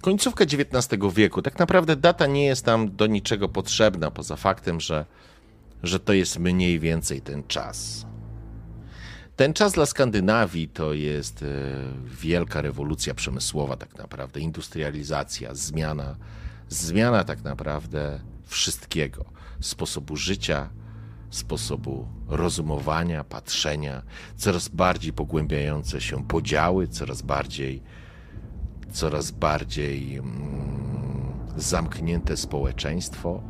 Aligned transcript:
Końcówka 0.00 0.44
XIX 0.44 1.14
wieku. 1.14 1.42
Tak 1.42 1.58
naprawdę 1.58 1.96
data 1.96 2.26
nie 2.26 2.46
jest 2.46 2.64
tam 2.64 2.96
do 2.96 3.06
niczego 3.06 3.48
potrzebna, 3.48 4.10
poza 4.10 4.36
faktem, 4.36 4.80
że, 4.80 5.04
że 5.82 6.00
to 6.00 6.12
jest 6.12 6.38
mniej 6.38 6.80
więcej 6.80 7.20
ten 7.20 7.42
czas. 7.44 8.06
Ten 9.36 9.52
czas 9.52 9.72
dla 9.72 9.86
Skandynawii 9.86 10.68
to 10.68 10.92
jest 10.92 11.42
e, 11.42 11.46
wielka 12.04 12.62
rewolucja 12.62 13.14
przemysłowa, 13.14 13.76
tak 13.76 13.98
naprawdę, 13.98 14.40
industrializacja, 14.40 15.54
zmiana, 15.54 16.16
zmiana 16.68 17.24
tak 17.24 17.44
naprawdę 17.44 18.20
wszystkiego 18.46 19.24
sposobu 19.60 20.16
życia, 20.16 20.68
sposobu 21.30 22.08
rozumowania, 22.28 23.24
patrzenia, 23.24 24.02
coraz 24.36 24.68
bardziej 24.68 25.12
pogłębiające 25.12 26.00
się 26.00 26.24
podziały, 26.24 26.88
coraz 26.88 27.22
bardziej, 27.22 27.82
coraz 28.96 29.30
bardziej 29.30 30.16
mm, 30.16 31.50
zamknięte 31.56 32.36
społeczeństwo 32.36 33.42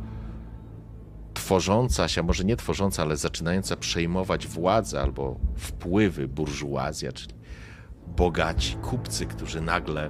tworząca 1.33 2.07
się, 2.07 2.23
może 2.23 2.43
nie 2.43 2.55
tworząca, 2.55 3.01
ale 3.01 3.17
zaczynająca 3.17 3.75
przejmować 3.75 4.47
władzę 4.47 5.01
albo 5.01 5.39
wpływy 5.55 6.27
burżuazja, 6.27 7.11
czyli 7.11 7.33
bogaci 8.07 8.75
kupcy, 8.75 9.25
którzy 9.25 9.61
nagle, 9.61 10.09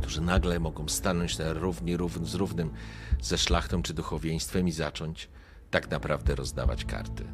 którzy 0.00 0.20
nagle 0.20 0.60
mogą 0.60 0.88
stanąć 0.88 1.38
na 1.38 1.52
równi 1.52 1.96
równy 1.96 2.26
z 2.26 2.34
równym 2.34 2.70
ze 3.20 3.38
szlachtą 3.38 3.82
czy 3.82 3.94
duchowieństwem 3.94 4.68
i 4.68 4.72
zacząć 4.72 5.28
tak 5.70 5.90
naprawdę 5.90 6.34
rozdawać 6.34 6.84
karty. 6.84 7.24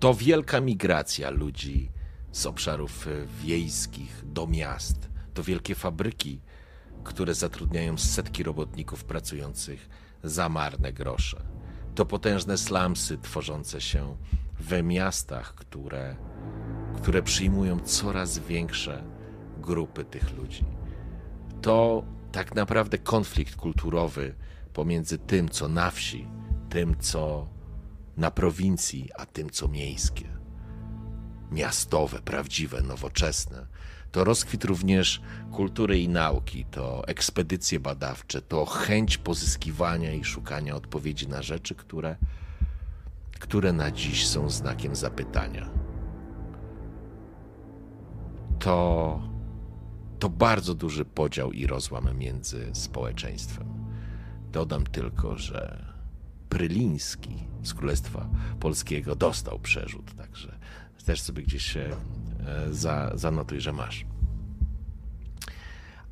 To 0.00 0.14
wielka 0.14 0.60
migracja 0.60 1.30
ludzi 1.30 1.90
z 2.32 2.46
obszarów 2.46 3.06
e, 3.06 3.10
wiejskich 3.44 4.22
do 4.26 4.46
miast, 4.46 5.08
to 5.38 5.42
wielkie 5.44 5.74
fabryki, 5.74 6.40
które 7.04 7.34
zatrudniają 7.34 7.98
setki 7.98 8.42
robotników 8.42 9.04
pracujących 9.04 9.88
za 10.24 10.48
marne 10.48 10.92
grosze 10.92 11.42
to 11.94 12.06
potężne 12.06 12.58
slumsy 12.58 13.18
tworzące 13.18 13.80
się 13.80 14.16
we 14.60 14.82
miastach, 14.82 15.54
które, 15.54 16.16
które 16.96 17.22
przyjmują 17.22 17.80
coraz 17.80 18.38
większe 18.38 19.04
grupy 19.58 20.04
tych 20.04 20.36
ludzi. 20.36 20.64
To 21.62 22.04
tak 22.32 22.54
naprawdę 22.54 22.98
konflikt 22.98 23.56
kulturowy 23.56 24.34
pomiędzy 24.72 25.18
tym, 25.18 25.48
co 25.48 25.68
na 25.68 25.90
wsi, 25.90 26.28
tym, 26.68 26.96
co 26.98 27.48
na 28.16 28.30
prowincji, 28.30 29.10
a 29.16 29.26
tym, 29.26 29.50
co 29.50 29.68
miejskie. 29.68 30.28
Miastowe, 31.50 32.22
prawdziwe, 32.22 32.82
nowoczesne 32.82 33.66
to 34.12 34.24
rozkwit 34.24 34.64
również 34.64 35.20
kultury 35.52 35.98
i 35.98 36.08
nauki, 36.08 36.64
to 36.64 37.08
ekspedycje 37.08 37.80
badawcze, 37.80 38.42
to 38.42 38.66
chęć 38.66 39.18
pozyskiwania 39.18 40.12
i 40.12 40.24
szukania 40.24 40.76
odpowiedzi 40.76 41.28
na 41.28 41.42
rzeczy, 41.42 41.74
które, 41.74 42.16
które 43.40 43.72
na 43.72 43.90
dziś 43.90 44.26
są 44.26 44.50
znakiem 44.50 44.96
zapytania. 44.96 45.70
To, 48.58 49.20
to 50.18 50.28
bardzo 50.28 50.74
duży 50.74 51.04
podział 51.04 51.52
i 51.52 51.66
rozłam 51.66 52.18
między 52.18 52.70
społeczeństwem. 52.72 53.66
Dodam 54.52 54.86
tylko, 54.86 55.36
że 55.36 55.84
Pryliński 56.48 57.48
z 57.62 57.74
Królestwa 57.74 58.28
Polskiego 58.60 59.16
dostał 59.16 59.58
przerzut, 59.58 60.14
także 60.16 60.58
też 61.08 61.20
sobie 61.20 61.42
gdzieś 61.42 61.62
się 61.62 61.96
za, 62.70 63.12
zanotuj, 63.14 63.60
że 63.60 63.72
masz. 63.72 64.06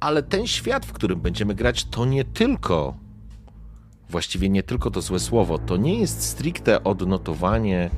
Ale 0.01 0.23
ten 0.23 0.47
świat, 0.47 0.87
w 0.87 0.93
którym 0.93 1.21
będziemy 1.21 1.55
grać, 1.55 1.85
to 1.85 2.05
nie 2.05 2.25
tylko, 2.25 2.97
właściwie 4.09 4.49
nie 4.49 4.63
tylko 4.63 4.91
to 4.91 5.01
złe 5.01 5.21
słowo, 5.21 5.59
to 5.59 5.77
nie 5.77 6.01
jest 6.01 6.23
stricte 6.23 6.85
odnotowanie 6.85 7.91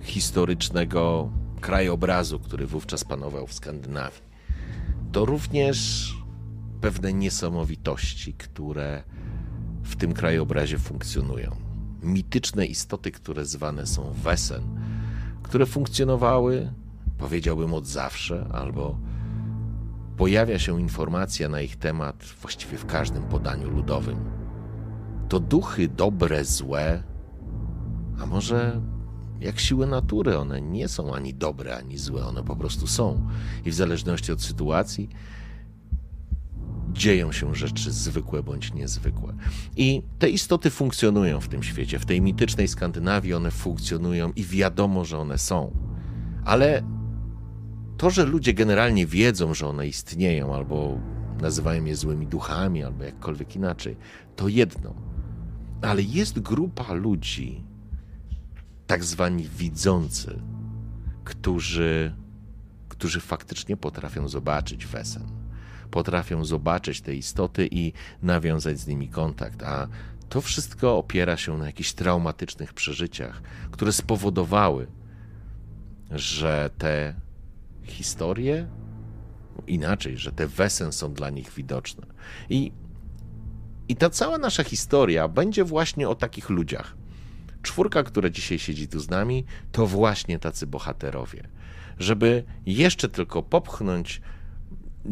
historycznego 0.00 1.30
krajobrazu, 1.60 2.38
który 2.38 2.66
wówczas 2.66 3.04
panował 3.04 3.46
w 3.46 3.54
Skandynawii. 3.54 4.22
To 5.12 5.24
również 5.24 6.10
pewne 6.80 7.12
niesamowitości, 7.12 8.34
które 8.34 9.02
w 9.82 9.96
tym 9.96 10.12
krajobrazie 10.12 10.78
funkcjonują. 10.78 11.56
Mityczne 12.02 12.66
istoty, 12.66 13.10
które 13.10 13.44
zwane 13.44 13.86
są 13.86 14.12
Wesen, 14.12 14.62
które 15.42 15.66
funkcjonowały 15.66 16.72
powiedziałbym 17.18 17.74
od 17.74 17.86
zawsze, 17.86 18.48
albo 18.52 18.98
pojawia 20.16 20.58
się 20.58 20.80
informacja 20.80 21.48
na 21.48 21.60
ich 21.60 21.76
temat 21.76 22.24
właściwie 22.42 22.78
w 22.78 22.86
każdym 22.86 23.22
podaniu 23.22 23.70
ludowym. 23.70 24.18
To 25.28 25.40
duchy 25.40 25.88
dobre, 25.88 26.44
złe, 26.44 27.02
a 28.20 28.26
może 28.26 28.80
jak 29.40 29.60
siły 29.60 29.86
natury, 29.86 30.38
one 30.38 30.60
nie 30.60 30.88
są 30.88 31.14
ani 31.14 31.34
dobre, 31.34 31.76
ani 31.76 31.98
złe, 31.98 32.26
one 32.26 32.42
po 32.42 32.56
prostu 32.56 32.86
są. 32.86 33.28
I 33.64 33.70
w 33.70 33.74
zależności 33.74 34.32
od 34.32 34.42
sytuacji 34.42 35.08
dzieją 36.92 37.32
się 37.32 37.54
rzeczy 37.54 37.92
zwykłe 37.92 38.42
bądź 38.42 38.74
niezwykłe. 38.74 39.34
I 39.76 40.02
te 40.18 40.28
istoty 40.28 40.70
funkcjonują 40.70 41.40
w 41.40 41.48
tym 41.48 41.62
świecie. 41.62 41.98
W 41.98 42.06
tej 42.06 42.20
mitycznej 42.20 42.68
Skandynawii 42.68 43.34
one 43.34 43.50
funkcjonują 43.50 44.32
i 44.32 44.44
wiadomo, 44.44 45.04
że 45.04 45.18
one 45.18 45.38
są. 45.38 45.76
Ale 46.44 46.82
to, 47.96 48.10
że 48.10 48.24
ludzie 48.24 48.54
generalnie 48.54 49.06
wiedzą, 49.06 49.54
że 49.54 49.66
one 49.66 49.86
istnieją, 49.86 50.54
albo 50.54 50.98
nazywają 51.40 51.84
je 51.84 51.96
złymi 51.96 52.26
duchami, 52.26 52.84
albo 52.84 53.04
jakkolwiek 53.04 53.56
inaczej, 53.56 53.96
to 54.36 54.48
jedno. 54.48 54.94
Ale 55.82 56.02
jest 56.02 56.40
grupa 56.40 56.92
ludzi, 56.92 57.64
tak 58.86 59.04
zwani 59.04 59.48
widzący, 59.48 60.40
którzy, 61.24 62.14
którzy 62.88 63.20
faktycznie 63.20 63.76
potrafią 63.76 64.28
zobaczyć 64.28 64.86
wesen. 64.86 65.22
Potrafią 65.90 66.44
zobaczyć 66.44 67.00
te 67.00 67.14
istoty 67.14 67.68
i 67.70 67.92
nawiązać 68.22 68.78
z 68.80 68.86
nimi 68.86 69.08
kontakt, 69.08 69.62
a 69.62 69.88
to 70.28 70.40
wszystko 70.40 70.98
opiera 70.98 71.36
się 71.36 71.58
na 71.58 71.66
jakichś 71.66 71.92
traumatycznych 71.92 72.72
przeżyciach, 72.72 73.42
które 73.70 73.92
spowodowały, 73.92 74.86
że 76.10 76.70
te 76.78 77.14
historię 77.84 78.66
inaczej, 79.66 80.18
że 80.18 80.32
te 80.32 80.46
wesen 80.46 80.92
są 80.92 81.12
dla 81.14 81.30
nich 81.30 81.50
widoczne. 81.50 82.06
I, 82.50 82.72
I 83.88 83.96
ta 83.96 84.10
cała 84.10 84.38
nasza 84.38 84.64
historia 84.64 85.28
będzie 85.28 85.64
właśnie 85.64 86.08
o 86.08 86.14
takich 86.14 86.50
ludziach. 86.50 86.96
Czwórka, 87.62 88.02
która 88.02 88.30
dzisiaj 88.30 88.58
siedzi 88.58 88.88
tu 88.88 89.00
z 89.00 89.10
nami, 89.10 89.44
to 89.72 89.86
właśnie 89.86 90.38
tacy 90.38 90.66
bohaterowie. 90.66 91.48
Żeby 91.98 92.44
jeszcze 92.66 93.08
tylko 93.08 93.42
popchnąć, 93.42 94.22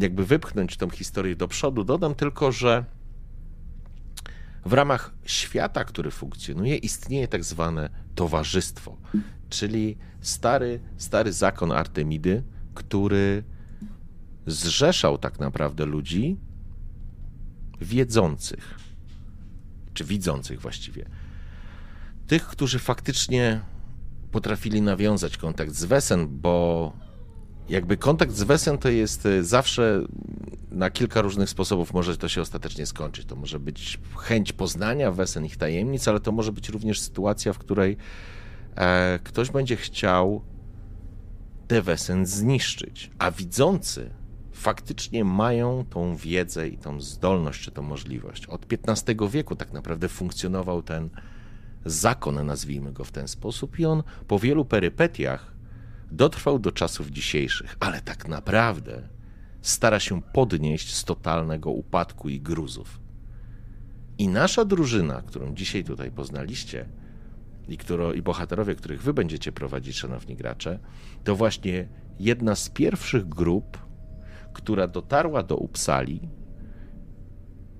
jakby 0.00 0.26
wypchnąć 0.26 0.76
tą 0.76 0.90
historię 0.90 1.36
do 1.36 1.48
przodu, 1.48 1.84
dodam 1.84 2.14
tylko, 2.14 2.52
że 2.52 2.84
w 4.64 4.72
ramach 4.72 5.14
świata, 5.24 5.84
który 5.84 6.10
funkcjonuje, 6.10 6.76
istnieje 6.76 7.28
tak 7.28 7.44
zwane 7.44 7.90
towarzystwo, 8.14 8.96
czyli 9.48 9.96
stary, 10.20 10.80
stary 10.96 11.32
zakon 11.32 11.72
Artemidy, 11.72 12.42
który 12.74 13.44
zrzeszał 14.46 15.18
tak 15.18 15.38
naprawdę 15.38 15.86
ludzi 15.86 16.36
wiedzących, 17.80 18.78
czy 19.94 20.04
widzących 20.04 20.60
właściwie. 20.60 21.04
Tych, 22.26 22.46
którzy 22.46 22.78
faktycznie 22.78 23.60
potrafili 24.30 24.82
nawiązać 24.82 25.36
kontakt 25.36 25.74
z 25.74 25.84
Wesen, 25.84 26.28
bo 26.40 26.92
jakby 27.68 27.96
kontakt 27.96 28.32
z 28.32 28.42
Wesen 28.42 28.78
to 28.78 28.88
jest 28.88 29.26
e, 29.26 29.44
zawsze 29.44 30.02
na 30.70 30.90
kilka 30.90 31.20
różnych 31.22 31.50
sposobów 31.50 31.92
może 31.92 32.16
to 32.16 32.28
się 32.28 32.40
ostatecznie 32.40 32.86
skończyć. 32.86 33.26
To 33.26 33.36
może 33.36 33.60
być 33.60 33.98
chęć 34.16 34.52
poznania 34.52 35.12
Wesen, 35.12 35.44
ich 35.44 35.56
tajemnic, 35.56 36.08
ale 36.08 36.20
to 36.20 36.32
może 36.32 36.52
być 36.52 36.68
również 36.68 37.00
sytuacja, 37.00 37.52
w 37.52 37.58
której 37.58 37.96
e, 38.76 39.18
ktoś 39.24 39.50
będzie 39.50 39.76
chciał 39.76 40.42
Devesen 41.68 42.26
zniszczyć, 42.26 43.10
a 43.18 43.30
widzący 43.30 44.10
faktycznie 44.52 45.24
mają 45.24 45.84
tą 45.90 46.16
wiedzę 46.16 46.68
i 46.68 46.78
tą 46.78 47.00
zdolność, 47.00 47.62
czy 47.62 47.70
tą 47.70 47.82
możliwość. 47.82 48.46
Od 48.46 48.66
XV 48.72 49.30
wieku 49.30 49.56
tak 49.56 49.72
naprawdę 49.72 50.08
funkcjonował 50.08 50.82
ten 50.82 51.10
zakon, 51.84 52.46
nazwijmy 52.46 52.92
go 52.92 53.04
w 53.04 53.12
ten 53.12 53.28
sposób, 53.28 53.78
i 53.78 53.84
on 53.84 54.02
po 54.28 54.38
wielu 54.38 54.64
perypetiach 54.64 55.52
dotrwał 56.10 56.58
do 56.58 56.72
czasów 56.72 57.10
dzisiejszych, 57.10 57.76
ale 57.80 58.00
tak 58.00 58.28
naprawdę 58.28 59.08
stara 59.62 60.00
się 60.00 60.22
podnieść 60.22 60.94
z 60.94 61.04
totalnego 61.04 61.70
upadku 61.70 62.28
i 62.28 62.40
gruzów. 62.40 63.00
I 64.18 64.28
nasza 64.28 64.64
drużyna, 64.64 65.22
którą 65.22 65.54
dzisiaj 65.54 65.84
tutaj 65.84 66.10
poznaliście, 66.10 66.88
i, 67.68 67.78
którą, 67.78 68.12
i 68.12 68.22
bohaterowie, 68.22 68.74
których 68.74 69.02
wy 69.02 69.14
będziecie 69.14 69.52
prowadzić, 69.52 69.96
szanowni 69.96 70.36
gracze, 70.36 70.78
to 71.24 71.36
właśnie 71.36 71.88
jedna 72.20 72.54
z 72.54 72.68
pierwszych 72.68 73.28
grup, 73.28 73.78
która 74.52 74.88
dotarła 74.88 75.42
do 75.42 75.56
Upsali 75.56 76.20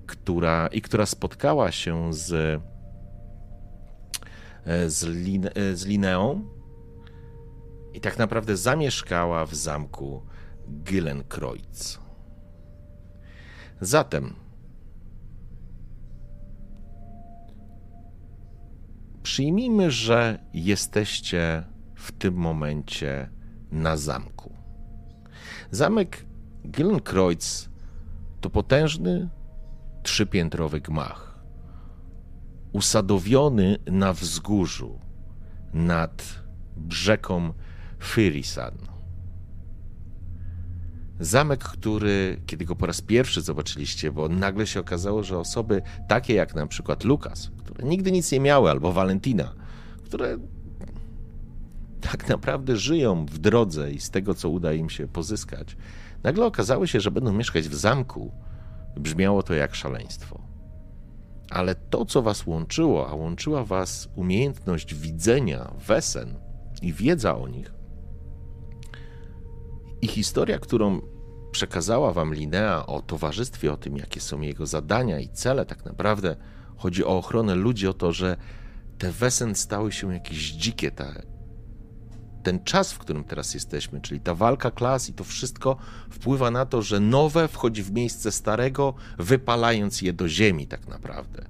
która, 0.05 0.67
i 0.67 0.81
która 0.81 1.05
spotkała 1.05 1.71
się 1.71 2.13
z, 2.13 2.61
e, 4.65 4.89
z, 4.89 5.03
Lin, 5.03 5.49
e, 5.55 5.75
z 5.75 5.85
Lineą 5.85 6.45
i 7.93 8.01
tak 8.01 8.17
naprawdę 8.17 8.57
zamieszkała 8.57 9.45
w 9.45 9.55
zamku 9.55 10.21
Gillenkreuz. 10.83 11.99
Zatem 13.81 14.35
przyjmijmy, 19.23 19.91
że 19.91 20.39
jesteście 20.53 21.63
w 21.95 22.11
tym 22.11 22.33
momencie 22.33 23.29
na 23.71 23.97
zamku. 23.97 24.53
Zamek 25.71 26.25
Gillenkreuz 26.67 27.69
to 28.41 28.49
potężny, 28.49 29.29
trzypiętrowy 30.03 30.81
gmach, 30.81 31.43
usadowiony 32.71 33.77
na 33.85 34.13
wzgórzu 34.13 34.99
nad 35.73 36.23
brzegą 36.77 37.53
Fyrisan. 37.99 38.77
Zamek, 41.19 41.63
który, 41.63 42.41
kiedy 42.45 42.65
go 42.65 42.75
po 42.75 42.85
raz 42.85 43.01
pierwszy 43.01 43.41
zobaczyliście, 43.41 44.11
bo 44.11 44.29
nagle 44.29 44.67
się 44.67 44.79
okazało, 44.79 45.23
że 45.23 45.39
osoby 45.39 45.81
takie 46.07 46.33
jak 46.33 46.55
na 46.55 46.67
przykład 46.67 47.03
Lukas, 47.03 47.51
które 47.73 47.87
nigdy 47.87 48.11
nic 48.11 48.31
nie 48.31 48.39
miały, 48.39 48.69
albo 48.69 48.93
Valentina, 48.93 49.53
które 50.03 50.37
tak 52.11 52.29
naprawdę 52.29 52.77
żyją 52.77 53.25
w 53.25 53.37
drodze 53.37 53.91
i 53.91 53.99
z 53.99 54.09
tego, 54.09 54.33
co 54.33 54.49
uda 54.49 54.73
im 54.73 54.89
się 54.89 55.07
pozyskać, 55.07 55.77
nagle 56.23 56.45
okazało 56.45 56.87
się, 56.87 56.99
że 56.99 57.11
będą 57.11 57.33
mieszkać 57.33 57.69
w 57.69 57.75
zamku. 57.75 58.31
Brzmiało 58.97 59.43
to 59.43 59.53
jak 59.53 59.75
szaleństwo. 59.75 60.39
Ale 61.49 61.75
to, 61.75 62.05
co 62.05 62.21
was 62.21 62.47
łączyło, 62.47 63.09
a 63.09 63.13
łączyła 63.15 63.63
was 63.63 64.09
umiejętność 64.15 64.95
widzenia 64.95 65.71
wesen 65.87 66.35
i 66.81 66.93
wiedza 66.93 67.37
o 67.37 67.47
nich, 67.47 67.73
i 70.01 70.07
historia, 70.07 70.59
którą 70.59 71.01
przekazała 71.51 72.13
wam 72.13 72.33
Linea 72.33 72.85
o 72.85 73.01
towarzystwie, 73.01 73.73
o 73.73 73.77
tym, 73.77 73.97
jakie 73.97 74.21
są 74.21 74.41
jego 74.41 74.65
zadania 74.65 75.19
i 75.19 75.29
cele, 75.29 75.65
tak 75.65 75.85
naprawdę 75.85 76.35
chodzi 76.77 77.05
o 77.05 77.17
ochronę 77.17 77.55
ludzi, 77.55 77.87
o 77.87 77.93
to, 77.93 78.13
że 78.13 78.37
te 78.97 79.11
wesen 79.11 79.55
stały 79.55 79.91
się 79.91 80.13
jakieś 80.13 80.51
dzikie, 80.51 80.91
ta, 80.91 81.13
ten 82.43 82.63
czas, 82.63 82.93
w 82.93 82.97
którym 82.97 83.23
teraz 83.23 83.53
jesteśmy, 83.53 84.01
czyli 84.01 84.19
ta 84.19 84.35
walka 84.35 84.71
klas 84.71 85.09
i 85.09 85.13
to 85.13 85.23
wszystko 85.23 85.77
wpływa 86.09 86.51
na 86.51 86.65
to, 86.65 86.81
że 86.81 86.99
nowe 86.99 87.47
wchodzi 87.47 87.83
w 87.83 87.91
miejsce 87.91 88.31
starego, 88.31 88.93
wypalając 89.17 90.01
je 90.01 90.13
do 90.13 90.29
ziemi 90.29 90.67
tak 90.67 90.87
naprawdę. 90.87 91.45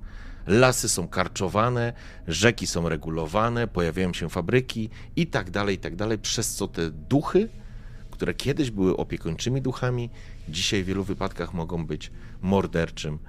Lasy 0.47 0.89
są 0.89 1.07
karczowane, 1.07 1.93
rzeki 2.27 2.67
są 2.67 2.89
regulowane, 2.89 3.67
pojawiają 3.67 4.13
się 4.13 4.29
fabryki 4.29 4.89
i 5.15 5.27
tak 5.27 5.51
dalej, 5.51 5.75
i 5.75 5.79
tak 5.79 5.95
dalej, 5.95 6.19
przez 6.19 6.55
co 6.55 6.67
te 6.67 6.91
duchy, 6.91 7.49
które 8.11 8.33
kiedyś 8.33 8.71
były 8.71 8.97
opiekuńczymi 8.97 9.61
duchami, 9.61 10.09
dzisiaj 10.49 10.83
w 10.83 10.85
wielu 10.85 11.03
wypadkach 11.03 11.53
mogą 11.53 11.85
być 11.85 12.11
morderczym, 12.41 13.19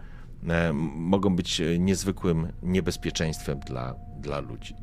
mogą 0.94 1.37
być 1.37 1.62
niezwykłym 1.79 2.52
niebezpieczeństwem 2.62 3.61
dla, 3.61 3.94
dla 4.20 4.41
ludzi. 4.41 4.75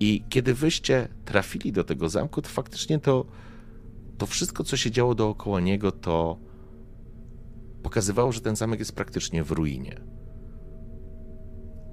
I 0.00 0.24
kiedy 0.28 0.54
wyście 0.54 1.08
trafili 1.24 1.72
do 1.72 1.84
tego 1.84 2.08
zamku, 2.08 2.42
to 2.42 2.48
faktycznie 2.48 2.98
to, 2.98 3.26
to 4.18 4.26
wszystko, 4.26 4.64
co 4.64 4.76
się 4.76 4.90
działo 4.90 5.14
dookoła 5.14 5.60
niego, 5.60 5.92
to 5.92 6.38
pokazywało, 7.82 8.32
że 8.32 8.40
ten 8.40 8.56
zamek 8.56 8.78
jest 8.78 8.94
praktycznie 8.94 9.44
w 9.44 9.50
ruinie. 9.50 10.00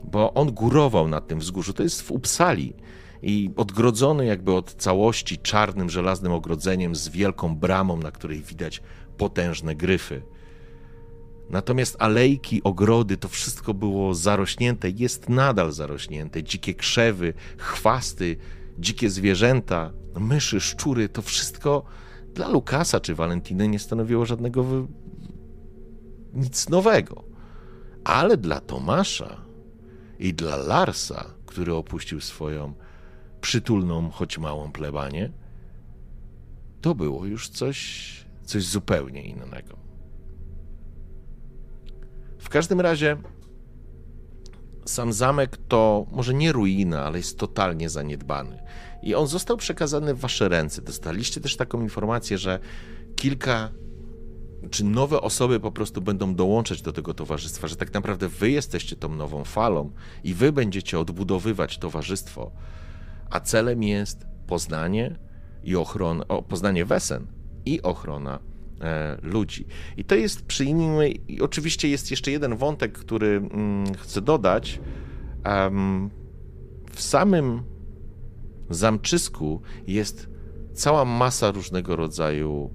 Bo 0.03 0.33
on 0.33 0.51
górował 0.51 1.07
na 1.07 1.21
tym 1.21 1.39
wzgórzu. 1.39 1.73
To 1.73 1.83
jest 1.83 2.01
w 2.01 2.11
Upsali 2.11 2.73
i 3.21 3.49
odgrodzony 3.55 4.25
jakby 4.25 4.53
od 4.53 4.73
całości 4.73 5.37
czarnym, 5.37 5.89
żelaznym 5.89 6.31
ogrodzeniem 6.31 6.95
z 6.95 7.09
wielką 7.09 7.55
bramą, 7.55 7.97
na 7.97 8.11
której 8.11 8.41
widać 8.41 8.81
potężne 9.17 9.75
gryfy. 9.75 10.21
Natomiast 11.49 11.95
alejki, 11.99 12.63
ogrody, 12.63 13.17
to 13.17 13.27
wszystko 13.27 13.73
było 13.73 14.13
zarośnięte, 14.13 14.89
jest 14.89 15.29
nadal 15.29 15.71
zarośnięte. 15.71 16.43
Dzikie 16.43 16.73
krzewy, 16.73 17.33
chwasty, 17.57 18.37
dzikie 18.79 19.09
zwierzęta, 19.09 19.91
myszy, 20.19 20.61
szczury, 20.61 21.09
to 21.09 21.21
wszystko 21.21 21.83
dla 22.33 22.47
Lukasa 22.47 22.99
czy 22.99 23.15
Walentiny 23.15 23.67
nie 23.67 23.79
stanowiło 23.79 24.25
żadnego 24.25 24.63
wy... 24.63 24.87
nic 26.33 26.69
nowego. 26.69 27.23
Ale 28.03 28.37
dla 28.37 28.59
Tomasza 28.61 29.41
i 30.19 30.33
dla 30.33 30.55
Larsa, 30.55 31.25
który 31.45 31.73
opuścił 31.73 32.21
swoją 32.21 32.73
przytulną, 33.41 34.09
choć 34.09 34.37
małą 34.37 34.71
plebanię, 34.71 35.31
to 36.81 36.95
było 36.95 37.25
już 37.25 37.49
coś, 37.49 38.09
coś 38.45 38.63
zupełnie 38.63 39.21
innego. 39.21 39.78
W 42.49 42.51
każdym 42.51 42.81
razie 42.81 43.17
sam 44.85 45.13
zamek 45.13 45.57
to 45.67 46.05
może 46.11 46.33
nie 46.33 46.51
ruina, 46.51 47.05
ale 47.05 47.17
jest 47.17 47.37
totalnie 47.37 47.89
zaniedbany. 47.89 48.63
I 49.03 49.15
on 49.15 49.27
został 49.27 49.57
przekazany 49.57 50.13
w 50.13 50.19
wasze 50.19 50.49
ręce. 50.49 50.81
Dostaliście 50.81 51.41
też 51.41 51.57
taką 51.57 51.81
informację, 51.81 52.37
że 52.37 52.59
kilka 53.15 53.69
czy 54.69 54.83
nowe 54.83 55.21
osoby 55.21 55.59
po 55.59 55.71
prostu 55.71 56.01
będą 56.01 56.35
dołączać 56.35 56.81
do 56.81 56.93
tego 56.93 57.13
towarzystwa, 57.13 57.67
że 57.67 57.75
tak 57.75 57.93
naprawdę 57.93 58.27
wy 58.27 58.51
jesteście 58.51 58.95
tą 58.95 59.15
nową 59.15 59.43
falą 59.43 59.91
i 60.23 60.33
wy 60.33 60.51
będziecie 60.51 60.99
odbudowywać 60.99 61.77
towarzystwo, 61.77 62.51
a 63.29 63.39
celem 63.39 63.83
jest 63.83 64.25
poznanie 64.47 65.19
i 65.63 65.75
ochrona, 65.75 66.27
o, 66.27 66.41
poznanie 66.41 66.85
wesen 66.85 67.27
i 67.65 67.81
ochrona 67.81 68.48
ludzi. 69.23 69.65
I 69.97 70.03
to 70.03 70.15
jest, 70.15 70.45
przyjmijmy, 70.45 71.09
i 71.09 71.41
oczywiście 71.41 71.89
jest 71.89 72.11
jeszcze 72.11 72.31
jeden 72.31 72.57
wątek, 72.57 72.97
który 72.97 73.27
mm, 73.27 73.93
chcę 73.95 74.21
dodać. 74.21 74.79
W 76.91 77.01
samym 77.01 77.63
zamczysku 78.69 79.61
jest 79.87 80.29
cała 80.73 81.05
masa 81.05 81.51
różnego 81.51 81.95
rodzaju 81.95 82.69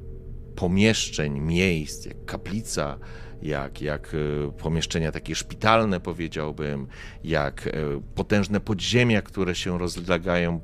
pomieszczeń, 0.56 1.40
miejsc, 1.40 2.06
jak 2.06 2.24
kaplica, 2.24 2.98
jak, 3.42 3.82
jak 3.82 4.14
e, 4.14 4.52
pomieszczenia 4.52 5.12
takie 5.12 5.34
szpitalne, 5.34 6.00
powiedziałbym, 6.00 6.86
jak 7.24 7.66
e, 7.66 7.70
potężne 8.14 8.60
podziemia, 8.60 9.22
które 9.22 9.54
się 9.54 9.78
rozlegają 9.78 10.60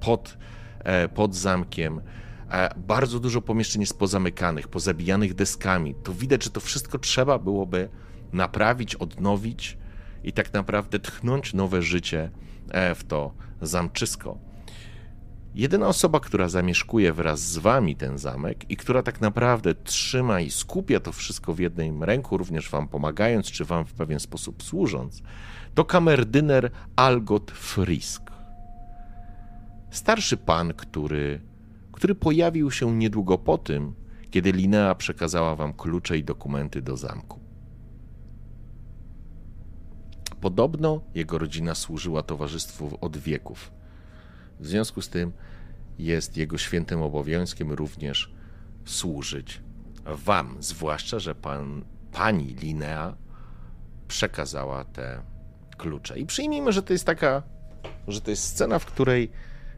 pod, 0.00 0.38
pod 1.14 1.34
zamkiem 1.34 2.00
bardzo 2.76 3.20
dużo 3.20 3.42
pomieszczeń 3.42 3.80
jest 3.80 3.98
pozamykanych, 3.98 4.68
pozabijanych 4.68 5.34
deskami. 5.34 5.94
To 5.94 6.14
widać, 6.14 6.44
że 6.44 6.50
to 6.50 6.60
wszystko 6.60 6.98
trzeba 6.98 7.38
byłoby 7.38 7.88
naprawić, 8.32 8.94
odnowić 8.94 9.78
i 10.24 10.32
tak 10.32 10.52
naprawdę 10.52 10.98
tchnąć 10.98 11.54
nowe 11.54 11.82
życie 11.82 12.30
e, 12.70 12.94
w 12.94 13.04
to 13.04 13.34
zamczysko. 13.62 14.38
Jedyna 15.54 15.88
osoba, 15.88 16.20
która 16.20 16.48
zamieszkuje 16.48 17.12
wraz 17.12 17.40
z 17.40 17.58
wami 17.58 17.96
ten 17.96 18.18
zamek 18.18 18.70
i 18.70 18.76
która 18.76 19.02
tak 19.02 19.20
naprawdę 19.20 19.74
trzyma 19.74 20.40
i 20.40 20.50
skupia 20.50 21.00
to 21.00 21.12
wszystko 21.12 21.54
w 21.54 21.58
jednej 21.58 21.92
ręku, 22.00 22.36
również 22.36 22.70
wam 22.70 22.88
pomagając, 22.88 23.46
czy 23.46 23.64
wam 23.64 23.84
w 23.84 23.92
pewien 23.92 24.20
sposób 24.20 24.62
służąc, 24.62 25.22
to 25.74 25.84
kamerdyner 25.84 26.70
Algot 26.96 27.50
Frisk. 27.50 28.30
Starszy 29.90 30.36
pan, 30.36 30.74
który 30.74 31.40
który 32.02 32.14
pojawił 32.14 32.70
się 32.70 32.96
niedługo 32.96 33.38
po 33.38 33.58
tym, 33.58 33.94
kiedy 34.30 34.52
Linea 34.52 34.94
przekazała 34.94 35.56
wam 35.56 35.72
klucze 35.72 36.18
i 36.18 36.24
dokumenty 36.24 36.82
do 36.82 36.96
zamku. 36.96 37.40
Podobno 40.40 41.00
jego 41.14 41.38
rodzina 41.38 41.74
służyła 41.74 42.22
towarzystwu 42.22 42.98
od 43.00 43.16
wieków. 43.16 43.72
W 44.60 44.66
związku 44.66 45.02
z 45.02 45.08
tym 45.08 45.32
jest 45.98 46.36
jego 46.36 46.58
świętym 46.58 47.02
obowiązkiem 47.02 47.72
również 47.72 48.32
służyć 48.84 49.60
wam, 50.04 50.56
zwłaszcza, 50.60 51.18
że 51.18 51.34
pan, 51.34 51.84
pani 52.12 52.54
Linea 52.54 53.16
przekazała 54.08 54.84
te 54.84 55.22
klucze. 55.76 56.18
I 56.18 56.26
przyjmijmy, 56.26 56.72
że 56.72 56.82
to 56.82 56.92
jest 56.92 57.04
taka, 57.04 57.42
że 58.08 58.20
to 58.20 58.30
jest 58.30 58.44
scena, 58.44 58.78
w 58.78 58.86
której 58.86 59.30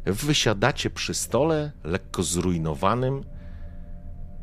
wysiadacie 0.07 0.91
przy 0.91 1.15
stole, 1.15 1.73
lekko 1.85 2.23
zrujnowanym, 2.23 3.25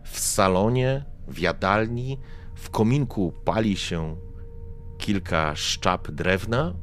w 0.03 0.19
salonie, 0.19 1.05
w 1.27 1.39
jadalni, 1.39 2.19
w 2.55 2.69
kominku 2.69 3.33
pali 3.45 3.77
się 3.77 4.15
kilka 4.97 5.55
szczap 5.55 6.11
drewna, 6.11 6.73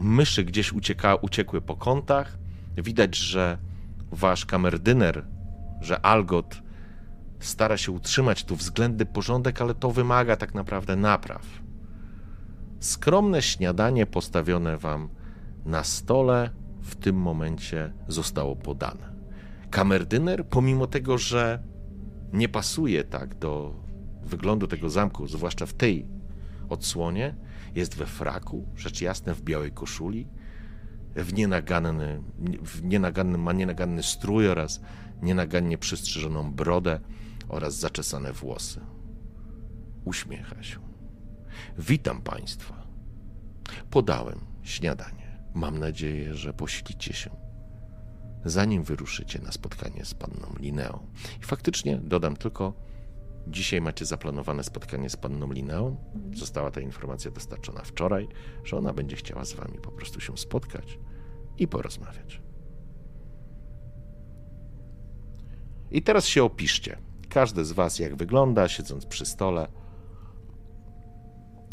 myszy 0.00 0.44
gdzieś 0.44 0.72
ucieka, 0.72 1.14
uciekły 1.14 1.60
po 1.60 1.76
kątach, 1.76 2.38
widać, 2.76 3.16
że 3.16 3.58
wasz 4.12 4.46
kamerdyner, 4.46 5.26
że 5.80 6.00
Algot 6.00 6.62
stara 7.40 7.76
się 7.76 7.92
utrzymać 7.92 8.44
tu 8.44 8.56
względny 8.56 9.06
porządek, 9.06 9.60
ale 9.62 9.74
to 9.74 9.90
wymaga 9.90 10.36
tak 10.36 10.54
naprawdę 10.54 10.96
napraw. 10.96 11.46
Skromne 12.80 13.42
śniadanie 13.42 14.06
postawione 14.06 14.78
wam 14.78 15.08
na 15.64 15.84
stole 15.84 16.50
w 16.88 16.96
tym 16.96 17.16
momencie 17.16 17.92
zostało 18.08 18.56
podane. 18.56 19.12
Kamerdyner, 19.70 20.46
pomimo 20.46 20.86
tego, 20.86 21.18
że 21.18 21.62
nie 22.32 22.48
pasuje 22.48 23.04
tak 23.04 23.34
do 23.34 23.74
wyglądu 24.22 24.66
tego 24.66 24.90
zamku, 24.90 25.26
zwłaszcza 25.26 25.66
w 25.66 25.72
tej 25.72 26.06
odsłonie, 26.68 27.34
jest 27.74 27.96
we 27.96 28.06
fraku, 28.06 28.68
rzecz 28.76 29.00
jasna 29.00 29.34
w 29.34 29.42
białej 29.42 29.72
koszuli, 29.72 30.28
w 31.14 31.34
nienaganny, 31.34 32.22
w 32.62 32.84
nienaganny, 32.84 33.38
ma 33.38 33.52
nienaganny 33.52 34.02
strój 34.02 34.48
oraz 34.48 34.80
nienagannie 35.22 35.78
przystrzyżoną 35.78 36.52
brodę 36.52 37.00
oraz 37.48 37.74
zaczesane 37.78 38.32
włosy. 38.32 38.80
Uśmiecha 40.04 40.62
się. 40.62 40.78
Witam 41.78 42.22
Państwa. 42.22 42.86
Podałem 43.90 44.38
śniadanie. 44.62 45.17
Mam 45.54 45.78
nadzieję, 45.78 46.34
że 46.34 46.52
posilicie 46.52 47.12
się, 47.12 47.30
zanim 48.44 48.82
wyruszycie 48.82 49.38
na 49.38 49.52
spotkanie 49.52 50.04
z 50.04 50.14
panną 50.14 50.54
Lineą. 50.58 51.06
I 51.42 51.44
faktycznie 51.44 51.96
dodam 51.96 52.36
tylko, 52.36 52.72
dzisiaj 53.46 53.80
macie 53.80 54.04
zaplanowane 54.04 54.64
spotkanie 54.64 55.10
z 55.10 55.16
panną 55.16 55.52
Lineą. 55.52 55.96
Została 56.34 56.70
ta 56.70 56.80
informacja 56.80 57.30
dostarczona 57.30 57.82
wczoraj, 57.82 58.28
że 58.64 58.76
ona 58.76 58.92
będzie 58.92 59.16
chciała 59.16 59.44
z 59.44 59.52
wami 59.52 59.78
po 59.78 59.90
prostu 59.90 60.20
się 60.20 60.36
spotkać 60.36 60.98
i 61.58 61.68
porozmawiać. 61.68 62.42
I 65.90 66.02
teraz 66.02 66.26
się 66.26 66.44
opiszcie. 66.44 66.98
Każdy 67.28 67.64
z 67.64 67.72
was 67.72 67.98
jak 67.98 68.16
wygląda, 68.16 68.68
siedząc 68.68 69.06
przy 69.06 69.26
stole. 69.26 69.68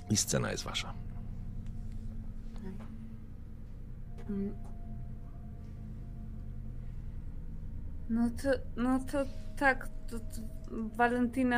I 0.10 0.17
scena 0.17 0.51
jest 0.51 0.63
wasza. 0.63 0.94
No 8.10 8.29
to, 8.29 8.50
no 8.82 9.00
to 9.12 9.25
tak, 9.58 9.89
to, 10.10 10.20
to 10.20 10.41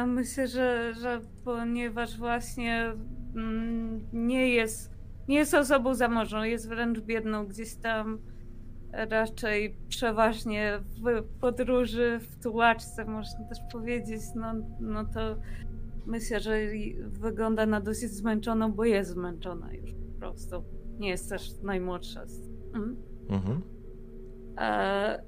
myślę, 0.06 0.48
że, 0.48 0.94
że 0.94 1.22
ponieważ 1.44 2.18
właśnie 2.18 2.94
mm, 3.36 4.08
nie 4.14 4.50
jest, 4.50 4.92
nie 5.28 5.38
jest 5.38 5.54
osobą 5.54 5.94
zamożną, 5.94 6.44
jest 6.44 6.70
wręcz 6.70 7.00
biedną, 7.00 7.46
gdzieś 7.48 7.76
tam 7.76 8.20
raczej 8.92 9.78
przeważnie 9.90 10.80
w 10.80 11.24
podróży, 11.40 12.20
w 12.20 12.44
tułaczce 12.44 13.06
można 13.06 13.46
też 13.46 13.58
powiedzieć, 13.72 14.22
no, 14.36 14.54
no 14.80 15.06
to 15.06 15.36
myślę, 16.06 16.40
że 16.40 16.60
wygląda 17.00 17.66
na 17.66 17.82
dosyć 17.82 18.12
zmęczoną, 18.12 18.72
bo 18.72 18.86
jest 18.86 19.12
zmęczona 19.12 19.74
już 19.74 19.92
po 19.92 20.20
prostu. 20.20 20.64
Nie 21.00 21.10
jest 21.10 21.30
też 21.30 21.62
najmłodsza. 21.64 22.26
Mhm. 22.78 22.98
mhm. 23.30 23.62
E, 24.60 25.24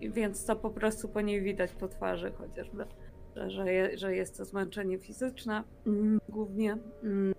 więc 0.00 0.44
to 0.44 0.56
po 0.56 0.70
prostu 0.70 1.08
po 1.08 1.20
niej 1.20 1.42
widać 1.42 1.72
po 1.72 1.88
twarzy 1.88 2.32
chociażby, 2.32 2.84
że, 3.36 3.50
że, 3.50 3.72
je, 3.72 3.98
że 3.98 4.16
jest 4.16 4.36
to 4.36 4.44
zmęczenie 4.44 4.98
fizyczne 4.98 5.64
mm, 5.86 6.20
głównie. 6.28 6.78
Mm. 7.02 7.34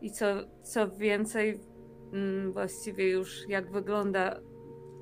I 0.00 0.10
co, 0.10 0.26
co 0.62 0.90
więcej, 0.90 1.60
mm, 2.12 2.52
właściwie 2.52 3.10
już 3.10 3.48
jak 3.48 3.72
wygląda, 3.72 4.40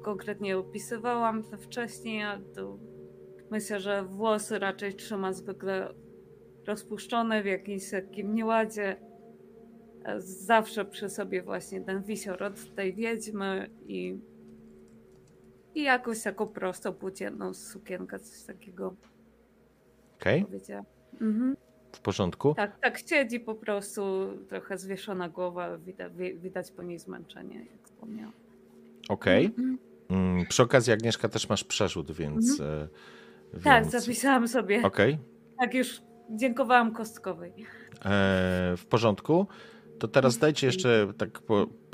konkretnie 0.02 0.58
opisywałam 0.58 1.42
to 1.42 1.56
wcześniej, 1.56 2.22
a 2.22 2.40
to 2.54 2.78
myślę, 3.50 3.80
że 3.80 4.04
włosy 4.04 4.58
raczej 4.58 4.94
trzyma 4.94 5.32
zwykle 5.32 5.94
rozpuszczone 6.66 7.42
w 7.42 7.46
jakimś 7.46 7.90
takim 7.90 8.34
nieładzie. 8.34 8.96
Zawsze 10.18 10.84
przy 10.84 11.08
sobie 11.08 11.42
właśnie 11.42 11.80
ten 11.80 12.02
wisior 12.02 12.42
od 12.42 12.74
tej 12.74 12.94
wiedźmy 12.94 13.70
i 13.86 14.18
i 15.74 15.82
jakoś 15.82 16.22
taką 16.22 16.46
prostą, 16.46 16.92
płócienną 16.92 17.54
sukienkę, 17.54 18.18
coś 18.18 18.42
takiego. 18.42 18.94
Okej. 20.16 20.44
Okay. 20.44 20.84
Mhm. 21.20 21.56
W 21.92 22.00
porządku? 22.00 22.54
Tak, 22.54 22.80
tak 22.80 22.98
siedzi 22.98 23.40
po 23.40 23.54
prostu, 23.54 24.02
trochę 24.48 24.78
zwieszona 24.78 25.28
głowa, 25.28 25.78
widać, 25.78 26.12
widać 26.36 26.70
po 26.70 26.82
niej 26.82 26.98
zmęczenie, 26.98 27.58
jak 27.58 27.84
wspomniałam. 27.84 28.32
Okej. 29.08 29.46
Okay. 29.46 29.64
Mhm. 29.64 29.78
Mm, 30.10 30.46
przy 30.46 30.62
okazji 30.62 30.92
Agnieszka 30.92 31.28
też 31.28 31.48
masz 31.48 31.64
przerzut, 31.64 32.12
więc... 32.12 32.60
Mhm. 32.60 32.88
E, 33.54 33.60
tak, 33.60 33.82
więc... 33.82 34.04
zapisałam 34.04 34.48
sobie. 34.48 34.82
Okej. 34.82 35.12
Okay. 35.14 35.24
Tak, 35.58 35.74
już 35.74 36.02
dziękowałam 36.30 36.92
kostkowej. 36.92 37.52
E, 38.04 38.74
w 38.76 38.86
porządku. 38.88 39.46
To 40.00 40.08
teraz 40.08 40.38
dajcie 40.38 40.66
jeszcze 40.66 41.12
tak 41.18 41.42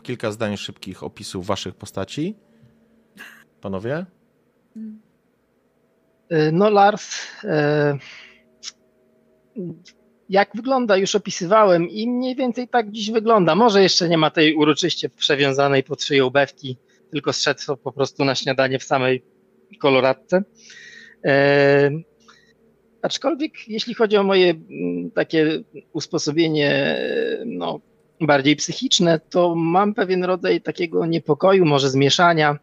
kilka 0.02 0.30
zdań 0.32 0.56
szybkich 0.56 1.02
opisów 1.02 1.46
waszych 1.46 1.75
postaci. 1.75 2.34
Panowie? 3.60 4.06
E, 6.28 6.52
no, 6.52 6.70
Lars, 6.70 7.16
e, 7.44 7.98
jak 10.28 10.50
wygląda, 10.54 10.96
już 10.96 11.14
opisywałem 11.14 11.88
i 11.88 12.08
mniej 12.08 12.36
więcej 12.36 12.68
tak 12.68 12.90
dziś 12.90 13.10
wygląda. 13.10 13.54
Może 13.54 13.82
jeszcze 13.82 14.08
nie 14.08 14.18
ma 14.18 14.30
tej 14.30 14.54
uroczyście 14.54 15.08
przewiązanej 15.08 15.82
pod 15.82 16.02
szyją 16.02 16.30
bewki, 16.30 16.76
tylko 17.10 17.32
zszedł 17.32 17.76
po 17.76 17.92
prostu 17.92 18.25
na 18.25 18.34
śniadanie 18.34 18.78
w 18.78 18.84
samej 18.84 19.25
koloradce. 19.80 20.42
E, 21.25 21.90
aczkolwiek, 23.02 23.68
jeśli 23.68 23.94
chodzi 23.94 24.16
o 24.16 24.22
moje 24.22 24.54
takie 25.14 25.62
usposobienie, 25.92 26.98
no, 27.46 27.80
bardziej 28.20 28.56
psychiczne, 28.56 29.20
to 29.30 29.54
mam 29.54 29.94
pewien 29.94 30.25
rodzaj 30.25 30.61
takiego 30.61 31.06
niepokoju, 31.06 31.64
może 31.64 31.90
zmieszania. 31.90 32.58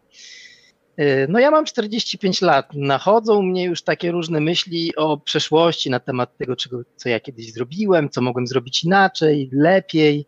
Y, 1.00 1.26
no 1.28 1.38
ja 1.38 1.50
mam 1.50 1.64
45 1.64 2.42
lat, 2.42 2.74
nachodzą 2.74 3.42
mnie 3.42 3.64
już 3.64 3.82
takie 3.82 4.10
różne 4.10 4.40
myśli 4.40 4.96
o 4.96 5.18
przeszłości 5.18 5.90
na 5.90 6.00
temat 6.00 6.36
tego, 6.36 6.56
czego, 6.56 6.82
co 6.96 7.08
ja 7.08 7.20
kiedyś 7.20 7.52
zrobiłem, 7.52 8.10
co 8.10 8.22
mogłem 8.22 8.46
zrobić 8.46 8.84
inaczej, 8.84 9.50
lepiej. 9.52 10.26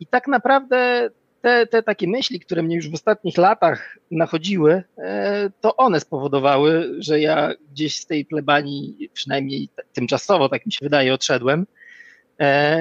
I 0.00 0.06
tak 0.06 0.28
naprawdę 0.28 1.10
te, 1.42 1.66
te 1.66 1.82
takie 1.82 2.08
myśli, 2.08 2.40
które 2.40 2.62
mnie 2.62 2.76
już 2.76 2.90
w 2.90 2.94
ostatnich 2.94 3.38
latach 3.38 3.98
nachodziły, 4.10 4.82
e, 4.98 5.50
to 5.60 5.76
one 5.76 6.00
spowodowały, 6.00 6.94
że 6.98 7.20
ja 7.20 7.52
gdzieś 7.72 7.96
z 7.96 8.06
tej 8.06 8.24
plebanii, 8.24 9.10
przynajmniej 9.12 9.68
tymczasowo, 9.92 10.48
tak 10.48 10.66
mi 10.66 10.72
się 10.72 10.78
wydaje, 10.82 11.14
odszedłem, 11.14 11.66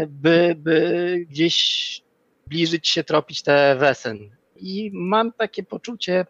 by, 0.07 0.55
by 0.57 1.25
gdzieś 1.29 2.01
bliżyć 2.47 2.87
się, 2.87 3.03
tropić 3.03 3.41
te 3.41 3.75
wesen. 3.75 4.29
I 4.55 4.91
mam 4.93 5.31
takie 5.31 5.63
poczucie, 5.63 6.25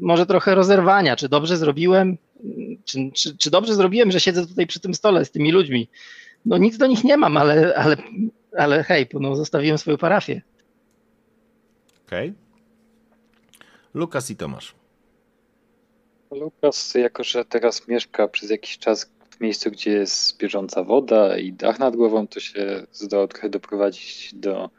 może 0.00 0.26
trochę 0.26 0.54
rozerwania, 0.54 1.16
czy 1.16 1.28
dobrze 1.28 1.56
zrobiłem, 1.56 2.18
czy, 2.84 3.10
czy, 3.14 3.36
czy, 3.36 3.50
dobrze 3.50 3.74
zrobiłem, 3.74 4.10
że 4.10 4.20
siedzę 4.20 4.46
tutaj 4.46 4.66
przy 4.66 4.80
tym 4.80 4.94
stole 4.94 5.24
z 5.24 5.30
tymi 5.30 5.52
ludźmi. 5.52 5.88
No 6.46 6.58
nic 6.58 6.78
do 6.78 6.86
nich 6.86 7.04
nie 7.04 7.16
mam, 7.16 7.36
ale, 7.36 7.74
ale, 7.76 7.96
ale 8.58 8.84
hej, 8.84 9.06
no, 9.12 9.36
zostawiłem 9.36 9.78
swoją 9.78 9.96
parafię. 9.96 10.42
Okej. 12.06 12.28
Okay. 12.28 12.44
Lukas 13.94 14.30
i 14.30 14.36
Tomasz. 14.36 14.74
Lukas, 16.30 16.94
jako 16.94 17.24
że 17.24 17.44
teraz 17.44 17.88
mieszka 17.88 18.28
przez 18.28 18.50
jakiś 18.50 18.78
czas 18.78 19.10
miejscu, 19.44 19.70
gdzie 19.70 19.90
jest 19.90 20.38
bieżąca 20.38 20.84
woda 20.84 21.38
i 21.38 21.52
dach 21.52 21.78
nad 21.78 21.96
głową, 21.96 22.26
to 22.26 22.40
się 22.40 22.86
zdało 22.92 23.28
trochę 23.28 23.48
doprowadzić 23.48 24.34
do, 24.34 24.70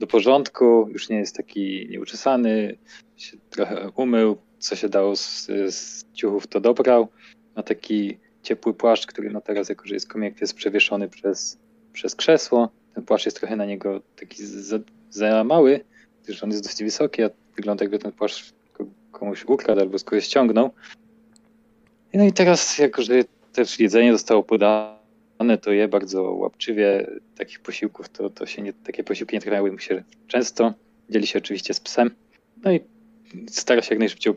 do 0.00 0.06
porządku. 0.06 0.88
Już 0.90 1.08
nie 1.08 1.16
jest 1.16 1.36
taki 1.36 1.88
nieuczesany, 1.90 2.78
się 3.16 3.36
trochę 3.50 3.90
umył, 3.96 4.36
co 4.58 4.76
się 4.76 4.88
dało 4.88 5.16
z, 5.16 5.46
z 5.74 6.04
ciuchów, 6.12 6.46
to 6.46 6.60
dobrał. 6.60 7.08
Ma 7.56 7.62
taki 7.62 8.18
ciepły 8.42 8.74
płaszcz, 8.74 9.06
który 9.06 9.30
no 9.30 9.40
teraz, 9.40 9.68
jako 9.68 9.86
że 9.86 9.94
jest 9.94 10.08
komiek, 10.08 10.40
jest 10.40 10.54
przewieszony 10.54 11.08
przez, 11.08 11.58
przez 11.92 12.14
krzesło. 12.14 12.68
Ten 12.94 13.04
płaszcz 13.04 13.24
jest 13.24 13.38
trochę 13.38 13.56
na 13.56 13.64
niego 13.64 14.00
taki 14.16 14.46
za, 14.46 14.78
za 15.10 15.44
mały, 15.44 15.80
gdyż 16.24 16.42
on 16.42 16.50
jest 16.50 16.64
dość 16.64 16.82
wysoki, 16.82 17.22
a 17.22 17.30
wygląda 17.56 17.84
jakby 17.84 17.98
ten 17.98 18.12
płaszcz 18.12 18.52
komuś 19.12 19.44
ukradł 19.44 19.80
albo 19.80 19.98
z 19.98 20.04
kogoś 20.04 20.24
ściągnął. 20.24 20.70
No 22.14 22.24
i 22.24 22.32
teraz, 22.32 22.78
jako 22.78 23.02
że 23.02 23.14
też 23.54 23.80
jedzenie 23.80 24.12
zostało 24.12 24.42
podane, 24.42 25.58
to 25.60 25.72
je 25.72 25.88
bardzo 25.88 26.22
łapczywie. 26.22 27.10
Takich 27.36 27.60
posiłków 27.60 28.08
to, 28.08 28.30
to 28.30 28.46
się 28.46 28.62
nie, 28.62 28.72
takie 28.72 29.04
posiłki 29.04 29.36
nie 29.36 29.40
trafiały 29.40 29.72
mu 29.72 29.78
się 29.78 30.02
często. 30.28 30.74
Dzieli 31.10 31.26
się 31.26 31.38
oczywiście 31.38 31.74
z 31.74 31.80
psem. 31.80 32.10
No 32.64 32.72
i 32.72 32.80
stara 33.48 33.82
się 33.82 33.94
jak 33.94 33.98
najszybciej 33.98 34.34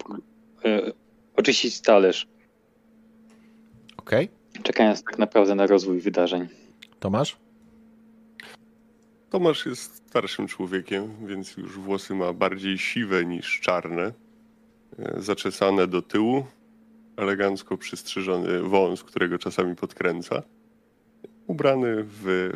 e, 0.66 0.92
oczyścić 1.36 1.82
talerz. 1.82 2.28
Okej. 3.98 4.30
Okay. 4.52 4.64
Czekając 4.64 5.04
tak 5.04 5.18
naprawdę 5.18 5.56
na 5.56 5.68
rozwój 5.68 6.00
wydarzeń. 6.00 6.48
Tomasz? 7.00 7.38
Tomasz 9.30 9.66
jest 9.66 9.96
starszym 9.96 10.48
człowiekiem, 10.48 11.28
więc 11.28 11.58
już 11.58 11.80
włosy 11.80 12.16
ma 12.16 12.34
bardziej 12.34 12.78
siwe 12.78 13.26
niż 13.26 13.60
czarne. 13.60 14.14
E, 15.00 15.22
zaczesane 15.22 15.88
do 15.88 16.02
tyłu, 16.02 16.46
elegancko 17.18 17.78
przystrzyżony 17.78 18.60
wąs, 18.60 19.04
którego 19.04 19.38
czasami 19.38 19.76
podkręca. 19.76 20.44
Ubrany 21.48 21.96
w 22.04 22.52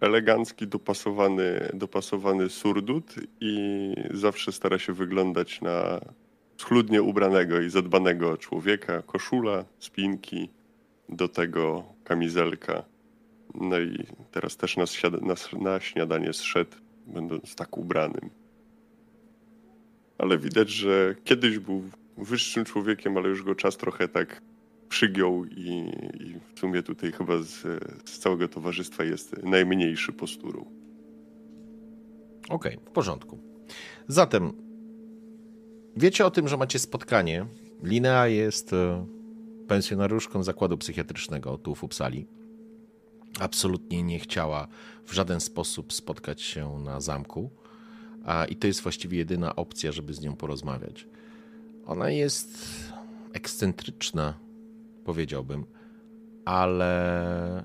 elegancki, 0.00 0.66
dopasowany, 0.66 1.70
dopasowany 1.74 2.50
surdut 2.50 3.14
i 3.40 3.94
zawsze 4.10 4.52
stara 4.52 4.78
się 4.78 4.92
wyglądać 4.92 5.60
na 5.60 6.00
schludnie 6.56 7.02
ubranego 7.02 7.60
i 7.60 7.70
zadbanego 7.70 8.36
człowieka. 8.36 9.02
Koszula, 9.02 9.64
spinki, 9.78 10.50
do 11.08 11.28
tego 11.28 11.84
kamizelka. 12.04 12.84
No 13.54 13.80
i 13.80 14.06
teraz 14.30 14.56
też 14.56 14.76
na, 14.76 14.84
na, 15.60 15.80
śniadanie 15.80 16.32
zszedł, 16.32 16.76
będąc 17.06 17.54
tak 17.54 17.78
ubranym. 17.78 18.30
Ale 20.18 20.38
widać, 20.38 20.70
że 20.70 21.14
kiedyś 21.24 21.58
był 21.58 21.82
wyższym 22.24 22.64
człowiekiem, 22.64 23.16
ale 23.16 23.28
już 23.28 23.42
go 23.42 23.54
czas 23.54 23.76
trochę 23.76 24.08
tak 24.08 24.42
przygiął 24.88 25.44
i, 25.44 25.92
i 26.20 26.40
w 26.54 26.58
sumie 26.58 26.82
tutaj 26.82 27.12
chyba 27.12 27.42
z, 27.42 27.62
z, 28.04 28.18
całego 28.18 28.48
towarzystwa 28.48 29.04
jest 29.04 29.42
najmniejszy 29.42 30.12
posturą. 30.12 30.60
Okej, 32.48 32.76
okay, 32.76 32.90
w 32.90 32.90
porządku. 32.90 33.38
Zatem 34.08 34.52
wiecie 35.96 36.26
o 36.26 36.30
tym, 36.30 36.48
że 36.48 36.56
macie 36.56 36.78
spotkanie. 36.78 37.46
Linea 37.82 38.26
jest 38.26 38.72
e, 38.72 39.06
pensjonariuszką 39.68 40.42
zakładu 40.42 40.78
psychiatrycznego 40.78 41.58
tu 41.58 41.74
w 41.74 41.84
Uppsali. 41.84 42.26
Absolutnie 43.40 44.02
nie 44.02 44.18
chciała 44.18 44.68
w 45.04 45.12
żaden 45.12 45.40
sposób 45.40 45.92
spotkać 45.92 46.42
się 46.42 46.78
na 46.78 47.00
zamku. 47.00 47.50
A, 48.24 48.44
I 48.44 48.56
to 48.56 48.66
jest 48.66 48.80
właściwie 48.80 49.18
jedyna 49.18 49.56
opcja, 49.56 49.92
żeby 49.92 50.14
z 50.14 50.20
nią 50.20 50.36
porozmawiać. 50.36 51.06
Ona 51.88 52.10
jest 52.10 52.68
ekscentryczna, 53.32 54.34
powiedziałbym, 55.04 55.66
ale, 56.44 57.64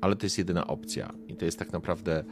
ale 0.00 0.16
to 0.16 0.26
jest 0.26 0.38
jedyna 0.38 0.66
opcja. 0.66 1.12
I 1.28 1.36
to 1.36 1.44
jest 1.44 1.58
tak 1.58 1.72
naprawdę. 1.72 2.24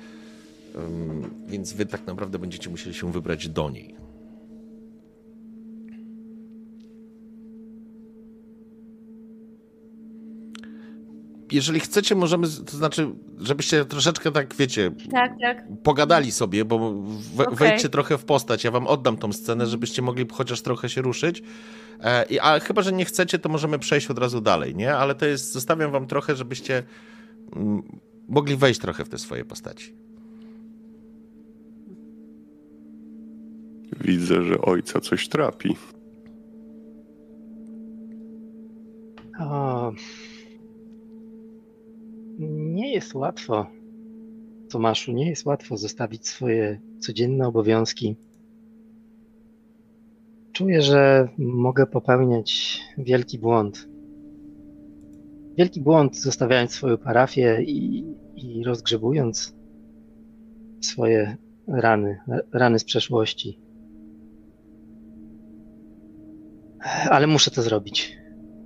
Um, 0.75 1.31
więc 1.47 1.73
wy 1.73 1.87
tak 1.87 2.07
naprawdę 2.07 2.39
będziecie 2.39 2.71
musieli 2.71 2.95
się 2.95 3.13
wybrać 3.13 3.49
do 3.49 3.71
niej. 3.71 4.02
Jeżeli 11.53 11.81
chcecie, 11.81 12.15
możemy, 12.15 12.47
to 12.67 12.77
znaczy, 12.77 13.09
żebyście 13.39 13.85
troszeczkę 13.85 14.33
tak, 14.33 14.55
wiecie, 14.55 14.91
tak, 15.13 15.33
tak. 15.41 15.65
pogadali 15.83 16.33
sobie, 16.33 16.65
bo 16.65 17.03
we, 17.37 17.47
okay. 17.47 17.57
wejdźcie 17.57 17.89
trochę 17.89 18.19
w 18.19 18.25
postać. 18.25 18.65
Ja 18.65 18.71
wam 18.71 18.87
oddam 18.87 19.17
tą 19.17 19.33
scenę, 19.33 19.67
żebyście 19.67 20.03
mogli 20.03 20.27
chociaż 20.33 20.63
trochę 20.63 20.89
się 20.89 21.03
ruszyć. 21.03 21.43
E, 22.01 22.43
a 22.43 22.61
chyba, 22.61 22.83
że 22.83 22.93
nie 22.93 23.05
chcecie, 23.05 23.39
to 23.39 23.49
możemy 23.49 23.79
przejść 23.79 24.11
od 24.11 24.19
razu 24.19 24.41
dalej, 24.41 24.75
nie? 24.75 24.95
Ale 24.95 25.15
to 25.15 25.27
jest, 25.27 25.53
zostawiam 25.53 25.91
wam 25.91 26.07
trochę, 26.07 26.37
żebyście 26.37 26.83
mm, 27.57 27.83
mogli 28.29 28.57
wejść 28.57 28.81
trochę 28.81 29.05
w 29.05 29.09
te 29.09 29.19
swoje 29.19 29.45
postaci. 29.45 29.95
Widzę, 34.01 34.43
że 34.43 34.61
ojca 34.61 35.01
coś 35.01 35.29
trapi. 35.29 35.77
O, 39.41 39.93
nie 42.83 42.93
jest 42.93 43.15
łatwo, 43.15 43.67
Tomaszu, 44.71 45.13
nie 45.13 45.29
jest 45.29 45.47
łatwo 45.47 45.77
zostawić 45.77 46.29
swoje 46.29 46.81
codzienne 46.99 47.47
obowiązki. 47.47 48.17
Czuję, 50.53 50.83
że 50.83 51.29
mogę 51.39 51.87
popełniać 51.87 52.81
wielki 52.99 53.39
błąd. 53.39 53.89
Wielki 55.59 55.81
błąd, 55.81 56.17
zostawiając 56.17 56.71
swoją 56.71 56.99
parafię 56.99 57.63
i, 57.63 58.05
i 58.37 58.65
rozgrzebując 58.65 59.55
swoje 60.81 61.37
rany, 61.67 62.19
rany 62.53 62.79
z 62.79 62.85
przeszłości. 62.85 63.59
Ale 67.11 67.27
muszę 67.27 67.51
to 67.51 67.63
zrobić. 67.63 68.19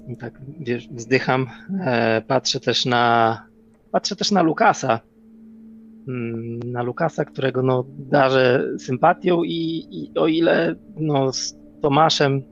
I 0.09 0.17
tak 0.17 0.41
wiesz, 0.61 0.89
wzdycham, 0.89 1.47
e, 1.81 2.23
patrzę 2.27 2.61
też 2.61 2.87
na 2.87 3.46
Patrzę 3.97 4.17
też 4.17 4.31
na 4.31 4.43
Lukasa. 4.43 5.01
Mm, 6.09 6.59
na 6.59 6.83
Lukasa, 6.83 7.25
którego 7.25 7.63
no, 7.63 7.85
darzę 7.89 8.69
sympatią 8.79 9.43
i, 9.45 9.87
i 9.91 10.19
o 10.19 10.27
ile 10.27 10.75
no, 10.97 11.33
z 11.33 11.57
Tomaszem 11.83 12.43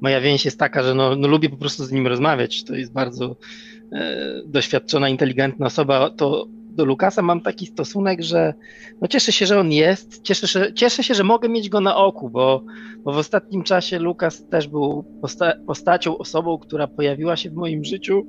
moja 0.00 0.20
więź 0.20 0.44
jest 0.44 0.58
taka, 0.58 0.82
że 0.82 0.94
no, 0.94 1.16
no, 1.16 1.28
lubię 1.28 1.48
po 1.48 1.56
prostu 1.56 1.84
z 1.84 1.92
nim 1.92 2.06
rozmawiać. 2.06 2.64
To 2.64 2.74
jest 2.74 2.92
bardzo 2.92 3.36
e, 3.92 4.42
doświadczona, 4.46 5.08
inteligentna 5.08 5.66
osoba. 5.66 6.10
To 6.10 6.46
do 6.50 6.84
Lukasa 6.84 7.22
mam 7.22 7.40
taki 7.40 7.66
stosunek, 7.66 8.22
że 8.22 8.54
no 9.00 9.08
cieszę 9.08 9.32
się, 9.32 9.46
że 9.46 9.60
on 9.60 9.72
jest, 9.72 10.22
cieszę 10.22 10.48
się, 10.48 10.72
cieszę 10.74 11.02
się 11.02 11.14
że 11.14 11.24
mogę 11.24 11.48
mieć 11.48 11.68
go 11.68 11.80
na 11.80 11.96
oku, 11.96 12.30
bo, 12.30 12.64
bo 13.04 13.12
w 13.12 13.16
ostatnim 13.16 13.62
czasie 13.62 13.98
Lukas 13.98 14.48
też 14.48 14.68
był 14.68 15.04
posta 15.20 15.52
postacią, 15.66 16.18
osobą, 16.18 16.58
która 16.58 16.86
pojawiła 16.86 17.36
się 17.36 17.50
w 17.50 17.54
moim 17.54 17.84
życiu 17.84 18.26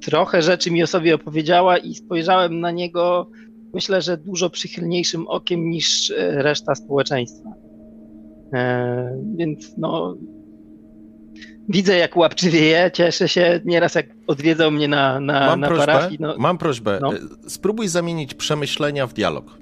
trochę 0.00 0.42
rzeczy 0.42 0.70
mi 0.70 0.82
o 0.82 0.86
sobie 0.86 1.14
opowiedziała 1.14 1.78
i 1.78 1.94
spojrzałem 1.94 2.60
na 2.60 2.70
niego, 2.70 3.30
myślę, 3.74 4.02
że 4.02 4.16
dużo 4.16 4.50
przychylniejszym 4.50 5.26
okiem 5.26 5.70
niż 5.70 6.10
e, 6.10 6.42
reszta 6.42 6.74
społeczeństwa. 6.74 7.50
E, 8.54 9.22
więc 9.36 9.74
no, 9.78 10.16
widzę 11.68 11.96
jak 11.96 12.16
łapczywie 12.16 12.60
je, 12.60 12.90
cieszę 12.94 13.28
się 13.28 13.60
nieraz 13.64 13.94
jak 13.94 14.06
odwiedzał 14.26 14.70
mnie 14.70 14.88
na, 14.88 15.20
na, 15.20 15.46
mam 15.46 15.60
na 15.60 15.66
prośbę, 15.66 15.86
parafii. 15.86 16.18
No, 16.20 16.34
mam 16.38 16.58
prośbę, 16.58 16.98
no. 17.02 17.12
spróbuj 17.48 17.88
zamienić 17.88 18.34
przemyślenia 18.34 19.06
w 19.06 19.12
dialog. 19.12 19.59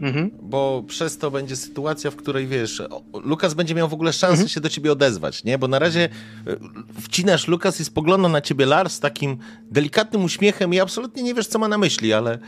Mhm. 0.00 0.30
Bo 0.42 0.84
przez 0.86 1.18
to 1.18 1.30
będzie 1.30 1.56
sytuacja, 1.56 2.10
w 2.10 2.16
której 2.16 2.46
wiesz, 2.46 2.82
Lukas 3.24 3.54
będzie 3.54 3.74
miał 3.74 3.88
w 3.88 3.94
ogóle 3.94 4.12
szansę 4.12 4.32
mhm. 4.32 4.48
się 4.48 4.60
do 4.60 4.68
ciebie 4.68 4.92
odezwać, 4.92 5.44
nie? 5.44 5.58
Bo 5.58 5.68
na 5.68 5.78
razie 5.78 6.08
e, 6.46 6.56
wcinasz 7.00 7.48
Lukas 7.48 7.80
i 7.80 7.84
spogląda 7.84 8.28
na 8.28 8.40
ciebie 8.40 8.66
Lars 8.66 8.92
z 8.92 9.00
takim 9.00 9.36
delikatnym 9.70 10.24
uśmiechem 10.24 10.74
i 10.74 10.80
absolutnie 10.80 11.22
nie 11.22 11.34
wiesz, 11.34 11.46
co 11.46 11.58
ma 11.58 11.68
na 11.68 11.78
myśli, 11.78 12.12
ale 12.12 12.38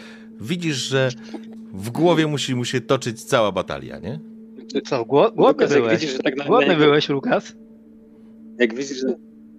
widzisz, 0.41 0.77
że 0.77 1.11
w 1.73 1.91
głowie 1.91 2.27
musi 2.27 2.55
mu 2.55 2.65
się 2.65 2.81
toczyć 2.81 3.25
cała 3.25 3.53
batalia, 3.53 3.99
nie? 3.99 4.21
Co, 4.85 5.05
głodny 5.05 5.43
Lukas, 5.49 5.73
byłeś? 5.73 6.01
Widzisz, 6.01 6.17
że 6.17 6.23
tak 6.23 6.37
na, 6.37 6.45
głodny 6.45 6.77
byłeś, 6.77 7.09
Lukas? 7.09 7.57
Jak 8.59 8.75
widzisz, 8.75 9.01
że 9.01 9.15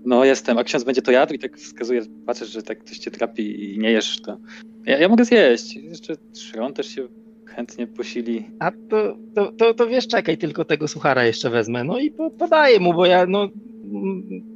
no 0.06 0.26
jestem, 0.26 0.58
a 0.58 0.64
ksiądz 0.64 0.84
będzie 0.84 1.02
to 1.02 1.12
jadł 1.12 1.34
i 1.34 1.40
tak 1.40 1.58
wskazuje, 1.58 2.02
patrzysz, 2.26 2.50
że 2.50 2.64
tak 2.64 2.80
ktoś 2.80 2.98
cię 2.98 3.12
trapi 3.12 3.74
i 3.74 3.80
nie 3.80 3.92
jesz, 3.92 4.22
to 4.22 4.38
ja, 4.86 4.98
ja 4.98 5.10
mogę 5.10 5.26
zjeść. 5.26 5.76
Jeszcze 5.76 6.16
Szron 6.34 6.74
też 6.74 6.88
się 6.88 7.08
chętnie 7.56 7.88
posili. 7.88 8.50
A 8.60 8.72
to, 8.90 9.18
to, 9.36 9.52
to, 9.52 9.74
to 9.74 9.88
wiesz, 9.88 10.08
czekaj, 10.08 10.38
tylko 10.38 10.66
tego 10.66 10.88
suchara 10.88 11.26
jeszcze 11.26 11.50
wezmę. 11.50 11.84
No 11.84 12.00
i 12.00 12.12
po, 12.12 12.30
podaję 12.30 12.80
mu, 12.80 12.94
bo 12.94 13.06
ja 13.06 13.26
no, 13.26 13.50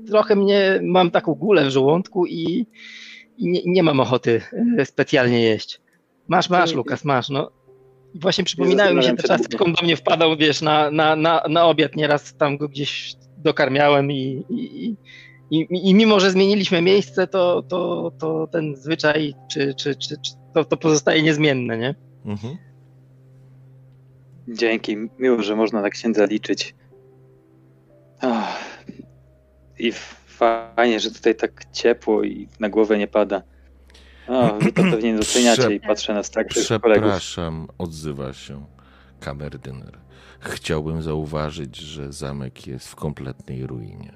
trochę 0.07 0.35
mnie, 0.35 0.79
mam 0.83 1.11
taką 1.11 1.33
gulę 1.33 1.65
w 1.65 1.69
żołądku 1.69 2.25
i, 2.25 2.65
i 3.37 3.47
nie, 3.51 3.61
nie, 3.65 3.83
mam 3.83 3.99
ochoty 3.99 4.41
e, 4.77 4.85
specjalnie 4.85 5.41
jeść. 5.41 5.81
Masz, 6.27 6.49
masz, 6.49 6.73
Lukas, 6.73 7.05
masz. 7.05 7.29
No. 7.29 7.51
Właśnie 8.15 8.43
przypominają 8.43 8.95
mi 8.95 9.03
się 9.03 9.15
te 9.15 9.23
czasy, 9.23 9.43
jak 9.51 9.61
on 9.61 9.73
do 9.73 9.81
mnie 9.83 9.95
wpadał, 9.95 10.37
wiesz, 10.37 10.61
na, 10.61 10.91
na, 10.91 11.15
na, 11.15 11.43
na 11.49 11.65
obiad, 11.65 11.95
nieraz 11.95 12.37
tam 12.37 12.57
go 12.57 12.69
gdzieś 12.69 13.15
dokarmiałem 13.37 14.11
i, 14.11 14.45
i, 14.49 14.95
i, 15.51 15.89
i 15.89 15.93
mimo, 15.93 16.19
że 16.19 16.31
zmieniliśmy 16.31 16.81
miejsce, 16.81 17.27
to, 17.27 17.61
to, 17.61 18.11
to 18.19 18.47
ten 18.51 18.75
zwyczaj, 18.75 19.33
czy, 19.51 19.73
czy, 19.73 19.95
czy, 19.95 20.09
czy 20.09 20.31
to, 20.53 20.65
to 20.65 20.77
pozostaje 20.77 21.21
niezmienne, 21.21 21.77
nie? 21.77 21.95
Mhm. 22.25 22.57
Dzięki, 24.47 24.97
miło, 25.19 25.41
że 25.41 25.55
można 25.55 25.81
na 25.81 25.89
księdza 25.89 26.25
liczyć. 26.25 26.75
Oh. 28.21 28.53
I 29.79 29.91
fajnie, 30.25 30.99
że 30.99 31.11
tutaj 31.11 31.35
tak 31.35 31.65
ciepło 31.71 32.23
i 32.23 32.47
na 32.59 32.69
głowę 32.69 32.97
nie 32.97 33.07
pada. 33.07 33.41
O, 34.27 34.57
wy 34.57 34.71
to 34.71 34.81
pewnie 34.81 35.11
nie 35.13 35.17
doceniacie 35.19 35.61
Przep... 35.61 35.71
i 35.71 35.79
patrzę 35.79 36.13
na 36.13 36.23
starszych 36.23 36.81
kolegów. 36.81 37.03
Przepraszam, 37.03 37.67
odzywa 37.77 38.33
się 38.33 38.65
kamerdyner. 39.19 39.99
Chciałbym 40.39 41.01
zauważyć, 41.01 41.77
że 41.77 42.13
zamek 42.13 42.67
jest 42.67 42.87
w 42.87 42.95
kompletnej 42.95 43.67
ruinie. 43.67 44.13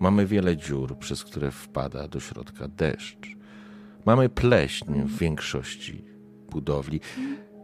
Mamy 0.00 0.26
wiele 0.26 0.56
dziur, 0.56 0.98
przez 0.98 1.24
które 1.24 1.50
wpada 1.50 2.08
do 2.08 2.20
środka 2.20 2.68
deszcz. 2.68 3.36
Mamy 4.06 4.28
pleśń 4.28 5.02
w 5.02 5.18
większości 5.18 6.04
budowli. 6.50 7.00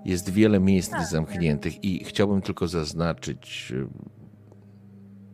Jest 0.06 0.30
wiele 0.30 0.60
miejsc 0.60 0.90
Tak, 0.90 1.06
zamkniętych 1.06 1.84
i 1.84 2.04
chciałbym 2.04 2.42
tylko 2.42 2.68
zaznaczyć 2.68 3.72
y, 3.72 3.86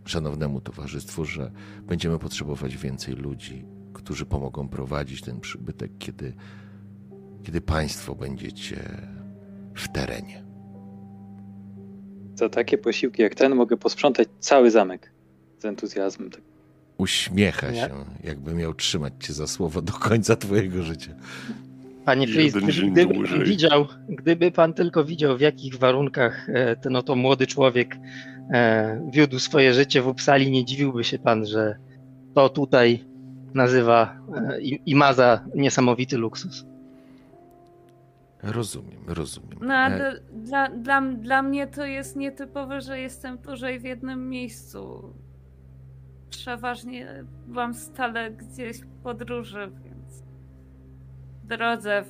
szanownemu 0.05 0.61
towarzystwu, 0.61 1.25
że 1.25 1.51
będziemy 1.83 2.19
potrzebować 2.19 2.77
więcej 2.77 3.15
ludzi, 3.15 3.65
którzy 3.93 4.27
pomogą 4.27 4.69
prowadzić 4.69 5.21
ten 5.21 5.41
przybytek, 5.41 5.91
kiedy, 5.99 6.33
kiedy 7.43 7.61
państwo 7.61 8.15
będziecie 8.15 8.77
w 9.75 9.89
terenie. 9.89 10.45
Za 12.35 12.49
takie 12.49 12.79
posiłki 12.79 13.23
jak 13.23 13.35
ten 13.35 13.55
mogę 13.55 13.77
posprzątać 13.77 14.29
cały 14.41 14.71
zamek 14.71 15.13
z 15.59 15.65
entuzjazmem. 15.65 16.31
Uśmiecha 16.99 17.75
się, 17.75 18.05
jakby 18.25 18.55
miał 18.55 18.75
trzymać 18.75 19.13
cię 19.21 19.33
za 19.33 19.47
słowo 19.47 19.83
do 19.83 19.93
końca 19.93 20.37
twojego 20.37 20.83
życia. 20.83 21.15
Panie 22.05 22.27
dzień 22.27 22.51
gdyby, 22.91 23.15
pan 23.15 23.45
widział, 23.45 23.87
gdyby 24.09 24.51
pan 24.51 24.75
tylko 24.75 25.05
widział, 25.05 25.37
w 25.37 25.41
jakich 25.41 25.75
warunkach 25.75 26.47
ten 26.83 26.97
oto 26.97 27.17
młody 27.17 27.47
człowiek 27.47 27.97
e, 28.53 29.11
wiódł 29.12 29.38
swoje 29.38 29.75
życie 29.75 30.03
w 30.03 30.07
Uppsali, 30.07 30.51
nie 30.51 30.65
dziwiłby 30.65 31.05
się 31.05 31.19
pan, 31.19 31.47
że 31.47 31.77
to 32.35 32.49
tutaj 32.49 33.05
nazywa 33.55 34.17
e, 34.37 34.61
i, 34.61 34.83
i 34.87 34.95
ma 34.95 35.12
za 35.12 35.45
niesamowity 35.55 36.19
luksus. 36.19 36.67
Rozumiem, 38.43 39.01
rozumiem. 39.07 39.59
No 39.61 39.75
E, 39.75 39.79
ale 39.79 40.21
dla, 40.33 40.69
dla, 40.69 41.01
dla 41.01 41.43
mnie 41.43 41.67
to 41.67 41.85
jest 41.85 42.17
nietypowe, 42.17 42.81
że 42.81 43.01
jestem 43.01 43.38
dłużej 43.38 43.81
w 43.81 43.85
jednym 43.85 44.31
miejscu. 44.31 45.12
Przeważnie 46.31 47.25
byłam 47.47 47.75
stale 47.75 48.31
gdzieś 48.31 48.81
w 48.81 49.03
podróży, 49.03 49.71
drodze, 51.44 52.05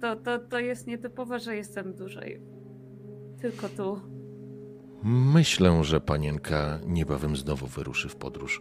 to, 0.00 0.16
to, 0.16 0.38
to 0.38 0.58
jest 0.58 0.86
nietypowe, 0.86 1.40
że 1.40 1.56
jestem 1.56 1.94
dłużej. 1.94 2.40
Tylko 3.40 3.68
tu. 3.68 4.00
Myślę, 5.02 5.84
że 5.84 6.00
panienka 6.00 6.78
niebawem 6.86 7.36
znowu 7.36 7.66
wyruszy 7.66 8.08
w 8.08 8.16
podróż. 8.16 8.60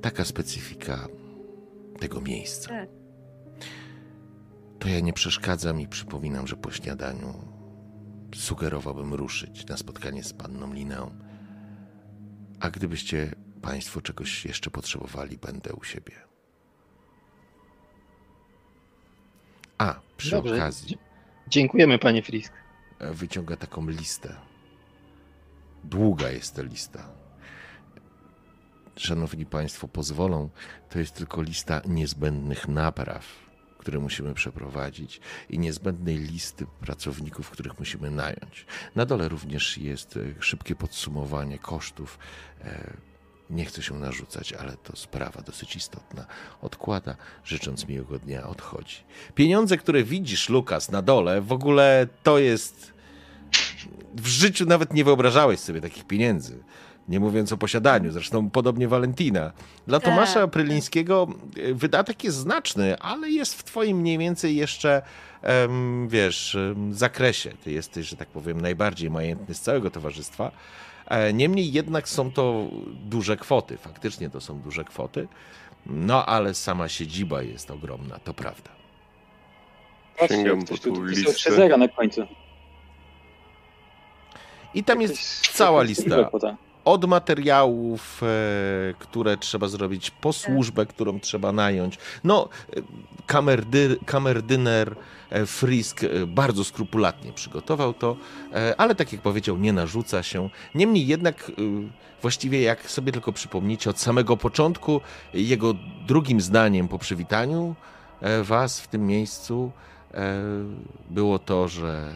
Taka 0.00 0.24
specyfika 0.24 1.08
tego 1.98 2.20
miejsca. 2.20 2.68
Tak. 2.68 2.88
To 4.78 4.88
ja 4.88 5.00
nie 5.00 5.12
przeszkadzam 5.12 5.80
i 5.80 5.88
przypominam, 5.88 6.46
że 6.46 6.56
po 6.56 6.70
śniadaniu 6.70 7.34
sugerowałbym 8.34 9.14
ruszyć 9.14 9.66
na 9.66 9.76
spotkanie 9.76 10.24
z 10.24 10.32
panną 10.32 10.72
Lineą. 10.72 11.10
A 12.60 12.70
gdybyście 12.70 13.34
państwo 13.62 14.00
czegoś 14.00 14.44
jeszcze 14.44 14.70
potrzebowali, 14.70 15.38
będę 15.38 15.72
u 15.72 15.84
siebie. 15.84 16.31
A, 19.82 20.00
przy 20.16 20.30
Dobrze. 20.30 20.54
okazji 20.54 20.98
Dziękujemy, 21.48 21.98
panie 21.98 22.22
Frisk. 22.22 22.52
e, 22.98 23.12
wyciąga 23.14 23.56
taką 23.56 23.88
listę. 23.88 24.36
Długa 25.84 26.30
jest 26.30 26.56
ta 26.56 26.62
lista. 26.62 27.08
Szanowni 28.96 29.46
Państwo, 29.46 29.88
pozwolą, 29.88 30.50
to 30.90 30.98
jest 30.98 31.14
tylko 31.14 31.42
lista 31.42 31.80
niezbędnych 31.86 32.68
napraw, 32.68 33.26
które 33.78 33.98
musimy 33.98 34.34
przeprowadzić 34.34 35.20
i 35.48 35.58
niezbędnej 35.58 36.18
listy 36.18 36.66
pracowników, 36.80 37.50
których 37.50 37.78
musimy 37.78 38.10
nająć. 38.10 38.66
Na 38.94 39.06
dole 39.06 39.28
również 39.28 39.78
jest 39.78 40.16
e, 40.16 40.42
szybkie 40.42 40.74
podsumowanie 40.74 41.58
kosztów. 41.58 42.18
Nie 43.52 43.64
chcę 43.64 43.82
się 43.82 43.94
narzucać, 43.94 44.52
ale 44.52 44.76
to 44.76 44.96
sprawa 44.96 45.42
dosyć 45.42 45.76
istotna. 45.76 46.26
Odkłada, 46.62 47.16
życząc 47.44 47.88
miłego 47.88 48.18
dnia, 48.18 48.48
odchodzi. 48.48 48.96
Pieniądze, 49.34 49.76
które 49.76 50.02
widzisz, 50.04 50.48
Lukas, 50.48 50.90
na 50.90 51.02
dole, 51.02 51.40
w 51.40 51.52
ogóle 51.52 52.06
to 52.22 52.38
jest. 52.38 52.92
W 54.14 54.26
życiu 54.26 54.66
nawet 54.66 54.94
nie 54.94 55.04
wyobrażałeś 55.04 55.60
sobie 55.60 55.80
takich 55.80 56.04
pieniędzy. 56.04 56.58
Nie 57.08 57.20
mówiąc 57.20 57.52
o 57.52 57.56
posiadaniu, 57.56 58.12
zresztą 58.12 58.50
podobnie 58.50 58.88
Walentina. 58.88 59.52
Dla 59.86 60.00
Tak. 60.00 60.10
Tomasza 60.14 60.48
Prylińskiego 60.48 61.28
e, 61.56 61.74
wydatek 61.74 62.24
jest 62.24 62.36
znaczny, 62.36 62.98
ale 62.98 63.30
jest 63.30 63.54
w 63.54 63.64
twoim 63.64 63.96
mniej 63.96 64.18
więcej 64.18 64.56
jeszcze, 64.56 65.02
wiesz, 66.08 66.56
zakresie. 66.90 67.52
Ty 67.64 67.72
jesteś, 67.72 68.08
że 68.08 68.16
tak 68.16 68.28
powiem, 68.28 68.60
najbardziej 68.60 69.10
majętny 69.10 69.54
z 69.54 69.60
całego 69.60 69.90
towarzystwa. 69.90 70.52
E, 71.12 71.32
Niemniej 71.32 71.72
jednak 71.72 72.08
są 72.08 72.30
to 72.32 72.66
duże 73.04 73.36
kwoty. 73.36 73.76
Faktycznie 73.76 74.30
to 74.30 74.40
są 74.40 74.60
duże 74.60 74.84
kwoty. 74.84 75.28
No 75.86 76.26
ale 76.26 76.54
sama 76.54 76.88
siedziba 76.88 77.42
jest 77.42 77.70
ogromna, 77.70 78.18
to 78.18 78.34
prawda. 78.34 78.70
Patrzcie, 80.18 80.36
Sięgam 80.36 80.62
po 80.62 80.78
tu 80.78 80.92
tą 80.94 81.04
listę. 81.04 81.76
na 81.76 81.88
końcu. 81.88 82.22
I 84.74 84.84
tam 84.84 85.00
jest 85.00 85.40
cała 85.48 85.82
lista. 85.82 86.30
Od 86.84 87.04
materiałów, 87.04 88.22
e, 88.22 88.26
które 88.98 89.36
trzeba 89.36 89.68
zrobić, 89.68 90.10
po 90.10 90.32
służbę, 90.32 90.86
którą 90.86 91.20
trzeba 91.20 91.52
nająć. 91.52 91.98
No, 92.24 92.48
e, 92.76 92.80
kamerdy, 93.26 93.96
kamerdyner 94.06 94.96
e, 95.30 95.46
Frisk 95.46 96.00
bardzo 96.26 96.64
skrupulatnie 96.64 97.32
przygotował 97.32 97.94
to, 97.94 98.16
ale 98.78 98.94
tak 98.94 99.12
jak 99.12 99.22
powiedział, 99.22 99.58
nie 99.58 99.72
narzuca 99.72 100.22
się. 100.22 100.50
Niemniej 100.74 101.06
jednak, 101.06 101.52
właściwie 102.22 102.62
jak 102.62 102.90
sobie 102.90 103.12
tylko 103.12 103.32
przypomnicie, 103.32 103.90
od 103.90 104.00
samego 104.00 104.36
początku 104.36 105.00
jego 105.34 105.74
drugim 106.06 106.40
zdaniem 106.40 106.88
po 106.88 106.98
przywitaniu 106.98 107.74
was 108.42 108.80
w 108.80 108.88
tym 108.88 109.06
miejscu 109.06 109.72
było 111.10 111.38
to, 111.38 111.68
że 111.68 112.14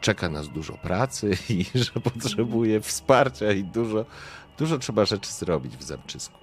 czeka 0.00 0.28
nas 0.28 0.48
dużo 0.48 0.72
pracy 0.72 1.30
i 1.50 1.64
że 1.74 2.00
potrzebuje 2.00 2.80
wsparcia 2.80 3.52
i 3.52 3.64
dużo, 3.64 4.04
dużo 4.58 4.78
trzeba 4.78 5.04
rzeczy 5.04 5.32
zrobić 5.32 5.76
w 5.76 5.82
Zamczysku. 5.82 6.38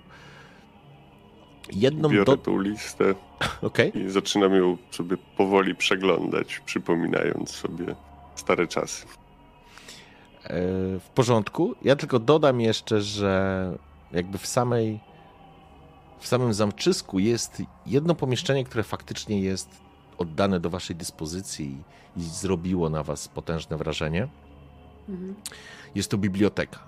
Jedną 1.71 2.09
Biorę 2.09 2.25
do... 2.25 2.37
tą 2.37 2.59
listę 2.59 3.15
Okej, 3.61 3.97
i 3.97 4.09
zaczynam 4.09 4.53
ją 4.53 4.77
sobie 4.91 5.17
powoli 5.37 5.75
przeglądać, 5.75 6.59
przypominając 6.65 7.49
sobie 7.49 7.95
stare 8.35 8.67
czasy. 8.67 9.05
e, 10.43 10.49
w 10.99 11.09
porządku. 11.15 11.75
Ja 11.83 11.95
tylko 11.95 12.19
dodam 12.19 12.61
jeszcze, 12.61 13.01
że 13.01 13.77
jakby 14.11 14.37
w 14.37 14.47
samej 14.47 14.99
w 16.19 16.27
samym 16.27 16.53
Zamczysku 16.53 17.19
jest 17.19 17.61
jedno 17.85 18.15
pomieszczenie, 18.15 18.63
które 18.63 18.83
faktycznie 18.83 19.41
jest 19.41 19.84
oddane 20.17 20.59
do 20.59 20.69
waszej 20.69 20.95
dyspozycji 20.95 21.83
i, 22.17 22.19
i 22.19 22.23
zrobiło 22.23 22.89
na 22.89 23.03
was 23.03 23.27
potężne 23.27 23.77
wrażenie. 23.77 24.27
Mhm. 25.09 25.35
Jest 25.95 26.11
to 26.11 26.17
biblioteka. 26.17 26.79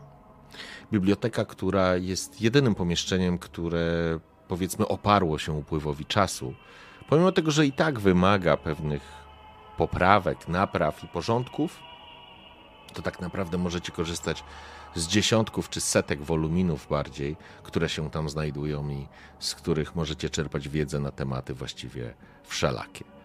Biblioteka, 0.91 1.45
która 1.45 1.95
jest 1.95 2.41
jedynym 2.41 2.75
pomieszczeniem, 2.75 3.37
które 3.37 4.19
powiedzmy 4.47 4.87
oparło 4.87 5.37
się 5.37 5.51
upływowi 5.53 6.05
czasu. 6.05 6.53
Pomimo 7.09 7.31
tego, 7.31 7.51
że 7.51 7.65
i 7.65 7.71
tak 7.71 7.99
wymaga 7.99 8.57
pewnych 8.57 9.01
poprawek, 9.77 10.47
napraw 10.47 11.03
i 11.03 11.07
porządków, 11.07 11.79
to 12.93 13.01
tak 13.01 13.21
naprawdę 13.21 13.57
możecie 13.57 13.91
korzystać 13.91 14.43
z 14.95 15.07
dziesiątków 15.07 15.69
czy 15.69 15.81
setek 15.81 16.21
woluminów 16.21 16.87
bardziej, 16.89 17.35
które 17.63 17.89
się 17.89 18.09
tam 18.09 18.29
znajdują 18.29 18.89
i 18.89 19.07
z 19.39 19.55
których 19.55 19.95
możecie 19.95 20.29
czerpać 20.29 20.69
wiedzę 20.69 20.99
na 20.99 21.11
tematy 21.11 21.53
właściwie 21.53 22.13
wszelakie. 22.43 23.16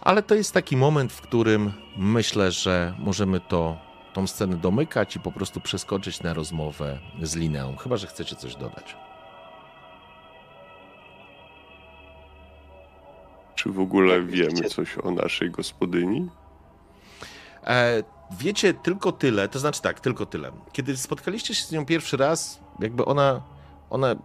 Ale 0.00 0.22
to 0.22 0.34
jest 0.34 0.54
taki 0.54 0.76
moment, 0.76 1.12
w 1.12 1.20
którym 1.20 1.72
myślę, 1.96 2.52
że 2.52 2.94
możemy 2.98 3.40
to, 3.40 3.78
tą 4.12 4.26
scenę 4.26 4.56
domykać 4.56 5.16
i 5.16 5.20
po 5.20 5.32
prostu 5.32 5.60
przeskoczyć 5.60 6.22
na 6.22 6.34
rozmowę 6.34 6.98
z 7.22 7.36
Lineą. 7.36 7.76
Chyba, 7.76 7.96
że 7.96 8.06
chcecie 8.06 8.36
coś 8.36 8.56
dodać. 8.56 8.96
Czy 13.54 13.70
w 13.70 13.80
ogóle 13.80 14.14
Jak 14.14 14.26
wiemy 14.26 14.68
coś 14.68 14.98
o 14.98 15.10
naszej 15.10 15.50
gospodyni? 15.50 16.28
E, 17.66 18.02
wiecie 18.38 18.74
tylko 18.74 19.12
tyle, 19.12 19.48
to 19.48 19.58
znaczy 19.58 19.82
tak, 19.82 20.00
tylko 20.00 20.26
tyle. 20.26 20.52
Kiedy 20.72 20.96
spotkaliście 20.96 21.54
się 21.54 21.64
z 21.64 21.72
nią 21.72 21.86
pierwszy 21.86 22.16
raz, 22.16 22.60
jakby 22.80 23.04
ona, 23.04 23.42
ona, 23.90 24.16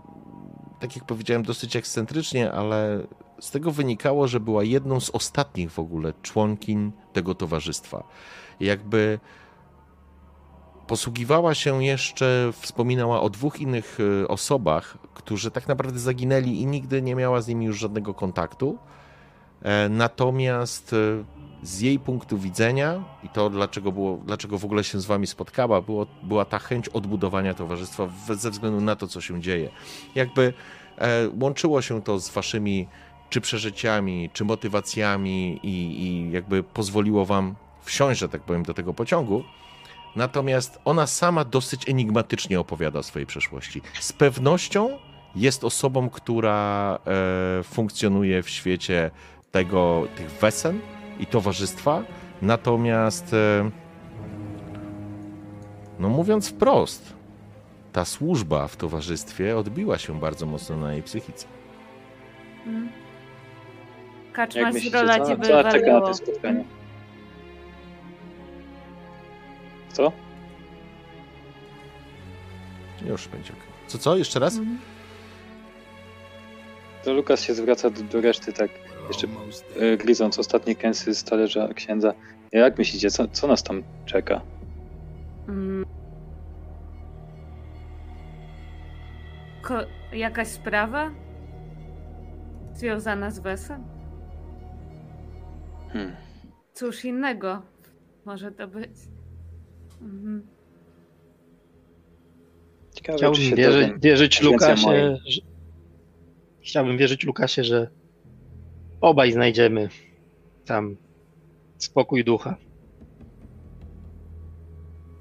tak 0.79 0.95
jak 0.95 1.05
powiedziałem, 1.05 1.43
dosyć 1.43 1.75
ekscentrycznie, 1.75 2.51
ale 2.51 2.99
z 3.39 3.51
tego 3.51 3.71
wynikało, 3.71 4.27
że 4.27 4.39
była 4.39 4.63
jedną 4.63 4.99
z 4.99 5.09
ostatnich 5.09 5.71
w 5.71 5.79
ogóle 5.79 6.13
członkiń 6.21 6.91
tego 7.13 7.35
towarzystwa. 7.35 8.03
Jakby 8.59 9.19
posługiwała 10.87 11.55
się 11.55 11.83
jeszcze, 11.83 12.51
wspominała 12.53 13.21
o 13.21 13.29
dwóch 13.29 13.59
innych 13.59 13.97
e, 14.23 14.27
osobach, 14.27 14.97
którzy 15.13 15.51
tak 15.51 15.67
naprawdę 15.67 15.99
zaginęli 15.99 16.61
i 16.61 16.65
nigdy 16.65 17.01
nie 17.01 17.15
miała 17.15 17.41
z 17.41 17.47
nimi 17.47 17.65
już 17.65 17.79
żadnego 17.79 18.13
kontaktu. 18.13 18.77
E, 19.61 19.89
Natomiast 19.89 20.93
e, 20.93 21.23
z 21.63 21.81
jej 21.81 21.99
punktu 21.99 22.37
widzenia 22.37 23.03
i 23.23 23.29
to, 23.29 23.49
dlaczego, 23.49 23.91
było, 23.91 24.17
dlaczego 24.25 24.57
w 24.57 24.65
ogóle 24.65 24.83
się 24.83 24.99
z 24.99 25.05
wami 25.05 25.27
spotkała, 25.27 25.81
było, 25.81 26.07
była 26.23 26.45
ta 26.45 26.59
chęć 26.59 26.89
odbudowania 26.89 27.53
towarzystwa 27.53 28.09
ze 28.35 28.51
względu 28.51 28.81
na 28.81 28.95
to, 28.95 29.07
co 29.07 29.21
się 29.21 29.41
dzieje. 29.41 29.69
Jakby 30.15 30.53
e, 30.97 31.29
łączyło 31.41 31.81
się 31.81 32.01
to 32.01 32.19
z 32.19 32.29
waszymi 32.29 32.87
czy 33.33 33.41
przeżyciami, 33.41 34.29
czy 34.33 34.45
motywacjami 34.45 35.59
i, 35.63 36.03
i 36.03 36.31
jakby 36.31 36.63
pozwoliło 36.63 37.25
wam 37.25 37.55
wsiąść, 37.81 38.19
że 38.19 38.29
tak 38.29 38.41
powiem, 38.41 38.63
do 38.63 38.73
tego 38.73 38.93
pociągu. 38.93 39.43
Natomiast 40.15 40.79
ona 40.85 41.07
sama 41.07 41.45
dosyć 41.45 41.89
enigmatycznie 41.89 42.59
opowiada 42.59 42.99
o 42.99 43.03
swojej 43.03 43.25
przeszłości. 43.25 43.81
Z 43.99 44.13
pewnością 44.13 44.89
jest 45.35 45.63
osobą, 45.63 46.09
która 46.09 46.99
e, 47.59 47.63
funkcjonuje 47.63 48.43
w 48.43 48.49
świecie 48.49 49.11
tego, 49.51 50.07
tych 50.15 50.31
wesen 50.31 50.79
i 51.19 51.25
towarzystwa. 51.25 52.03
Natomiast, 52.41 53.33
e, 53.33 53.69
no 55.99 56.09
mówiąc 56.09 56.49
wprost, 56.49 57.13
ta 57.93 58.05
służba 58.05 58.67
w 58.67 58.75
towarzystwie 58.75 59.57
odbiła 59.57 59.97
się 59.97 60.19
bardzo 60.19 60.45
mocno 60.45 60.77
na 60.77 60.93
jej 60.93 61.03
psychice. 61.03 61.47
Mm. 62.67 63.02
Jak 64.37 64.49
Kaczma 64.49 64.71
z 64.71 64.73
myślicie, 64.73 64.97
rola 64.97 65.19
co, 65.19 65.25
cię 65.25 65.37
co 65.41 65.63
czeka 65.71 65.99
na? 65.99 66.63
Co? 69.93 70.11
Już 73.05 73.27
będzie. 73.27 73.53
okej. 73.53 73.63
Co, 73.87 73.97
co? 73.97 74.17
Jeszcze 74.17 74.39
raz? 74.39 74.57
Mhm. 74.57 74.79
To 77.03 77.13
Lukas 77.13 77.43
się 77.43 77.53
zwraca 77.53 77.89
do, 77.89 78.03
do 78.03 78.21
reszty 78.21 78.53
tak, 78.53 78.71
jeszcze 79.07 79.27
e, 79.79 79.97
gryząc 79.97 80.39
ostatnie 80.39 80.75
kęsy 80.75 81.15
z 81.15 81.23
talerza 81.23 81.67
księdza. 81.73 82.13
Jak 82.51 82.77
myślicie, 82.77 83.11
co, 83.11 83.27
co 83.27 83.47
nas 83.47 83.63
tam 83.63 83.83
czeka? 84.05 84.41
Mm. 85.47 85.85
Ko 89.61 89.73
jakaś 90.13 90.47
sprawa? 90.47 91.11
Związana 92.73 93.31
z 93.31 93.39
Wesem? 93.39 93.92
Hmm. 95.93 96.15
Cóż 96.73 97.05
innego 97.05 97.61
może 98.25 98.51
to 98.51 98.67
być. 98.67 98.91
Mhm. 100.01 100.47
Ciekawe, 102.95 103.17
czy 103.17 103.25
Chciałbym 103.25 103.41
się 103.41 103.55
wierzyć, 103.99 104.41
Lukasie, 104.41 105.17
że... 105.25 105.41
Chciałbym 106.61 106.97
wierzyć 106.97 107.23
Lukasie, 107.23 107.63
że 107.63 107.89
obaj 109.01 109.31
znajdziemy 109.31 109.89
tam 110.65 110.95
spokój 111.77 112.23
ducha. 112.23 112.55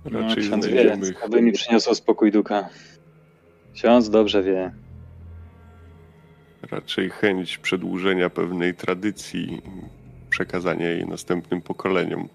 Raczej 0.05 0.45
No, 0.45 0.49
ksiądz 0.49 0.67
wie, 0.67 0.83
znajdziemy 0.83 1.25
aby 1.25 1.43
mi 1.43 1.53
przyniosło 1.53 1.95
spokój 1.95 2.33
ducha. 2.33 2.69
Ksiądz 3.75 4.11
dobrze 4.11 4.43
wie. 4.43 4.73
raczej 6.71 7.11
chęć 7.11 7.59
przedłużenia 7.59 8.31
pewnej 8.31 8.75
tradycji, 8.75 9.63
przekazania 10.33 10.89
jej 10.91 11.07
następnym 11.07 11.63
pokoleniom. 11.63 12.29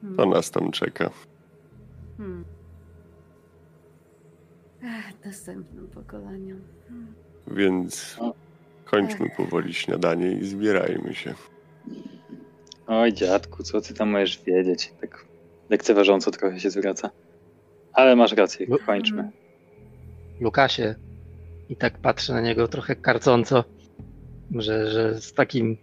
To 0.00 0.16
Hmm. 0.16 0.30
nas 0.30 0.50
tam 0.50 0.70
czeka. 0.70 1.10
Hmm. 2.16 2.44
Ech, 4.82 5.24
następnym 5.24 5.88
pokoleniom. 5.88 6.60
Hmm. 6.88 7.14
Więc 7.46 8.16
kończmy 8.84 9.30
powoli 9.36 9.74
śniadanie 9.74 10.32
i 10.32 10.44
zbierajmy 10.46 11.14
się. 11.14 11.34
Oj, 12.86 13.12
dziadku, 13.12 13.62
co 13.62 13.80
ty 13.80 13.94
tam 13.94 14.10
możesz 14.10 14.42
wiedzieć? 14.44 14.92
Tak 15.00 15.24
lekceważąco 15.70 16.30
trochę 16.30 16.60
się 16.60 16.70
zwraca. 16.70 17.10
Ale 17.92 18.16
masz 18.16 18.32
rację, 18.32 18.66
Lu- 18.66 18.78
kończmy. 18.86 19.30
Lukasie 20.40 20.94
i 21.68 21.76
tak 21.76 21.98
patrzę 21.98 22.32
na 22.32 22.40
niego 22.40 22.68
trochę 22.68 22.96
karcąco, 22.96 23.64
że, 24.54 24.90
że 24.90 25.20
z 25.20 25.32
takim 25.32 25.76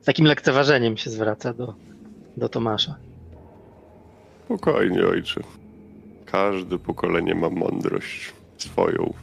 z 0.00 0.04
takim 0.04 0.26
lekceważeniem 0.26 0.96
się 0.96 1.10
zwraca 1.10 1.52
do, 1.52 1.74
do 2.36 2.48
Tomasza. 2.48 2.96
Spokojnie, 4.44 5.06
ojcze. 5.06 5.40
Każde 6.26 6.78
pokolenie 6.78 7.34
ma 7.34 7.50
mądrość 7.50 8.32
swoją. 8.58 9.14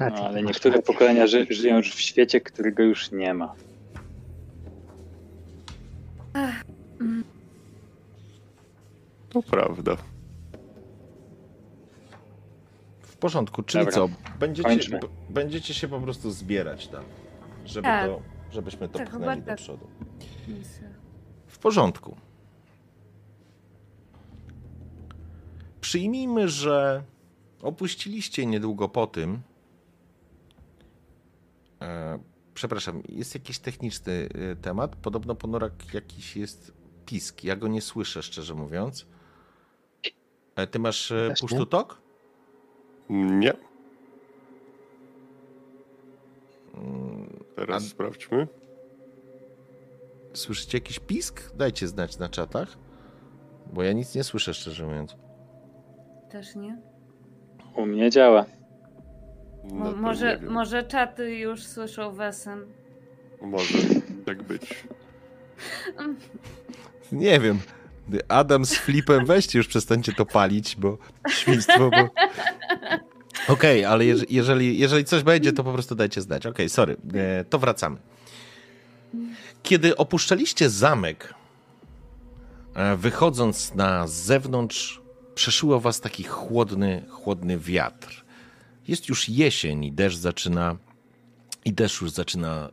No, 0.00 0.06
ale 0.06 0.42
niektóre 0.42 0.82
pokolenia 0.82 1.26
ży 1.26 1.46
żyją 1.50 1.76
już 1.76 1.94
w 1.94 2.00
świecie, 2.00 2.40
którego 2.40 2.82
już 2.82 3.10
nie 3.10 3.34
ma. 3.34 3.54
To 9.30 9.42
prawda. 9.42 9.96
Porządku, 13.24 13.62
czyli 13.62 13.84
Dobra. 13.84 13.94
co? 13.94 14.08
Będziecie, 14.38 14.68
Kończmy. 14.68 14.98
b- 14.98 15.08
będziecie 15.30 15.74
się 15.74 15.88
po 15.88 16.00
prostu 16.00 16.30
zbierać 16.30 16.88
tam, 16.88 17.04
żeby 17.64 17.82
Tak. 17.82 18.06
to, 18.10 18.22
żebyśmy 18.52 18.88
to 18.88 18.98
Tak, 18.98 19.08
pchnęli 19.08 19.22
chyba 19.24 19.36
do 19.36 19.46
tak. 19.46 19.56
przodu. 19.56 19.86
W 21.46 21.58
porządku. 21.58 22.16
Przyjmijmy, 25.80 26.48
że 26.48 27.02
opuściliście 27.62 28.46
niedługo 28.46 28.88
po 28.88 29.06
tym. 29.06 29.40
E, 31.82 32.18
przepraszam, 32.54 33.02
jest 33.08 33.34
jakiś 33.34 33.58
techniczny 33.58 34.28
e, 34.52 34.56
temat. 34.56 34.96
Podobno 34.96 35.34
ponorak 35.34 35.94
jakiś 35.94 36.36
jest 36.36 36.72
pisk. 37.06 37.44
Ja 37.44 37.56
go 37.56 37.68
nie 37.68 37.80
słyszę, 37.82 38.22
szczerze 38.22 38.54
mówiąc. 38.54 39.06
E, 40.56 40.66
ty 40.66 40.78
masz 40.78 41.10
e, 41.12 41.28
Też 41.28 41.40
push 41.40 41.52
nie. 41.52 41.58
to 41.58 41.66
talk? 41.66 42.03
Nie. 43.10 43.52
Mm, 46.74 47.44
Teraz 47.56 47.84
A- 47.84 47.88
sprawdźmy. 47.88 48.48
Słyszycie 50.32 50.78
jakiś 50.78 50.98
pisk? 50.98 51.56
Dajcie 51.56 51.88
znać 51.88 52.18
na 52.18 52.28
czatach. 52.28 52.68
Bo 53.72 53.82
ja 53.82 53.92
nic 53.92 54.14
nie 54.14 54.24
słyszę, 54.24 54.54
szczerze 54.54 54.86
mówiąc. 54.86 55.16
Też 56.30 56.56
nie? 56.56 56.78
U 57.76 57.86
mnie 57.86 58.10
działa. 58.10 58.44
No 59.64 59.92
może, 59.92 60.40
może 60.48 60.82
czaty 60.82 61.34
już 61.34 61.62
słyszą 61.62 62.12
Wesen. 62.14 62.66
Może 63.40 63.78
tak 64.26 64.42
być. 64.42 64.84
Nie 67.12 67.40
wiem. 67.40 67.58
Adam 68.28 68.64
z 68.64 68.74
flipem, 68.74 69.26
weźcie 69.26 69.58
już 69.58 69.68
przestańcie 69.68 70.12
to 70.12 70.26
palić, 70.26 70.76
bo 70.76 70.98
świństwo, 71.30 71.90
bo... 71.90 72.10
Okej, 73.48 73.84
ale 73.84 74.04
jeż- 74.04 74.26
jeżeli, 74.30 74.78
jeżeli 74.78 75.04
coś 75.04 75.22
będzie, 75.22 75.52
to 75.52 75.64
po 75.64 75.72
prostu 75.72 75.94
dajcie 75.94 76.20
znać. 76.22 76.46
Okej, 76.46 76.68
sorry, 76.68 76.96
e, 77.14 77.44
to 77.44 77.58
wracamy. 77.58 77.96
Kiedy 79.62 79.96
opuszczaliście 79.96 80.70
zamek, 80.70 81.34
e, 82.74 82.96
wychodząc 82.96 83.74
na 83.74 84.06
zewnątrz, 84.06 85.00
przeszyło 85.34 85.80
was 85.80 86.00
taki 86.00 86.22
chłodny, 86.24 87.04
chłodny 87.10 87.58
wiatr. 87.58 88.24
Jest 88.88 89.08
już 89.08 89.28
jesień 89.28 89.84
i 89.84 89.92
deszcz 89.92 90.16
zaczyna 90.16 90.76
i 91.64 91.72
deszcz 91.72 92.00
już 92.00 92.10
zaczyna 92.10 92.70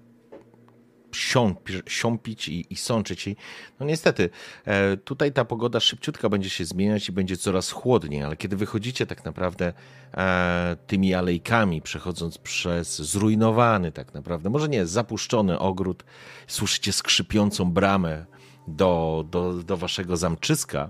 siąpi, 1.16 1.74
siąpić 1.88 2.48
i, 2.48 2.74
i 2.74 2.76
sączyć. 2.76 3.28
I, 3.28 3.36
no 3.80 3.86
niestety, 3.86 4.30
e, 4.66 4.98
tutaj 4.98 5.32
ta 5.32 5.46
pogoda 5.46 5.80
szybciutko 5.80 6.30
będzie 6.30 6.50
się 6.50 6.66
zmieniać 6.66 7.10
i 7.10 7.12
będzie 7.12 7.38
coraz 7.38 7.72
chłodniej, 7.72 8.24
ale 8.24 8.38
kiedy 8.38 8.56
wychodzicie 8.56 9.06
tak 9.06 9.26
naprawdę 9.26 9.74
e, 10.14 10.78
tymi 10.88 11.14
alejkami, 11.14 11.82
przechodząc 11.82 12.38
przez 12.38 13.02
zrujnowany 13.02 13.92
tak 13.92 14.14
naprawdę, 14.14 14.50
może 14.50 14.70
nie, 14.70 14.86
zapuszczony 14.86 15.60
ogród, 15.60 16.04
słyszycie 16.48 16.94
skrzypiącą 16.94 17.72
bramę 17.72 18.26
do, 18.68 19.26
do, 19.32 19.54
do 19.54 19.78
waszego 19.78 20.18
zamczyska 20.18 20.90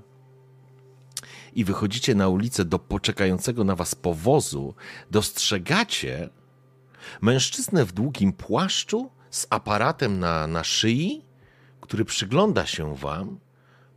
i 1.53 1.63
wychodzicie 1.63 2.15
na 2.15 2.27
ulicę 2.27 2.65
do 2.65 2.79
poczekającego 2.79 3.63
na 3.63 3.75
was 3.75 3.95
powozu, 3.95 4.75
dostrzegacie 5.11 6.29
mężczyznę 7.21 7.85
w 7.85 7.91
długim 7.91 8.33
płaszczu 8.33 9.09
z 9.31 9.47
aparatem 9.49 10.19
na, 10.19 10.47
na 10.47 10.63
szyi, 10.63 11.25
który 11.81 12.05
przygląda 12.05 12.65
się 12.65 12.95
wam, 12.95 13.39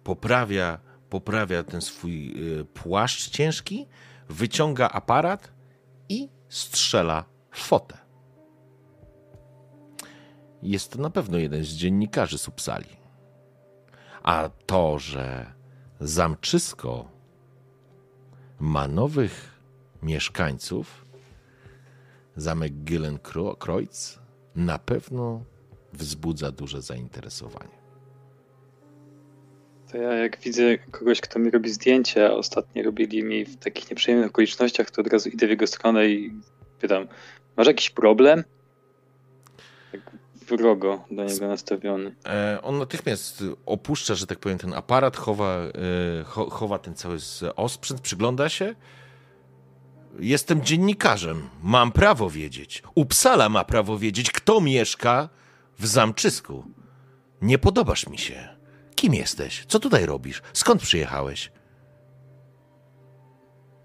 poprawia, 0.04 0.78
poprawia 1.10 1.62
ten 1.62 1.80
swój 1.80 2.34
y, 2.60 2.64
płaszcz 2.64 3.30
ciężki, 3.30 3.86
wyciąga 4.28 4.88
aparat 4.88 5.52
i 6.08 6.28
strzela 6.48 7.24
fotę. 7.50 7.98
Jest 10.62 10.92
to 10.92 10.98
na 10.98 11.10
pewno 11.10 11.38
jeden 11.38 11.64
z 11.64 11.68
dziennikarzy 11.68 12.38
Subsali. 12.38 12.96
A 14.22 14.50
to, 14.66 14.98
że 14.98 15.52
zamczysko 16.00 17.08
ma 18.58 18.88
nowych 18.88 19.60
mieszkańców, 20.02 21.04
zamek 22.36 22.72
Gillenkreuz, 22.72 24.23
na 24.56 24.78
pewno 24.78 25.44
wzbudza 25.92 26.52
duże 26.52 26.82
zainteresowanie. 26.82 27.84
To 29.92 29.98
ja 29.98 30.12
jak 30.12 30.40
widzę 30.40 30.78
kogoś, 30.78 31.20
kto 31.20 31.38
mi 31.38 31.50
robi 31.50 31.70
zdjęcia, 31.70 32.26
a 32.26 32.30
ostatnio 32.30 32.82
robili 32.82 33.22
mi 33.22 33.44
w 33.44 33.56
takich 33.56 33.90
nieprzyjemnych 33.90 34.30
okolicznościach, 34.30 34.90
to 34.90 35.02
od 35.02 35.12
razu 35.12 35.28
idę 35.28 35.46
w 35.46 35.50
jego 35.50 35.66
stronę 35.66 36.08
i 36.08 36.34
pytam, 36.80 37.08
masz 37.56 37.66
jakiś 37.66 37.90
problem? 37.90 38.44
Tak 39.92 40.00
wrogo 40.48 41.04
do 41.10 41.24
niego 41.24 41.48
nastawiony. 41.48 42.14
E, 42.26 42.58
on 42.62 42.78
natychmiast 42.78 43.44
opuszcza, 43.66 44.14
że 44.14 44.26
tak 44.26 44.38
powiem, 44.38 44.58
ten 44.58 44.74
aparat, 44.74 45.16
chowa, 45.16 45.58
e, 45.58 45.70
cho, 46.24 46.50
chowa 46.50 46.78
ten 46.78 46.94
cały 46.94 47.18
osprzęt, 47.56 48.00
przygląda 48.00 48.48
się. 48.48 48.74
Jestem 50.18 50.62
dziennikarzem, 50.62 51.48
mam 51.62 51.92
prawo 51.92 52.30
wiedzieć. 52.30 52.82
Upsala 52.94 53.48
ma 53.48 53.64
prawo 53.64 53.98
wiedzieć, 53.98 54.30
kto 54.30 54.60
mieszka 54.60 55.28
w 55.78 55.86
zamczysku. 55.86 56.64
Nie 57.42 57.58
podobasz 57.58 58.08
mi 58.08 58.18
się. 58.18 58.48
Kim 58.94 59.14
jesteś? 59.14 59.64
Co 59.68 59.80
tutaj 59.80 60.06
robisz? 60.06 60.42
Skąd 60.52 60.82
przyjechałeś? 60.82 61.52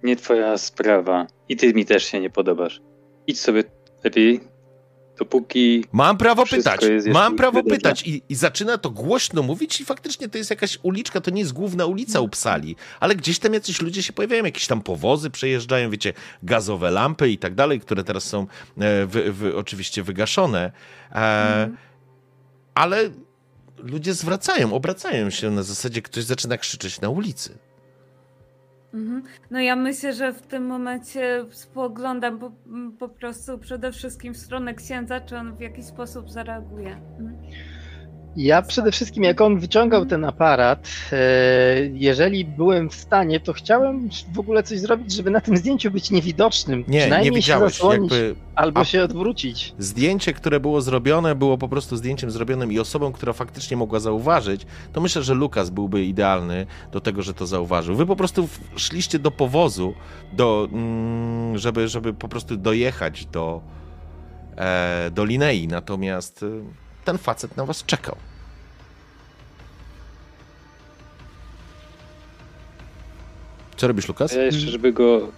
Nie 0.04 0.16
twoja 0.16 0.58
sprawa. 0.58 1.28
I 1.50 1.58
ty 1.58 1.74
mi 1.74 1.86
też 1.86 2.04
się 2.04 2.20
nie 2.20 2.30
podobasz. 2.30 2.82
Idź 3.28 3.40
sobie 3.40 3.64
lepiej, 4.04 4.40
dopóki. 5.20 5.86
Mam 5.92 6.18
prawo 6.18 6.46
pytać. 6.46 6.84
jest 6.84 7.08
Mam 7.08 7.36
prawo 7.36 7.64
pytać. 7.64 8.08
I, 8.08 8.22
I 8.30 8.36
zaczyna 8.36 8.78
to 8.78 8.90
głośno 8.90 9.44
mówić, 9.44 9.82
i 9.82 9.86
faktycznie 9.86 10.30
to 10.30 10.38
jest 10.38 10.50
jakaś 10.50 10.80
uliczka, 10.84 11.22
to 11.22 11.32
nie 11.32 11.42
jest 11.42 11.54
główna 11.54 11.86
ulica 11.86 12.22
Upsali, 12.22 12.76
ale 13.00 13.16
gdzieś 13.16 13.40
tam 13.40 13.54
jacyś 13.54 13.82
ludzie 13.82 14.04
się 14.04 14.14
pojawiają, 14.14 14.46
jakieś 14.46 14.68
tam 14.68 14.82
powozy 14.82 15.30
przejeżdżają, 15.30 15.90
wiecie, 15.90 16.14
gazowe 16.44 16.92
lampy 16.92 17.30
i 17.30 17.38
tak 17.38 17.56
dalej, 17.56 17.80
które 17.80 18.04
teraz 18.04 18.24
są 18.24 18.48
e, 18.78 19.06
wy, 19.06 19.34
wy, 19.34 19.56
oczywiście 19.56 20.04
wygaszone. 20.04 20.72
E, 21.12 21.70
Ale 22.76 23.10
ludzie 23.78 24.14
zwracają, 24.14 24.74
obracają 24.74 25.30
się 25.30 25.52
na 25.52 25.64
zasadzie, 25.64 26.02
ktoś 26.02 26.24
zaczyna 26.24 26.58
krzyczeć 26.58 27.02
na 27.02 27.10
ulicy. 27.10 27.58
Mhm. 28.94 29.24
No 29.52 29.60
ja 29.60 29.76
myślę, 29.76 30.14
że 30.14 30.34
w 30.34 30.42
tym 30.42 30.66
momencie 30.66 31.46
spoglądam 31.52 32.40
po, 32.40 32.52
po 33.00 33.10
prostu 33.10 33.60
przede 33.60 33.92
wszystkim 33.92 34.34
w 34.34 34.38
stronę 34.38 34.74
księdza, 34.74 35.22
czy 35.22 35.38
on 35.38 35.56
w 35.56 35.60
jakiś 35.60 35.86
sposób 35.86 36.32
zareaguje. 36.32 36.96
Mhm. 37.20 37.38
Ja 38.38 38.62
przede 38.62 38.92
wszystkim, 38.92 39.24
jak 39.24 39.42
on 39.42 39.60
wyciągał 39.60 40.06
ten 40.06 40.26
aparat, 40.26 40.88
e, 41.12 41.18
jeżeli 41.94 42.46
byłem 42.46 42.90
w 42.90 42.96
stanie, 42.96 43.40
to 43.40 43.54
chciałem 43.54 44.10
w 44.34 44.40
ogóle 44.40 44.64
coś 44.64 44.80
zrobić, 44.80 45.14
żeby 45.14 45.32
na 45.32 45.42
tym 45.42 45.58
zdjęciu 45.58 45.92
być 45.92 46.12
niewidocznym. 46.12 46.84
Nie, 46.88 47.00
Przynajmniej 47.00 47.32
nie 47.32 47.38
widziałeś. 47.38 47.74
się 47.74 47.78
zasłonić, 47.78 48.12
Jakby 48.12 48.36
albo 48.56 48.80
a- 48.82 48.86
się 48.86 49.04
odwrócić. 49.04 49.74
zdjęcie, 49.80 50.34
które 50.34 50.60
było 50.60 50.82
zrobione, 50.82 51.36
było 51.36 51.58
po 51.58 51.68
prostu 51.70 51.98
zdjęciem 51.98 52.32
zrobionym 52.32 52.72
i 52.72 52.80
osobą, 52.80 53.12
która 53.12 53.34
faktycznie 53.34 53.78
mogła 53.78 54.00
zauważyć, 54.00 54.66
to 54.94 55.02
myślę, 55.02 55.24
że 55.24 55.34
Lukas 55.34 55.70
byłby 55.70 56.04
idealny 56.06 56.66
do 56.92 57.00
tego, 57.02 57.22
że 57.22 57.34
to 57.34 57.48
zauważył. 57.48 57.96
Wy 57.96 58.06
po 58.06 58.16
prostu 58.16 58.48
szliście 58.76 59.20
do 59.20 59.32
powozu, 59.32 59.94
do, 60.34 60.68
mm, 60.72 61.58
żeby, 61.58 61.88
żeby 61.88 62.14
po 62.14 62.28
prostu 62.28 62.58
dojechać 62.58 63.26
do, 63.26 63.62
e, 64.58 65.12
do 65.14 65.26
Linei, 65.26 65.68
natomiast 65.68 66.44
y, 66.44 66.62
ten 67.10 67.18
facet 67.18 67.58
na 67.58 67.66
was 67.66 67.86
czekał. 67.86 68.16
Co 73.78 73.88
robisz, 73.88 74.08
Lukas? 74.08 74.34
Ja 74.34 74.44
jeszcze, 74.44 74.68
żeby 74.68 74.94
go, 74.94 75.32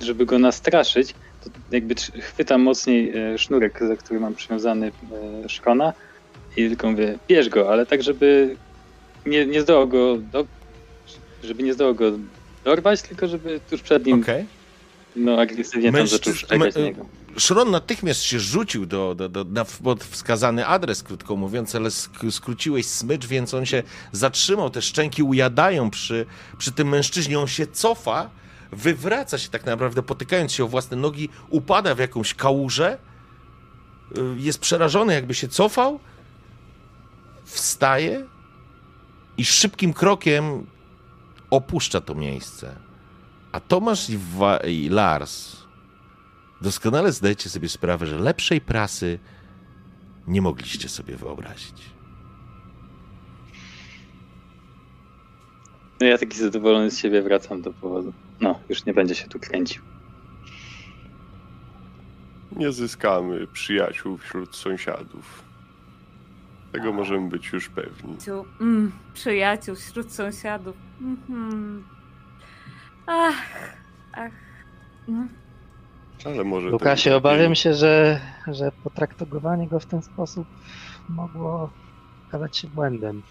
żeby 0.00 0.26
go 0.26 0.38
nastraszyć, 0.38 1.14
to 1.44 1.50
jakby 1.70 1.94
chwytam 2.20 2.62
mocniej 2.62 3.16
e, 3.16 3.38
sznurek, 3.38 3.80
za 3.88 3.96
który 3.96 4.20
mam 4.20 4.34
przywiązany 4.34 4.92
e, 5.44 5.48
szkona 5.48 5.92
i 6.56 6.68
tylko 6.68 6.90
mówię, 6.90 7.18
bierz 7.28 7.48
go, 7.48 7.72
ale 7.72 7.86
tak, 7.86 8.02
żeby 8.02 8.56
nie, 9.26 9.46
nie 9.46 9.62
zdołał 9.62 9.88
go, 9.88 10.16
do, 10.16 10.46
żeby 11.42 11.62
nie 11.62 11.74
zdołał 11.74 11.94
go 11.94 12.12
dorwać, 12.64 13.02
tylko 13.02 13.28
żeby 13.28 13.60
tuż 13.70 13.82
przed 13.82 14.06
nim 14.06 14.22
Okej. 14.22 14.46
No, 15.16 15.40
agresywnie 15.40 15.92
tam 15.92 16.06
zaczął 16.06 16.34
szczekać 16.34 16.76
niego. 16.76 17.06
Szron 17.36 17.70
natychmiast 17.70 18.22
się 18.22 18.40
rzucił 18.40 18.86
do, 18.86 19.14
do, 19.14 19.28
do, 19.28 19.44
na 19.44 19.64
wskazany 19.98 20.66
adres, 20.66 21.02
krótko 21.02 21.36
mówiąc, 21.36 21.74
ale 21.74 21.88
sk- 21.88 22.30
skróciłeś 22.30 22.86
smycz, 22.86 23.26
więc 23.26 23.54
on 23.54 23.66
się 23.66 23.82
zatrzymał. 24.12 24.70
Te 24.70 24.82
szczęki 24.82 25.22
ujadają 25.22 25.90
przy, 25.90 26.26
przy 26.58 26.72
tym 26.72 26.88
mężczyźnie. 26.88 27.40
On 27.40 27.46
się 27.48 27.66
cofa, 27.66 28.30
wywraca 28.72 29.38
się 29.38 29.48
tak 29.48 29.66
naprawdę, 29.66 30.02
potykając 30.02 30.52
się 30.52 30.64
o 30.64 30.68
własne 30.68 30.96
nogi, 30.96 31.28
upada 31.50 31.94
w 31.94 31.98
jakąś 31.98 32.34
kałużę, 32.34 32.98
y, 34.18 34.20
jest 34.36 34.58
przerażony, 34.58 35.14
jakby 35.14 35.34
się 35.34 35.48
cofał, 35.48 36.00
wstaje 37.44 38.26
i 39.36 39.44
szybkim 39.44 39.92
krokiem 39.92 40.66
opuszcza 41.50 42.00
to 42.00 42.14
miejsce. 42.14 42.83
A 43.54 43.60
Tomasz 43.60 44.10
i, 44.10 44.18
Wa- 44.18 44.56
i 44.56 44.88
Lars 44.88 45.56
doskonale 46.60 47.12
zdajecie 47.12 47.50
sobie 47.50 47.68
sprawę, 47.68 48.06
że 48.06 48.18
lepszej 48.18 48.60
prasy 48.60 49.18
nie 50.26 50.42
mogliście 50.42 50.88
sobie 50.88 51.16
wyobrazić. 51.16 51.82
No 56.00 56.06
ja 56.06 56.18
taki 56.18 56.38
zadowolony 56.38 56.90
z 56.90 56.98
siebie 56.98 57.22
wracam 57.22 57.62
do 57.62 57.72
powodu. 57.72 58.12
No, 58.40 58.60
już 58.68 58.84
nie 58.84 58.94
będzie 58.94 59.14
się 59.14 59.28
tu 59.28 59.38
kręcił. 59.40 59.82
Nie 62.56 62.72
zyskamy 62.72 63.46
przyjaciół 63.46 64.16
wśród 64.18 64.56
sąsiadów. 64.56 65.42
Tego 66.72 66.92
możemy 66.92 67.28
być 67.28 67.52
już 67.52 67.68
pewni. 67.68 68.16
Ciu- 68.18 68.44
Mm, 68.60 68.92
przyjaciół 69.14 69.74
wśród 69.76 70.12
sąsiadów. 70.12 70.76
Mhm. 71.00 71.84
Ach, 73.06 73.34
ach. 74.12 74.32
No. 75.08 75.26
Ale 76.24 76.44
może. 76.44 76.68
Lukasie, 76.68 77.10
ten- 77.10 77.16
obawiam 77.16 77.54
się, 77.54 77.74
że, 77.74 78.20
że 78.46 78.72
potraktowanie 78.84 79.68
go 79.68 79.80
w 79.80 79.86
ten 79.86 80.02
sposób 80.02 80.46
mogło 81.08 81.70
okazać 82.28 82.56
się 82.56 82.68
błędem. 82.68 83.22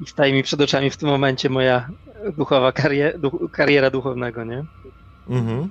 I 0.00 0.06
staje 0.06 0.32
mi 0.32 0.42
przed 0.42 0.60
oczami 0.60 0.90
w 0.90 0.96
tym 0.96 1.08
momencie 1.08 1.48
moja 1.50 1.88
duchowa 2.36 2.72
kariera, 2.72 3.18
duch, 3.18 3.50
kariera 3.52 3.90
duchownego, 3.90 4.44
nie? 4.44 4.64
Mhm. 5.28 5.70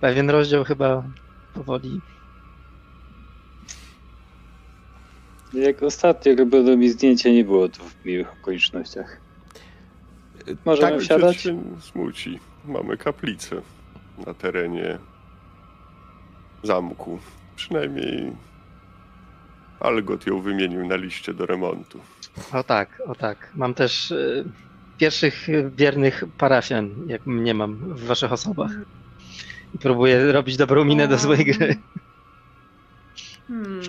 Pewien 0.00 0.30
rozdział 0.30 0.64
chyba 0.64 1.02
powoli. 1.54 2.00
Jak 5.52 5.82
ostatnio 5.82 6.34
robiono 6.36 6.76
mi 6.76 6.88
zdjęcie, 6.88 7.32
nie 7.32 7.44
było 7.44 7.68
to 7.68 7.84
w 7.84 8.04
miłych 8.04 8.32
okolicznościach. 8.32 9.20
Możemy 10.64 10.90
Tak, 10.92 11.00
wsiadać? 11.00 11.36
Się 11.36 11.62
smuci. 11.80 12.38
Mamy 12.64 12.96
kaplicę 12.96 13.56
na 14.26 14.34
terenie 14.34 14.98
zamku. 16.62 17.18
Przynajmniej 17.56 18.32
Algot 19.80 20.26
ją 20.26 20.40
wymienił 20.40 20.86
na 20.86 20.96
liście 20.96 21.34
do 21.34 21.46
remontu. 21.46 22.00
O 22.52 22.62
tak, 22.62 23.02
o 23.06 23.14
tak. 23.14 23.50
Mam 23.54 23.74
też 23.74 24.12
e, 24.12 24.44
pierwszych 24.98 25.46
wiernych 25.76 26.24
parafian, 26.38 26.90
jak 27.06 27.26
mnie 27.26 27.54
mam 27.54 27.74
w 27.94 28.04
waszych 28.04 28.32
osobach. 28.32 28.70
I 29.74 29.78
próbuję 29.78 30.32
robić 30.32 30.56
dobrą 30.56 30.84
minę 30.84 31.08
do 31.08 31.18
złej 31.18 31.44
gry. 31.44 31.76
Hmm. 33.48 33.80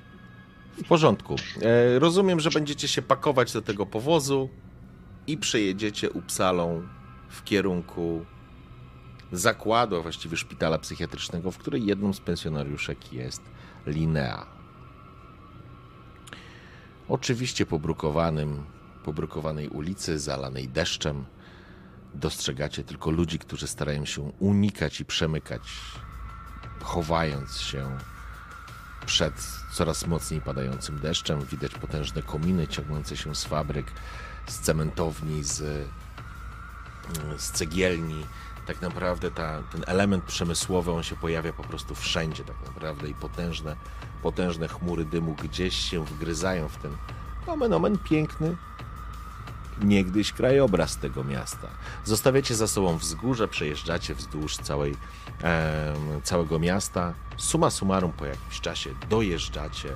W 0.84 0.88
porządku. 0.88 1.36
E, 1.62 2.00
rozumiem, 2.00 2.40
że 2.40 2.50
będziecie 2.50 2.88
się 2.88 3.02
pakować 3.02 3.54
do 3.54 3.62
tego 3.62 3.86
powozu 3.86 4.50
i 5.30 5.38
przejedziecie 5.38 6.10
Upsalą 6.10 6.88
w 7.30 7.44
kierunku 7.44 8.26
zakładu, 9.32 9.96
a 9.96 10.02
właściwie 10.02 10.38
szpitala 10.38 10.78
psychiatrycznego, 10.78 11.52
w 11.52 11.58
której 11.58 11.86
jedną 11.86 12.14
z 12.14 12.20
pensjonariuszek 12.20 13.14
jest 13.14 13.42
Linea. 13.86 14.46
Oczywiście 17.08 17.66
pobrukowanym, 17.66 18.64
pobrukowanej 19.04 19.68
ulicy, 19.68 20.20
zalanej 20.20 20.68
deszczem, 20.68 21.26
dostrzegacie 22.14 22.84
tylko 22.84 23.12
ludzi, 23.12 23.40
którzy 23.40 23.68
starają 23.68 24.06
się 24.06 24.22
unikać 24.22 25.00
i 25.00 25.06
przemykać, 25.06 25.62
chowając 26.82 27.58
się 27.58 27.98
przed 29.06 29.34
coraz 29.74 30.08
mocniej 30.08 30.42
padającym 30.42 31.00
deszczem. 31.00 31.46
Widać 31.46 31.72
potężne 31.76 32.22
kominy 32.22 32.68
ciągnące 32.68 33.18
się 33.18 33.36
z 33.36 33.46
fabryk, 33.46 33.92
z 34.50 34.60
cementowni, 34.60 35.44
z, 35.44 35.88
z 37.38 37.52
cegielni. 37.52 38.26
Tak 38.68 38.82
naprawdę 38.82 39.32
ta, 39.32 39.62
ten 39.72 39.84
element 39.88 40.24
przemysłowy, 40.24 40.92
on 40.92 41.04
się 41.04 41.16
pojawia 41.16 41.54
po 41.54 41.64
prostu 41.64 41.96
wszędzie 41.96 42.44
tak 42.44 42.56
naprawdę 42.66 43.10
i 43.10 43.14
potężne, 43.14 43.76
potężne 44.24 44.68
chmury 44.68 45.06
dymu 45.06 45.36
gdzieś 45.44 45.76
się 45.76 46.06
wgryzają 46.06 46.70
w 46.70 46.78
ten 46.78 46.98
omen, 47.48 47.74
omen 47.74 47.98
piękny 47.98 48.56
niegdyś 49.84 50.34
krajobraz 50.34 50.98
tego 50.98 51.24
miasta. 51.24 51.68
Zostawiacie 52.06 52.56
za 52.56 52.68
sobą 52.68 52.98
wzgórze, 52.98 53.48
przejeżdżacie 53.48 54.16
wzdłuż 54.16 54.58
całej, 54.58 54.96
e, 55.44 55.96
całego 56.24 56.60
miasta. 56.60 57.14
Suma 57.38 57.70
summarum 57.70 58.12
po 58.12 58.26
jakimś 58.26 58.62
czasie 58.62 58.90
dojeżdżacie 59.10 59.96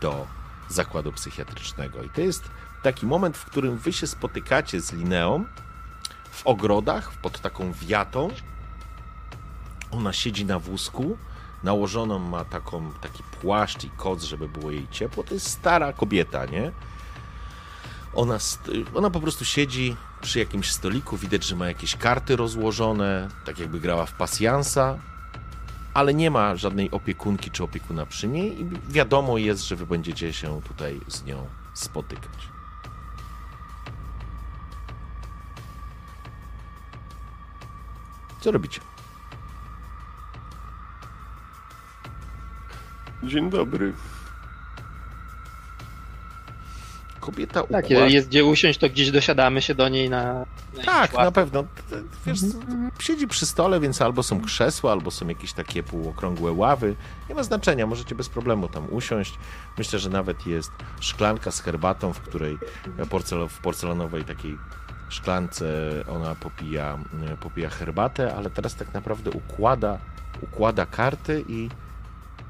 do 0.00 0.26
zakładu 0.68 1.12
psychiatrycznego. 1.12 2.02
I 2.02 2.10
to 2.10 2.20
jest 2.20 2.50
taki 2.82 3.06
moment, 3.06 3.36
w 3.36 3.44
którym 3.44 3.78
wy 3.78 3.92
się 3.92 4.06
spotykacie 4.06 4.80
z 4.80 4.92
Lineą 4.92 5.44
w 6.30 6.46
ogrodach 6.46 7.12
pod 7.22 7.40
taką 7.40 7.72
wiatą. 7.72 8.28
Ona 9.90 10.12
siedzi 10.12 10.44
na 10.44 10.58
wózku, 10.58 11.18
nałożoną 11.62 12.18
ma 12.18 12.44
taką, 12.44 12.92
taki 13.00 13.22
płaszcz 13.40 13.84
i 13.84 13.90
koc, 13.90 14.22
żeby 14.22 14.48
było 14.48 14.70
jej 14.70 14.88
ciepło. 14.90 15.24
To 15.24 15.34
jest 15.34 15.46
stara 15.46 15.92
kobieta, 15.92 16.46
nie? 16.46 16.72
Ona, 18.14 18.38
ona 18.94 19.10
po 19.10 19.20
prostu 19.20 19.44
siedzi 19.44 19.96
przy 20.20 20.38
jakimś 20.38 20.72
stoliku, 20.72 21.16
widać, 21.16 21.44
że 21.44 21.56
ma 21.56 21.66
jakieś 21.68 21.96
karty 21.96 22.36
rozłożone, 22.36 23.28
tak 23.44 23.58
jakby 23.58 23.80
grała 23.80 24.06
w 24.06 24.12
pasjansa, 24.12 24.98
ale 25.94 26.14
nie 26.14 26.30
ma 26.30 26.56
żadnej 26.56 26.90
opiekunki 26.90 27.50
czy 27.50 27.64
opiekuna 27.64 28.06
przy 28.06 28.28
niej 28.28 28.60
i 28.60 28.68
wiadomo 28.88 29.38
jest, 29.38 29.68
że 29.68 29.76
wy 29.76 29.86
będziecie 29.86 30.32
się 30.32 30.60
tutaj 30.68 31.00
z 31.08 31.24
nią 31.24 31.46
spotykać. 31.74 32.57
Co 38.40 38.50
robicie? 38.50 38.80
Dzień 43.22 43.50
dobry. 43.50 43.92
Kobieta 47.20 47.54
Tak, 47.54 47.64
układa... 47.64 47.88
jeżeli 47.88 48.14
jest 48.14 48.28
gdzie 48.28 48.44
usiąść, 48.44 48.78
to 48.78 48.88
gdzieś 48.90 49.10
dosiadamy 49.10 49.62
się 49.62 49.74
do 49.74 49.88
niej 49.88 50.10
na. 50.10 50.34
na 50.76 50.82
Tak, 50.84 51.12
na 51.12 51.32
pewno. 51.32 51.64
Wiesz, 52.26 52.42
Mhm. 52.42 52.90
siedzi 53.00 53.28
przy 53.28 53.46
stole, 53.46 53.80
więc 53.80 54.02
albo 54.02 54.22
są 54.22 54.40
krzesła, 54.40 54.92
albo 54.92 55.10
są 55.10 55.28
jakieś 55.28 55.52
takie 55.52 55.82
półokrągłe 55.82 56.52
ławy. 56.52 56.96
Nie 57.28 57.34
ma 57.34 57.42
znaczenia, 57.42 57.86
możecie 57.86 58.14
bez 58.14 58.28
problemu 58.28 58.68
tam 58.68 58.86
usiąść. 58.90 59.38
Myślę, 59.78 59.98
że 59.98 60.10
nawet 60.10 60.46
jest 60.46 60.70
szklanka 61.00 61.50
z 61.50 61.60
herbatą, 61.60 62.12
w 62.12 62.20
której 62.20 62.58
porcel, 63.10 63.48
w 63.48 63.58
porcelanowej 63.58 64.24
takiej 64.24 64.58
szklance 65.08 65.64
ona 66.08 66.34
popija, 66.34 66.98
popija 67.40 67.70
herbatę, 67.70 68.34
ale 68.36 68.50
teraz 68.50 68.74
tak 68.74 68.94
naprawdę 68.94 69.30
układa, 69.30 69.98
układa 70.40 70.86
karty 70.86 71.44
i 71.48 71.68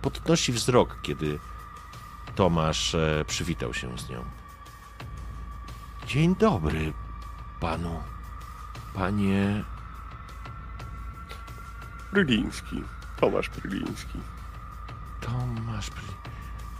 podnosi 0.03 0.53
wzrok, 0.53 0.97
kiedy 1.03 1.39
Tomasz 2.39 2.95
e, 2.95 3.25
przywitał 3.27 3.75
się 3.75 3.99
z 3.99 4.09
nią. 4.09 4.25
Dzień 6.07 6.37
dobry 6.37 6.93
panu. 7.61 8.03
Panie. 8.95 9.65
Pryliński. 12.11 12.83
Tomasz 13.21 13.49
Pryliński. 13.49 14.19
Tomasz. 15.21 15.91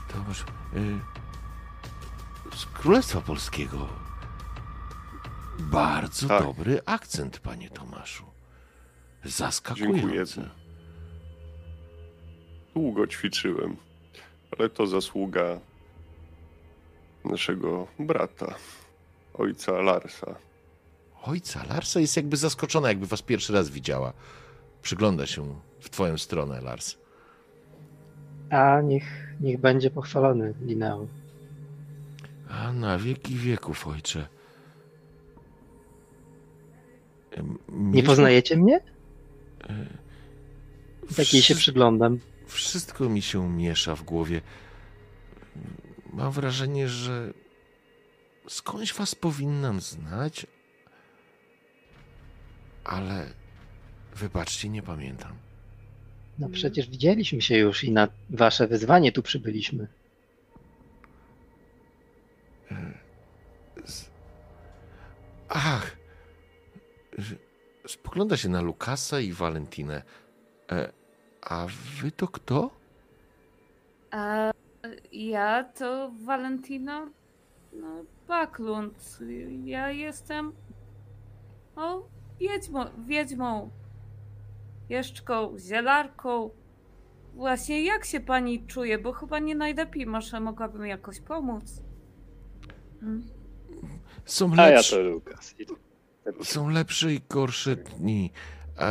Tomasz. 0.09 0.45
Y, 0.75 1.01
z 2.57 2.67
Królestwa 2.67 3.21
Polskiego. 3.21 3.89
Bardzo 5.59 6.29
Tak. 6.29 6.43
dobry 6.43 6.81
akcent, 6.87 7.39
panie 7.39 7.71
Tomaszu. 7.71 8.25
Zaskakujący. 9.25 10.01
Dziękuję. 10.01 10.25
Długo 12.75 13.07
ćwiczyłem, 13.07 13.77
ale 14.59 14.69
to 14.69 14.87
zasługa 14.87 15.61
naszego 17.25 17.87
brata, 17.99 18.55
ojca 19.35 19.73
Larsa. 19.73 20.35
Ojca, 21.23 21.65
Larsa 21.69 22.01
jest 22.01 22.17
jakby 22.17 22.37
zaskoczona, 22.37 22.89
jakby 22.89 23.07
was 23.07 23.23
pierwszy 23.23 23.53
raz 23.53 23.71
widziała. 23.71 24.13
Przygląda 24.83 25.27
się 25.27 25.55
w 25.81 25.91
twoją 25.91 26.19
stronę, 26.19 26.61
Lars. 26.61 26.97
A 28.51 28.81
niech, 28.81 29.35
niech 29.41 29.61
będzie 29.61 29.91
pochwalony 29.91 30.55
Lineo. 30.63 31.07
A 32.51 32.73
na 32.73 32.99
wieki 32.99 33.35
wieków, 33.37 33.87
ojcze. 33.87 34.29
Em, 37.33 37.59
Nie 37.69 37.75
mieliśmy- 37.85 38.07
poznajecie 38.07 38.57
mnie? 38.57 38.81
Takiej 41.17 41.43
się 41.43 41.55
Wszy- 41.55 41.63
przyglądam. 41.63 42.19
Wszystko 42.47 43.09
mi 43.09 43.23
się 43.23 43.51
miesza 43.51 43.95
w 43.97 44.03
głowie. 44.03 44.41
Mam 46.13 46.33
wrażenie, 46.33 46.89
że 46.89 47.33
skądś 48.49 48.93
was 48.95 49.15
powinnam 49.15 49.81
znać, 49.81 50.47
ale 52.85 53.27
wybaczcie, 54.17 54.69
nie 54.69 54.83
pamiętam. 54.83 55.33
No 56.39 56.49
przecież 56.49 56.89
widzieliśmy 56.91 57.43
się 57.43 57.57
już 57.59 57.85
i 57.85 57.93
na 57.93 58.09
wasze 58.31 58.67
wyzwanie 58.67 59.13
tu 59.13 59.23
przybyliśmy. 59.23 59.89
Z- 63.85 64.11
Ach! 65.49 65.97
Spogląda 67.87 68.37
się 68.37 68.49
na 68.49 68.61
Lukasa 68.61 69.21
i 69.21 69.33
Walentinę. 69.33 70.03
E, 70.73 70.93
a 71.43 71.67
wy 72.03 72.11
to 72.11 72.29
kto? 72.29 72.71
A 74.11 74.51
ja 75.13 75.65
to 75.65 76.11
Valentina 76.25 77.11
no, 77.73 78.05
Baklund. 78.29 79.19
Ja 79.65 79.91
jestem 79.91 80.53
o, 81.77 82.09
wiedźmą, 82.41 82.85
wiedźmą, 83.07 83.71
jeszczką, 84.89 85.59
zielarką. 85.59 86.51
Właśnie 87.35 87.85
jak 87.85 88.05
się 88.05 88.21
pani 88.21 88.67
czuje, 88.67 88.99
bo 88.99 89.13
chyba 89.13 89.39
nie 89.39 89.55
najlepiej, 89.55 90.07
może 90.07 90.41
mogłabym 90.41 90.87
jakoś 90.87 91.21
pomóc. 91.21 91.83
Mm. 93.03 93.23
Są 94.25 94.53
A 94.57 94.69
ja 94.69 94.83
to 94.83 95.01
Lukas. 95.01 95.55
Są 96.43 96.69
lepsze 96.69 97.15
i 97.15 97.21
gorsze 97.29 97.77
dni. 97.77 98.31
A 98.77 98.87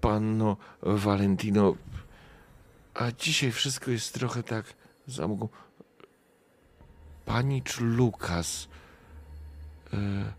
panno 0.00 0.56
Valentino, 0.82 1.74
a 2.94 3.12
dzisiaj 3.12 3.52
wszystko 3.52 3.90
jest 3.90 4.14
trochę 4.14 4.42
tak 4.42 4.64
za 5.06 5.28
mgłą. 5.28 5.48
Panicz 7.24 7.80
Lukas. 7.80 8.68
E, 9.92 10.32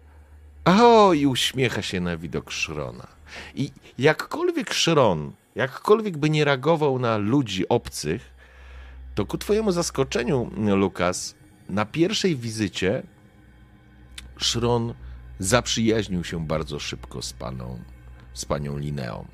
o, 0.66 1.14
i 1.14 1.26
uśmiecha 1.26 1.82
się 1.82 2.00
na 2.00 2.18
widok 2.18 2.52
Szrona. 2.52 3.08
I 3.56 3.72
jakkolwiek 3.98 4.74
Szron, 4.74 5.32
jakkolwiek 5.56 6.18
by 6.18 6.30
nie 6.30 6.46
reagował 6.46 7.00
na 7.00 7.18
ludzi 7.18 7.70
obcych, 7.70 8.34
to 9.16 9.26
ku 9.26 9.38
twojemu 9.38 9.72
zaskoczeniu, 9.72 10.52
Lukas, 10.76 11.36
na 11.70 11.86
pierwszej 11.86 12.36
wizycie 12.36 13.04
Szron 14.38 14.94
zaprzyjaźnił 15.40 16.24
się 16.24 16.48
bardzo 16.48 16.80
szybko 16.80 17.22
z 17.22 17.34
paną, 17.34 17.80
z 18.34 18.46
panią 18.46 18.78
Lineą. 18.78 19.26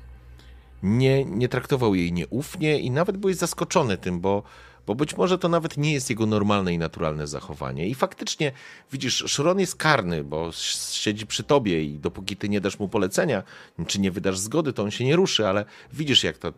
Nie, 0.82 1.24
nie 1.24 1.48
traktował 1.48 1.94
jej 1.94 2.12
nieufnie 2.12 2.78
i 2.78 2.90
nawet 2.90 3.16
byłeś 3.16 3.36
zaskoczony 3.36 3.96
tym, 3.98 4.20
bo, 4.20 4.42
bo 4.86 4.94
być 4.94 5.16
może 5.16 5.38
to 5.38 5.48
nawet 5.48 5.76
nie 5.76 5.92
jest 5.92 6.10
jego 6.10 6.26
normalne 6.26 6.74
i 6.74 6.78
naturalne 6.78 7.26
zachowanie. 7.26 7.88
I 7.88 7.94
faktycznie, 7.94 8.52
widzisz, 8.92 9.24
Szron 9.26 9.60
jest 9.60 9.76
karny, 9.76 10.24
bo 10.24 10.50
siedzi 10.92 11.26
przy 11.26 11.42
tobie 11.42 11.84
i 11.84 11.98
dopóki 11.98 12.36
ty 12.36 12.48
nie 12.48 12.60
dasz 12.60 12.78
mu 12.78 12.88
polecenia, 12.88 13.42
czy 13.86 14.00
nie 14.00 14.10
wydasz 14.10 14.38
zgody, 14.38 14.72
to 14.72 14.82
on 14.82 14.90
się 14.90 15.04
nie 15.04 15.16
ruszy, 15.16 15.48
ale 15.48 15.64
widzisz, 15.92 16.24
jak 16.24 16.38
to 16.38 16.52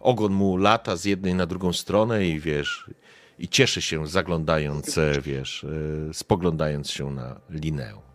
ogon 0.00 0.32
mu 0.32 0.56
lata 0.56 0.96
z 0.96 1.04
jednej 1.04 1.34
na 1.34 1.46
drugą 1.46 1.72
stronę 1.72 2.26
i 2.26 2.40
wiesz, 2.40 2.90
i 3.38 3.48
cieszy 3.48 3.82
się 3.82 4.06
zaglądając, 4.06 4.98
wiesz, 5.22 5.64
e, 6.10 6.14
spoglądając 6.14 6.90
się 6.90 7.10
na 7.10 7.40
Lineę. 7.50 8.05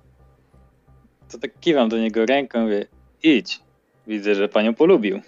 To 1.32 1.38
tak 1.38 1.60
kiwam 1.60 1.90
do 1.90 1.98
niego 1.98 2.26
ręką, 2.26 2.62
mówię, 2.62 2.86
idź. 3.24 3.60
Widzę, 4.08 4.36
że 4.36 4.50
panią 4.50 4.74
polubił. 4.74 5.22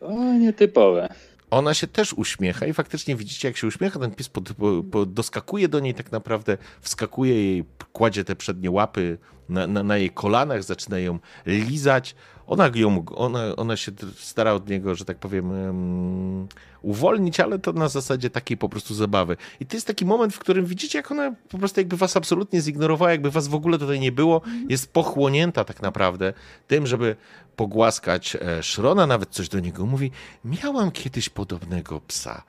To 0.00 0.34
nietypowe. 0.34 1.14
Ona 1.50 1.74
się 1.74 1.86
też 1.86 2.12
uśmiecha 2.12 2.66
i 2.66 2.72
faktycznie 2.72 3.16
widzicie, 3.16 3.48
jak 3.48 3.56
się 3.56 3.66
uśmiecha, 3.66 3.98
ten 3.98 4.10
pies 4.10 4.28
pod, 4.28 4.52
po, 4.52 4.82
po, 4.90 5.06
doskakuje 5.06 5.68
do 5.68 5.80
niej 5.80 5.94
tak 5.94 6.12
naprawdę, 6.12 6.58
wskakuje 6.80 7.34
jej, 7.34 7.64
kładzie 7.92 8.24
te 8.24 8.36
przednie 8.36 8.70
łapy 8.70 9.18
na, 9.52 9.66
na, 9.66 9.82
na 9.82 9.96
jej 9.96 10.10
kolanach, 10.10 10.62
zaczyna 10.62 10.98
ją 10.98 11.18
lizać. 11.46 12.14
Ona, 12.46 12.70
ją, 12.74 13.04
ona, 13.14 13.56
ona 13.56 13.76
się 13.76 13.92
stara 14.16 14.52
od 14.52 14.68
niego, 14.68 14.94
że 14.94 15.04
tak 15.04 15.18
powiem, 15.18 15.50
um, 15.50 16.48
uwolnić, 16.82 17.40
ale 17.40 17.58
to 17.58 17.72
na 17.72 17.88
zasadzie 17.88 18.30
takiej 18.30 18.56
po 18.56 18.68
prostu 18.68 18.94
zabawy. 18.94 19.36
I 19.60 19.66
to 19.66 19.76
jest 19.76 19.86
taki 19.86 20.04
moment, 20.04 20.34
w 20.34 20.38
którym 20.38 20.66
widzicie, 20.66 20.98
jak 20.98 21.10
ona 21.10 21.34
po 21.48 21.58
prostu 21.58 21.80
jakby 21.80 21.96
was 21.96 22.16
absolutnie 22.16 22.60
zignorowała, 22.60 23.10
jakby 23.10 23.30
was 23.30 23.48
w 23.48 23.54
ogóle 23.54 23.78
tutaj 23.78 24.00
nie 24.00 24.12
było. 24.12 24.40
Jest 24.68 24.92
pochłonięta 24.92 25.64
tak 25.64 25.82
naprawdę 25.82 26.32
tym, 26.66 26.86
żeby 26.86 27.16
pogłaskać 27.56 28.36
e, 28.36 28.62
Szrona, 28.62 29.06
nawet 29.06 29.30
coś 29.30 29.48
do 29.48 29.60
niego 29.60 29.86
mówi. 29.86 30.10
Miałam 30.44 30.90
kiedyś 30.90 31.28
podobnego 31.28 32.00
psa. 32.00 32.42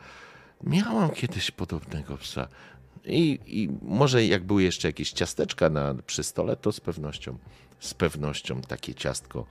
Miałam 0.64 1.10
kiedyś 1.10 1.52
podobnego 1.52 2.18
psa. 2.18 2.48
I, 3.06 3.40
I 3.46 3.70
może 3.82 4.26
jak 4.26 4.44
były 4.44 4.64
jeszcze 4.64 4.88
jakieś 4.88 5.12
ciasteczka 5.12 5.70
na, 5.70 5.96
przy 6.06 6.24
stole, 6.24 6.56
to 6.56 6.72
z 6.72 6.80
pewnością, 6.80 7.38
z 7.80 7.94
pewnością 7.94 8.62
takie 8.62 8.96
ciastko 8.96 9.46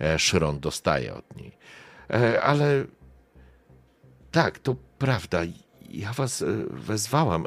e, 0.00 0.18
Szron 0.18 0.60
dostaje 0.60 1.14
od 1.14 1.36
niej. 1.36 1.52
E, 2.10 2.42
ale 2.42 2.84
tak, 4.30 4.58
to 4.58 4.76
prawda. 4.98 5.40
Ja 5.90 6.12
was 6.12 6.42
e, 6.42 6.46
wezwałam. 6.70 7.46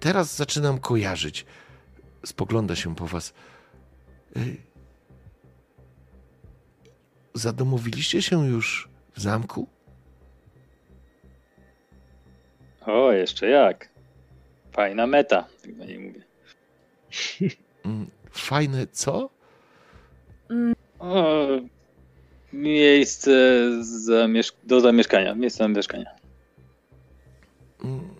Teraz 0.00 0.36
zaczynam 0.36 0.78
kojarzyć. 0.78 1.46
Spogląda 2.24 2.76
się 2.76 2.94
po 2.94 3.06
was. 3.06 3.34
Zadomowiliście 7.34 8.22
się 8.22 8.46
już 8.46 8.88
w 9.14 9.20
zamku? 9.20 9.68
O, 12.86 13.12
jeszcze 13.12 13.46
jak. 13.46 13.89
Fajna 14.72 15.06
meta, 15.06 15.46
tak 15.62 15.76
na 15.76 15.84
niej 15.84 15.98
mówię. 15.98 16.20
Mm, 17.84 18.10
Fajne 18.30 18.86
co? 18.86 19.30
O, 20.98 21.46
miejsce 22.52 23.30
zamiesz- 24.08 24.52
do 24.64 24.80
zamieszkania. 24.80 25.34
Miejsce 25.34 25.58
zamieszkania. 25.64 26.10
Mm, 27.84 28.14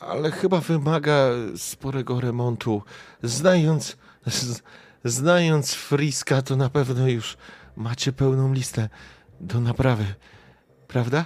Ale 0.00 0.30
chyba 0.30 0.60
wymaga 0.60 1.28
sporego 1.56 2.20
remontu. 2.20 2.82
Znając, 3.22 3.96
z, 4.26 4.62
znając 5.04 5.74
Friska, 5.74 6.42
to 6.42 6.56
na 6.56 6.70
pewno 6.70 7.08
już 7.08 7.36
macie 7.76 8.12
pełną 8.12 8.52
listę 8.52 8.88
do 9.40 9.60
naprawy, 9.60 10.04
prawda? 10.88 11.24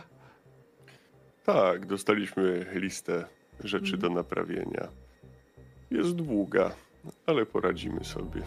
Tak, 1.54 1.86
dostaliśmy 1.86 2.66
listę 2.74 3.24
rzeczy 3.64 3.96
do 3.96 4.10
naprawienia. 4.10 4.88
Jest 5.90 6.10
długa, 6.10 6.70
ale 7.26 7.46
poradzimy 7.46 8.04
sobie. 8.04 8.42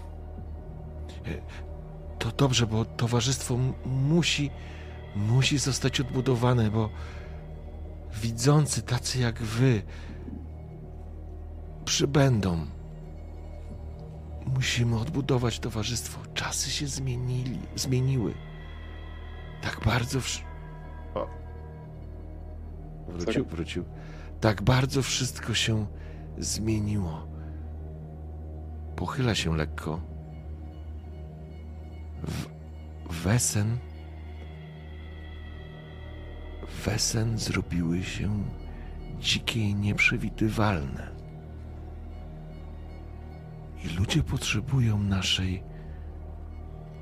To 2.19 2.31
dobrze, 2.31 2.67
bo 2.67 2.85
towarzystwo 2.85 3.57
musi, 3.85 4.49
musi 5.15 5.57
zostać 5.57 6.01
odbudowane, 6.01 6.71
bo 6.71 6.89
widzący 8.21 8.81
tacy 8.81 9.19
jak 9.19 9.41
wy 9.41 9.81
przybędą. 11.85 12.65
Musimy 14.45 14.99
odbudować 14.99 15.59
towarzystwo. 15.59 16.19
Czasy 16.33 16.71
się 16.71 16.87
zmienili, 16.87 17.59
zmieniły. 17.75 18.33
Tak 19.61 19.79
bardzo. 19.85 20.21
Wsz... 20.21 20.52
Wrócił, 23.07 23.45
wrócił. 23.45 23.83
Tak 24.41 24.61
bardzo 24.61 25.01
wszystko 25.01 25.53
się 25.53 25.85
zmieniło. 26.37 27.27
Pochyla 28.95 29.35
się 29.35 29.57
lekko. 29.57 30.01
W... 32.23 32.47
Wesen. 33.23 33.77
Wesen 36.85 37.37
zrobiły 37.37 38.03
się 38.03 38.43
dzikie 39.19 39.59
i 39.59 39.75
nieprzewidywalne. 39.75 41.11
I 43.83 43.97
ludzie 43.97 44.23
potrzebują 44.23 44.99
naszej 44.99 45.63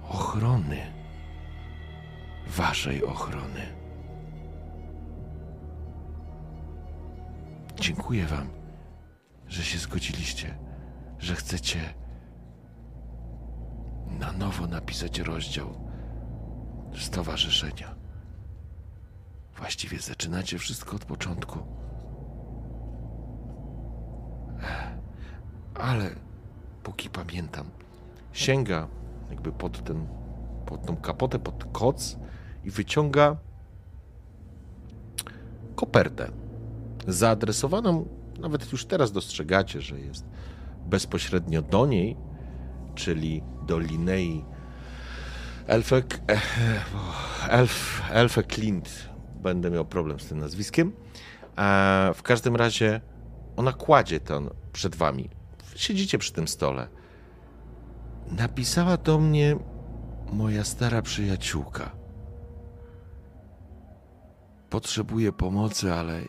ochrony. 0.03 0.77
Waszej 2.47 3.03
ochrony. 3.03 3.80
Dziękuję 7.81 8.25
Wam, 8.25 8.47
że 9.47 9.63
się 9.63 9.77
zgodziliście, 9.79 10.57
że 11.19 11.35
chcecie 11.35 11.93
na 14.19 14.31
nowo 14.31 14.67
napisać 14.67 15.19
rozdział 15.19 15.67
stowarzyszenia. 16.97 17.95
Właściwie 19.57 19.99
zaczynacie 19.99 20.57
wszystko 20.57 20.95
od 20.95 21.05
początku. 21.05 21.59
Ale 25.73 26.09
póki 26.83 27.09
pamiętam, 27.09 27.69
sięga 28.33 28.87
jakby 29.29 29.51
pod 29.51 29.83
ten, 29.83 30.07
pod 30.65 30.85
tą 30.85 30.97
kapotę, 30.97 31.39
pod 31.39 31.65
koc 31.71 32.17
i 32.63 32.71
wyciąga 32.71 33.37
kopertę 35.75 36.40
zaadresowaną, 37.07 38.07
nawet 38.39 38.71
już 38.71 38.85
teraz 38.85 39.11
dostrzegacie, 39.11 39.81
że 39.81 39.99
jest 39.99 40.25
bezpośrednio 40.85 41.61
do 41.61 41.85
niej, 41.85 42.17
czyli 42.95 43.43
do 43.67 43.79
Linei 43.79 44.45
Elfek, 45.67 46.21
e, 46.29 46.39
Elf, 47.49 48.01
Elfe 48.11 48.43
Clint. 48.43 49.09
Będę 49.35 49.71
miał 49.71 49.85
problem 49.85 50.19
z 50.19 50.27
tym 50.27 50.39
nazwiskiem. 50.39 50.91
W 52.13 52.19
każdym 52.23 52.55
razie 52.55 53.01
ona 53.55 53.73
kładzie 53.73 54.19
to 54.19 54.41
przed 54.73 54.95
wami. 54.95 55.29
Siedzicie 55.75 56.17
przy 56.17 56.33
tym 56.33 56.47
stole. 56.47 56.87
Napisała 58.31 58.97
do 58.97 59.19
mnie 59.19 59.55
moja 60.33 60.63
stara 60.63 61.01
przyjaciółka. 61.01 61.91
Potrzebuje 64.69 65.31
pomocy, 65.31 65.93
ale 65.93 66.21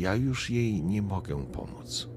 ja 0.00 0.14
już 0.14 0.50
jej 0.50 0.82
nie 0.84 1.02
mogę 1.02 1.46
pomóc. 1.46 2.08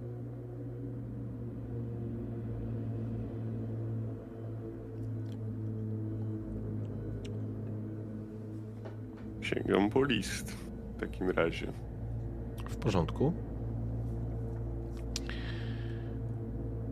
Sięgam 9.41 9.89
po 9.89 10.03
list 10.03 10.51
w 10.51 10.99
takim 10.99 11.29
razie. 11.29 11.73
W 12.69 12.75
porządku. 12.75 13.34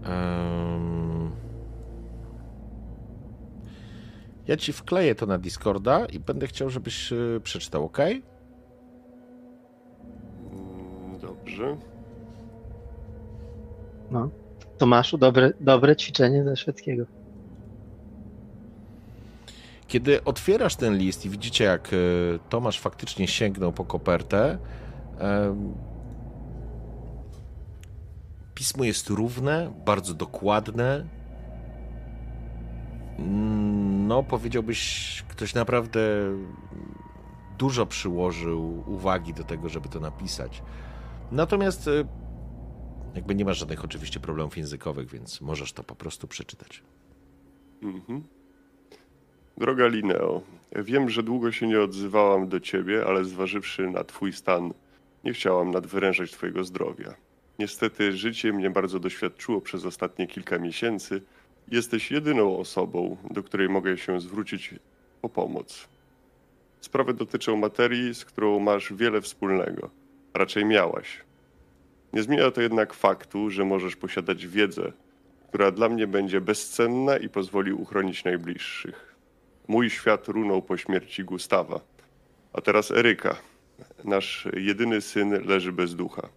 Em, 0.03 1.31
Ja 4.49 4.57
ci 4.57 4.73
wkleję 4.73 5.15
to 5.15 5.25
na 5.25 5.37
Discorda 5.37 6.05
i 6.05 6.19
będę 6.19 6.47
chciał, 6.47 6.69
żebyś 6.69 7.11
y, 7.11 7.41
przeczytał, 7.43 7.85
ok? 7.85 7.97
Dobrze. 11.49 11.77
No. 14.11 14.29
Tomaszu, 14.77 15.17
dobre, 15.17 15.53
dobre 15.59 15.95
ćwiczenie 15.95 16.43
ze 16.43 16.55
szwedzkiego. 16.55 17.05
Kiedy 19.87 20.23
otwierasz 20.23 20.75
ten 20.75 20.97
list 20.97 21.25
i 21.25 21.29
widzicie, 21.29 21.63
jak 21.63 21.93
y, 21.93 22.39
Tomasz 22.49 22.79
faktycznie 22.79 23.27
sięgnął 23.27 23.71
po 23.71 23.85
kopertę, 23.85 24.57
pismo 28.55 28.83
jest 28.83 29.09
równe, 29.09 29.73
bardzo 29.85 30.13
dokładne. 30.13 31.05
No, 34.07 34.23
powiedziałbyś, 34.23 35.23
ktoś 35.27 35.53
naprawdę 35.53 35.99
dużo 37.57 37.85
przyłożył 37.85 38.83
uwagi 38.87 39.33
do 39.33 39.43
tego, 39.43 39.69
żeby 39.69 39.89
to 39.89 39.99
napisać. 39.99 40.61
Natomiast 41.31 41.87
y, 41.87 42.05
jakby 43.15 43.35
nie 43.35 43.45
masz 43.45 43.59
żadnych 43.59 43.85
oczywiście 43.85 44.19
problemów 44.19 44.57
językowych, 44.57 45.09
więc 45.09 45.41
możesz 45.41 45.73
to 45.73 45.83
po 45.83 45.95
prostu 45.95 46.27
przeczytać. 46.27 46.83
Mhm. 47.81 48.23
Droga 49.57 49.87
Lineo, 49.87 50.41
wiem, 50.75 51.09
że 51.09 51.23
długo 51.23 51.51
się 51.51 51.67
nie 51.67 51.81
odzywałam 51.81 52.47
do 52.47 52.59
ciebie, 52.59 53.05
ale 53.05 53.25
zważywszy 53.25 53.89
na 53.89 54.03
twój 54.03 54.33
stan, 54.33 54.73
nie 55.23 55.33
chciałam 55.33 55.71
nadwyrężać 55.71 56.31
twojego 56.31 56.63
zdrowia. 56.63 57.15
Niestety 57.59 58.11
życie 58.11 58.53
mnie 58.53 58.69
bardzo 58.69 58.99
doświadczyło 58.99 59.61
przez 59.61 59.85
ostatnie 59.85 60.27
kilka 60.27 60.59
miesięcy. 60.59 61.21
Jesteś 61.67 62.11
jedyną 62.11 62.57
osobą, 62.57 63.17
do 63.31 63.43
której 63.43 63.69
mogę 63.69 63.97
się 63.97 64.19
zwrócić 64.19 64.75
o 65.21 65.29
pomoc. 65.29 65.87
Sprawy 66.81 67.13
dotyczą 67.13 67.55
materii, 67.57 68.15
z 68.15 68.25
którą 68.25 68.59
masz 68.59 68.93
wiele 68.93 69.21
wspólnego. 69.21 69.89
Raczej 70.33 70.65
miałaś. 70.65 71.19
Nie 72.13 72.23
zmienia 72.23 72.51
to 72.51 72.61
jednak 72.61 72.93
faktu, 72.93 73.49
że 73.49 73.65
możesz 73.65 73.95
posiadać 73.95 74.47
wiedzę, 74.47 74.91
która 75.47 75.71
dla 75.71 75.89
mnie 75.89 76.07
będzie 76.07 76.41
bezcenna 76.41 77.17
i 77.17 77.29
pozwoli 77.29 77.73
uchronić 77.73 78.23
najbliższych. 78.23 79.15
Mój 79.67 79.89
świat 79.89 80.27
runął 80.27 80.61
po 80.61 80.77
śmierci 80.77 81.23
Gustawa, 81.23 81.79
a 82.53 82.61
teraz 82.61 82.91
Eryka. 82.91 83.35
Nasz 84.03 84.47
jedyny 84.53 85.01
syn 85.01 85.47
leży 85.47 85.71
bez 85.71 85.95
ducha. 85.95 86.29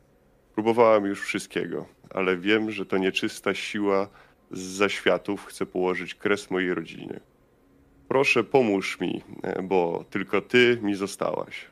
Próbowałam 0.55 1.05
już 1.05 1.23
wszystkiego, 1.23 1.87
ale 2.11 2.37
wiem, 2.37 2.71
że 2.71 2.87
to 2.87 2.99
nieczysta 2.99 3.55
siła 3.55 4.09
z 4.51 4.61
zaświatów 4.61 5.47
chce 5.47 5.67
położyć 5.67 6.15
kres 6.15 6.51
mojej 6.51 6.75
rodzinie. 6.75 7.21
Proszę, 8.09 8.45
pomóż 8.45 9.01
mi, 9.01 9.23
bo 9.63 10.05
tylko 10.11 10.41
ty 10.41 10.79
mi 10.83 10.95
zostałaś. 10.95 11.72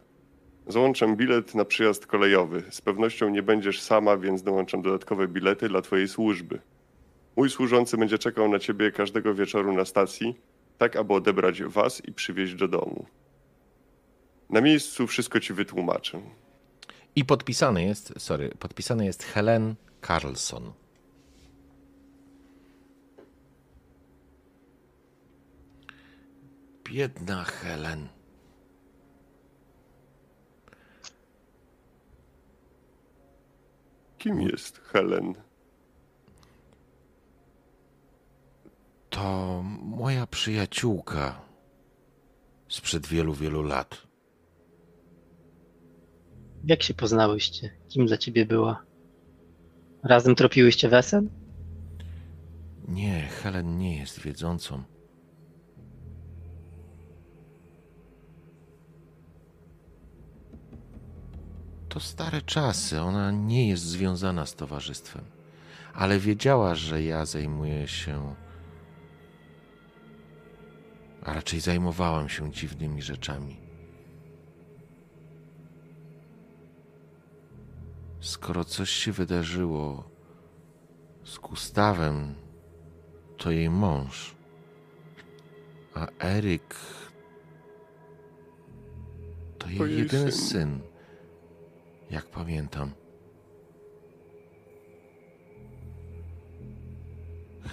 Załączam 0.71 1.17
bilet 1.17 1.55
na 1.55 1.65
przyjazd 1.65 2.07
kolejowy. 2.07 2.63
Z 2.71 2.81
pewnością 2.81 3.29
nie 3.29 3.43
będziesz 3.43 3.81
sama, 3.81 4.17
więc 4.17 4.43
dołączam 4.43 4.83
dodatkowe 4.83 5.29
bilety 5.29 5.69
dla 5.69 5.83
twojej 5.83 6.09
służby. 6.09 6.61
Mój 7.37 7.51
służący 7.51 7.97
będzie 7.97 8.19
czekał 8.19 8.49
na 8.49 8.59
ciebie 8.59 8.93
każdego 8.93 9.35
wieczoru 9.35 9.73
na 9.73 9.85
stacji, 9.85 10.37
tak 10.79 10.97
aby 10.97 11.15
odebrać 11.15 11.63
was 11.63 12.05
i 12.05 12.13
przywieźć 12.13 12.55
do 12.55 12.69
domu. 12.69 13.07
Na 14.51 14.61
miejscu 14.61 15.07
wszystko 15.07 15.41
ci 15.41 15.53
wytłumaczę. 15.53 16.21
I 17.17 17.25
podpisany 17.25 17.85
jest, 17.85 18.15
sorry, 18.19 18.51
podpisany 18.59 19.05
jest 19.05 19.23
Helen 19.23 19.75
Carlson. 20.07 20.73
Biedna 26.85 27.45
Helen. 27.45 28.20
Kim 34.21 34.41
jest 34.41 34.79
Helen? 34.79 35.35
To 39.11 39.63
moja 39.83 40.27
przyjaciółka 40.27 41.41
sprzed 42.69 43.07
wielu, 43.07 43.35
wielu 43.35 43.63
lat. 43.63 44.07
Jak 46.65 46.83
się 46.83 46.95
poznałyście? 46.95 47.71
Kim 47.89 48.07
dla 48.07 48.17
ciebie 48.17 48.47
była? 48.47 48.83
Razem 50.03 50.35
tropiłyście 50.35 50.89
wesel? 50.89 51.29
Nie, 52.89 53.21
Helen 53.23 53.79
nie 53.79 53.99
jest 53.99 54.21
wiedzącą. 54.21 54.83
To 61.91 62.01
stare 62.01 62.43
czasy, 62.43 63.01
ona 63.01 63.31
nie 63.31 63.69
jest 63.69 63.83
związana 63.83 64.47
z 64.47 64.55
towarzystwem, 64.55 65.25
ale 65.95 66.19
wiedziała, 66.19 66.75
że 66.75 67.03
ja 67.03 67.27
zajmuję 67.27 67.89
się. 67.89 68.35
A 71.23 71.33
raczej 71.33 71.61
zajmowałam 71.61 72.29
się 72.29 72.51
dziwnymi 72.51 73.03
rzeczami. 73.03 73.57
Skoro 78.21 78.65
coś 78.65 78.91
się 78.91 79.13
wydarzyło 79.13 80.11
z 81.25 81.39
Gustawem, 81.39 82.35
to 83.37 83.51
jej 83.51 83.71
mąż. 83.71 84.35
A 85.95 86.07
Eryk 86.19 86.75
to 89.59 89.69
jej 89.69 89.99
jedyny 89.99 90.33
syn. 90.33 90.49
syn. 90.49 90.90
Jak 92.11 92.27
pamiętam. 92.27 92.91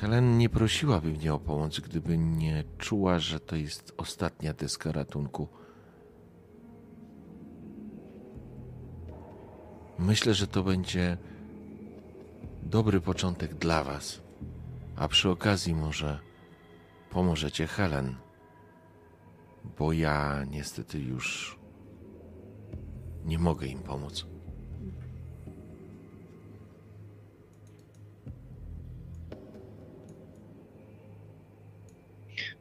Helen 0.02 0.38
nie 0.38 0.50
prosiłaby 0.50 1.12
mnie 1.12 1.34
o 1.34 1.40
pomoc, 1.40 1.80
gdyby 1.80 2.18
nie 2.18 2.64
czuła, 2.78 3.20
że 3.20 3.40
to 3.40 3.56
jest 3.56 3.94
ostatnia 3.98 4.54
deska 4.54 4.92
ratunku. 4.92 5.48
Myślę, 10.00 10.34
że 10.34 10.48
to 10.48 10.64
będzie 10.64 11.18
dobry 12.64 13.02
początek 13.02 13.56
dla 13.56 13.84
Was. 13.84 14.22
A 14.96 15.08
przy 15.08 15.30
okazji 15.30 15.76
może 15.76 16.20
pomożecie 17.10 17.68
Helen. 17.68 18.16
Bo 19.78 19.94
ja 19.94 20.44
niestety 20.44 21.00
już 21.00 21.57
nie 23.28 23.40
mogę 23.40 23.68
im 23.68 23.80
pomóc. 23.80 24.26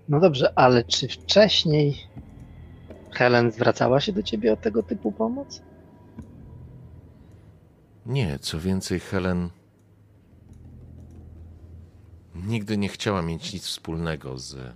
No 0.08 0.20
dobrze, 0.20 0.58
ale 0.58 0.84
czy 0.84 1.08
wcześniej 1.08 1.96
Helen 3.10 3.52
zwracała 3.52 4.00
się 4.00 4.12
do 4.12 4.22
ciebie 4.22 4.52
o 4.52 4.56
tego 4.56 4.82
typu 4.82 5.12
pomoc? 5.12 5.62
Nie, 8.06 8.38
co 8.38 8.60
więcej, 8.60 9.00
Helen 9.00 9.50
nigdy 12.34 12.78
nie 12.78 12.88
chciała 12.88 13.22
mieć 13.22 13.52
nic 13.52 13.64
wspólnego 13.64 14.38
z. 14.38 14.74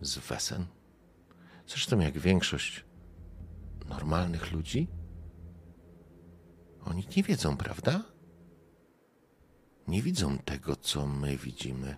z 0.00 0.18
Wesen. 0.18 0.66
Zresztą, 1.66 2.00
jak 2.00 2.18
większość 2.18 2.84
normalnych 3.90 4.52
ludzi, 4.52 4.88
oni 6.86 7.04
nie 7.16 7.22
wiedzą, 7.22 7.56
prawda? 7.56 8.00
Nie 9.88 10.02
widzą 10.02 10.38
tego, 10.38 10.76
co 10.76 11.06
my 11.06 11.36
widzimy. 11.36 11.96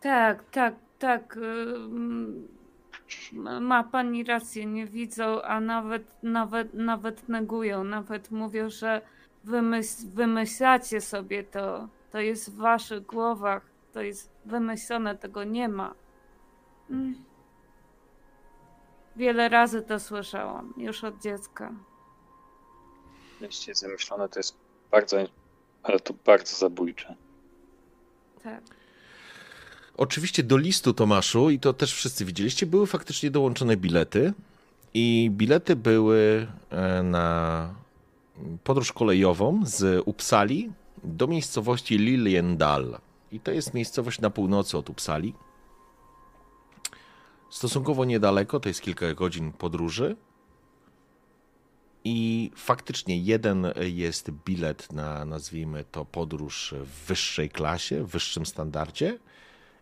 Tak, 0.00 0.50
tak, 0.50 0.74
tak. 0.98 1.36
ym, 1.36 2.48
Ma 3.60 3.84
pani 3.84 4.24
rację, 4.24 4.66
nie 4.66 4.86
widzą, 4.86 5.42
a 5.42 5.60
nawet, 5.60 6.16
nawet, 6.22 6.74
nawet 6.74 7.28
negują, 7.28 7.84
nawet 7.84 8.30
mówią, 8.30 8.70
że 8.70 9.02
wymyśl, 9.44 10.08
wymyślacie 10.08 11.00
sobie 11.00 11.44
to. 11.44 11.88
To 12.10 12.20
jest 12.20 12.50
w 12.52 12.56
waszych 12.56 13.06
głowach, 13.06 13.66
to 13.92 14.02
jest 14.02 14.32
wymyślone, 14.44 15.16
tego 15.16 15.44
nie 15.44 15.68
ma. 15.68 15.94
Mm. 16.90 17.14
Wiele 19.16 19.48
razy 19.48 19.82
to 19.82 20.00
słyszałam, 20.00 20.74
już 20.76 21.04
od 21.04 21.22
dziecka. 21.22 21.72
Jeśli 23.40 23.70
jest 23.70 23.82
wymyślone, 23.82 24.28
to 24.28 24.38
jest 24.38 24.56
bardzo, 24.90 25.16
ale 25.82 26.00
to 26.00 26.14
bardzo 26.24 26.56
zabójcze. 26.56 27.14
Tak. 28.42 28.62
Oczywiście 29.96 30.42
do 30.42 30.56
listu 30.56 30.94
Tomaszu, 30.94 31.50
i 31.50 31.60
to 31.60 31.72
też 31.72 31.94
wszyscy 31.94 32.24
widzieliście, 32.24 32.66
były 32.66 32.86
faktycznie 32.86 33.30
dołączone 33.30 33.76
bilety. 33.76 34.32
I 34.94 35.30
bilety 35.32 35.76
były 35.76 36.46
e, 36.70 37.02
na 37.02 37.74
podróż 38.64 38.92
kolejową 38.92 39.62
z 39.64 40.02
Uppsali 40.06 40.72
do 41.04 41.26
miejscowości 41.26 41.98
Liliendal. 41.98 42.98
I 43.32 43.40
to 43.40 43.50
jest 43.50 43.74
miejscowość 43.74 44.20
na 44.20 44.30
północy 44.30 44.78
od 44.78 44.90
Uppsali. 44.90 45.34
Stosunkowo 47.50 48.04
niedaleko, 48.04 48.60
to 48.60 48.68
jest 48.68 48.80
kilka 48.80 49.14
godzin 49.14 49.52
podróży. 49.52 50.16
I 52.04 52.50
faktycznie 52.56 53.18
jeden 53.18 53.66
jest 53.80 54.30
bilet 54.30 54.92
na, 54.92 55.24
nazwijmy 55.24 55.84
to, 55.84 56.04
podróż 56.04 56.74
w 56.84 57.06
wyższej 57.06 57.50
klasie, 57.50 58.04
w 58.04 58.10
wyższym 58.10 58.46
standardzie 58.46 59.18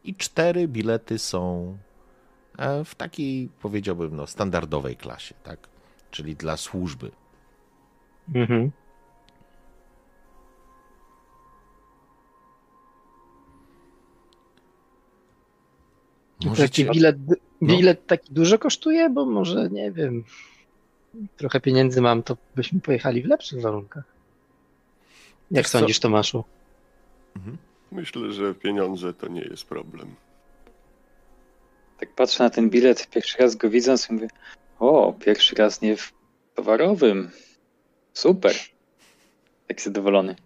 i 0.04 0.14
cztery 0.14 0.68
bilety 0.68 1.18
są 1.18 1.76
e, 2.58 2.84
w 2.84 2.94
takiej, 2.94 3.48
powiedziałbym, 3.62 4.16
no, 4.16 4.26
standardowej 4.26 4.96
klasie, 4.96 5.34
tak? 5.42 5.68
Czyli 6.10 6.36
dla 6.36 6.56
służby. 6.56 7.10
Mhm. 8.34 8.70
Możecie... 16.44 16.84
taki 16.84 16.98
bilet, 16.98 17.16
No. 17.66 17.76
bilet 17.76 18.06
taki 18.06 18.32
dużo 18.32 18.58
kosztuje? 18.58 19.10
Bo 19.10 19.26
może, 19.26 19.68
nie 19.70 19.92
wiem, 19.92 20.24
trochę 21.36 21.60
pieniędzy 21.60 22.00
mam, 22.00 22.22
to 22.22 22.36
byśmy 22.56 22.80
pojechali 22.80 23.22
w 23.22 23.26
lepszych 23.26 23.60
warunkach. 23.60 24.04
Jak 25.50 25.64
Wiesz 25.64 25.72
co? 25.72 25.78
sądzisz, 25.78 26.00
Tomaszu? 26.00 26.44
Myślę, 27.92 28.32
że 28.32 28.54
pieniądze 28.54 29.14
to 29.14 29.28
nie 29.28 29.40
jest 29.40 29.64
problem. 29.64 30.14
Tak 32.00 32.14
patrzę 32.14 32.44
na 32.44 32.50
ten 32.50 32.70
bilet, 32.70 33.10
pierwszy 33.10 33.38
raz 33.38 33.56
go 33.56 33.70
widzę, 33.70 33.98
sobie 33.98 34.14
mówię, 34.14 34.28
o, 34.78 35.12
pierwszy 35.12 35.56
raz 35.56 35.82
nie 35.82 35.96
w 35.96 36.12
towarowym. 36.54 37.30
Super. 38.12 38.54
Tak 39.68 39.80
zadowolony. 39.80 40.36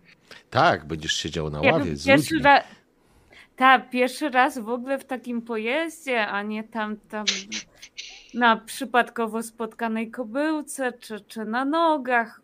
Tak, 0.50 0.84
będziesz 0.84 1.12
siedział 1.12 1.50
na 1.50 1.60
ławie 1.60 1.96
z 1.96 2.06
pierwszy 2.06 2.34
ludźmi. 2.34 2.50
Tak, 3.58 3.90
pierwszy 3.90 4.28
raz 4.30 4.58
w 4.58 4.68
ogóle 4.68 4.98
w 4.98 5.04
takim 5.04 5.42
pojeździe, 5.42 6.26
a 6.26 6.42
nie 6.42 6.64
tam, 6.64 6.96
tam 6.96 7.24
na 8.34 8.56
przypadkowo 8.56 9.42
spotkanej 9.42 10.10
kobyłce, 10.10 10.92
czy, 10.92 11.20
czy 11.20 11.44
na 11.44 11.64
nogach. 11.64 12.40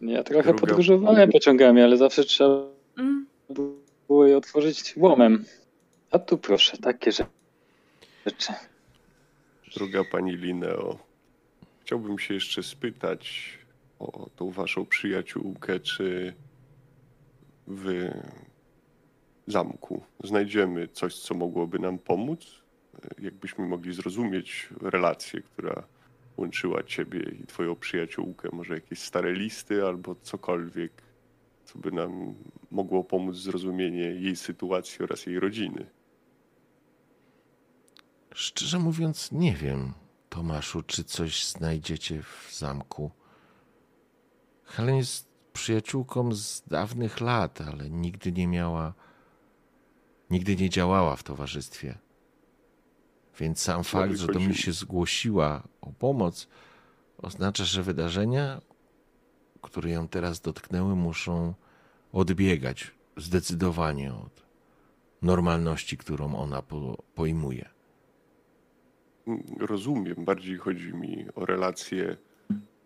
Ja 0.00 0.22
trochę 0.22 0.42
Druga- 0.52 0.60
podróżowałem 0.60 1.30
pociągami, 1.30 1.82
ale 1.82 1.96
zawsze 1.96 2.24
trzeba 2.24 2.62
Mm. 2.98 3.26
było 4.08 4.26
je 4.26 4.36
otworzyć 4.36 4.94
łomem. 4.96 5.44
A 6.10 6.18
tu 6.18 6.38
proszę, 6.38 6.76
takie 6.78 7.10
rze- 7.10 7.26
rzeczy. 8.26 8.52
Droga 9.76 10.00
pani 10.12 10.36
Lineo, 10.36 10.98
chciałbym 11.80 12.18
się 12.18 12.34
jeszcze 12.34 12.62
spytać 12.62 13.48
o 13.98 14.30
tą 14.36 14.50
waszą 14.50 14.86
przyjaciółkę, 14.86 15.80
czy 15.80 16.34
w 17.66 18.08
zamku 19.46 20.02
znajdziemy 20.24 20.88
coś, 20.88 21.20
co 21.20 21.34
mogłoby 21.34 21.78
nam 21.78 21.98
pomóc 21.98 22.66
jakbyśmy 23.18 23.66
mogli 23.66 23.94
zrozumieć 23.94 24.68
relację, 24.80 25.42
która 25.42 25.82
łączyła 26.36 26.82
ciebie 26.82 27.20
i 27.42 27.46
twoją 27.46 27.76
przyjaciółkę. 27.76 28.48
Może 28.52 28.74
jakieś 28.74 28.98
stare 28.98 29.32
listy 29.32 29.86
albo 29.86 30.14
cokolwiek, 30.14 31.02
co 31.64 31.78
by 31.78 31.92
nam 31.92 32.34
mogło 32.70 33.04
pomóc 33.04 33.36
zrozumienie 33.36 34.00
jej 34.00 34.36
sytuacji 34.36 35.04
oraz 35.04 35.26
jej 35.26 35.40
rodziny. 35.40 35.86
Szczerze 38.34 38.78
mówiąc, 38.78 39.32
nie 39.32 39.54
wiem, 39.54 39.92
Tomaszu, 40.28 40.82
czy 40.82 41.04
coś 41.04 41.46
znajdziecie 41.46 42.22
w 42.22 42.48
zamku. 42.52 43.10
Helen 44.64 44.96
jest 44.96 45.28
przyjaciółką 45.52 46.32
z 46.32 46.62
dawnych 46.62 47.20
lat, 47.20 47.60
ale 47.60 47.90
nigdy 47.90 48.32
nie 48.32 48.46
miała, 48.46 48.94
nigdy 50.30 50.56
nie 50.56 50.70
działała 50.70 51.16
w 51.16 51.22
towarzystwie. 51.22 51.98
Więc 53.38 53.60
sam 53.60 53.84
fakt, 53.84 54.16
że 54.16 54.26
do 54.26 54.40
mnie 54.40 54.54
się 54.54 54.72
zgłosiła 54.72 55.62
o 55.80 55.92
pomoc, 55.92 56.48
oznacza, 57.18 57.64
że 57.64 57.82
wydarzenia, 57.82 58.60
które 59.62 59.90
ją 59.90 60.08
teraz 60.08 60.40
dotknęły, 60.40 60.96
muszą 60.96 61.54
odbiegać 62.12 62.90
zdecydowanie 63.16 64.14
od 64.14 64.46
normalności, 65.22 65.96
którą 65.96 66.36
ona 66.36 66.62
po, 66.62 66.96
pojmuje. 67.14 67.68
Rozumiem, 69.58 70.14
bardziej 70.18 70.56
chodzi 70.56 70.94
mi 70.94 71.26
o 71.34 71.46
relację 71.46 72.16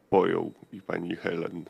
Twoją 0.07 0.53
i 0.73 0.83
pani 0.83 1.17
Helen. 1.17 1.65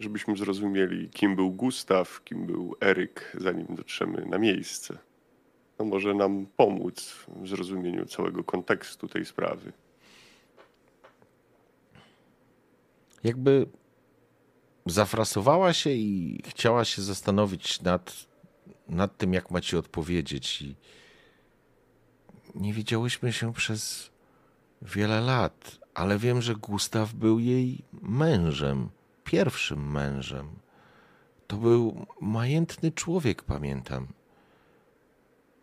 Żebyśmy 0.00 0.36
zrozumieli, 0.36 1.10
kim 1.10 1.36
był 1.36 1.50
Gustaw, 1.50 2.24
kim 2.24 2.46
był 2.46 2.76
Eryk, 2.80 3.36
zanim 3.40 3.66
dotrzemy 3.70 4.26
na 4.26 4.38
miejsce. 4.38 4.98
To 5.76 5.84
może 5.84 6.14
nam 6.14 6.46
pomóc 6.56 7.26
w 7.28 7.48
zrozumieniu 7.48 8.06
całego 8.06 8.44
kontekstu 8.44 9.08
tej 9.08 9.24
sprawy. 9.24 9.72
Jakby 13.24 13.66
zafrasowała 14.86 15.72
się 15.72 15.90
i 15.90 16.42
chciała 16.46 16.84
się 16.84 17.02
zastanowić 17.02 17.82
nad, 17.82 18.26
nad 18.88 19.16
tym, 19.16 19.34
jak 19.34 19.50
macie 19.50 19.78
odpowiedzieć. 19.78 20.62
I 20.62 20.76
nie 22.54 22.72
widziałyśmy 22.72 23.32
się 23.32 23.52
przez 23.52 24.10
wiele 24.82 25.20
lat, 25.20 25.78
ale 25.94 26.18
wiem, 26.18 26.42
że 26.42 26.54
Gustaw 26.54 27.14
był 27.14 27.38
jej 27.38 27.84
mężem, 28.02 28.88
pierwszym 29.24 29.90
mężem. 29.92 30.58
To 31.46 31.56
był 31.56 32.06
majętny 32.20 32.92
człowiek, 32.92 33.42
pamiętam. 33.42 34.06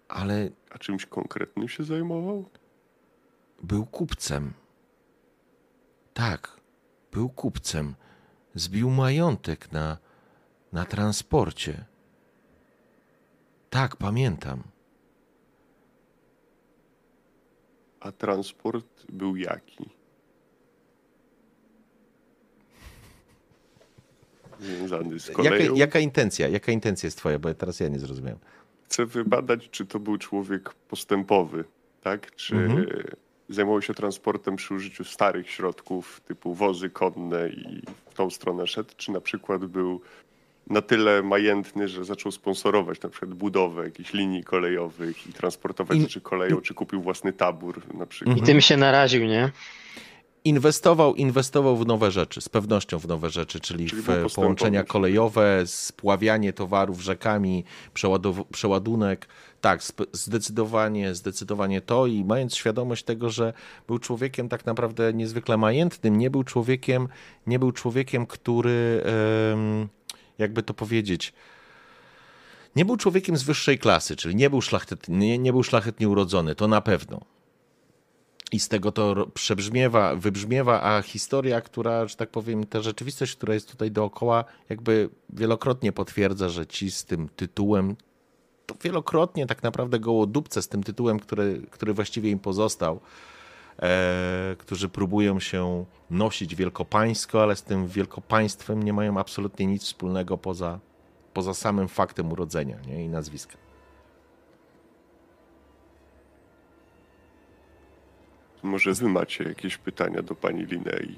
Ale. 0.07 0.49
A 0.70 0.78
czymś 0.78 1.05
konkretnym 1.05 1.68
się 1.70 1.84
zajmował? 1.84 2.49
Był 3.64 3.86
kupcem. 3.86 4.53
Tak, 6.14 6.62
był 7.12 7.30
kupcem. 7.30 7.95
Zbił 8.55 8.89
majątek 8.89 9.72
na, 9.72 9.97
na 10.74 10.86
transporcie. 10.86 11.86
Tak, 13.70 13.95
pamiętam. 13.95 14.64
A 17.99 18.12
transport 18.12 19.05
był 19.09 19.36
jaki? 19.36 20.01
Związany 24.62 25.20
z 25.20 25.32
koleją? 25.32 25.64
Jaka, 25.64 25.78
jaka 25.78 25.99
intencja? 25.99 26.47
Jaka 26.47 26.72
intencja 26.72 27.07
jest 27.07 27.18
twoja? 27.18 27.39
Bo 27.39 27.53
teraz 27.53 27.80
ja 27.80 27.88
nie 27.88 27.99
zrozumiałem. 27.99 28.39
Chcę 28.86 29.05
wybadać, 29.05 29.70
czy 29.70 29.86
to 29.86 29.99
był 29.99 30.18
człowiek 30.18 30.74
postępowy, 30.74 31.64
tak? 32.01 32.36
Czy 32.36 32.55
mhm. 32.55 32.86
zajmował 33.49 33.82
się 33.82 33.93
transportem 33.93 34.55
przy 34.55 34.74
użyciu 34.74 35.03
starych 35.03 35.49
środków 35.49 36.22
typu 36.28 36.53
wozy 36.53 36.89
konne 36.89 37.49
i 37.49 37.82
w 38.09 38.14
tą 38.14 38.30
stronę 38.30 38.68
szedł, 38.68 38.89
czy 38.97 39.12
na 39.12 39.22
przykład 39.22 39.66
był 39.66 40.01
na 40.68 40.82
tyle 40.82 41.24
majętny, 41.24 41.88
że 41.88 42.05
zaczął 42.05 42.32
sponsorować 42.32 43.01
na 43.01 43.09
przykład 43.09 43.34
budowę 43.34 43.84
jakichś 43.84 44.14
linii 44.14 44.43
kolejowych 44.43 45.28
i 45.28 45.34
transportować 45.34 45.97
I... 45.97 46.01
rzeczy 46.01 46.22
koleją, 46.22 46.62
czy 46.62 46.74
kupił 46.74 47.01
własny 47.01 47.34
tabór 47.34 47.82
na 47.93 48.05
przykład. 48.05 48.38
I 48.38 48.41
tym 48.41 48.62
się 48.62 48.78
naraził, 48.78 49.26
nie? 49.26 49.51
Inwestował, 50.44 51.16
inwestował 51.16 51.78
w 51.78 51.88
nowe 51.88 52.12
rzeczy, 52.12 52.42
z 52.42 52.50
pewnością 52.50 53.00
w 53.00 53.08
nowe 53.08 53.30
rzeczy, 53.30 53.60
czyli, 53.60 53.86
czyli 53.86 54.02
w 54.02 54.34
połączenia 54.36 54.84
kolejowe, 54.84 55.64
spławianie 55.66 56.54
towarów 56.54 57.02
rzekami, 57.02 57.64
przeładunek. 58.52 59.28
Tak, 59.62 59.82
zdecydowanie, 60.12 61.16
zdecydowanie 61.16 61.82
to 61.82 62.08
i 62.08 62.24
mając 62.26 62.56
świadomość 62.56 63.04
tego, 63.04 63.30
że 63.30 63.54
był 63.88 64.00
człowiekiem 64.00 64.50
tak 64.50 64.66
naprawdę 64.66 65.14
niezwykle 65.14 65.58
majętnym, 65.58 66.18
nie 66.18 66.30
był 66.30 66.44
człowiekiem, 66.44 67.08
nie 67.48 67.60
był 67.60 67.72
człowiekiem, 67.72 68.26
który 68.26 69.04
jakby 70.38 70.64
to 70.64 70.74
powiedzieć, 70.74 71.34
nie 72.76 72.86
był 72.86 72.98
człowiekiem 72.98 73.38
z 73.38 73.44
wyższej 73.44 73.80
klasy, 73.80 74.16
czyli 74.16 74.36
nie 74.36 74.50
był, 74.50 74.62
nie, 75.08 75.38
nie 75.38 75.52
był 75.52 75.64
szlachetnie 75.64 76.10
urodzony, 76.10 76.56
to 76.56 76.68
na 76.68 76.82
pewno. 76.82 77.22
I 78.52 78.60
z 78.60 78.68
tego 78.68 78.91
to 78.91 79.28
przebrzmiewa, 79.34 80.16
wybrzmiewa, 80.16 80.82
a 80.84 81.02
historia, 81.02 81.62
która, 81.62 82.08
że 82.08 82.16
tak 82.16 82.30
powiem, 82.30 82.66
ta 82.66 82.82
rzeczywistość, 82.82 83.36
która 83.36 83.54
jest 83.54 83.72
tutaj 83.72 83.91
dookoła, 83.91 84.45
jakby 84.70 85.10
wielokrotnie 85.30 85.91
potwierdza, 85.91 86.49
że 86.49 86.68
ci 86.68 86.91
z 86.91 87.06
tym 87.06 87.30
tytułem, 87.36 87.95
to 88.66 88.76
wielokrotnie 88.84 89.47
tak 89.47 89.64
naprawdę 89.64 89.99
gołodupce 89.99 90.62
z 90.62 90.68
tym 90.68 90.84
tytułem, 90.84 91.20
który, 91.20 91.62
który 91.72 91.93
właściwie 91.93 92.30
im 92.30 92.39
pozostał, 92.39 92.99
e, 93.80 94.56
którzy 94.60 94.89
próbują 94.89 95.39
się 95.39 95.86
nosić 96.10 96.56
wielkopańsko, 96.56 97.43
ale 97.43 97.56
z 97.56 97.64
tym 97.64 97.88
wielkopaństwem 97.88 98.84
nie 98.84 98.93
mają 98.93 99.18
absolutnie 99.18 99.66
nic 99.66 99.84
wspólnego 99.84 100.38
poza, 100.38 100.80
poza 101.34 101.54
samym 101.54 101.88
faktem 101.88 102.32
urodzenia 102.32 102.78
nie? 102.88 103.06
i 103.06 103.10
nazwiska. 103.10 103.71
Może 108.64 108.93
wy 108.93 109.09
macie 109.09 109.43
jakieś 109.43 109.78
pytania 109.78 110.22
do 110.22 110.36
pani 110.36 110.66
Linei? 110.66 111.16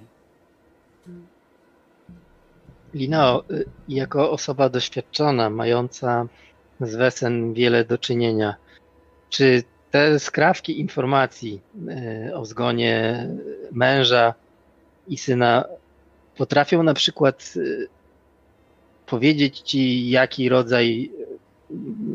Lineo, 2.93 3.43
y, 3.51 3.65
jako 3.89 4.31
osoba 4.31 4.69
doświadczona, 4.69 5.49
mająca 5.49 6.27
z 6.81 6.95
Wesen 6.95 7.53
wiele 7.53 7.85
do 7.85 7.97
czynienia, 7.97 8.55
czy 9.29 9.63
te 9.91 10.19
skrawki 10.19 10.79
informacji 10.79 11.61
e, 11.89 12.35
o 12.35 12.45
zgonie 12.45 13.27
męża 13.71 14.33
i 15.07 15.17
syna 15.17 15.65
potrafią 16.37 16.83
na 16.83 16.93
przykład 16.93 17.53
e, 17.57 17.59
powiedzieć 19.05 19.59
ci, 19.59 20.09
jaki 20.09 20.49
rodzaj 20.49 21.11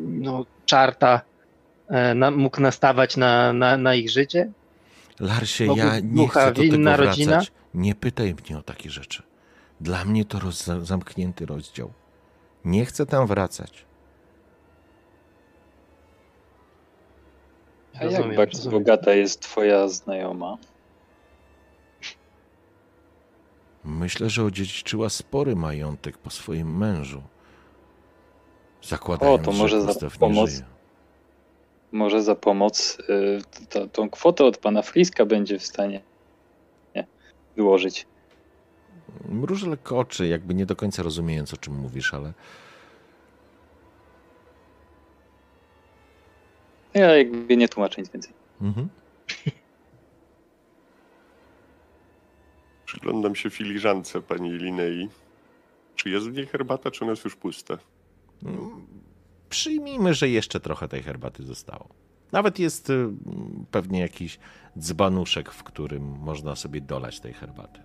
no, 0.09 0.47
czarta 0.67 1.21
mógł 2.33 2.61
nastawać 2.61 3.17
na, 3.17 3.53
na, 3.53 3.77
na 3.77 3.95
ich 3.95 4.11
życie? 4.11 4.53
Larsie, 5.21 5.67
ja 5.77 6.01
nie 6.01 6.29
chcę 6.29 6.53
do 6.53 6.63
tego 6.63 6.79
wracać. 6.79 7.07
Rodzina? 7.07 7.43
Nie 7.75 7.95
pytaj 7.95 8.35
mnie 8.35 8.59
o 8.59 8.63
takie 8.63 8.91
rzeczy. 8.91 9.23
Dla 9.81 10.05
mnie 10.05 10.25
to 10.25 10.41
roz, 10.41 10.65
zamknięty 10.83 11.47
rozdział. 11.47 11.93
Nie 12.65 12.85
chcę 12.85 13.07
tam 13.07 13.27
wracać. 13.27 13.85
A 18.01 18.05
rozumiem, 18.05 18.29
jak 18.29 18.37
bardzo 18.37 18.57
rozumiem. 18.59 18.79
bogata 18.79 19.15
jest 19.15 19.41
twoja 19.41 19.89
znajoma? 19.89 20.59
Myślę, 23.85 24.31
że 24.31 24.45
odziedziczyła 24.45 25.09
spory 25.09 25.57
majątek 25.57 26.19
po 26.19 26.31
swoim 26.31 26.79
mężu. 26.79 27.23
Zakładając, 28.83 29.41
o, 29.41 29.45
to 29.45 29.53
może 29.53 29.81
że 29.81 29.93
za 29.93 30.11
pomoc, 30.19 30.51
żyje. 30.51 30.78
Może 31.93 32.23
za 32.23 32.35
pomoc 32.35 32.99
y, 33.01 33.67
to, 33.69 33.87
tą 33.87 34.11
kwotę 34.11 34.45
od 34.45 34.59
pana 34.59 34.83
Friska 34.83 35.27
będzie 35.27 35.59
w 35.59 35.67
stanie 35.67 36.01
nie, 36.95 37.07
wyłożyć. 37.57 38.07
Mruż 39.29 39.63
lekko 39.63 39.99
oczy, 39.99 40.27
jakby 40.27 40.55
nie 40.55 40.67
do 40.67 40.77
końca 40.77 41.03
rozumiejąc, 41.03 41.55
o 41.55 41.57
czym 41.57 41.75
mówisz, 41.75 42.15
ale 42.15 42.33
Ja 46.95 47.17
jakby 47.17 47.57
nie 47.57 47.69
tłumaczę 47.69 48.01
nic 48.01 48.11
więcej. 48.11 48.33
Mhm. 48.61 48.89
Przyglądam 52.85 53.35
się 53.35 53.51
filiżance 53.51 54.23
pani 54.23 54.51
Linei. 54.51 55.09
Czy 55.97 56.11
jest 56.11 56.31
w 56.31 56.33
niej 56.33 56.47
herbata, 56.47 56.91
czy 56.91 57.05
ona 57.05 57.13
jest 57.13 57.25
już 57.25 57.37
pusta? 57.37 57.79
Przyjmijmy, 59.49 60.15
że 60.15 60.29
jeszcze 60.29 60.61
trochę 60.61 60.89
tej 60.89 61.03
herbaty 61.03 61.43
zostało. 61.43 61.89
Nawet 62.33 62.59
jest 62.59 62.91
y, 62.91 63.09
pewnie 63.71 64.01
jakiś 64.01 64.39
dzbanuszek, 64.79 65.53
w 65.53 65.63
którym 65.63 66.03
można 66.03 66.57
sobie 66.57 66.81
dolać 66.81 67.21
tej 67.21 67.33
herbaty. 67.33 67.81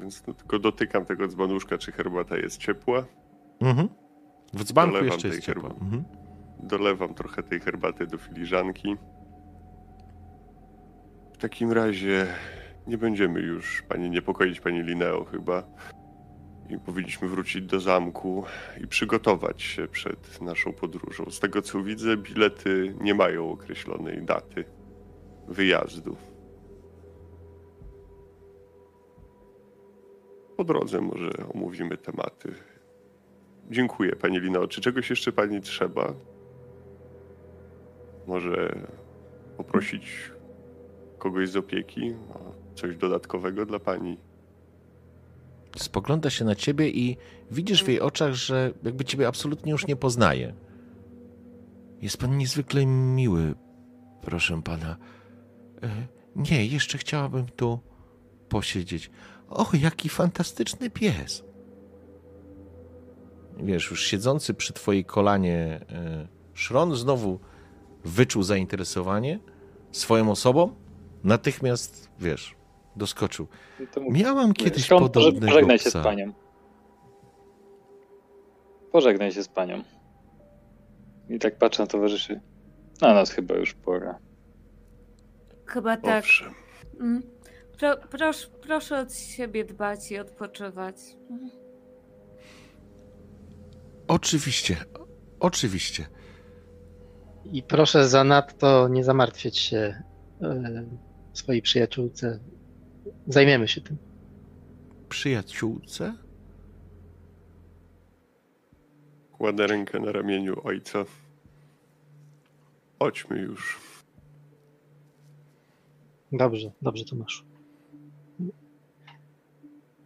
Więc 0.00 0.26
no, 0.26 0.34
tylko 0.34 0.58
dotykam 0.58 1.04
tego 1.04 1.28
dzbanuszka, 1.28 1.78
czy 1.78 1.92
herbata 1.92 2.36
jest 2.36 2.58
ciepła. 2.58 3.04
Mhm. 3.60 3.88
W 4.52 4.64
dzbanku 4.64 5.04
jeszcze 5.04 5.28
jest 5.28 5.40
ciepła. 5.40 5.70
Mhm. 5.70 6.04
dolewam 6.58 7.14
trochę 7.14 7.42
tej 7.42 7.60
herbaty 7.60 8.06
do 8.06 8.18
filiżanki. 8.18 8.96
W 11.32 11.36
takim 11.38 11.72
razie 11.72 12.26
nie 12.86 12.98
będziemy 12.98 13.40
już 13.40 13.82
pani 13.82 14.10
niepokoić, 14.10 14.60
pani 14.60 14.82
Lineo, 14.82 15.24
chyba. 15.24 15.62
I 16.70 16.78
powinniśmy 16.78 17.28
wrócić 17.28 17.62
do 17.62 17.80
zamku 17.80 18.44
i 18.84 18.86
przygotować 18.86 19.62
się 19.62 19.88
przed 19.88 20.40
naszą 20.40 20.72
podróżą. 20.72 21.30
Z 21.30 21.40
tego 21.40 21.62
co 21.62 21.82
widzę, 21.82 22.16
bilety 22.16 22.94
nie 23.00 23.14
mają 23.14 23.50
określonej 23.50 24.22
daty 24.22 24.64
wyjazdu. 25.48 26.16
Po 30.56 30.64
drodze 30.64 31.00
może 31.00 31.30
omówimy 31.54 31.96
tematy. 31.96 32.54
Dziękuję, 33.70 34.16
pani 34.16 34.40
Lino. 34.40 34.66
Czy 34.66 34.80
czegoś 34.80 35.10
jeszcze 35.10 35.32
pani 35.32 35.60
trzeba? 35.60 36.14
Może 38.26 38.86
poprosić 39.56 40.32
kogoś 41.18 41.48
z 41.48 41.56
opieki 41.56 42.14
o 42.34 42.54
coś 42.74 42.96
dodatkowego 42.96 43.66
dla 43.66 43.78
pani? 43.78 44.18
Spogląda 45.76 46.30
się 46.30 46.44
na 46.44 46.54
ciebie 46.54 46.88
i 46.88 47.16
widzisz 47.50 47.84
w 47.84 47.88
jej 47.88 48.00
oczach, 48.00 48.34
że 48.34 48.72
jakby 48.82 49.04
ciebie 49.04 49.28
absolutnie 49.28 49.72
już 49.72 49.86
nie 49.86 49.96
poznaje. 49.96 50.54
Jest 52.02 52.16
pan 52.16 52.38
niezwykle 52.38 52.86
miły, 52.86 53.54
proszę 54.22 54.62
pana. 54.62 54.96
E, 55.82 56.06
nie, 56.36 56.66
jeszcze 56.66 56.98
chciałabym 56.98 57.46
tu 57.46 57.80
posiedzieć. 58.48 59.10
O, 59.48 59.70
jaki 59.72 60.08
fantastyczny 60.08 60.90
pies. 60.90 61.44
Wiesz, 63.56 63.90
już 63.90 64.06
siedzący 64.06 64.54
przy 64.54 64.72
twojej 64.72 65.04
kolanie 65.04 65.80
e, 65.88 66.28
Szron 66.54 66.96
znowu 66.96 67.40
wyczuł 68.04 68.42
zainteresowanie 68.42 69.40
swoją 69.92 70.30
osobą. 70.30 70.74
Natychmiast, 71.24 72.10
wiesz, 72.20 72.56
doskoczył. 72.96 73.46
Miałam 74.10 74.52
kiedyś 74.52 74.88
poże- 74.88 75.00
podobnego 75.10 75.46
Pożegnaj 75.46 75.78
się 75.78 75.90
z 75.90 75.92
psa. 75.92 76.02
panią. 76.02 76.32
Pożegnaj 78.92 79.32
się 79.32 79.42
z 79.42 79.48
panią. 79.48 79.82
I 81.30 81.38
tak 81.38 81.58
patrzę 81.58 81.82
na 81.82 81.86
towarzyszy. 81.86 82.40
Na 83.00 83.14
nas 83.14 83.30
chyba 83.30 83.54
już 83.54 83.74
pora. 83.74 84.18
Chyba 85.66 85.96
tak. 85.96 86.24
Owszem. 86.24 86.54
Mm. 87.00 87.22
Pro, 87.78 87.96
proszę, 88.10 88.48
proszę 88.62 88.98
od 88.98 89.14
siebie 89.14 89.64
dbać 89.64 90.10
i 90.12 90.18
odpoczywać. 90.18 90.96
Oczywiście, 94.08 94.76
oczywiście. 95.40 96.06
I 97.44 97.62
proszę 97.62 98.08
zanadto 98.08 98.88
nie 98.88 99.04
zamartwiać 99.04 99.58
się 99.58 100.02
e, 100.42 100.84
swojej 101.32 101.62
przyjaciółce. 101.62 102.38
Zajmiemy 103.28 103.68
się 103.68 103.80
tym. 103.80 103.96
Przyjaciółce? 105.08 106.14
Kładę 109.32 109.66
rękę 109.66 110.00
na 110.00 110.12
ramieniu 110.12 110.60
ojca. 110.64 111.04
Chodźmy 112.98 113.38
już. 113.38 113.80
Dobrze, 116.32 116.72
dobrze, 116.82 117.04
Tomaszu. 117.04 117.44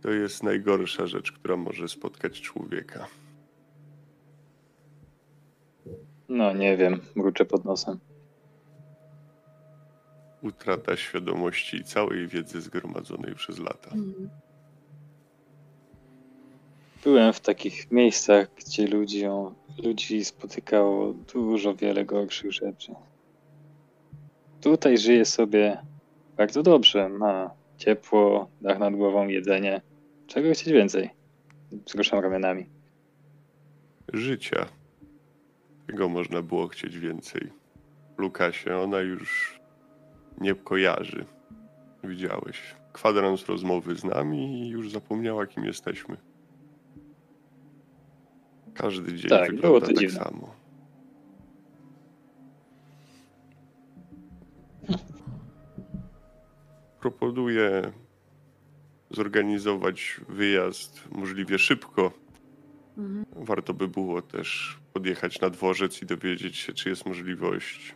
To 0.03 0.11
jest 0.11 0.43
najgorsza 0.43 1.07
rzecz, 1.07 1.33
która 1.33 1.57
może 1.57 1.89
spotkać 1.89 2.41
człowieka. 2.41 3.07
No 6.29 6.53
nie 6.53 6.77
wiem, 6.77 7.01
mruczę 7.15 7.45
pod 7.45 7.65
nosem. 7.65 7.99
Utrata 10.43 10.97
świadomości 10.97 11.77
i 11.77 11.85
całej 11.85 12.29
wiedzy 12.29 12.61
zgromadzonej 12.61 13.35
przez 13.35 13.59
lata. 13.59 13.91
Mm. 13.91 14.31
Byłem 17.05 17.33
w 17.33 17.41
takich 17.41 17.91
miejscach, 17.91 18.49
gdzie 18.55 18.87
ludzi, 18.87 19.25
ludzi 19.85 20.25
spotykało 20.25 21.13
dużo 21.13 21.75
wiele 21.75 22.05
gorszych 22.05 22.53
rzeczy. 22.53 22.95
Tutaj 24.61 24.99
żyje 24.99 25.25
sobie 25.25 25.79
bardzo 26.37 26.63
dobrze. 26.63 27.09
Ma 27.09 27.51
ciepło, 27.77 28.49
dach 28.61 28.79
nad 28.79 28.95
głową, 28.95 29.29
jedzenie. 29.29 29.81
Czego 30.27 30.53
chcieć 30.53 30.73
więcej? 30.73 31.11
Wzruszam 31.87 32.21
ramionami. 32.21 32.67
Życia. 34.13 34.67
Tego 35.87 36.09
można 36.09 36.43
było 36.43 36.69
chcieć 36.69 36.99
więcej. 36.99 37.53
Lukasie, 38.19 38.77
ona 38.77 39.01
już 39.01 39.58
nie 40.41 40.55
kojarzy. 40.55 41.25
Widziałeś. 42.05 42.75
Kwadrans 42.93 43.47
rozmowy 43.47 43.97
z 43.97 44.05
nami 44.05 44.63
i 44.63 44.69
już 44.69 44.91
zapomniała, 44.91 45.47
kim 45.47 45.65
jesteśmy. 45.65 46.17
Każdy 48.75 49.15
dzień 49.15 49.31
Tak, 49.31 49.51
było 49.51 49.81
wygląda 49.81 49.81
to 49.81 49.87
tak 49.87 49.97
dziwne. 49.99 50.19
samo. 50.25 50.55
Proponuję 57.01 57.93
zorganizować 59.11 60.21
wyjazd 60.29 61.09
możliwie 61.11 61.59
szybko. 61.59 62.13
Mhm. 62.99 63.25
Warto 63.37 63.75
by 63.75 63.89
było 63.89 64.23
też 64.23 64.79
podjechać 64.93 65.41
na 65.41 65.51
dworzec 65.51 66.03
i 66.03 66.07
dowiedzieć 66.07 66.57
się, 66.57 66.73
czy 66.73 66.89
jest 66.89 67.07
możliwość 67.07 67.95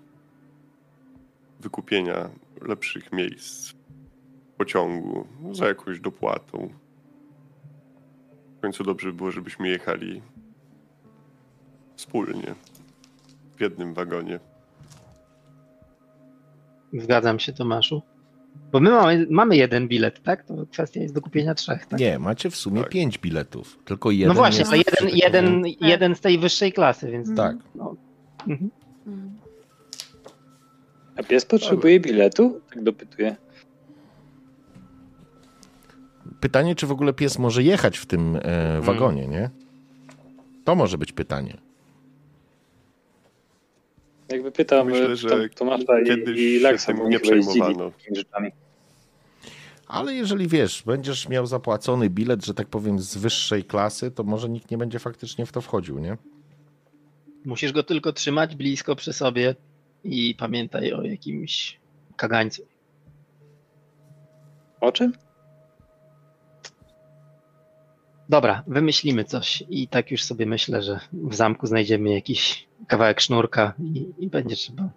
wykupienia 1.63 2.31
lepszych 2.63 3.13
miejsc 3.13 3.73
pociągu 4.59 5.27
no, 5.41 5.55
za 5.55 5.67
jakąś 5.67 6.01
dopłatą. 6.01 6.69
W 8.59 8.61
końcu 8.61 8.85
dobrze 8.85 9.09
by 9.09 9.15
było, 9.15 9.31
żebyśmy 9.31 9.69
jechali 9.69 10.23
wspólnie 11.97 12.55
w 13.57 13.61
jednym 13.61 13.95
wagonie. 13.95 14.41
Zgadzam 16.93 17.39
się, 17.39 17.53
Tomaszu. 17.53 18.03
Bo 18.73 18.81
my 18.81 18.91
mamy, 18.91 19.27
mamy 19.31 19.57
jeden 19.57 19.89
bilet, 19.89 20.23
tak? 20.23 20.45
To 20.45 20.67
kwestia 20.67 21.01
jest 21.01 21.15
do 21.15 21.21
kupienia 21.21 21.55
trzech, 21.55 21.87
tak? 21.87 22.01
Nie, 22.01 22.19
macie 22.19 22.51
w 22.51 22.57
sumie 22.57 22.81
Tak. 22.83 22.91
pięć 22.91 23.19
biletów. 23.19 23.79
Tylko 23.85 24.11
jeden. 24.11 24.29
no 24.29 24.35
właśnie, 24.35 24.59
jest 24.59 24.73
ale 24.73 24.79
jeden, 24.79 25.17
jeden, 25.17 25.65
jeden 25.81 26.15
z 26.15 26.21
tej 26.21 26.39
wyższej 26.39 26.73
klasy, 26.73 27.11
więc 27.11 27.37
Tak. 27.37 27.57
no. 27.75 27.97
Mhm. 28.49 28.71
Mm. 29.07 29.42
A 31.17 31.23
pies 31.23 31.45
potrzebuje 31.45 32.01
biletu? 32.01 32.61
Tak 32.71 32.83
dopytuję. 32.83 33.37
Pytanie, 36.41 36.75
czy 36.75 36.87
w 36.87 36.93
ogóle 36.93 37.13
pies 37.13 37.39
może 37.39 37.63
jechać 37.63 37.99
w 37.99 38.07
tym 38.07 38.37
e, 38.37 38.39
Mhm. 38.43 38.83
wagonie, 38.83 39.29
nie? 39.29 39.51
To 40.65 40.75
może 40.75 40.99
być 40.99 41.13
pytanie. 41.13 41.57
Jakby 44.29 44.53
pytam 44.53 44.87
Myślę, 44.87 45.07
e, 45.11 45.17
że 45.17 45.29
Tom- 45.29 45.49
Tomasza 45.49 46.01
i, 46.01 46.05
kiedyś 46.07 46.41
i 46.41 46.61
Laksa, 46.61 46.95
bo 46.95 47.09
nie 47.09 47.21
przejmowano. 47.21 47.93
Ale 49.87 50.15
jeżeli 50.15 50.49
wiesz, 50.49 50.83
będziesz 50.87 51.29
miał 51.29 51.47
zapłacony 51.47 52.11
bilet, 52.11 52.45
że 52.45 52.55
tak 52.55 52.67
powiem, 52.69 52.99
z 52.99 53.17
wyższej 53.17 53.65
klasy, 53.65 54.11
to 54.11 54.25
może 54.25 54.49
nikt 54.49 54.71
nie 54.71 54.79
będzie 54.79 54.99
faktycznie 54.99 55.47
w 55.47 55.53
to 55.53 55.61
wchodził, 55.61 55.99
nie? 55.99 56.17
Musisz 57.45 57.73
go 57.73 57.83
tylko 57.83 58.13
trzymać 58.13 58.57
blisko 58.57 58.97
przy 58.97 59.13
sobie 59.13 59.55
i 60.05 60.35
pamiętaj 60.35 60.93
o 60.93 61.03
jakimś 61.03 61.81
kagańcu. 62.17 62.63
O 64.81 64.93
czym? 64.93 65.13
Dobra, 68.29 68.63
wymyślimy 68.67 69.25
coś 69.25 69.65
i 69.71 69.89
tak 69.89 70.11
już 70.11 70.25
sobie 70.25 70.47
myślę, 70.47 70.83
że 70.83 71.01
w 71.13 71.35
zamku 71.35 71.67
znajdziemy 71.67 72.11
jakiś 72.11 72.69
kawałek 72.87 73.21
sznurka 73.21 73.73
i, 73.95 74.07
i 74.19 74.29
będzie 74.31 74.57
trzeba 74.57 74.89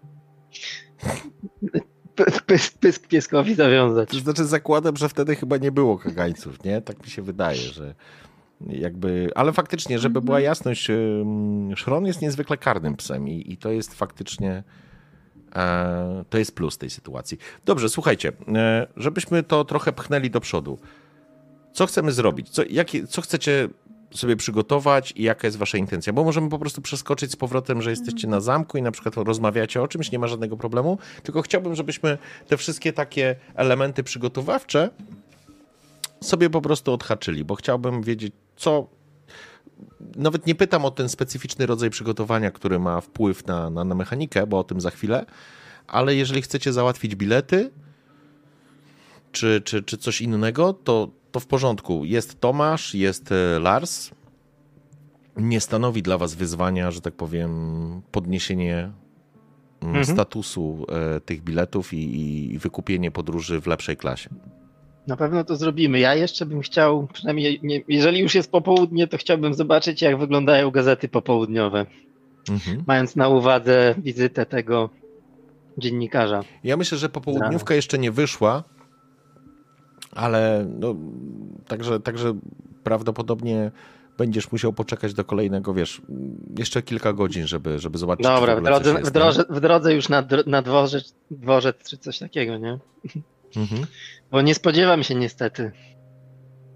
pysk, 2.46 2.78
pysk 2.78 3.08
pieskowi 3.08 3.56
zawiązać. 3.56 4.10
To 4.10 4.20
znaczy 4.20 4.46
zakładam, 4.46 4.98
że 4.98 5.10
wtedy 5.10 5.36
chyba 5.36 5.58
nie 5.58 5.72
było 5.72 5.98
kagańców, 5.98 6.64
nie? 6.64 6.82
Tak 6.82 7.04
mi 7.04 7.10
się 7.10 7.22
wydaje, 7.22 7.58
że 7.58 7.96
jakby... 8.68 9.30
Ale 9.36 9.54
faktycznie, 9.54 10.00
żeby 10.00 10.18
Mhm. 10.18 10.26
była 10.26 10.40
jasność, 10.40 10.90
ym, 10.90 11.74
Szron 11.76 12.06
jest 12.06 12.22
niezwykle 12.22 12.58
karnym 12.58 12.96
psem 12.96 13.28
i, 13.30 13.52
i 13.54 13.58
to 13.58 13.72
jest 13.72 13.94
faktycznie... 13.94 14.64
E, 15.56 16.24
to 16.30 16.38
jest 16.38 16.56
plus 16.56 16.78
tej 16.78 16.90
sytuacji. 16.90 17.38
Dobrze, 17.66 17.90
słuchajcie, 17.90 18.32
e, 18.56 18.88
żebyśmy 18.98 19.44
to 19.44 19.66
trochę 19.66 19.94
pchnęli 19.94 20.30
do 20.30 20.42
przodu. 20.42 20.80
Co 21.74 21.86
chcemy 21.86 22.12
zrobić? 22.12 22.50
Co, 22.50 22.62
jakie, 22.70 23.08
co 23.08 23.22
chcecie 23.22 23.70
sobie 24.12 24.36
przygotować 24.36 25.14
i 25.16 25.24
jaka 25.24 25.48
jest 25.48 25.58
wasza 25.58 25.78
intencja? 25.78 26.14
Bo 26.14 26.24
możemy 26.24 26.50
po 26.50 26.60
prostu 26.60 26.82
przeskoczyć 26.82 27.32
z 27.32 27.36
powrotem, 27.36 27.82
że 27.82 27.90
jesteście 27.90 28.28
na 28.28 28.42
zamku 28.42 28.78
i 28.78 28.82
na 28.82 28.92
przykład 28.92 29.16
rozmawiacie 29.18 29.82
o 29.82 29.88
czymś, 29.88 30.12
nie 30.12 30.20
ma 30.20 30.28
żadnego 30.28 30.58
problemu, 30.58 30.98
tylko 31.24 31.42
chciałbym, 31.42 31.76
żebyśmy 31.76 32.18
te 32.48 32.58
wszystkie 32.58 32.94
takie 32.94 33.36
elementy 33.56 34.04
przygotowawcze 34.04 34.90
sobie 36.22 36.50
po 36.50 36.62
prostu 36.62 36.94
odhaczyli, 36.94 37.46
bo 37.46 37.56
chciałbym 37.56 38.04
wiedzieć, 38.04 38.34
co 38.56 38.88
nawet 40.16 40.48
nie 40.48 40.56
pytam 40.56 40.86
o 40.86 40.92
ten 40.92 41.10
specyficzny 41.10 41.66
rodzaj 41.66 41.90
przygotowania, 41.90 42.52
który 42.52 42.80
ma 42.80 43.02
wpływ 43.02 43.48
na, 43.48 43.70
na, 43.70 43.84
na 43.84 43.96
mechanikę, 43.96 44.48
bo 44.48 44.60
o 44.60 44.64
tym 44.64 44.82
za 44.82 44.92
chwilę, 44.92 45.26
ale 45.88 46.16
jeżeli 46.16 46.42
chcecie 46.42 46.74
załatwić 46.74 47.16
bilety 47.16 47.72
czy, 49.32 49.62
czy, 49.66 49.84
czy 49.84 49.98
coś 49.98 50.22
innego, 50.22 50.74
to, 50.74 51.10
to 51.32 51.40
w 51.40 51.48
porządku. 51.48 52.06
Jest 52.06 52.40
Tomasz, 52.40 52.96
jest 52.96 53.32
e, 53.32 53.60
Lars. 53.60 54.12
Nie 55.38 55.62
stanowi 55.62 56.04
dla 56.04 56.18
was 56.18 56.36
wyzwania, 56.36 56.92
że 56.92 57.02
tak 57.02 57.14
powiem, 57.14 57.52
podniesienie 58.12 58.78
mm, 59.82 59.96
Mhm. 59.96 60.06
statusu 60.06 60.86
e, 60.90 61.20
tych 61.20 61.44
biletów 61.44 61.94
i, 61.94 62.54
i 62.54 62.60
wykupienie 62.60 63.12
podróży 63.12 63.62
w 63.62 63.68
lepszej 63.68 63.98
klasie. 63.98 64.30
Na 65.08 65.18
pewno 65.18 65.44
to 65.44 65.56
zrobimy. 65.56 66.00
Ja 66.00 66.16
jeszcze 66.16 66.46
bym 66.46 66.62
chciał, 66.62 67.08
przynajmniej 67.14 67.60
nie, 67.64 67.82
jeżeli 67.88 68.20
już 68.20 68.36
jest 68.36 68.52
popołudnie, 68.52 69.08
to 69.08 69.18
chciałbym 69.18 69.54
zobaczyć, 69.54 70.02
jak 70.02 70.18
wyglądają 70.20 70.72
gazety 70.72 71.08
popołudniowe, 71.08 71.86
Mhm. 72.50 72.84
mając 72.88 73.16
na 73.16 73.30
uwadze 73.30 73.96
wizytę 73.98 74.46
tego 74.46 74.90
dziennikarza. 75.78 76.44
Ja 76.64 76.78
myślę, 76.78 76.98
że 76.98 77.10
popołudniówka 77.10 77.76
jeszcze 77.76 77.98
nie 77.98 78.12
wyszła, 78.12 78.64
ale 80.12 80.66
no, 80.80 80.96
także, 81.68 82.00
także 82.00 82.34
prawdopodobnie 82.84 83.72
będziesz 84.18 84.52
musiał 84.52 84.74
poczekać 84.74 85.14
do 85.14 85.24
kolejnego, 85.24 85.74
wiesz, 85.74 86.02
jeszcze 86.60 86.82
kilka 86.82 87.14
godzin, 87.14 87.48
żeby, 87.48 87.80
żeby 87.80 87.98
zobaczyć. 87.98 88.26
czy 88.26 88.32
Dobra, 88.32 88.56
w 88.56 88.58
coś 88.60 88.66
drodze, 88.66 88.94
w 88.94 89.12
drodze, 89.12 89.44
w 89.50 89.60
drodze 89.60 89.94
już 89.94 90.10
na, 90.10 90.24
na 90.48 90.62
dworzec, 90.62 91.16
dworzec 91.32 91.90
czy 91.90 91.98
coś 91.98 92.20
takiego, 92.20 92.58
nie? 92.58 92.80
Mhm. 93.58 93.86
Bo 94.32 94.42
nie 94.42 94.56
spodziewam 94.56 95.04
się 95.04 95.16
niestety 95.16 95.72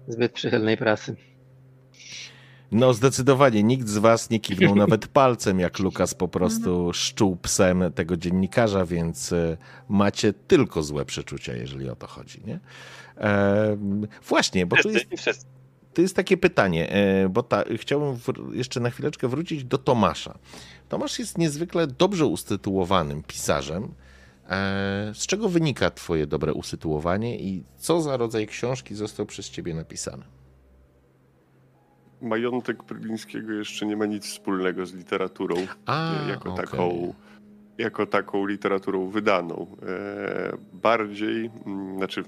zbyt 0.08 0.32
przychylnej 0.32 0.76
prasy. 0.76 1.16
No 2.72 2.94
zdecydowanie, 2.94 3.62
nikt 3.62 3.88
z 3.88 3.98
was 3.98 4.30
nie 4.30 4.40
kiwnął 4.40 4.74
nawet 4.86 5.06
palcem, 5.06 5.60
jak 5.60 5.78
Lukas 5.78 6.14
po 6.14 6.28
prostu 6.28 6.92
szczuł 6.92 7.36
psem 7.36 7.92
tego 7.94 8.16
dziennikarza, 8.16 8.86
więc 8.86 9.32
e, 9.32 9.56
macie 9.88 10.32
tylko 10.32 10.82
złe 10.82 11.04
przeczucia, 11.04 11.56
jeżeli 11.56 11.88
o 11.90 11.96
to 11.96 12.06
chodzi, 12.06 12.42
nie? 12.46 12.60
Ehm, 13.16 14.06
właśnie, 14.28 14.66
bo 14.66 14.76
tu 14.76 14.90
jest 14.90 15.46
to 15.94 16.02
jest 16.02 16.16
takie 16.16 16.36
pytanie, 16.36 16.90
e, 16.92 17.28
bo 17.28 17.42
ta, 17.42 17.64
chciałbym 17.76 18.14
wr- 18.16 18.54
jeszcze 18.54 18.80
na 18.80 18.90
chwileczkę 18.90 19.28
wrócić 19.28 19.64
do 19.64 19.78
Tomasza. 19.78 20.38
Tomasz 20.88 21.18
jest 21.18 21.38
niezwykle 21.38 21.86
dobrze 21.86 22.26
usytuowanym 22.26 23.22
pisarzem. 23.22 23.94
E, 24.50 25.10
Z 25.14 25.26
czego 25.26 25.48
wynika 25.48 25.90
twoje 25.90 26.26
dobre 26.26 26.52
usytuowanie 26.52 27.38
i 27.38 27.64
co 27.76 28.00
za 28.00 28.16
rodzaj 28.16 28.46
książki 28.46 28.94
został 28.94 29.26
przez 29.26 29.50
ciebie 29.50 29.74
napisany? 29.74 30.24
Majątek 32.22 32.82
Prylińskiego 32.82 33.52
jeszcze 33.52 33.86
nie 33.86 33.96
ma 33.96 34.06
nic 34.06 34.26
wspólnego 34.26 34.86
z 34.86 34.94
literaturą 34.94 35.54
A, 35.86 36.24
e, 36.26 36.28
jako, 36.28 36.52
okej. 36.52 36.64
taką, 36.64 37.14
jako 37.78 38.06
taką 38.06 38.46
literaturą 38.46 39.06
wydaną. 39.08 39.66
E, 39.82 40.56
bardziej, 40.72 41.50
mm, 41.66 41.96
znaczy 41.96 42.24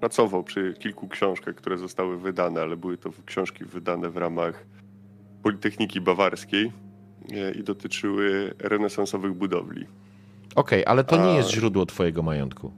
pracował 0.00 0.44
przy 0.44 0.74
kilku 0.78 1.08
książkach, 1.08 1.54
które 1.54 1.78
zostały 1.78 2.18
wydane, 2.18 2.60
ale 2.60 2.76
były 2.76 2.98
to 2.98 3.10
książki 3.26 3.64
wydane 3.64 4.10
w 4.10 4.16
ramach 4.16 4.66
Politechniki 5.42 6.00
Bawarskiej 6.00 6.72
i 7.58 7.62
dotyczyły 7.62 8.54
renesansowych 8.58 9.34
budowli. 9.34 9.86
Okej, 10.56 10.84
ale 10.86 11.04
to 11.04 11.16
nie 11.16 11.32
A- 11.32 11.36
jest 11.36 11.50
źródło 11.50 11.86
twojego 11.86 12.22
majątku. 12.22 12.72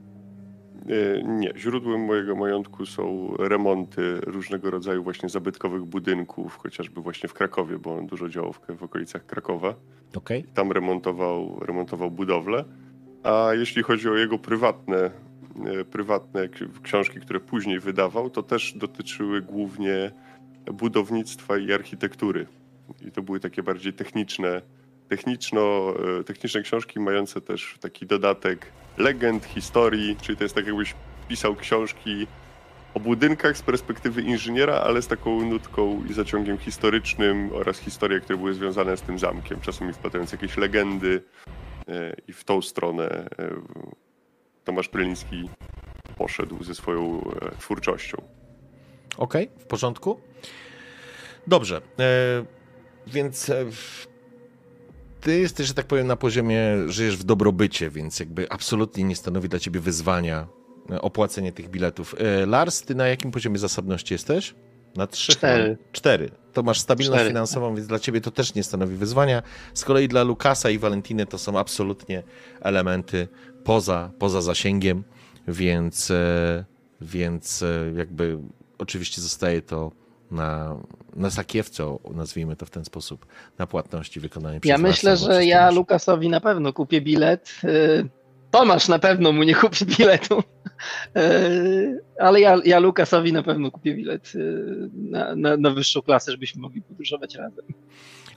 E, 0.89 1.23
Nie, 1.23 1.53
źródłem 1.57 2.01
mojego 2.01 2.35
majątku 2.35 2.85
są 2.85 3.33
remonty 3.39 4.19
różnego 4.21 4.71
rodzaju 4.71 5.03
właśnie 5.03 5.29
zabytkowych 5.29 5.83
budynków, 5.83 6.57
chociażby 6.57 7.01
właśnie 7.01 7.29
w 7.29 7.33
Krakowie, 7.33 7.77
bo 7.79 7.97
on 7.97 8.07
dużo 8.07 8.29
działał 8.29 8.53
w, 8.53 8.83
okolicach 8.83 9.25
Krakowa. 9.25 9.75
Okej? 10.15 10.43
Tam 10.53 10.71
remontował, 10.71 11.59
remontował 11.59 12.11
budowlę. 12.11 12.65
A 13.23 13.49
jeśli 13.53 13.83
chodzi 13.83 14.09
o 14.09 14.15
jego 14.15 14.37
prywatne, 14.37 15.11
e, 15.65 15.85
prywatne 15.85 16.49
książki, 16.83 17.19
które 17.19 17.39
później 17.39 17.79
wydawał, 17.79 18.29
to 18.29 18.43
też 18.43 18.73
dotyczyły 18.77 19.41
głównie 19.41 20.11
budownictwa 20.73 21.57
i 21.57 21.73
architektury. 21.73 22.47
I 23.07 23.11
to 23.11 23.21
były 23.21 23.39
takie 23.39 23.63
bardziej 23.63 23.93
techniczne, 23.93 24.61
techniczno, 25.09 25.93
e, 26.19 26.23
techniczne 26.23 26.61
książki, 26.61 26.99
mające 26.99 27.41
też 27.41 27.77
taki 27.81 28.05
dodatek 28.05 28.65
legend, 28.97 29.45
historii, 29.45 30.15
czyli 30.21 30.37
to 30.37 30.43
jest 30.43 30.55
tak 30.55 30.67
jakbyś 30.67 30.95
pisał 31.27 31.55
książki 31.55 32.27
o 32.93 32.99
budynkach 32.99 33.57
z 33.57 33.61
perspektywy 33.61 34.21
inżyniera, 34.21 34.73
ale 34.73 35.01
z 35.01 35.07
taką 35.07 35.45
nutką 35.45 36.03
i 36.09 36.13
zaciągiem 36.13 36.57
historycznym 36.57 37.49
oraz 37.53 37.79
historie, 37.79 38.19
które 38.19 38.37
były 38.37 38.53
związane 38.53 38.97
z 38.97 39.01
tym 39.01 39.19
zamkiem, 39.19 39.61
czasami 39.61 39.93
wplatając 39.93 40.31
jakieś 40.31 40.57
legendy 40.57 41.23
e, 41.87 42.13
i 42.27 42.33
w 42.33 42.43
tą 42.43 42.61
stronę 42.61 43.09
e, 43.09 43.49
Tomasz 44.63 44.87
Pryliński 44.87 45.49
poszedł 46.17 46.63
ze 46.63 46.75
swoją 46.75 47.31
twórczością. 47.59 48.21
Okej, 49.17 49.49
w 49.57 49.65
porządku. 49.65 50.19
Dobrze, 51.47 51.81
więc 53.07 53.51
ty 55.21 55.39
jesteś, 55.39 55.67
że 55.67 55.73
tak 55.73 55.85
powiem, 55.85 56.07
na 56.07 56.15
poziomie, 56.15 56.61
żyjesz 56.87 57.17
w 57.17 57.23
dobrobycie, 57.23 57.89
więc 57.89 58.19
jakby 58.19 58.49
absolutnie 58.51 59.03
nie 59.03 59.15
stanowi 59.15 59.49
dla 59.49 59.59
ciebie 59.59 59.79
wyzwania 59.79 60.47
e, 60.91 61.01
opłacenie 61.01 61.51
tych 61.51 61.69
biletów. 61.69 62.15
E, 62.17 62.45
Lars, 62.45 62.81
ty 62.81 62.95
na 62.95 63.07
jakim 63.07 63.31
poziomie 63.31 63.57
zasobności 63.57 64.13
jesteś? 64.13 64.55
Na 64.95 65.07
trzy? 65.07 65.31
Cztery. 65.31 65.77
Cztery. 65.91 66.31
To 66.53 66.63
masz 66.63 66.79
stabilność 66.79 67.19
Cztery. 67.19 67.29
finansową, 67.29 67.75
więc 67.75 67.87
dla 67.87 67.99
ciebie 67.99 68.21
to 68.21 68.31
też 68.31 68.53
nie 68.55 68.63
stanowi 68.63 68.95
wyzwania. 68.95 69.43
Z 69.73 69.85
kolei 69.85 70.07
dla 70.07 70.23
Lukasa 70.23 70.69
i 70.69 70.77
Walentiny 70.77 71.25
to 71.25 71.37
są 71.37 71.59
absolutnie 71.59 72.23
elementy 72.61 73.27
poza, 73.63 74.11
poza 74.19 74.41
zasięgiem, 74.41 75.03
więc, 75.47 76.11
e, 76.11 76.65
więc 77.01 77.63
jakby 77.95 78.37
oczywiście 78.77 79.21
zostaje 79.21 79.61
to 79.61 79.91
na, 80.31 80.75
na 81.15 81.29
sakiewce, 81.29 81.97
nazwijmy 82.13 82.55
to 82.55 82.65
w 82.65 82.69
ten 82.69 82.85
sposób, 82.85 83.25
na 83.57 83.67
płatności 83.67 84.19
wykonanej 84.19 84.59
przez 84.59 84.69
Ja 84.69 84.77
myślę, 84.77 85.17
że 85.17 85.45
ja. 85.45 85.71
Lukasowi 85.71 86.29
na 86.29 86.39
pewno 86.41 86.73
kupię 86.73 87.01
bilet. 87.01 87.51
y, 87.63 88.09
Tomasz 88.51 88.87
na 88.87 88.99
pewno 88.99 89.31
mu 89.31 89.43
nie 89.43 89.55
kupi 89.55 89.85
biletu, 89.85 90.43
Y, 91.17 92.03
ale 92.19 92.39
ja, 92.39 92.57
ja 92.65 92.79
Lukasowi 92.79 93.33
na 93.33 93.43
pewno 93.43 93.71
kupię 93.71 93.93
bilet 93.95 94.31
y, 94.35 94.89
na, 94.93 95.35
na, 95.35 95.57
na 95.57 95.69
wyższą 95.69 96.01
klasę, 96.01 96.31
żebyśmy 96.31 96.61
mogli 96.61 96.81
podróżować 96.81 97.35
razem. 97.35 97.65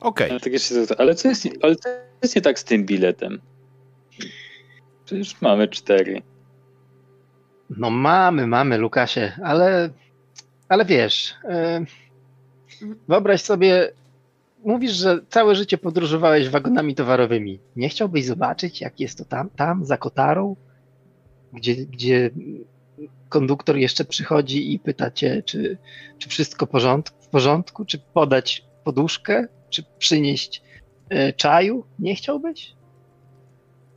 Okej, 0.00 0.30
Ale, 0.30 0.40
tak 0.40 0.52
ale, 0.98 1.14
co 1.14 1.28
jest, 1.28 1.48
ale 1.62 1.76
co 1.76 1.88
jest 2.22 2.36
nie 2.36 2.42
tak 2.42 2.58
z 2.58 2.64
tym 2.64 2.86
biletem? 2.86 3.40
Przecież 5.04 5.40
mamy 5.40 5.68
cztery. 5.68 6.22
No 7.70 7.90
mamy, 7.90 8.46
mamy 8.46 8.78
Lukasie, 8.78 9.32
ale, 9.44 9.90
ale 10.72 10.84
wiesz, 10.84 11.34
y, 12.82 12.86
wyobraź 13.08 13.42
sobie, 13.42 13.92
mówisz, 14.64 14.92
że 14.92 15.20
całe 15.28 15.54
życie 15.54 15.78
podróżowałeś 15.78 16.48
wagonami 16.48 16.94
towarowymi. 16.94 17.58
Nie 17.76 17.88
chciałbyś 17.88 18.24
zobaczyć, 18.24 18.80
jak 18.80 19.00
jest 19.00 19.18
to 19.18 19.24
tam, 19.24 19.50
tam 19.50 19.84
za 19.84 19.96
kotarą, 19.96 20.56
gdzie, 21.52 21.76
gdzie 21.76 22.30
konduktor 23.28 23.76
jeszcze 23.76 24.04
przychodzi 24.04 24.74
i 24.74 24.78
pyta 24.78 25.10
cię, 25.10 25.42
czy, 25.42 25.78
czy 26.18 26.28
wszystko 26.28 26.66
porządku, 26.66 27.22
w 27.22 27.28
porządku, 27.28 27.84
czy 27.84 27.98
podać 27.98 28.64
poduszkę, 28.84 29.46
czy 29.70 29.84
przynieść 29.98 30.62
y, 31.12 31.32
czaju? 31.32 31.84
Nie 31.98 32.14
chciałbyś? 32.14 32.74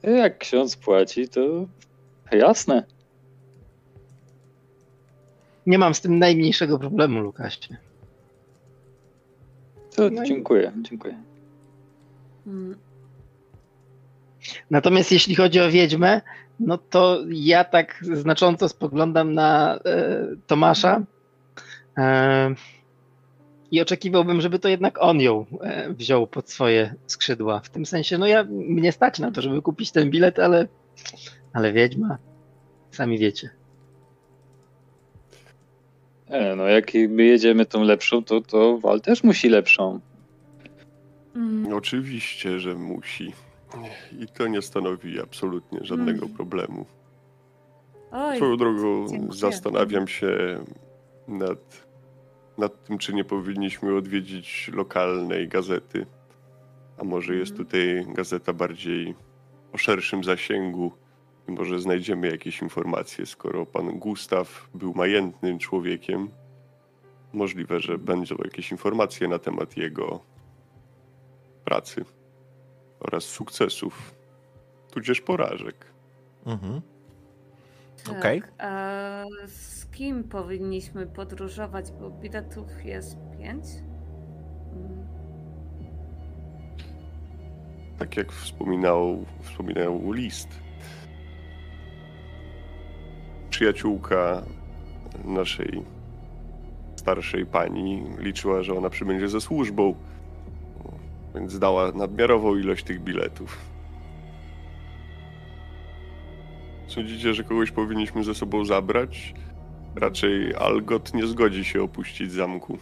Jak 0.03 0.37
ksiądz 0.37 0.75
płaci, 0.75 1.29
to 1.29 1.41
jasne. 2.31 2.94
Nie 5.65 5.77
mam 5.77 5.93
z 5.93 6.01
tym 6.01 6.19
najmniejszego 6.19 6.79
problemu, 6.79 7.19
Lukasie. 7.21 7.77
To 9.95 10.09
No 10.09 10.23
i- 10.23 10.27
dziękuję, 10.27 10.71
dziękuję. 10.81 11.15
Mm, 12.47 12.75
Natomiast 14.71 15.11
jeśli 15.11 15.35
chodzi 15.35 15.59
o 15.61 15.71
Wiedźmę, 15.71 16.21
no 16.59 16.77
to 16.77 17.19
ja 17.29 17.63
tak 17.63 18.03
znacząco 18.13 18.69
spoglądam 18.69 19.33
na 19.33 19.75
e, 19.75 19.79
Tomasza 20.47 21.01
e, 21.97 22.55
i 23.71 23.81
oczekiwałbym, 23.81 24.41
żeby 24.41 24.59
to 24.59 24.67
jednak 24.69 24.97
on 25.01 25.21
ją 25.21 25.45
e, 25.61 25.93
wziął 25.93 26.27
pod 26.27 26.49
swoje 26.49 26.95
skrzydła. 27.07 27.59
W 27.59 27.69
tym 27.69 27.85
sensie, 27.85 28.17
no 28.17 28.27
ja 28.27 28.43
mnie 28.49 28.91
stać 28.91 29.19
na 29.19 29.31
to, 29.31 29.41
żeby 29.41 29.61
kupić 29.61 29.91
ten 29.91 30.09
bilet, 30.09 30.39
ale, 30.39 30.67
ale 31.53 31.73
Wiedźma, 31.73 32.17
sami 32.91 33.17
wiecie. 33.17 33.49
E, 36.29 36.55
no 36.55 36.67
jak 36.67 36.91
my 37.09 37.23
jedziemy 37.23 37.65
tą 37.65 37.83
lepszą, 37.83 38.23
to, 38.23 38.41
to 38.41 38.77
Wal 38.77 39.01
też 39.01 39.23
musi 39.23 39.49
lepszą. 39.49 39.99
mm, 41.35 41.73
Oczywiście, 41.73 42.59
że 42.59 42.75
musi. 42.75 43.33
I 44.19 44.27
to 44.27 44.47
nie 44.47 44.61
stanowi 44.61 45.19
absolutnie 45.21 45.79
żadnego 45.81 46.25
Mm. 46.25 46.35
problemu. 46.37 46.85
Oj, 48.11 48.37
Swoją 48.37 48.57
drogą 48.57 49.07
dziękuję. 49.09 49.31
zastanawiam 49.39 50.07
się 50.07 50.59
nad 51.27 51.85
nad 52.57 52.83
tym, 52.83 52.97
czy 52.97 53.13
nie 53.13 53.23
powinniśmy 53.23 53.95
odwiedzić 53.95 54.71
lokalnej 54.73 55.47
gazety. 55.47 56.05
A 56.97 57.03
może 57.03 57.35
jest 57.35 57.51
Mhm. 57.51 57.65
tutaj 57.67 58.05
gazeta 58.13 58.53
bardziej 58.53 59.15
o 59.73 59.77
szerszym 59.77 60.23
zasięgu 60.23 60.91
może 61.47 61.79
znajdziemy 61.79 62.27
jakieś 62.27 62.61
informacje, 62.61 63.25
skoro 63.25 63.65
pan 63.65 63.99
Gustaw 63.99 64.69
był 64.73 64.93
majętnym 64.93 65.59
człowiekiem. 65.59 66.29
Możliwe, 67.33 67.79
że 67.79 67.97
będą 67.97 68.35
jakieś 68.43 68.71
informacje 68.71 69.27
na 69.27 69.39
temat 69.39 69.77
jego 69.77 70.19
pracy 71.65 72.05
oraz 72.99 73.23
sukcesów, 73.23 74.15
tudzież 74.91 75.21
porażek. 75.21 75.85
Mhm. 76.45 76.81
Tak. 78.21 78.51
A 78.57 79.23
z 79.47 79.85
kim 79.85 80.23
powinniśmy 80.23 81.07
podróżować? 81.07 81.91
Bo 81.91 82.09
biletów 82.09 82.85
jest 82.85 83.17
pięć. 83.37 83.65
Tak 87.97 88.17
jak 88.17 88.31
wspominał, 88.31 89.25
wspominał 89.41 90.11
list. 90.11 90.64
Przyjaciółka 93.55 94.41
naszej 95.25 95.83
starszej 96.95 97.45
pani 97.45 98.03
liczyła, 98.17 98.63
że 98.63 98.73
ona 98.73 98.89
przybędzie 98.89 99.27
ze 99.29 99.41
służbą, 99.41 99.95
więc 101.35 101.59
dała 101.59 101.91
nadmiarową 101.91 102.55
ilość 102.55 102.83
tych 102.83 103.01
biletów. 103.01 103.57
Sądzicie, 106.87 107.33
że 107.33 107.43
kogoś 107.43 107.71
powinniśmy 107.71 108.23
ze 108.23 108.35
sobą 108.35 108.65
zabrać? 108.65 109.33
Raczej 109.95 110.55
Algot 110.55 111.13
nie 111.13 111.27
zgodzi 111.27 111.65
się 111.65 111.83
opuścić 111.83 112.31
zamku. 112.31 112.77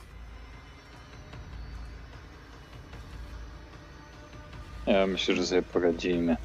Ja 4.88 5.08
myślę, 5.08 5.36
że 5.36 5.46
sobie 5.46 5.62
poradzimy. 5.62 6.38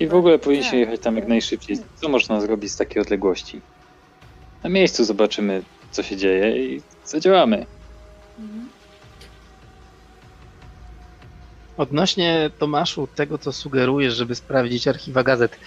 I 0.00 0.06
w 0.06 0.14
ogóle 0.14 0.38
powinniśmy 0.38 0.78
jechać 0.78 1.00
tam 1.00 1.16
jak 1.16 1.28
najszybciej. 1.28 1.76
Co 1.94 2.08
można 2.08 2.40
zrobić 2.40 2.72
z 2.72 2.76
takiej 2.76 3.02
odległości? 3.02 3.60
Na 4.64 4.70
miejscu 4.70 5.04
zobaczymy, 5.04 5.62
co 5.90 6.02
się 6.02 6.16
dzieje 6.16 6.66
i 6.66 6.82
zadziałamy. 7.04 7.66
Odnośnie 11.76 12.50
Tomaszu, 12.58 13.08
tego 13.14 13.38
co 13.38 13.52
sugerujesz, 13.52 14.14
żeby 14.14 14.34
sprawdzić 14.34 14.88
archiwa 14.88 15.22
gazet. 15.22 15.58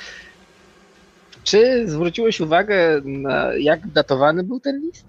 Czy 1.44 1.88
zwróciłeś 1.88 2.40
uwagę, 2.40 3.02
na 3.06 3.54
jak 3.54 3.88
datowany 3.88 4.44
był 4.44 4.60
ten 4.60 4.82
list? 4.82 5.06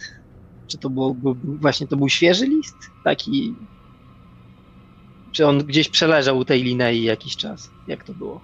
Czy 0.66 0.78
to 0.78 0.90
był, 0.90 1.14
był 1.14 1.36
właśnie 1.44 1.86
to 1.86 1.96
był 1.96 2.08
świeży 2.08 2.46
list? 2.46 2.76
Taki. 3.04 3.54
Czy 5.32 5.46
on 5.46 5.58
gdzieś 5.58 5.88
przeleżał 5.88 6.38
u 6.38 6.44
tej 6.44 6.62
linei 6.62 7.02
jakiś 7.02 7.36
czas? 7.36 7.70
Jak 7.88 8.04
to 8.04 8.14
było? 8.14 8.40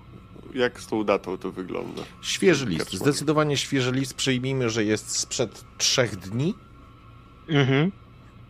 Jak 0.54 0.80
z 0.80 0.86
tą 0.86 1.04
datą 1.04 1.38
to 1.38 1.52
wygląda? 1.52 2.02
Świeży 2.22 2.66
list. 2.66 2.84
Kaczmarek. 2.84 3.02
Zdecydowanie 3.02 3.56
świeży 3.56 3.92
list. 3.92 4.14
Przyjmijmy, 4.14 4.70
że 4.70 4.84
jest 4.84 5.10
sprzed 5.16 5.64
trzech 5.78 6.16
dni, 6.16 6.54
Mhm. 7.48 7.92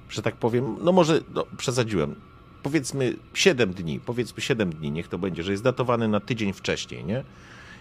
że 0.08 0.22
tak 0.22 0.36
powiem. 0.36 0.76
No 0.82 0.92
może 0.92 1.20
no, 1.34 1.46
przesadziłem. 1.56 2.14
Powiedzmy 2.62 3.16
7 3.34 3.72
dni, 3.74 4.00
powiedzmy 4.00 4.42
7 4.42 4.72
dni, 4.72 4.90
niech 4.90 5.08
to 5.08 5.18
będzie, 5.18 5.42
że 5.42 5.50
jest 5.52 5.62
datowany 5.64 6.08
na 6.08 6.20
tydzień 6.20 6.52
wcześniej, 6.52 7.04
nie? 7.04 7.24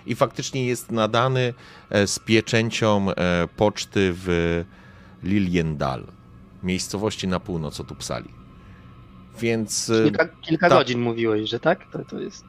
I 0.06 0.16
faktycznie 0.16 0.66
jest 0.66 0.92
nadany 0.92 1.54
e, 1.90 2.08
z 2.08 2.20
pieczęcią 2.20 3.12
e, 3.12 3.48
poczty 3.58 4.14
w 4.14 4.64
Liliendal, 5.24 6.04
miejscowości 6.64 7.28
na 7.28 7.40
północ 7.40 7.80
od 7.80 7.92
Uppsali. 7.92 8.30
Więc 9.40 9.90
e, 9.90 10.04
Kilka, 10.04 10.28
kilka 10.28 10.70
tak. 10.70 10.78
godzin 10.80 11.00
mówiłeś, 11.02 11.50
że 11.50 11.60
tak? 11.60 11.92
To, 11.92 12.06
to 12.06 12.20
jest. 12.20 12.46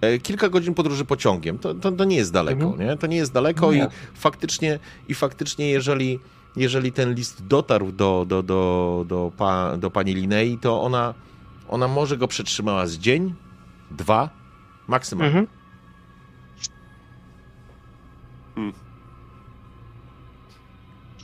E, 0.00 0.18
Kilka 0.18 0.48
godzin 0.48 0.74
podróży 0.74 1.04
pociągiem, 1.04 1.58
to, 1.58 1.74
to, 1.74 1.92
to 1.92 2.04
nie 2.04 2.16
jest 2.16 2.32
daleko, 2.32 2.64
Mhm. 2.64 2.88
nie? 2.88 2.96
To 2.96 3.06
nie 3.06 3.16
jest 3.16 3.32
daleko 3.32 3.72
i 3.72 3.76
Nie. 3.76 3.88
faktycznie, 4.14 4.78
i 5.08 5.14
faktycznie 5.14 5.70
jeżeli, 5.70 6.18
jeżeli 6.56 6.92
ten 6.92 7.14
list 7.14 7.46
dotarł 7.46 7.92
do, 7.92 8.24
do, 8.28 8.42
do, 8.42 9.04
do, 9.08 9.32
pa, 9.36 9.76
do 9.76 9.90
pani 9.90 10.14
Linei, 10.14 10.58
to 10.58 10.82
ona, 10.82 11.14
ona 11.68 11.88
może 11.88 12.16
go 12.16 12.28
przetrzymała 12.28 12.86
z 12.86 12.98
dzień, 12.98 13.34
dwa, 13.90 14.30
maksymalnie. 14.88 15.28
Mhm. 15.38 15.46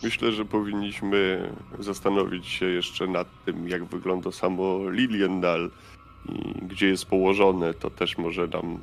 Myślę, 0.03 0.33
że 0.33 0.45
powinniśmy 0.45 1.51
zastanowić 1.79 2.47
się 2.47 2.66
jeszcze 2.66 3.07
nad 3.07 3.29
tym, 3.45 3.68
jak 3.68 3.85
wygląda 3.85 4.33
samo 4.33 4.91
Liliendal 4.91 5.64
i 5.66 5.89
gdzie 6.62 6.89
jest 6.89 7.07
położone. 7.07 7.75
To 7.75 7.91
też 7.91 8.18
może 8.18 8.47
nam 8.47 8.79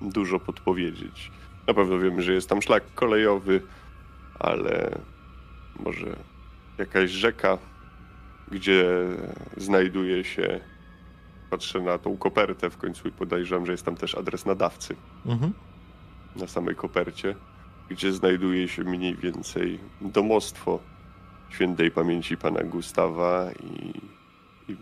dużo 0.00 0.40
podpowiedzieć. 0.40 1.30
Na 1.66 1.74
pewno 1.74 1.98
wiemy, 1.98 2.22
że 2.22 2.32
jest 2.32 2.48
tam 2.48 2.62
szlak 2.62 2.82
kolejowy, 2.94 3.60
ale 4.38 4.98
może 5.80 6.16
jakaś 6.78 7.10
rzeka, 7.10 7.58
gdzie 8.50 8.84
znajduje 9.56 10.24
się. 10.24 10.60
Patrzę 11.50 11.80
na 11.80 11.98
tą 11.98 12.16
kopertę 12.16 12.70
w 12.70 12.76
końcu 12.76 13.08
i 13.08 13.12
podejrzewam, 13.12 13.66
że 13.66 13.72
jest 13.72 13.84
tam 13.84 13.96
też 13.96 14.14
adres 14.14 14.46
nadawcy 14.46 14.96
Mhm. 15.26 15.52
na 16.36 16.46
samej 16.46 16.76
kopercie, 16.76 17.34
gdzie 17.88 18.12
znajduje 18.12 18.68
się 18.68 18.84
mniej 18.84 19.14
więcej 19.16 19.78
domostwo 20.00 20.78
świętej 21.50 21.90
pamięci 21.90 22.36
pana 22.36 22.62
Gustawa 22.64 23.50
i, 23.52 24.00
i 24.72 24.76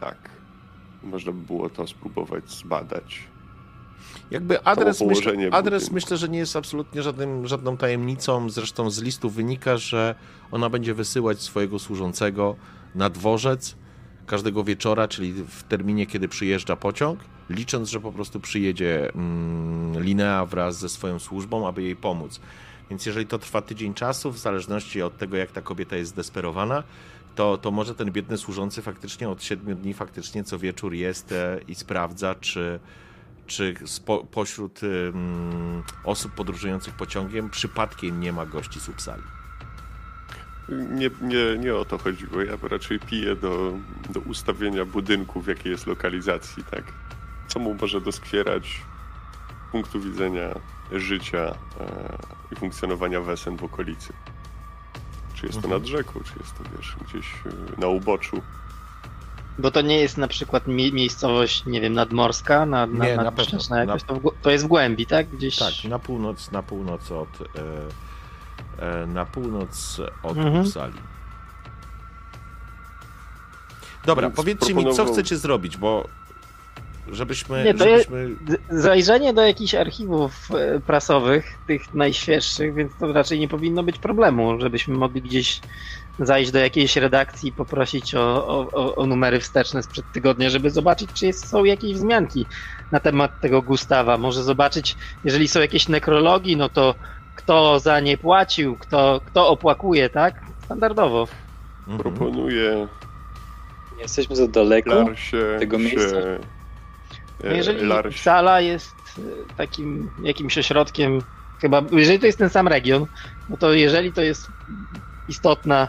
tak, 0.00 0.30
można 1.02 1.32
by 1.32 1.46
było 1.46 1.70
to 1.70 1.86
spróbować 1.86 2.50
zbadać. 2.50 3.28
Jakby 4.30 4.62
adres, 4.64 4.98
położenie 4.98 5.54
adres 5.54 5.90
myślę, 5.90 6.16
że 6.16 6.28
nie 6.28 6.38
jest 6.38 6.56
absolutnie 6.56 7.02
żadnym, 7.02 7.46
żadną 7.46 7.76
tajemnicą. 7.76 8.50
Zresztą 8.50 8.90
z 8.90 9.02
listu 9.02 9.30
wynika, 9.30 9.76
że 9.76 10.14
ona 10.50 10.70
będzie 10.70 10.94
wysyłać 10.94 11.42
swojego 11.42 11.78
służącego 11.78 12.56
na 12.94 13.10
dworzec 13.10 13.76
każdego 14.26 14.64
wieczora, 14.64 15.08
czyli 15.08 15.32
w 15.32 15.62
terminie, 15.62 16.06
kiedy 16.06 16.28
przyjeżdża 16.28 16.76
pociąg, 16.76 17.20
licząc, 17.50 17.88
że 17.88 18.00
po 18.00 18.12
prostu 18.12 18.40
przyjedzie 18.40 19.12
mm, 19.14 20.02
Linea 20.02 20.46
wraz 20.46 20.78
ze 20.78 20.88
swoją 20.88 21.18
służbą, 21.18 21.68
aby 21.68 21.82
jej 21.82 21.96
pomóc. 21.96 22.40
Więc 22.90 23.06
jeżeli 23.06 23.26
to 23.26 23.38
trwa 23.38 23.62
tydzień 23.62 23.94
czasu, 23.94 24.32
w 24.32 24.38
zależności 24.38 25.02
od 25.02 25.18
tego, 25.18 25.36
jak 25.36 25.52
ta 25.52 25.62
kobieta 25.62 25.96
jest 25.96 26.10
zdesperowana, 26.10 26.82
to, 27.36 27.58
to 27.58 27.70
może 27.70 27.94
ten 27.94 28.12
biedny 28.12 28.38
służący 28.38 28.82
faktycznie 28.82 29.28
od 29.28 29.42
siedmiu 29.42 29.74
dni 29.74 29.94
faktycznie 29.94 30.44
co 30.44 30.58
wieczór 30.58 30.94
jest 30.94 31.32
e, 31.32 31.60
i 31.68 31.74
sprawdza, 31.74 32.34
czy, 32.34 32.80
czy 33.46 33.74
spo, 33.84 34.24
pośród 34.24 34.82
ym, 34.82 35.82
osób 36.04 36.32
podróżujących 36.34 36.94
pociągiem 36.94 37.50
przypadkiem 37.50 38.20
nie 38.20 38.32
ma 38.32 38.46
gości 38.46 38.80
z 38.80 38.88
Uppsali. 38.88 39.22
Nie, 40.68 41.10
nie, 41.20 41.58
nie 41.58 41.74
o 41.74 41.84
to 41.84 41.98
chodziło, 41.98 42.42
ja 42.42 42.52
raczej 42.62 43.00
piję 43.00 43.36
do, 43.36 43.72
do 44.10 44.20
ustawienia 44.20 44.84
budynku, 44.84 45.40
w 45.40 45.46
jakiej 45.46 45.72
jest 45.72 45.86
lokalizacji, 45.86 46.64
tak? 46.64 46.84
Co 47.48 47.58
mu 47.58 47.74
może 47.74 48.00
doskwierać 48.00 48.80
punktu 49.72 50.00
widzenia 50.00 50.54
życia 50.92 51.38
e, 51.38 51.54
i 52.52 52.56
funkcjonowania 52.56 53.20
wesen 53.20 53.56
w 53.56 53.64
okolicy. 53.64 54.12
Czy 55.36 55.46
jest 55.46 55.60
to 55.62 55.68
nad 55.68 55.86
rzeką, 55.86 56.12
czy 56.24 56.32
jest 56.40 56.58
to, 56.58 56.64
wiesz, 56.76 56.96
gdzieś 57.08 57.26
e, 57.76 57.80
na 57.80 57.86
uboczu. 57.86 58.42
Bo 59.58 59.70
to 59.70 59.80
nie 59.80 60.00
jest 60.00 60.18
na 60.18 60.28
przykład 60.28 60.66
mie- 60.66 60.92
miejscowość, 60.92 61.66
nie 61.66 61.80
wiem, 61.80 61.92
nadmorska, 61.92 62.66
nad, 62.66 62.90
nad, 62.92 63.08
Nie, 63.08 63.16
na 63.16 63.32
pewno. 63.32 63.58
jakoś, 63.76 64.02
to, 64.02 64.14
w, 64.14 64.22
to 64.42 64.50
jest 64.50 64.64
w 64.64 64.68
głębi, 64.68 65.06
tak? 65.06 65.28
Gdzieś. 65.28 65.56
Tak, 65.56 65.72
na 65.88 65.98
północ, 65.98 66.50
na 66.50 66.62
północ 66.62 67.10
od 67.12 67.28
e, 67.40 69.02
e, 69.02 69.06
na 69.06 69.24
północ 69.26 70.00
od 70.22 70.36
Mhm. 70.38 70.64
Uppsali. 70.66 70.94
Dobra, 74.06 74.26
Więc 74.28 74.36
powiedzcie 74.36 74.74
mi, 74.74 74.94
co 74.94 75.04
chcecie 75.04 75.36
zrobić, 75.36 75.76
bo 75.76 76.08
żebyśmy, 77.12 77.64
Nie, 77.64 77.74
to 77.74 77.84
żebyśmy 77.84 78.36
Zajrzenie 78.70 79.32
do 79.32 79.42
jakichś 79.42 79.74
archiwów 79.74 80.48
e, 80.50 80.80
prasowych, 80.80 81.58
tych 81.66 81.94
najświeższych, 81.94 82.74
więc 82.74 82.96
to 82.96 83.12
raczej 83.12 83.40
nie 83.40 83.48
powinno 83.48 83.82
być 83.82 83.98
problemu, 83.98 84.60
żebyśmy 84.60 84.94
mogli 84.94 85.22
gdzieś 85.22 85.60
zajść 86.18 86.50
do 86.50 86.58
jakiejś 86.58 86.96
redakcji 86.96 87.48
i 87.48 87.52
poprosić 87.52 88.14
o, 88.14 88.46
o, 88.46 88.94
o- 88.96 89.06
numery 89.06 89.40
wsteczne 89.40 89.82
sprzed 89.82 90.12
tygodnia, 90.12 90.50
żeby 90.50 90.70
zobaczyć, 90.70 91.10
czy 91.12 91.26
jest, 91.26 91.48
są 91.48 91.64
jakieś 91.64 91.94
wzmianki 91.94 92.46
na 92.92 93.00
temat 93.00 93.40
tego 93.40 93.62
Gustawa. 93.62 94.18
Może 94.18 94.42
zobaczyć, 94.42 94.96
jeżeli 95.24 95.48
są 95.48 95.60
jakieś 95.60 95.88
nekrologi, 95.88 96.56
no 96.56 96.68
to 96.68 96.94
kto 97.34 97.80
za 97.80 98.00
nie 98.00 98.18
płacił, 98.18 98.76
kto, 98.76 99.20
kto 99.26 99.48
opłakuje, 99.48 100.10
tak? 100.10 100.40
Standardowo. 100.64 101.28
Mhm. 101.86 101.98
Proponuję 101.98 102.88
jesteśmy 103.98 104.36
za 104.36 104.48
daleko. 104.48 105.04
Tego 105.58 105.78
miejsca? 105.78 106.10
się... 106.10 106.38
No 107.44 107.50
e, 107.50 107.56
jeżeli 107.56 107.90
sala 108.14 108.60
jest 108.60 108.94
e, 109.18 109.54
takim 109.56 110.10
jakimś 110.22 110.58
ośrodkiem 110.58 111.22
Chyba, 111.60 111.82
jeżeli 111.92 112.18
to 112.18 112.26
jest 112.26 112.38
ten 112.38 112.50
sam 112.50 112.68
region, 112.68 113.06
no 113.48 113.56
to 113.56 113.72
jeżeli 113.72 114.12
to 114.12 114.22
jest 114.22 114.48
istotna 115.28 115.88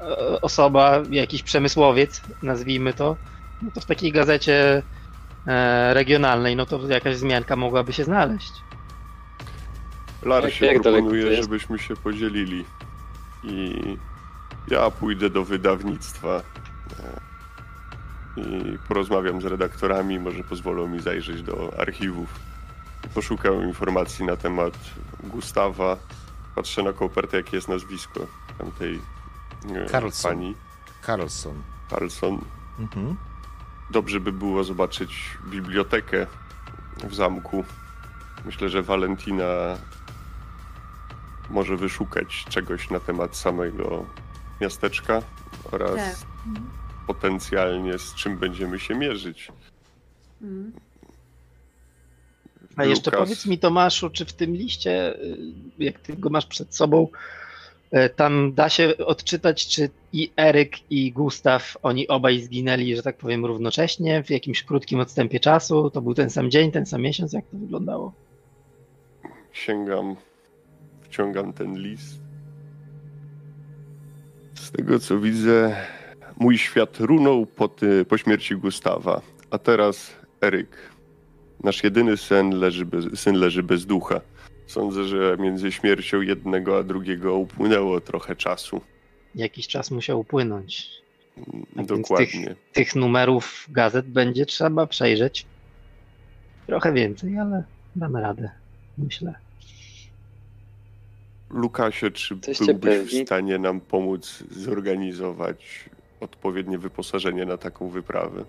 e, 0.00 0.40
osoba, 0.40 1.02
jakiś 1.10 1.42
przemysłowiec, 1.42 2.22
nazwijmy 2.42 2.92
to, 2.92 3.16
no 3.62 3.70
to 3.70 3.80
w 3.80 3.86
takiej 3.86 4.12
gazecie 4.12 4.82
regionalnej, 5.92 6.56
no 6.56 6.66
to 6.66 6.88
jakaś 6.88 7.16
zmianka 7.16 7.56
mogłaby 7.56 7.92
się 7.92 8.04
znaleźć. 8.04 8.52
Jak 10.60 10.60
daleko 10.60 10.82
proponuje, 10.82 11.42
żebyśmy 11.42 11.78
się 11.78 11.96
podzielili. 11.96 12.64
I 13.44 13.82
ja 14.70 14.90
pójdę 14.90 15.30
do 15.30 15.44
wydawnictwa 15.44 16.42
i 18.36 18.78
porozmawiam 18.88 19.40
z 19.40 19.44
redaktorami, 19.44 20.18
może 20.18 20.44
pozwolą 20.44 20.88
mi 20.88 21.00
zajrzeć 21.00 21.42
do 21.42 21.72
archiwów. 21.78 22.40
Poszukam 23.14 23.62
informacji 23.62 24.24
na 24.24 24.36
temat 24.36 24.74
Gustawa. 25.22 25.96
Patrzę 26.54 26.82
na 26.82 26.92
kopertę, 26.92 27.36
jakie 27.36 27.56
jest 27.56 27.68
nazwisko 27.68 28.26
tamtej 28.58 29.00
e, 29.74 29.86
Carlson. 29.86 30.30
pani 30.30 30.54
Carlson. 31.06 31.62
Carlson. 31.90 32.40
Mhm. 32.78 33.16
Dobrze 33.90 34.20
by 34.20 34.32
było 34.32 34.64
zobaczyć 34.64 35.38
bibliotekę 35.46 36.26
w 37.04 37.14
zamku. 37.14 37.64
Myślę, 38.44 38.68
że 38.68 38.82
Valentina 38.82 39.76
może 41.50 41.76
wyszukać 41.76 42.44
czegoś 42.48 42.90
na 42.90 43.00
temat 43.00 43.36
samego 43.36 44.04
miasteczka 44.60 45.22
oraz 45.72 45.96
Tak. 45.96 46.16
Potencjalnie 47.14 47.98
z 47.98 48.14
czym 48.14 48.38
będziemy 48.38 48.78
się 48.78 48.94
mierzyć. 48.94 49.48
A 52.76 52.84
jeszcze 52.84 53.10
Lukas- 53.10 53.20
powiedz 53.20 53.46
mi, 53.46 53.58
Tomaszu, 53.58 54.10
czy 54.10 54.24
w 54.24 54.32
tym 54.32 54.54
liście, 54.54 55.16
y, 55.16 55.36
jak 55.78 55.98
ty 56.00 56.16
go 56.16 56.30
masz 56.30 56.46
przed 56.46 56.74
sobą, 56.74 57.08
y, 57.94 58.08
tam 58.16 58.52
da 58.54 58.68
się 58.68 58.96
odczytać, 58.96 59.66
czy 59.68 59.90
i 60.12 60.30
Eryk, 60.36 60.90
i 60.90 61.12
Gustaw, 61.12 61.76
oni 61.82 62.08
obaj 62.08 62.40
zginęli, 62.40 62.96
że 62.96 63.02
tak 63.02 63.16
powiem, 63.16 63.46
równocześnie, 63.46 64.22
w 64.22 64.30
jakimś 64.30 64.62
krótkim 64.62 65.00
odstępie 65.00 65.40
czasu? 65.40 65.90
To 65.90 66.02
był 66.02 66.14
ten 66.14 66.30
sam 66.30 66.50
dzień, 66.50 66.72
ten 66.72 66.86
sam 66.86 67.02
miesiąc? 67.02 67.32
Jak 67.32 67.44
to 67.46 67.56
wyglądało? 67.56 68.12
Sięgam, 69.52 70.16
wciągam 71.02 71.52
ten 71.52 71.78
list. 71.78 72.20
Z 74.54 74.70
tego 74.70 74.98
co 74.98 75.18
widzę, 75.18 75.76
mój 76.40 76.58
świat 76.58 77.00
runął 77.00 77.46
po, 77.46 77.68
ty, 77.68 78.04
po 78.04 78.18
śmierci 78.18 78.56
Gustawa, 78.56 79.22
a 79.50 79.58
teraz 79.58 80.12
Eryk. 80.40 80.76
Nasz 81.64 81.84
jedyny 81.84 82.16
syn 82.16 82.50
leży, 82.50 82.86
bez, 82.86 83.20
syn 83.20 83.36
leży 83.36 83.62
bez 83.62 83.86
ducha. 83.86 84.20
Sądzę, 84.66 85.04
że 85.04 85.36
między 85.40 85.72
śmiercią 85.72 86.20
jednego 86.20 86.78
a 86.78 86.82
drugiego 86.82 87.36
upłynęło 87.36 88.00
trochę 88.00 88.36
czasu. 88.36 88.80
Jakiś 89.34 89.68
czas 89.68 89.90
musiał 89.90 90.20
upłynąć. 90.20 90.88
więc 91.76 91.88
Dokładnie. 91.88 92.54
Tych 92.72 92.94
numerów 92.94 93.66
gazet 93.68 94.06
będzie 94.06 94.46
trzeba 94.46 94.86
przejrzeć 94.86 95.46
trochę 96.66 96.92
więcej, 96.92 97.38
ale 97.38 97.64
damy 97.96 98.20
radę, 98.20 98.50
myślę. 98.98 99.34
Lukasie, 101.50 102.10
czy 102.10 102.34
Jesteście 102.34 102.64
byłbyś 102.64 102.98
pewni? 102.98 103.24
w 103.24 103.26
stanie 103.26 103.58
nam 103.58 103.80
pomóc 103.80 104.44
zorganizować 104.50 105.90
odpowiednie 106.20 106.78
wyposażenie 106.78 107.46
na 107.46 107.56
taką 107.56 107.88
wyprawę? 107.88 108.44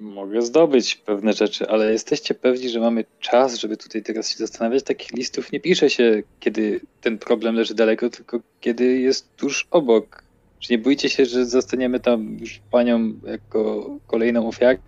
Mogę 0.00 0.42
zdobyć 0.42 0.96
pewne 0.96 1.32
rzeczy, 1.32 1.68
ale 1.68 1.92
jesteście 1.92 2.34
pewni, 2.34 2.68
że 2.68 2.80
mamy 2.80 3.04
czas, 3.20 3.54
żeby 3.54 3.76
tutaj 3.76 4.02
teraz 4.02 4.30
się 4.30 4.36
zastanawiać? 4.36 4.82
Takich 4.82 5.12
listów 5.12 5.52
nie 5.52 5.60
pisze 5.60 5.90
się, 5.90 6.22
kiedy 6.40 6.80
ten 7.00 7.18
problem 7.18 7.54
leży 7.54 7.74
daleko, 7.74 8.10
tylko 8.10 8.40
kiedy 8.60 8.98
jest 8.98 9.36
tuż 9.36 9.66
obok. 9.70 10.24
Czy 10.58 10.72
nie 10.72 10.78
bójcie 10.78 11.08
się, 11.08 11.26
że 11.26 11.46
zostaniemy 11.46 12.00
tam 12.00 12.38
już 12.38 12.60
panią 12.70 13.12
jako 13.24 13.90
kolejną 14.06 14.48
ofiarę? 14.48 14.78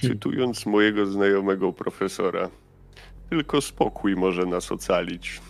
Cytując 0.00 0.66
mojego 0.66 1.06
znajomego 1.06 1.72
profesora, 1.72 2.50
tylko 3.30 3.60
spokój 3.60 4.16
może 4.16 4.46
nas 4.46 4.72
ocalić. 4.72 5.40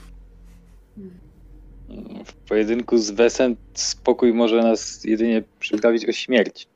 W 2.24 2.32
pojedynku 2.32 2.98
z 2.98 3.10
Wesem 3.10 3.56
spokój 3.74 4.32
może 4.34 4.62
nas 4.62 5.04
jedynie 5.04 5.42
przyprawić 5.60 6.08
o 6.08 6.12
śmierć. 6.12 6.66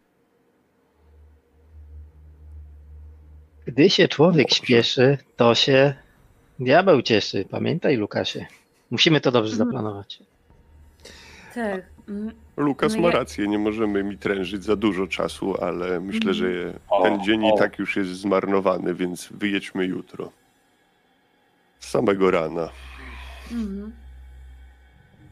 Gdy 3.66 3.90
się 3.90 4.08
człowiek 4.08 4.50
śpieszy, 4.54 5.18
to 5.36 5.54
się 5.54 5.94
diabeł 6.58 7.02
cieszy. 7.02 7.44
Pamiętaj, 7.50 7.96
Lukasie. 7.96 8.46
Musimy 8.90 9.20
to 9.20 9.30
dobrze 9.32 9.52
Mhm. 9.52 9.68
zaplanować. 9.68 10.18
Tak. 11.54 11.86
Mhm. 12.08 12.32
Lukas 12.56 12.94
No 12.94 13.00
ma 13.00 13.10
rację, 13.10 13.48
nie 13.48 13.58
możemy 13.58 14.04
mi 14.04 14.18
trężyć 14.18 14.64
za 14.64 14.76
dużo 14.76 15.06
czasu, 15.06 15.54
ale 15.62 16.00
myślę, 16.00 16.30
Mhm. 16.30 16.34
że 16.34 16.78
O, 16.90 17.02
ten 17.02 17.24
dzień 17.24 17.44
i 17.46 17.58
tak 17.58 17.78
już 17.78 17.96
jest 17.96 18.10
zmarnowany, 18.10 18.94
więc 18.94 19.28
wyjedźmy 19.30 19.84
jutro. 19.86 20.32
Z 21.78 21.88
samego 21.88 22.30
rana. 22.30 22.68
Mhm. 23.52 23.92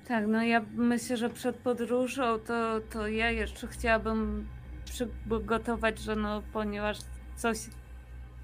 Tak, 0.08 0.26
no 0.26 0.42
ja 0.42 0.64
myślę, 0.74 1.16
że 1.16 1.30
przed 1.30 1.56
podróżą 1.56 2.38
to, 2.38 2.80
to 2.92 3.08
ja 3.08 3.30
jeszcze 3.30 3.66
chciałabym 3.66 4.48
przygotować, 4.84 5.98
że 5.98 6.16
no 6.16 6.42
ponieważ 6.52 6.98
coś, 7.36 7.58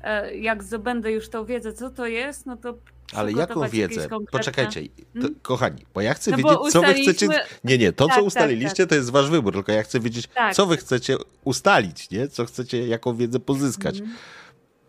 e, 0.02 0.36
jak 0.36 0.62
zdobędę 0.64 1.12
już 1.12 1.28
tą 1.28 1.44
wiedzę, 1.44 1.72
co 1.72 1.90
to 1.90 2.06
jest, 2.06 2.46
no 2.46 2.56
to 2.56 2.74
Ale 3.14 3.32
jaką 3.32 3.68
wiedzę? 3.68 4.08
konkretne- 4.08 4.38
Poczekajcie, 4.38 4.82
to, 4.88 4.88
Hmm? 5.14 5.34
kochani, 5.42 5.86
bo 5.94 6.00
ja 6.00 6.14
chcę 6.14 6.30
No 6.30 6.36
wiedzieć, 6.36 6.52
bo 6.52 6.70
co 6.70 6.82
wy 6.82 6.94
chcecie. 6.94 7.28
Nie, 7.64 7.78
nie, 7.78 7.92
to 7.92 8.04
Tak, 8.06 8.14
co 8.14 8.20
tak, 8.20 8.26
ustaliliście, 8.26 8.86
to 8.86 8.94
jest 8.94 9.10
wasz 9.10 9.30
wybór, 9.30 9.52
tylko 9.54 9.72
ja 9.72 9.82
chcę 9.82 10.00
wiedzieć, 10.00 10.26
Tak. 10.26 10.54
co 10.54 10.66
wy 10.66 10.76
chcecie 10.76 11.16
ustalić, 11.44 12.10
nie? 12.10 12.28
Co 12.28 12.44
chcecie, 12.44 12.86
jaką 12.86 13.16
wiedzę 13.16 13.40
pozyskać, 13.40 13.98
Mhm. 14.00 14.16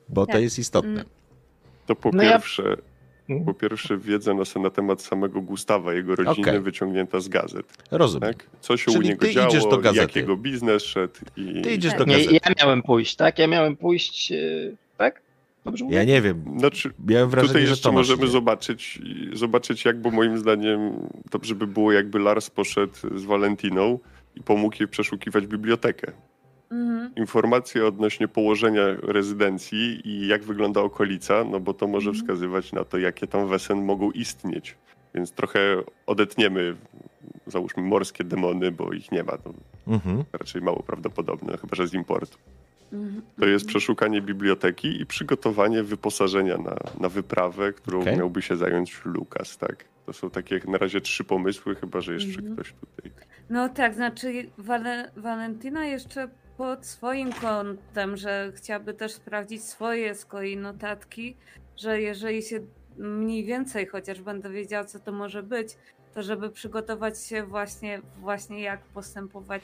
bo 0.10 0.26
to 0.26 0.32
Tak. 0.34 0.42
jest 0.42 0.60
istotne. 0.60 0.92
Mm. 0.92 1.06
To 1.86 1.96
po 1.96 2.10
No 2.14 2.24
ja- 2.24 2.32
pierwsze, 2.32 2.64
Mhm. 2.64 2.82
Po 3.46 3.54
pierwsze 3.54 3.98
wiedza 3.98 4.34
na, 4.34 4.62
na 4.62 4.70
temat 4.70 5.02
samego 5.02 5.42
Gustawa, 5.42 5.94
jego 5.94 6.16
rodziny 6.16 6.50
Okej. 6.50 6.62
wyciągnięta 6.62 7.20
z 7.20 7.28
gazet. 7.28 7.84
Rozumiem. 7.92 8.34
Tak? 8.34 8.46
Co 8.62 8.78
się 8.78 8.92
u 8.92 8.94
Czyli 8.94 9.10
niego 9.10 9.26
ty 9.26 9.34
działo, 9.34 9.48
idziesz 9.50 9.64
do 9.64 9.78
gazety. 9.78 10.00
jak 10.02 10.16
jego 10.16 10.38
biznes 10.38 10.84
szedł 10.84 11.14
i 11.38 11.62
Ty 11.62 11.74
idziesz 11.74 11.92
Tak. 11.92 12.00
do 12.00 12.06
Nie, 12.06 12.18
gazety. 12.18 12.34
ja 12.46 12.54
miałem 12.60 12.82
pójść, 12.84 13.16
tak? 13.16 13.40
Ja 13.40 13.48
miałem 13.48 13.76
pójść, 13.76 14.32
e, 14.32 14.36
tak? 14.98 15.22
Dobrze 15.66 15.84
mówię? 15.86 15.98
Ja 15.98 16.04
nie 16.04 16.22
wiem, 16.22 16.44
Znaczy, 16.58 16.92
miałem 17.08 17.30
wrażenie, 17.30 17.48
Tutaj 17.48 17.66
że 17.66 17.70
jeszcze 17.70 17.84
Tomasz 17.84 18.10
możemy 18.10 18.32
zobaczyć, 18.32 19.00
zobaczyć 19.34 19.86
jak, 19.86 20.02
bo 20.02 20.12
moim 20.12 20.38
zdaniem 20.38 20.92
dobrze 21.32 21.56
by 21.56 21.68
było, 21.68 21.92
jakby 21.92 22.20
Lars 22.20 22.50
poszedł 22.50 22.94
z 23.16 23.24
Valentiną 23.26 24.00
i 24.36 24.42
pomógł 24.42 24.76
jej 24.80 24.88
przeszukiwać 24.88 25.48
bibliotekę. 25.48 26.12
Mhm. 26.74 27.16
Informacje 27.16 27.86
odnośnie 27.88 28.28
położenia 28.28 28.82
rezydencji 29.02 30.02
i 30.10 30.28
jak 30.28 30.44
wygląda 30.44 30.82
okolica, 30.82 31.44
no 31.44 31.60
bo 31.60 31.74
to 31.74 31.88
może 31.88 32.10
Mhm. 32.10 32.22
wskazywać 32.26 32.72
na 32.74 32.84
to, 32.84 32.98
jakie 32.98 33.28
tam 33.28 33.48
wesen 33.48 33.86
mogą 33.86 34.12
istnieć. 34.12 34.78
Więc 35.16 35.32
trochę 35.32 35.60
odetniemy, 36.08 36.76
załóżmy, 37.48 37.84
morskie 37.84 38.24
demony, 38.24 38.72
bo 38.72 38.94
ich 38.94 39.12
nie 39.12 39.24
ma. 39.24 39.38
To 39.38 39.54
Mhm. 39.88 40.24
raczej 40.34 40.62
mało 40.62 40.84
prawdopodobne, 40.84 41.58
chyba 41.58 41.76
że 41.76 41.88
z 41.88 41.94
importu. 41.94 42.38
Mhm. 42.94 43.22
To 43.40 43.46
jest 43.46 43.66
przeszukanie 43.66 44.22
biblioteki 44.22 45.02
i 45.02 45.06
przygotowanie 45.06 45.84
wyposażenia 45.84 46.58
na, 46.58 46.76
na 47.00 47.10
wyprawę, 47.10 47.74
którą 47.74 48.02
Okej. 48.02 48.18
miałby 48.18 48.42
się 48.42 48.56
zająć 48.58 49.02
Lukas, 49.06 49.58
tak? 49.58 49.86
To 50.06 50.14
są 50.14 50.30
takie 50.30 50.60
na 50.68 50.78
razie 50.78 51.02
trzy 51.02 51.24
pomysły, 51.24 51.76
chyba 51.76 52.02
że 52.02 52.14
jeszcze 52.14 52.40
Mhm. 52.40 52.56
ktoś 52.56 52.74
tutaj. 52.74 53.12
No 53.50 53.70
tak, 53.70 53.96
znaczy 53.96 54.50
Wale, 54.58 55.12
Walentyna 55.18 55.86
jeszcze 55.86 56.30
pod 56.58 56.86
swoim 56.86 57.34
kątem, 57.34 58.18
że 58.18 58.52
chciałaby 58.56 58.94
też 58.94 59.12
sprawdzić 59.14 59.64
swoje 59.64 60.16
z 60.16 60.26
kolei 60.26 60.58
notatki, 60.58 61.36
że 61.78 62.02
jeżeli 62.02 62.44
się 62.44 62.60
mniej 62.98 63.46
więcej 63.46 63.88
chociaż 63.88 64.22
będę 64.22 64.50
wiedziała, 64.50 64.86
co 64.86 65.00
to 65.00 65.12
może 65.12 65.44
być, 65.44 65.78
to 66.14 66.24
żeby 66.24 66.50
przygotować 66.50 67.22
się 67.22 67.44
właśnie, 67.44 68.02
właśnie 68.20 68.62
jak 68.62 68.82
postępować 68.82 69.64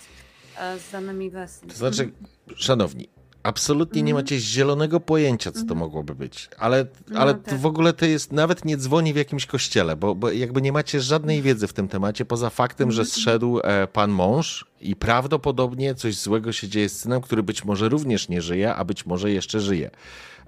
e, 0.57 0.80
z 0.80 0.91
danymi 0.91 1.30
wesel. 1.30 1.70
To 1.70 1.76
znaczy, 1.76 2.11
szanowni, 2.56 3.10
absolutnie 3.44 4.02
nie 4.02 4.11
Mhm. 4.11 4.26
macie 4.26 4.40
zielonego 4.40 4.99
pojęcia, 4.99 5.52
co 5.52 5.57
to 5.57 5.61
Mhm. 5.61 5.80
mogłoby 5.80 6.16
być. 6.16 6.49
Ale, 6.57 6.86
No 7.10 7.20
ale 7.20 7.36
tak. 7.36 7.60
w 7.60 7.66
ogóle 7.66 7.94
to 7.94 8.06
jest, 8.06 8.32
nawet 8.32 8.66
nie 8.66 8.78
dzwoni 8.78 9.14
w 9.14 9.16
jakimś 9.16 9.45
kościele, 9.45 9.95
bo, 9.95 10.16
bo 10.16 10.32
jakby 10.32 10.61
nie 10.61 10.72
macie 10.72 11.02
żadnej 11.02 11.41
wiedzy 11.41 11.68
w 11.68 11.74
tym 11.74 11.88
temacie, 11.88 12.26
poza 12.26 12.49
faktem, 12.49 12.91
że 12.91 13.02
Mhm. 13.02 13.16
zszedł 13.16 13.60
e, 13.64 13.88
pan 13.88 14.11
mąż 14.11 14.66
i 14.82 14.95
prawdopodobnie 14.95 15.95
coś 15.95 16.16
złego 16.18 16.52
się 16.52 16.68
dzieje 16.68 16.90
z 16.90 16.99
synem, 16.99 17.22
który 17.22 17.44
być 17.44 17.66
może 17.66 17.90
również 17.90 18.30
nie 18.30 18.41
żyje, 18.41 18.76
a 18.76 18.86
być 18.86 19.06
może 19.06 19.32
jeszcze 19.32 19.60
żyje. 19.60 19.90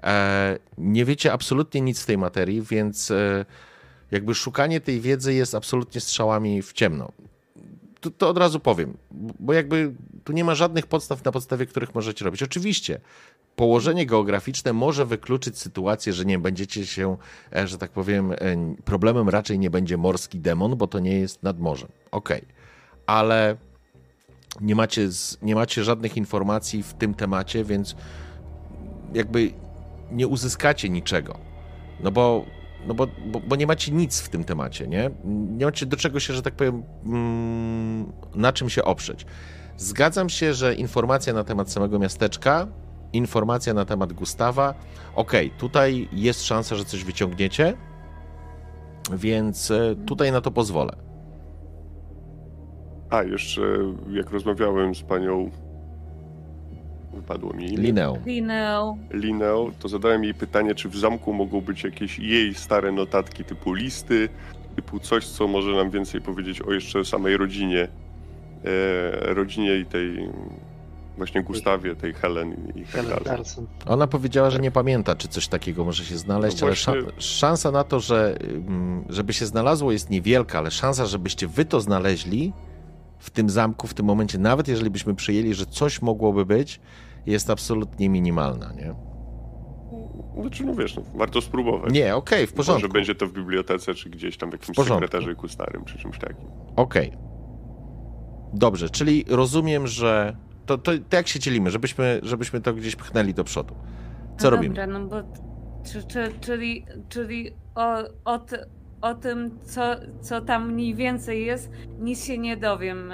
E, 0.02 0.58
nie 0.78 1.04
wiecie 1.04 1.32
absolutnie 1.32 1.80
nic 1.80 2.02
w 2.02 2.06
tej 2.06 2.18
materii, 2.18 2.62
więc 2.62 3.10
e, 3.10 3.44
jakby 4.10 4.34
szukanie 4.34 4.80
tej 4.80 5.00
wiedzy 5.00 5.34
jest 5.34 5.54
absolutnie 5.54 6.00
strzałami 6.00 6.62
w 6.62 6.72
ciemno. 6.72 7.12
To, 8.02 8.10
to 8.10 8.28
od 8.28 8.38
razu 8.38 8.60
powiem, 8.60 8.96
bo 9.40 9.52
jakby 9.52 9.92
tu 10.24 10.32
nie 10.32 10.44
ma 10.44 10.54
żadnych 10.54 10.86
podstaw, 10.86 11.24
na 11.24 11.32
podstawie 11.32 11.66
których 11.66 11.94
możecie 11.94 12.24
robić. 12.24 12.42
Oczywiście, 12.42 13.00
położenie 13.56 14.06
geograficzne 14.06 14.72
może 14.72 15.06
wykluczyć 15.06 15.58
sytuację, 15.58 16.12
że 16.12 16.24
nie 16.24 16.38
będziecie 16.38 16.86
się, 16.86 17.16
e, 17.56 17.68
że 17.68 17.78
tak 17.78 17.90
powiem, 17.90 18.32
e, 18.32 18.36
problemem 18.84 19.28
raczej 19.28 19.58
nie 19.58 19.70
będzie 19.70 19.96
morski 19.96 20.40
demon, 20.40 20.76
bo 20.76 20.86
to 20.86 20.98
nie 20.98 21.18
jest 21.18 21.42
nad 21.42 21.58
morzem. 21.58 21.88
Okej, 22.10 22.38
okay. 22.38 22.54
ale 23.06 23.56
nie 24.60 24.74
macie, 24.74 25.08
nie 25.42 25.54
macie 25.54 25.84
żadnych 25.84 26.16
informacji 26.16 26.82
w 26.82 26.94
tym 26.94 27.14
temacie, 27.14 27.64
więc 27.64 27.96
jakby 29.14 29.52
nie 30.10 30.28
uzyskacie 30.28 30.88
niczego. 30.88 31.38
No 32.00 32.10
bo, 32.10 32.44
no 32.86 32.94
bo, 32.94 33.06
bo, 33.26 33.40
bo, 33.40 33.56
nie 33.56 33.66
macie 33.66 33.92
nic 33.92 34.20
w 34.20 34.28
tym 34.28 34.44
temacie, 34.44 34.86
nie? 34.86 35.10
Nie 35.24 35.64
macie 35.64 35.86
do 35.86 35.96
czego 35.96 36.20
się, 36.20 36.34
że 36.34 36.42
tak 36.42 36.54
powiem, 36.54 36.82
mm, 37.04 38.12
na 38.34 38.52
czym 38.52 38.70
się 38.70 38.84
oprzeć. 38.84 39.26
Zgadzam 39.76 40.28
się, 40.28 40.54
że 40.54 40.74
informacja 40.74 41.32
na 41.32 41.44
temat 41.44 41.70
samego 41.70 41.98
miasteczka, 41.98 42.66
informacja 43.12 43.74
na 43.74 43.84
temat 43.84 44.12
Gustawa, 44.12 44.74
okej, 45.14 45.46
okay, 45.46 45.58
tutaj 45.58 46.08
jest 46.12 46.44
szansa, 46.44 46.76
że 46.76 46.84
coś 46.84 47.04
wyciągniecie, 47.04 47.76
więc 49.12 49.70
e, 49.70 49.96
tutaj 50.06 50.32
na 50.32 50.40
to 50.40 50.50
pozwolę. 50.50 50.96
A, 53.10 53.22
jeszcze 53.22 53.62
jak 54.10 54.30
rozmawiałem 54.30 54.94
z 54.94 55.02
panią 55.02 55.50
wypadło 57.12 57.52
mi 57.52 57.68
Lineą. 57.68 58.18
Lineą. 58.26 58.98
Lineą, 59.10 59.70
to 59.78 59.88
zadałem 59.88 60.24
jej 60.24 60.34
pytanie, 60.34 60.74
czy 60.74 60.88
w 60.88 60.96
zamku 60.96 61.32
mogą 61.32 61.60
być 61.60 61.84
jakieś 61.84 62.18
jej 62.18 62.54
stare 62.54 62.92
notatki 62.92 63.44
typu 63.44 63.74
listy, 63.74 64.28
typu 64.76 64.98
coś, 64.98 65.26
co 65.26 65.48
może 65.48 65.70
nam 65.70 65.90
więcej 65.90 66.20
powiedzieć 66.20 66.62
o 66.62 66.72
jeszcze 66.72 67.04
samej 67.04 67.36
rodzinie, 67.36 67.88
e, 68.64 69.34
rodzinie 69.34 69.78
i 69.78 69.86
tej 69.86 70.28
właśnie 71.16 71.42
Gustawie, 71.42 71.96
tej 71.96 72.12
Helen 72.14 72.72
i 72.74 72.84
tak 72.84 73.24
dalej. 73.24 73.42
Ona 73.86 74.06
powiedziała, 74.06 74.50
że 74.50 74.58
nie 74.58 74.70
pamięta, 74.70 75.14
czy 75.14 75.28
coś 75.28 75.48
takiego 75.48 75.84
może 75.84 76.04
się 76.04 76.18
znaleźć, 76.18 76.60
no 76.60 76.66
właśnie... 76.66 76.92
ale 76.92 77.02
szansa 77.18 77.70
na 77.70 77.84
to, 77.84 78.00
że 78.00 78.36
mm, 78.40 79.04
żeby 79.08 79.32
się 79.32 79.46
znalazło 79.46 79.92
jest 79.92 80.10
niewielka, 80.10 80.58
ale 80.58 80.70
szansa, 80.70 81.06
żebyście 81.06 81.48
wy 81.48 81.64
to 81.64 81.80
znaleźli, 81.80 82.52
w 83.22 83.30
tym 83.30 83.50
zamku 83.50 83.86
w 83.86 83.94
tym 83.94 84.06
momencie, 84.06 84.38
nawet 84.38 84.68
jeżeli 84.68 84.90
byśmy 84.90 85.14
przyjęli, 85.14 85.54
że 85.54 85.66
coś 85.66 86.02
mogłoby 86.02 86.46
być, 86.46 86.80
jest 87.26 87.50
absolutnie 87.50 88.08
minimalna, 88.08 88.72
nie? 88.72 88.94
Znaczy, 90.40 90.64
no 90.64 90.74
wiesz, 90.74 90.96
no, 90.96 91.02
warto 91.14 91.40
spróbować. 91.40 91.92
Nie, 91.92 92.16
okej, 92.16 92.38
okay, 92.38 92.46
w 92.46 92.52
porządku. 92.52 92.82
Może 92.82 92.92
będzie 92.92 93.14
to 93.14 93.26
w 93.26 93.32
bibliotece, 93.32 93.94
czy 93.94 94.10
gdzieś 94.10 94.36
tam 94.36 94.50
w 94.50 94.52
jakimś 94.52 94.78
w 94.78 94.84
sekretarzyku 94.84 95.48
starym, 95.48 95.84
czy 95.84 95.98
czymś 95.98 96.18
takim. 96.18 96.46
Okej. 96.76 97.08
Okay. 97.08 97.18
Dobrze, 98.52 98.90
czyli 98.90 99.24
rozumiem, 99.28 99.86
że 99.86 100.36
to, 100.66 100.78
to, 100.78 100.92
to, 101.08 101.16
jak 101.16 101.28
się 101.28 101.40
dzielimy, 101.40 101.70
żebyśmy, 101.70 102.20
żebyśmy 102.22 102.60
to 102.60 102.74
gdzieś 102.74 102.96
pchnęli 102.96 103.34
do 103.34 103.44
przodu. 103.44 103.74
Co 104.38 104.44
no 104.44 104.56
robimy? 104.56 104.74
Dobra, 104.74 104.86
no 104.98 105.06
bo 105.06 105.16
czy, 105.84 106.04
czy, 106.04 106.32
czyli, 106.40 106.86
czyli 107.08 107.50
o, 107.74 107.98
o, 108.24 108.40
o 109.02 109.14
tym, 109.14 109.58
co, 109.64 109.82
co 110.20 110.40
tam 110.40 110.72
mniej 110.72 110.94
więcej 110.94 111.46
jest, 111.46 111.70
nic 112.00 112.24
się 112.24 112.38
nie 112.38 112.56
dowiem. 112.56 113.12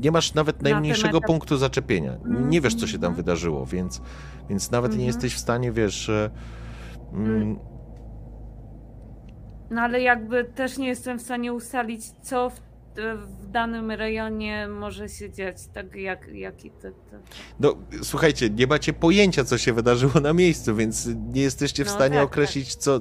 Nie 0.00 0.10
masz 0.10 0.34
nawet 0.34 0.62
najmniejszego 0.62 1.20
na 1.20 1.26
punktu 1.26 1.56
zaczepienia. 1.56 2.16
Nie 2.24 2.60
wiesz, 2.60 2.74
co 2.74 2.86
się 2.86 2.98
tam 2.98 3.10
mhm. 3.10 3.16
wydarzyło, 3.16 3.66
więc, 3.66 4.00
więc 4.48 4.70
nawet 4.70 4.90
nie 4.90 5.04
mhm. 5.04 5.06
jesteś 5.06 5.34
w 5.34 5.38
stanie, 5.38 5.72
wiesz. 5.72 6.10
Mm, 7.12 7.26
mm. 7.26 7.58
no 9.70 9.80
ale 9.80 10.00
jakby 10.00 10.44
też 10.44 10.78
nie 10.78 10.88
jestem 10.88 11.18
w 11.18 11.22
stanie 11.22 11.52
ustalić, 11.52 12.04
co 12.22 12.50
w, 12.50 12.60
w 13.26 13.50
danym 13.50 13.90
rejonie 13.90 14.68
może 14.68 15.08
się 15.08 15.30
dziać, 15.30 15.56
tak 15.72 15.96
jak, 15.96 16.28
jaki 16.34 16.70
to, 16.70 16.90
to... 16.90 17.16
No 17.60 17.74
słuchajcie, 18.02 18.50
nie 18.50 18.66
macie 18.66 18.92
pojęcia, 18.92 19.44
co 19.44 19.58
się 19.58 19.72
wydarzyło 19.72 20.20
na 20.20 20.32
miejscu, 20.32 20.76
więc 20.76 21.08
nie 21.34 21.42
jesteście 21.42 21.84
w 21.84 21.88
no, 21.88 21.94
stanie 21.94 22.16
tak, 22.16 22.24
określić, 22.24 22.74
tak. 22.74 22.82
co 22.82 23.00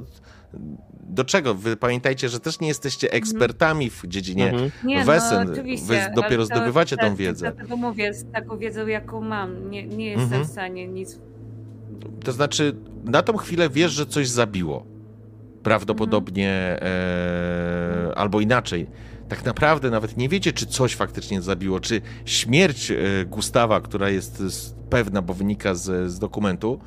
do 1.14 1.24
czego? 1.24 1.56
Wy 1.56 1.78
pamiętajcie, 1.78 2.30
że 2.30 2.40
też 2.40 2.60
nie 2.60 2.68
jesteście 2.68 3.08
mhm. 3.08 3.24
ekspertami 3.24 3.90
w 3.90 4.08
dziedzinie 4.08 4.50
mhm. 4.50 4.72
nie, 4.84 5.06
Wesen. 5.06 5.48
No, 5.48 5.64
Wy 5.86 5.98
dopiero 6.16 6.46
zdobywacie 6.46 6.98
tą 6.98 7.16
wiedzę. 7.16 7.52
Dlatego 7.54 7.78
mówię, 7.78 8.14
z 8.14 8.32
taką 8.32 8.58
wiedzą, 8.58 8.88
jaką 8.88 9.22
mam. 9.22 9.70
Nie, 9.70 9.88
nie 9.88 10.06
jestem 10.06 10.24
mhm. 10.24 10.46
w 10.46 10.48
stanie 10.48 10.88
nic... 10.88 11.20
To 12.24 12.32
znaczy, 12.32 12.76
na 13.04 13.22
tą 13.22 13.38
chwilę 13.38 13.70
wiesz, 13.70 13.92
że 13.92 14.06
coś 14.06 14.30
zabiło. 14.30 14.86
Prawdopodobnie, 15.64 16.50
e, 16.52 18.12
albo 18.16 18.42
inaczej. 18.42 18.88
Tak 19.30 19.46
naprawdę 19.46 19.90
nawet 19.90 20.18
nie 20.18 20.30
wiecie, 20.30 20.54
czy 20.54 20.66
coś 20.66 20.96
faktycznie 20.96 21.42
zabiło, 21.42 21.80
czy 21.80 22.02
śmierć 22.26 22.92
e, 22.92 22.96
Gustawa, 23.26 23.82
która 23.82 24.10
jest 24.10 24.44
pewna, 24.90 25.22
bo 25.22 25.34
wynika 25.34 25.76
z, 25.76 26.12
z 26.12 26.20
dokumentu, 26.20 26.80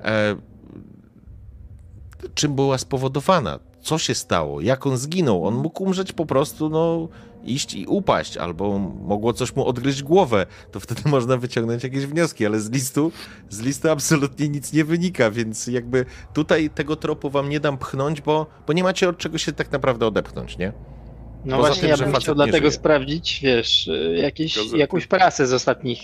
e, 0.00 0.36
czym 2.34 2.54
była 2.54 2.78
spowodowana, 2.78 3.58
co 3.80 3.98
się 3.98 4.14
stało, 4.14 4.60
jak 4.60 4.86
on 4.86 4.96
zginął. 4.96 5.46
On 5.46 5.54
mógł 5.54 5.82
umrzeć 5.82 6.12
po 6.12 6.26
prostu, 6.26 6.68
no, 6.68 7.08
iść 7.44 7.74
i 7.74 7.86
upaść, 7.86 8.36
albo 8.36 8.78
mogło 8.78 9.32
coś 9.32 9.56
mu 9.56 9.66
odgryźć 9.66 10.02
głowę. 10.02 10.46
To 10.72 10.80
wtedy 10.80 11.02
można 11.08 11.36
wyciągnąć 11.36 11.84
jakieś 11.84 12.06
wnioski, 12.06 12.46
ale 12.46 12.60
z 12.60 12.70
listu, 12.70 13.12
z 13.50 13.60
listu 13.60 13.90
absolutnie 13.90 14.48
nic 14.48 14.72
nie 14.72 14.84
wynika, 14.84 15.30
więc 15.30 15.66
jakby 15.66 16.04
tutaj 16.34 16.70
tego 16.70 16.96
tropu 16.96 17.30
wam 17.30 17.48
nie 17.48 17.60
dam 17.60 17.78
pchnąć, 17.78 18.20
bo, 18.20 18.46
bo 18.66 18.72
nie 18.72 18.82
macie 18.82 19.08
od 19.08 19.18
czego 19.18 19.38
się 19.38 19.52
tak 19.52 19.72
naprawdę 19.72 20.06
odepchnąć, 20.06 20.58
nie? 20.58 20.72
No 21.44 21.56
Poza 21.56 21.68
właśnie, 21.68 21.80
tym, 21.80 21.90
ja 21.90 21.96
bym 21.96 22.20
chciał 22.20 22.34
dlatego 22.34 22.58
żyje. 22.58 22.70
sprawdzić, 22.70 23.40
wiesz, 23.42 23.90
jakieś, 24.14 24.72
jakąś 24.72 25.06
prasę 25.06 25.46
z, 25.46 25.52
ostatnich, 25.52 26.00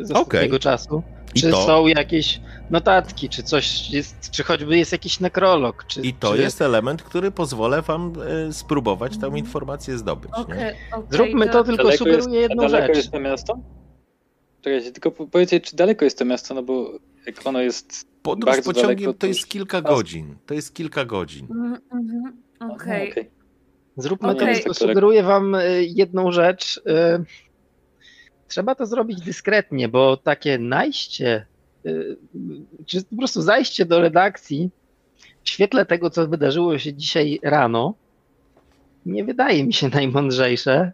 z 0.00 0.10
ostatniego 0.10 0.56
okay. 0.56 0.58
czasu. 0.58 1.02
Czy 1.34 1.52
są 1.52 1.86
jakieś 1.86 2.40
notatki, 2.70 3.28
czy 3.28 3.42
coś 3.42 3.90
jest, 3.90 4.30
czy 4.30 4.42
choćby 4.42 4.78
jest 4.78 4.92
jakiś 4.92 5.20
nekrolog. 5.20 5.84
Czy, 5.86 6.00
I 6.00 6.14
to 6.14 6.34
czy 6.34 6.42
jest, 6.42 6.62
element, 6.62 7.02
który 7.02 7.30
pozwolę 7.30 7.82
wam 7.82 8.12
e, 8.48 8.52
spróbować 8.52 9.18
tę 9.18 9.30
informację 9.36 9.98
zdobyć. 9.98 10.30
Okay, 10.34 10.74
okay, 10.92 11.06
Zróbmy 11.10 11.46
to, 11.46 11.52
to 11.52 11.64
tylko 11.64 11.82
daleko 11.82 11.98
sugeruję 11.98 12.40
jest, 12.40 12.50
jedną 12.50 12.62
daleko 12.62 12.86
rzecz. 12.86 12.96
jest 12.96 13.10
to 13.10 13.20
miasto? 13.20 13.58
Czekajcie, 14.60 14.92
tylko 14.92 15.10
powiedzcie, 15.10 15.60
czy 15.60 15.76
daleko 15.76 16.04
jest 16.04 16.18
to 16.18 16.24
miasto, 16.24 16.54
no 16.54 16.62
bo 16.62 16.90
jak 17.26 17.46
ono 17.46 17.60
jest 17.60 18.06
Podróż 18.22 18.56
pociągiem 18.64 18.96
daleko, 18.96 19.18
to 19.18 19.26
jest 19.26 19.48
kilka 19.48 19.80
godzin. 19.80 20.36
To 20.46 20.54
jest 20.54 20.74
kilka 20.74 21.04
godzin. 21.04 21.46
Mm, 21.50 21.78
mm, 21.92 22.72
Okej. 22.72 23.10
Okay. 23.10 23.41
Zróbmy 23.96 24.28
okay. 24.28 24.60
to, 24.60 24.74
sugeruję 24.74 25.22
wam 25.22 25.54
e, 25.54 25.82
jedną 25.82 26.32
rzecz. 26.32 26.80
E, 26.86 27.24
trzeba 28.48 28.74
to 28.74 28.86
zrobić 28.86 29.20
dyskretnie, 29.20 29.88
bo 29.88 30.16
takie 30.16 30.58
najście 30.58 31.46
Y, 31.86 32.16
czy 32.86 33.04
po 33.04 33.16
prostu 33.16 33.42
zajście 33.42 33.84
do 33.84 34.00
redakcji 34.00 34.70
w 35.42 35.50
świetle 35.50 35.86
tego, 35.86 36.10
co 36.10 36.28
wydarzyło 36.28 36.78
się 36.78 36.94
dzisiaj 36.94 37.40
rano, 37.42 37.94
nie 39.06 39.24
wydaje 39.24 39.64
mi 39.64 39.72
się 39.72 39.88
najmądrzejsze. 39.94 40.92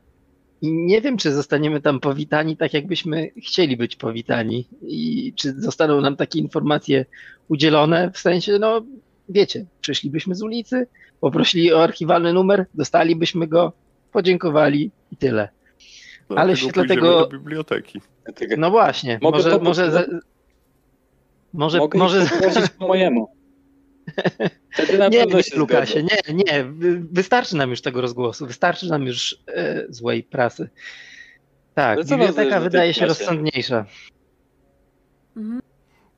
I 0.62 0.72
nie 0.72 1.00
wiem, 1.00 1.16
czy 1.16 1.32
zostaniemy 1.32 1.80
tam 1.80 2.00
powitani 2.00 2.56
tak, 2.56 2.74
jakbyśmy 2.74 3.30
chcieli 3.36 3.76
być 3.76 3.96
powitani. 3.96 4.68
I 4.82 5.32
czy 5.36 5.60
zostaną 5.60 6.00
nam 6.00 6.16
takie 6.16 6.38
informacje 6.38 7.06
udzielone, 7.48 8.10
w 8.10 8.18
sensie, 8.18 8.58
no 8.58 8.82
wiecie, 9.28 9.66
przyszlibyśmy 9.80 10.34
z 10.34 10.42
ulicy, 10.42 10.86
poprosili 11.20 11.72
o 11.72 11.82
archiwalny 11.82 12.32
numer, 12.32 12.66
dostalibyśmy 12.74 13.46
go, 13.46 13.72
podziękowali 14.12 14.90
i 15.12 15.16
tyle. 15.16 15.48
Ale 16.36 16.54
w 16.54 16.58
świetle 16.58 16.86
tego. 16.86 17.20
Do 17.20 17.26
biblioteki. 17.26 18.00
No 18.56 18.70
właśnie, 18.70 19.18
Mogę 19.22 19.38
może, 19.38 19.58
może 19.58 20.06
może, 21.52 21.78
Mogę 21.78 21.98
może... 21.98 22.26
po 22.78 22.86
mojemu. 22.88 23.28
Wtedy 24.74 24.98
na 24.98 25.08
nie, 25.08 25.18
pewno 25.18 25.42
się 25.42 25.56
Lukasie, 25.56 26.02
nie, 26.02 26.34
nie. 26.34 26.64
Wystarczy 27.12 27.56
nam 27.56 27.70
już 27.70 27.82
tego 27.82 28.00
rozgłosu, 28.00 28.46
wystarczy 28.46 28.90
nam 28.90 29.02
już 29.02 29.38
e, 29.48 29.84
złej 29.88 30.22
prasy. 30.22 30.68
Tak, 31.74 32.06
biblioteka 32.06 32.60
wydaje 32.60 32.94
się 32.94 33.06
rozsądniejsza. 33.06 33.86
Mhm. 35.36 35.62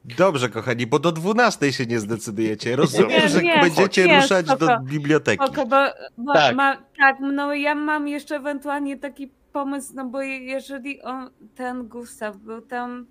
Dobrze, 0.04 0.48
kochani, 0.48 0.86
bo 0.86 0.98
do 0.98 1.12
12 1.12 1.72
się 1.72 1.86
nie 1.86 2.00
zdecydujecie. 2.00 2.76
Rozumiem, 2.76 3.28
że 3.28 3.42
nie, 3.42 3.60
będziecie 3.60 4.06
nie, 4.06 4.20
ruszać 4.20 4.46
spoko, 4.46 4.66
do 4.66 4.80
biblioteki. 4.80 5.44
Spoko, 5.44 5.66
bo, 5.66 5.76
bo 6.18 6.32
tak. 6.32 6.56
Ma, 6.56 6.76
tak, 6.98 7.16
no 7.20 7.54
ja 7.54 7.74
mam 7.74 8.08
jeszcze 8.08 8.36
ewentualnie 8.36 8.96
taki 8.96 9.32
pomysł, 9.52 9.92
no 9.94 10.04
bo 10.04 10.22
jeżeli 10.22 11.02
on, 11.02 11.30
ten 11.54 11.88
Gustaw 11.88 12.36
był 12.36 12.60
tam 12.60 13.06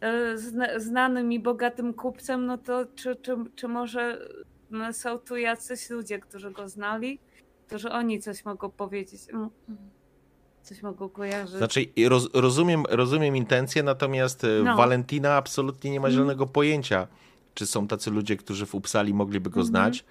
E, 0.00 0.38
znanym 0.80 1.32
i 1.32 1.40
bogatym 1.40 1.94
kupcem, 1.94 2.46
no 2.46 2.58
to 2.58 2.86
czy, 2.94 3.16
czy, 3.16 3.36
czy 3.54 3.68
może 3.68 4.28
no, 4.70 4.92
są 4.92 5.18
tu 5.18 5.36
jacyś 5.36 5.90
ludzie, 5.90 6.18
którzy 6.18 6.50
go 6.50 6.68
znali, 6.68 7.18
którzy 7.66 7.90
oni 7.90 8.20
coś 8.20 8.44
mogą 8.44 8.70
powiedzieć, 8.70 9.20
mm, 9.32 9.50
coś 10.62 10.82
mogą 10.82 11.08
kojarzyć. 11.08 11.56
Znaczy, 11.56 11.86
roz, 12.08 12.28
rozumiem, 12.34 12.84
rozumiem 12.88 13.36
intencję, 13.36 13.82
natomiast 13.82 14.44
e, 14.44 14.48
no. 14.64 14.76
Valentina 14.76 15.36
absolutnie 15.36 15.90
nie 15.90 16.00
ma 16.00 16.06
mhm. 16.06 16.14
zielonego 16.14 16.44
mm. 16.44 16.52
pojęcia, 16.52 17.06
czy 17.54 17.66
są 17.66 17.86
tacy 17.86 18.10
ludzie, 18.10 18.36
którzy 18.36 18.66
w 18.66 18.74
Upsali 18.74 19.14
mogliby 19.14 19.50
go 19.50 19.60
mm 19.60 19.66
-hmm. 19.66 19.70
znać. 19.70 20.04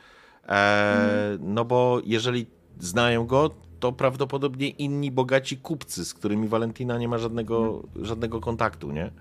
E, 0.47 0.51
mm. 0.51 1.53
No 1.53 1.65
bo 1.65 2.01
jeżeli 2.05 2.45
znają 2.79 3.25
go, 3.25 3.49
to 3.79 3.91
prawdopodobnie 3.91 4.69
inni 4.69 5.11
bogaci 5.11 5.57
kupcy, 5.57 6.05
z 6.05 6.13
którymi 6.13 6.47
Valentina 6.47 6.97
nie 6.97 7.07
ma 7.07 7.17
żadnego, 7.17 7.83
żadnego 7.95 8.39
kontaktu, 8.41 8.91
nie? 8.91 9.11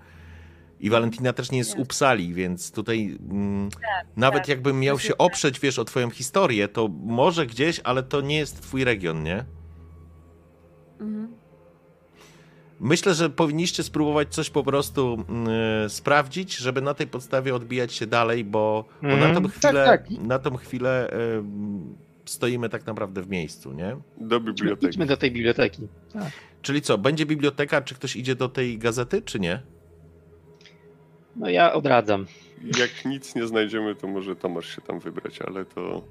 I 0.79 0.89
Valentina 0.89 1.33
też 1.33 1.51
nie 1.51 1.57
jest 1.57 1.69
z 1.69 1.73
Jasne. 1.73 1.83
Upsali, 1.83 2.33
więc 2.33 2.71
tutaj 2.71 3.17
mm, 3.29 3.69
nawet 4.15 4.39
tak, 4.39 4.47
jakbym 4.47 4.79
miał 4.79 4.99
się 4.99 5.07
się 5.07 5.17
oprzeć, 5.17 5.59
wiesz, 5.59 5.79
o 5.79 5.85
twoją 5.85 6.09
historię, 6.09 6.67
to 6.67 6.87
może 6.87 7.45
gdzieś, 7.45 7.81
ale 7.83 8.03
to 8.03 8.21
nie 8.21 8.37
jest 8.37 8.61
twój 8.61 8.83
region, 8.83 9.23
nie? 9.23 9.45
Mhm. 10.99 11.27
Myślę, 12.79 13.13
że 13.13 13.29
powinniście 13.29 13.83
spróbować 13.83 14.33
coś 14.35 14.49
po 14.49 14.63
prostu 14.63 15.25
mm, 15.29 15.89
sprawdzić, 15.89 16.57
żeby 16.57 16.81
na 16.81 16.93
tej 16.93 17.07
podstawie 17.07 17.55
odbijać 17.55 17.93
się 17.93 18.07
dalej, 18.07 18.43
bo, 18.43 18.85
bo 19.01 19.07
na 19.07 19.13
Mhm. 19.13 19.35
tą 19.35 19.43
Tak, 19.43 19.51
chwilę, 19.53 19.85
tak. 19.85 20.09
Na 20.09 20.39
tą 20.39 20.57
chwilę 20.57 21.11
ym, 21.37 21.95
stoimy 22.25 22.69
tak 22.69 22.85
naprawdę 22.85 23.21
w 23.21 23.29
miejscu, 23.29 23.73
nie? 23.73 23.97
Do 24.17 24.39
biblioteki. 24.39 24.87
idźmy 24.87 25.05
do 25.05 25.17
tej 25.17 25.31
biblioteki. 25.31 25.87
Tak. 26.13 26.31
Czyli 26.61 26.81
co, 26.81 26.97
będzie 26.97 27.25
biblioteka, 27.25 27.81
czy 27.81 27.95
ktoś 27.95 28.15
idzie 28.15 28.35
do 28.35 28.49
tej 28.49 28.77
gazety, 28.77 29.21
czy 29.21 29.39
nie? 29.39 29.61
No 31.35 31.49
ja 31.49 31.73
odradzam. 31.73 32.25
Jak 32.79 33.05
nic 33.05 33.35
nie 33.35 33.47
znajdziemy, 33.47 33.95
to 33.95 34.07
może 34.07 34.35
Tomasz 34.35 34.75
się 34.75 34.81
tam 34.81 34.99
wybrać, 34.99 35.41
ale 35.41 35.65
to, 35.65 36.03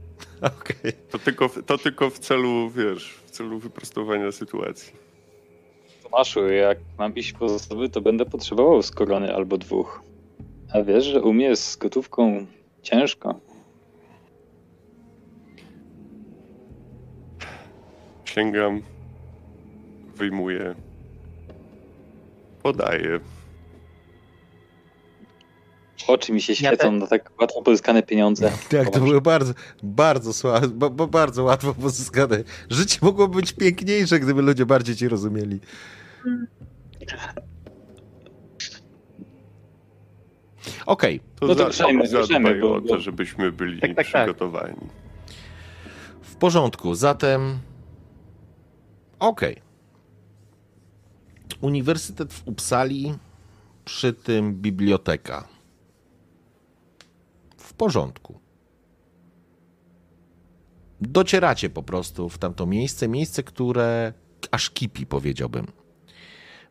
Okej. 0.58 0.92
to, 1.10 1.18
tylko, 1.18 1.48
w- 1.48 1.62
to 1.66 1.78
tylko 1.78 2.10
w 2.10 2.18
celu, 2.18 2.70
wiesz, 2.70 3.14
celu 3.32 3.58
wyprostowania 3.58 4.32
sytuacji. 4.32 4.92
Tomaszu, 6.02 6.48
jak 6.48 6.78
mam 6.98 7.14
iść 7.14 7.32
po 7.32 7.48
zasoby, 7.48 7.88
to 7.88 8.00
będę 8.00 8.26
potrzebował 8.26 8.82
z 8.82 8.90
korony 8.90 9.34
albo 9.34 9.58
dwóch. 9.58 10.02
A 10.74 10.82
wiesz, 10.82 11.04
że 11.04 11.22
u 11.22 11.32
mnie 11.32 11.56
z 11.56 11.76
gotówką 11.76 12.46
ciężko. 12.82 13.40
Sięgam, 18.24 18.82
wyjmuję, 20.14 20.74
podaję. 22.62 23.20
Oczy 26.06 26.32
mi 26.32 26.40
się 26.42 26.52
Ja 26.52 26.56
świecą 26.56 26.92
na 26.92 27.06
tak 27.06 27.30
łatwo 27.40 27.62
pozyskane 27.62 28.02
pieniądze. 28.02 28.52
Tak, 28.70 28.90
to 28.90 29.00
były 29.00 29.20
bardzo, 29.20 29.52
bardzo 29.82 30.32
słabe, 30.32 30.90
bardzo 31.08 31.44
łatwo 31.44 31.74
pozyskane. 31.74 32.44
Życie 32.70 32.98
mogło 33.02 33.28
być 33.28 33.52
piękniejsze, 33.52 34.20
gdyby 34.20 34.42
ludzie 34.42 34.66
bardziej 34.66 34.96
ci 34.96 35.08
rozumieli. 35.08 35.60
Okej, 40.86 41.20
To 41.40 41.46
No 41.46 41.54
to 41.54 41.72
zadbaj 41.72 42.60
bo- 42.60 42.74
o 42.74 42.80
to, 42.80 42.98
żebyśmy 43.00 43.52
byli 43.52 43.80
Tak, 43.80 43.94
tak, 43.94 43.96
tak. 43.96 44.06
przygotowani. 44.24 44.76
w 46.22 46.36
porządku. 46.36 46.94
Zatem. 46.94 47.58
Okej. 49.18 49.56
Uniwersytet 51.60 52.32
w 52.32 52.48
Uppsali, 52.48 53.14
przy 53.84 54.12
tym 54.12 54.54
biblioteka. 54.54 55.48
W 57.72 57.74
porządku. 57.74 58.38
Docieracie 61.00 61.70
po 61.70 61.82
prostu 61.82 62.28
w 62.28 62.38
tamto 62.38 62.66
miejsce, 62.66 63.08
miejsce, 63.08 63.42
które 63.42 64.12
aż 64.50 64.70
kipi, 64.70 65.06
powiedziałbym. 65.06 65.66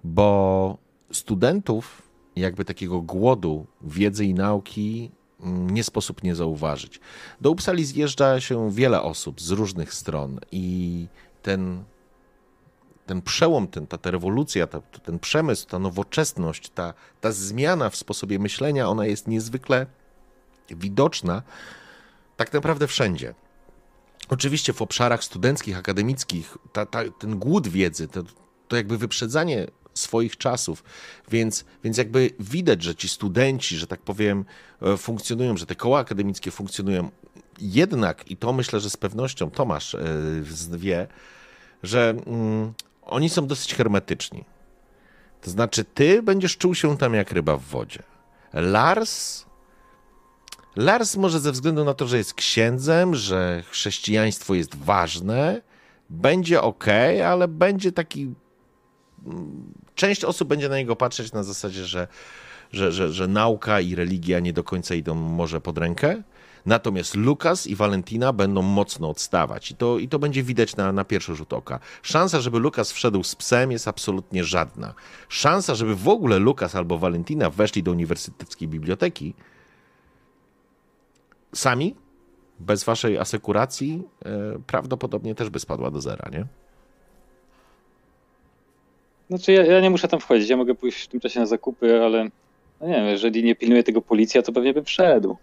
Bo 0.03 0.78
studentów, 1.11 2.02
jakby 2.36 2.65
takiego 2.65 3.02
głodu 3.02 3.65
wiedzy 3.82 4.26
i 4.26 4.34
nauki, 4.34 5.11
mm, 5.40 5.69
nie 5.69 5.84
sposób 5.84 6.23
nie 6.23 6.36
zauważyć. 6.36 6.99
Do 7.41 7.52
Uppsali 7.52 7.86
zjeżdża 7.86 8.40
się 8.40 8.72
wiele 8.72 9.02
osób 9.02 9.41
z 9.41 9.52
różnych 9.52 9.94
stron 9.94 10.40
i 10.52 11.07
ten, 11.41 11.84
ten 13.06 13.22
przełom, 13.22 13.68
ten, 13.68 13.88
ta, 13.88 13.98
ta 13.98 14.11
rewolucja, 14.11 14.68
ta, 14.68 14.82
ten 14.82 15.19
przemysł, 15.19 15.68
ta 15.68 15.80
nowoczesność, 15.80 16.69
ta, 16.69 16.94
ta 17.22 17.32
zmiana 17.32 17.90
w 17.90 17.95
sposobie 17.95 18.40
myślenia, 18.40 18.90
ona 18.90 19.06
jest 19.06 19.28
niezwykle 19.28 19.86
widoczna 20.76 21.41
tak 22.38 22.53
naprawdę 22.53 22.88
wszędzie. 22.88 23.34
Oczywiście 24.30 24.73
w 24.73 24.81
obszarach 24.81 25.23
studenckich, 25.23 25.77
akademickich, 25.77 26.57
ta, 26.73 26.85
ta, 26.85 26.99
ten 27.19 27.39
głód 27.39 27.68
wiedzy, 27.68 28.07
to, 28.07 28.23
to 28.68 28.76
jakby 28.76 28.98
wyprzedzanie 28.98 29.68
swoich 29.93 30.38
czasów, 30.38 30.84
więc, 31.31 31.65
więc 31.84 31.98
jakby 31.98 32.30
widać, 32.39 32.84
że 32.84 32.95
ci 32.95 33.10
studenci, 33.10 33.77
że 33.77 33.88
tak 33.88 34.02
powiem, 34.02 34.45
e, 34.81 34.98
funkcjonują, 34.98 35.57
że 35.57 35.65
te 35.65 35.76
koła 35.76 35.99
akademickie 35.99 36.52
funkcjonują. 36.52 37.11
Jednak, 37.60 38.31
i 38.31 38.38
to 38.38 38.53
myślę, 38.53 38.80
że 38.80 38.89
z 38.89 38.98
pewnością 38.98 39.52
Tomasz 39.52 39.95
e, 39.95 39.99
wie, 40.72 41.07
że 41.84 42.10
mm, 42.27 42.73
oni 43.02 43.30
są 43.30 43.48
dosyć 43.48 43.76
hermetyczni. 43.76 44.45
To 45.41 45.52
znaczy, 45.52 45.84
ty 45.84 46.23
będziesz 46.23 46.57
czuł 46.57 46.76
się 46.76 46.98
tam 46.98 47.14
jak 47.14 47.31
ryba 47.31 47.57
w 47.57 47.64
wodzie. 47.64 48.03
Lars. 48.53 49.45
Lars 50.76 51.15
może 51.15 51.39
ze 51.39 51.52
względu 51.52 51.85
na 51.85 51.93
to, 51.93 52.07
że 52.07 52.18
jest 52.18 52.34
księdzem, 52.34 53.15
że 53.15 53.64
chrześcijaństwo 53.69 54.53
jest 54.53 54.76
ważne, 54.76 55.61
będzie 56.10 56.61
ok, 56.61 56.85
ale 57.26 57.48
będzie 57.48 57.91
taki. 57.91 58.34
mm, 59.26 59.73
Część 59.95 60.23
osób 60.26 60.48
będzie 60.48 60.69
na 60.69 60.77
niego 60.77 60.95
patrzeć 60.95 61.34
na 61.34 61.43
zasadzie, 61.43 61.85
że, 61.85 62.07
że, 62.73 62.91
że, 62.91 63.14
że 63.14 63.27
nauka 63.27 63.80
i 63.80 63.95
religia 63.95 64.39
nie 64.39 64.53
do 64.53 64.64
końca 64.64 64.95
idą 64.95 65.15
może 65.15 65.61
pod 65.61 65.77
rękę. 65.77 66.23
Natomiast 66.65 67.15
Lukas 67.15 67.68
i 67.68 67.76
Valentina 67.76 68.34
będą 68.34 68.61
mocno 68.61 69.10
odstawać 69.10 69.72
i 69.72 69.76
to, 69.76 69.99
i 69.99 70.07
to 70.07 70.19
będzie 70.19 70.43
widać 70.43 70.76
na, 70.76 70.91
na 70.91 71.06
pierwszy 71.06 71.35
rzut 71.35 71.53
oka. 71.53 71.80
Szansa, 72.02 72.41
żeby 72.41 72.60
Lukas 72.60 72.91
wszedł 72.91 73.23
z 73.23 73.35
psem 73.35 73.72
jest 73.72 73.88
absolutnie 73.88 74.43
żadna. 74.43 74.93
Szansa, 75.30 75.76
żeby 75.76 75.95
w 75.95 76.07
ogóle 76.07 76.39
Lukas 76.39 76.76
albo 76.76 76.98
Valentina 76.98 77.49
weszli 77.49 77.84
do 77.84 77.91
uniwersyteckiej 77.91 78.68
biblioteki 78.68 79.34
sami, 81.53 81.95
bez 82.60 82.84
waszej 82.84 83.18
asekuracji, 83.18 84.03
e, 84.26 84.60
prawdopodobnie 84.68 85.36
też 85.36 85.49
by 85.49 85.60
spadła 85.60 85.91
do 85.91 86.02
zera, 86.02 86.30
nie? 86.32 86.45
Znaczy 89.30 89.52
ja, 89.52 89.65
ja 89.65 89.82
nie 89.82 89.90
muszę 89.90 90.07
tam 90.07 90.19
wchodzić, 90.19 90.49
ja 90.49 90.57
mogę 90.57 90.76
pójść 90.76 91.03
w 91.03 91.07
tym 91.07 91.19
czasie 91.19 91.40
na 91.40 91.45
zakupy, 91.45 92.03
ale 92.03 92.30
no 92.82 92.88
nie 92.88 92.94
wiem, 92.94 93.06
jeżeli 93.06 93.44
nie 93.44 93.56
pilnuje 93.56 93.84
tego 93.84 94.02
policja, 94.02 94.41
to 94.41 94.52
pewnie 94.52 94.73
bym 94.73 94.86
wszedł. 94.86 95.38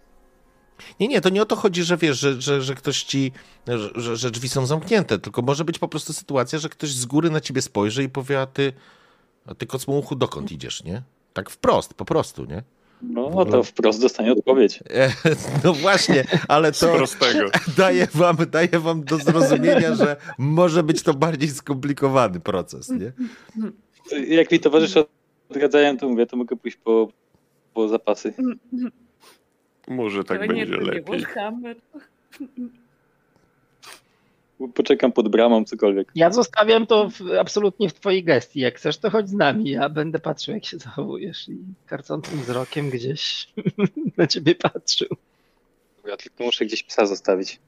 Nie, 0.99 1.07
nie, 1.07 1.21
to 1.21 1.29
nie 1.29 1.41
o 1.41 1.45
to 1.45 1.55
chodzi, 1.55 1.83
że 1.83 1.97
wiesz, 1.97 2.19
że, 2.19 2.41
że, 2.41 2.61
że 2.61 2.75
ktoś 2.75 3.03
ci, 3.03 3.31
że, 3.67 3.89
że, 3.95 4.17
że 4.17 4.31
drzwi 4.31 4.49
są 4.49 4.65
zamknięte, 4.65 5.19
tylko 5.19 5.41
może 5.41 5.65
być 5.65 5.79
po 5.79 5.87
prostu 5.87 6.13
sytuacja, 6.13 6.59
że 6.59 6.69
ktoś 6.69 6.89
z 6.89 7.05
góry 7.05 7.29
na 7.29 7.41
ciebie 7.41 7.61
spojrzy 7.61 8.03
i 8.03 8.09
powie, 8.09 8.41
a 8.41 8.45
ty, 8.45 8.73
a 9.45 9.55
ty 9.55 9.65
kocmuchu, 9.65 10.15
dokąd 10.15 10.51
idziesz, 10.51 10.83
nie? 10.83 11.01
Tak 11.33 11.49
wprost, 11.49 11.93
po 11.93 12.05
prostu, 12.05 12.45
nie? 12.45 12.63
No, 13.01 13.29
no 13.35 13.45
to 13.45 13.63
wprost 13.63 14.01
dostanie 14.01 14.31
odpowiedź. 14.31 14.79
E, 14.89 15.09
No 15.63 15.73
właśnie, 15.73 16.25
ale 16.47 16.71
to 16.71 16.93
daje 17.77 18.07
wam, 18.13 18.37
daje 18.51 18.79
wam 18.79 19.03
do 19.03 19.17
zrozumienia, 19.17 19.95
że 19.95 20.15
może 20.37 20.83
być 20.83 21.03
to 21.03 21.13
bardziej 21.13 21.49
skomplikowany 21.49 22.39
proces, 22.39 22.89
nie? 22.89 23.11
Jak 24.27 24.51
mi 24.51 24.59
towarzysze 24.59 25.05
odradzają, 25.49 25.97
to 25.97 26.09
mówię, 26.09 26.25
to 26.25 26.37
mogę 26.37 26.55
pójść 26.55 26.77
po, 26.77 27.07
po 27.73 27.87
zapasy. 27.87 28.33
Może 29.87 30.23
tak 30.23 30.37
Ale 30.37 30.47
nie, 30.47 30.65
będzie 30.65 30.77
nie 30.77 30.91
lepiej. 30.91 31.19
Warhammer. 31.19 31.75
Poczekam 34.73 35.11
pod 35.11 35.29
bramą, 35.29 35.65
cokolwiek. 35.65 36.11
Ja 36.15 36.31
zostawiam 36.31 36.87
to 36.87 37.09
w, 37.09 37.21
absolutnie 37.39 37.89
w 37.89 37.93
twojej 37.93 38.23
gestii. 38.23 38.59
Jak 38.59 38.75
chcesz, 38.77 38.97
to 38.97 39.09
chodź 39.09 39.29
z 39.29 39.33
nami. 39.33 39.69
Ja 39.69 39.89
będę 39.89 40.19
patrzył, 40.19 40.53
jak 40.53 40.65
się 40.65 40.77
zachowujesz 40.77 41.49
i 41.49 41.57
karcącym 41.85 42.39
wzrokiem 42.41 42.89
gdzieś 42.89 43.47
na 44.17 44.27
ciebie 44.27 44.55
patrzył. 44.55 45.07
Ja 46.07 46.17
tylko 46.17 46.43
muszę 46.43 46.65
gdzieś 46.65 46.83
psa 46.83 47.05
zostawić. 47.05 47.59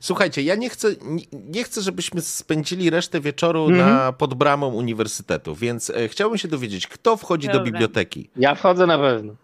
Słuchajcie, 0.00 0.42
ja 0.42 0.54
nie 0.54 0.70
chcę, 0.70 0.88
nie, 1.02 1.22
nie 1.32 1.64
chcę 1.64 1.80
żebyśmy 1.80 2.20
spędzili 2.20 2.90
resztę 2.90 3.20
wieczoru 3.20 3.66
Mhm. 3.68 3.90
na, 3.90 4.12
pod 4.12 4.34
bramą 4.34 4.66
uniwersytetu, 4.74 5.54
więc 5.54 5.90
e, 5.90 6.08
chciałbym 6.08 6.38
się 6.38 6.48
dowiedzieć, 6.48 6.86
kto 6.86 7.16
wchodzi 7.16 7.48
do 7.48 7.60
biblioteki. 7.60 8.30
Ja 8.36 8.54
wchodzę 8.54 8.86
na 8.86 8.98
pewno. 8.98 9.34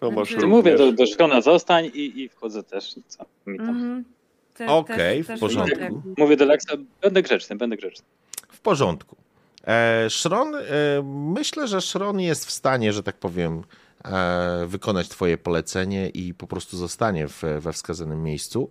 Tomasz 0.00 0.28
Znaczy- 0.28 0.40
To 0.42 0.48
mówię, 0.48 0.76
do, 0.76 0.92
do 0.92 1.06
szkona 1.06 1.40
zostań 1.40 1.84
i, 1.94 2.20
i 2.20 2.28
wchodzę 2.28 2.62
też. 2.62 2.94
Co 3.08 3.24
mi 3.46 3.58
tam. 3.58 3.68
Mhm. 3.68 4.04
Te- 4.54 4.66
Okej, 4.66 5.24
też- 5.24 5.36
w 5.36 5.40
porządku. 5.40 6.02
Mówię 6.18 6.36
do 6.36 6.44
Lexa, 6.44 6.72
będę 7.00 7.22
grzeczny, 7.22 7.56
będę 7.56 7.76
grzeczny. 7.76 8.04
W 8.48 8.60
porządku. 8.60 9.16
E, 9.66 10.10
Szron, 10.10 10.54
e, 10.54 10.60
myślę, 11.34 11.68
że 11.68 11.80
Szron 11.80 12.20
jest 12.20 12.46
w 12.46 12.50
stanie, 12.50 12.92
że 12.92 13.02
tak 13.02 13.16
powiem, 13.16 13.62
e, 14.04 14.64
wykonać 14.66 15.08
twoje 15.08 15.38
polecenie 15.38 16.08
i 16.08 16.34
po 16.34 16.46
prostu 16.46 16.76
zostanie 16.76 17.28
w, 17.28 17.42
we 17.60 17.72
wskazanym 17.72 18.22
miejscu. 18.22 18.70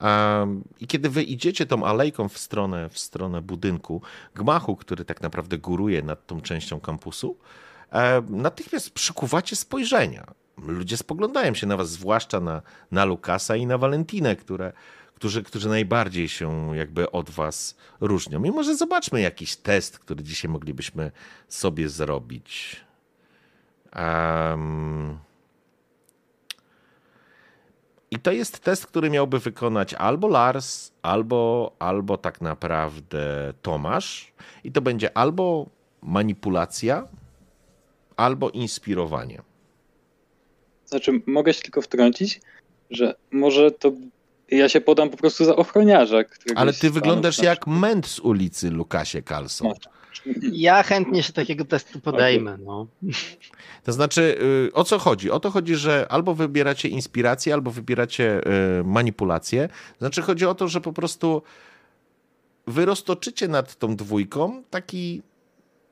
Um, 0.00 0.64
I 0.80 0.86
kiedy 0.86 1.10
wy 1.10 1.22
idziecie 1.22 1.66
tą 1.66 1.84
alejką 1.84 2.28
w 2.28 2.38
stronę, 2.38 2.88
w 2.88 2.98
stronę 2.98 3.42
budynku, 3.42 4.02
gmachu, 4.34 4.76
który 4.76 5.04
tak 5.04 5.20
naprawdę 5.22 5.58
góruje 5.58 6.02
nad 6.02 6.26
tą 6.26 6.40
częścią 6.40 6.80
kampusu, 6.80 7.36
e, 7.92 8.22
natychmiast 8.28 8.90
przykuwacie 8.90 9.56
spojrzenia. 9.56 10.26
Ludzie 10.58 10.96
spoglądają 10.96 11.54
się 11.54 11.66
na 11.66 11.76
was, 11.76 11.90
zwłaszcza 11.90 12.40
na, 12.40 12.62
na 12.90 13.04
Lukasa 13.04 13.56
i 13.56 13.66
na 13.66 13.78
Walentinę, 13.78 14.36
które, 14.36 14.72
którzy, 15.14 15.42
którzy 15.42 15.68
najbardziej 15.68 16.28
się 16.28 16.76
jakby 16.76 17.10
od 17.10 17.30
was 17.30 17.76
różnią. 18.00 18.44
I 18.44 18.50
może 18.50 18.76
zobaczmy 18.76 19.20
jakiś 19.20 19.56
test, 19.56 19.98
który 19.98 20.22
dzisiaj 20.22 20.50
moglibyśmy 20.50 21.10
sobie 21.48 21.88
zrobić. 21.88 22.80
Um, 23.96 25.18
I 28.10 28.18
to 28.18 28.32
jest 28.32 28.60
test, 28.60 28.86
który 28.86 29.10
miałby 29.10 29.38
wykonać 29.38 29.94
albo 29.94 30.28
Lars, 30.28 30.92
albo, 31.02 31.72
albo 31.78 32.18
tak 32.18 32.40
naprawdę 32.40 33.52
Tomasz. 33.62 34.32
I 34.64 34.72
to 34.72 34.80
będzie 34.80 35.18
albo 35.18 35.66
manipulacja, 36.02 37.08
albo 38.16 38.50
inspirowanie. 38.50 39.42
Znaczy, 40.86 41.22
mogę 41.26 41.54
się 41.54 41.62
tylko 41.62 41.82
wtrącić, 41.82 42.40
że 42.90 43.14
może 43.30 43.70
to 43.70 43.92
ja 44.50 44.68
się 44.68 44.80
podam 44.80 45.10
po 45.10 45.16
prostu 45.16 45.44
za 45.44 45.56
ochroniarza. 45.56 46.16
Ale 46.56 46.72
ty 46.72 46.90
wyglądasz 46.90 47.38
jak 47.38 47.66
męt 47.66 48.06
z 48.06 48.18
ulicy, 48.18 48.70
Lukasie 48.70 49.22
Carlson. 49.22 49.68
No. 49.68 49.74
Ja 50.52 50.82
chętnie 50.82 51.22
się 51.22 51.32
takiego 51.32 51.64
testu 51.64 52.00
podejmę. 52.00 52.58
No. 52.64 52.86
To 53.84 53.92
znaczy, 53.92 54.38
y, 54.68 54.72
o 54.72 54.84
co 54.84 54.98
chodzi? 54.98 55.30
O 55.30 55.40
to 55.40 55.50
chodzi, 55.50 55.76
że 55.76 56.06
albo 56.10 56.34
wybieracie 56.34 56.88
inspirację, 56.88 57.54
albo 57.54 57.70
wybieracie 57.70 58.40
y, 58.80 58.84
manipulację. 58.84 59.68
Znaczy, 59.98 60.22
chodzi 60.22 60.46
o 60.46 60.54
to, 60.54 60.68
że 60.68 60.80
po 60.80 60.92
prostu 60.92 61.42
wy 62.66 62.84
roztoczycie 62.84 63.48
nad 63.48 63.74
tą 63.74 63.96
dwójką 63.96 64.62
taki, 64.70 65.22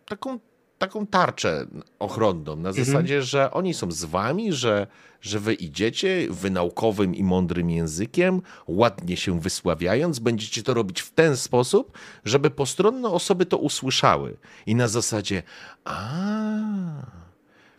taką 0.07 0.39
taką 0.83 1.07
tarczę 1.07 1.67
ochronną, 1.99 2.57
na 2.57 2.69
mhm. 2.69 2.85
zasadzie, 2.85 3.23
że 3.23 3.51
oni 3.51 3.75
są 3.75 3.93
z 3.93 4.05
wami, 4.05 4.53
że, 4.53 4.87
że 5.21 5.41
wy 5.41 5.55
idziecie 5.55 6.27
wynaukowym 6.31 7.15
i 7.15 7.25
mądrym 7.25 7.71
językiem, 7.71 8.43
ładnie 8.67 9.17
się 9.17 9.41
wysławiając, 9.41 10.19
będziecie 10.19 10.63
to 10.63 10.75
robić 10.75 11.01
w 11.01 11.11
ten 11.11 11.37
sposób, 11.37 11.99
żeby 12.25 12.51
postronne 12.51 13.09
osoby 13.09 13.47
to 13.47 13.59
usłyszały. 13.59 14.37
I 14.67 14.75
na 14.75 14.89
zasadzie, 14.89 15.43
a 15.85 16.09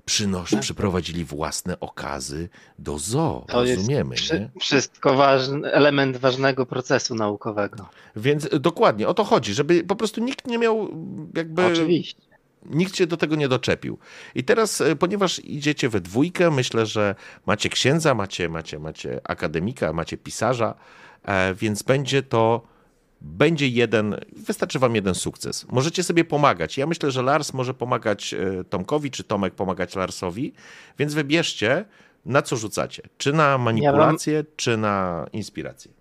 przynosz, 0.06 0.52
tak. 0.52 0.60
przyprowadzili 0.60 1.26
własne 1.26 1.80
okazy 1.80 2.50
do 2.80 3.00
zoo. 3.00 3.46
To 3.48 3.60
Rozumiemy. 3.60 4.16
Jest 4.16 4.34
nie? 4.34 4.50
Wszystko 4.60 5.16
ważny, 5.16 5.72
element 5.72 6.18
ważnego 6.18 6.66
procesu 6.66 7.16
naukowego. 7.16 7.90
Więc 8.16 8.50
dokładnie 8.60 9.08
o 9.08 9.14
to 9.14 9.24
chodzi, 9.24 9.54
żeby 9.54 9.84
po 9.84 9.96
prostu 9.96 10.22
nikt 10.22 10.48
nie 10.48 10.58
miał 10.58 10.90
jakby. 11.36 11.66
Oczywiście 11.66 12.23
Nikt 12.66 12.96
się 12.96 13.08
do 13.08 13.18
tego 13.18 13.36
nie 13.36 13.48
doczepił. 13.48 13.98
I 14.36 14.44
teraz, 14.44 14.82
e, 14.82 14.96
ponieważ 14.96 15.40
idziecie 15.40 15.90
we 15.90 16.02
dwójkę, 16.02 16.52
myślę, 16.52 16.86
że 16.86 17.16
macie 17.46 17.70
księdza, 17.70 18.16
macie, 18.16 18.50
macie, 18.50 18.80
macie 18.80 19.22
akademika, 19.24 19.94
macie 19.94 20.18
pisarza, 20.18 20.76
e, 21.24 21.56
więc 21.56 21.84
będzie 21.84 22.24
to 22.24 22.74
będzie 23.22 23.68
jeden, 23.68 24.16
wystarczy 24.36 24.80
wam 24.80 24.96
jeden 24.96 25.16
sukces. 25.16 25.66
Możecie 25.72 26.04
sobie 26.04 26.26
pomagać. 26.26 26.78
Ja 26.78 26.88
myślę, 26.88 27.12
że 27.12 27.22
Lars 27.22 27.54
może 27.54 27.74
pomagać 27.74 28.34
e, 28.34 28.64
Tomkowi, 28.64 29.12
czy 29.12 29.24
Tomek 29.24 29.56
pomagać 29.56 29.96
Larsowi, 29.96 30.54
więc 31.00 31.14
wybierzcie, 31.14 31.86
na 32.26 32.42
co 32.42 32.56
rzucacie. 32.56 33.04
Czy 33.18 33.34
na 33.34 33.58
manipulację, 33.58 34.34
ja 34.34 34.40
mam... 34.40 34.52
czy 34.56 34.78
na 34.78 35.26
inspirację 35.34 35.93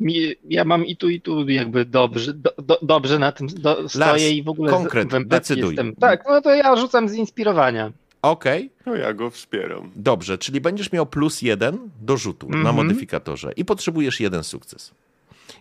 mi, 0.00 0.34
ja 0.48 0.64
mam 0.64 0.86
i 0.86 0.96
tu, 0.96 1.08
i 1.08 1.20
tu 1.20 1.48
jakby 1.48 1.84
dobrze, 1.84 2.34
do, 2.34 2.54
do, 2.58 2.78
dobrze 2.82 3.18
na 3.18 3.32
tym 3.32 3.46
do, 3.46 3.88
stoję 3.88 4.06
Lars, 4.06 4.22
i 4.22 4.42
w 4.42 4.48
ogóle 4.48 4.70
konkret, 4.70 5.08
w 5.08 5.24
decyduj. 5.24 5.74
Jestem. 5.74 5.96
Tak, 5.96 6.24
no 6.28 6.40
to 6.40 6.54
ja 6.54 6.76
rzucam 6.76 7.08
z 7.08 7.14
inspirowania. 7.14 7.92
Okej. 8.22 8.70
Okay. 8.80 8.92
No 8.92 9.00
ja 9.00 9.14
go 9.14 9.30
wspieram. 9.30 9.90
Dobrze, 9.96 10.38
czyli 10.38 10.60
będziesz 10.60 10.92
miał 10.92 11.06
plus 11.06 11.42
jeden 11.42 11.90
do 12.00 12.16
rzutu 12.16 12.46
mm 12.46 12.60
-hmm. 12.60 12.64
na 12.64 12.70
mhm. 12.70 12.86
modyfikatorze 12.86 13.52
i 13.56 13.64
potrzebujesz 13.64 14.20
jeden 14.20 14.44
sukces. 14.44 14.94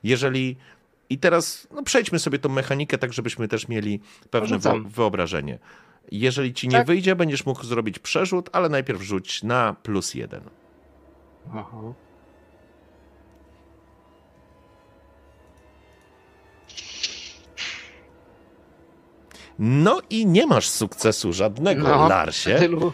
Jeżeli. 0.03 0.56
I 1.10 1.18
teraz 1.18 1.68
no 1.72 1.84
przejdźmy 1.84 2.20
sobie 2.20 2.40
tą 2.40 2.49
mechanikę, 2.49 2.98
tak 2.98 3.14
żebyśmy 3.14 3.48
też 3.48 3.68
mieli 3.68 3.99
pewne 4.30 4.60
wyobrażenie. 4.86 5.60
Jeżeli 6.12 6.53
ci 6.53 6.68
nie 6.68 6.78
tak. 6.78 6.88
wyjdzie, 6.88 7.16
będziesz 7.16 7.45
mógł 7.45 7.64
zrobić 7.64 7.99
przerzut, 7.99 8.49
ale 8.52 8.70
najpierw 8.70 9.02
rzuć 9.02 9.44
na 9.44 9.76
plus 9.84 10.14
jeden. 10.14 10.41
Aha. 11.53 11.94
No 19.60 20.02
i 20.10 20.26
nie 20.26 20.48
masz 20.48 20.69
sukcesu 20.69 21.34
żadnego, 21.34 21.88
no, 21.88 22.07
Larsie. 22.07 22.49
Przy 22.49 22.60
tylu, 22.60 22.94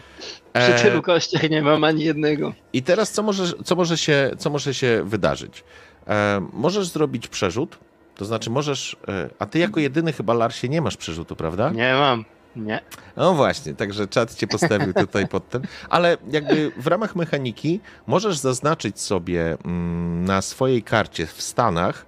przy 0.52 0.74
e, 0.74 0.82
tylu 0.82 1.02
kościach 1.02 1.50
nie 1.50 1.62
mam 1.62 1.84
ani 1.84 2.04
jednego. 2.04 2.52
I 2.72 2.82
teraz 2.82 3.12
co 3.12 3.22
może, 3.22 3.44
co 3.64 3.76
może, 3.76 3.98
się, 3.98 4.30
co 4.38 4.50
może 4.50 4.74
się 4.74 5.02
wydarzyć? 5.04 5.64
E, 6.06 6.46
możesz 6.52 6.88
zrobić 6.88 7.28
przerzut, 7.28 7.78
to 8.16 8.24
znaczy 8.24 8.50
możesz, 8.50 8.96
e, 9.08 9.30
a 9.38 9.46
ty 9.46 9.58
jako 9.58 9.80
jedyny 9.80 10.12
chyba 10.12 10.34
Larsie 10.34 10.68
nie 10.68 10.82
masz 10.82 10.96
przerzutu, 10.96 11.36
prawda? 11.36 11.70
Nie 11.70 11.92
mam. 11.94 12.24
Nie. 12.56 12.80
No 13.16 13.34
właśnie, 13.34 13.74
także 13.74 14.06
czat 14.06 14.34
cię 14.34 14.46
postawił 14.46 14.92
tutaj 14.94 15.28
pod 15.28 15.48
ten. 15.48 15.62
Ale 15.88 16.16
jakby 16.30 16.72
w 16.76 16.86
ramach 16.86 17.16
mechaniki 17.16 17.80
możesz 18.06 18.38
zaznaczyć 18.38 19.00
sobie 19.00 19.56
mm, 19.64 20.24
na 20.24 20.42
swojej 20.42 20.82
karcie 20.82 21.26
w 21.26 21.42
Stanach 21.42 22.06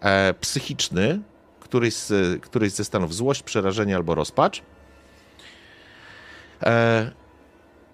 e, 0.00 0.34
psychiczny 0.34 1.20
któryś 1.76 1.94
z, 1.94 2.42
któryś 2.42 2.72
ze 2.72 2.84
stanów 2.84 3.14
złość, 3.14 3.42
przerażenie 3.42 3.96
albo 3.96 4.14
rozpacz. 4.14 4.62
E, 6.62 7.10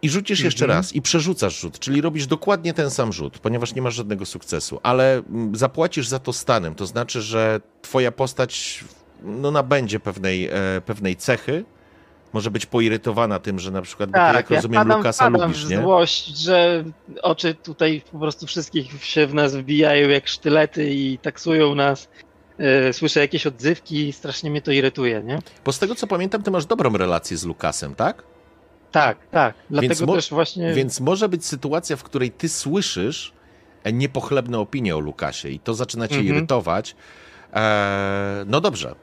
I 0.03 0.11
rzucisz 0.11 0.39
mhm. 0.39 0.45
jeszcze 0.47 0.67
raz 0.67 0.93
i 0.93 1.03
przerzucasz 1.03 1.61
rzut, 1.61 1.79
czyli 1.79 2.01
robisz 2.01 2.27
dokładnie 2.27 2.75
ten 2.75 2.91
sam 2.91 3.13
rzut, 3.13 3.39
ponieważ 3.39 3.75
nie 3.75 3.83
masz 3.83 3.95
żadnego 3.95 4.27
sukcesu, 4.27 4.81
ale 4.83 5.17
mm, 5.17 5.57
zapłacisz 5.57 6.09
za 6.09 6.19
to 6.19 6.33
stanem. 6.33 6.75
To 6.75 6.87
znaczy, 6.87 7.23
że 7.23 7.61
twoja 7.83 8.13
postać 8.13 8.85
no, 9.23 9.51
nabędzie 9.51 10.01
pewnej, 10.01 10.49
e, 10.53 10.81
pewnej 10.87 11.17
cechy, 11.17 11.65
może 12.33 12.51
być 12.51 12.67
poirytowana 12.67 13.39
tym, 13.39 13.59
że 13.59 13.71
na 13.71 13.83
przykład, 13.83 14.11
tak, 14.13 14.37
jak 14.37 14.51
ja 14.51 14.57
rozumiem, 14.57 14.81
padam, 14.81 14.99
Lukasa 14.99 15.25
padam 15.25 15.51
lubisz, 15.51 15.69
nie? 15.69 15.83
złość, 15.83 16.27
że 16.27 16.85
oczy 17.23 17.55
tutaj 17.55 18.03
po 18.13 18.19
prostu 18.19 18.47
wszystkich 18.47 19.05
się 19.05 19.27
w 19.27 19.35
nas 19.35 19.57
wbijają 19.57 20.09
jak 20.09 20.29
sztylety 20.29 20.91
i 20.91 21.19
taksują 21.19 21.75
nas. 21.75 22.09
E, 22.63 22.93
słyszę 22.93 23.21
jakieś 23.21 23.47
odzywki, 23.47 24.13
strasznie 24.13 24.51
mnie 24.51 24.63
to 24.63 24.73
irytuje, 24.73 25.23
nie? 25.23 25.39
Bo 25.65 25.73
z 25.73 25.79
tego 25.79 25.95
co 25.95 26.07
pamiętam, 26.07 26.43
ty 26.43 26.51
masz 26.51 26.67
dobrą 26.67 26.97
relację 26.97 27.37
z 27.37 27.45
Lukasem, 27.45 27.95
tak? 27.95 28.23
Tak, 28.93 29.19
tak. 29.31 29.55
Dlatego 29.71 30.07
więc 30.07 30.15
też 30.17 30.31
właśnie. 30.31 30.75
Więc 30.75 31.01
może 31.01 31.29
być 31.29 31.47
sytuacja, 31.47 31.97
w 31.97 32.03
której 32.03 32.31
ty 32.31 32.49
słyszysz 32.49 33.33
niepochlebne 33.93 34.59
opinie 34.59 34.97
o 34.97 35.01
Lukasie 35.01 35.49
i 35.49 35.59
to 35.59 35.75
zaczyna 35.75 36.09
cię 36.09 36.17
mhm. 36.17 36.37
irytować. 36.37 36.97
Eee, 37.53 37.63
no 38.47 38.61
dobrze. 38.61 38.95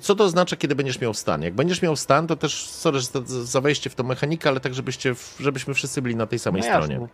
Co 0.00 0.14
to 0.14 0.24
oznacza, 0.24 0.56
kiedy 0.56 0.74
będziesz 0.74 1.00
miał 1.00 1.14
stan? 1.14 1.42
Jak 1.42 1.54
będziesz 1.54 1.82
miał 1.82 1.96
stan, 1.96 2.26
to 2.26 2.36
też, 2.36 2.66
sorry 2.66 2.98
za 3.26 3.60
wejście 3.60 3.90
w 3.90 3.94
tą 3.94 4.04
mechanikę, 4.04 4.48
ale 4.48 4.60
tak, 4.60 4.74
żebyście, 4.74 5.14
żebyśmy 5.40 5.74
wszyscy 5.74 6.02
byli 6.02 6.16
na 6.16 6.26
tej 6.26 6.38
samej 6.38 6.62
no 6.62 6.68
stronie. 6.68 7.08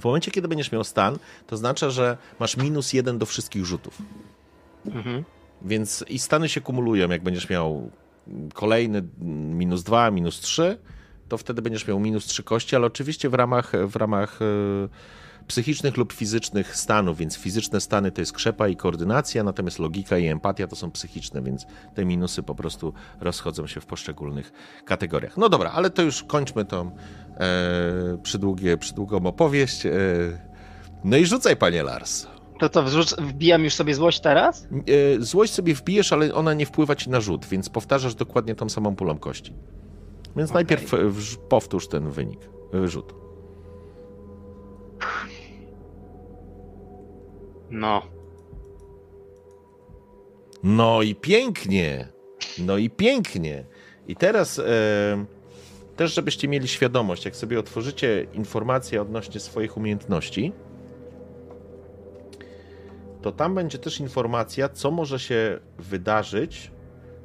W 0.00 0.04
momencie, 0.04 0.30
kiedy 0.30 0.48
będziesz 0.48 0.72
miał 0.72 0.84
stan, 0.84 1.18
to 1.46 1.54
oznacza, 1.54 1.90
że 1.90 2.16
masz 2.38 2.56
minus 2.56 2.92
jeden 2.92 3.18
do 3.18 3.26
wszystkich 3.26 3.64
rzutów. 3.64 4.02
Mhm. 4.94 5.24
Więc 5.62 6.04
i 6.08 6.18
stany 6.18 6.48
się 6.48 6.60
kumulują. 6.60 7.10
Jak 7.10 7.22
będziesz 7.22 7.50
miał 7.50 7.90
kolejny 8.54 9.02
minus 9.54 9.82
dwa, 9.82 10.10
minus 10.10 10.40
trzy, 10.40 10.78
to 11.28 11.38
wtedy 11.38 11.62
będziesz 11.62 11.88
miał 11.88 12.00
minus 12.00 12.26
trzy 12.26 12.42
kości, 12.42 12.76
ale 12.76 12.86
oczywiście 12.86 13.28
w 13.28 13.34
ramach, 13.34 13.72
w 13.86 13.96
ramach 13.96 14.38
yy, 14.40 14.88
psychicznych 15.48 15.96
lub 15.96 16.12
fizycznych 16.12 16.76
stanów, 16.76 17.18
więc 17.18 17.36
fizyczne 17.36 17.80
stany 17.80 18.10
to 18.10 18.20
jest 18.20 18.32
krzepa 18.32 18.68
i 18.68 18.76
koordynacja, 18.76 19.44
natomiast 19.44 19.78
logika 19.78 20.18
i 20.18 20.26
empatia 20.26 20.66
to 20.66 20.76
są 20.76 20.90
psychiczne, 20.90 21.42
więc 21.42 21.66
te 21.94 22.04
minusy 22.04 22.42
po 22.42 22.54
prostu 22.54 22.92
rozchodzą 23.20 23.66
się 23.66 23.80
w 23.80 23.86
poszczególnych 23.86 24.52
kategoriach. 24.84 25.36
No 25.36 25.48
dobra, 25.48 25.70
ale 25.70 25.90
to 25.90 26.02
już 26.02 26.22
kończmy 26.22 26.64
tą 26.64 26.90
e, 27.36 28.18
przydługie, 28.22 28.76
przydługą 28.76 29.26
opowieść. 29.26 29.86
E, 29.86 29.90
no 31.04 31.16
i 31.16 31.26
rzucaj, 31.26 31.56
panie 31.56 31.82
Lars. 31.82 32.26
To 32.58 32.68
co, 32.68 32.82
wbijam 33.18 33.64
już 33.64 33.74
sobie 33.74 33.94
złość 33.94 34.20
teraz? 34.20 34.68
E, 34.72 35.22
złość 35.22 35.52
sobie 35.52 35.74
wbijesz, 35.74 36.12
ale 36.12 36.34
ona 36.34 36.54
nie 36.54 36.66
wpływa 36.66 36.96
ci 36.96 37.10
na 37.10 37.20
rzut, 37.20 37.46
więc 37.46 37.68
powtarzasz 37.68 38.14
dokładnie 38.14 38.54
tą 38.54 38.68
samą 38.68 38.96
pulą 38.96 39.18
kości. 39.18 39.54
Więc 40.36 40.50
okay. 40.50 40.54
najpierw 40.54 40.94
e, 40.94 40.98
powtórz 41.48 41.88
ten 41.88 42.10
wynik, 42.10 42.40
e, 42.74 42.88
rzut. 42.88 43.14
No. 47.70 48.02
No 50.62 51.02
i 51.02 51.14
pięknie. 51.14 52.08
No 52.58 52.76
i 52.76 52.90
pięknie. 52.90 53.64
I 54.08 54.16
teraz 54.16 54.58
e, 54.58 55.24
też, 55.96 56.14
żebyście 56.14 56.48
mieli 56.48 56.68
świadomość, 56.68 57.24
jak 57.24 57.36
sobie 57.36 57.58
otworzycie 57.58 58.26
informacje 58.32 59.02
odnośnie 59.02 59.40
swoich 59.40 59.76
umiejętności, 59.76 60.52
to 63.22 63.32
tam 63.32 63.54
będzie 63.54 63.78
też 63.78 64.00
informacja, 64.00 64.68
co 64.68 64.90
może 64.90 65.18
się 65.18 65.58
wydarzyć 65.78 66.70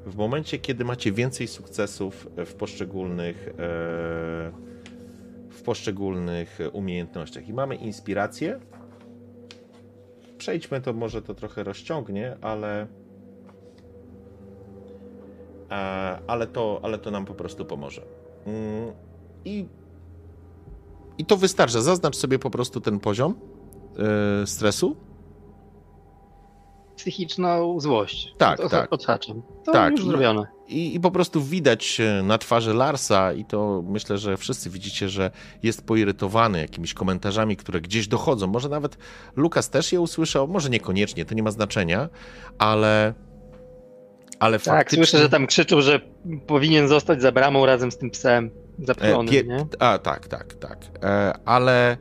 w 0.06 0.16
momencie, 0.16 0.60
kiedy 0.60 0.86
macie 0.86 1.12
więcej 1.12 1.48
sukcesów 1.48 2.28
w 2.46 2.54
poszczególnych, 2.54 3.48
e, 3.48 3.54
w 5.50 5.62
poszczególnych 5.66 6.60
umiejętnościach. 6.74 7.48
I 7.48 7.54
mamy 7.54 7.76
inspirację, 7.76 8.60
przejdźmy, 10.38 10.82
to 10.82 10.94
może 10.94 11.22
to 11.22 11.34
trochę 11.34 11.64
rozciągnie, 11.64 12.38
ale. 12.42 12.88
E, 15.72 15.76
ale, 16.28 16.48
to, 16.48 16.80
ale 16.84 16.98
to 16.98 17.12
nam 17.12 17.26
po 17.26 17.34
prostu 17.34 17.66
pomoże. 17.66 18.02
Mm, 18.46 18.92
I, 19.46 19.66
I 21.18 21.26
to 21.26 21.38
wystarczy. 21.38 21.82
Zaznacz 21.82 22.16
sobie 22.16 22.40
po 22.40 22.50
prostu 22.50 22.82
ten 22.82 23.00
poziom 23.00 23.36
e, 24.44 24.48
stresu. 24.48 24.96
Psychiczną 26.96 27.80
złość. 27.80 28.34
Tak, 28.38 28.58
to, 28.58 28.70
tak. 28.70 28.94
Odhaczam. 28.94 29.42
To 29.66 29.72
Tak, 29.72 29.92
już 29.92 30.02
no. 30.02 30.08
zrobione. 30.08 30.48
I, 30.68 30.96
I 30.96 31.00
po 31.00 31.12
prostu 31.12 31.42
widać 31.42 32.00
e, 32.00 32.24
na 32.24 32.38
twarzy 32.38 32.74
Larsa, 32.74 33.34
i 33.34 33.46
to 33.46 33.84
myślę, 33.88 34.18
że 34.18 34.38
wszyscy 34.38 34.70
widzicie, 34.70 35.10
że 35.10 35.32
jest 35.64 35.86
poirytowany 35.86 36.62
jakimiś 36.62 36.94
komentarzami, 36.94 37.58
które 37.58 37.82
gdzieś 37.82 38.08
dochodzą. 38.08 38.48
Może 38.48 38.70
nawet 38.70 38.98
Lukas 39.36 39.70
też 39.70 39.92
je 39.92 40.02
usłyszał, 40.02 40.48
może 40.48 40.70
niekoniecznie, 40.70 41.26
to 41.26 41.36
nie 41.36 41.44
ma 41.44 41.52
znaczenia, 41.52 42.10
ale. 42.58 43.14
Ale 44.40 44.60
Tak, 44.60 44.66
faktycznie... 44.78 45.06
słyszę, 45.06 45.24
że 45.24 45.30
tam 45.30 45.48
krzyczą, 45.48 45.82
że 45.82 46.00
powinien 46.48 46.88
zostać 46.88 47.22
za 47.22 47.32
bramą 47.32 47.66
razem 47.66 47.92
z 47.92 47.98
tym 47.98 48.10
psem 48.10 48.52
E, 48.82 48.86
zapchlonym, 48.86 49.34
pie-? 49.34 49.66
A, 49.80 49.98
tak, 49.98 50.28
tak, 50.28 50.54
tak. 50.54 50.78
E, 51.04 51.34
ale, 51.46 51.98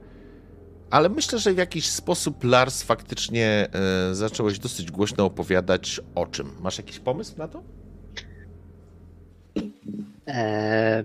ale 0.92 1.08
myślę, 1.08 1.38
że 1.38 1.52
w 1.52 1.58
jakiś 1.58 1.86
sposób 1.88 2.44
Lars 2.44 2.82
faktycznie 2.82 3.68
e, 3.72 4.14
zacząłeś 4.14 4.58
dosyć 4.58 4.90
głośno 4.90 5.24
opowiadać 5.24 6.00
o 6.14 6.26
czym. 6.26 6.50
Masz 6.60 6.78
jakiś 6.78 6.98
pomysł 6.98 7.38
na 7.38 7.48
to? 7.48 7.62
Eee, 10.26 11.04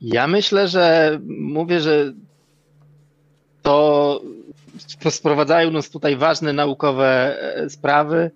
ja 0.00 0.26
myślę, 0.26 0.68
że 0.68 1.18
mówię, 1.28 1.80
że 1.80 2.12
to 3.62 4.20
sp- 4.92 5.10
sprowadzają 5.10 5.70
nas 5.70 5.90
tutaj 5.90 6.16
ważne 6.16 6.52
naukowe 6.52 7.38
e, 7.56 7.70
sprawy 7.70 8.30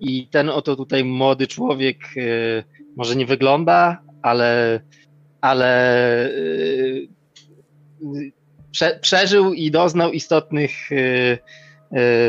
i 0.00 0.26
ten 0.28 0.48
oto 0.48 0.76
tutaj 0.76 1.04
młody 1.04 1.46
człowiek 1.46 1.98
e, 2.16 2.64
może 2.96 3.16
nie 3.16 3.26
wygląda, 3.26 4.02
ale, 4.22 4.80
ale 5.40 5.70
e, 6.26 6.30
prze, 8.74 8.98
przeżył 9.02 9.52
i 9.52 9.70
doznał 9.70 10.12
istotnych 10.12 10.70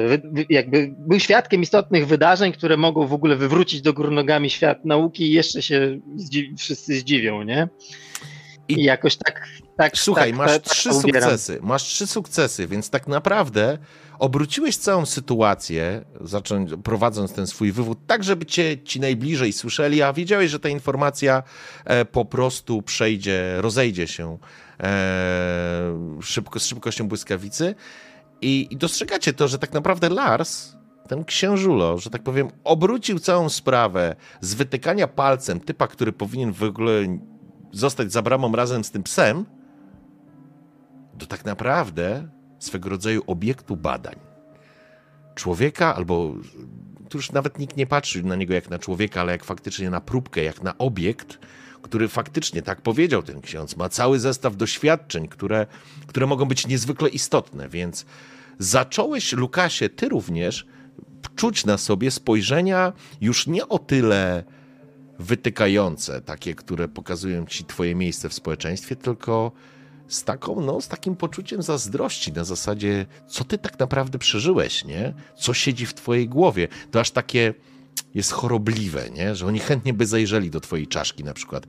wy- 0.08 0.22
wy- 0.24 0.46
jakby 0.50 0.94
był 0.98 1.20
świadkiem 1.20 1.62
istotnych 1.62 2.08
wydarzeń, 2.08 2.52
które 2.54 2.78
mogą 2.78 3.08
w 3.08 3.14
ogóle 3.14 3.36
wywrócić 3.36 3.82
do 3.82 3.94
góry 3.94 4.12
nogami 4.12 4.50
świat 4.50 4.86
nauki 4.86 5.24
i 5.24 5.32
jeszcze 5.32 5.62
się 5.62 6.00
zdzi- 6.18 6.54
wszyscy 6.58 6.96
zdziwią, 7.00 7.44
nie? 7.44 7.68
I- 8.68 8.74
I, 8.80 8.84
jakoś 8.84 9.16
tak, 9.16 9.48
tak 9.78 9.98
Słuchaj, 9.98 10.30
tak, 10.30 10.38
masz 10.38 10.52
tak, 10.52 10.62
trzy 10.64 10.90
tak 10.90 10.98
ubieram. 10.98 11.22
sukcesy. 11.22 11.60
Masz 11.62 11.84
trzy 11.84 12.08
sukcesy, 12.08 12.68
więc 12.68 12.90
tak 12.90 13.08
naprawdę 13.08 13.78
obróciłeś 14.20 14.78
całą 14.78 15.06
sytuację, 15.06 16.06
zacząć, 16.22 16.72
prowadząc 16.84 17.34
ten 17.34 17.48
swój 17.48 17.72
wywód, 17.72 17.98
tak, 18.08 18.24
żeby 18.24 18.46
cię 18.46 18.78
ci 18.84 19.00
najbliżej 19.00 19.54
słyszeli, 19.54 20.02
a 20.02 20.14
wiedziałeś, 20.14 20.52
że 20.52 20.60
ta 20.60 20.70
informacja 20.70 21.44
e, 21.86 22.06
po 22.06 22.26
prostu 22.26 22.82
przejdzie, 22.82 23.56
rozejdzie 23.58 24.08
się 24.08 24.38
szybko, 26.22 26.60
z 26.60 26.66
szybkością 26.66 27.08
błyskawicy. 27.08 27.76
I, 28.42 28.68
I 28.72 28.78
dostrzegacie 28.78 29.34
to, 29.34 29.48
że 29.48 29.60
tak 29.60 29.74
naprawdę 29.74 30.10
Lars, 30.10 30.76
ten 31.08 31.26
księżulo, 31.26 31.98
że 31.98 32.10
tak 32.10 32.24
powiem, 32.24 32.48
obrócił 32.64 33.20
całą 33.20 33.50
sprawę 33.50 34.16
z 34.42 34.54
wytykania 34.54 35.08
palcem 35.08 35.60
typa, 35.60 35.88
który 35.88 36.14
powinien 36.14 36.54
w 36.54 36.64
ogóle 36.64 36.92
zostać 37.72 38.12
za 38.12 38.22
bramą 38.22 38.52
razem 38.52 38.84
z 38.84 38.92
tym 38.92 39.04
psem, 39.04 39.46
do 41.14 41.26
tak 41.26 41.46
naprawdę 41.46 42.28
swego 42.60 42.90
rodzaju 42.90 43.22
obiektu 43.28 43.78
badań. 43.78 44.16
Człowieka, 45.36 45.96
albo 45.96 46.34
tu 47.10 47.18
już 47.18 47.32
nawet 47.32 47.60
nikt 47.60 47.78
nie 47.78 47.88
patrzy 47.88 48.24
na 48.24 48.36
niego 48.36 48.54
jak 48.54 48.70
na 48.70 48.80
człowieka, 48.80 49.22
ale 49.22 49.32
jak 49.32 49.44
faktycznie 49.44 49.90
na 49.90 50.02
próbkę, 50.02 50.44
jak 50.44 50.64
na 50.64 50.78
obiekt, 50.78 51.40
który 51.86 52.08
faktycznie, 52.08 52.62
tak 52.62 52.82
powiedział 52.82 53.24
ten 53.24 53.42
ksiądz, 53.42 53.78
ma 53.78 53.90
cały 53.90 54.20
zestaw 54.20 54.58
doświadczeń, 54.58 55.28
które, 55.28 55.68
które 56.08 56.28
mogą 56.28 56.46
być 56.46 56.68
niezwykle 56.68 57.10
istotne, 57.10 57.70
więc 57.70 58.06
zacząłeś, 58.60 59.34
Lukasie, 59.34 59.90
ty 59.90 60.10
również 60.10 60.66
czuć 61.36 61.66
na 61.66 61.78
sobie 61.78 62.12
spojrzenia 62.12 62.94
już 63.22 63.48
nie 63.48 63.68
o 63.68 63.80
tyle 63.80 64.44
wytykające, 65.20 66.22
takie, 66.22 66.56
które 66.56 66.88
pokazują 66.88 67.46
ci 67.46 67.66
twoje 67.66 67.96
miejsce 67.96 68.30
w 68.30 68.34
społeczeństwie, 68.34 68.96
tylko 68.96 69.52
z 70.08 70.24
taką, 70.24 70.62
no, 70.62 70.82
z 70.82 70.88
takim 70.88 71.16
poczuciem 71.16 71.62
zazdrości 71.62 72.34
na 72.34 72.44
zasadzie, 72.44 73.06
co 73.28 73.44
ty 73.44 73.58
tak 73.58 73.80
naprawdę 73.80 74.20
przeżyłeś, 74.20 74.86
nie? 74.86 75.14
Co 75.38 75.54
siedzi 75.54 75.86
w 75.86 75.94
twojej 75.94 76.30
głowie. 76.30 76.68
To 76.92 77.00
aż 77.00 77.12
takie 77.12 77.54
jest 78.14 78.32
chorobliwe, 78.32 79.10
nie? 79.10 79.36
Że 79.36 79.46
oni 79.46 79.60
chętnie 79.60 79.94
by 79.94 80.06
zajrzeli 80.06 80.50
do 80.50 80.62
twojej 80.62 80.88
czaszki 80.88 81.24
na 81.24 81.34
przykład, 81.34 81.68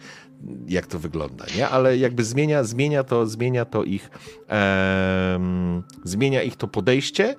jak 0.69 0.87
to 0.87 0.99
wygląda, 0.99 1.45
nie? 1.57 1.69
Ale 1.69 1.99
jakby 1.99 2.25
zmienia, 2.25 2.65
zmienia 2.65 3.05
to, 3.05 3.27
zmienia 3.27 3.65
to 3.65 3.85
ich, 3.85 4.11
em, 4.49 5.83
zmienia 6.05 6.43
ich 6.43 6.57
to 6.57 6.69
podejście 6.69 7.35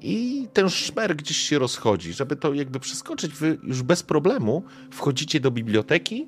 i 0.00 0.48
ten 0.52 0.70
szmer 0.70 1.16
gdzieś 1.16 1.36
się 1.36 1.58
rozchodzi. 1.58 2.12
Żeby 2.12 2.36
to 2.36 2.54
jakby 2.54 2.80
przeskoczyć, 2.80 3.32
wy 3.32 3.58
już 3.62 3.82
bez 3.82 4.02
problemu 4.02 4.62
wchodzicie 4.90 5.40
do 5.40 5.50
biblioteki. 5.50 6.26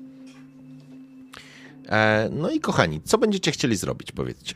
E, 1.89 2.29
no 2.31 2.49
i 2.49 2.59
kochani, 2.59 3.01
co 3.01 3.17
będziecie 3.17 3.51
chcieli 3.51 3.75
zrobić, 3.75 4.11
powiedzcie. 4.11 4.55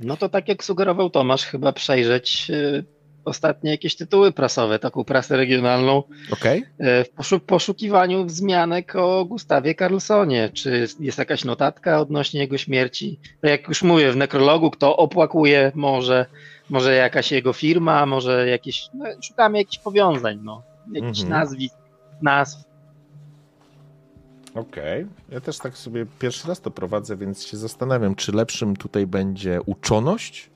No 0.00 0.16
to 0.16 0.28
tak 0.28 0.48
jak 0.48 0.64
sugerował 0.64 1.10
Tomasz, 1.10 1.44
chyba 1.44 1.72
przejrzeć 1.72 2.50
y, 2.50 2.84
ostatnie 3.26 3.70
jakieś 3.70 3.96
tytuły 3.96 4.32
prasowe, 4.32 4.78
taką 4.78 5.04
prasę 5.04 5.36
regionalną, 5.36 6.02
Okej? 6.32 6.58
y, 6.60 6.64
w 7.04 7.10
poszu- 7.16 7.40
poszukiwaniu 7.40 8.24
wzmianek 8.24 8.96
o 8.96 9.24
Gustawie 9.24 9.74
Carlsonie. 9.74 10.50
Czy 10.54 10.86
jest 11.00 11.18
jakaś 11.18 11.44
notatka 11.44 12.00
odnośnie 12.00 12.40
jego 12.40 12.58
śmierci? 12.58 13.20
To 13.40 13.48
jak 13.48 13.68
już 13.68 13.82
mówię, 13.82 14.12
w 14.12 14.16
nekrologu 14.16 14.70
kto 14.70 14.96
opłakuje 14.96 15.72
może, 15.74 16.26
może 16.70 16.94
jakaś 16.94 17.32
jego 17.32 17.52
firma, 17.52 18.06
może 18.06 18.46
jakieś, 18.48 18.88
no, 18.94 19.04
szukamy 19.22 19.58
jakichś 19.58 19.78
powiązań, 19.78 20.38
no, 20.42 20.62
jakichś 20.92 21.20
Mhm. 21.22 21.40
nazwisk, 21.40 21.74
nazw. 22.22 22.66
Okej. 24.54 25.06
Ja 25.28 25.40
też 25.40 25.58
tak 25.58 25.78
sobie 25.78 26.06
pierwszy 26.18 26.48
raz 26.48 26.60
to 26.60 26.70
prowadzę, 26.70 27.16
więc 27.16 27.46
się 27.46 27.56
zastanawiam, 27.56 28.14
czy 28.14 28.32
lepszym 28.32 28.76
tutaj 28.76 29.06
będzie 29.06 29.60
uczoność, 29.66 30.50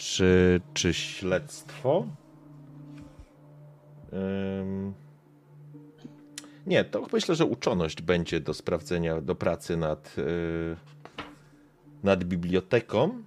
czy, 0.00 0.60
czy 0.74 0.94
śledztwo. 0.94 2.06
Ym... 4.12 4.94
Nie, 6.66 6.84
to 6.84 7.06
myślę, 7.12 7.34
że 7.34 7.44
uczoność 7.44 8.02
będzie 8.02 8.40
do 8.40 8.54
sprawdzenia, 8.54 9.20
do 9.20 9.34
pracy 9.34 9.76
nad, 9.76 10.16
yy, 10.16 10.76
nad 12.02 12.24
biblioteką. 12.24 13.22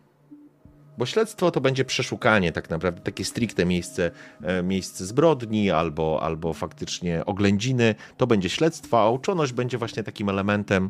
Bo 0.98 1.06
śledztwo 1.06 1.52
to 1.52 1.62
będzie 1.62 1.86
przeszukanie, 1.86 2.52
tak 2.52 2.70
naprawdę, 2.70 3.02
takie 3.02 3.26
stricte 3.26 3.66
miejsce, 3.66 4.12
e, 4.44 4.64
miejsce 4.64 5.06
zbrodni 5.06 5.72
albo, 5.72 6.20
albo 6.24 6.54
faktycznie 6.54 7.26
oględziny. 7.26 7.96
To 8.18 8.28
będzie 8.28 8.50
śledztwo, 8.50 9.02
a 9.02 9.10
uczoność 9.10 9.54
będzie 9.54 9.78
właśnie 9.78 10.04
takim 10.04 10.30
elementem, 10.30 10.90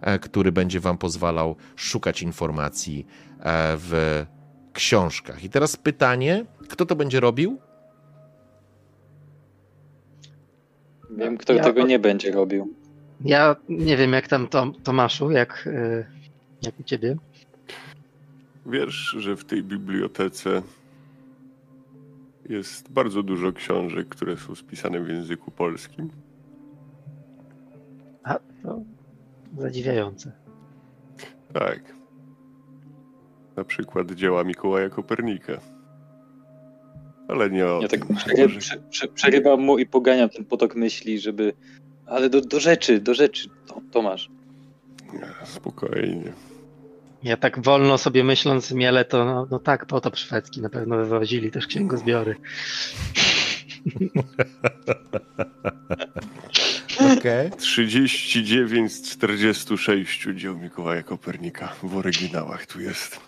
e, 0.00 0.18
który 0.18 0.52
będzie 0.52 0.80
Wam 0.80 0.98
pozwalał 0.98 1.56
szukać 1.76 2.22
informacji 2.22 3.06
e, 3.40 3.76
w 3.76 4.26
książkach. 4.72 5.44
I 5.44 5.50
teraz 5.50 5.76
pytanie, 5.76 6.44
kto 6.68 6.86
to 6.86 6.96
będzie 6.96 7.20
robił? 7.20 7.58
Wiem, 11.10 11.36
kto 11.38 11.52
Ja- 11.52 11.64
tego 11.64 11.86
nie 11.86 11.98
będzie 11.98 12.32
robił. 12.32 12.74
Ja 13.24 13.56
nie 13.68 13.96
wiem 13.96 14.12
jak 14.12 14.28
tam 14.28 14.48
Tom, 14.48 14.74
Tomaszu, 14.74 15.30
jak, 15.30 15.66
y, 15.66 16.06
jak 16.62 16.80
u 16.80 16.82
ciebie. 16.82 17.16
Wiesz, 18.66 19.14
że 19.18 19.36
w 19.36 19.44
tej 19.44 19.62
bibliotece 19.62 20.62
jest 22.48 22.92
bardzo 22.92 23.22
dużo 23.22 23.52
książek, 23.52 24.08
które 24.08 24.36
są 24.36 24.54
spisane 24.54 25.00
w 25.00 25.08
języku 25.08 25.50
polskim. 25.50 26.10
A, 28.24 28.38
to 28.62 28.80
zadziwiające. 29.58 30.32
Tak. 31.52 31.99
Na 33.56 33.64
przykład 33.64 34.10
dzieła 34.12 34.44
Mikołaja 34.44 34.90
Kopernika. 34.90 35.60
Ale 37.28 37.50
nie 37.50 37.66
o 37.66 37.80
Ja 37.82 37.88
tak 37.88 38.06
tym. 38.06 38.16
przery, 38.16 38.48
prze, 38.48 38.76
prze, 38.90 39.08
przerywam 39.08 39.60
mu 39.60 39.78
i 39.78 39.86
poganiam 39.86 40.28
ten 40.28 40.44
potok 40.44 40.74
myśli, 40.74 41.20
żeby... 41.20 41.52
Ale 42.06 42.30
do, 42.30 42.40
do 42.40 42.60
rzeczy, 42.60 43.00
do 43.00 43.14
rzeczy, 43.14 43.48
to, 43.66 43.80
Tomasz. 43.90 44.30
Nie, 45.12 45.46
Spokojnie. 45.46 46.32
Ja 47.22 47.36
tak 47.36 47.62
wolno 47.62 47.98
sobie 47.98 48.24
myśląc 48.24 48.72
miele, 48.72 49.04
to 49.04 49.24
no, 49.24 49.46
no 49.50 49.58
tak, 49.58 49.86
potop 49.86 50.16
szwedzki 50.16 50.60
na 50.60 50.68
pewno 50.68 50.96
wywozili 50.96 51.50
też 51.50 51.66
księgozbiory. 51.66 52.36
Okej. 57.18 57.50
39 57.58 58.92
z 58.92 59.02
46 59.02 60.26
dzieł 60.34 60.58
Mikołaja 60.58 61.02
Kopernika 61.02 61.74
w 61.82 61.96
oryginałach 61.96 62.66
tu 62.66 62.80
jest. 62.80 63.20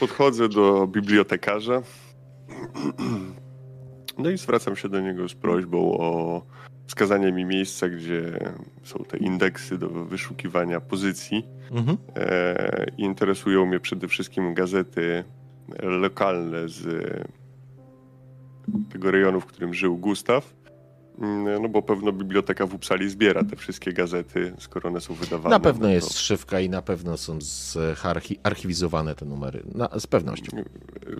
Podchodzę 0.00 0.48
do 0.48 0.86
bibliotekarza. 0.86 1.82
No 4.18 4.30
i 4.30 4.38
zwracam 4.38 4.76
się 4.76 4.88
do 4.88 5.00
niego 5.00 5.28
z 5.28 5.34
prośbą 5.34 5.98
o 5.98 6.42
wskazanie 6.86 7.32
mi 7.32 7.44
miejsca, 7.44 7.88
gdzie 7.88 8.38
są 8.82 9.04
te 9.04 9.16
indeksy 9.18 9.78
do 9.78 9.88
wyszukiwania 9.88 10.80
pozycji. 10.80 11.46
Mhm. 11.70 11.96
E, 12.16 12.86
interesują 12.96 13.66
mnie 13.66 13.80
przede 13.80 14.08
wszystkim 14.08 14.54
gazety 14.54 15.24
lokalne 15.82 16.68
z 16.68 16.86
tego 18.92 19.10
rejonu, 19.10 19.40
w 19.40 19.46
którym 19.46 19.74
żył 19.74 19.96
Gustaw. 19.96 20.54
Mm, 21.20 21.62
No 21.62 21.68
bo 21.68 21.82
pewno 21.82 22.12
biblioteka 22.12 22.66
w 22.66 22.74
Uppsali 22.74 23.10
zbiera 23.10 23.44
te 23.44 23.56
wszystkie 23.56 23.92
gazety, 23.92 24.52
skoro 24.58 24.88
one 24.88 25.00
są 25.00 25.14
wydawane. 25.14 25.50
Na 25.50 25.60
pewno 25.60 25.86
no 25.88 25.92
jest 25.94 26.08
to- 26.08 26.14
szywka 26.14 26.60
i 26.60 26.68
na 26.70 26.82
pewno 26.82 27.16
są 27.16 27.38
archiwizowane 28.42 29.14
te 29.14 29.24
numery. 29.24 29.62
Na, 29.74 29.88
z 29.98 30.06
pewnością. 30.06 30.62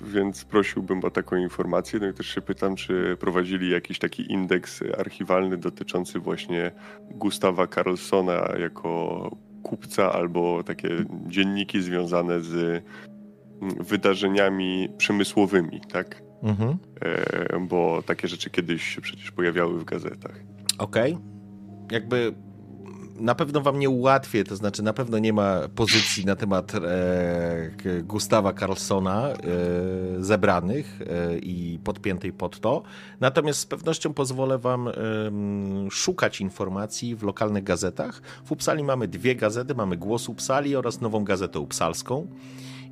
Więc 0.02 0.44
prosiłbym 0.44 1.04
o 1.04 1.10
taką 1.10 1.36
informację. 1.36 2.00
No 2.00 2.08
i 2.08 2.14
też 2.14 2.26
się 2.26 2.40
pytam, 2.40 2.76
czy 2.76 3.16
prowadzili 3.20 3.70
jakiś 3.70 3.98
taki 3.98 4.32
indeks 4.32 4.80
archiwalny 4.98 5.56
dotyczący 5.56 6.18
właśnie 6.18 6.70
Gustawa 7.10 7.66
Carlsona 7.66 8.48
jako 8.58 9.30
kupca 9.62 10.12
albo 10.12 10.62
takie 10.62 10.88
dzienniki 11.26 11.82
związane 11.82 12.40
z 12.40 12.54
mm, 13.62 13.74
wydarzeniami 13.84 14.88
przemysłowymi, 14.98 15.80
tak? 15.92 16.22
Mhm. 16.42 16.78
E, 17.00 17.60
bo 17.60 18.02
takie 18.06 18.28
rzeczy 18.28 18.50
kiedyś 18.50 18.82
się 18.82 19.00
przecież 19.00 19.30
pojawiały 19.30 19.78
w 19.78 19.84
gazetach. 19.84 20.40
Okej. 20.78 21.18
Jakby 21.90 22.34
na 23.20 23.34
pewno 23.34 23.60
wam 23.60 23.78
nie 23.78 23.90
ułatwię, 23.90 24.44
to 24.44 24.56
znaczy 24.56 24.82
na 24.82 24.92
pewno 24.92 25.18
nie 25.18 25.32
ma 25.32 25.60
pozycji 25.74 26.24
na 26.24 26.36
temat 26.36 26.72
e, 26.74 28.02
Gustawa 28.02 28.52
Carlsona 28.52 29.28
e, 29.28 29.34
zebranych 30.18 31.00
e, 31.02 31.38
i 31.38 31.78
podpiętej 31.84 32.32
pod 32.32 32.60
to. 32.60 32.82
Natomiast 33.20 33.60
z 33.60 33.66
pewnością 33.66 34.14
pozwolę 34.14 34.58
wam 34.58 34.88
szukać 35.90 36.40
informacji 36.40 37.16
w 37.16 37.22
lokalnych 37.22 37.64
gazetach. 37.64 38.22
W 38.44 38.52
Upsali 38.52 38.84
mamy 38.84 39.08
dwie 39.08 39.36
gazety, 39.36 39.74
mamy 39.74 39.96
Głos 39.96 40.28
Upsali 40.28 40.76
oraz 40.76 41.00
Nową 41.00 41.24
Gazetę 41.24 41.60
Upsalską. 41.60 42.26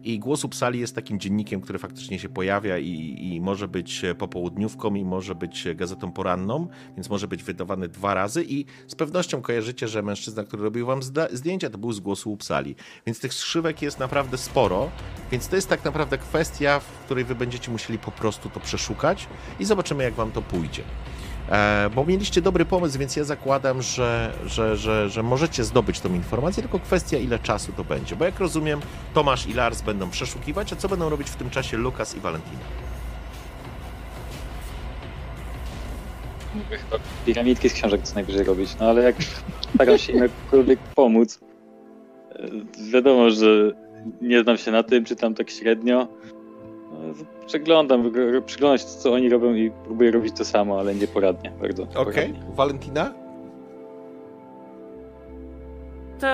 I 0.06 0.18
Głos 0.18 0.44
Upsali 0.44 0.80
jest 0.80 0.94
takim 0.94 1.20
dziennikiem, 1.20 1.60
który 1.60 1.78
faktycznie 1.78 2.18
się 2.18 2.28
pojawia 2.28 2.78
i, 2.78 3.16
i 3.20 3.40
może 3.40 3.68
być 3.68 4.02
popołudniówką 4.18 4.94
i 4.94 5.04
może 5.04 5.34
być 5.34 5.68
gazetą 5.74 6.12
poranną, 6.12 6.68
więc 6.96 7.10
może 7.10 7.28
być 7.28 7.42
wydawany 7.42 7.88
dwa 7.88 8.14
razy 8.14 8.44
i 8.48 8.64
z 8.86 8.94
pewnością 8.94 9.42
kojarzycie, 9.42 9.88
że 9.88 10.02
mężczyzna, 10.02 10.44
który 10.44 10.62
robił 10.62 10.86
wam 10.86 11.00
zdjęcia, 11.32 11.70
to 11.70 11.78
był 11.78 11.92
z 11.92 12.00
Głosu 12.00 12.32
Upsali. 12.32 12.76
Więc 13.06 13.20
tych 13.20 13.34
strzywek 13.34 13.82
jest 13.82 13.98
naprawdę 13.98 14.38
sporo, 14.38 14.90
więc 15.30 15.48
to 15.48 15.56
jest 15.56 15.68
tak 15.68 15.84
naprawdę 15.84 16.18
kwestia, 16.18 16.80
w 16.80 17.04
której 17.04 17.24
wy 17.24 17.34
będziecie 17.34 17.70
musieli 17.70 17.98
po 17.98 18.10
prostu 18.10 18.50
to 18.50 18.60
przeszukać 18.60 19.28
i 19.60 19.64
zobaczymy, 19.64 20.04
jak 20.04 20.14
wam 20.14 20.32
to 20.32 20.42
pójdzie. 20.42 20.82
E, 21.50 21.90
bo 21.94 22.04
mieliście 22.04 22.42
dobry 22.42 22.64
pomysł, 22.64 22.98
więc 22.98 23.16
ja 23.16 23.24
zakładam, 23.24 23.82
że, 23.82 24.32
że, 24.46 24.76
że, 24.76 25.10
że 25.10 25.22
możecie 25.22 25.64
zdobyć 25.64 26.00
tą 26.00 26.14
informację, 26.14 26.62
tylko 26.62 26.78
kwestia, 26.78 27.18
ile 27.18 27.38
czasu 27.38 27.72
to 27.72 27.84
będzie. 27.84 28.16
Bo 28.16 28.24
jak 28.24 28.40
rozumiem, 28.40 28.80
Tomasz 29.14 29.46
i 29.46 29.54
Lars 29.54 29.82
będą 29.82 30.10
przeszukiwać, 30.10 30.72
a 30.72 30.76
co 30.76 30.88
będą 30.88 31.08
robić 31.08 31.30
w 31.30 31.36
tym 31.36 31.50
czasie 31.50 31.76
Lukas 31.76 32.16
i 32.16 32.20
Valentina? 32.20 32.60
Mógłby 36.54 36.78
chyba 36.78 36.96
piramidki 37.26 37.68
z 37.68 37.72
książek 37.72 38.02
co 38.02 38.14
najwyżej 38.14 38.44
robić, 38.44 38.76
no 38.80 38.86
ale 38.86 39.02
jak 39.02 39.16
staram 39.74 39.98
się 39.98 40.12
im 40.12 40.22
jakkolwiek 40.22 40.78
pomóc, 40.78 41.40
e, 42.30 42.48
wiadomo, 42.92 43.30
że 43.30 43.72
nie 44.20 44.42
znam 44.42 44.56
się 44.56 44.70
na 44.70 44.82
tym, 44.82 45.04
czytam 45.04 45.34
tak 45.34 45.50
średnio. 45.50 46.08
To 47.46 47.50
Przeglądam, 47.50 48.12
przyglądam 48.46 48.78
się 48.78 48.84
co 48.84 49.12
oni 49.12 49.28
robią 49.28 49.54
i 49.54 49.70
próbuję 49.84 50.10
robić 50.10 50.36
to 50.36 50.44
samo, 50.44 50.78
ale 50.78 50.94
nieporadnie, 50.94 51.52
bardzo 51.60 51.82
Okej. 52.00 52.34
Valentina? 52.54 53.12
To, 56.20 56.26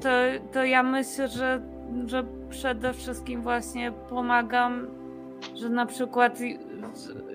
to, 0.00 0.08
to 0.52 0.64
ja 0.64 0.82
myślę, 0.82 1.28
że, 1.28 1.62
że 2.06 2.24
przede 2.50 2.92
wszystkim 2.92 3.42
właśnie 3.42 3.92
pomagam, 4.10 4.86
że 5.54 5.68
na 5.68 5.86
przykład 5.86 6.38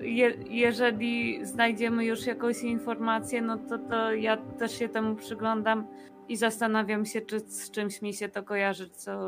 je, 0.00 0.32
jeżeli 0.50 1.46
znajdziemy 1.46 2.04
już 2.04 2.26
jakąś 2.26 2.62
informację, 2.62 3.42
no 3.42 3.58
to, 3.58 3.78
to 3.78 4.12
ja 4.12 4.36
też 4.36 4.78
się 4.78 4.88
temu 4.88 5.16
przyglądam 5.16 5.86
i 6.28 6.36
zastanawiam 6.36 7.06
się, 7.06 7.20
czy 7.20 7.40
z 7.40 7.70
czymś 7.70 8.02
mi 8.02 8.14
się 8.14 8.28
to 8.28 8.42
kojarzy, 8.42 8.90
co 8.90 9.20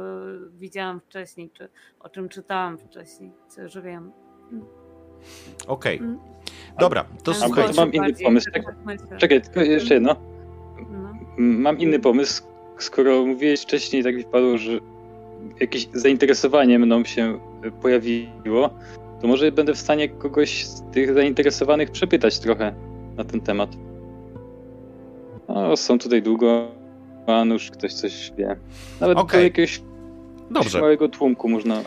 widziałam 0.58 1.00
wcześniej, 1.00 1.50
czy 1.50 1.68
o 2.00 2.08
czym 2.08 2.28
czytałam 2.28 2.78
wcześniej, 2.78 3.32
co 3.48 3.62
już 3.62 3.78
wiem. 3.78 4.12
Okej. 5.66 5.98
Mm. 5.98 6.18
Dobra, 6.80 7.04
to 7.24 7.32
może 7.48 7.72
mam 7.76 7.92
inny 7.92 8.14
pomysł. 8.24 8.50
tak. 8.50 9.18
Czekaj, 9.18 9.42
tylko 9.42 9.60
jeszcze 9.60 9.94
jedno. 9.94 10.16
No. 10.90 11.14
Mam 11.38 11.78
inny 11.78 11.98
pomysł. 11.98 12.42
Skoro 12.78 13.26
mówiłeś 13.26 13.62
wcześniej, 13.62 14.04
tak 14.04 14.16
mi 14.16 14.22
wpadło, 14.22 14.58
że 14.58 14.70
jakieś 15.60 15.88
zainteresowanie 15.92 16.78
mną 16.78 17.04
się 17.04 17.40
pojawiło, 17.82 18.70
to 19.20 19.26
może 19.26 19.52
będę 19.52 19.74
w 19.74 19.78
stanie 19.78 20.08
kogoś 20.08 20.66
z 20.66 20.82
tych 20.92 21.14
zainteresowanych 21.14 21.90
przepytać 21.90 22.38
trochę 22.38 22.74
na 23.16 23.24
ten 23.24 23.40
temat. 23.40 23.70
No, 25.48 25.76
są 25.76 25.98
tutaj 25.98 26.22
długo, 26.22 26.68
a 27.26 27.44
nuż 27.44 27.70
ktoś 27.70 27.92
coś 27.94 28.32
wie. 28.38 28.56
Nawet 29.00 29.18
Okej. 29.18 29.40
do 29.40 29.44
jakiegoś 29.44 29.82
Dobrze. 30.50 30.80
małego 30.80 31.08
tłumku 31.08 31.48
można... 31.48 31.80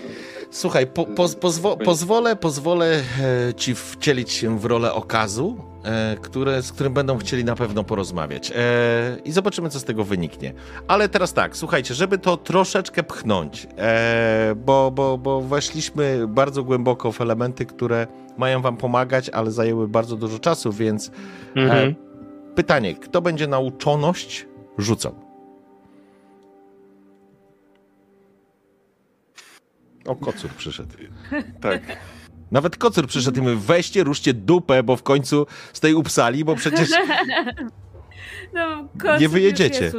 Słuchaj, 0.51 0.87
po, 0.87 1.05
poz, 1.05 1.35
pozwo, 1.35 1.77
pozwolę, 1.77 2.35
pozwolę 2.35 3.01
e, 3.49 3.53
ci 3.53 3.75
wcielić 3.75 4.31
się 4.31 4.59
w 4.59 4.65
rolę 4.65 4.93
okazu, 4.93 5.57
e, 5.83 6.15
które, 6.21 6.61
z 6.61 6.71
którym 6.71 6.93
będą 6.93 7.17
chcieli 7.17 7.43
na 7.43 7.55
pewno 7.55 7.83
porozmawiać. 7.83 8.51
E, 8.51 8.53
I 9.25 9.31
zobaczymy, 9.31 9.69
co 9.69 9.79
z 9.79 9.83
tego 9.83 10.03
wyniknie. 10.03 10.53
Ale 10.87 11.09
teraz 11.09 11.33
tak, 11.33 11.57
słuchajcie, 11.57 11.93
żeby 11.93 12.17
to 12.17 12.37
troszeczkę 12.37 13.03
pchnąć, 13.03 13.67
bo, 14.65 14.91
bo, 14.91 15.17
bo 15.17 15.41
weszliśmy 15.41 16.27
bardzo 16.27 16.63
głęboko 16.63 17.11
w 17.11 17.21
elementy, 17.21 17.65
które 17.65 18.07
mają 18.37 18.61
wam 18.61 18.77
pomagać, 18.77 19.29
ale 19.29 19.51
zajęły 19.51 19.87
bardzo 19.87 20.15
dużo 20.15 20.39
czasu, 20.39 20.71
więc 20.71 21.11
Mhm. 21.55 21.95
pytanie, 22.55 22.95
kto 22.95 23.21
będzie 23.21 23.47
na 23.47 23.59
uczoność 23.59 24.47
rzucał? 24.77 25.15
O, 30.05 30.15
kocur 30.15 30.49
przyszedł. 30.51 30.89
Tak. 31.61 31.81
Nawet 32.51 32.77
kocur 32.77 33.07
przyszedł 33.07 33.39
i 33.39 33.41
mówi, 33.43 33.55
weźcie, 33.55 34.03
ruszcie 34.03 34.33
dupę, 34.33 34.83
bo 34.83 34.95
w 34.95 35.03
końcu 35.03 35.45
z 35.73 35.79
tej 35.79 35.93
upsali, 35.93 36.45
bo 36.45 36.55
przecież... 36.55 36.89
No, 38.53 38.87
Nie 39.19 39.29
wyjedziecie. 39.29 39.91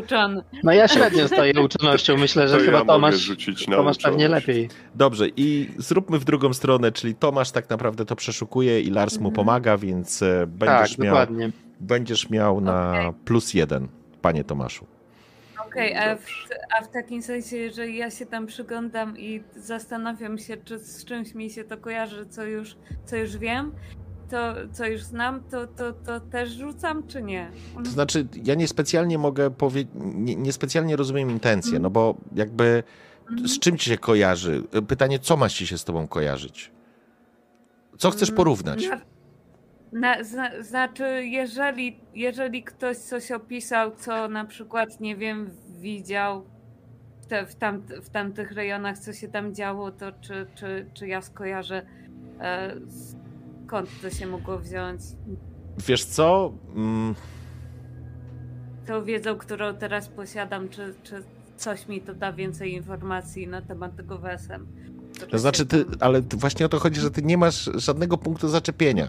No 0.65 0.73
ja 0.73 0.89
średnio 0.89 1.29
stoję 1.29 1.53
uczonością, 1.61 2.17
myślę, 2.17 2.49
że 2.49 2.57
To 2.59 2.65
chyba 2.65 2.73
ja 2.79 2.85
mogę 2.85 2.87
Tomasz, 2.95 3.15
rzucić 3.15 3.69
na 3.69 3.77
Tomasz 3.77 3.99
pewnie 3.99 4.29
lepiej. 4.29 4.69
Dobrze, 4.95 5.29
i 5.37 5.69
zróbmy 5.79 6.19
w 6.19 6.25
drugą 6.25 6.53
stronę, 6.53 6.93
czyli 6.93 7.15
Tomasz 7.15 7.51
tak 7.51 7.71
naprawdę 7.71 8.05
to 8.05 8.17
przeszukuje 8.17 8.81
i 8.81 8.91
Lars 8.91 9.15
mu 9.15 9.29
Mhm. 9.29 9.35
pomaga, 9.35 9.77
więc 9.77 10.23
e, 10.23 10.41
Tak, 10.41 10.49
będziesz, 10.49 10.99
miał, 10.99 11.11
dokładnie. 11.15 11.51
będziesz 11.81 12.31
miał 12.31 12.61
na 12.61 13.13
plus 13.25 13.55
jeden, 13.55 13.89
panie 14.25 14.45
Tomaszu. 14.45 14.87
Okej, 15.67 15.97
a, 15.97 16.17
w, 16.17 16.27
a 16.79 16.83
w 16.85 16.89
takim 16.91 17.23
sensie, 17.23 17.57
jeżeli 17.57 17.97
ja 17.97 18.11
się 18.11 18.27
tam 18.27 18.47
przyglądam 18.47 19.19
i 19.19 19.43
zastanawiam 19.57 20.39
się, 20.39 20.57
czy 20.57 20.79
z 20.79 21.05
czymś 21.05 21.35
mi 21.35 21.51
się 21.51 21.65
to 21.65 21.77
kojarzy, 21.77 22.27
co 22.27 22.45
już, 22.45 22.77
co 23.07 23.17
już 23.17 23.37
wiem, 23.37 23.73
to 24.31 24.55
co 24.73 24.87
już 24.87 25.03
znam, 25.03 25.43
to, 25.51 25.67
to, 25.67 25.93
to 25.93 26.21
też 26.21 26.51
rzucam, 26.51 27.07
czy 27.07 27.23
nie? 27.23 27.51
To 27.85 27.91
znaczy, 27.91 28.27
ja 28.45 28.55
niespecjalnie 28.55 29.19
mogę 29.19 29.51
powiedzieć, 29.51 29.93
nie, 29.95 30.35
niespecjalnie 30.37 30.97
rozumiem 30.97 31.31
intencję, 31.31 31.79
no 31.79 31.91
bo 31.91 32.15
jakby 32.35 32.83
Mhm. 33.31 33.49
z 33.49 33.59
czym 33.59 33.79
ci 33.79 33.91
się 33.91 33.99
kojarzy? 33.99 34.63
Pytanie, 34.89 35.19
co 35.19 35.37
ma 35.37 35.49
ci 35.49 35.67
się 35.67 35.79
z 35.79 35.85
tobą 35.85 36.09
kojarzyć? 36.09 36.71
Co 37.99 38.11
chcesz 38.11 38.29
Mm, 38.29 38.37
porównać? 38.37 38.89
Na, 38.89 39.01
na, 39.95 40.25
zna, 40.25 40.63
znaczy, 40.63 41.27
jeżeli, 41.27 42.01
jeżeli 42.15 42.63
ktoś 42.63 42.97
coś 42.97 43.31
opisał, 43.31 43.91
co 43.97 44.29
na 44.29 44.45
przykład, 44.45 45.01
nie 45.01 45.17
wiem, 45.17 45.51
widział 45.81 46.45
w, 47.23 47.27
te, 47.27 47.47
w, 47.47 47.55
tam, 47.55 47.83
w 48.03 48.11
tamtych 48.11 48.53
rejonach, 48.53 48.99
co 48.99 49.13
się 49.13 49.29
tam 49.29 49.55
działo, 49.55 49.91
to 49.91 50.13
czy, 50.21 50.47
czy, 50.55 50.87
czy 50.95 51.09
ja 51.09 51.23
skojarzę, 51.23 51.87
e, 52.41 52.77
skąd 53.67 53.89
to 54.03 54.11
się 54.11 54.27
mogło 54.27 54.59
wziąć? 54.59 55.01
Wiesz 55.89 56.05
co? 56.05 56.53
Mm, 56.77 57.15
Tą 58.87 59.05
wiedzą, 59.05 59.37
którą 59.37 59.75
teraz 59.75 60.09
posiadam, 60.09 60.69
czy, 60.69 60.95
czy 61.03 61.23
coś 61.57 61.89
mi 61.89 62.01
to 62.01 62.15
da 62.15 62.33
więcej 62.33 62.73
informacji 62.73 63.49
na 63.49 63.63
temat 63.63 63.97
tego 63.97 64.19
WSM? 64.19 64.67
To 65.31 65.39
znaczy, 65.39 65.67
ty, 65.67 65.85
ale 66.01 66.23
właśnie 66.23 66.67
o 66.67 66.69
to 66.69 66.79
chodzi, 66.79 67.01
że 67.01 67.11
ty 67.11 67.23
nie 67.23 67.39
masz 67.39 67.71
żadnego 67.75 68.19
punktu 68.19 68.49
zaczepienia. 68.49 69.09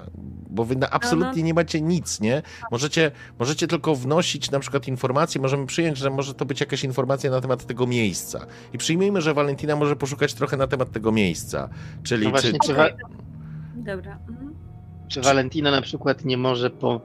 Bo 0.56 0.66
wy 0.66 0.76
na, 0.76 0.90
absolutnie 0.90 1.44
nie 1.44 1.54
macie 1.54 1.82
nic, 1.82 2.22
nie? 2.22 2.42
Możecie, 2.72 3.12
możecie 3.40 3.68
tylko 3.68 3.96
wnosić 3.96 4.52
na 4.52 4.60
przykład 4.60 4.88
informacje, 4.88 5.42
możemy 5.42 5.66
przyjąć, 5.66 5.98
że 5.98 6.10
może 6.10 6.34
to 6.34 6.46
być 6.46 6.60
jakaś 6.60 6.84
informacja 6.84 7.32
na 7.32 7.42
temat 7.42 7.66
tego 7.66 7.88
miejsca. 7.88 8.46
I 8.74 8.78
przyjmijmy, 8.78 9.22
że 9.22 9.34
Valentina 9.34 9.76
może 9.76 9.96
poszukać 9.96 10.34
trochę 10.34 10.58
na 10.58 10.68
temat 10.68 10.92
tego 10.92 11.12
miejsca. 11.12 11.70
Czyli 12.04 12.24
No 12.26 12.30
właśnie, 12.30 12.52
czy, 12.52 12.60
czy, 12.68 12.74
wa- 12.74 12.90
Dobra. 13.76 14.20
Mhm. 14.30 14.56
czy 15.08 15.22
Valentina 15.22 15.72
na 15.72 15.82
przykład 15.82 16.26
nie 16.26 16.38
może 16.38 16.70
po, 16.70 17.02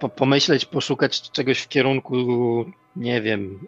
po, 0.00 0.08
pomyśleć, 0.08 0.64
poszukać 0.64 1.30
czegoś 1.30 1.60
w 1.60 1.68
kierunku, 1.68 2.64
nie 2.96 3.22
wiem, 3.22 3.58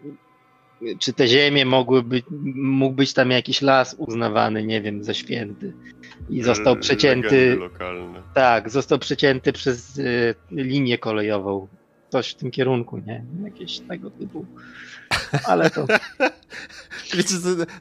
czy 0.99 1.13
te 1.13 1.29
ziemie 1.29 1.67
mogły 1.67 2.03
być, 2.03 2.25
mógł 2.55 2.97
być 2.97 3.13
tam 3.13 3.31
jakiś 3.31 3.63
las 3.63 3.95
uznawany, 3.99 4.65
nie 4.65 4.83
wiem, 4.83 5.05
za 5.05 5.15
święty 5.15 5.73
i 6.29 6.43
został 6.43 6.77
przecięty, 6.77 7.59
tak, 8.35 8.71
został 8.71 8.99
przecięty 8.99 9.53
przez 9.53 9.99
y, 9.99 10.35
linię 10.51 10.99
kolejową. 10.99 11.69
Coś 12.11 12.31
w 12.31 12.35
tym 12.35 12.51
kierunku, 12.51 12.99
nie? 13.07 13.25
Jakieś 13.45 13.79
tego 13.79 14.11
typu. 14.11 14.45
Ale 15.45 15.71
to. 15.71 15.87
Wiecie, 17.15 17.35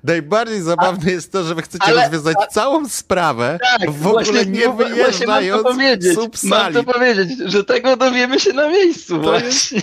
najbardziej 0.03 0.61
zabawne 0.61 1.11
jest 1.11 1.31
to, 1.31 1.43
że 1.43 1.55
wy 1.55 1.61
chcecie 1.61 1.85
Ale- 1.85 2.01
rozwiązać 2.03 2.35
całą 2.51 2.89
sprawę, 2.89 3.59
Tak, 3.79 3.91
w 3.91 4.07
ogóle 4.07 4.45
nie 4.45 4.67
właśnie 4.67 4.67
mam 4.67 4.77
wyjeżdżając 4.77 5.63
to 5.63 5.69
powiedzieć. 5.69 6.13
z 6.13 6.15
Mam 6.17 6.25
subsali. 6.25 6.75
to 6.75 6.83
powiedzieć, 6.83 7.39
że 7.45 7.63
tego 7.63 7.97
dowiemy 7.97 8.39
się 8.39 8.53
na 8.53 8.69
miejscu 8.69 9.13
To 9.15 9.19
właśnie. 9.21 9.81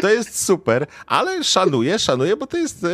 To 0.00 0.08
jest 0.10 0.44
super, 0.44 0.86
ale 1.06 1.44
szanuję, 1.44 1.98
szanuję, 1.98 2.36
bo 2.36 2.46
to 2.46 2.56
jest 2.56 2.84
e, 2.84 2.88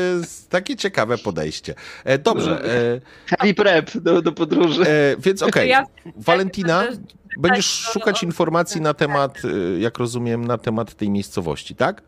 takie 0.49 0.77
ciekawe 0.77 1.19
podejście. 1.19 1.75
E, 2.05 2.19
dobrze, 2.19 2.65
e, 2.65 3.01
Heavy 3.37 3.55
prep 3.55 3.91
do, 3.99 4.23
do 4.23 4.33
podróży. 4.33 4.83
e, 4.83 5.17
więc 5.19 5.43
okej. 5.43 5.69
Ja- 5.69 5.87
Walentina, 6.17 6.85
będę 6.85 7.03
będziesz 7.39 7.89
o- 7.89 7.93
szukać 7.93 8.23
o- 8.23 8.27
informacji 8.27 8.81
na 8.81 8.95
temat, 8.95 9.43
e, 9.45 9.81
jak 9.81 9.99
rozumiem, 9.99 10.45
na 10.45 10.59
temat 10.59 10.95
tej 10.95 11.11
miejscowości, 11.11 11.75
tak? 11.75 12.03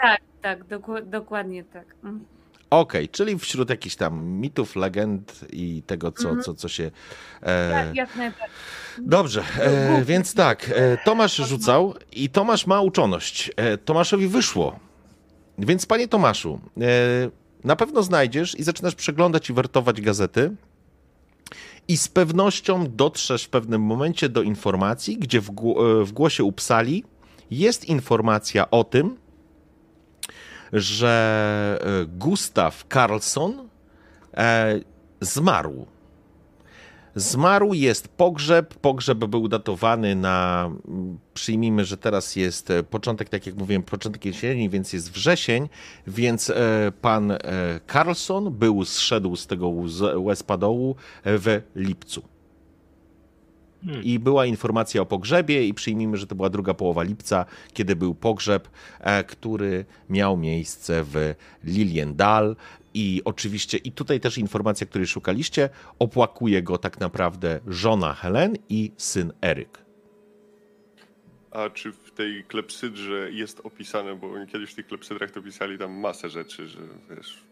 Tak, 0.00 0.20
tak, 0.42 0.64
doku- 0.64 1.02
dokładnie 1.10 1.64
tak. 1.64 1.86
Mhm. 1.94 2.24
Okej, 2.70 3.08
czyli 3.08 3.38
wśród 3.38 3.70
jakichś 3.70 3.96
tam 3.96 4.24
mitów, 4.24 4.76
legend 4.76 5.40
i 5.52 5.82
tego, 5.86 6.12
co, 6.12 6.28
Mhm. 6.28 6.42
co, 6.44 6.54
co 6.54 6.68
się... 6.68 6.90
E, 7.42 7.70
Jak, 7.86 7.94
jak 7.96 8.16
najbardziej. 8.16 8.56
Dobrze, 8.98 9.42
e, 9.60 10.04
więc 10.04 10.34
tak, 10.34 10.70
e, 10.74 10.98
Tomasz 11.04 11.36
rzucał 11.36 11.94
i 12.12 12.28
Tomasz 12.30 12.66
ma 12.66 12.80
uczoność. 12.80 13.50
E, 13.56 13.78
Tomaszowi 13.78 14.28
wyszło. 14.28 14.78
Więc 15.58 15.86
panie 15.86 16.08
Tomaszu, 16.08 16.60
e, 16.80 16.80
na 17.64 17.76
pewno 17.76 18.02
znajdziesz 18.02 18.58
i 18.58 18.62
zaczynasz 18.62 18.94
przeglądać 18.94 19.50
i 19.50 19.52
wertować 19.52 20.00
gazety 20.00 20.56
i 21.88 21.96
z 21.96 22.08
pewnością 22.08 22.86
dotrzesz 22.96 23.44
w 23.44 23.48
pewnym 23.48 23.82
momencie 23.82 24.28
do 24.28 24.42
informacji, 24.42 25.16
gdzie 25.16 25.40
w, 25.40 25.50
e, 25.50 26.04
w 26.04 26.12
głosie 26.12 26.44
Upsali 26.44 27.04
jest 27.50 27.84
informacja 27.84 28.70
o 28.70 28.84
tym, 28.84 29.16
że 30.72 31.78
e, 31.80 32.06
Gustaw 32.06 32.84
Carlson 32.92 33.68
e, 34.34 34.80
zmarł. 35.20 35.86
Zmarł, 37.16 37.74
jest 37.74 38.08
pogrzeb. 38.08 38.74
Pogrzeb 38.74 39.18
był 39.18 39.48
datowany 39.48 40.14
na, 40.14 40.70
przyjmijmy, 41.34 41.84
że 41.84 41.96
teraz 41.96 42.36
jest 42.36 42.70
e, 42.70 42.82
początek, 42.82 43.28
tak 43.28 43.46
jak 43.46 43.56
mówiłem, 43.56 43.82
początek 43.82 44.24
jesieni, 44.24 44.70
więc 44.70 44.92
jest 44.92 45.12
wrzesień, 45.12 45.68
więc 46.06 46.50
e, 46.50 46.92
pan 47.00 47.30
e, 47.30 47.38
Carlson 47.92 48.52
był, 48.52 48.84
zszedł 48.84 49.36
z 49.36 49.46
tego 49.46 49.66
łz- 49.66 50.22
łez 50.24 50.42
padołu 50.42 50.96
e, 51.24 51.38
w 51.38 51.62
lipcu. 51.76 52.22
Hmm. 53.84 54.04
I 54.04 54.18
była 54.18 54.46
informacja 54.46 55.02
o 55.02 55.06
pogrzebie, 55.06 55.66
i 55.66 55.74
przyjmijmy, 55.74 56.16
że 56.16 56.26
to 56.26 56.34
była 56.34 56.50
druga 56.50 56.74
połowa 56.74 57.02
lipca, 57.02 57.44
kiedy 57.72 57.96
był 57.96 58.14
pogrzeb, 58.14 58.68
który 59.26 59.84
miał 60.10 60.36
miejsce 60.36 61.04
w 61.04 61.34
Liliendal. 61.64 62.56
I 62.98 63.22
oczywiście, 63.24 63.78
i 63.78 63.92
tutaj 63.92 64.20
też 64.20 64.38
informacja, 64.38 64.86
której 64.86 65.06
szukaliście, 65.06 65.68
opłakuje 65.98 66.62
go 66.62 66.78
tak 66.78 67.00
naprawdę 67.00 67.60
żona 67.66 68.14
Helen 68.14 68.56
i 68.68 68.92
syn 68.96 69.32
Eryk. 69.42 69.78
A 71.50 71.70
czy 71.70 71.92
w 71.92 72.10
tej 72.10 72.44
klepsydrze 72.44 73.32
jest 73.32 73.60
opisane, 73.64 74.16
bo 74.16 74.32
oni 74.32 74.46
kiedyś 74.46 74.70
w 74.70 74.74
tych 74.74 74.86
klepsydrach 74.86 75.30
to 75.30 75.42
pisali 75.42 75.78
tam 75.78 75.92
masę 75.92 76.28
rzeczy, 76.30 76.68
że 76.68 76.80
wiesz, 77.10 77.42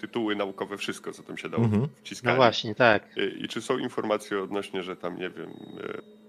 tytuły 0.00 0.36
naukowe, 0.36 0.76
wszystko, 0.76 1.12
co 1.12 1.22
tam 1.22 1.36
się 1.38 1.48
dało 1.48 1.64
Mhm. 1.64 1.82
No 1.82 1.88
wciskać. 2.00 2.36
właśnie, 2.36 2.74
tak. 2.74 3.08
I, 3.16 3.44
I 3.44 3.48
czy 3.48 3.62
są 3.62 3.78
informacje 3.78 4.42
odnośnie, 4.42 4.82
że 4.82 4.96
tam, 4.96 5.18
nie 5.18 5.30
wiem, 5.30 5.50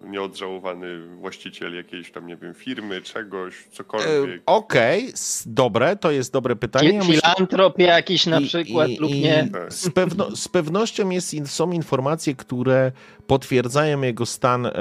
e, 0.03 0.07
nieodżałowany 0.07 1.07
właściciel 1.07 1.76
jakiejś 1.76 2.11
tam, 2.11 2.27
nie 2.27 2.38
wiem, 2.38 2.53
firmy, 2.53 3.02
czegoś, 3.02 3.53
E, 3.68 3.72
cokolwiek? 3.72 4.41
Okej, 4.45 5.06
s- 5.07 5.44
dobre, 5.48 5.95
to 5.95 6.11
jest 6.11 6.34
dobre 6.34 6.56
pytanie. 6.56 6.89
Ja 6.94 6.99
myślę- 7.03 7.14
Filantrop 7.15 7.80
jakiś 7.80 8.26
na 8.26 8.39
I- 8.39 8.45
przykład 8.45 8.89
i- 8.89 8.98
lub 8.98 9.11
i 9.11 9.19
nie. 9.22 9.48
Tak. 9.53 9.73
Z, 9.73 9.89
pewno, 9.89 10.35
z 10.35 10.48
pewnością 10.48 11.10
jest, 11.10 11.35
są 11.45 11.72
informacje, 11.72 12.35
które 12.35 12.91
potwierdzają 13.27 14.02
jego 14.02 14.26
stan 14.26 14.65
e, 14.65 14.72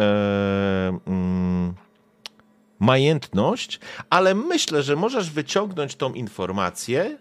mm, 1.07 1.75
majętność, 2.79 3.81
ale 4.11 4.35
myślę, 4.35 4.83
że 4.83 4.97
możesz 4.97 5.31
wyciągnąć 5.31 5.97
tą 5.97 6.13
informację 6.15 7.19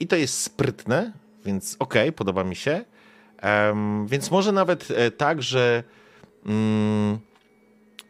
i 0.00 0.06
to 0.06 0.16
jest 0.16 0.40
sprytne, 0.40 1.12
więc 1.44 1.76
okej, 1.78 2.12
podoba 2.12 2.44
mi 2.44 2.56
się. 2.56 2.84
Em, 3.38 4.06
więc 4.06 4.30
może 4.30 4.52
nawet 4.52 4.88
e, 4.90 5.10
tak, 5.10 5.42
że 5.42 5.84
mm, 6.46 7.18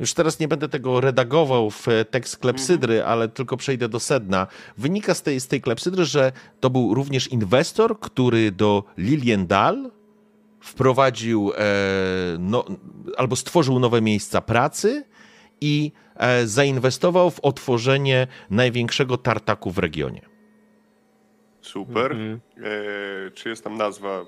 już 0.00 0.14
teraz 0.14 0.40
nie 0.40 0.48
będę 0.48 0.68
tego 0.68 1.00
redagował 1.00 1.70
w 1.70 1.88
e, 1.88 2.04
tekst 2.04 2.36
klepsydry, 2.36 3.04
ale 3.04 3.28
tylko 3.28 3.56
przejdę 3.56 3.88
do 3.88 4.00
sedna. 4.00 4.46
Wynika 4.78 5.14
z 5.14 5.22
tej, 5.22 5.40
z 5.40 5.46
tej 5.46 5.60
klepsydry, 5.60 6.04
że 6.04 6.32
to 6.60 6.70
był 6.70 6.94
również 6.94 7.28
inwestor, 7.28 8.00
który 8.00 8.52
do 8.52 8.84
Liliendal 8.98 9.90
wprowadził 10.60 11.52
e, 11.52 11.56
no, 12.38 12.64
albo 13.16 13.36
stworzył 13.36 13.78
nowe 13.78 14.00
miejsca 14.02 14.40
pracy 14.40 15.04
i 15.60 15.92
e, 16.16 16.46
zainwestował 16.46 17.30
w 17.30 17.40
otworzenie 17.40 18.26
największego 18.50 19.16
tartaku 19.16 19.70
w 19.70 19.78
regionie. 19.78 20.35
Super. 21.66 22.12
Mhm. 22.12 22.40
E, 22.58 23.30
czy 23.30 23.48
jest 23.48 23.64
tam 23.64 23.76
nazwa 23.76 24.24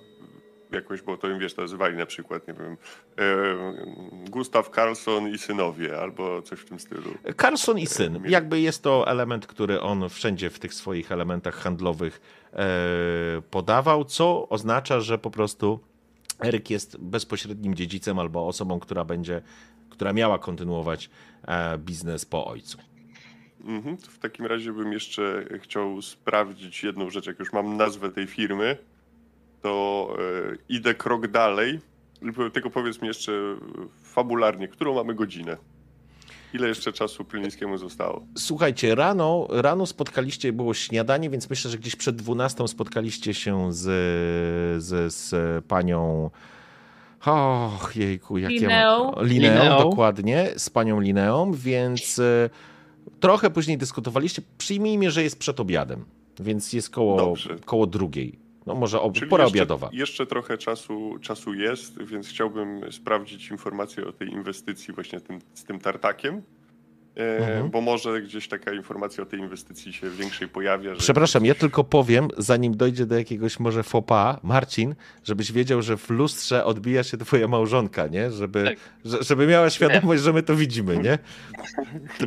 jakoś, 0.72 1.02
bo 1.02 1.16
to 1.16 1.28
im 1.28 1.38
wiesz, 1.38 1.56
nazywali 1.56 1.96
na 1.96 2.06
przykład, 2.06 2.48
nie 2.48 2.54
wiem, 2.54 2.76
e, 3.18 4.30
Gustaw 4.30 4.70
Carlson 4.70 5.28
i 5.28 5.38
synowie, 5.38 5.98
albo 6.00 6.42
coś 6.42 6.58
w 6.60 6.64
tym 6.64 6.78
stylu. 6.80 7.10
Carlson 7.40 7.78
i 7.78 7.86
syn. 7.86 8.12
Mieli- 8.18 8.30
Jakby 8.32 8.60
jest 8.60 8.82
to 8.82 9.06
element, 9.10 9.46
który 9.46 9.80
on 9.80 10.08
wszędzie 10.08 10.50
w 10.50 10.58
tych 10.58 10.74
swoich 10.74 11.12
elementach 11.12 11.54
handlowych 11.54 12.20
e, 12.52 12.66
podawał, 13.50 14.04
co 14.04 14.48
oznacza, 14.48 15.00
że 15.00 15.18
po 15.18 15.30
prostu 15.30 15.80
Eryk 16.44 16.70
jest 16.70 16.98
bezpośrednim 16.98 17.74
dziedzicem 17.74 18.18
albo 18.18 18.46
osobą, 18.46 18.80
która 18.80 19.04
będzie, 19.04 19.42
która 19.90 20.12
miała 20.12 20.38
kontynuować 20.38 21.10
e, 21.48 21.78
biznes 21.78 22.24
po 22.24 22.46
ojcu. 22.46 22.78
Mhm. 23.64 23.96
To 23.96 24.10
w 24.10 24.18
takim 24.18 24.46
razie 24.46 24.72
bym 24.72 24.92
jeszcze 24.92 25.44
chciał 25.62 26.02
sprawdzić 26.02 26.84
jedną 26.84 27.10
rzecz. 27.10 27.26
Jak 27.26 27.38
już 27.38 27.52
mam 27.52 27.76
nazwę 27.76 28.10
tej 28.10 28.26
firmy, 28.26 28.76
to 29.62 30.16
e, 30.18 30.56
idę 30.68 30.94
krok 30.94 31.26
dalej. 31.26 31.80
Tylko 32.52 32.70
powiedz 32.70 33.02
mi 33.02 33.08
jeszcze 33.08 33.32
fabularnie, 34.02 34.68
którą 34.68 34.94
mamy 34.94 35.14
godzinę? 35.14 35.56
Ile 36.54 36.68
jeszcze 36.68 36.92
czasu 36.92 37.24
Prylińskiemu 37.24 37.78
zostało? 37.78 38.26
Słuchajcie, 38.36 38.94
rano, 38.94 39.46
rano 39.50 39.86
spotkaliście, 39.86 40.52
było 40.52 40.74
śniadanie, 40.74 41.30
więc 41.30 41.50
myślę, 41.50 41.70
że 41.70 41.78
gdzieś 41.78 41.96
przed 41.96 42.16
12 42.16 42.68
spotkaliście 42.68 43.34
się 43.34 43.72
z, 43.72 43.84
z, 44.84 45.14
z 45.14 45.64
panią. 45.64 46.30
Och, 47.26 47.96
jejku, 47.96 48.38
jak 48.38 48.50
Lineą. 48.50 48.70
ja 48.70 48.98
mam... 49.16 49.26
Lineą. 49.26 49.78
dokładnie, 49.78 50.48
z 50.56 50.70
panią 50.70 51.00
Lineą, 51.00 51.52
więc 51.52 52.18
e, 52.18 52.50
trochę 53.20 53.50
później 53.50 53.78
dyskutowaliście. 53.78 54.42
Przyjmijmy, 54.58 55.10
że 55.10 55.22
jest 55.22 55.38
przed 55.38 55.60
obiadem, 55.60 56.04
więc 56.40 56.72
jest 56.72 56.90
koło, 56.90 57.16
Dobrze. 57.16 57.56
koło 57.64 57.86
drugiej. 57.86 58.38
No 58.66 58.74
może 58.74 59.00
ob... 59.00 59.14
Czyli 59.14 59.30
pora 59.30 59.44
jeszcze, 59.44 59.58
obiadowa. 59.58 59.88
Jeszcze 59.92 60.26
trochę 60.26 60.58
czasu, 60.58 61.18
czasu 61.20 61.54
jest, 61.54 62.02
więc 62.02 62.28
chciałbym 62.28 62.92
sprawdzić 62.92 63.50
informację 63.50 64.06
o 64.06 64.12
tej 64.12 64.28
inwestycji 64.28 64.94
właśnie 64.94 65.20
tym, 65.20 65.38
z 65.54 65.64
tym 65.64 65.78
tartakiem. 65.78 66.42
Mhm. 67.18 67.70
Bo 67.70 67.80
może 67.80 68.22
gdzieś 68.22 68.48
taka 68.48 68.72
informacja 68.72 69.22
o 69.22 69.26
tej 69.26 69.40
inwestycji 69.40 69.92
się 69.92 70.10
większej 70.10 70.48
pojawia. 70.48 70.94
Że 70.94 71.00
Przepraszam, 71.00 71.44
ja 71.44 71.54
tylko 71.54 71.84
powiem, 71.84 72.28
zanim 72.36 72.76
dojdzie 72.76 73.06
do 73.06 73.18
jakiegoś 73.18 73.60
może 73.60 73.82
fopa, 73.82 74.40
Marcin, 74.42 74.94
żebyś 75.24 75.52
wiedział, 75.52 75.82
że 75.82 75.96
w 75.96 76.10
lustrze 76.10 76.64
odbija 76.64 77.02
się 77.02 77.16
twoja 77.16 77.48
małżonka, 77.48 78.06
nie? 78.06 78.30
Żeby, 78.30 78.64
Tak. 78.64 78.76
że, 79.04 79.22
żeby 79.22 79.46
miała 79.46 79.70
świadomość, 79.70 80.22
że 80.22 80.32
my 80.32 80.42
to 80.42 80.56
widzimy, 80.56 80.98
nie? 80.98 81.18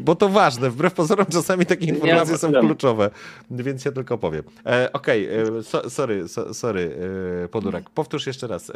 Bo 0.01 0.15
to 0.15 0.29
ważne, 0.29 0.69
wbrew 0.69 0.93
pozorom 0.93 1.25
czasami 1.25 1.65
takie 1.65 1.85
informacje 1.85 2.31
ma 2.31 2.37
są 2.37 2.51
kluczowe, 2.51 3.09
więc 3.51 3.85
ja 3.85 3.91
tylko 3.91 4.17
powiem. 4.17 4.43
E, 4.65 4.89
Okej, 4.93 5.27
e, 5.59 5.63
so, 5.63 5.89
sorry, 5.89 6.27
so, 6.27 6.53
sorry, 6.53 6.95
e, 7.43 7.47
Podurak, 7.47 7.89
powtórz 7.89 8.27
jeszcze 8.27 8.47
raz. 8.47 8.69
E, 8.69 8.73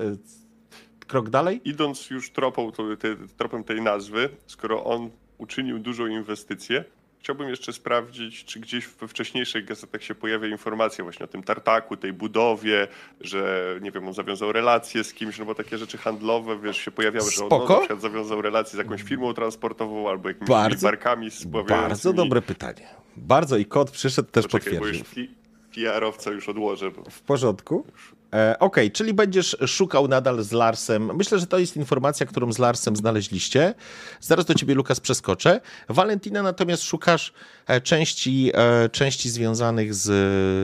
krok 1.07 1.29
dalej? 1.29 1.61
Idąc 1.65 2.09
już 2.09 2.31
tropą, 2.31 2.71
to, 2.71 2.83
te, 2.97 3.15
tropem 3.37 3.63
tej 3.63 3.81
nazwy, 3.81 4.29
skoro 4.47 4.83
on 4.85 5.09
uczynił 5.37 5.79
dużą 5.79 6.07
inwestycję, 6.07 6.83
chciałbym 7.19 7.49
jeszcze 7.49 7.73
sprawdzić, 7.73 8.45
czy 8.45 8.59
gdzieś 8.59 8.87
we 8.87 9.07
wcześniejszych 9.07 9.65
gazetach 9.65 10.03
się 10.03 10.15
pojawia 10.15 10.47
informacja 10.47 11.03
właśnie 11.03 11.23
o 11.23 11.27
tym 11.27 11.43
tartaku, 11.43 11.97
tej 11.97 12.13
budowie, 12.13 12.87
że 13.21 13.65
nie 13.81 13.91
wiem, 13.91 14.07
on 14.07 14.13
zawiązał 14.13 14.51
relacje 14.51 15.03
z 15.03 15.13
kimś, 15.13 15.39
no 15.39 15.45
bo 15.45 15.55
takie 15.55 15.77
rzeczy 15.77 15.97
handlowe, 15.97 16.59
wiesz, 16.59 16.77
się 16.77 16.91
pojawiały, 16.91 17.31
że 17.31 17.43
on 17.43 17.49
no, 17.49 17.57
Spoko. 17.57 17.73
na 17.73 17.79
przykład 17.79 18.01
zawiązał 18.01 18.41
relacje 18.41 18.71
z 18.75 18.77
jakąś 18.77 19.03
firmą 19.03 19.33
transportową 19.33 20.09
albo 20.09 20.27
jakimiś 20.29 20.49
Bardzo- 20.49 20.87
barkami 20.87 21.31
spławiającymi. 21.31 21.89
Bardzo 21.89 22.13
dobre 22.13 22.41
pytanie. 22.41 22.87
Bardzo 23.17 23.57
i 23.57 23.65
kot 23.65 23.91
przyszedł 23.91 24.29
też 24.31 24.47
Poczekaj, 24.47 24.79
bo 24.79 24.87
już 24.87 24.97
potwierdził. 24.97 25.27
pi- 25.27 25.35
PR-owca 25.75 26.31
już 26.31 26.49
odłożę, 26.49 26.91
bo 26.91 27.09
W 27.09 27.21
porządku. 27.21 27.85
E, 28.33 28.59
Okej, 28.59 28.91
czyli 28.91 29.13
będziesz 29.13 29.57
szukał 29.67 30.07
nadal 30.07 30.43
z 30.43 30.51
Larsem. 30.51 31.15
Myślę, 31.15 31.39
że 31.39 31.47
to 31.47 31.57
jest 31.57 31.77
informacja, 31.77 32.25
którą 32.25 32.53
z 32.53 32.57
Larsem 32.59 32.95
znaleźliście. 32.95 33.73
Zaraz 34.21 34.45
do 34.45 34.53
ciebie, 34.53 34.75
Lukas, 34.75 34.99
przeskoczę. 34.99 35.61
Valentina 35.89 36.43
natomiast 36.43 36.83
szukasz 36.83 37.33
e, 37.67 37.81
części, 37.81 38.51
e, 38.53 38.89
części 38.89 39.29
związanych 39.29 39.93
z, 39.93 40.03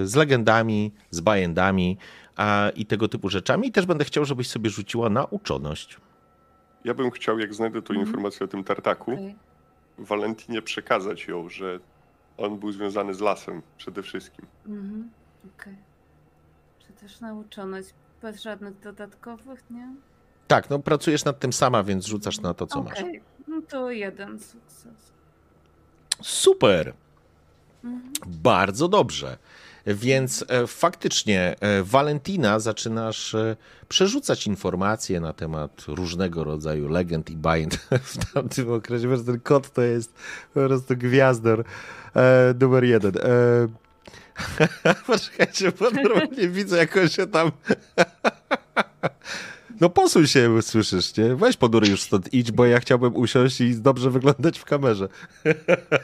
z 0.10 0.16
legendami, 0.16 0.92
z 1.10 1.20
bajendami 1.20 1.98
i 2.76 2.86
tego 2.86 3.08
typu 3.08 3.30
rzeczami. 3.30 3.68
I 3.68 3.72
też 3.72 3.86
będę 3.86 4.06
chciał, 4.06 4.26
żebyś 4.26 4.48
sobie 4.50 4.70
rzuciła 4.70 5.10
na 5.10 5.26
uczoność. 5.26 5.98
ja 6.86 6.94
bym 6.94 7.12
chciał, 7.12 7.40
jak 7.40 7.54
znajdę 7.54 7.82
tą 7.82 7.94
Mhm. 7.94 8.08
informację 8.08 8.44
o 8.44 8.48
tym 8.48 8.64
tartaku. 8.64 9.34
Valentinie 9.98 10.62
przekazać 10.62 11.28
ją, 11.28 11.50
że 11.50 11.80
on 12.38 12.60
był 12.60 12.72
związany 12.72 13.14
z 13.14 13.20
lasem 13.20 13.62
przede 13.78 14.04
wszystkim. 14.04 14.46
Mhm. 14.68 15.10
Okej. 15.60 15.74
Czy 15.74 15.91
też 17.02 17.20
nauczoność 17.20 17.90
bez 18.22 18.42
żadnych 18.42 18.80
dodatkowych, 18.80 19.64
nie? 19.70 19.96
Tak, 20.48 20.70
no 20.70 20.80
pracujesz 20.80 21.26
nad 21.26 21.40
tym 21.40 21.54
sama, 21.54 21.84
więc 21.84 22.06
rzucasz 22.06 22.40
na 22.40 22.54
to, 22.54 22.68
co 22.68 22.84
masz. 22.84 23.00
Okej. 23.00 23.22
No 23.48 23.62
to 23.62 23.92
jeden 23.92 24.40
sukces. 24.40 25.12
Super! 26.22 26.94
Mhm. 27.84 28.14
Bardzo 28.28 28.88
dobrze. 28.88 29.38
Więc 29.86 30.46
e, 30.48 30.68
faktycznie, 30.68 31.56
e, 31.60 31.84
Valentina, 31.84 32.60
zaczynasz 32.60 33.36
e, 33.36 33.56
przerzucać 33.90 34.48
informacje 34.48 35.20
na 35.20 35.34
temat 35.34 35.82
różnego 35.88 36.44
rodzaju 36.44 36.88
legend 36.88 37.30
i 37.30 37.36
bajend 37.36 37.76
w 38.04 38.34
tamtym 38.34 38.72
okresie. 38.72 39.08
Wiesz, 39.08 39.26
ten 39.26 39.40
kot 39.40 39.74
to 39.74 39.82
jest 39.82 40.14
po 40.54 40.68
prostu 40.68 40.98
gwiazdor 40.98 41.64
numer 42.60 42.84
jeden. 42.84 43.14
Poczekajcie, 45.08 45.72
bo 45.80 45.92
normalnie 45.92 46.50
widzę, 46.50 46.78
jak 46.78 46.98
on 46.98 47.10
się 47.10 47.28
tam... 47.28 47.52
No 49.82 49.90
posuń 49.90 50.28
się, 50.28 50.62
słyszysz, 50.62 51.18
nie? 51.18 51.36
Weź 51.36 51.58
podury 51.58 51.88
już 51.88 52.02
stąd 52.02 52.34
idź, 52.34 52.52
bo 52.52 52.66
ja 52.66 52.80
chciałbym 52.80 53.16
usiąść 53.16 53.62
i 53.62 53.76
dobrze 53.76 54.10
wyglądać 54.10 54.60
w 54.60 54.66
kamerze. 54.66 55.08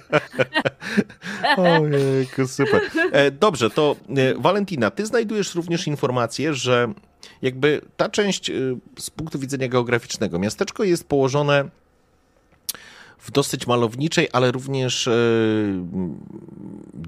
Ojejku, 1.57 2.47
super. 2.47 2.81
E, 3.11 3.31
dobrze, 3.31 3.69
to 3.69 3.95
e, 4.09 4.33
Valentina, 4.33 4.91
ty 4.91 5.05
znajdujesz 5.05 5.55
również 5.55 5.87
informację, 5.87 6.53
że 6.53 6.93
jakby 7.41 7.81
ta 7.97 8.09
część 8.09 8.49
e, 8.49 8.53
z 8.99 9.09
punktu 9.09 9.39
widzenia 9.39 9.67
geograficznego, 9.67 10.39
miasteczko 10.39 10.83
jest 10.83 11.07
położone 11.07 11.69
w 13.27 13.31
dosyć 13.31 13.67
malowniczej, 13.67 14.27
ale 14.33 14.51
również 14.51 15.07
e, 15.07 15.11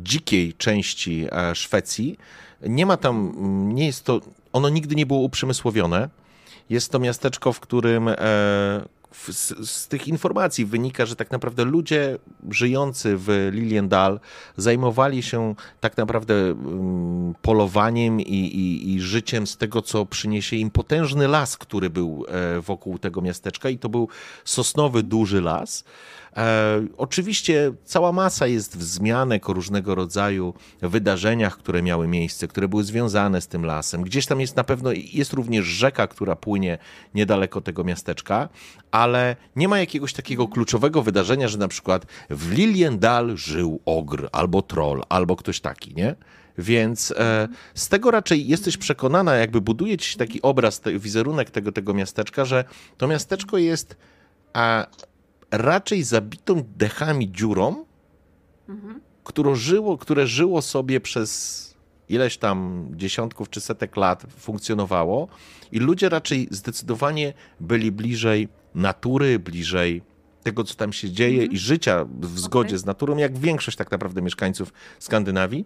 dzikiej 0.04 0.54
części 0.54 1.28
e, 1.32 1.56
Szwecji. 1.56 2.18
Nie 2.62 2.86
ma 2.86 2.98
tam, 2.98 3.34
m, 3.38 3.76
nie 3.76 3.86
jest 3.86 4.06
to, 4.06 4.22
ono 4.54 4.70
nigdy 4.70 4.96
nie 4.96 5.06
było 5.06 5.20
uprzemysłowione. 5.20 6.10
Jest 6.70 6.92
to 6.92 7.00
miasteczko, 7.00 7.54
w 7.54 7.60
którym 7.60 8.08
e, 8.08 8.16
z, 9.12 9.70
z 9.70 9.88
tych 9.88 10.08
informacji 10.08 10.66
wynika, 10.66 11.06
że 11.06 11.16
tak 11.16 11.32
naprawdę 11.32 11.66
ludzie 11.66 12.18
żyjący 12.50 13.18
w 13.18 13.50
Liliendal 13.52 14.20
zajmowali 14.58 15.24
się 15.24 15.56
tak 15.80 15.98
naprawdę 15.98 16.34
mm, 16.34 17.34
polowaniem 17.42 18.22
i, 18.22 18.24
i, 18.34 18.94
i 18.94 19.02
życiem 19.02 19.48
z 19.48 19.58
tego, 19.58 19.82
co 19.82 20.06
przyniesie 20.06 20.56
im 20.56 20.72
potężny 20.72 21.28
las, 21.28 21.58
który 21.58 21.90
był 21.90 22.26
e, 22.28 22.62
wokół 22.62 23.00
tego 23.00 23.22
miasteczka 23.22 23.70
i 23.70 23.78
to 23.78 23.90
był 23.90 24.08
sosnowy, 24.46 25.04
duży 25.04 25.42
las. 25.42 25.84
E, 26.40 26.86
oczywiście 26.98 27.72
cała 27.86 28.12
masa 28.12 28.48
jest 28.48 28.78
wzmianek 28.78 29.50
o 29.50 29.54
różnego 29.54 29.96
rodzaju 29.96 30.54
wydarzeniach, 30.82 31.58
które 31.58 31.82
miały 31.82 32.08
miejsce, 32.08 32.48
które 32.48 32.68
były 32.68 32.84
związane 32.84 33.42
z 33.42 33.48
tym 33.48 33.66
lasem. 33.66 34.02
Gdzieś 34.02 34.26
tam 34.26 34.42
jest 34.42 34.56
na 34.56 34.64
pewno, 34.64 34.90
jest 35.14 35.34
również 35.34 35.66
rzeka, 35.66 36.08
która 36.08 36.36
płynie 36.36 36.78
niedaleko 37.14 37.62
tego 37.62 37.84
miasteczka, 37.84 38.50
ale 38.92 39.36
nie 39.56 39.68
ma 39.68 39.80
jakiegoś 39.80 40.14
takiego 40.14 40.48
kluczowego 40.48 41.02
wydarzenia, 41.02 41.48
że 41.48 41.58
na 41.58 41.68
przykład 41.68 42.06
w 42.30 42.52
Liliendal 42.52 43.38
żył 43.38 43.82
ogr, 43.86 44.30
albo 44.32 44.62
troll, 44.62 45.04
albo 45.10 45.36
ktoś 45.36 45.60
taki, 45.60 45.96
nie? 45.96 46.16
Więc 46.58 47.14
e, 47.18 47.48
z 47.74 47.90
tego 47.90 48.12
raczej 48.12 48.48
jesteś 48.48 48.78
przekonana, 48.78 49.36
jakby 49.36 49.62
buduje 49.62 49.98
ci 49.98 50.12
się 50.12 50.18
taki 50.18 50.42
obraz, 50.42 50.80
te, 50.80 51.00
wizerunek 51.00 51.52
tego, 51.52 51.72
tego 51.72 51.94
miasteczka, 51.94 52.46
że 52.46 52.64
to 52.98 53.08
miasteczko 53.08 53.58
jest 53.58 53.96
a, 54.54 54.86
raczej 55.52 56.04
zabitą 56.04 56.64
dechami 56.78 57.32
dziurą, 57.32 57.86
Mhm. 58.70 59.02
które 59.24 59.56
żyło, 59.56 59.98
które 59.98 60.28
żyło 60.28 60.62
sobie 60.62 61.02
przez 61.02 61.60
ileś 62.10 62.38
tam 62.38 62.88
dziesiątków 62.96 63.50
czy 63.50 63.62
setek 63.62 63.98
lat, 63.98 64.26
funkcjonowało 64.38 65.28
i 65.72 65.80
ludzie 65.80 66.10
raczej 66.10 66.48
zdecydowanie 66.52 67.34
byli 67.60 67.92
bliżej 67.92 68.48
natury, 68.76 69.40
bliżej 69.40 70.02
tego, 70.44 70.64
co 70.64 70.76
tam 70.76 70.94
się 70.94 71.12
dzieje 71.12 71.46
i 71.46 71.58
życia 71.58 72.06
w 72.20 72.40
zgodzie 72.40 72.68
Okej. 72.68 72.80
z 72.80 72.86
naturą, 72.86 73.18
jak 73.18 73.38
większość 73.38 73.78
tak 73.78 73.92
naprawdę 73.92 74.22
mieszkańców 74.22 74.74
Skandynawii. 75.00 75.66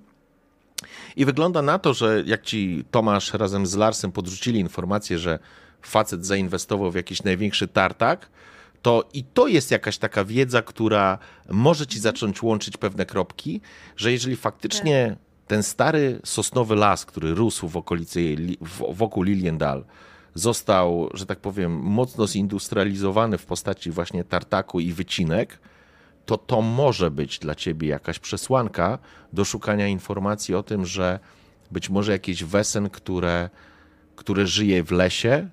I 1.16 1.26
wygląda 1.26 1.62
na 1.62 1.80
to, 1.80 1.94
że 1.94 2.24
jak 2.26 2.42
ci 2.42 2.86
Tomasz 2.92 3.34
razem 3.34 3.66
z 3.66 3.76
Larsem 3.76 4.12
podrzucili 4.12 4.60
informację, 4.60 5.20
że 5.20 5.40
facet 5.82 6.26
zainwestował 6.26 6.92
w 6.92 6.96
jakiś 6.96 7.24
największy 7.24 7.68
tartak, 7.68 8.30
to 8.84 9.10
i 9.14 9.24
to 9.24 9.48
jest 9.48 9.72
jakaś 9.72 9.98
taka 9.98 10.26
wiedza, 10.26 10.62
która 10.62 11.18
może 11.50 11.88
ci 11.88 12.00
zacząć 12.00 12.44
łączyć 12.44 12.78
pewne 12.78 13.06
kropki, 13.06 13.62
że 13.98 14.12
jeżeli 14.12 14.36
faktycznie 14.36 15.16
ten 15.48 15.64
stary 15.64 16.20
sosnowy 16.24 16.76
las, 16.76 17.06
który 17.06 17.34
rósł 17.34 17.68
w 17.68 17.78
okolicy, 17.78 18.36
wokół 18.90 19.24
Liliendal, 19.24 19.86
został, 20.36 21.10
że 21.14 21.26
tak 21.26 21.40
powiem, 21.40 21.72
mocno 21.72 22.28
zindustrializowany 22.28 23.38
w 23.38 23.46
postaci 23.46 23.92
właśnie 23.92 24.24
tartaku 24.24 24.80
i 24.80 24.92
wycinek, 24.92 25.60
to 26.26 26.38
to 26.38 26.62
może 26.62 27.12
być 27.12 27.40
dla 27.40 27.56
ciebie 27.56 27.88
jakaś 27.88 28.20
przesłanka 28.20 29.00
do 29.34 29.46
szukania 29.46 29.88
informacji 29.88 30.56
o 30.56 30.64
tym, 30.64 30.86
że 30.86 31.20
być 31.72 31.90
może 31.90 32.12
jakieś 32.12 32.44
wesen, 32.44 32.90
które, 32.90 33.50
które 34.16 34.48
żyje 34.48 34.84
w 34.84 34.92
lesie, 34.92 35.50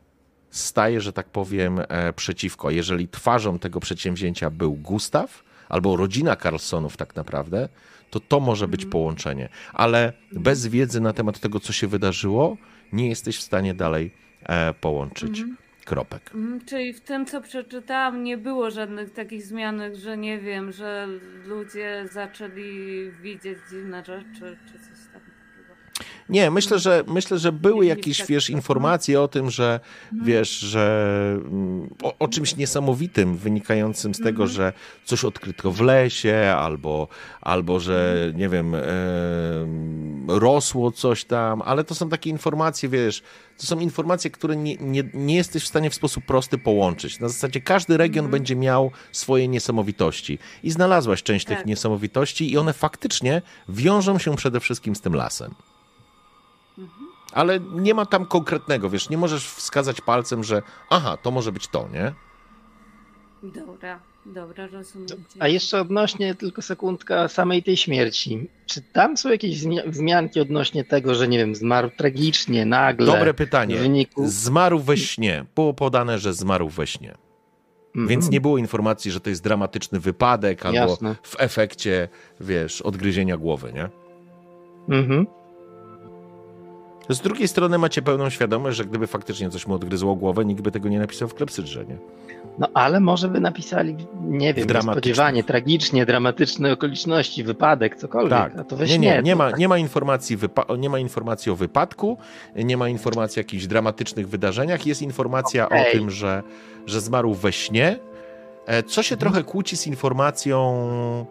staje, 0.51 1.01
że 1.01 1.13
tak 1.13 1.27
powiem, 1.29 1.81
e, 1.89 2.13
przeciwko. 2.13 2.71
Jeżeli 2.71 3.09
twarzą 3.09 3.59
tego 3.59 3.81
przedsięwzięcia 3.81 4.51
był 4.51 4.75
Gustaw 4.75 5.45
albo 5.69 5.97
rodzina 5.97 6.37
Carlsonów 6.37 6.97
tak 6.97 7.17
naprawdę, 7.17 7.69
to 8.11 8.21
to 8.21 8.41
może 8.41 8.69
być 8.69 8.87
połączenie. 8.87 9.49
Ale 9.73 10.13
bez 10.33 10.67
wiedzy 10.67 11.01
na 11.01 11.13
temat 11.13 11.41
tego, 11.41 11.61
co 11.61 11.73
się 11.73 11.87
wydarzyło, 11.87 12.57
nie 12.93 13.09
jesteś 13.09 13.39
w 13.39 13.43
stanie 13.43 13.75
dalej 13.75 14.11
e, 14.43 14.75
połączyć 14.75 15.45
kropek. 15.85 16.31
Mhm, 16.35 16.61
Czyli 16.67 16.93
w 16.93 17.01
tym, 17.01 17.27
co 17.27 17.41
przeczytałam, 17.41 18.25
nie 18.25 18.39
było 18.39 18.71
żadnych 18.71 19.13
takich 19.13 19.43
zmianek, 19.43 19.95
że 19.97 20.17
nie 20.17 20.39
wiem, 20.39 20.73
że 20.73 21.09
ludzie 21.47 22.09
zaczęli 22.13 23.11
widzieć 23.23 23.59
dziwne 23.71 24.05
rzeczy, 24.05 24.59
czy 24.67 24.73
coś 24.73 24.99
tam 25.13 25.21
takiego. 25.21 25.30
Nie, 26.31 26.51
myślę, 26.51 26.78
że 26.78 27.05
myślę, 27.07 27.39
że 27.39 27.52
były 27.52 27.86
jakieś, 27.86 28.27
wiesz, 28.27 28.51
informacje 28.51 29.20
o 29.20 29.28
tym, 29.28 29.51
że 29.51 29.81
wiesz, 30.24 30.59
że 30.59 31.36
mm, 31.36 31.90
o, 32.02 32.15
o 32.19 32.28
czymś 32.28 32.57
niesamowitym 32.57 33.36
wynikającym 33.36 34.15
z 34.15 34.20
tego, 34.20 34.47
że 34.47 34.73
coś 35.05 35.24
odkryto 35.24 35.70
w 35.70 35.81
lesie, 35.81 36.55
albo, 36.59 37.09
albo 37.40 37.81
że 37.81 38.16
nie 38.35 38.48
wiem, 38.48 38.74
em, 38.74 40.31
rosło 40.31 40.93
coś 40.93 41.24
tam, 41.24 41.62
ale 41.62 41.85
to 41.85 41.94
są 41.94 42.09
takie 42.09 42.31
informacje, 42.31 42.89
wiesz, 42.89 43.23
to 43.59 43.66
są 43.66 43.81
informacje, 43.81 44.31
które 44.31 44.57
nie, 44.57 44.77
nie, 44.77 45.05
nie 45.15 45.36
jesteś 45.36 45.62
w 45.62 45.66
stanie 45.66 45.90
w 45.90 45.94
sposób 45.94 46.24
prosty 46.24 46.59
połączyć. 46.59 47.20
Na 47.20 47.28
zasadzie 47.28 47.61
każdy 47.61 47.97
region 47.97 48.28
będzie 48.31 48.57
miał 48.57 48.90
swoje 49.12 49.48
niesamowitości. 49.48 50.39
I 50.62 50.70
znalazłaś 50.70 51.23
część 51.23 51.47
tych 51.47 51.59
Tak. 51.59 51.66
niesamowitości 51.66 52.52
i 52.52 52.59
one 52.59 52.73
faktycznie 52.73 53.43
wiążą 53.69 54.19
się 54.19 54.36
przede 54.36 54.61
wszystkim 54.61 54.94
z 54.94 55.01
tym 55.01 55.15
lasem. 55.15 55.55
Ale 57.32 57.61
nie 57.61 57.94
ma 57.94 58.07
tam 58.07 58.27
konkretnego, 58.27 58.90
wiesz, 58.90 59.11
nie 59.11 59.19
możesz 59.19 59.47
wskazać 59.48 60.01
palcem, 60.01 60.44
że 60.44 60.62
aha, 60.90 61.16
to 61.23 61.31
może 61.31 61.52
być 61.52 61.69
to, 61.69 61.89
nie? 61.93 62.12
Dobra. 63.43 64.01
Dobra, 64.27 64.66
rozumiem. 64.66 65.09
A 65.39 65.48
jeszcze 65.48 65.81
odnośnie, 65.81 66.35
tylko 66.35 66.62
sekundka, 66.62 67.28
samej 67.28 67.62
tej 67.62 67.77
śmierci. 67.77 68.48
Czy 68.66 68.82
tam 68.82 69.16
są 69.16 69.28
jakieś 69.28 69.61
wzmi- 69.61 69.90
wzmianki 69.90 70.40
odnośnie 70.40 70.85
tego, 70.85 71.15
że 71.15 71.28
nie 71.28 71.39
wiem, 71.39 71.55
zmarł 71.55 71.90
tragicznie, 71.97 72.66
nagle? 72.66 73.07
Dobre 73.07 73.35
pytanie. 73.35 73.77
W 73.77 73.78
wyniku... 73.78 74.23
Zmarł 74.28 74.78
we 74.78 74.97
śnie. 74.97 75.44
Było 75.55 75.74
podane, 75.74 76.19
że 76.19 76.35
zmarł 76.35 76.69
we 76.69 76.86
śnie. 76.86 77.15
Mhm. 77.89 78.09
Więc 78.09 78.31
nie 78.31 78.40
było 78.40 78.59
informacji, 78.59 79.11
że 79.11 79.20
to 79.20 79.31
jest 79.31 79.43
dramatyczny 79.44 80.01
wypadek 80.01 80.66
albo 80.66 80.78
Jasne. 80.78 81.16
w 81.23 81.36
efekcie, 81.39 82.09
wiesz, 82.40 82.82
odgryzienia 82.82 83.36
głowy, 83.36 83.73
nie? 83.73 83.89
Mhm. 84.97 85.27
Z 87.11 87.20
drugiej 87.20 87.49
strony 87.49 87.78
macie 87.78 88.03
pełną 88.03 88.31
świadomość, 88.31 88.77
że 88.77 88.85
gdyby 88.85 89.07
faktycznie 89.07 89.51
coś 89.51 89.66
mu 89.66 89.74
odgryzło 89.74 90.16
głowę, 90.16 90.45
nikt 90.45 90.61
by 90.61 90.70
tego 90.70 90.89
nie 90.89 90.99
napisał 90.99 91.28
w 91.28 91.35
klepsydrze, 91.35 91.85
nie? 91.87 91.97
No 92.59 92.69
ale 92.74 93.01
może 93.01 93.28
by 93.28 93.41
napisali, 93.41 93.97
nie 94.23 94.55
wiem, 94.55 94.69
niespodziewanie, 94.69 95.45
tragicznie, 95.45 96.07
dramatyczne 96.07 96.73
okoliczności, 96.73 97.45
wypadek, 97.45 97.97
cokolwiek. 97.97 98.31
Tak. 98.31 98.59
A 98.59 98.65
to 98.65 98.77
we 98.77 98.87
Nie, 98.87 98.99
nie, 98.99 99.23
nie 99.23 99.32
to 99.32 99.39
ma, 99.39 99.51
tak. 99.51 99.59
nie 99.59 99.69
ma, 99.69 99.78
informacji 99.78 100.39
nie 100.78 100.91
ma 100.91 100.99
informacji 100.99 101.53
o 101.53 101.57
wypadku, 101.57 102.19
nie 102.57 102.77
ma 102.77 102.89
informacji 102.89 103.41
o 103.41 103.43
jakichś 103.43 103.66
dramatycznych 103.66 104.28
wydarzeniach. 104.28 104.87
Jest 104.87 105.03
informacja 105.03 105.65
o 105.65 105.66
Okej. 105.66 105.93
tym, 105.93 106.11
że, 106.11 106.43
że 106.87 107.01
zmarł 107.01 107.35
we 107.35 107.53
śnie, 107.53 107.99
e, 108.66 108.82
co 108.82 109.03
się 109.03 109.15
Mhm. 109.15 109.32
trochę 109.32 109.45
kłóci 109.45 109.77
z 109.77 109.87
informacją, 109.87 111.27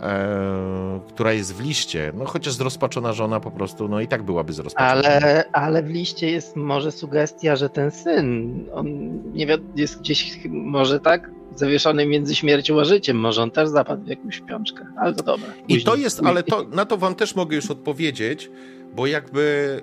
e, 0.00 1.00
która 1.08 1.32
jest 1.32 1.54
w 1.54 1.60
liście. 1.60 2.12
No 2.14 2.24
chociaż 2.24 2.54
zrozpaczona 2.54 3.12
żona 3.12 3.40
po 3.40 3.50
prostu, 3.50 3.88
no 3.88 4.00
i 4.00 4.08
tak 4.08 4.22
byłaby 4.22 4.52
zrozpaczona. 4.52 4.90
Ale, 4.90 5.44
ale 5.52 5.82
w 5.82 5.90
liście 5.90 6.30
jest 6.30 6.56
może 6.56 6.92
sugestia, 6.92 7.56
że 7.56 7.68
ten 7.68 7.90
syn, 7.90 8.64
on 8.74 8.86
nie 9.32 9.46
wi- 9.46 9.64
jest 9.76 10.00
gdzieś 10.00 10.38
może 10.48 11.00
tak 11.00 11.30
zawieszony 11.56 12.06
między 12.06 12.34
śmiercią 12.34 12.80
a 12.80 12.84
życiem. 12.84 13.16
Może 13.16 13.42
on 13.42 13.50
też 13.50 13.68
zapadł 13.68 14.04
w 14.04 14.08
jakąś 14.08 14.34
śpiączkę. 14.36 14.86
Ale 15.00 15.14
to 15.14 15.22
dobra. 15.22 15.48
I 15.68 15.84
to 15.84 15.90
później. 15.90 16.04
jest, 16.04 16.20
ale 16.24 16.42
to, 16.42 16.62
na 16.62 16.84
to 16.84 16.96
wam 16.96 17.14
też 17.14 17.34
mogę 17.36 17.56
już 17.56 17.70
odpowiedzieć, 17.70 18.50
bo 18.96 19.06
jakby 19.06 19.80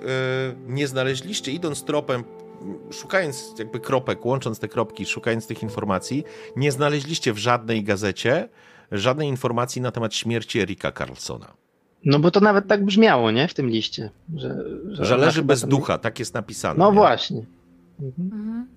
e, 0.67 0.71
nie 0.73 0.87
znaleźliście, 0.87 1.51
idąc 1.51 1.83
tropem, 1.83 2.23
szukając 2.91 3.53
jakby 3.59 3.79
kropek, 3.79 4.25
łącząc 4.25 4.59
te 4.59 4.67
kropki, 4.67 5.05
szukając 5.05 5.47
tych 5.47 5.63
informacji, 5.63 6.23
nie 6.55 6.71
znaleźliście 6.71 7.33
w 7.33 7.37
żadnej 7.37 7.83
gazecie 7.83 8.49
żadnej 8.91 9.27
informacji 9.27 9.81
na 9.81 9.91
temat 9.91 10.15
śmierci 10.15 10.59
Erika 10.59 10.91
Carlsona. 10.91 11.53
No 12.05 12.19
bo 12.19 12.31
to 12.31 12.39
nawet 12.39 12.67
tak 12.67 12.85
brzmiało, 12.85 13.31
nie? 13.31 13.47
W 13.47 13.53
tym 13.53 13.69
liście. 13.69 14.09
Że, 14.35 14.55
że, 14.87 15.05
Że 15.05 15.17
leży 15.17 15.43
bez 15.43 15.65
ducha, 15.65 15.97
tak 15.97 16.19
jest 16.19 16.33
napisane. 16.33 16.79
No 16.79 16.89
nie? 16.89 16.97
właśnie. 16.97 17.45
Mhm. 18.01 18.31
Mhm. 18.31 18.67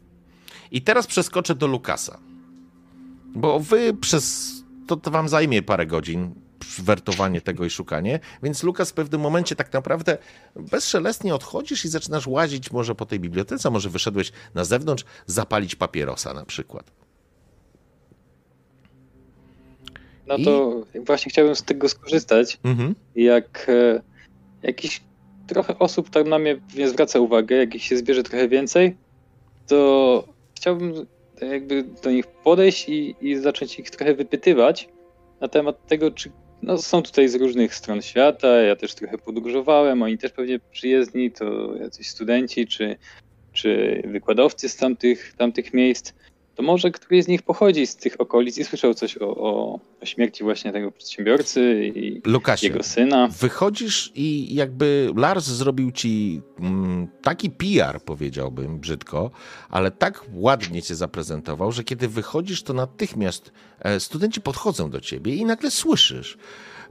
I 0.70 0.82
teraz 0.82 1.06
przeskoczę 1.06 1.54
do 1.54 1.66
Lukasa. 1.66 2.18
Bo 3.34 3.60
wy 3.60 3.94
przez. 3.94 4.52
To, 4.86 4.96
to 4.96 5.10
wam 5.10 5.28
zajmie 5.28 5.62
parę 5.62 5.86
godzin 5.86 6.34
wertowanie 6.78 7.40
tego 7.40 7.64
i 7.64 7.70
szukanie. 7.70 8.20
Więc 8.42 8.62
Lukas 8.62 8.90
w 8.90 8.94
pewnym 8.94 9.20
momencie 9.20 9.56
tak 9.56 9.72
naprawdę 9.72 10.18
bezszelestnie 10.56 11.34
odchodzisz 11.34 11.84
i 11.84 11.88
zaczynasz 11.88 12.26
łazić 12.26 12.70
może 12.70 12.94
po 12.94 13.06
tej 13.06 13.20
bibliotece, 13.20 13.70
może 13.70 13.90
wyszedłeś 13.90 14.32
na 14.54 14.64
zewnątrz, 14.64 15.04
zapalić 15.26 15.74
papierosa 15.76 16.34
na 16.34 16.44
przykład. 16.44 16.90
No 20.28 20.36
I- 20.36 20.44
to 20.44 20.82
właśnie 20.94 21.30
chciałbym 21.30 21.54
z 21.54 21.62
tego 21.62 21.88
skorzystać. 21.88 22.58
Mhm. 22.64 22.94
Jak 23.14 23.66
e, 23.68 24.00
jakiś 24.62 25.00
trochę 25.46 25.78
osób 25.78 26.10
tak 26.10 26.26
na 26.26 26.38
mnie 26.38 26.60
nie 26.76 26.88
zwraca 26.88 27.20
uwagę, 27.20 27.56
jak 27.56 27.74
ich 27.74 27.82
się 27.82 27.96
zbierze 27.96 28.22
trochę 28.22 28.48
więcej, 28.48 28.96
to 29.66 30.24
chciałbym 30.56 31.06
jakby 31.40 31.84
do 32.02 32.10
nich 32.10 32.26
podejść 32.26 32.88
i, 32.88 33.16
i 33.20 33.36
zacząć 33.36 33.78
ich 33.78 33.90
trochę 33.90 34.14
wypytywać 34.14 34.88
na 35.40 35.48
temat 35.48 35.86
tego, 35.86 36.10
czy 36.10 36.30
no, 36.62 36.78
są 36.78 37.02
tutaj 37.02 37.28
z 37.28 37.34
różnych 37.34 37.74
stron 37.74 38.02
świata, 38.02 38.48
ja 38.48 38.76
też 38.76 38.94
trochę 38.94 39.18
podróżowałem, 39.18 40.02
oni 40.02 40.18
też 40.18 40.32
pewnie 40.32 40.58
przyjezdni, 40.70 41.30
to 41.30 41.76
jacyś 41.76 42.08
studenci 42.08 42.66
czy, 42.66 42.96
czy 43.52 44.02
wykładowcy 44.04 44.68
z 44.68 44.76
tamtych, 44.76 45.34
tamtych 45.36 45.74
miejsc. 45.74 46.12
To 46.58 46.62
może 46.62 46.90
któryś 46.90 47.24
z 47.24 47.28
nich 47.28 47.42
pochodzi 47.42 47.86
z 47.86 47.96
tych 47.96 48.20
okolic 48.20 48.58
i 48.58 48.64
słyszał 48.64 48.94
coś 48.94 49.18
o, 49.18 49.36
o, 49.36 49.80
o 50.02 50.06
śmierci 50.06 50.44
właśnie 50.44 50.72
tego 50.72 50.92
przedsiębiorcy 50.92 51.92
i 51.94 52.22
Lukasie, 52.24 52.66
jego 52.66 52.82
syna. 52.82 53.28
wychodzisz 53.28 54.12
i 54.14 54.54
jakby 54.54 55.10
Lars 55.16 55.46
zrobił 55.46 55.92
ci 55.92 56.40
mm, 56.60 57.08
taki 57.22 57.50
PR, 57.50 58.00
powiedziałbym 58.04 58.78
brzydko, 58.78 59.30
ale 59.70 59.90
tak 59.90 60.24
ładnie 60.32 60.82
cię 60.82 60.94
zaprezentował, 60.94 61.72
że 61.72 61.84
kiedy 61.84 62.08
wychodzisz, 62.08 62.62
to 62.62 62.72
natychmiast 62.72 63.52
e, 63.80 64.00
studenci 64.00 64.40
podchodzą 64.40 64.90
do 64.90 65.00
ciebie 65.00 65.34
i 65.34 65.44
nagle 65.44 65.70
słyszysz. 65.70 66.38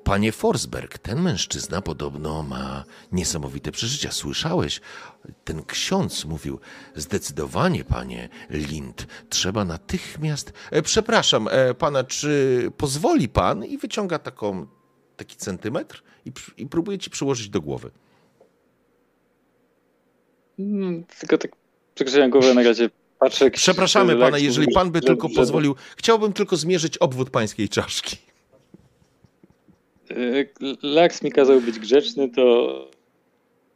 Panie 0.07 0.31
Forsberg, 0.31 0.97
ten 0.97 1.21
mężczyzna 1.21 1.81
podobno 1.81 2.43
ma 2.43 2.83
niesamowite 3.11 3.71
przeżycia. 3.71 4.11
Słyszałeś? 4.11 4.81
Ten 5.43 5.63
ksiądz 5.65 6.25
mówił, 6.25 6.59
zdecydowanie, 6.95 7.83
panie 7.83 8.29
Lind, 8.49 9.07
trzeba 9.29 9.65
natychmiast... 9.65 10.53
E, 10.71 10.81
przepraszam, 10.81 11.47
e, 11.51 11.73
pana, 11.73 12.03
czy 12.03 12.71
pozwoli 12.77 13.29
pan? 13.29 13.65
I 13.65 13.77
wyciąga 13.77 14.19
taką, 14.19 14.67
taki 15.17 15.35
centymetr 15.35 16.03
i, 16.25 16.31
i 16.57 16.67
próbuje 16.67 16.97
ci 16.97 17.09
przyłożyć 17.09 17.49
do 17.49 17.61
głowy. 17.61 17.91
Mm, 20.59 21.03
Tylko 21.19 21.37
tak 21.37 21.51
przekrzywiam 21.95 22.29
głowę 22.29 22.53
na 22.53 22.63
razie. 22.63 22.89
Patrzę, 23.19 23.51
Przepraszamy 23.51 24.15
pana, 24.15 24.37
jeżeli 24.37 24.73
pan 24.73 24.91
by 24.91 25.01
tylko 25.01 25.29
pozwolił. 25.29 25.75
Chciałbym 25.97 26.33
tylko 26.33 26.57
zmierzyć 26.57 26.97
obwód 26.97 27.29
pańskiej 27.29 27.69
czaszki. 27.69 28.26
Y, 30.11 30.49
Lex 30.83 31.21
mi 31.23 31.31
kazał 31.31 31.61
być 31.61 31.79
grzeczny, 31.79 32.29
to, 32.29 32.71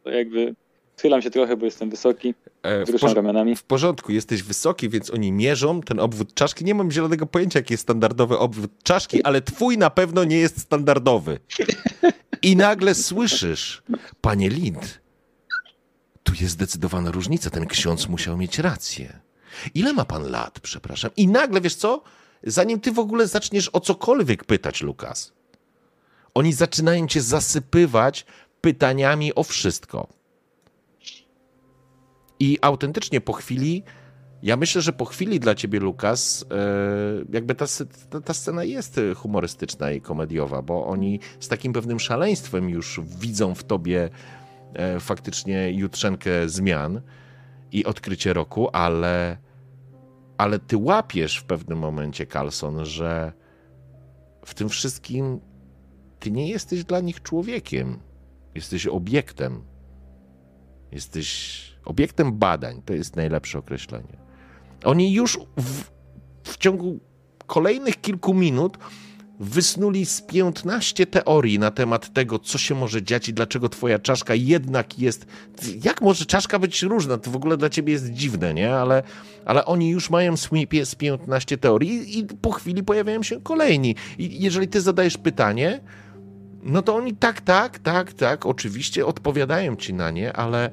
jakby 0.04 0.54
schylam 0.96 1.22
się 1.22 1.30
trochę, 1.30 1.56
bo 1.56 1.64
jestem 1.64 1.90
wysoki, 1.90 2.34
E, 2.62 2.84
W, 2.84 2.88
wzruszam 2.88 3.12
ramionami. 3.12 3.56
w 3.56 3.62
porządku, 3.62 4.12
jesteś 4.12 4.42
wysoki, 4.42 4.88
więc 4.88 5.10
oni 5.10 5.32
mierzą 5.32 5.80
ten 5.80 6.00
obwód 6.00 6.34
czaszki. 6.34 6.64
Nie 6.64 6.74
mam 6.74 6.90
zielonego 6.90 7.26
pojęcia, 7.26 7.58
jaki 7.58 7.74
jest 7.74 7.82
standardowy 7.82 8.38
obwód 8.38 8.70
czaszki, 8.82 9.22
ale 9.22 9.40
twój 9.42 9.78
na 9.78 9.90
pewno 9.90 10.24
nie 10.24 10.36
jest 10.36 10.60
standardowy. 10.60 11.38
I 12.42 12.56
nagle 12.56 12.94
słyszysz, 12.94 13.82
panie 14.20 14.48
Lind, 14.48 15.00
tu 16.22 16.32
jest 16.40 16.52
zdecydowana 16.52 17.10
różnica. 17.10 17.50
Ten 17.50 17.66
ksiądz 17.66 18.08
musiał 18.08 18.36
mieć 18.36 18.58
rację. 18.58 19.18
Ile 19.74 19.92
ma 19.92 20.04
pan 20.04 20.30
lat, 20.30 20.60
przepraszam? 20.60 21.10
I 21.16 21.28
nagle, 21.28 21.60
wiesz 21.60 21.74
co? 21.74 22.02
Zanim 22.42 22.80
ty 22.80 22.92
w 22.92 22.98
ogóle 22.98 23.26
zaczniesz 23.26 23.70
o 23.72 23.80
cokolwiek 23.80 24.44
pytać, 24.44 24.82
Lukas, 24.82 25.32
oni 26.34 26.52
zaczynają 26.52 27.06
cię 27.06 27.20
zasypywać 27.20 28.26
pytaniami 28.60 29.34
o 29.34 29.42
wszystko. 29.42 30.08
I 32.40 32.58
autentycznie 32.60 33.20
po 33.20 33.32
chwili, 33.32 33.82
ja 34.42 34.56
myślę, 34.56 34.82
że 34.82 34.92
po 34.92 35.04
chwili 35.04 35.40
dla 35.40 35.54
ciebie, 35.54 35.80
Lukas, 35.80 36.44
e, 36.50 36.56
jakby 37.32 37.54
ta, 37.54 37.66
ta 38.24 38.34
scena 38.34 38.64
jest 38.64 39.00
humorystyczna 39.16 39.90
i 39.90 40.00
komediowa, 40.00 40.62
bo 40.62 40.86
oni 40.86 41.20
z 41.40 41.48
takim 41.48 41.72
pewnym 41.72 42.00
szaleństwem 42.00 42.70
już 42.70 43.00
widzą 43.18 43.54
w 43.54 43.64
tobie 43.64 44.10
e, 44.74 45.00
faktycznie 45.00 45.72
jutrzenkę 45.72 46.48
zmian 46.48 47.00
i 47.72 47.84
odkrycie 47.84 48.32
roku, 48.32 48.68
ale, 48.72 49.36
ale 50.38 50.58
ty 50.58 50.76
łapiesz 50.76 51.36
w 51.36 51.44
pewnym 51.44 51.78
momencie, 51.78 52.26
Carlson, 52.26 52.84
że 52.84 53.32
w 54.44 54.54
tym 54.54 54.68
wszystkim 54.68 55.40
ty 56.22 56.30
nie 56.30 56.48
jesteś 56.48 56.84
dla 56.84 57.00
nich 57.00 57.22
człowiekiem. 57.22 57.98
Jesteś 58.54 58.86
obiektem. 58.86 59.62
Jesteś 60.92 61.62
obiektem 61.84 62.38
badań. 62.38 62.82
To 62.84 62.92
jest 62.92 63.16
najlepsze 63.16 63.58
określenie. 63.58 64.16
Oni 64.84 65.12
już 65.12 65.38
w, 65.56 65.84
w 66.50 66.56
ciągu 66.56 67.00
kolejnych 67.46 68.00
kilku 68.00 68.34
minut 68.34 68.78
wysnuli 69.40 70.06
z 70.06 70.22
15 70.22 71.06
teorii 71.06 71.58
na 71.58 71.70
temat 71.70 72.12
tego, 72.12 72.38
co 72.38 72.58
się 72.58 72.74
może 72.74 73.02
dziać 73.02 73.28
i 73.28 73.34
dlaczego 73.34 73.68
twoja 73.68 73.98
czaszka 73.98 74.34
jednak 74.34 74.98
jest... 74.98 75.26
Jak 75.84 76.02
może 76.02 76.26
czaszka 76.26 76.58
być 76.58 76.82
różna? 76.82 77.18
To 77.18 77.30
w 77.30 77.36
ogóle 77.36 77.56
dla 77.56 77.70
ciebie 77.70 77.92
jest 77.92 78.10
dziwne, 78.10 78.54
nie? 78.54 78.74
Ale, 78.74 79.02
ale 79.44 79.64
oni 79.64 79.90
już 79.90 80.10
mają 80.10 80.36
z 80.36 80.48
pie- 80.48 80.84
z 80.84 80.94
15 80.94 81.58
teorii 81.58 82.18
i 82.18 82.24
po 82.24 82.52
chwili 82.52 82.82
pojawiają 82.82 83.22
się 83.22 83.40
kolejni. 83.40 83.96
I 84.18 84.42
jeżeli 84.42 84.68
ty 84.68 84.80
zadajesz 84.80 85.18
pytanie, 85.18 85.80
no 86.62 86.82
to 86.82 86.96
oni 86.96 87.16
tak, 87.16 87.40
tak, 87.40 87.78
tak, 87.78 88.12
tak, 88.12 88.46
oczywiście 88.46 89.06
odpowiadają 89.06 89.76
ci 89.76 89.94
na 89.94 90.10
nie, 90.10 90.32
ale, 90.32 90.70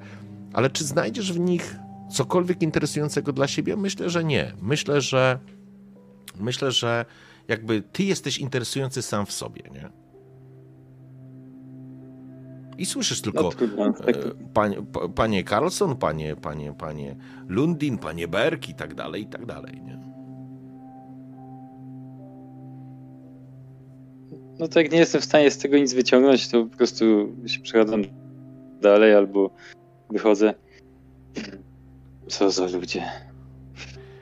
ale 0.53 0.69
czy 0.69 0.83
znajdziesz 0.83 1.33
w 1.33 1.39
nich 1.39 1.75
cokolwiek 2.11 2.61
interesującego 2.61 3.33
dla 3.33 3.47
siebie? 3.47 3.75
Myślę, 3.75 4.09
że 4.09 4.23
nie. 4.23 4.53
Myślę, 4.61 5.01
że 5.01 5.39
myślę, 6.39 6.71
że 6.71 7.05
jakby 7.47 7.81
ty 7.81 8.03
jesteś 8.03 8.37
interesujący 8.37 9.01
sam 9.01 9.25
w 9.25 9.31
sobie, 9.31 9.63
nie? 9.73 9.89
I 12.77 12.85
słyszysz 12.85 13.21
tylko. 13.21 13.49
Tak, 14.05 14.15
e, 14.15 14.31
panie, 14.53 14.77
pa- 14.93 15.07
panie 15.07 15.43
Carlson, 15.43 15.95
panie, 15.95 16.35
panie, 16.35 16.73
panie 16.73 17.15
Lundin, 17.47 17.97
panie 17.97 18.27
Berg 18.27 18.69
i 18.69 18.75
tak 18.75 18.95
dalej, 18.95 19.21
i 19.23 19.27
tak 19.27 19.45
dalej, 19.45 19.81
nie? 19.81 19.99
No 24.60 24.68
to 24.68 24.80
jak 24.80 24.91
nie 24.91 24.99
jestem 24.99 25.22
w 25.22 25.26
stanie 25.26 25.52
z 25.52 25.57
tego 25.57 25.77
nic 25.77 25.94
wyciągnąć, 25.94 26.48
to 26.48 26.65
po 26.65 26.77
prostu 26.77 27.06
się 27.45 27.60
przechadzam 27.60 28.03
dalej 28.81 29.15
albo 29.15 29.49
wychodzę. 30.10 30.53
Co 32.27 32.52
za 32.52 32.65
ludzie. 32.65 33.03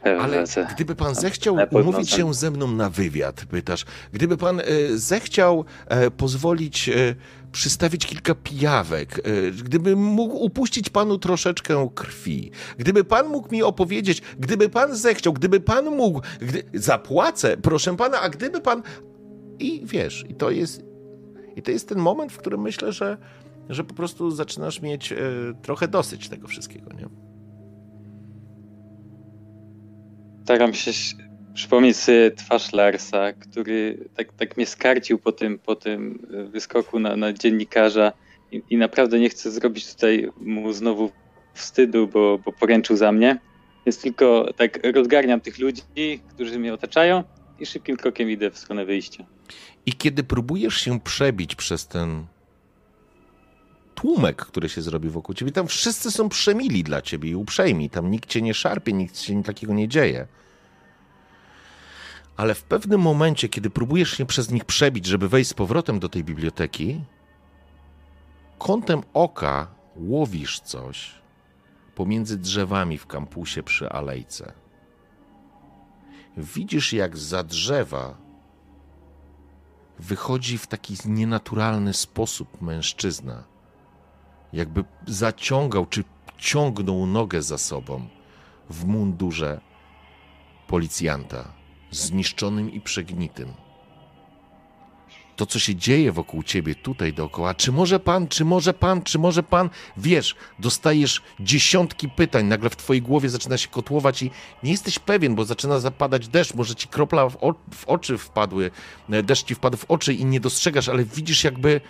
Ale 0.03 0.43
gdyby 0.75 0.95
pan 0.95 1.15
zechciał 1.15 1.57
umówić 1.71 2.09
się 2.09 2.33
ze 2.33 2.51
mną 2.51 2.71
na 2.71 2.89
wywiad, 2.89 3.45
pytasz, 3.45 3.85
gdyby 4.13 4.37
pan 4.37 4.59
e, 4.59 4.63
zechciał 4.93 5.65
e, 5.87 6.11
pozwolić 6.11 6.89
e, 6.89 7.15
przystawić 7.51 8.05
kilka 8.05 8.35
pijawek, 8.35 9.21
gdyby 9.63 9.95
mógł 9.95 10.35
upuścić 10.37 10.89
panu 10.89 11.17
troszeczkę 11.17 11.89
krwi, 11.95 12.51
gdyby 12.77 13.03
pan 13.03 13.27
mógł 13.27 13.51
mi 13.51 13.63
opowiedzieć, 13.63 14.21
gdyby 14.39 14.69
pan 14.69 14.95
zechciał, 14.95 15.33
gdyby 15.33 15.59
pan 15.59 15.85
mógł, 15.85 16.21
gdy, 16.41 16.63
zapłacę, 16.73 17.57
proszę 17.57 17.95
pana, 17.95 18.21
a 18.21 18.29
gdyby 18.29 18.61
pan... 18.61 18.83
I 19.59 19.81
wiesz, 19.85 20.25
i 20.29 20.35
to 20.35 20.51
jest, 20.51 20.83
i 21.55 21.61
to 21.61 21.71
jest 21.71 21.89
ten 21.89 21.99
moment, 21.99 22.31
w 22.31 22.37
którym 22.37 22.61
myślę, 22.61 22.91
że, 22.91 23.17
że 23.69 23.83
po 23.83 23.93
prostu 23.93 24.31
zaczynasz 24.31 24.81
mieć 24.81 25.11
e, 25.11 25.17
trochę 25.61 25.87
dosyć 25.87 26.29
tego 26.29 26.47
wszystkiego, 26.47 26.93
nie? 26.93 27.07
Staram 30.43 30.73
się 30.73 30.91
przypomnieć 31.53 31.97
sobie 31.97 32.31
twarz 32.31 32.73
Larsa, 32.73 33.33
który 33.33 34.09
tak, 34.15 34.33
tak 34.33 34.57
mnie 34.57 34.65
skarcił 34.65 35.19
po 35.19 35.31
tym, 35.31 35.59
po 35.59 35.75
tym 35.75 36.27
e, 36.33 36.43
wyskoku 36.43 36.99
na, 36.99 37.15
na 37.15 37.33
dziennikarza 37.33 38.11
I, 38.51 38.63
i, 38.69 38.77
naprawdę 38.77 39.19
nie 39.19 39.29
chcę 39.29 39.51
zrobić 39.51 39.93
tutaj 39.93 40.29
mu 40.37 40.73
znowu 40.73 41.11
wstydu, 41.53 42.07
bo, 42.07 42.37
bo 42.45 42.51
poręczył 42.51 42.97
za 42.97 43.11
mnie. 43.11 43.39
Więc 43.85 44.01
tylko 44.01 44.53
tak 44.57 44.79
rozgarniam 44.95 45.41
tych 45.41 45.59
ludzi, 45.59 45.81
którzy 46.29 46.59
mnie 46.59 46.73
otaczają 46.73 47.23
i 47.59 47.65
szybkim 47.65 47.97
krokiem 47.97 48.29
idę 48.29 48.51
w 48.51 48.57
stronę 48.57 48.85
wyjścia. 48.85 49.25
I 49.85 49.93
kiedy 49.93 50.23
próbujesz 50.23 50.77
się 50.77 50.99
przebić 50.99 51.55
przez 51.55 51.87
ten 51.87 52.25
tłumek, 53.95 54.45
który 54.45 54.69
się 54.69 54.81
zrobi 54.81 55.09
wokół 55.09 55.35
ciebie, 55.35 55.51
tam 55.51 55.67
wszyscy 55.67 56.11
są 56.11 56.29
przemili 56.29 56.83
dla 56.83 57.01
ciebie 57.01 57.29
i 57.29 57.35
uprzejmi. 57.35 57.89
Tam 57.89 58.11
nikt 58.11 58.29
cię 58.29 58.41
nie 58.41 58.53
szarpie, 58.53 58.93
nikt 58.93 59.19
się 59.19 59.43
takiego 59.43 59.73
nie 59.73 59.87
dzieje. 59.87 60.27
Ale 62.37 62.55
w 62.55 62.63
pewnym 62.63 63.01
momencie, 63.01 63.49
kiedy 63.49 63.69
próbujesz 63.69 64.11
się 64.11 64.25
przez 64.25 64.51
nich 64.51 64.65
przebić, 64.65 65.05
żeby 65.05 65.29
wejść 65.29 65.49
z 65.49 65.53
powrotem 65.53 65.99
do 65.99 66.09
tej 66.09 66.23
biblioteki, 66.23 67.01
kątem 68.57 69.03
oka 69.13 69.67
łowisz 69.95 70.59
coś 70.59 71.11
pomiędzy 71.95 72.37
drzewami 72.37 72.97
w 72.97 73.07
kampusie 73.07 73.63
przy 73.63 73.89
alejce. 73.89 74.53
Widzisz, 76.37 76.93
jak 76.93 77.17
za 77.17 77.43
drzewa 77.43 78.17
wychodzi 79.99 80.57
w 80.57 80.67
taki 80.67 80.95
nienaturalny 81.05 81.93
sposób 81.93 82.61
mężczyzna. 82.61 83.43
Jakby 84.53 84.83
zaciągał 85.07 85.85
czy 85.85 86.03
ciągnął 86.37 87.05
nogę 87.05 87.41
za 87.41 87.57
sobą 87.57 88.07
w 88.69 88.85
mundurze 88.85 89.61
policjanta, 90.67 91.53
zniszczonym 91.91 92.71
i 92.71 92.81
przegnitym. 92.81 93.53
To, 95.37 95.45
co 95.45 95.59
się 95.59 95.75
dzieje 95.75 96.11
wokół 96.11 96.43
ciebie 96.43 96.75
tutaj 96.75 97.13
dookoła, 97.13 97.53
czy 97.53 97.71
może 97.71 97.99
pan, 97.99 98.27
czy 98.27 98.45
może 98.45 98.73
pan, 98.73 99.01
czy 99.01 99.19
może 99.19 99.43
pan, 99.43 99.69
wiesz, 99.97 100.35
dostajesz 100.59 101.21
dziesiątki 101.39 102.09
pytań, 102.09 102.45
nagle 102.45 102.69
w 102.69 102.75
twojej 102.75 103.01
głowie 103.01 103.29
zaczyna 103.29 103.57
się 103.57 103.67
kotłować 103.67 104.23
i 104.23 104.31
nie 104.63 104.71
jesteś 104.71 104.99
pewien, 104.99 105.35
bo 105.35 105.45
zaczyna 105.45 105.79
zapadać 105.79 106.27
deszcz, 106.27 106.53
może 106.53 106.75
ci 106.75 106.87
kropla 106.87 107.29
w, 107.29 107.37
o, 107.43 107.53
w 107.73 107.85
oczy 107.87 108.17
wpadły, 108.17 108.71
e, 109.09 109.23
deszcz 109.23 109.45
ci 109.45 109.55
wpadł 109.55 109.77
w 109.77 109.85
oczy 109.85 110.13
i 110.13 110.25
nie 110.25 110.39
dostrzegasz, 110.39 110.89
ale 110.89 111.05
widzisz 111.05 111.43
jakby 111.43 111.81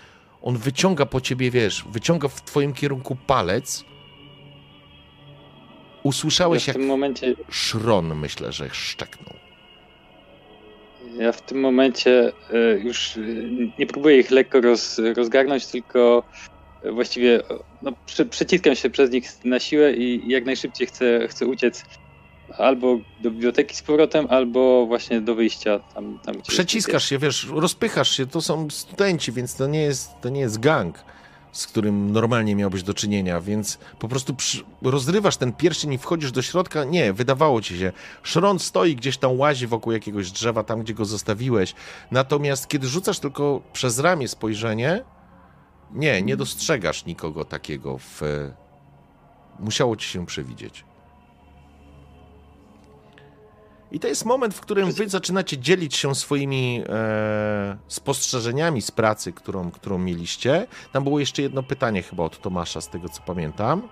on 0.41 0.57
wyciąga 0.57 1.05
po 1.05 1.21
ciebie, 1.21 1.51
wiesz, 1.51 1.85
wyciąga 1.89 2.27
w 2.27 2.41
twoim 2.41 2.73
kierunku 2.73 3.15
palec. 3.27 3.85
Usłyszałeś, 6.03 6.67
ja 6.67 6.73
jak 6.73 6.83
momencie... 6.83 7.35
szron, 7.49 8.15
myślę, 8.15 8.51
że 8.51 8.69
szczeknął. 8.69 9.46
Ja 11.19 11.31
w 11.31 11.41
tym 11.41 11.59
momencie 11.59 12.31
e, 12.53 12.79
już 12.79 13.17
e, 13.17 13.21
nie 13.79 13.87
próbuję 13.87 14.19
ich 14.19 14.31
lekko 14.31 14.61
roz, 14.61 15.01
rozgarnąć, 15.15 15.65
tylko 15.65 16.23
właściwie 16.91 17.41
no, 17.81 17.91
przeciskam 18.29 18.75
się 18.75 18.89
przez 18.89 19.11
nich 19.11 19.45
na 19.45 19.59
siłę 19.59 19.93
i 19.93 20.29
jak 20.31 20.45
najszybciej 20.45 20.87
chcę, 20.87 21.27
chcę 21.27 21.45
uciec 21.45 21.83
albo 22.57 22.99
do 23.21 23.31
biblioteki 23.31 23.75
z 23.75 23.81
powrotem, 23.81 24.27
albo 24.29 24.85
właśnie 24.85 25.21
do 25.21 25.35
wyjścia 25.35 25.79
tam, 25.79 26.19
tam 26.25 26.41
Przeciskasz 26.41 27.09
się, 27.09 27.17
wiesz, 27.17 27.47
rozpychasz 27.49 28.17
się, 28.17 28.25
to 28.25 28.41
są 28.41 28.69
studenci, 28.69 29.31
więc 29.31 29.55
to 29.55 29.67
nie 29.67 29.81
jest, 29.81 30.11
to 30.21 30.29
nie 30.29 30.39
jest 30.39 30.59
gang, 30.59 31.03
z 31.51 31.67
którym 31.67 32.11
normalnie 32.11 32.55
miałbyś 32.55 32.83
do 32.83 32.93
czynienia, 32.93 33.41
więc 33.41 33.77
po 33.99 34.07
prostu 34.07 34.35
przy, 34.35 34.63
rozrywasz 34.81 35.37
ten 35.37 35.53
pierścień 35.53 35.93
i 35.93 35.97
wchodzisz 35.97 36.31
do 36.31 36.41
środka. 36.41 36.83
Nie, 36.83 37.13
wydawało 37.13 37.61
ci 37.61 37.79
się. 37.79 37.91
Szron 38.23 38.59
stoi 38.59 38.95
gdzieś 38.95 39.17
tam, 39.17 39.39
łazi 39.39 39.67
wokół 39.67 39.93
jakiegoś 39.93 40.31
drzewa, 40.31 40.63
tam 40.63 40.81
gdzie 40.81 40.93
go 40.93 41.05
zostawiłeś. 41.05 41.73
Natomiast 42.11 42.67
kiedy 42.67 42.87
rzucasz 42.87 43.19
tylko 43.19 43.61
przez 43.73 43.99
ramię 43.99 44.27
spojrzenie, 44.27 45.03
nie, 45.91 46.21
nie 46.21 46.37
dostrzegasz 46.37 47.05
nikogo 47.05 47.45
takiego 47.45 47.97
w... 47.97 48.21
Musiało 49.59 49.95
ci 49.95 50.09
się 50.09 50.25
przewidzieć. 50.25 50.86
I 53.91 53.99
to 53.99 54.07
jest 54.07 54.25
moment, 54.25 54.53
w 54.53 54.61
którym 54.61 54.91
wy 54.91 55.09
zaczynacie 55.09 55.57
dzielić 55.57 55.95
się 55.95 56.15
swoimi 56.15 56.83
e, 56.89 57.77
spostrzeżeniami 57.87 58.81
z 58.81 58.91
pracy, 58.91 59.33
którą, 59.33 59.71
którą 59.71 59.97
mieliście. 59.97 60.67
Tam 60.91 61.03
było 61.03 61.19
jeszcze 61.19 61.41
jedno 61.41 61.63
pytanie 61.63 62.03
chyba 62.03 62.23
od 62.23 62.41
Tomasza, 62.41 62.81
z 62.81 62.89
tego 62.89 63.09
co 63.09 63.21
pamiętam. 63.21 63.89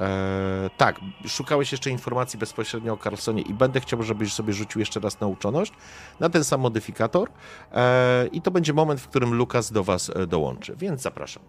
E, 0.00 0.70
tak, 0.76 1.00
szukałeś 1.26 1.72
jeszcze 1.72 1.90
informacji 1.90 2.38
bezpośrednio 2.38 2.92
o 2.92 2.96
Carlsonie 2.96 3.42
i 3.42 3.54
będę 3.54 3.80
chciał, 3.80 4.02
żebyś 4.02 4.32
sobie 4.32 4.52
rzucił 4.52 4.78
jeszcze 4.78 5.00
raz 5.00 5.20
nauczoność 5.20 5.72
na 6.20 6.28
ten 6.28 6.44
sam 6.44 6.60
modyfikator. 6.60 7.30
E, 7.72 8.26
I 8.26 8.42
to 8.42 8.50
będzie 8.50 8.72
moment, 8.72 9.00
w 9.00 9.08
którym 9.08 9.34
Lukas 9.34 9.72
do 9.72 9.84
was 9.84 10.10
e, 10.10 10.26
dołączy, 10.26 10.76
więc 10.76 11.02
zapraszam. 11.02 11.42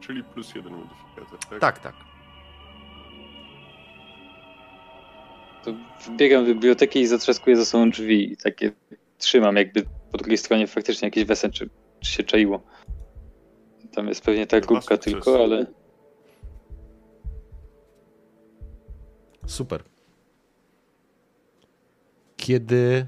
Czyli 0.00 0.24
plus 0.24 0.54
jeden 0.54 0.72
modyfikator, 0.72 1.38
tak? 1.50 1.60
Tak, 1.60 1.78
tak. 1.78 2.15
To 5.66 5.74
wbiegam 6.10 6.46
do 6.46 6.54
biblioteki 6.54 7.00
i 7.00 7.06
zatrzaskuję 7.06 7.56
za 7.56 7.64
sobą 7.64 7.90
drzwi 7.90 8.32
i 8.32 8.36
takie 8.36 8.72
trzymam, 9.18 9.56
jakby 9.56 9.82
po 10.12 10.18
drugiej 10.18 10.38
stronie 10.38 10.66
faktycznie 10.66 11.06
jakieś 11.06 11.24
wesen, 11.24 11.52
czy, 11.52 11.68
czy 12.00 12.12
się 12.12 12.22
czaiło. 12.22 12.62
Tam 13.92 14.08
jest 14.08 14.24
pewnie 14.24 14.46
ta 14.46 14.60
grupka 14.60 14.96
tylko, 14.96 15.44
ale... 15.44 15.66
Super. 19.46 19.82
Kiedy... 22.36 23.06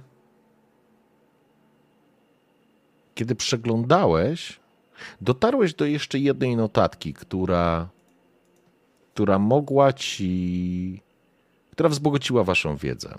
Kiedy 3.14 3.35
przeglądałeś, 3.35 4.60
dotarłeś 5.20 5.74
do 5.74 5.85
jeszcze 5.85 6.18
jednej 6.18 6.56
notatki, 6.56 7.14
która, 7.14 7.89
która 9.14 9.39
mogła 9.39 9.93
ci 9.93 11.07
która 11.79 11.89
wzbogociła 11.89 12.45
Waszą 12.45 12.77
wiedzę. 12.77 13.15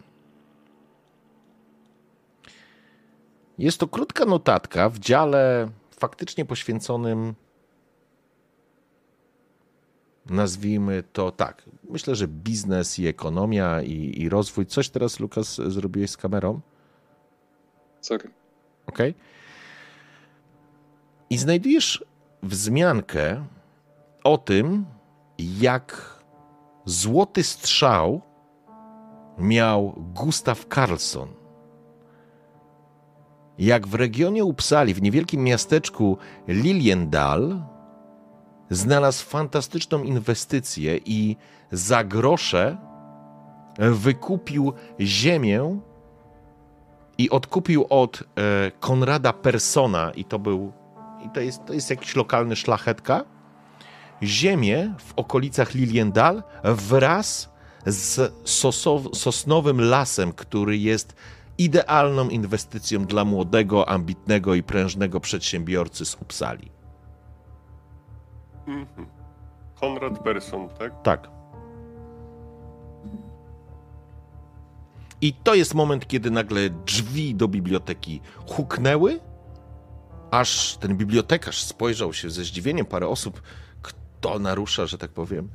Jest 3.57 3.77
to 3.77 3.87
krótka 3.87 4.25
notatka 4.25 4.89
w 4.89 4.99
dziale 4.99 5.69
faktycznie 5.91 6.45
poświęconym, 6.45 7.35
nazwijmy 10.25 11.03
to 11.13 11.31
tak, 11.31 11.63
myślę, 11.89 12.15
że 12.15 12.27
biznes 12.27 12.99
i 12.99 13.07
ekonomia 13.07 13.81
i, 13.81 14.21
i 14.21 14.29
rozwój. 14.29 14.65
Coś 14.65 14.89
teraz, 14.89 15.19
Lukas, 15.19 15.55
zrobiłeś 15.55 16.11
z 16.11 16.17
kamerą? 16.17 16.59
Sorry. 18.01 18.29
Ok. 18.87 18.99
I 21.29 21.37
znajdujesz 21.37 22.05
wzmiankę 22.43 23.45
o 24.23 24.37
tym, 24.37 24.85
jak 25.37 26.19
złoty 26.85 27.43
strzał 27.43 28.28
miał 29.39 29.93
Gustav 29.97 30.65
Carlson. 30.75 31.29
Jak 33.57 33.87
w 33.87 33.93
regionie 33.93 34.43
Uppsali, 34.43 34.93
w 34.93 35.01
niewielkim 35.01 35.43
miasteczku 35.43 36.17
Liliendal, 36.47 37.61
znalazł 38.69 39.25
fantastyczną 39.25 40.03
inwestycję 40.03 40.99
i 41.05 41.35
za 41.71 42.03
grosze 42.03 42.77
wykupił 43.79 44.73
ziemię 44.99 45.79
i 47.17 47.29
odkupił 47.29 47.85
od 47.89 48.23
e, 48.23 48.23
Konrada 48.79 49.33
Persona, 49.33 50.11
i 50.11 50.25
to 50.25 50.39
był, 50.39 50.71
i 51.25 51.29
to 51.29 51.39
jest, 51.39 51.65
to 51.65 51.73
jest 51.73 51.89
jakiś 51.89 52.15
lokalny 52.15 52.55
szlachetka, 52.55 53.25
ziemię 54.23 54.93
w 54.97 55.13
okolicach 55.15 55.73
Liliendal 55.73 56.43
wraz 56.63 57.49
z 57.91 58.33
sosow, 58.43 59.01
sosnowym 59.13 59.81
lasem, 59.81 60.33
który 60.33 60.77
jest 60.77 61.15
idealną 61.57 62.29
inwestycją 62.29 63.05
dla 63.05 63.25
młodego, 63.25 63.89
ambitnego 63.89 64.55
i 64.55 64.63
prężnego 64.63 65.19
przedsiębiorcy 65.19 66.05
z 66.05 66.15
Uppsali. 66.15 66.71
Mhm. 68.67 69.07
Konrad 69.79 70.19
Persson, 70.19 70.69
tak? 70.69 71.01
Tak. 71.01 71.29
I 75.21 75.33
to 75.33 75.55
jest 75.55 75.73
moment, 75.73 76.07
kiedy 76.07 76.31
nagle 76.31 76.69
drzwi 76.69 77.35
do 77.35 77.47
biblioteki 77.47 78.21
huknęły, 78.47 79.19
aż 80.31 80.77
ten 80.77 80.97
bibliotekarz 80.97 81.63
spojrzał 81.63 82.13
się 82.13 82.29
ze 82.29 82.43
zdziwieniem, 82.43 82.85
parę 82.85 83.07
osób, 83.07 83.41
kto 83.81 84.39
narusza, 84.39 84.85
że 84.85 84.97
tak 84.97 85.11
powiem, 85.11 85.49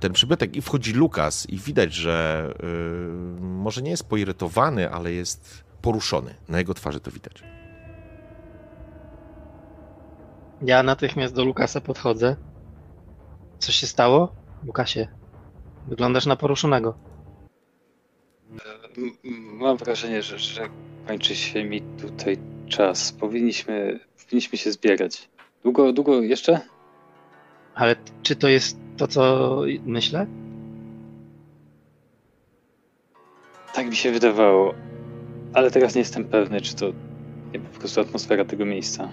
ten 0.00 0.12
przybytek 0.12 0.56
i 0.56 0.62
wchodzi 0.62 0.92
Lukas 0.92 1.48
i 1.50 1.58
widać, 1.58 1.92
że 1.94 2.46
yy, 2.62 3.40
może 3.40 3.82
nie 3.82 3.90
jest 3.90 4.08
poirytowany, 4.08 4.90
ale 4.90 5.12
jest 5.12 5.64
poruszony. 5.82 6.34
Na 6.48 6.58
jego 6.58 6.74
twarzy 6.74 7.00
to 7.00 7.10
widać. 7.10 7.42
Ja 10.62 10.82
natychmiast 10.82 11.34
do 11.34 11.44
Lukasa 11.44 11.80
podchodzę. 11.80 12.36
Co 13.58 13.72
się 13.72 13.86
stało? 13.86 14.32
Lukasie, 14.66 15.08
wyglądasz 15.88 16.26
na 16.26 16.36
poruszonego. 16.36 16.94
M- 18.98 19.16
Mam 19.58 19.76
wrażenie, 19.76 20.22
że, 20.22 20.38
że 20.38 20.68
kończy 21.06 21.36
się 21.36 21.64
mi 21.64 21.82
tutaj 21.82 22.38
czas. 22.68 23.12
Powinniśmy, 23.12 24.00
powinniśmy 24.24 24.58
się 24.58 24.72
zbierać. 24.72 25.30
Długo, 25.62 25.92
długo 25.92 26.22
jeszcze? 26.22 26.60
Ale 27.74 27.96
czy 28.22 28.36
to 28.36 28.48
jest 28.48 28.78
to, 29.00 29.08
co 29.08 29.62
myślę? 29.86 30.26
Tak 33.74 33.86
mi 33.86 33.96
się 33.96 34.12
wydawało. 34.12 34.74
Ale 35.54 35.70
teraz 35.70 35.94
nie 35.94 35.98
jestem 35.98 36.24
pewny, 36.24 36.60
czy 36.60 36.74
to 36.76 36.86
nie 37.54 37.60
po 37.60 37.78
prostu 37.78 38.00
atmosfera 38.00 38.44
tego 38.44 38.64
miejsca. 38.66 39.08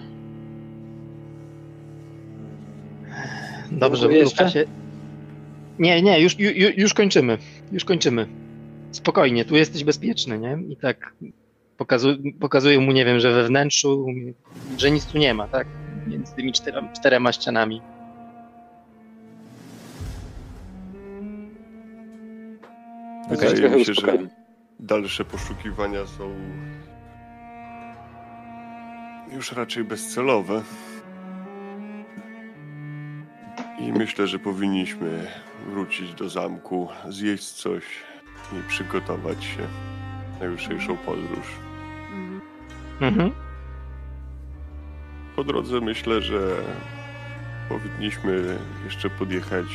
Dobrze, 3.70 4.12
jeszcze? 4.12 4.44
Lukasie. 4.44 4.64
Nie, 5.78 6.02
nie, 6.02 6.20
już, 6.20 6.38
ju, 6.38 6.50
ju- 6.50 6.72
już 6.76 6.94
kończymy. 6.94 7.38
Już 7.72 7.84
kończymy. 7.84 8.26
Spokojnie, 8.92 9.44
tu 9.44 9.56
jesteś 9.56 9.84
bezpieczny, 9.84 10.38
nie? 10.38 10.58
I 10.68 10.76
tak 10.76 11.12
pokazu, 11.76 12.08
pokazuję 12.40 12.80
mu, 12.80 12.92
nie 12.92 13.04
wiem, 13.04 13.20
że 13.20 13.32
we 13.32 13.44
wnętrzu, 13.44 14.06
że 14.78 14.90
nic 14.90 15.06
tu 15.06 15.18
nie 15.18 15.34
ma, 15.34 15.48
tak? 15.48 15.66
Między 16.06 16.34
tymi 16.34 16.52
czterema, 16.52 16.88
czterema 16.92 17.32
ścianami. 17.32 17.80
Wydaje 23.30 23.70
mi 23.70 23.84
się, 23.84 23.94
że 23.94 24.18
dalsze 24.80 25.24
poszukiwania 25.24 26.06
są 26.06 26.34
już 29.32 29.52
raczej 29.52 29.84
bezcelowe. 29.84 30.62
I 33.78 33.92
myślę, 33.92 34.26
że 34.26 34.38
powinniśmy 34.38 35.26
wrócić 35.66 36.14
do 36.14 36.28
zamku, 36.28 36.88
zjeść 37.08 37.52
coś 37.52 37.84
i 38.52 38.68
przygotować 38.68 39.44
się 39.44 39.66
na 40.40 40.46
jutrzejszą 40.46 40.96
podróż. 40.96 41.46
Mhm. 43.00 43.32
Po 45.36 45.44
drodze 45.44 45.80
myślę, 45.80 46.22
że 46.22 46.56
powinniśmy 47.68 48.58
jeszcze 48.84 49.10
podjechać 49.10 49.66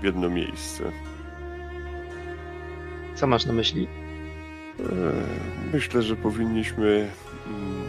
w 0.00 0.04
jedno 0.04 0.30
miejsce. 0.30 0.92
Co 3.18 3.26
masz 3.26 3.46
na 3.46 3.52
myśli? 3.52 3.88
E, 4.80 4.84
Myślę, 5.72 6.02
że 6.02 6.16
powinniśmy 6.16 7.08
mm, 7.46 7.84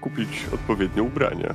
kupić 0.00 0.46
odpowiednie 0.54 1.02
ubrania. 1.02 1.54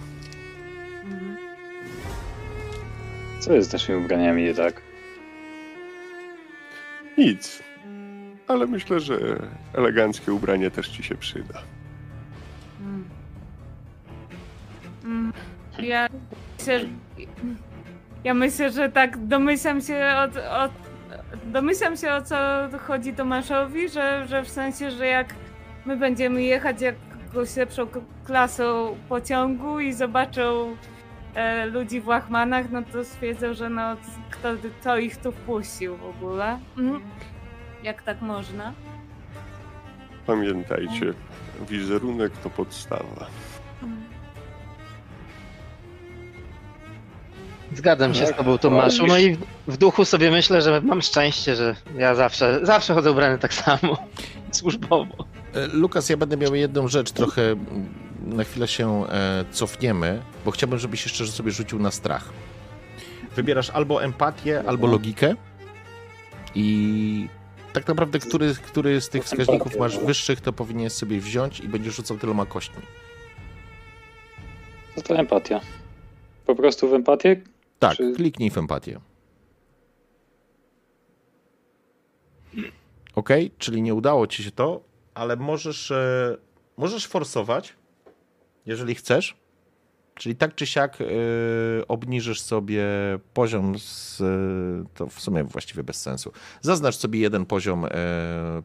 Co 3.40 3.54
jest 3.54 3.70
z 3.70 3.74
naszymi 3.74 4.06
ubraniami 4.06 4.44
nie 4.44 4.54
tak? 4.54 4.82
Nic. 7.18 7.64
Ale 8.48 8.68
myślę, 8.68 9.00
że 9.00 9.18
eleganckie 9.74 10.34
ubranie 10.34 10.72
też 10.72 10.88
ci 10.88 11.04
się 11.04 11.16
przyda. 11.16 11.62
Mm. 12.82 13.04
Mm. 15.04 15.34
Ja 15.80 16.08
myślę, 16.60 16.80
ja 18.24 18.34
myślę, 18.34 18.72
że 18.72 18.90
tak 18.90 19.28
domyślam 19.28 19.82
się 19.82 20.14
od, 20.18 20.38
od 20.38 20.91
domyślam 21.46 21.98
się 21.98 22.12
o 22.12 22.22
co 22.22 22.36
chodzi 22.88 23.14
Tomaszowi, 23.14 23.90
że, 23.90 24.28
że 24.28 24.44
w 24.44 24.50
sensie, 24.50 24.92
że 24.92 25.08
jak 25.08 25.36
my 25.86 25.98
będziemy 25.98 26.44
jechać 26.44 26.82
jakąś 26.82 27.56
lepszą 27.56 27.88
klasą 28.26 28.98
pociągu 29.10 29.80
i 29.80 29.94
zobaczą 29.94 30.76
e, 31.36 31.66
ludzi 31.66 32.02
w 32.02 32.08
łachmanach, 32.08 32.72
no 32.72 32.82
to 32.82 33.06
stwierdzą, 33.06 33.54
że 33.54 33.70
no 33.70 33.96
kto, 34.32 34.50
kto 34.80 34.98
ich 34.98 35.18
tu 35.18 35.32
wpuścił 35.32 35.98
w 35.98 36.06
ogóle. 36.06 36.60
Mhm. 36.78 37.02
Jak 37.84 38.02
tak 38.02 38.22
można? 38.22 38.74
Pamiętajcie, 40.26 41.14
wizerunek 41.70 42.32
to 42.38 42.50
podstawa. 42.50 43.28
Zgadzam 47.76 48.14
się 48.14 48.26
z 48.26 48.30
Tak, 48.30 48.38
tobą, 48.38 48.58
Tomaszu. 48.58 49.08
No 49.08 49.18
i 49.18 49.36
w- 49.36 49.40
w 49.68 49.78
duchu 49.78 50.06
sobie 50.06 50.32
myślę, 50.32 50.62
że 50.62 50.82
mam 50.82 51.02
szczęście, 51.02 51.56
że 51.56 51.76
ja 51.98 52.16
zawsze, 52.16 52.60
zawsze 52.64 52.94
chodzę 52.94 53.12
ubrany 53.12 53.38
tak 53.38 53.54
samo. 53.54 53.98
Służbowo. 54.52 55.26
E, 55.54 55.68
Lukas, 55.68 56.10
ja 56.10 56.18
będę 56.18 56.38
miał 56.38 56.56
jedną 56.56 56.88
rzecz, 56.88 57.12
trochę 57.12 57.42
mm, 57.52 57.94
na 58.26 58.44
chwilę 58.44 58.68
się 58.68 59.06
e, 59.08 59.46
cofniemy, 59.52 60.22
bo 60.46 60.52
chciałbym, 60.52 60.80
żebyś 60.80 61.04
jeszcze 61.06 61.28
sobie 61.28 61.52
rzucił 61.52 61.80
na 61.80 61.92
strach. 61.92 62.30
Wybierasz 63.36 63.70
albo 63.70 64.04
empatię, 64.04 64.64
albo 64.68 64.88
logikę 64.88 65.36
i 66.56 67.28
tak 67.74 67.88
naprawdę 67.88 68.20
który, 68.20 68.56
który 68.66 69.02
z 69.02 69.10
tych 69.10 69.24
wskaźników 69.24 69.78
masz 69.80 70.00
wyższych, 70.00 70.42
to 70.42 70.54
powinieneś 70.54 70.94
sobie 70.94 71.20
wziąć 71.20 71.60
i 71.60 71.68
będziesz 71.68 71.96
rzucał 71.96 72.18
tyloma 72.18 72.46
kośćmi. 72.46 72.82
Co 74.96 75.02
to 75.02 75.16
empatia? 75.16 75.60
Po 76.46 76.56
prostu 76.56 76.90
w 76.90 76.94
empatię? 76.94 77.42
Tak, 77.82 77.98
Czy- 77.98 78.14
kliknij 78.14 78.50
w 78.52 78.58
empatię. 78.58 79.00
Ok, 83.16 83.30
czyli 83.58 83.82
nie 83.82 83.94
udało 83.94 84.28
ci 84.28 84.44
się 84.44 84.52
to, 84.52 84.84
ale 85.14 85.36
możesz, 85.36 85.92
e, 85.92 86.38
możesz 86.78 87.08
forsować, 87.08 87.74
jeżeli 88.66 88.96
chcesz. 88.96 89.36
Czyli 90.16 90.36
tak 90.36 90.56
czy 90.56 90.66
siak 90.66 90.98
e, 91.02 91.06
obniżysz 91.88 92.42
sobie 92.42 92.84
poziom, 93.34 93.80
z, 93.80 94.22
e, 94.22 94.26
to 94.96 95.08
w 95.08 95.20
sumie 95.22 95.44
właściwie 95.44 95.84
bez 95.84 96.02
sensu. 96.02 96.32
Zaznacz 96.62 96.96
sobie 96.96 97.20
jeden 97.20 97.46
poziom 97.46 97.86
e, 97.86 97.90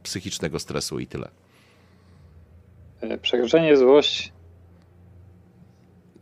psychicznego 0.02 0.58
stresu 0.58 0.98
i 0.98 1.06
tyle. 1.06 1.28
E, 3.00 3.18
Przerażenie, 3.18 3.76
złość. 3.76 4.32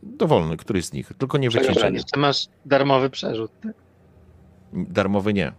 Dowolny, 0.05 0.57
któryś 0.57 0.85
z 0.85 0.93
nich, 0.93 1.11
tylko 1.17 1.37
nie 1.37 1.49
wykliczenie. 1.49 1.97
Jeszcze 1.97 2.19
masz 2.19 2.47
darmowy 2.65 3.09
przerzut. 3.09 3.51
Tak? 3.63 3.73
Darmowy 4.73 5.33
nie. 5.33 5.51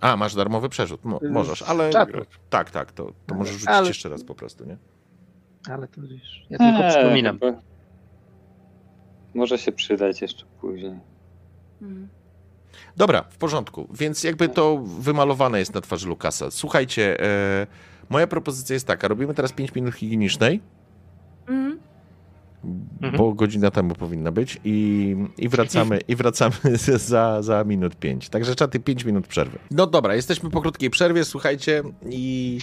A, 0.00 0.16
masz 0.16 0.34
darmowy 0.34 0.68
przerzut. 0.68 1.04
Mo, 1.04 1.20
możesz, 1.30 1.62
ale 1.62 1.90
czatu. 1.90 2.12
tak, 2.50 2.70
tak, 2.70 2.92
to, 2.92 3.12
to 3.26 3.34
możesz 3.34 3.52
rzucić 3.54 3.68
Ale- 3.68 3.88
jeszcze 3.88 4.08
raz 4.08 4.24
po 4.24 4.34
prostu, 4.34 4.64
nie? 4.64 4.76
Ale 5.70 5.88
to 5.88 6.00
już. 6.00 6.46
Ja 6.50 6.58
tylko 6.58 6.84
Eee, 6.84 6.90
przypominam. 6.90 7.38
chyba- 7.38 7.58
Może 9.34 9.58
się 9.58 9.72
przydać 9.72 10.22
jeszcze 10.22 10.44
później. 10.60 11.00
Mhm. 11.82 12.08
Dobra, 12.96 13.22
w 13.30 13.36
porządku. 13.38 13.88
Więc 13.94 14.24
jakby 14.24 14.48
to 14.48 14.78
wymalowane 14.78 15.58
jest 15.58 15.74
na 15.74 15.80
twarzy 15.80 16.08
Lukasa. 16.08 16.50
Słuchajcie, 16.50 17.20
e, 17.24 17.66
moja 18.08 18.26
propozycja 18.26 18.74
jest 18.74 18.86
taka. 18.86 19.08
Robimy 19.08 19.34
teraz 19.34 19.52
5 19.52 19.74
minut 19.74 19.94
higienicznej, 19.94 20.60
Mhm. 21.46 21.80
Bo 23.18 23.32
godzina 23.32 23.70
temu 23.70 23.94
powinna 23.94 24.32
być 24.32 24.60
i, 24.64 25.16
i 25.38 25.48
wracamy, 25.48 26.00
i 26.08 26.16
wracamy 26.16 26.54
za, 26.96 27.42
za 27.42 27.64
minut 27.64 27.96
5. 27.96 28.28
Także 28.28 28.54
czaty 28.54 28.80
5 28.80 29.04
minut 29.04 29.26
przerwy. 29.26 29.58
No 29.70 29.86
dobra, 29.86 30.14
jesteśmy 30.14 30.50
po 30.50 30.60
krótkiej 30.60 30.90
przerwie, 30.90 31.24
słuchajcie, 31.24 31.82
i, 32.10 32.58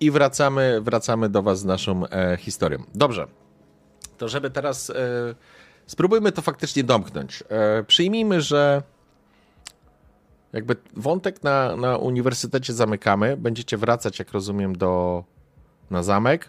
i 0.00 0.10
wracamy, 0.10 0.80
wracamy 0.80 1.28
do 1.28 1.42
was 1.42 1.60
z 1.60 1.64
naszą 1.64 2.06
e, 2.06 2.36
historią. 2.36 2.78
Dobrze, 2.94 3.26
to 4.18 4.28
żeby 4.28 4.50
teraz 4.50 4.90
e, 4.90 4.94
spróbujmy 5.86 6.32
to 6.32 6.42
faktycznie 6.42 6.84
domknąć. 6.84 7.44
E, 7.48 7.84
przyjmijmy, 7.84 8.40
że 8.40 8.82
jakby 10.52 10.76
wątek 10.96 11.42
na, 11.42 11.76
na 11.76 11.96
uniwersytecie 11.96 12.72
zamykamy. 12.72 13.36
Będziecie 13.36 13.76
wracać, 13.76 14.18
jak 14.18 14.32
rozumiem, 14.32 14.76
do, 14.76 15.24
na 15.90 16.02
zamek. 16.02 16.48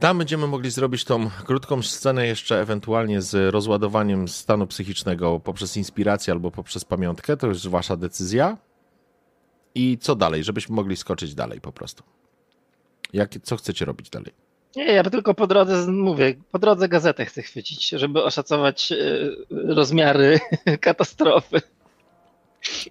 Tam 0.00 0.18
będziemy 0.18 0.46
mogli 0.46 0.70
zrobić 0.70 1.04
tą 1.04 1.30
krótką 1.44 1.82
scenę 1.82 2.26
jeszcze 2.26 2.60
ewentualnie 2.60 3.22
z 3.22 3.54
rozładowaniem 3.54 4.28
stanu 4.28 4.66
psychicznego 4.66 5.40
poprzez 5.40 5.76
inspirację 5.76 6.32
albo 6.32 6.50
poprzez 6.50 6.84
pamiątkę. 6.84 7.36
To 7.36 7.46
już 7.46 7.68
wasza 7.68 7.96
decyzja. 7.96 8.56
I 9.74 9.98
co 9.98 10.14
dalej, 10.14 10.44
żebyśmy 10.44 10.74
mogli 10.74 10.96
skoczyć 10.96 11.34
dalej 11.34 11.60
po 11.60 11.72
prostu. 11.72 12.02
Jak, 13.12 13.30
co 13.42 13.56
chcecie 13.56 13.84
robić 13.84 14.10
dalej? 14.10 14.32
Nie, 14.76 14.84
ja 14.84 15.02
tylko 15.02 15.34
po 15.34 15.46
drodze 15.46 15.86
mówię, 15.92 16.34
po 16.52 16.58
drodze 16.58 16.88
gazetę 16.88 17.24
chcę 17.24 17.42
chwycić, 17.42 17.88
żeby 17.88 18.22
oszacować 18.22 18.92
e, 18.92 18.96
rozmiary 19.50 20.40
katastrofy. 20.80 21.62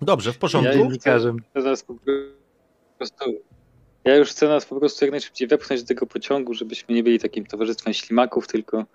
Dobrze, 0.01 0.31
w 0.31 0.35
Ja 0.35 0.39
porządku. 0.39 0.73
dziennikarzem. 0.73 1.37
To 1.53 1.59
nas 1.59 1.83
po 1.83 1.95
prostu. 2.97 3.25
Ja 4.03 4.15
już 4.15 4.29
chcę 4.29 4.47
nas 4.47 4.65
po 4.65 4.79
prostu 4.79 5.05
jak 5.05 5.11
najszybciej 5.11 5.47
wepchnąć 5.47 5.81
do 5.81 5.87
tego 5.87 6.05
pociągu, 6.05 6.53
żebyśmy 6.53 6.95
nie 6.95 7.03
byli 7.03 7.19
takim 7.19 7.45
towarzystwem 7.45 7.93
ślimaków, 7.93 8.47
tylko 8.47 8.85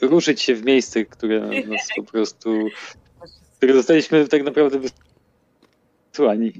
ruszyć 0.00 0.42
się 0.42 0.54
w 0.54 0.64
miejsce, 0.64 1.04
które 1.04 1.40
nas 1.40 1.88
po 1.96 2.02
prostu. 2.02 2.50
które 3.56 3.74
zostaliśmy 3.74 4.28
tak 4.28 4.42
naprawdę 4.42 4.80
wysłani. 6.12 6.52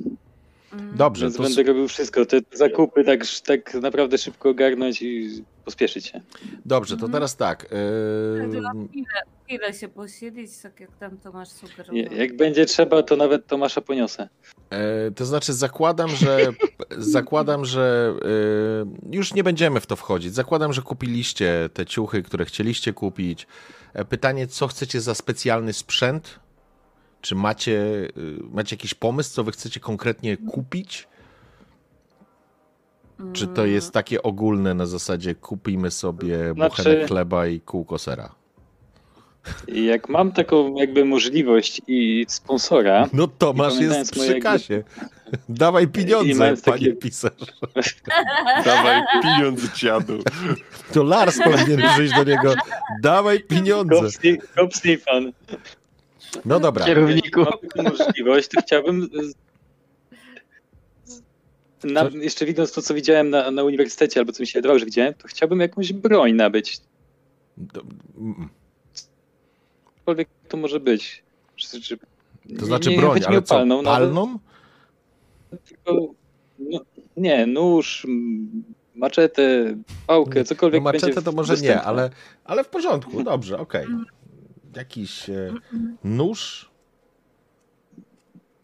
Mhm. 0.76 0.96
Dobrze, 0.96 1.26
Więc 1.26 1.36
to 1.36 1.42
będę 1.42 1.62
robił 1.62 1.88
wszystko, 1.88 2.26
te 2.26 2.40
zakupy 2.52 3.04
tak, 3.04 3.20
tak 3.46 3.74
naprawdę 3.74 4.18
szybko 4.18 4.48
ogarnąć 4.48 5.02
i 5.02 5.44
pospieszyć 5.64 6.06
się. 6.06 6.20
Dobrze, 6.64 6.96
to 6.96 7.08
teraz 7.08 7.36
tak. 7.36 7.66
Yy, 7.72 8.50
chwilę 9.44 9.74
się 9.74 9.88
posiedzieć, 9.88 10.58
tak 10.62 10.80
jak 10.80 10.90
tam 10.96 11.18
Tomasz 11.18 11.48
sugerował. 11.48 11.94
Nie, 11.94 12.02
Jak 12.02 12.36
będzie 12.36 12.66
trzeba, 12.66 13.02
to 13.02 13.16
nawet 13.16 13.46
Tomasza 13.46 13.80
poniosę. 13.80 14.28
e, 14.70 15.10
to 15.10 15.24
znaczy 15.24 15.52
zakładam, 15.52 16.08
że 16.10 16.38
zakładam, 16.98 17.64
że 17.64 18.14
e, 19.12 19.16
już 19.16 19.34
nie 19.34 19.44
będziemy 19.44 19.80
w 19.80 19.86
to 19.86 19.96
wchodzić. 19.96 20.34
Zakładam, 20.34 20.72
że 20.72 20.82
kupiliście 20.82 21.68
te 21.74 21.86
ciuchy, 21.86 22.22
które 22.22 22.44
chcieliście 22.44 22.92
kupić. 22.92 23.46
E, 23.94 24.04
Pytanie, 24.04 24.46
co 24.46 24.66
chcecie 24.66 25.00
za 25.00 25.14
specjalny 25.14 25.72
sprzęt? 25.72 26.40
Czy 27.20 27.34
macie, 27.34 27.72
y, 27.72 28.10
macie 28.52 28.76
jakiś 28.76 28.94
pomysł, 28.94 29.34
co 29.34 29.44
wy 29.44 29.52
chcecie 29.52 29.80
konkretnie 29.80 30.36
kupić? 30.36 31.08
Czy 33.32 33.46
to 33.46 33.66
jest 33.66 33.92
takie 33.92 34.22
ogólne 34.22 34.74
na 34.74 34.86
zasadzie 34.86 35.34
kupimy 35.34 35.90
sobie 35.90 36.52
Znaczy- 36.54 36.76
buchenek 36.82 37.08
chleba 37.08 37.46
i 37.46 37.60
kółko 37.60 37.98
sera? 37.98 38.34
I 39.68 39.84
jak 39.84 40.08
mam 40.08 40.32
taką 40.32 40.74
jakby 40.76 41.04
możliwość 41.04 41.82
i 41.86 42.26
sponsora, 42.28 43.08
No 43.12 43.26
Tomasz 43.26 43.78
jest 43.80 44.12
przy 44.12 44.40
kasie. 44.40 44.84
Dawaj 45.48 45.88
pieniądze, 45.88 46.38
panie 46.38 46.56
takie- 46.62 46.92
pisarz. 46.92 47.32
Dawaj 48.64 49.02
pieniądz 49.22 49.72
dziadu. 49.74 50.18
To 50.92 51.02
Lars 51.02 51.38
powinien 51.44 51.82
przyjść 51.88 52.14
do 52.14 52.24
niego. 52.24 52.54
Dawaj 53.02 53.40
pieniądze. 53.40 54.08
kopsnij 54.56 54.98
pan. 54.98 55.32
No 56.44 56.60
dobra. 56.60 56.86
Kierowniku. 56.86 57.40
Mam 57.76 57.84
możliwość, 57.86 58.48
to 58.48 58.60
chciałbym. 58.62 59.02
z- 59.02 59.34
Na, 61.84 62.10
jeszcze 62.12 62.46
widząc 62.46 62.72
to, 62.72 62.82
co 62.82 62.94
widziałem 62.94 63.30
na, 63.30 63.50
na 63.50 63.64
uniwersytecie, 63.64 64.20
albo 64.20 64.32
co 64.32 64.42
mi 64.42 64.46
się 64.46 64.58
wydawało, 64.58 64.78
że 64.78 64.84
widziałem, 64.84 65.14
to 65.14 65.28
chciałbym 65.28 65.60
jakąś 65.60 65.92
broń 65.92 66.32
nabyć. 66.32 66.80
Cokolwiek 69.98 70.28
to 70.48 70.56
może 70.56 70.80
być. 70.80 71.22
Czy, 71.56 71.80
czy, 71.80 71.98
To 72.58 72.66
znaczy 72.66 72.90
nie 72.90 72.96
broń, 72.96 73.20
ale 73.26 73.38
o 73.38 73.42
co, 73.42 73.54
palną, 73.54 73.76
no, 73.82 73.90
palną? 73.90 74.38
tylko, 75.68 76.14
no, 76.58 76.80
nie, 77.16 77.46
nóż, 77.46 78.06
maczetę, 78.94 79.76
pałkę, 80.06 80.38
No 80.38 80.44
cokolwiek 80.44 80.82
maczetę 80.82 81.06
będzie 81.06 81.22
to 81.22 81.32
może 81.32 81.52
nie, 81.52 81.58
dostępne. 81.58 81.82
ale, 81.82 82.10
ale 82.44 82.64
w 82.64 82.68
porządku, 82.68 83.22
dobrze, 83.22 83.58
okej. 83.58 83.86
Jakiś 84.76 85.30
e, 85.30 85.54
nóż? 86.04 86.70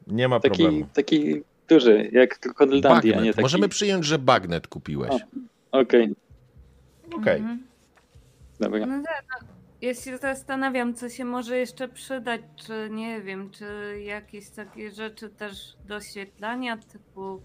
Nie 0.06 0.28
ma 0.28 0.40
Taki, 0.40 0.62
problemu. 0.62 0.86
taki 0.92 1.42
duży, 1.68 2.08
jak 2.12 2.38
krokodyl 2.38 2.80
Dandy, 2.80 3.16
a 3.16 3.20
nie 3.20 3.30
taki... 3.32 3.42
Możemy 3.42 3.68
przyjąć, 3.68 4.04
że 4.04 4.18
bagnet 4.18 4.66
kupiłeś. 4.66 5.14
Okej, 5.72 6.14
Okej. 7.14 7.36
Mhm. 7.36 7.62
dobra. 8.60 8.86
No 8.86 9.02
tak, 9.02 9.24
no, 9.42 9.48
ja 9.82 9.94
się 9.94 10.18
zastanawiam, 10.18 10.94
co 10.94 11.08
się 11.08 11.24
może 11.24 11.58
jeszcze 11.58 11.88
przydać, 11.88 12.40
czy 12.56 12.88
nie 12.90 13.20
wiem, 13.22 13.50
czy 13.50 13.64
jakieś 14.04 14.50
takie 14.50 14.90
rzeczy 14.90 15.30
też 15.30 15.76
do 15.88 15.96
oświetlania, 15.96 16.76
typu 16.76 17.40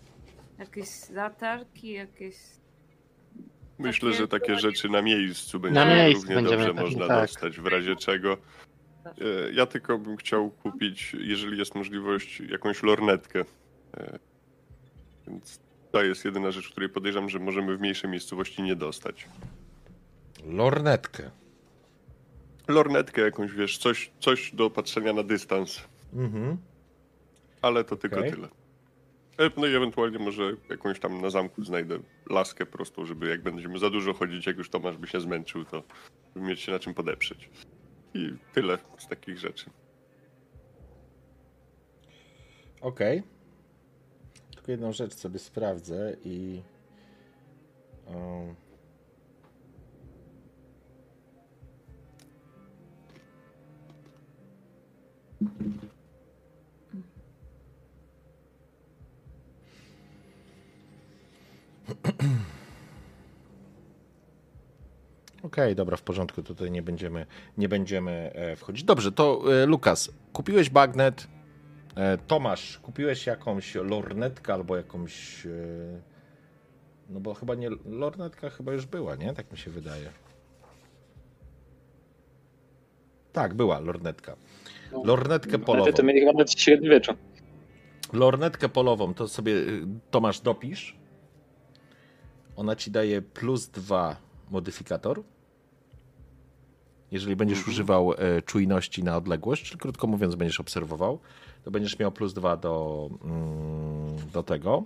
jakieś 0.60 1.10
latarki, 1.10 1.92
jakieś... 1.92 2.36
Myślę, 3.80 4.14
że 4.14 4.28
takie 4.28 4.60
rzeczy 4.60 4.90
na 4.90 5.02
miejscu 5.02 5.60
będzie 5.60 5.80
Na 5.80 5.86
miejscu 5.96 6.22
równie 6.22 6.36
będziemy 6.36 6.66
dobrze 6.66 6.82
można 6.84 7.08
tak. 7.08 7.22
dostać, 7.22 7.60
w 7.60 7.66
razie 7.68 7.96
czego. 7.96 8.38
E, 9.06 9.52
Ja 9.54 9.66
tylko 9.66 9.98
bym 9.98 10.18
chciał 10.18 10.50
kupić, 10.52 11.16
jeżeli 11.20 11.58
jest 11.58 11.76
możliwość, 11.76 12.40
jakąś 12.40 12.84
lornetkę. 12.84 13.46
E, 13.98 14.20
Więc 15.28 15.60
to 15.92 16.04
jest 16.04 16.26
jedyna 16.26 16.52
rzecz, 16.52 16.70
której 16.70 16.90
podejrzewam, 16.90 17.30
że 17.30 17.40
możemy 17.40 17.78
w 17.78 17.82
mniejszej 17.82 18.10
miejscowości 18.10 18.62
nie 18.62 18.76
dostać. 18.76 19.28
Lornetkę. 20.46 21.32
Lornetkę 22.68 23.22
jakąś, 23.22 23.52
wiesz, 23.52 23.78
coś, 23.78 24.12
coś 24.20 24.52
do 24.56 24.70
patrzenia 24.70 25.14
na 25.14 25.24
dystans, 25.24 25.82
Mhm. 26.14 26.58
ale 27.62 27.84
to 27.84 27.96
tylko 27.96 28.18
Okej. 28.20 28.32
tyle. 28.32 28.48
E, 29.38 29.50
No 29.58 29.68
i 29.68 29.76
ewentualnie 29.76 30.20
może 30.20 30.44
jakąś 30.70 31.00
tam 31.00 31.22
na 31.22 31.30
zamku 31.30 31.64
znajdę 31.64 32.00
laskę 32.30 32.66
prostą, 32.66 33.06
żeby 33.06 33.28
jak 33.30 33.42
będziemy 33.42 33.80
za 33.80 33.90
dużo 33.90 34.14
chodzić, 34.14 34.46
jak 34.48 34.58
już 34.58 34.70
Tomasz 34.70 34.98
by 34.98 35.08
się 35.08 35.22
zmęczył, 35.22 35.66
to 35.66 35.84
mieć 36.36 36.62
się 36.62 36.72
na 36.72 36.80
czym 36.80 36.94
podeprzeć. 36.94 37.50
I 38.14 38.34
tyle 38.54 38.78
z 38.98 39.08
takich 39.08 39.38
rzeczy. 39.38 39.70
Okej. 42.82 43.24
Tylko 44.56 44.72
jedną 44.72 44.92
rzecz 44.92 45.14
sobie 45.14 45.40
sprawdzę 45.40 46.16
i. 46.26 46.62
O. 48.08 48.48
Okej, 65.44 65.76
dobra, 65.76 65.98
w 65.98 66.02
porządku, 66.02 66.44
tutaj 66.44 66.72
nie 66.72 66.82
będziemy, 66.82 67.26
nie 67.58 67.70
będziemy 67.70 68.32
e, 68.36 68.56
wchodzić. 68.56 68.84
Dobrze, 68.84 69.12
to 69.12 69.42
e, 69.64 69.66
Lukas, 69.66 70.12
kupiłeś 70.34 70.70
bagnet, 70.70 71.28
E, 71.98 72.18
Tomasz, 72.18 72.80
kupiłeś 72.80 73.26
jakąś 73.26 73.76
lornetkę 73.76 74.54
albo 74.54 74.78
jakąś. 74.78 75.48
No 77.10 77.20
bo 77.20 77.34
chyba 77.34 77.56
nie. 77.56 77.70
Lornetka 77.86 78.50
chyba 78.50 78.74
już 78.74 78.86
była, 78.86 79.16
nie? 79.16 79.34
Tak 79.34 79.52
mi 79.52 79.58
się 79.58 79.72
wydaje. 79.72 80.10
Tak, 83.34 83.54
była 83.54 83.80
lornetka. 83.80 84.36
Lornetkę 85.04 85.56
Ale 85.56 85.66
polową. 85.66 85.92
to 85.92 86.04
mieli 86.04 86.20
chyba 86.20 86.48
średniowieczu. 86.48 87.14
Lornetkę 88.14 88.70
polową 88.70 89.14
to 89.14 89.28
sobie 89.28 89.52
y, 89.54 89.88
Tomasz 90.12 90.40
dopisz. 90.40 90.98
Ona 92.58 92.76
ci 92.76 92.92
daje 92.92 93.22
plus 93.22 93.68
dwa 93.70 94.16
modyfikator. 94.52 95.24
Jeżeli 97.12 97.36
będziesz 97.36 97.68
używał 97.68 98.14
e, 98.14 98.42
czujności 98.42 99.04
na 99.04 99.18
odległość, 99.18 99.64
czyli 99.64 99.80
krótko 99.80 100.08
mówiąc, 100.08 100.36
będziesz 100.36 100.60
obserwował, 100.60 101.20
to 101.64 101.72
będziesz 101.72 102.00
miał 102.00 102.12
plus 102.12 102.34
dwa 102.34 102.58
do, 102.58 103.10
mm, 103.24 104.30
do 104.34 104.44
tego. 104.44 104.84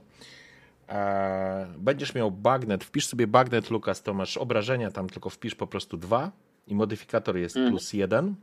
E, 0.89 1.67
Będziesz 1.77 2.15
miał 2.15 2.31
bagnet, 2.31 2.83
wpisz 2.83 3.05
sobie 3.07 3.27
bagnet, 3.27 3.69
Lukas, 3.69 4.03
to 4.03 4.13
masz 4.13 4.37
obrażenia, 4.37 4.91
tam 4.91 5.09
tylko 5.09 5.29
wpisz 5.29 5.55
po 5.55 5.67
prostu 5.67 5.97
dwa 5.97 6.31
i 6.67 6.75
modyfikator 6.75 7.37
jest 7.37 7.55
Mhm. 7.55 7.73
plus 7.73 7.93
jeden. 7.93 8.35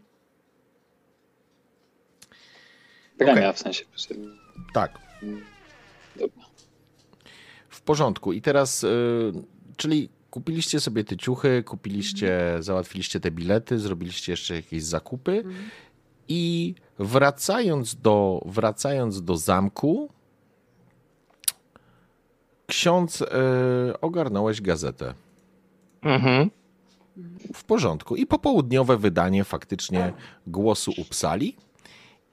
Premia 3.18 3.32
Okej. 3.34 3.52
w 3.52 3.58
sensie. 3.58 3.84
Tak. 4.72 4.98
Dobra. 6.16 6.47
W 7.78 7.82
porządku. 7.82 8.32
I 8.32 8.42
teraz, 8.42 8.84
y, 8.84 9.32
czyli 9.76 10.08
kupiliście 10.30 10.80
sobie 10.80 11.04
te 11.04 11.16
ciuchy, 11.16 11.62
kupiliście, 11.62 12.56
załatwiliście 12.60 13.20
te 13.20 13.30
bilety, 13.30 13.78
zrobiliście 13.78 14.32
jeszcze 14.32 14.54
jakieś 14.54 14.82
zakupy 14.82 15.44
i 16.28 16.74
wracając 16.98 17.94
do, 17.94 18.42
wracając 18.46 19.22
do 19.22 19.36
zamku, 19.36 20.10
ksiądz 22.66 23.20
y, 23.20 23.26
ogarnąłeś 24.00 24.60
gazetę. 24.60 25.14
Mhm. 26.02 26.50
W 27.54 27.64
porządku. 27.64 28.16
I 28.16 28.26
popołudniowe 28.26 28.96
wydanie 28.96 29.44
faktycznie 29.44 30.12
głosu 30.46 30.92
Upsali. 30.98 31.56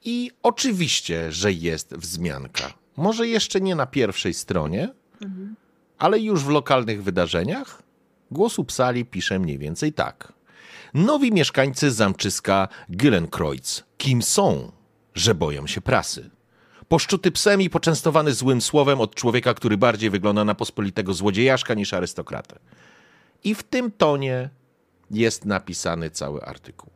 I 0.03 0.31
oczywiście, 0.43 1.31
że 1.31 1.53
jest 1.53 1.95
wzmianka. 1.95 2.73
Może 2.97 3.27
jeszcze 3.27 3.61
nie 3.61 3.75
na 3.75 3.85
pierwszej 3.85 4.33
stronie, 4.33 4.93
ale 5.97 6.19
już 6.19 6.43
w 6.43 6.49
lokalnych 6.49 7.03
wydarzeniach 7.03 7.83
głos 8.31 8.59
Upsali 8.59 9.05
pisze 9.05 9.39
mniej 9.39 9.57
więcej 9.57 9.93
tak. 9.93 10.33
Nowi 10.93 11.31
mieszkańcy 11.31 11.91
zamczyska 11.91 12.67
Gyllenkreuz. 12.89 13.83
Kim 13.97 14.21
są, 14.21 14.71
że 15.15 15.35
boją 15.35 15.67
się 15.67 15.81
prasy? 15.81 16.29
Poszczuty 16.87 17.31
psem 17.31 17.61
i 17.61 17.69
poczęstowany 17.69 18.33
złym 18.33 18.61
słowem 18.61 19.01
od 19.01 19.15
człowieka, 19.15 19.53
który 19.53 19.77
bardziej 19.77 20.09
wygląda 20.09 20.45
na 20.45 20.55
pospolitego 20.55 21.13
złodziejaszka 21.13 21.73
niż 21.73 21.93
arystokratę. 21.93 22.59
I 23.43 23.55
w 23.55 23.63
tym 23.63 23.91
tonie 23.91 24.49
jest 25.11 25.45
napisany 25.45 26.09
cały 26.09 26.41
artykuł. 26.41 26.89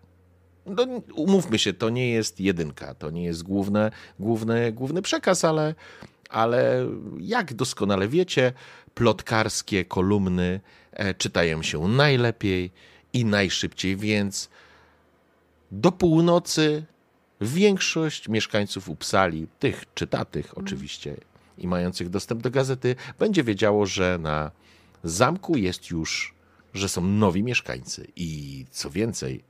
No, 0.66 0.86
umówmy 1.14 1.60
się, 1.60 1.74
to 1.74 1.90
nie 1.90 2.10
jest 2.10 2.40
jedynka, 2.40 2.94
to 2.94 3.10
nie 3.10 3.24
jest 3.24 3.44
główne, 3.44 3.92
główny, 4.20 4.72
główny 4.72 5.02
przekaz, 5.02 5.46
ale, 5.46 5.76
ale 6.30 6.88
jak 7.20 7.54
doskonale 7.54 8.08
wiecie, 8.08 8.54
plotkarskie 8.94 9.86
kolumny 9.86 10.60
e, 10.92 11.14
czytają 11.14 11.64
się 11.64 11.88
najlepiej 11.88 12.72
i 13.14 13.26
najszybciej, 13.26 13.98
więc 13.98 14.50
do 15.72 15.92
północy 15.92 16.86
większość 17.42 18.30
mieszkańców 18.30 18.90
Upsali, 18.90 19.48
tych 19.60 19.94
czytatych 19.94 20.58
oczywiście 20.58 21.18
i 21.58 21.68
mających 21.68 22.10
dostęp 22.10 22.42
do 22.42 22.52
gazety, 22.52 22.96
będzie 23.20 23.44
wiedziało, 23.44 23.86
że 23.86 24.18
na 24.22 24.52
zamku 25.04 25.58
jest 25.58 25.90
już, 25.90 26.34
że 26.74 26.90
są 26.90 27.02
nowi 27.02 27.44
mieszkańcy. 27.44 28.08
I 28.16 28.66
co 28.72 28.90
więcej, 28.90 29.44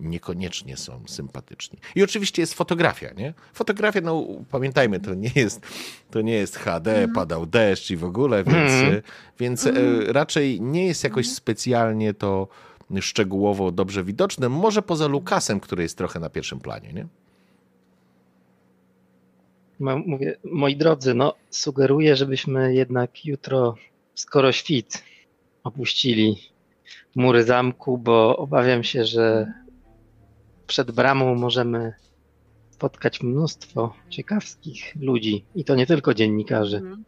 niekoniecznie 0.00 0.76
są 0.76 1.02
sympatyczni. 1.06 1.78
I 1.94 2.02
oczywiście 2.02 2.42
jest 2.42 2.54
fotografia, 2.54 3.12
nie? 3.12 3.34
Fotografia, 3.52 4.00
no 4.00 4.26
pamiętajmy, 4.50 5.00
to 5.00 5.14
nie 5.14 5.30
jest, 5.34 5.66
to 6.10 6.20
nie 6.20 6.34
jest 6.34 6.56
HD, 6.56 6.96
mm. 6.96 7.12
padał 7.12 7.46
deszcz 7.46 7.90
i 7.90 7.96
w 7.96 8.04
ogóle, 8.04 8.44
więc, 8.44 8.72
mm. 8.72 9.02
więc 9.38 9.66
mm. 9.66 10.10
raczej 10.10 10.60
nie 10.60 10.86
jest 10.86 11.04
jakoś 11.04 11.28
specjalnie 11.28 12.14
to 12.14 12.48
szczegółowo 13.00 13.70
dobrze 13.70 14.04
widoczne. 14.04 14.48
Może 14.48 14.82
poza 14.82 15.06
Lukasem, 15.06 15.60
który 15.60 15.82
jest 15.82 15.98
trochę 15.98 16.20
na 16.20 16.30
pierwszym 16.30 16.60
planie, 16.60 16.92
nie? 16.92 17.06
Mówię, 20.06 20.36
moi 20.44 20.76
drodzy, 20.76 21.14
no 21.14 21.34
sugeruję, 21.50 22.16
żebyśmy 22.16 22.74
jednak 22.74 23.24
jutro, 23.24 23.74
skoro 24.14 24.52
świt, 24.52 25.02
opuścili 25.64 26.36
mury 27.14 27.44
zamku, 27.44 27.98
bo 27.98 28.36
obawiam 28.36 28.84
się, 28.84 29.04
że 29.04 29.52
przed 30.70 30.90
bramą 30.90 31.34
możemy 31.34 31.92
spotkać 32.70 33.22
mnóstwo 33.22 33.94
ciekawskich 34.08 34.94
ludzi 35.00 35.44
i 35.54 35.64
to 35.64 35.74
nie 35.74 35.86
tylko 35.86 36.14
dziennikarzy. 36.14 36.76
Mhm. 36.76 37.04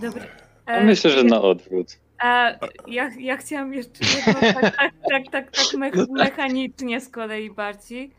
Dobra. 0.00 0.24
E, 0.66 0.84
myślę, 0.84 1.10
że 1.10 1.24
na 1.24 1.42
odwrót. 1.42 1.98
A 2.18 2.52
ja, 2.86 3.10
ja 3.18 3.36
chciałam 3.36 3.74
jeszcze 3.74 4.04
jedno, 4.16 4.40
tak, 4.40 4.76
tak, 4.76 4.94
tak, 5.10 5.30
tak, 5.32 5.50
tak 5.50 5.66
mechanicznie 6.10 7.00
z 7.00 7.08
kolei 7.08 7.50
bardziej, 7.50 8.10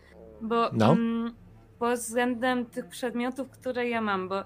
bo 0.42 0.70
no. 0.74 0.92
mm, 0.92 1.34
pod 1.80 2.00
względem 2.00 2.66
tych 2.66 2.86
przedmiotów, 2.86 3.50
które 3.50 3.90
ja 3.90 4.02
mam, 4.02 4.30
bo 4.30 4.44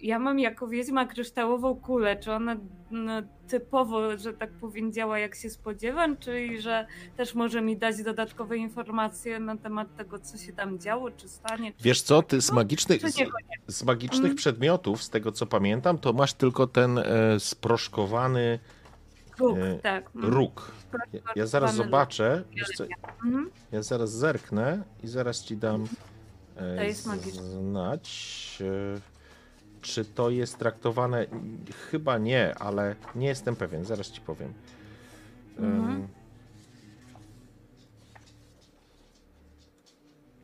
ja 0.00 0.18
mam 0.18 0.38
jako 0.38 0.68
wiedźma 0.68 1.06
kryształową 1.06 1.76
kulę, 1.76 2.16
czy 2.16 2.32
ona 2.32 2.56
no, 2.90 3.12
typowo, 3.48 4.16
że 4.16 4.32
tak 4.32 4.50
powiem, 4.50 4.92
działa 4.92 5.18
jak 5.18 5.34
się 5.34 5.50
spodziewam, 5.50 6.16
czyli 6.16 6.60
że 6.60 6.86
też 7.16 7.34
może 7.34 7.62
mi 7.62 7.76
dać 7.76 8.02
dodatkowe 8.02 8.56
informacje 8.56 9.40
na 9.40 9.56
temat 9.56 9.96
tego, 9.96 10.18
co 10.18 10.38
się 10.38 10.52
tam 10.52 10.78
działo, 10.78 11.10
czy 11.10 11.28
stanie. 11.28 11.72
Czy 11.72 11.84
Wiesz 11.84 12.02
co, 12.02 12.22
ty 12.22 12.40
z 12.40 12.52
magicznych, 12.52 13.10
z, 13.10 13.16
z 13.66 13.84
magicznych 13.84 14.24
mm. 14.24 14.36
przedmiotów, 14.36 15.02
z 15.02 15.10
tego 15.10 15.32
co 15.32 15.46
pamiętam, 15.46 15.98
to 15.98 16.12
masz 16.12 16.34
tylko 16.34 16.66
ten 16.66 16.98
e, 16.98 17.04
sproszkowany 17.40 18.58
róg. 19.38 19.58
E, 19.58 19.78
tak. 19.78 20.10
Mm. 20.16 20.30
róg. 20.30 20.70
Ja, 21.12 21.20
ja, 21.36 21.46
zaraz 21.46 21.74
zobaczę. 21.74 22.44
Co, 22.76 22.84
mhm. 23.24 23.50
Ja 23.72 23.82
zaraz 23.82 24.12
zerknę 24.12 24.82
i 25.02 25.08
zaraz 25.08 25.44
ci 25.44 25.56
dam 25.56 25.86
e, 26.56 26.92
znać. 26.92 28.58
E, 28.60 29.13
czy 29.84 30.04
to 30.04 30.30
jest 30.30 30.58
traktowane? 30.58 31.26
Chyba 31.90 32.18
nie, 32.18 32.54
ale 32.58 32.96
nie 33.14 33.26
jestem 33.26 33.56
pewien. 33.56 33.84
Zaraz 33.84 34.10
ci 34.10 34.20
powiem. 34.20 34.52
Mhm. 35.58 36.08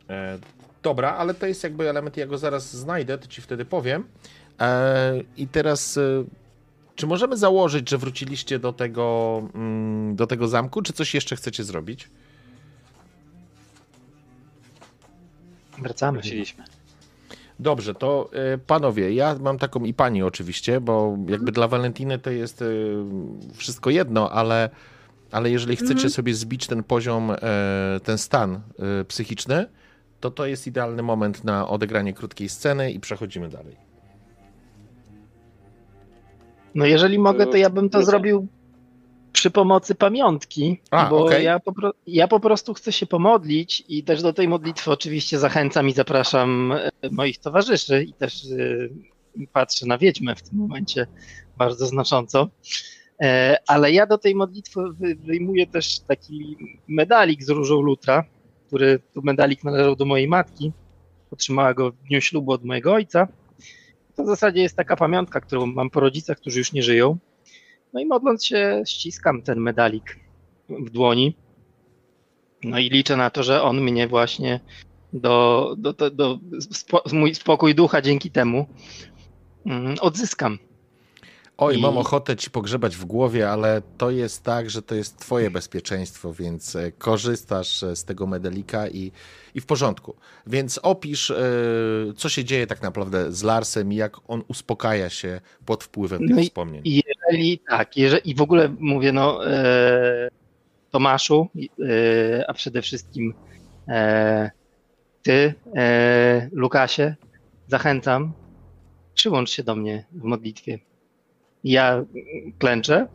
E, 0.09 0.39
dobra, 0.83 1.15
ale 1.15 1.33
to 1.33 1.45
jest 1.45 1.63
jakby 1.63 1.89
element, 1.89 2.17
ja 2.17 2.27
go 2.27 2.37
zaraz 2.37 2.75
znajdę, 2.75 3.17
to 3.17 3.27
ci 3.27 3.41
wtedy 3.41 3.65
powiem. 3.65 4.03
E, 4.59 5.13
I 5.37 5.47
teraz, 5.47 5.97
e, 5.97 6.23
czy 6.95 7.07
możemy 7.07 7.37
założyć, 7.37 7.89
że 7.89 7.97
wróciliście 7.97 8.59
do 8.59 8.73
tego, 8.73 9.41
mm, 9.55 10.15
do 10.15 10.27
tego 10.27 10.47
zamku, 10.47 10.81
czy 10.81 10.93
coś 10.93 11.13
jeszcze 11.13 11.35
chcecie 11.35 11.63
zrobić? 11.63 12.09
Wracamy. 15.77 16.19
Wróciliśmy. 16.19 16.63
Dobrze, 17.61 17.93
to 17.93 18.29
y, 18.53 18.57
panowie, 18.57 19.13
ja 19.13 19.35
mam 19.39 19.57
taką 19.57 19.83
i 19.83 19.93
pani 19.93 20.23
oczywiście, 20.23 20.81
bo 20.81 21.17
jakby 21.27 21.51
dla 21.51 21.67
Valentiny 21.67 22.19
to 22.19 22.29
jest 22.29 22.61
y, 22.61 22.95
wszystko 23.53 23.89
jedno, 23.89 24.31
ale, 24.31 24.69
ale 25.31 25.49
jeżeli 25.49 25.75
chcecie 25.75 25.93
mhm. 25.93 26.09
sobie 26.09 26.33
zbić 26.33 26.67
ten 26.67 26.83
poziom, 26.83 27.31
e, 27.31 27.37
ten 28.03 28.17
stan 28.17 28.61
psychiczny, 29.07 29.65
to 30.19 30.31
to 30.31 30.45
jest 30.45 30.67
idealny 30.67 31.03
moment 31.03 31.43
na 31.43 31.67
odegranie 31.67 32.13
krótkiej 32.13 32.49
sceny 32.49 32.91
i 32.91 32.99
przechodzimy 32.99 33.49
dalej. 33.49 33.75
No 36.75 36.85
jeżeli 36.85 37.19
mogę, 37.19 37.47
to 37.47 37.57
ja 37.57 37.69
bym 37.69 37.89
to 37.89 38.03
zrobił 38.03 38.47
przy 39.33 39.51
pomocy 39.51 39.95
pamiątki, 39.95 40.81
A, 40.91 41.09
bo 41.09 41.25
okay. 41.25 41.43
ja, 41.43 41.59
po, 41.59 41.73
ja 42.07 42.27
po 42.27 42.39
prostu 42.39 42.73
chcę 42.73 42.91
się 42.91 43.05
pomodlić 43.05 43.83
i 43.87 44.03
też 44.03 44.21
do 44.21 44.33
tej 44.33 44.47
modlitwy 44.47 44.91
oczywiście 44.91 45.39
zachęcam 45.39 45.89
i 45.89 45.93
zapraszam 45.93 46.71
e, 46.71 46.89
moich 47.11 47.37
towarzyszy 47.37 48.03
i 48.03 48.13
też 48.13 48.43
y, 48.43 48.89
patrzę 49.53 49.85
na 49.85 49.97
wiedźmę 49.97 50.35
w 50.35 50.41
tym 50.41 50.59
momencie 50.59 51.07
bardzo 51.57 51.85
znacząco. 51.85 52.49
E, 53.21 53.57
ale 53.67 53.91
ja 53.91 54.07
do 54.07 54.17
tej 54.17 54.35
modlitwy 54.35 54.79
wyjmuję 55.25 55.67
też 55.67 55.99
taki 55.99 56.57
medalik 56.87 57.43
z 57.43 57.49
różą 57.49 57.81
lutra, 57.81 58.23
który 58.67 58.99
tu 59.13 59.21
medalik 59.21 59.63
należał 59.63 59.95
do 59.95 60.05
mojej 60.05 60.27
matki. 60.27 60.71
Otrzymała 61.31 61.73
go 61.73 61.91
w 61.91 61.97
dniu 62.07 62.21
ślubu 62.21 62.51
od 62.51 62.65
mojego 62.65 62.93
ojca. 62.93 63.27
To 64.15 64.23
w 64.23 64.27
zasadzie 64.27 64.61
jest 64.61 64.75
taka 64.75 64.95
pamiątka, 64.95 65.41
którą 65.41 65.65
mam 65.65 65.89
po 65.89 65.99
rodzicach, 65.99 66.37
którzy 66.37 66.59
już 66.59 66.73
nie 66.73 66.83
żyją. 66.83 67.17
No 67.93 67.99
i 67.99 68.05
modląc 68.05 68.45
się, 68.45 68.83
ściskam 68.85 69.41
ten 69.41 69.59
medalik 69.59 70.19
w 70.69 70.89
dłoni. 70.89 71.35
No 72.63 72.79
i 72.79 72.89
liczę 72.89 73.17
na 73.17 73.29
to, 73.29 73.43
że 73.43 73.63
on 73.63 73.81
mnie 73.81 74.07
właśnie 74.07 74.59
do, 75.13 75.75
do, 75.77 75.93
do, 75.93 76.09
do 76.09 76.39
spo, 76.71 77.03
mój 77.13 77.35
spokój 77.35 77.75
ducha 77.75 78.01
dzięki 78.01 78.31
temu 78.31 78.65
mm, 79.65 79.95
odzyskam. 80.01 80.57
Oj, 81.57 81.77
I... 81.77 81.81
mam 81.81 81.97
ochotę 81.97 82.35
ci 82.35 82.51
pogrzebać 82.51 82.95
w 82.95 83.05
głowie, 83.05 83.49
ale 83.49 83.81
to 83.97 84.11
jest 84.11 84.43
tak, 84.43 84.69
że 84.69 84.81
to 84.81 84.95
jest 84.95 85.17
twoje 85.17 85.51
bezpieczeństwo, 85.51 86.33
więc 86.33 86.75
e, 86.75 86.91
korzystasz 86.91 87.83
e, 87.83 87.95
z 87.95 88.05
tego 88.05 88.27
medalika 88.27 88.87
i, 88.87 89.11
i 89.55 89.61
w 89.61 89.65
porządku. 89.65 90.15
Więc 90.47 90.77
opisz, 90.77 91.31
e, 91.31 91.43
co 92.17 92.29
się 92.29 92.43
dzieje 92.43 92.67
tak 92.67 92.81
naprawdę 92.81 93.31
z 93.31 93.43
Larsem 93.43 93.93
i 93.93 93.95
jak 93.95 94.17
on 94.27 94.43
uspokaja 94.47 95.09
się 95.09 95.41
pod 95.65 95.83
wpływem 95.83 96.25
no 96.25 96.35
tych 96.35 96.45
wspomnień. 96.45 96.81
Jeżeli 97.31 97.59
tak, 97.69 97.97
jeżeli, 97.97 98.29
i 98.29 98.35
w 98.35 98.41
ogóle 98.41 98.75
mówię, 98.79 99.11
no 99.11 99.47
e, 99.47 100.29
Tomaszu, 100.91 101.47
e, 101.57 102.49
a 102.49 102.53
przede 102.53 102.81
wszystkim 102.81 103.33
e, 103.87 104.51
ty, 105.23 105.53
Lukasie, 106.51 107.15
zachęcam, 107.67 108.33
przyłącz 109.13 109.49
się 109.49 109.63
do 109.63 109.75
mnie 109.75 110.05
w 110.11 110.23
modlitwie 110.23 110.79
ja 111.63 112.05
klęczę, 112.59 113.07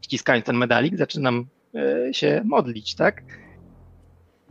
ściskając 0.00 0.46
ten 0.46 0.56
medalik, 0.56 0.96
zaczynam 0.96 1.46
e, 1.74 2.14
się 2.14 2.42
modlić, 2.44 2.94
tak? 2.94 3.22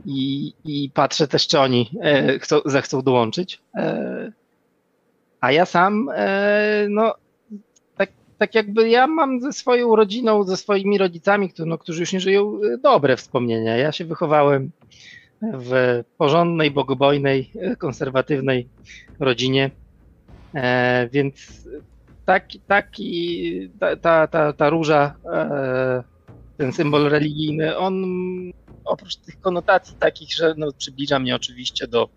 I, 0.06 0.54
i 0.66 0.90
patrzę 0.94 1.28
też, 1.28 1.48
czy 1.48 1.60
oni 1.60 1.92
e, 2.02 2.40
chcą, 2.40 2.60
zechcą 2.66 3.02
dołączyć. 3.02 3.62
E, 3.76 4.32
a 5.42 5.52
ja 5.52 5.66
sam, 5.66 6.10
no, 6.90 7.16
tak, 8.38 8.56
jakby 8.56 8.90
ja 8.90 9.08
mam 9.08 9.42
ze 9.42 9.54
swoją 9.54 9.96
rodziną, 9.96 10.44
ze 10.44 10.58
swoimi 10.58 10.98
rodzicami, 10.98 11.50
którzy, 11.50 11.70
no, 11.70 11.78
którzy 11.78 12.00
już 12.00 12.14
nie 12.14 12.20
żyją, 12.20 12.60
dobre 12.84 13.18
wspomnienia. 13.18 13.78
Ja 13.78 13.92
się 13.92 14.06
wychowałem 14.06 14.72
w 15.42 16.04
porządnej, 16.18 16.72
bogobojnej, 16.72 17.52
konserwatywnej 17.78 18.70
rodzinie, 19.20 19.72
więc 21.12 21.68
taki, 22.26 22.60
taki 22.60 23.70
ta, 23.80 23.96
ta, 23.96 24.28
ta, 24.28 24.54
ta 24.54 24.70
róża, 24.70 25.16
e, 25.34 26.04
ten 26.58 26.74
symbol 26.74 27.10
religijny, 27.10 27.78
on 27.78 28.06
oprócz 28.86 29.16
tych 29.16 29.42
konotacji 29.42 29.96
takich, 30.00 30.36
że 30.36 30.54
no, 30.58 30.72
przybliża 30.78 31.20
mnie 31.20 31.36
oczywiście 31.36 31.88
do, 31.88 32.10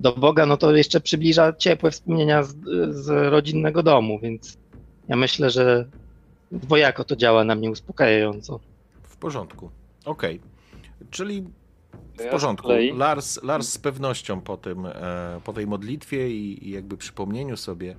do 0.00 0.12
Boga, 0.12 0.46
no 0.46 0.56
to 0.56 0.76
jeszcze 0.76 1.00
przybliża 1.00 1.52
ciepłe 1.52 1.90
wspomnienia 1.90 2.42
z, 2.42 2.56
z 2.90 3.08
rodzinnego 3.08 3.82
domu, 3.82 4.18
więc 4.22 4.58
ja 5.10 5.16
myślę, 5.16 5.50
że 5.50 5.86
dwojako 6.52 7.04
to 7.04 7.16
działa 7.16 7.44
na 7.44 7.54
mnie 7.54 7.70
uspokajająco. 7.70 8.60
W 9.02 9.16
porządku. 9.16 9.70
Okej. 10.04 10.36
Okay. 10.36 11.08
Czyli 11.10 11.44
W 12.18 12.30
porządku. 12.30 12.68
Lars, 12.94 13.42
Lars 13.42 13.68
z 13.68 13.78
pewnością 13.78 14.40
po, 14.40 14.56
tym, 14.56 14.86
e, 14.86 15.40
po 15.44 15.52
tej 15.52 15.66
modlitwie 15.66 16.30
i, 16.30 16.70
jakby 16.70 16.96
przypomnieniu 16.96 17.56
sobie 17.56 17.96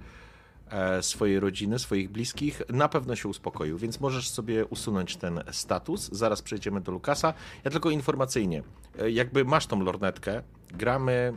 e, 0.69 1.03
swojej 1.03 1.39
rodziny, 1.39 1.79
swoich 1.79 2.09
bliskich, 2.09 2.61
na 2.69 2.89
pewno 2.89 3.15
się 3.15 3.29
uspokoił, 3.29 3.77
więc 3.77 3.99
możesz 3.99 4.29
sobie 4.29 4.65
usunąć 4.65 5.17
ten 5.17 5.43
status. 5.51 6.09
Zaraz 6.11 6.41
przejdziemy 6.41 6.81
do 6.81 6.91
Lukasa. 6.91 7.33
Ja 7.63 7.71
tylko 7.71 7.89
informacyjnie, 7.89 8.63
e, 8.99 9.11
jakby 9.11 9.45
masz 9.45 9.67
tą 9.67 9.83
lornetkę, 9.83 10.41
gramy 10.73 11.33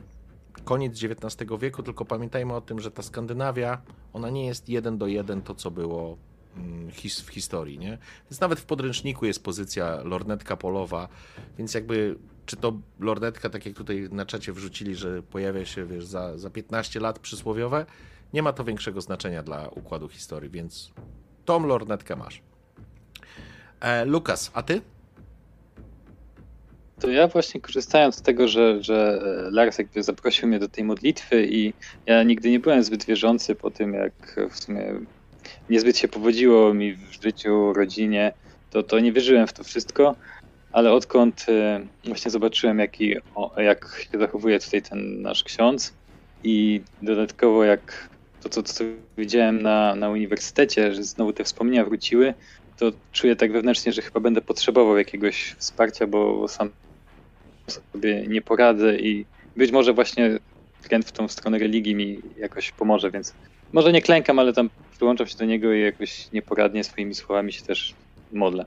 koniec 0.65 1.05
XIX 1.05 1.51
wieku, 1.61 1.83
tylko 1.83 2.05
pamiętajmy 2.05 2.55
o 2.55 2.61
tym, 2.61 2.81
że 2.81 2.91
ta 2.91 3.03
Skandynawia, 3.03 3.83
ona 4.13 4.31
nie 4.31 4.47
jest 4.47 4.69
jeden 4.69 4.99
do 4.99 5.07
jeden 5.07 5.43
to, 5.43 5.55
co 5.55 5.71
było 5.71 6.17
mm, 6.57 6.91
w 7.25 7.29
historii, 7.31 7.79
nie? 7.79 7.99
Więc 8.31 8.41
nawet 8.41 8.61
w 8.61 8.65
podręczniku 8.65 9.27
jest 9.27 9.43
pozycja 9.43 10.03
lornetka 10.03 10.57
polowa, 10.57 11.09
więc 11.59 11.75
jakby 11.75 12.19
czy 12.47 12.57
to 12.57 12.73
lornetka, 13.01 13.51
tak 13.51 13.67
jak 13.67 13.75
tutaj 13.75 14.09
na 14.13 14.27
czacie 14.27 14.53
wrzucili, 14.53 14.95
że 14.95 15.23
pojawia 15.23 15.65
się, 15.65 15.87
wiesz, 15.87 16.07
za, 16.07 16.39
za 16.39 16.51
15 16.51 17.01
lat 17.01 17.19
przysłowiowe, 17.19 17.87
nie 18.33 18.43
ma 18.43 18.53
to 18.53 18.65
większego 18.65 19.01
znaczenia 19.01 19.43
dla 19.43 19.69
układu 19.69 20.09
historii, 20.09 20.51
więc 20.51 20.93
tą 21.45 21.67
lornetkę 21.67 22.17
masz. 22.17 22.43
E, 23.81 24.05
Lukas, 24.05 24.51
a 24.55 24.63
ty? 24.63 24.81
To 27.05 27.11
ja 27.11 27.29
właśnie 27.29 27.61
korzystając 27.61 28.17
z 28.17 28.23
tego, 28.23 28.49
że, 28.49 28.83
że 28.83 29.21
Lars 29.51 29.79
jakby 29.79 30.03
zaprosił 30.03 30.49
mnie 30.49 30.59
do 30.59 30.69
tej 30.69 30.85
modlitwy 30.85 31.47
i 31.47 31.73
ja 32.07 32.23
nigdy 32.23 32.51
nie 32.51 32.61
byłem 32.61 32.85
zbyt 32.85 33.05
wierzący 33.05 33.55
po 33.55 33.71
tym, 33.71 33.95
jak 33.95 34.37
w 34.51 34.59
sumie 34.59 35.01
niezbyt 35.69 35.99
się 35.99 36.09
powodziło 36.09 36.75
mi 36.75 36.95
w 36.95 37.23
życiu, 37.23 37.73
rodzinie, 37.73 38.33
to, 38.71 38.83
to 38.83 39.01
nie 39.01 39.13
wierzyłem 39.13 39.47
w 39.47 39.53
to 39.53 39.65
wszystko, 39.65 40.17
ale 40.73 40.93
odkąd 40.93 41.47
e, 41.49 41.87
właśnie 42.05 42.31
zobaczyłem, 42.31 42.79
jaki, 42.79 43.17
jak 43.57 44.07
się 44.13 44.19
zachowuje 44.19 44.61
tutaj 44.61 44.83
ten 44.83 45.23
nasz 45.23 45.45
ksiądz 45.45 45.93
i 46.43 46.81
dodatkowo 47.03 47.65
jak 47.65 48.09
to, 48.43 48.49
co, 48.49 48.63
co 48.63 48.85
widziałem 49.19 49.63
na, 49.63 49.95
na 49.95 50.11
uniwersytecie, 50.11 50.95
że 50.95 51.05
znowu 51.05 51.33
te 51.33 51.45
wspomnienia 51.45 51.85
wróciły, 51.85 52.35
to 52.77 52.93
czuję 53.13 53.37
tak 53.37 53.53
wewnętrznie, 53.53 53.93
że 53.93 54.03
chyba 54.03 54.21
będę 54.21 54.41
potrzebował 54.41 54.99
jakiegoś 54.99 55.55
wsparcia, 55.59 56.07
bo 56.07 56.49
sam 56.49 56.71
sobie 57.67 58.27
nie 58.29 58.43
poradzę 58.43 58.97
i 58.97 59.27
być 59.57 59.73
może 59.73 59.93
właśnie 59.93 60.39
trend 60.83 61.07
w 61.07 61.13
tą 61.13 61.29
stronę 61.29 61.59
religii 61.59 61.95
mi 61.95 62.21
jakoś 62.39 62.73
pomoże, 62.73 63.11
więc 63.11 63.35
może 63.73 63.93
nie 63.93 64.03
klękam, 64.03 64.39
ale 64.39 64.53
tam 64.53 64.71
przyłączam 64.97 65.27
się 65.27 65.39
do 65.39 65.45
niego 65.45 65.73
i 65.73 65.81
jakoś 65.81 66.33
nieporadnie 66.33 66.85
swoimi 66.85 67.15
słowami 67.15 67.53
się 67.53 67.63
też 67.63 67.95
modlę. 68.33 68.67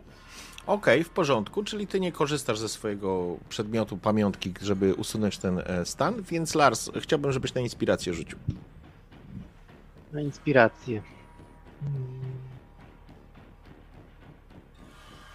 Okej, 0.67 0.95
okay, 0.95 1.03
w 1.03 1.09
porządku, 1.09 1.63
czyli 1.63 1.87
ty 1.87 1.99
nie 1.99 2.11
korzystasz 2.11 2.59
ze 2.59 2.69
swojego 2.69 3.37
przedmiotu 3.49 3.97
pamiątki, 3.97 4.53
żeby 4.61 4.93
usunąć 4.93 5.37
ten 5.37 5.59
e, 5.59 5.85
stan, 5.85 6.23
więc 6.31 6.55
Lars, 6.55 6.91
chciałbym, 6.99 7.31
żebyś 7.31 7.53
na 7.53 7.61
inspirację 7.61 8.13
rzucił. 8.13 8.37
Na 10.13 10.21
inspirację. 10.21 11.01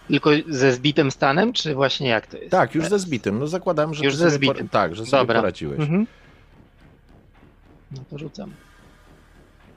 Tylko 0.07 0.29
ze 0.47 0.73
zbitym 0.73 1.11
stanem, 1.11 1.53
czy 1.53 1.75
właśnie 1.75 2.09
jak 2.09 2.27
to 2.27 2.37
jest? 2.37 2.51
Tak, 2.51 2.75
już 2.75 2.87
ze 2.87 2.99
zbitym. 2.99 3.39
No 3.39 3.47
zakładam, 3.47 3.93
że 3.93 4.05
już 4.05 4.15
ze 4.15 4.31
zbitym. 4.31 4.69
Tak, 4.69 4.95
że 4.95 5.05
sobie 5.05 5.21
Dobra. 5.21 5.39
poradziłeś. 5.39 5.79
Mhm. 5.79 6.07
No 7.91 8.03
to 8.09 8.17
rzucam. 8.17 8.53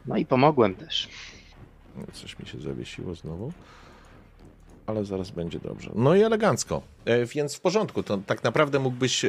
No 0.07 0.16
i 0.16 0.27
pomogłem 0.27 0.74
też. 0.74 1.09
Coś 2.12 2.39
mi 2.39 2.47
się 2.47 2.61
zawiesiło 2.61 3.15
znowu. 3.15 3.53
Ale 4.86 5.05
zaraz 5.05 5.31
będzie 5.31 5.59
dobrze. 5.59 5.90
No 5.94 6.15
i 6.15 6.23
elegancko. 6.23 6.82
E, 7.05 7.27
więc 7.27 7.55
w 7.55 7.61
porządku. 7.61 8.03
To 8.03 8.19
tak 8.19 8.44
naprawdę 8.44 8.78
mógłbyś. 8.78 9.24
E, 9.24 9.28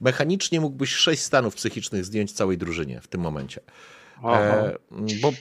mechanicznie 0.00 0.60
mógłbyś 0.60 0.94
sześć 0.94 1.22
stanów 1.22 1.54
psychicznych 1.54 2.04
zdjąć 2.04 2.32
całej 2.32 2.58
drużynie 2.58 3.00
w 3.00 3.08
tym 3.08 3.20
momencie. 3.20 3.60
E, 4.24 4.76
bo 5.22 5.32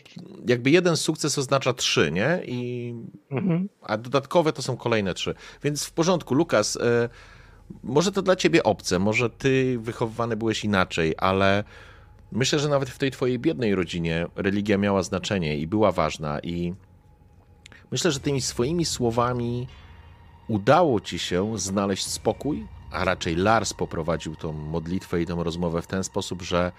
jakby 0.47 0.71
jeden 0.71 0.97
sukces 0.97 1.37
oznacza 1.37 1.73
trzy, 1.73 2.11
nie? 2.11 2.41
I, 2.45 2.93
mhm. 3.31 3.69
A 3.81 3.97
dodatkowe 3.97 4.53
to 4.53 4.61
są 4.61 4.77
kolejne 4.77 5.13
trzy. 5.13 5.35
Więc 5.63 5.85
w 5.85 5.91
porządku, 5.91 6.35
Lukas, 6.35 6.77
e, 6.77 7.09
może 7.83 8.11
to 8.11 8.21
dla 8.21 8.35
ciebie 8.35 8.63
obce, 8.63 8.99
może 8.99 9.29
ty 9.29 9.79
wychowywany 9.79 10.37
byłeś 10.37 10.63
inaczej, 10.63 11.15
ale 11.17 11.63
myślę, 12.31 12.59
że 12.59 12.69
nawet 12.69 12.89
w 12.89 12.97
tej 12.97 13.11
twojej 13.11 13.39
biednej 13.39 13.75
rodzinie 13.75 14.27
religia 14.35 14.77
miała 14.77 15.03
znaczenie 15.03 15.57
i 15.57 15.67
była 15.67 15.91
ważna 15.91 16.39
i 16.39 16.73
myślę, 17.91 18.11
że 18.11 18.19
tymi 18.19 18.41
swoimi 18.41 18.85
słowami 18.85 19.67
udało 20.47 20.99
ci 20.99 21.19
się 21.19 21.57
znaleźć 21.59 22.07
spokój, 22.07 22.67
a 22.91 23.05
raczej 23.05 23.35
Lars 23.35 23.73
poprowadził 23.73 24.35
tą 24.35 24.51
modlitwę 24.51 25.21
i 25.21 25.25
tą 25.25 25.43
rozmowę 25.43 25.81
w 25.81 25.87
ten 25.87 26.03
sposób, 26.03 26.41
że 26.41 26.71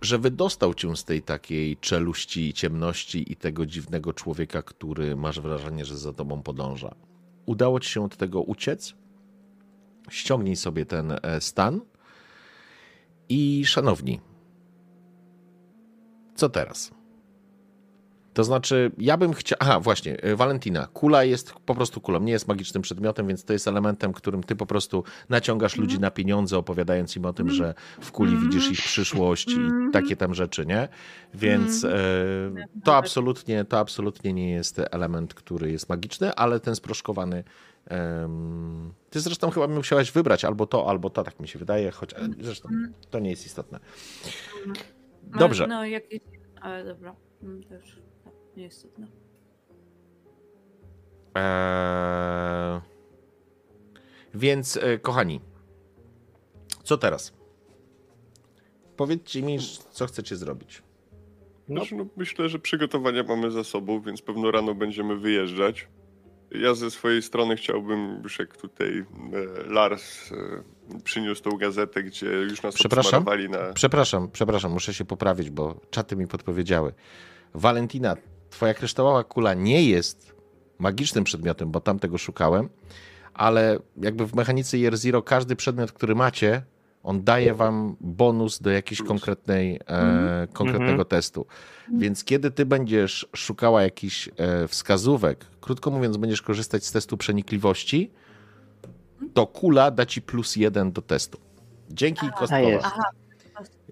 że 0.00 0.18
wydostał 0.18 0.74
cię 0.74 0.96
z 0.96 1.04
tej 1.04 1.22
takiej 1.22 1.76
czeluści 1.76 2.48
i 2.48 2.52
ciemności 2.52 3.32
i 3.32 3.36
tego 3.36 3.66
dziwnego 3.66 4.12
człowieka, 4.12 4.62
który 4.62 5.16
masz 5.16 5.40
wrażenie, 5.40 5.84
że 5.84 5.98
za 5.98 6.12
tobą 6.12 6.42
podąża. 6.42 6.94
Udało 7.46 7.80
ci 7.80 7.90
się 7.90 8.04
od 8.04 8.16
tego 8.16 8.42
uciec. 8.42 8.94
Ściągnij 10.10 10.56
sobie 10.56 10.86
ten 10.86 11.12
e, 11.22 11.40
stan. 11.40 11.80
I 13.28 13.66
szanowni, 13.66 14.20
co 16.34 16.48
teraz? 16.48 16.97
To 18.38 18.44
znaczy, 18.44 18.90
ja 18.98 19.16
bym 19.16 19.32
chciał. 19.32 19.56
Aha, 19.60 19.80
właśnie, 19.80 20.22
e, 20.22 20.36
Valentina. 20.36 20.86
Kula 20.86 21.24
jest 21.24 21.52
po 21.52 21.74
prostu 21.74 22.00
kulą, 22.00 22.20
nie 22.20 22.32
jest 22.32 22.48
magicznym 22.48 22.82
przedmiotem, 22.82 23.26
więc 23.26 23.44
to 23.44 23.52
jest 23.52 23.68
elementem, 23.68 24.12
którym 24.12 24.42
ty 24.42 24.56
po 24.56 24.66
prostu 24.66 25.04
naciągasz 25.28 25.74
mm. 25.74 25.84
ludzi 25.84 26.00
na 26.00 26.10
pieniądze, 26.10 26.58
opowiadając 26.58 27.16
im 27.16 27.24
o 27.24 27.32
tym, 27.32 27.50
że 27.50 27.74
w 28.00 28.12
kuli 28.12 28.32
mm. 28.32 28.42
widzisz 28.44 28.70
ich 28.70 28.78
przyszłość 28.78 29.48
i 29.48 29.56
mm. 29.56 29.92
takie 29.92 30.16
tam 30.16 30.34
rzeczy, 30.34 30.66
nie? 30.66 30.88
Więc 31.34 31.84
e, 31.84 31.90
to, 32.84 32.96
absolutnie, 32.96 33.64
to 33.64 33.78
absolutnie 33.78 34.32
nie 34.32 34.50
jest 34.50 34.80
element, 34.90 35.34
który 35.34 35.72
jest 35.72 35.88
magiczny, 35.88 36.34
ale 36.34 36.60
ten 36.60 36.76
sproszkowany. 36.76 37.44
ty 39.10 39.20
zresztą 39.20 39.50
chyba 39.50 39.68
musiałaś 39.68 40.12
wybrać 40.12 40.44
albo 40.44 40.66
to, 40.66 40.88
albo 40.88 41.10
to, 41.10 41.24
tak 41.24 41.40
mi 41.40 41.48
się 41.48 41.58
wydaje, 41.58 41.90
choć 41.90 42.14
e, 42.14 42.16
zresztą 42.40 42.68
to 43.10 43.18
nie 43.18 43.30
jest 43.30 43.46
istotne. 43.46 43.80
Dobrze. 45.22 45.66
No, 45.66 45.84
jakieś. 45.84 46.20
Ale 46.60 46.84
dobra, 46.84 47.14
też 47.68 48.08
nieistotne. 48.58 49.06
Eee... 51.34 52.80
Więc, 54.34 54.76
e, 54.76 54.98
kochani, 54.98 55.40
co 56.82 56.98
teraz? 56.98 57.32
Powiedzcie 58.96 59.42
mi, 59.42 59.58
co 59.90 60.06
chcecie 60.06 60.36
zrobić. 60.36 60.82
No. 61.68 61.80
Znaczy, 61.80 61.94
no, 61.94 62.06
myślę, 62.16 62.48
że 62.48 62.58
przygotowania 62.58 63.22
mamy 63.22 63.50
za 63.50 63.64
sobą, 63.64 64.00
więc 64.00 64.22
pewno 64.22 64.50
rano 64.50 64.74
będziemy 64.74 65.16
wyjeżdżać. 65.16 65.88
Ja 66.50 66.74
ze 66.74 66.90
swojej 66.90 67.22
strony 67.22 67.56
chciałbym, 67.56 68.20
już 68.22 68.38
jak 68.38 68.56
tutaj 68.56 68.98
e, 68.98 69.04
Lars 69.70 70.32
e, 70.32 70.62
przyniósł 71.04 71.42
tą 71.42 71.50
gazetę, 71.50 72.02
gdzie 72.02 72.26
już 72.26 72.62
nas 72.62 72.74
przepraszam, 72.74 73.24
na... 73.50 73.72
Przepraszam, 73.72 74.30
przepraszam, 74.30 74.72
muszę 74.72 74.94
się 74.94 75.04
poprawić, 75.04 75.50
bo 75.50 75.80
czaty 75.90 76.16
mi 76.16 76.26
podpowiedziały. 76.26 76.92
Valentina, 77.54 78.16
twoja 78.50 78.74
kryształowa 78.74 79.24
kula 79.24 79.54
nie 79.54 79.84
jest 79.84 80.32
magicznym 80.78 81.24
przedmiotem, 81.24 81.70
bo 81.70 81.80
tam 81.80 81.98
tego 81.98 82.18
szukałem, 82.18 82.68
ale 83.34 83.78
jakby 83.96 84.26
w 84.26 84.34
mechanice 84.34 84.78
Year 84.78 84.96
Zero 84.96 85.22
każdy 85.22 85.56
przedmiot, 85.56 85.92
który 85.92 86.14
macie, 86.14 86.62
on 87.02 87.24
daje 87.24 87.54
wam 87.54 87.96
bonus 88.00 88.58
do 88.58 88.70
jakiejś 88.70 89.02
konkretnej, 89.02 89.76
e, 89.76 89.78
mhm. 89.86 90.48
konkretnego 90.48 90.92
mm 90.92 91.04
-hmm. 91.04 91.08
testu. 91.08 91.46
Więc 91.98 92.24
kiedy 92.24 92.50
ty 92.50 92.66
będziesz 92.66 93.28
szukała 93.36 93.82
jakichś 93.82 94.28
e, 94.36 94.68
wskazówek, 94.68 95.44
krótko 95.60 95.90
mówiąc, 95.90 96.16
będziesz 96.16 96.42
korzystać 96.42 96.86
z 96.86 96.92
testu 96.92 97.16
przenikliwości, 97.16 98.10
to 99.34 99.46
kula 99.46 99.90
da 99.90 100.06
ci 100.06 100.22
plus 100.22 100.56
jeden 100.56 100.92
do 100.92 101.02
testu. 101.02 101.38
Dzięki 101.90 102.26
kostkowa. 102.38 102.92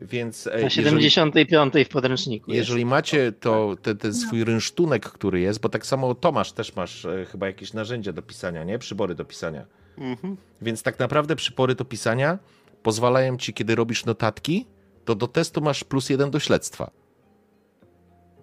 Więc 0.00 0.46
e, 0.46 0.62
Na 0.62 0.70
75 0.70 1.56
jeżeli, 1.56 1.84
w 1.84 1.88
podręczniku. 1.88 2.52
Jeżeli 2.52 2.80
jest. 2.80 2.90
macie 2.90 3.32
to, 3.32 3.76
te, 3.82 3.94
ten 3.94 4.14
swój 4.14 4.44
rynsztunek, 4.44 5.10
który 5.10 5.40
jest, 5.40 5.60
bo 5.60 5.68
tak 5.68 5.86
samo 5.86 6.14
Tomasz 6.14 6.52
też 6.52 6.76
masz 6.76 7.04
e, 7.04 7.24
chyba 7.24 7.46
jakieś 7.46 7.72
narzędzia 7.72 8.12
do 8.12 8.22
pisania, 8.22 8.64
nie? 8.64 8.78
Przybory 8.78 9.14
do 9.14 9.24
pisania. 9.24 9.66
Mhm. 9.98 10.36
Więc 10.62 10.82
tak 10.82 10.98
naprawdę 10.98 11.36
przybory 11.36 11.74
do 11.74 11.84
pisania 11.84 12.38
pozwalają 12.82 13.36
ci, 13.36 13.54
kiedy 13.54 13.74
robisz 13.74 14.04
notatki, 14.04 14.66
to 15.04 15.14
do 15.14 15.26
testu 15.26 15.60
masz 15.60 15.84
plus 15.84 16.10
jeden 16.10 16.30
do 16.30 16.40
śledztwa. 16.40 16.90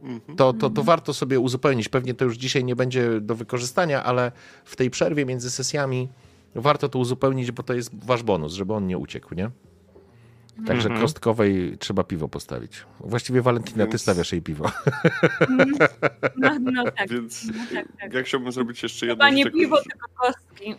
Mhm. 0.04 0.38
To, 0.38 0.54
to, 0.54 0.60
to 0.60 0.68
mhm. 0.68 0.86
warto 0.86 1.14
sobie 1.14 1.40
uzupełnić. 1.40 1.90
Pewnie 1.90 2.14
to 2.14 2.26
już 2.26 2.38
dzisiaj 2.38 2.64
nie 2.64 2.76
będzie 2.76 3.22
do 3.22 3.36
wykorzystania, 3.36 4.04
ale 4.04 4.32
w 4.66 4.76
tej 4.76 4.90
przerwie 4.90 5.26
między 5.26 5.52
sesjami 5.52 6.10
warto 6.56 6.90
to 6.90 7.00
uzupełnić, 7.00 7.52
bo 7.52 7.64
to 7.64 7.74
jest 7.74 8.06
wasz 8.06 8.24
bonus, 8.24 8.54
żeby 8.54 8.74
on 8.74 8.88
nie 8.88 8.98
uciekł, 8.98 9.36
nie? 9.36 9.52
Także 10.68 10.90
mm 10.90 10.98
-hmm. 10.98 11.02
kostkowej 11.02 11.78
trzeba 11.80 12.04
piwo 12.04 12.28
postawić. 12.28 12.86
Właściwie 13.00 13.42
Walentina, 13.42 13.78
Więc... 13.78 13.92
ty 13.92 13.98
stawiasz 13.98 14.32
jej 14.32 14.42
piwo. 14.42 14.72
No, 16.38 16.60
no 16.60 16.84
tak. 16.84 17.10
Więc 17.10 17.46
no, 17.48 17.54
tak, 17.74 17.88
tak. 18.00 18.14
ja 18.14 18.24
chciałbym 18.24 18.52
zrobić 18.52 18.84
jeszcze 18.84 19.06
jedno. 19.06 19.26
Chyba 19.26 19.36
nie 19.36 19.52
piwo, 19.52 19.78
tylko 19.82 20.08
kostki. 20.16 20.76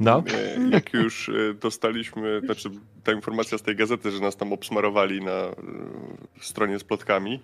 No. 0.00 0.22
E, 0.34 0.70
Jak 0.70 0.94
już 0.94 1.28
e, 1.28 1.54
dostaliśmy, 1.54 2.40
znaczy 2.44 2.70
ta 3.04 3.12
informacja 3.12 3.58
z 3.58 3.62
tej 3.62 3.76
gazety, 3.76 4.10
że 4.10 4.20
nas 4.20 4.36
tam 4.36 4.52
obsmarowali 4.52 5.20
na 5.20 5.32
e, 5.32 5.54
stronie 6.40 6.78
z 6.78 6.84
plotkami, 6.84 7.40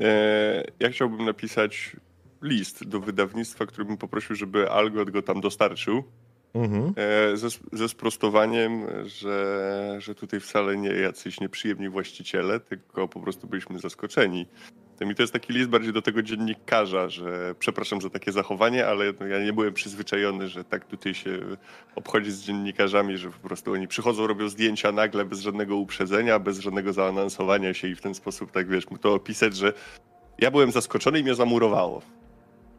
e, 0.00 0.64
ja 0.80 0.90
chciałbym 0.90 1.24
napisać 1.24 1.96
list 2.42 2.84
do 2.84 3.00
wydawnictwa, 3.00 3.66
który 3.66 3.84
bym 3.84 3.96
poprosił, 3.96 4.36
żeby 4.36 4.70
Algot 4.70 5.10
go 5.10 5.22
tam 5.22 5.40
dostarczył. 5.40 6.04
Mhm. 6.54 6.94
E, 6.96 7.36
ze, 7.36 7.48
ze 7.72 7.88
sprostowaniem, 7.88 8.86
że, 9.04 9.96
że 9.98 10.14
tutaj 10.14 10.40
wcale 10.40 10.76
nie 10.76 10.88
jacyś 10.88 11.40
nieprzyjemni 11.40 11.88
właściciele, 11.88 12.60
tylko 12.60 13.08
po 13.08 13.20
prostu 13.20 13.46
byliśmy 13.46 13.78
zaskoczeni. 13.78 14.46
I 15.10 15.14
to 15.14 15.22
jest 15.22 15.32
taki 15.32 15.52
list 15.52 15.68
bardziej 15.68 15.92
do 15.92 16.02
tego 16.02 16.22
dziennikarza, 16.22 17.08
że 17.08 17.54
przepraszam 17.58 18.00
za 18.00 18.10
takie 18.10 18.32
zachowanie, 18.32 18.86
ale 18.86 19.04
no, 19.20 19.26
ja 19.26 19.44
nie 19.44 19.52
byłem 19.52 19.74
przyzwyczajony, 19.74 20.48
że 20.48 20.64
tak 20.64 20.84
tutaj 20.84 21.14
się 21.14 21.38
obchodzi 21.94 22.30
z 22.30 22.42
dziennikarzami, 22.42 23.18
że 23.18 23.30
po 23.30 23.48
prostu 23.48 23.72
oni 23.72 23.88
przychodzą, 23.88 24.26
robią 24.26 24.48
zdjęcia 24.48 24.92
nagle, 24.92 25.24
bez 25.24 25.40
żadnego 25.40 25.76
uprzedzenia, 25.76 26.38
bez 26.38 26.58
żadnego 26.58 26.92
zaanonsowania 26.92 27.74
się 27.74 27.88
i 27.88 27.94
w 27.94 28.00
ten 28.00 28.14
sposób, 28.14 28.50
tak 28.50 28.68
wiesz, 28.68 28.90
mu 28.90 28.98
to 28.98 29.14
opisać, 29.14 29.56
że 29.56 29.72
ja 30.38 30.50
byłem 30.50 30.72
zaskoczony 30.72 31.18
i 31.18 31.22
mnie 31.22 31.34
zamurowało. 31.34 32.02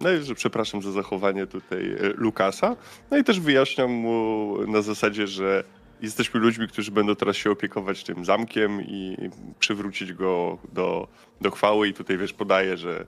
No 0.02 0.12
i 0.12 0.24
że 0.24 0.36
przepraszam 0.36 0.82
za 0.82 0.92
zachowanie 0.92 1.48
tutaj 1.48 1.92
e, 1.92 1.98
Lukasa. 2.16 2.76
No 3.12 3.18
i 3.18 3.24
też 3.24 3.40
wyjaśniam 3.40 3.92
mu 3.92 4.58
na 4.68 4.82
zasadzie, 4.82 5.28
że 5.28 5.64
jesteśmy 6.02 6.40
ludźmi, 6.40 6.68
którzy 6.68 6.92
będą 6.92 7.16
teraz 7.16 7.36
się 7.36 7.52
opiekować 7.52 8.04
tym 8.04 8.26
zamkiem 8.26 8.82
i 8.82 9.18
przywrócić 9.60 10.14
go 10.14 10.58
do, 10.74 11.08
do 11.42 11.52
chwały. 11.52 11.88
I 11.88 11.94
tutaj 11.94 12.18
wiesz, 12.18 12.34
podaję, 12.34 12.78
że 12.78 13.00
e, 13.00 13.06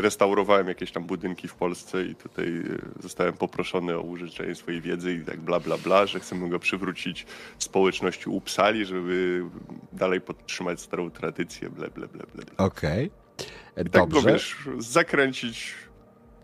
restaurowałem 0.00 0.68
jakieś 0.68 0.92
tam 0.92 1.04
budynki 1.04 1.48
w 1.48 1.54
Polsce 1.54 2.04
i 2.04 2.14
tutaj 2.14 2.46
e, 2.46 3.02
zostałem 3.02 3.34
poproszony 3.34 3.96
o 3.96 4.00
użyczenie 4.00 4.54
swojej 4.54 4.80
wiedzy 4.80 5.14
i 5.14 5.24
tak 5.24 5.40
bla 5.40 5.60
bla 5.60 5.78
bla, 5.78 6.06
że 6.06 6.20
chcemy 6.20 6.48
go 6.48 6.58
przywrócić 6.58 7.26
społeczności 7.58 8.28
Upsali, 8.30 8.84
żeby 8.84 9.44
dalej 9.92 10.20
podtrzymać 10.20 10.80
starą 10.80 11.10
tradycję, 11.10 11.70
ble 11.70 11.88
ble 11.88 12.08
ble. 12.08 12.24
ble. 12.34 12.44
Okej. 12.56 13.10
I 13.76 13.90
tak 13.90 13.92
go 13.92 14.06
Dobrze. 14.06 14.32
wiesz, 14.32 14.56
zakręcić, 14.78 15.74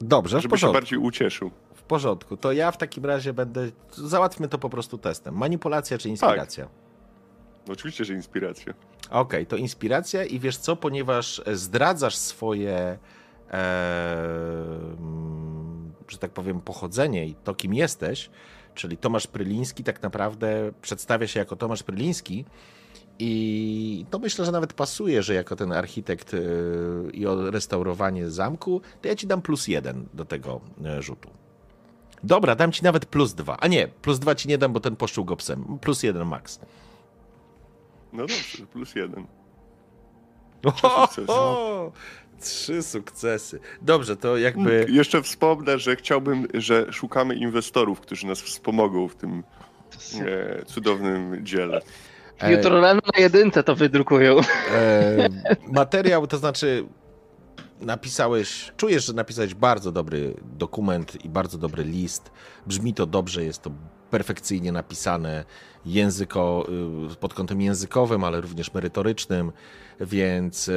Dobrze, 0.00 0.40
żeby 0.40 0.58
się 0.58 0.72
bardziej 0.72 0.98
ucieszył. 0.98 1.50
W 1.74 1.82
porządku. 1.82 2.36
To 2.36 2.52
ja 2.52 2.70
w 2.70 2.76
takim 2.76 3.06
razie 3.06 3.32
będę. 3.32 3.70
Załatwmy 3.92 4.48
to 4.48 4.58
po 4.58 4.70
prostu 4.70 4.98
testem. 4.98 5.34
Manipulacja 5.34 5.98
czy 5.98 6.08
inspiracja? 6.08 6.68
No 7.66 7.72
oczywiście, 7.72 8.04
że 8.04 8.14
inspiracja. 8.14 8.74
Okej, 9.10 9.46
to 9.46 9.56
inspiracja 9.56 10.24
i 10.24 10.38
wiesz 10.38 10.56
co, 10.56 10.76
ponieważ 10.76 11.42
zdradzasz 11.52 12.16
swoje, 12.16 12.98
e, 13.50 13.58
mm, 14.98 15.92
że 16.08 16.18
tak 16.18 16.30
powiem, 16.30 16.60
pochodzenie 16.60 17.26
i 17.26 17.34
to, 17.34 17.54
kim 17.54 17.74
jesteś, 17.74 18.30
czyli 18.74 18.96
Tomasz 18.96 19.26
Pryliński 19.26 19.84
tak 19.84 20.02
naprawdę 20.02 20.72
przedstawia 20.82 21.26
się 21.26 21.40
jako 21.40 21.56
Tomasz 21.56 21.82
Pryliński 21.82 22.44
i 23.22 24.06
to 24.10 24.18
myślę, 24.18 24.44
że 24.44 24.52
nawet 24.52 24.72
pasuje, 24.72 25.22
że 25.22 25.34
jako 25.34 25.56
ten 25.56 25.72
architekt 25.72 26.34
e, 26.34 26.38
i 27.12 27.26
o 27.26 27.50
restaurowanie 27.50 28.30
zamku, 28.30 28.80
to 29.02 29.08
ja 29.08 29.16
ci 29.16 29.26
dam 29.26 29.42
plus 29.42 29.68
jeden 29.68 30.06
do 30.14 30.24
tego 30.24 30.60
e, 30.84 31.02
rzutu. 31.02 31.30
Dobra, 32.24 32.54
dam 32.54 32.72
ci 32.72 32.84
nawet 32.84 33.06
plus 33.06 33.34
dwa. 33.34 33.56
A 33.56 33.66
nie, 33.66 33.88
plus 33.88 34.18
dwa 34.18 34.34
ci 34.34 34.48
nie 34.48 34.58
dam, 34.58 34.72
bo 34.72 34.80
ten 34.80 34.96
poszczuł 34.96 35.24
go 35.24 35.36
psem. 35.36 35.78
Plus 35.80 36.02
jeden 36.02 36.28
max. 36.28 36.60
No 38.12 38.22
dobrze, 38.22 38.66
plus 38.72 38.94
jeden. 38.94 39.26
O, 40.82 41.06
sukcesy. 41.06 41.32
o, 41.32 41.92
Trzy 42.40 42.82
sukcesy. 42.82 43.60
Dobrze, 43.82 44.16
to 44.16 44.36
jakby. 44.36 44.86
Jeszcze 44.88 45.22
wspomnę, 45.22 45.78
że 45.78 45.96
chciałbym, 45.96 46.46
że 46.54 46.92
szukamy 46.92 47.34
inwestorów, 47.34 48.00
którzy 48.00 48.26
nas 48.26 48.40
wspomogą 48.40 49.08
w 49.08 49.14
tym 49.14 49.42
e, 50.20 50.64
cudownym 50.64 51.46
dziele. 51.46 51.80
Jutro 52.48 52.80
rano 52.80 53.00
na 53.16 53.22
jedynce 53.22 53.62
to 53.62 53.76
wydrukują. 53.76 54.36
materiał, 55.72 56.26
to 56.26 56.38
znaczy 56.38 56.84
napisałeś, 57.80 58.72
czujesz, 58.76 59.06
że 59.06 59.12
napisałeś 59.12 59.54
bardzo 59.54 59.92
dobry 59.92 60.34
dokument 60.42 61.24
i 61.24 61.28
bardzo 61.28 61.58
dobry 61.58 61.84
list. 61.84 62.30
Brzmi 62.66 62.94
to 62.94 63.06
dobrze, 63.06 63.44
jest 63.44 63.62
to 63.62 63.70
perfekcyjnie 64.10 64.72
napisane 64.72 65.44
języko, 65.86 66.66
y, 67.12 67.16
pod 67.16 67.34
kątem 67.34 67.60
językowym, 67.60 68.24
ale 68.24 68.40
również 68.40 68.74
merytorycznym, 68.74 69.52
więc 70.00 70.68
e, 70.68 70.72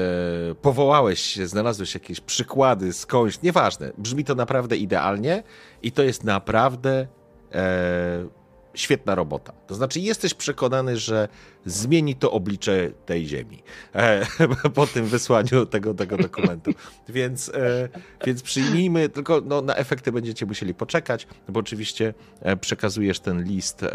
powołałeś 0.61 1.19
się, 1.19 1.47
znalazłeś 1.47 1.93
jakieś 1.93 2.21
przykłady 2.21 2.93
skądś, 2.93 3.41
nieważne. 3.41 3.91
Brzmi 3.97 4.25
to 4.25 4.35
naprawdę 4.35 4.77
idealnie 4.77 5.43
i 5.81 5.91
to 5.91 6.03
jest 6.03 6.23
naprawdę 6.23 7.07
e, 7.51 8.42
świetna 8.73 9.15
robota. 9.15 9.53
To 9.67 9.75
znaczy, 9.75 9.99
jesteś 9.99 10.33
przekonany, 10.33 10.97
że 10.97 11.27
zmieni 11.65 12.15
to 12.15 12.31
oblicze 12.31 12.91
tej 13.05 13.27
ziemi 13.27 13.63
e, 13.95 14.25
po 14.75 14.87
tym 14.87 15.05
wysłaniu 15.05 15.65
tego, 15.65 15.93
tego 15.93 16.17
dokumentu. 16.17 16.71
Więc, 17.09 17.49
e, 17.49 17.89
więc 18.25 18.41
przyjmijmy, 18.41 19.09
tylko 19.09 19.41
no, 19.45 19.61
na 19.61 19.75
efekty 19.75 20.11
będziecie 20.11 20.45
musieli 20.45 20.73
poczekać, 20.73 21.27
bo 21.49 21.59
oczywiście 21.59 22.13
e, 22.41 22.57
przekazujesz 22.57 23.19
ten 23.19 23.43
list 23.43 23.83
e, 23.83 23.91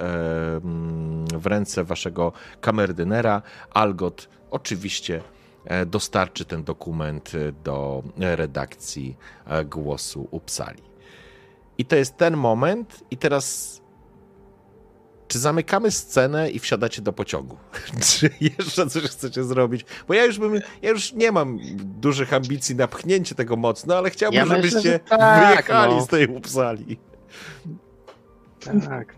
mm, 0.56 1.26
w 1.26 1.46
ręce 1.46 1.84
waszego 1.84 2.32
kamerdynera. 2.60 3.42
Algot 3.70 4.28
oczywiście 4.50 5.22
e, 5.64 5.86
dostarczy 5.86 6.44
ten 6.44 6.64
dokument 6.64 7.32
e, 7.34 7.52
do 7.64 8.02
redakcji 8.16 9.16
Głosu 9.64 10.28
Upsali. 10.30 10.88
I 11.78 11.84
to 11.84 11.96
jest 11.96 12.16
ten 12.16 12.36
moment 12.36 13.04
i 13.10 13.16
teraz 13.16 13.77
czy 15.28 15.38
zamykamy 15.38 15.90
scenę 15.90 16.50
i 16.50 16.58
wsiadacie 16.58 17.02
do 17.02 17.12
pociągu? 17.12 17.56
Czy 18.08 18.30
jeszcze 18.40 18.86
coś 18.86 19.02
chcecie 19.02 19.44
zrobić? 19.44 19.84
Bo 20.08 20.14
ja 20.14 20.24
już 20.24 20.38
bym, 20.38 20.60
ja 20.82 20.90
już 20.90 21.12
nie 21.12 21.32
mam 21.32 21.58
dużych 22.00 22.32
ambicji 22.32 22.76
na 22.76 22.88
pchnięcie 22.88 23.34
tego 23.34 23.56
mocno, 23.56 23.96
ale 23.96 24.10
chciałbym, 24.10 24.38
Ja 24.38 24.44
myślę, 24.44 24.56
żebyście 24.56 24.92
że 24.92 24.98
tak, 24.98 25.48
wyjechali 25.48 25.94
no. 25.94 26.00
z 26.00 26.06
tej 26.06 26.26
Upsali. 26.26 26.98
Tak. 28.88 29.14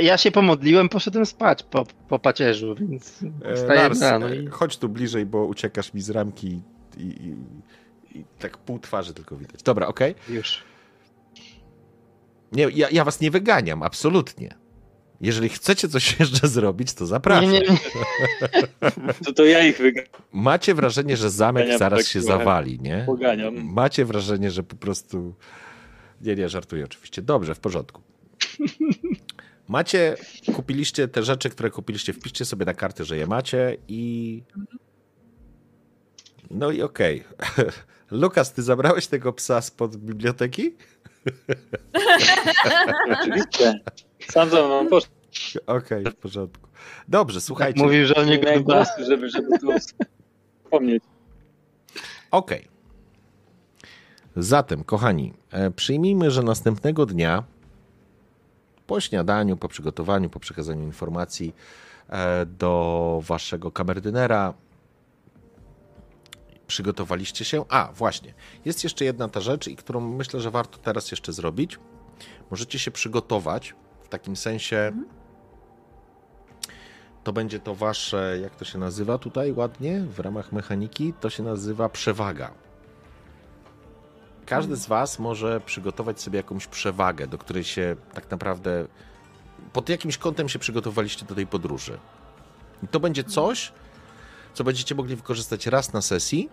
Ja, 0.00 0.18
się 0.18 0.30
pomodliłem, 0.30 0.88
poszedłem 0.88 1.26
spać 1.26 1.62
po, 1.62 1.86
po 2.08 2.18
pacierzu, 2.18 2.74
więc 2.74 3.18
E, 3.44 3.54
wstajemy 3.56 3.88
Lars, 3.88 4.00
rano 4.00 4.28
e, 4.30 4.36
i 4.36 4.46
chodź 4.46 4.76
tu 4.76 4.88
bliżej, 4.88 5.26
bo 5.26 5.44
uciekasz 5.44 5.94
mi 5.94 6.00
z 6.00 6.10
ramki 6.10 6.62
i, 6.96 7.02
i, 7.02 7.36
i 8.18 8.24
tak 8.38 8.58
pół 8.58 8.78
twarzy 8.78 9.14
tylko 9.14 9.36
widać. 9.36 9.62
Dobra, 9.62 9.86
okej. 9.86 10.14
już. 10.28 10.62
Nie, 12.54 12.68
ja, 12.74 12.88
ja 12.90 13.04
was 13.04 13.20
nie 13.20 13.30
wyganiam, 13.30 13.82
absolutnie. 13.82 14.54
Jeżeli 15.20 15.48
chcecie 15.48 15.88
coś 15.88 16.16
jeszcze 16.20 16.48
zrobić, 16.48 16.92
to 16.92 17.06
zapraszam. 17.06 17.50
Nie, 17.52 17.60
nie, 17.60 17.66
nie. 17.68 17.78
To 19.24 19.32
to 19.32 19.44
ja 19.44 19.66
ich 19.66 19.78
wyganiam. 19.78 20.10
Macie 20.32 20.74
wrażenie, 20.74 21.16
że 21.16 21.30
zamek 21.30 21.62
Wyganiam 21.62 21.78
zaraz 21.78 21.98
tak 22.00 22.08
się 22.08 22.20
trochę. 22.20 22.38
zawali, 22.38 22.80
nie? 22.80 23.02
Poganiam. 23.06 23.54
Macie 23.72 24.04
wrażenie, 24.04 24.50
że 24.50 24.62
po 24.62 24.76
prostu. 24.76 25.34
Nie, 26.20 26.34
nie, 26.36 26.48
żartuję 26.48 26.84
oczywiście. 26.84 27.22
Dobrze, 27.22 27.54
w 27.54 27.60
porządku. 27.60 28.02
Macie, 29.68 30.16
kupiliście 30.56 31.08
te 31.08 31.22
rzeczy, 31.22 31.50
które 31.50 31.70
kupiliście, 31.70 32.12
wpiszcie 32.12 32.44
sobie 32.44 32.66
na 32.66 32.74
kartę, 32.74 33.04
że 33.04 33.16
je 33.16 33.26
macie 33.26 33.76
i. 33.88 34.42
No 36.50 36.70
i 36.70 36.82
okej. 36.82 37.24
Lukas, 38.10 38.52
ty 38.52 38.62
zabrałeś 38.62 39.06
tego 39.06 39.32
psa 39.32 39.62
spod 39.62 39.96
biblioteki? 39.96 40.74
Oczywiście. 43.20 43.80
Sam 44.28 44.50
za 44.50 44.66
mną 44.66 44.86
poszedł. 44.86 45.12
Okej, 45.66 46.04
w 46.04 46.14
porządku. 46.14 46.68
Dobrze, 47.08 47.40
słuchajcie. 47.40 47.82
Mówił, 47.82 48.06
że 48.06 48.14
on 48.14 48.26
nie 48.26 48.38
gada. 48.38 48.60
głosu, 48.60 49.04
żeby, 49.08 49.30
żeby 49.30 49.58
tu 49.58 49.68
wspomnieć. 50.64 51.02
Okej. 52.30 52.68
Zatem, 54.36 54.84
kochani, 54.84 55.32
e, 55.50 55.70
przyjmijmy, 55.70 56.30
że 56.30 56.42
następnego 56.42 57.06
dnia 57.06 57.42
po 58.86 59.00
śniadaniu, 59.00 59.56
po 59.56 59.68
przygotowaniu, 59.68 60.30
po 60.30 60.40
przekazaniu 60.40 60.82
informacji 60.82 61.54
e, 62.08 62.46
do 62.46 63.20
waszego 63.26 63.70
kamerdynera 63.70 64.54
przygotowaliście 66.66 67.44
się. 67.44 67.64
A, 67.68 67.92
właśnie. 67.92 68.34
Jest 68.64 68.84
jeszcze 68.84 69.04
jedna 69.04 69.28
ta 69.28 69.40
rzecz, 69.40 69.68
i 69.68 69.76
którą 69.76 70.00
myślę, 70.00 70.40
że 70.40 70.50
warto 70.50 70.78
teraz 70.78 71.10
jeszcze 71.10 71.32
zrobić. 71.32 71.78
Możecie 72.50 72.78
się 72.78 72.90
przygotować 72.90 73.74
w 74.02 74.08
takim 74.08 74.36
sensie. 74.36 74.92
To 77.24 77.32
będzie 77.32 77.60
to 77.60 77.74
wasze, 77.74 78.38
jak 78.42 78.56
to 78.56 78.64
się 78.64 78.78
nazywa 78.78 79.18
tutaj 79.18 79.52
ładnie 79.52 80.00
w 80.00 80.18
ramach 80.18 80.52
mechaniki, 80.52 81.12
to 81.20 81.30
się 81.30 81.42
nazywa 81.42 81.88
przewaga. 81.88 82.50
Każdy 84.46 84.76
z 84.76 84.86
was 84.86 85.18
może 85.18 85.60
przygotować 85.60 86.20
sobie 86.20 86.36
jakąś 86.36 86.66
przewagę, 86.66 87.26
do 87.26 87.38
której 87.38 87.64
się 87.64 87.96
tak 88.14 88.30
naprawdę 88.30 88.86
pod 89.72 89.88
jakimś 89.88 90.18
kątem 90.18 90.48
się 90.48 90.58
przygotowaliście 90.58 91.26
do 91.26 91.34
tej 91.34 91.46
podróży. 91.46 91.98
I 92.82 92.88
to 92.88 93.00
będzie 93.00 93.24
coś, 93.24 93.72
co 94.54 94.64
będziecie 94.64 94.94
mogli 94.94 95.16
wykorzystać 95.16 95.66
raz 95.66 95.92
na 95.92 96.02
sesji, 96.02 96.48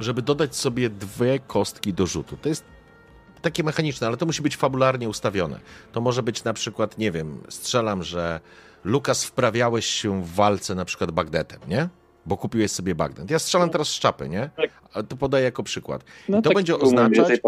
żeby 0.00 0.22
dodać 0.22 0.56
sobie 0.56 0.90
dwie 0.90 1.38
kostki 1.38 1.94
do 1.94 2.06
rzutu. 2.06 2.36
To 2.36 2.48
jest 2.48 2.64
takie 3.42 3.62
mechaniczne, 3.62 4.06
ale 4.06 4.16
to 4.16 4.26
musi 4.26 4.42
być 4.42 4.56
fabularnie 4.56 5.08
ustawione. 5.08 5.60
To 5.92 6.00
może 6.00 6.22
być 6.22 6.44
na 6.44 6.52
przykład, 6.52 6.98
nie 6.98 7.12
wiem, 7.12 7.42
strzelam, 7.48 8.02
że 8.02 8.40
Lukas 8.84 9.24
wprawiałeś 9.24 9.86
się 9.86 10.22
w 10.22 10.34
walce 10.34 10.74
na 10.74 10.84
przykład 10.84 11.10
bagnetem, 11.10 11.60
nie? 11.68 11.88
Bo 12.26 12.36
kupiłeś 12.36 12.70
sobie 12.70 12.94
bagnet. 12.94 13.30
Ja 13.30 13.38
strzelam 13.38 13.70
teraz 13.70 13.88
z 13.88 13.98
czapy, 13.98 14.28
nie? 14.28 14.50
Tak. 14.56 14.70
A 14.94 15.02
to 15.02 15.16
podaję 15.16 15.44
jako 15.44 15.62
przykład. 15.62 16.04
No 16.28 16.38
I 16.38 16.42
to 16.42 16.48
taki 16.48 16.54
będzie 16.54 16.74
oznaczać-. 16.78 17.40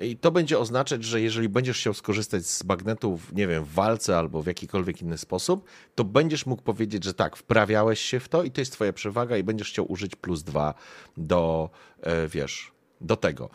I 0.00 0.16
to 0.16 0.30
będzie 0.30 0.58
oznaczać, 0.58 1.04
że 1.04 1.20
jeżeli 1.20 1.48
będziesz 1.48 1.78
chciał 1.78 1.94
skorzystać 1.94 2.46
z 2.46 2.64
magnetów, 2.64 3.32
nie 3.32 3.46
wiem, 3.46 3.64
w 3.64 3.72
walce 3.74 4.18
albo 4.18 4.42
w 4.42 4.46
jakikolwiek 4.46 5.02
inny 5.02 5.18
sposób, 5.18 5.64
to 5.94 6.04
będziesz 6.04 6.46
mógł 6.46 6.62
powiedzieć, 6.62 7.04
że 7.04 7.14
tak, 7.14 7.36
wprawiałeś 7.36 8.00
się 8.00 8.20
w 8.20 8.28
to 8.28 8.42
i 8.42 8.50
to 8.50 8.60
jest 8.60 8.72
twoja 8.72 8.92
przewaga 8.92 9.36
i 9.36 9.42
będziesz 9.42 9.68
chciał 9.68 9.92
użyć 9.92 10.16
plus 10.16 10.42
dwa 10.42 10.74
do, 11.16 11.70
e, 12.02 12.28
wiesz, 12.28 12.72
do 13.00 13.16
tego. 13.16 13.50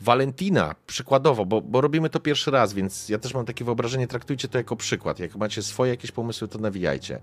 Valentina, 0.00 0.74
przykładowo, 0.86 1.46
bo, 1.46 1.60
bo 1.60 1.80
robimy 1.80 2.10
to 2.10 2.20
pierwszy 2.20 2.50
raz, 2.50 2.72
więc 2.72 3.08
ja 3.08 3.18
też 3.18 3.34
mam 3.34 3.46
takie 3.46 3.64
wyobrażenie, 3.64 4.06
traktujcie 4.06 4.48
to 4.48 4.58
jako 4.58 4.76
przykład. 4.76 5.18
Jak 5.18 5.36
macie 5.36 5.62
swoje 5.62 5.90
jakieś 5.90 6.10
pomysły, 6.10 6.48
to 6.48 6.58
nawijajcie. 6.58 7.20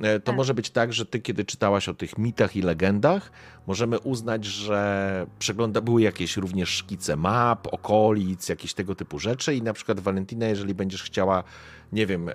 E, 0.00 0.20
To 0.20 0.26
Tak. 0.26 0.36
może 0.36 0.54
być 0.54 0.70
tak, 0.70 0.92
że 0.92 1.06
ty, 1.06 1.20
kiedy 1.20 1.44
czytałaś 1.44 1.88
o 1.88 1.94
tych 1.94 2.18
mitach 2.18 2.56
i 2.56 2.62
legendach, 2.62 3.32
możemy 3.66 3.98
uznać, 3.98 4.44
że 4.44 5.26
przegląda, 5.38 5.80
były 5.80 6.02
jakieś 6.02 6.36
również 6.36 6.68
szkice 6.68 7.16
map, 7.16 7.66
okolic, 7.74 8.48
jakieś 8.48 8.74
tego 8.74 8.94
typu 8.94 9.18
rzeczy 9.18 9.54
i 9.54 9.62
na 9.62 9.72
przykład 9.72 10.00
Valentina, 10.00 10.46
jeżeli 10.46 10.74
będziesz 10.74 11.02
chciała, 11.02 11.44
nie 11.92 12.06
wiem, 12.06 12.28
e, 12.28 12.34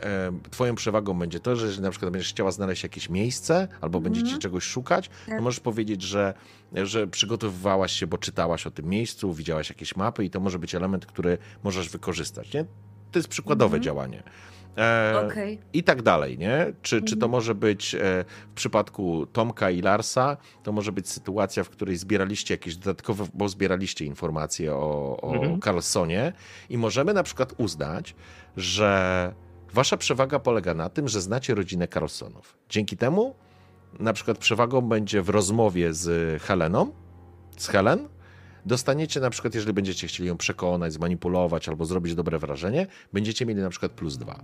twoją 0.51 0.75
przewagą 0.75 1.19
będzie 1.19 1.39
to, 1.39 1.55
że 1.55 1.65
jeżeli 1.65 1.83
na 1.83 1.91
przykład 1.91 2.11
będziesz 2.11 2.29
chciała 2.29 2.51
znaleźć 2.51 2.83
jakieś 2.83 3.09
miejsce 3.09 3.67
albo 3.81 3.99
będziecie 4.01 4.25
Mhm. 4.25 4.41
czegoś 4.41 4.63
szukać, 4.63 5.07
to 5.25 5.31
Tak. 5.31 5.41
możesz 5.41 5.59
powiedzieć, 5.59 6.01
że, 6.01 6.33
że 6.73 7.07
przygotowywałaś 7.07 7.91
się, 7.91 8.07
bo 8.07 8.17
czytałaś 8.17 8.67
o 8.67 8.71
tym 8.71 8.85
miejscu, 8.85 9.33
widziałaś 9.33 9.69
jakieś 9.69 9.95
mapy 9.95 10.25
i 10.25 10.29
to 10.29 10.39
może 10.39 10.59
być 10.59 10.75
element, 10.75 11.05
który 11.05 11.38
możesz 11.63 11.89
wykorzystać, 11.89 12.53
nie? 12.53 12.65
To 13.11 13.19
jest 13.19 13.29
przykładowe 13.29 13.75
Mhm. 13.77 13.83
działanie. 13.83 14.23
E, 14.77 15.14
Okej. 15.27 15.59
i 15.73 15.83
tak 15.83 16.01
dalej, 16.01 16.38
nie? 16.38 16.73
Czy, 16.81 17.01
czy 17.01 17.17
to 17.17 17.25
Mhm. 17.25 17.31
może 17.31 17.56
być 17.56 17.95
e, 17.95 17.99
w 18.51 18.53
przypadku 18.56 19.25
Tomka 19.25 19.69
i 19.69 19.81
Larsa, 19.81 20.38
to 20.64 20.72
może 20.72 20.91
być 20.91 21.09
sytuacja, 21.09 21.64
w 21.64 21.69
której 21.69 21.98
zbieraliście 21.98 22.53
jakieś 22.53 22.75
dodatkowe, 22.75 23.25
bo 23.33 23.49
zbieraliście 23.49 24.06
informacje 24.06 24.75
o, 24.75 25.17
o 25.22 25.33
Mhm. 25.33 25.61
Carlsonie 25.61 26.33
i 26.69 26.77
możemy 26.77 27.14
na 27.14 27.23
przykład 27.23 27.53
uznać, 27.57 28.15
że 28.57 29.33
wasza 29.73 29.98
przewaga 29.98 30.39
polega 30.39 30.73
na 30.73 30.89
tym, 30.89 31.07
że 31.07 31.22
znacie 31.22 31.56
rodzinę 31.56 31.88
Carlsonów. 31.88 32.57
Dzięki 32.69 32.98
temu 32.98 33.35
na 33.99 34.14
przykład 34.14 34.38
przewagą 34.38 34.81
będzie 34.81 35.22
w 35.22 35.30
rozmowie 35.30 35.93
z 35.93 36.41
Heleną, 36.41 36.91
z 37.57 37.67
Helen, 37.67 38.09
dostaniecie 38.65 39.19
na 39.19 39.29
przykład, 39.29 39.55
jeżeli 39.55 39.73
będziecie 39.73 40.07
chcieli 40.07 40.27
ją 40.29 40.38
przekonać, 40.38 40.93
zmanipulować 40.93 41.69
albo 41.69 41.85
zrobić 41.85 42.15
dobre 42.15 42.39
wrażenie, 42.39 42.88
będziecie 43.13 43.45
mieli 43.45 43.61
na 43.61 43.69
przykład 43.69 43.91
plus 43.91 44.17
dwa 44.17 44.43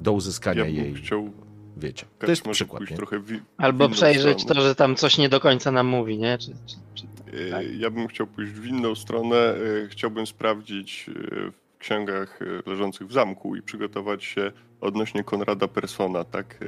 do 0.00 0.12
uzyskania 0.12 0.60
Ja 0.62 0.68
jej, 0.68 0.94
chciał 0.94 1.30
wiecie. 1.76 2.02
To 2.06 2.10
tak, 2.18 2.28
jest 2.28 2.46
może 2.46 2.54
przykład, 2.56 2.78
pójść 2.78 2.90
nie? 2.90 2.96
trochę 2.96 3.18
w, 3.18 3.32
Albo 3.56 3.88
przejrzeć 3.88 4.40
stronę. 4.42 4.60
to, 4.60 4.68
że 4.68 4.74
tam 4.74 4.96
coś 4.96 5.18
nie 5.18 5.28
do 5.28 5.40
końca 5.40 5.70
nam 5.72 5.86
mówi, 5.86 6.18
nie? 6.18 6.38
Czy, 6.38 6.46
czy, 6.66 6.76
czy... 6.94 7.04
E, 7.46 7.50
Tak. 7.50 7.66
Ja 7.78 7.90
bym 7.90 8.08
chciał 8.08 8.26
pójść 8.26 8.52
w 8.52 8.66
inną 8.66 8.94
stronę. 8.94 9.36
E, 9.36 9.88
Chciałbym 9.88 10.26
sprawdzić 10.26 11.10
e, 11.32 11.65
księgach 11.78 12.38
e, 12.66 12.70
leżących 12.70 13.06
w 13.06 13.12
zamku 13.12 13.56
i 13.56 13.62
przygotować 13.62 14.24
się 14.24 14.52
odnośnie 14.80 15.24
Konrada 15.24 15.68
Persona, 15.68 16.24
tak? 16.24 16.58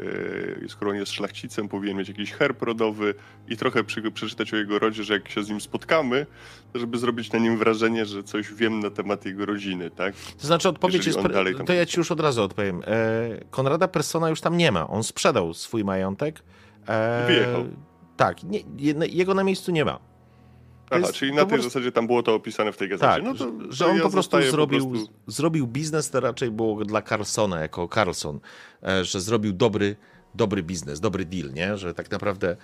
E, 0.64 0.68
Skoro 0.68 0.90
on 0.90 0.96
jest 0.96 1.12
szlachcicem, 1.12 1.68
powinien 1.68 1.96
mieć 1.96 2.08
jakiś 2.08 2.32
herb 2.32 2.62
rodowy 2.62 3.14
i 3.48 3.56
trochę 3.56 3.84
przy, 3.84 4.10
przeczytać 4.10 4.54
o 4.54 4.56
jego 4.56 4.78
rodzie, 4.78 5.04
że 5.04 5.14
jak 5.14 5.28
się 5.28 5.42
z 5.42 5.48
nim 5.48 5.60
spotkamy, 5.60 6.26
to 6.72 6.78
żeby 6.78 6.98
zrobić 6.98 7.32
na 7.32 7.38
nim 7.38 7.58
wrażenie, 7.58 8.06
że 8.06 8.22
coś 8.22 8.52
wiem 8.52 8.80
na 8.80 8.90
temat 8.90 9.26
jego 9.26 9.46
rodziny, 9.46 9.90
tak? 9.90 10.14
To 10.40 10.46
znaczy 10.46 10.68
odpowiedź 10.68 10.96
Jeżeli 11.06 11.16
jest, 11.16 11.28
dalej 11.34 11.54
tam- 11.56 11.66
to 11.66 11.72
ja 11.72 11.86
ci 11.86 11.98
już 12.00 12.10
od 12.12 12.20
razu 12.20 12.42
odpowiem. 12.42 12.82
E, 12.86 13.44
Konrada 13.50 13.88
Persona 13.88 14.28
już 14.28 14.40
tam 14.40 14.56
nie 14.56 14.72
ma, 14.72 14.88
on 14.88 15.02
sprzedał 15.04 15.54
swój 15.54 15.84
majątek. 15.84 16.42
E, 16.88 17.24
Wyjechał. 17.26 17.64
Tak, 18.16 18.42
nie, 18.44 18.58
je- 18.78 18.94
jego 19.08 19.34
na 19.34 19.44
miejscu 19.44 19.72
nie 19.72 19.84
ma. 19.84 19.98
Aha, 20.90 20.98
jest- 21.00 21.12
czyli 21.12 21.32
na 21.32 21.36
po 21.42 21.48
tej 21.50 21.58
prostu- 21.58 21.70
zasadzie 21.70 21.92
tam 21.92 22.06
było 22.06 22.22
to 22.22 22.34
opisane 22.34 22.72
w 22.72 22.76
tej 22.76 22.88
gazecie. 22.88 23.08
Tak, 23.12 23.22
no 23.22 23.34
to, 23.34 23.52
że, 23.72 23.86
on 23.86 23.96
ja 23.96 24.02
po 24.02 24.10
prostu 24.10 24.42
zrobił, 24.42 24.90
prostu- 24.90 25.12
zrobił 25.26 25.66
biznes, 25.66 26.10
to 26.10 26.20
raczej 26.20 26.50
było 26.50 26.84
dla 26.84 27.02
Carlsona, 27.02 27.60
jako 27.60 27.88
Carlson, 27.94 28.40
e, 28.82 29.04
że 29.04 29.20
zrobił 29.20 29.52
dobry, 29.52 29.96
dobry 30.34 30.62
biznes, 30.62 31.00
dobry 31.00 31.24
deal, 31.24 31.52
nie? 31.52 31.76
Że 31.76 31.94
tak 31.94 32.10
naprawdę 32.10 32.56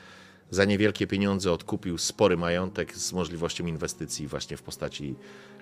za 0.51 0.65
niewielkie 0.65 1.07
pieniądze 1.07 1.53
odkupił 1.53 1.99
spory 1.99 2.37
majątek 2.37 2.97
z 2.97 3.13
możliwością 3.13 3.67
inwestycji 3.67 4.27
właśnie 4.27 4.57
w 4.57 4.63
postaci, 4.63 5.15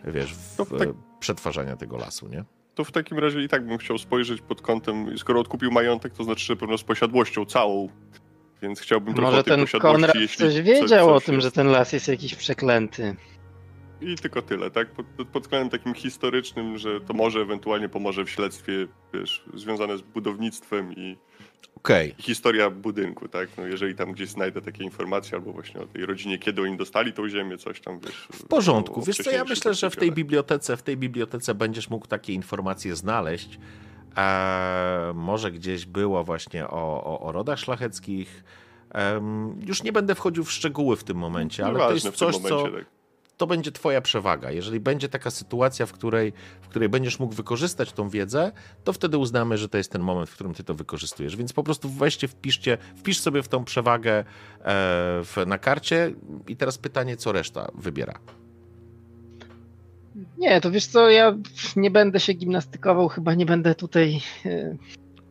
wiesz, 0.04 0.34
w, 0.34 0.56
To 0.56 0.66
tak- 0.66 0.88
e, 0.88 0.92
przetwarzania 1.20 1.76
tego 1.76 1.96
lasu, 1.96 2.28
nie? 2.28 2.44
To 2.74 2.84
w 2.84 2.92
takim 2.92 3.18
razie 3.18 3.42
i 3.42 3.48
tak 3.48 3.66
bym 3.66 3.78
chciał 3.78 3.98
spojrzeć 3.98 4.40
pod 4.40 4.62
kątem, 4.62 5.18
skoro 5.18 5.40
odkupił 5.40 5.70
majątek, 5.70 6.12
to 6.14 6.24
znaczy, 6.24 6.44
że 6.46 6.56
pewno 6.56 6.78
z 6.78 6.82
posiadłością 6.84 7.44
całą, 7.44 7.88
więc 8.62 8.80
chciałbym 8.80 9.14
trochę 9.14 9.30
Może 9.30 9.44
ten 9.44 9.66
Konrad 9.80 10.14
jeśli 10.14 10.38
coś 10.38 10.60
wiedział 10.60 10.88
coś 11.08 11.22
o 11.22 11.26
tym, 11.26 11.34
jest. 11.34 11.44
że 11.44 11.52
ten 11.52 11.66
las 11.66 11.92
jest 11.92 12.08
jakiś 12.08 12.34
przeklęty. 12.34 13.16
I 14.00 14.16
tylko 14.16 14.42
tyle, 14.42 14.70
tak? 14.70 14.90
Pod, 14.90 15.06
pod- 15.32 15.42
względem 15.42 15.70
takim 15.70 15.94
historycznym, 15.94 16.78
że 16.78 17.00
to 17.00 17.12
może 17.14 17.40
ewentualnie 17.40 17.88
pomoże 17.88 18.24
w 18.24 18.30
śledztwie, 18.30 18.72
wiesz, 19.14 19.44
związane 19.54 19.98
z 19.98 20.02
budownictwem 20.02 20.92
i, 20.96 21.16
i 22.18 22.22
historia 22.22 22.70
budynku, 22.70 23.28
tak? 23.28 23.48
No 23.58 23.66
jeżeli 23.66 23.94
tam 23.94 24.12
gdzieś 24.12 24.28
znajdę 24.28 24.62
takie 24.62 24.84
informacje, 24.84 25.34
albo 25.38 25.52
właśnie 25.52 25.80
o 25.80 25.86
tej 25.86 26.06
rodzinie, 26.06 26.38
kiedy 26.38 26.62
oni 26.62 26.76
dostali 26.76 27.12
tą 27.12 27.28
ziemię, 27.28 27.58
coś 27.58 27.80
tam, 27.80 28.00
wiesz. 28.00 28.28
W 28.32 28.44
porządku. 28.44 29.00
o- 29.00 29.02
o 29.02 29.06
Wiesz 29.06 29.16
co, 29.16 29.30
ja 29.30 29.44
myślę, 29.44 29.74
że 29.74 29.90
w 29.90 29.96
tej 29.96 30.12
bibliotece, 30.12 30.76
w 30.76 30.82
tej 30.82 30.96
bibliotece 30.96 31.54
będziesz 31.54 31.90
mógł 31.90 32.06
takie 32.06 32.32
informacje 32.32 32.96
znaleźć. 32.96 33.58
Eee, 34.16 35.14
może 35.14 35.52
gdzieś 35.52 35.86
było 35.86 36.24
właśnie 36.24 36.68
o, 36.68 37.04
o, 37.04 37.20
o 37.20 37.32
rodach 37.32 37.58
szlacheckich. 37.58 38.44
Em, 38.90 39.60
już 39.66 39.82
nie 39.82 39.92
będę 39.92 40.14
wchodził 40.14 40.44
w 40.44 40.52
szczegóły 40.52 40.96
w 40.96 41.04
tym 41.04 41.16
momencie, 41.16 41.64
ale 41.64 41.72
to 41.72 41.78
Nieważne 41.78 41.94
jest 41.94 42.06
w 42.06 42.10
tym 42.10 42.18
coś, 42.18 42.36
co 42.36 42.56
momencie, 42.56 42.78
tak. 42.78 42.86
to 43.36 43.46
będzie 43.46 43.72
twoja 43.72 44.00
przewaga. 44.00 44.50
Jeżeli 44.50 44.80
będzie 44.80 45.08
taka 45.08 45.30
sytuacja, 45.30 45.86
w 45.86 45.92
której, 45.92 46.32
w 46.60 46.68
której 46.68 46.88
będziesz 46.88 47.18
mógł 47.18 47.34
wykorzystać 47.34 47.92
tą 47.92 48.08
wiedzę, 48.08 48.52
to 48.84 48.92
wtedy 48.92 49.18
uznamy, 49.18 49.58
że 49.58 49.68
to 49.68 49.78
jest 49.78 49.92
ten 49.92 50.02
moment, 50.02 50.30
w 50.30 50.34
którym 50.34 50.54
ty 50.54 50.64
to 50.64 50.74
wykorzystujesz. 50.74 51.36
Więc 51.36 51.52
po 51.52 51.62
prostu 51.62 51.88
weźcie, 51.88 52.28
wpiszcie, 52.28 52.78
wpisz 52.96 53.20
sobie 53.20 53.42
w 53.42 53.48
tą 53.48 53.64
przewagę 53.64 54.12
e, 54.12 54.24
w, 55.24 55.36
na 55.46 55.58
karcie 55.58 56.14
i 56.48 56.56
teraz 56.56 56.78
pytanie, 56.78 57.16
co 57.16 57.32
reszta 57.32 57.70
wybiera. 57.74 58.18
Nie, 60.42 60.60
to 60.60 60.70
wiesz 60.70 60.86
co, 60.86 61.10
ja 61.10 61.36
nie 61.76 61.90
będę 61.90 62.20
się 62.20 62.32
gimnastykował, 62.32 63.08
chyba 63.08 63.34
nie 63.34 63.46
będę 63.46 63.74
tutaj 63.74 64.20
e, 64.46 64.76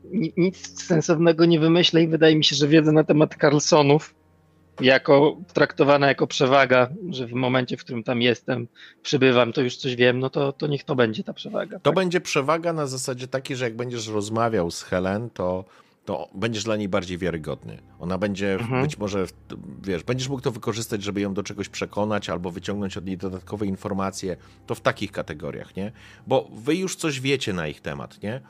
ni- 0.04 0.34
nic 0.38 0.84
sensownego 0.84 1.46
nie 1.46 1.60
wymyślę 1.60 2.04
i 2.04 2.08
wydaje 2.08 2.36
mi 2.36 2.44
się, 2.44 2.56
że 2.56 2.68
wiedza 2.68 2.92
na 2.92 3.04
temat 3.04 3.36
Carlsonów 3.42 4.14
jako 4.82 5.38
traktowana 5.54 6.08
jako 6.08 6.28
przewaga, 6.28 6.90
że 7.10 7.28
w 7.28 7.34
momencie, 7.34 7.78
w 7.78 7.84
którym 7.84 8.04
tam 8.04 8.22
jestem, 8.22 8.68
przybywam, 9.04 9.54
to 9.54 9.62
już 9.62 9.78
coś 9.78 9.96
wiem, 9.96 10.20
no 10.20 10.30
to, 10.30 10.54
to 10.54 10.68
niech 10.68 10.84
to 10.84 10.96
będzie 10.96 11.24
ta 11.24 11.34
przewaga. 11.34 11.80
To 11.80 11.90
tak? 11.90 11.96
będzie 11.96 12.22
przewaga 12.22 12.74
na 12.74 12.88
zasadzie 12.88 13.28
takiej, 13.28 13.58
że 13.58 13.66
jak 13.66 13.76
będziesz 13.76 14.08
rozmawiał 14.08 14.72
z 14.72 14.84
Helen, 14.84 15.30
to, 15.30 15.66
to 16.12 16.30
będziesz 16.36 16.64
dla 16.64 16.76
niej 16.76 16.90
bardziej 16.90 17.18
wiarygodny. 17.18 17.78
Ona 18.00 18.18
będzie 18.18 18.54
Mhm. 18.54 18.82
być 18.82 18.98
może, 18.98 19.26
wiesz, 19.84 20.04
będziesz 20.04 20.30
mógł 20.30 20.42
to 20.42 20.52
wykorzystać, 20.52 21.04
żeby 21.04 21.22
ją 21.22 21.34
do 21.34 21.44
czegoś 21.44 21.70
przekonać 21.70 22.30
albo 22.30 22.52
wyciągnąć 22.52 22.98
od 22.98 23.06
niej 23.06 23.18
dodatkowe 23.18 23.66
informacje. 23.66 24.38
To 24.68 24.76
w 24.76 24.82
takich 24.82 25.12
kategoriach, 25.12 25.76
nie? 25.76 25.92
Bo 26.28 26.50
wy 26.54 26.76
już 26.76 26.96
coś 26.96 27.22
wiecie 27.22 27.54
na 27.54 27.68
ich 27.68 27.82
temat, 27.82 28.24
nie? 28.24 28.42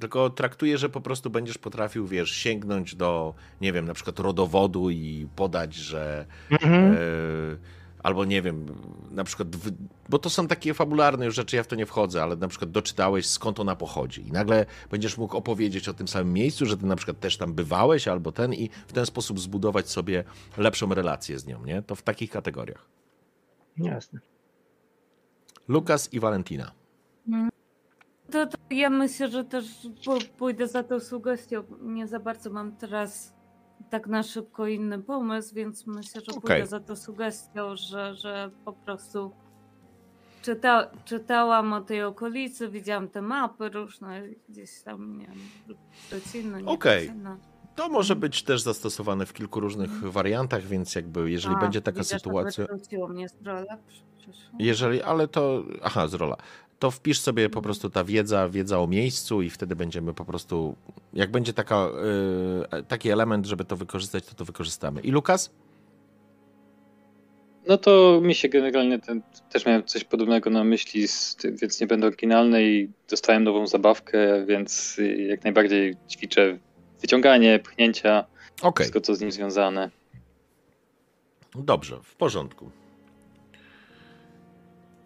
Tylko 0.00 0.30
traktuję, 0.30 0.78
że 0.78 0.88
po 0.88 1.00
prostu 1.00 1.30
będziesz 1.30 1.58
potrafił, 1.58 2.06
wiesz, 2.06 2.30
sięgnąć 2.30 2.94
do, 2.94 3.34
nie 3.60 3.72
wiem, 3.72 3.84
na 3.86 3.94
przykład 3.94 4.18
rodowodu 4.18 4.90
i 4.90 5.26
podać, 5.36 5.74
że 5.74 6.26
Mhm. 6.50 6.92
E, 6.92 6.96
albo 8.04 8.24
nie 8.24 8.42
wiem, 8.42 8.66
na 9.10 9.24
przykład, 9.24 9.56
w, 9.56 9.70
bo 10.08 10.18
to 10.18 10.30
są 10.30 10.46
takie 10.46 10.74
fabularne 10.74 11.24
już 11.24 11.34
rzeczy, 11.34 11.56
ja 11.56 11.62
w 11.62 11.66
to 11.66 11.76
nie 11.76 11.86
wchodzę, 11.86 12.22
ale 12.22 12.36
na 12.36 12.48
przykład 12.48 12.70
doczytałeś 12.70 13.26
skąd 13.26 13.60
ona 13.60 13.76
pochodzi 13.76 14.28
i 14.28 14.32
nagle 14.32 14.66
będziesz 14.90 15.18
mógł 15.18 15.36
opowiedzieć 15.36 15.88
o 15.88 15.94
tym 15.94 16.08
samym 16.08 16.32
miejscu, 16.32 16.66
że 16.66 16.76
ty 16.76 16.86
na 16.86 16.96
przykład 16.96 17.20
też 17.20 17.36
tam 17.36 17.54
bywałeś 17.54 18.08
albo 18.08 18.32
ten 18.32 18.54
i 18.54 18.70
w 18.86 18.92
ten 18.92 19.06
sposób 19.06 19.40
zbudować 19.40 19.90
sobie 19.90 20.24
lepszą 20.56 20.94
relację 20.94 21.38
z 21.38 21.46
nią, 21.46 21.64
nie? 21.64 21.82
To 21.82 21.94
w 21.94 22.02
takich 22.02 22.30
kategoriach. 22.30 22.86
Jasne. 23.76 24.20
Lukas 25.68 26.12
i 26.12 26.20
Valentina. 26.20 26.72
To, 28.30 28.46
to 28.46 28.58
ja 28.70 28.90
myślę, 28.90 29.28
że 29.28 29.44
też 29.44 29.64
pójdę 30.38 30.68
za 30.68 30.82
tą 30.82 31.00
sugestią. 31.00 31.64
Nie 31.82 32.06
za 32.06 32.20
bardzo 32.20 32.50
mam 32.50 32.76
teraz 32.76 33.33
tak 33.90 34.06
na 34.06 34.22
szybko 34.22 34.66
inny 34.66 35.02
pomysł, 35.02 35.54
więc 35.54 35.86
myślę, 35.86 36.20
że 36.20 36.32
Okej. 36.32 36.40
pójdę 36.40 36.66
za 36.66 36.80
tą 36.80 36.96
sugestią, 36.96 37.76
że, 37.76 38.14
że 38.14 38.50
po 38.64 38.72
prostu 38.72 39.30
czyta, 40.42 40.90
czytałam 41.04 41.72
o 41.72 41.80
tej 41.80 42.02
okolicy, 42.02 42.68
widziałam 42.68 43.08
te 43.08 43.22
mapy 43.22 43.68
różne, 43.68 44.22
gdzieś 44.48 44.82
tam, 44.82 45.18
nie 45.18 45.26
wiem, 45.26 46.62
nie 46.62 46.66
Okej. 46.66 47.04
Szczecino. 47.04 47.36
To 47.74 47.88
może 47.88 48.16
być 48.16 48.42
też 48.42 48.62
zastosowane 48.62 49.26
w 49.26 49.32
kilku 49.32 49.60
różnych 49.60 49.90
wariantach, 49.90 50.62
więc 50.62 50.94
jakby 50.94 51.30
jeżeli 51.30 51.54
A, 51.54 51.58
będzie 51.58 51.80
taka 51.80 51.98
widzisz, 51.98 52.10
sytuacja, 52.10 52.66
mnie 53.08 53.28
z 53.28 53.42
rola, 53.42 53.78
jeżeli, 54.58 55.02
ale 55.02 55.28
to, 55.28 55.62
aha, 55.82 56.08
z 56.08 56.14
rola. 56.14 56.36
To 56.84 56.90
wpisz 56.90 57.20
sobie 57.20 57.50
po 57.50 57.62
prostu 57.62 57.90
ta 57.90 58.04
wiedza, 58.04 58.48
wiedza 58.48 58.80
o 58.80 58.86
miejscu 58.86 59.42
i 59.42 59.50
wtedy 59.50 59.76
będziemy 59.76 60.14
po 60.14 60.24
prostu, 60.24 60.76
jak 61.12 61.30
będzie 61.30 61.52
taka, 61.52 61.88
y, 62.78 62.82
taki 62.82 63.10
element, 63.10 63.46
żeby 63.46 63.64
to 63.64 63.76
wykorzystać, 63.76 64.24
to 64.24 64.34
to 64.34 64.44
wykorzystamy. 64.44 65.00
I 65.00 65.10
Lukas? 65.10 65.50
No 67.66 67.78
to 67.78 68.20
mi 68.22 68.34
się 68.34 68.48
generalnie 68.48 68.98
ten, 68.98 69.22
też 69.50 69.66
miałem 69.66 69.84
coś 69.84 70.04
podobnego 70.04 70.50
na 70.50 70.64
myśli, 70.64 71.06
więc 71.44 71.80
nie 71.80 71.86
będę 71.86 72.06
oryginalny 72.06 72.64
i 72.64 72.88
dostałem 73.10 73.44
nową 73.44 73.66
zabawkę, 73.66 74.46
więc 74.46 75.00
jak 75.28 75.44
najbardziej 75.44 75.96
ćwiczę 76.10 76.58
wyciąganie, 77.00 77.58
pchnięcia, 77.58 78.24
Okay. 78.62 78.84
wszystko 78.84 79.00
co 79.00 79.14
z 79.14 79.20
nim 79.20 79.32
związane. 79.32 79.90
Dobrze, 81.54 82.00
w 82.02 82.14
porządku. 82.14 82.70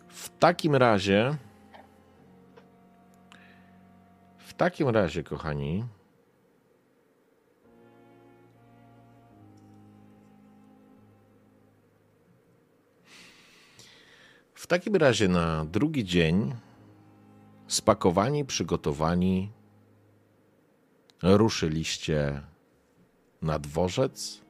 W 0.08 0.38
takim 0.38 0.76
razie. 0.76 1.36
Takim 4.58 4.88
razie, 4.88 5.22
kochani. 5.22 5.84
W 14.54 14.66
takim 14.66 14.96
razie 14.96 15.28
na 15.28 15.64
drugi 15.64 16.04
dzień 16.04 16.54
spakowani, 17.66 18.44
przygotowani 18.44 19.52
ruszyliście 21.22 22.42
na 23.42 23.58
dworzec, 23.58 24.40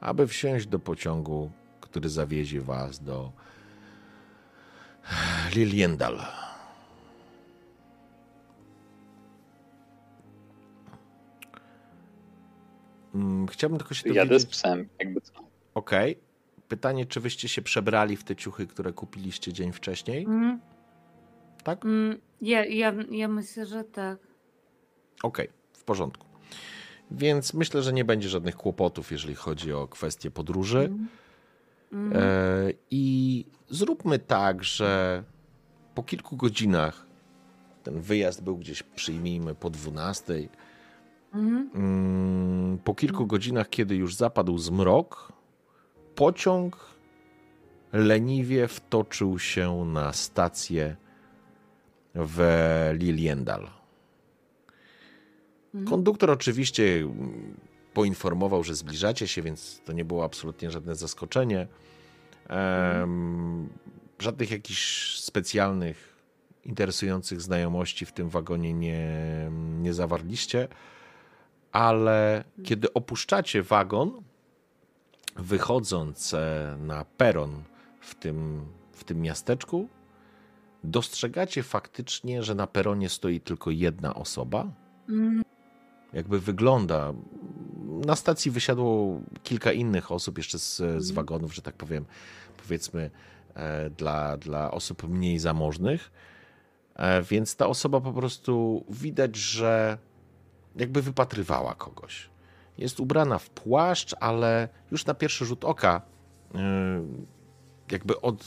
aby 0.00 0.26
wsiąść 0.26 0.66
do 0.66 0.78
pociągu, 0.78 1.50
który 1.80 2.08
zawiezie 2.08 2.60
was 2.60 3.00
do 3.00 3.32
Liliendal. 5.54 6.51
Chciałbym 13.50 13.78
tylko 13.78 13.94
się 13.94 14.08
Jadę 14.08 14.26
z 14.26 14.28
dowiedzieć... 14.28 14.50
psem, 14.50 14.88
jakby 14.98 15.20
co. 15.20 15.32
Okej. 15.74 16.18
Pytanie, 16.68 17.06
czy 17.06 17.20
wyście 17.20 17.48
się 17.48 17.62
przebrali 17.62 18.16
w 18.16 18.24
te 18.24 18.36
ciuchy, 18.36 18.66
które 18.66 18.92
kupiliście 18.92 19.52
dzień 19.52 19.72
wcześniej? 19.72 20.24
Mhm. 20.24 20.60
Tak? 21.64 21.84
Mm, 21.84 22.20
ja, 22.40 22.64
ja, 22.64 22.94
ja 23.10 23.28
myślę, 23.28 23.66
że 23.66 23.84
tak. 23.84 24.18
Okej, 25.22 25.48
w 25.72 25.84
porządku. 25.84 26.26
Więc 27.10 27.54
myślę, 27.54 27.82
że 27.82 27.92
nie 27.92 28.04
będzie 28.04 28.28
żadnych 28.28 28.56
kłopotów, 28.56 29.12
jeżeli 29.12 29.34
chodzi 29.34 29.72
o 29.72 29.88
kwestie 29.88 30.30
podróży. 30.30 30.78
Mhm. 30.78 31.08
Mhm. 31.92 32.22
E, 32.22 32.72
I 32.90 33.44
zróbmy 33.68 34.18
tak, 34.18 34.64
że 34.64 35.22
po 35.94 36.02
kilku 36.02 36.36
godzinach 36.36 37.06
ten 37.82 38.00
wyjazd 38.00 38.42
był 38.42 38.56
gdzieś, 38.56 38.82
przyjmijmy, 38.82 39.54
po 39.54 39.70
12. 39.70 40.48
Mhm. 41.34 41.70
Mm, 41.74 42.78
Po 42.84 42.94
kilku 42.94 43.26
godzinach, 43.26 43.70
kiedy 43.70 43.96
już 43.96 44.14
zapadł 44.14 44.58
zmrok, 44.58 45.32
pociąg 46.14 46.76
leniwie 47.92 48.68
wtoczył 48.68 49.38
się 49.38 49.84
na 49.84 50.12
stację 50.12 50.96
w 52.14 52.40
Liliendal. 52.98 53.70
Mhm. 55.74 55.84
Konduktor 55.90 56.30
oczywiście 56.30 57.08
poinformował, 57.94 58.64
że 58.64 58.74
zbliżacie 58.74 59.28
się, 59.28 59.42
więc 59.42 59.80
to 59.84 59.92
nie 59.92 60.04
było 60.04 60.24
absolutnie 60.24 60.70
żadne 60.70 60.94
zaskoczenie. 60.94 61.66
Żadnych 64.18 64.50
jakichś 64.50 65.16
specjalnych, 65.18 66.16
interesujących 66.64 67.40
znajomości 67.40 68.06
w 68.06 68.12
tym 68.12 68.28
wagonie 68.28 68.74
nie, 68.74 69.10
nie 69.80 69.94
zawarliście, 69.94 70.68
ale 71.72 72.44
kiedy 72.64 72.92
opuszczacie 72.92 73.62
wagon, 73.62 74.22
wychodząc 75.36 76.34
e, 76.34 76.76
na 76.80 77.04
peron 77.04 77.62
w 78.00 78.14
tym, 78.14 78.66
w 78.92 79.04
tym 79.04 79.20
miasteczku, 79.20 79.88
dostrzegacie 80.84 81.62
faktycznie, 81.62 82.42
że 82.42 82.54
na 82.54 82.66
peronie 82.66 83.08
stoi 83.08 83.40
tylko 83.40 83.70
jedna 83.70 84.14
osoba 84.14 84.66
Mhm. 85.08 85.42
jakby 86.12 86.40
wygląda. 86.40 87.12
Na 88.06 88.16
stacji 88.16 88.50
wysiadło 88.50 89.20
kilka 89.42 89.72
innych 89.72 90.12
osób 90.12 90.38
jeszcze 90.38 90.58
z, 90.58 90.82
z 90.98 91.10
wagonów, 91.10 91.54
że 91.54 91.62
tak 91.62 91.74
powiem, 91.74 92.04
powiedzmy 92.62 93.10
e, 93.54 93.90
dla, 93.90 94.36
dla 94.36 94.70
osób 94.70 95.08
mniej 95.08 95.38
zamożnych. 95.38 96.12
E, 96.96 97.22
Więc 97.22 97.56
ta 97.56 97.66
osoba 97.66 98.00
po 98.00 98.12
prostu 98.12 98.84
widać, 98.88 99.36
że 99.36 99.98
jakby 100.76 101.02
wypatrywała 101.02 101.74
kogoś. 101.74 102.30
Jest 102.78 103.00
ubrana 103.00 103.38
w 103.38 103.50
płaszcz, 103.50 104.14
ale 104.20 104.68
już 104.90 105.06
na 105.06 105.14
pierwszy 105.14 105.44
rzut 105.44 105.64
oka 105.64 106.02
e, 106.54 106.58
jakby 107.90 108.20
od, 108.20 108.44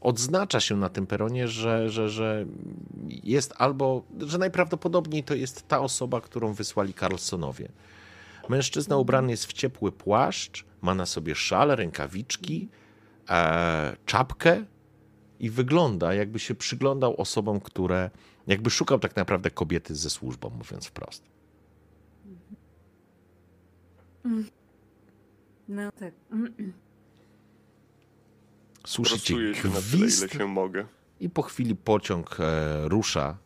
odznacza 0.00 0.60
się 0.60 0.76
na 0.76 0.88
tym 0.88 1.06
peronie, 1.06 1.48
że, 1.48 1.90
że, 1.90 2.08
że 2.08 2.46
jest 3.08 3.54
albo, 3.58 4.02
że 4.26 4.38
najprawdopodobniej 4.38 5.24
to 5.24 5.34
jest 5.34 5.68
ta 5.68 5.80
osoba, 5.80 6.20
którą 6.20 6.52
wysłali 6.52 6.94
Carlsonowie. 6.94 7.68
Mężczyzna 8.48 8.96
ubrany 8.96 9.30
jest 9.30 9.46
w 9.46 9.52
ciepły 9.52 9.92
płaszcz, 9.92 10.64
ma 10.82 10.94
na 10.94 11.06
sobie 11.06 11.34
szal, 11.34 11.68
rękawiczki, 11.68 12.68
e, 13.28 13.96
czapkę 14.06 14.64
i 15.40 15.50
wygląda, 15.50 16.14
jakby 16.14 16.38
się 16.38 16.54
przyglądał 16.54 17.20
osobom, 17.20 17.60
które, 17.60 18.10
jakby 18.46 18.70
szukał 18.70 18.98
tak 18.98 19.16
naprawdę 19.16 19.50
kobiety 19.50 19.94
ze 19.94 20.10
służbą, 20.10 20.50
mówiąc 20.50 20.86
wprost. 20.86 21.24
No 25.68 25.92
tak. 25.92 26.14
Słyszycie 28.86 29.34
Prostuję 29.34 29.54
się 29.54 29.68
na 29.68 29.74
tyle, 29.74 29.96
ile 29.96 30.06
gwizd 30.06 30.32
się 30.32 30.46
mogę. 30.46 30.86
i 31.20 31.30
po 31.30 31.42
chwili 31.42 31.76
pociąg 31.76 32.36
e, 32.40 32.88
rusza 32.88 33.38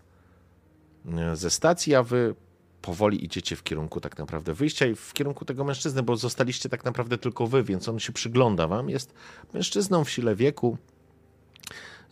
e, 1.07 1.37
ze 1.37 1.51
stacji, 1.51 1.95
a 1.95 2.03
wy 2.03 2.35
powoli 2.83 3.25
idziecie 3.25 3.57
w 3.57 3.63
kierunku 3.63 4.01
tak 4.01 4.19
naprawdę 4.19 4.55
wyjścia 4.55 4.87
i 4.87 4.95
w 4.95 5.13
kierunku 5.13 5.45
tego 5.45 5.65
mężczyzny, 5.65 6.03
bo 6.03 6.17
zostaliście 6.17 6.69
tak 6.69 6.85
naprawdę 6.85 7.19
tylko 7.19 7.47
wy, 7.47 7.63
więc 7.63 7.89
on 7.89 7.99
się 7.99 8.13
przygląda 8.13 8.69
wam. 8.69 8.89
Jest 8.91 9.15
mężczyzną 9.55 10.05
w 10.05 10.11
sile 10.11 10.37
wieku, 10.37 10.79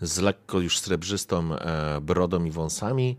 z 0.01 0.19
lekko 0.19 0.61
już 0.61 0.79
srebrzystą 0.79 1.55
e, 1.55 2.01
brodą 2.01 2.45
i 2.45 2.51
wąsami 2.51 3.17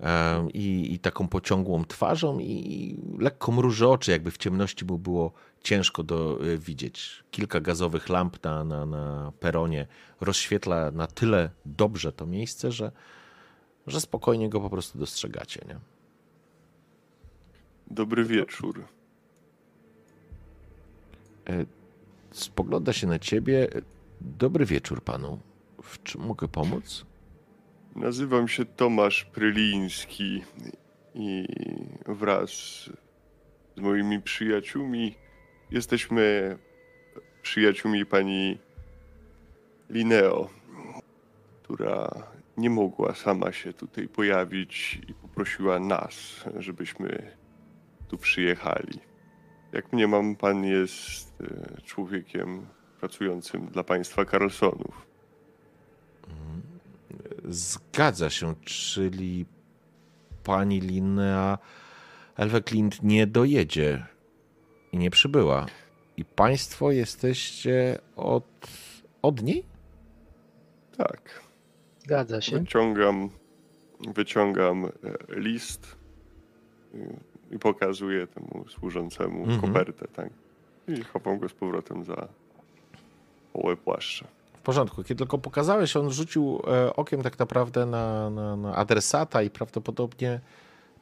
e, 0.00 0.48
i, 0.54 0.94
i 0.94 0.98
taką 0.98 1.28
pociągłą 1.28 1.84
twarzą 1.84 2.38
i 2.38 2.96
lekko 3.18 3.52
mruży 3.52 3.88
oczy, 3.88 4.10
jakby 4.10 4.30
w 4.30 4.38
ciemności 4.38 4.84
mu 4.84 4.98
było 4.98 5.32
ciężko 5.60 6.02
do, 6.02 6.38
e, 6.54 6.58
widzieć. 6.58 7.24
Kilka 7.30 7.60
gazowych 7.60 8.08
lamp 8.08 8.44
na, 8.44 8.64
na, 8.64 8.86
na 8.86 9.32
peronie 9.40 9.86
rozświetla 10.20 10.90
na 10.90 11.06
tyle 11.06 11.50
dobrze 11.66 12.12
to 12.12 12.26
miejsce, 12.26 12.72
że, 12.72 12.92
że 13.86 14.00
spokojnie 14.00 14.48
go 14.48 14.60
po 14.60 14.70
prostu 14.70 14.98
dostrzegacie. 14.98 15.60
Nie? 15.68 15.78
Dobry 17.90 18.24
wieczór. 18.24 18.84
Spogląda 22.30 22.92
się 22.92 23.06
na 23.06 23.18
ciebie. 23.18 23.68
Dobry 24.20 24.66
wieczór 24.66 25.02
panu. 25.02 25.38
W 25.88 26.02
czym 26.02 26.20
mogę 26.20 26.48
pomóc? 26.48 27.06
Nazywam 27.96 28.48
się 28.48 28.64
Tomasz 28.64 29.24
Pryliński 29.24 30.44
i 31.14 31.46
wraz 32.06 32.50
z 33.76 33.80
moimi 33.80 34.22
przyjaciółmi 34.22 35.14
jesteśmy 35.70 36.56
przyjaciółmi 37.42 38.06
pani 38.06 38.58
Lineo, 39.90 40.48
która 41.62 42.10
nie 42.56 42.70
mogła 42.70 43.14
sama 43.14 43.52
się 43.52 43.72
tutaj 43.72 44.08
pojawić 44.08 45.00
i 45.08 45.14
poprosiła 45.14 45.78
nas, 45.78 46.44
żebyśmy 46.58 47.36
tu 48.08 48.18
przyjechali. 48.18 48.98
Jak 49.72 49.92
mniemam, 49.92 50.36
pan 50.36 50.64
jest 50.64 51.40
e, 51.40 51.80
człowiekiem 51.82 52.66
pracującym 53.00 53.66
dla 53.66 53.84
państwa 53.84 54.24
Carlsonów. 54.24 55.07
Zgadza 57.48 58.30
się, 58.30 58.54
czyli 58.64 59.46
pani 60.44 60.80
Linnea 60.80 61.58
Elweklint 62.36 63.02
nie 63.02 63.26
dojedzie 63.26 64.06
i 64.92 64.98
nie 64.98 65.10
przybyła. 65.10 65.66
I 66.16 66.24
państwo 66.24 66.90
jesteście 66.90 67.98
od, 68.16 68.44
od 69.22 69.42
niej? 69.42 69.64
Tak. 70.96 71.42
Zgadza 71.98 72.40
się. 72.40 72.58
Wyciągam, 72.58 73.30
wyciągam 74.14 74.84
e, 74.84 74.90
list 75.40 75.96
i- 77.52 77.58
pokazuję 77.58 78.26
temu 78.26 78.64
służącemu 78.68 79.44
Mhm. 79.44 79.60
kopertę, 79.60 80.08
tak? 80.08 80.28
I 80.88 81.02
chowam 81.04 81.38
go 81.38 81.48
z 81.48 81.52
powrotem 81.52 82.04
za 82.04 82.28
połę 83.52 83.76
płaszcza. 83.76 84.26
Porządku. 84.68 85.04
Kiedy 85.04 85.18
tylko 85.18 85.38
pokazałeś, 85.38 85.96
on 85.96 86.10
rzucił 86.10 86.62
e, 86.66 86.96
okiem 86.96 87.22
tak 87.22 87.38
naprawdę 87.38 87.86
na, 87.86 88.30
na, 88.30 88.56
na 88.56 88.74
adresata 88.74 89.42
i 89.42 89.50
prawdopodobnie 89.50 90.40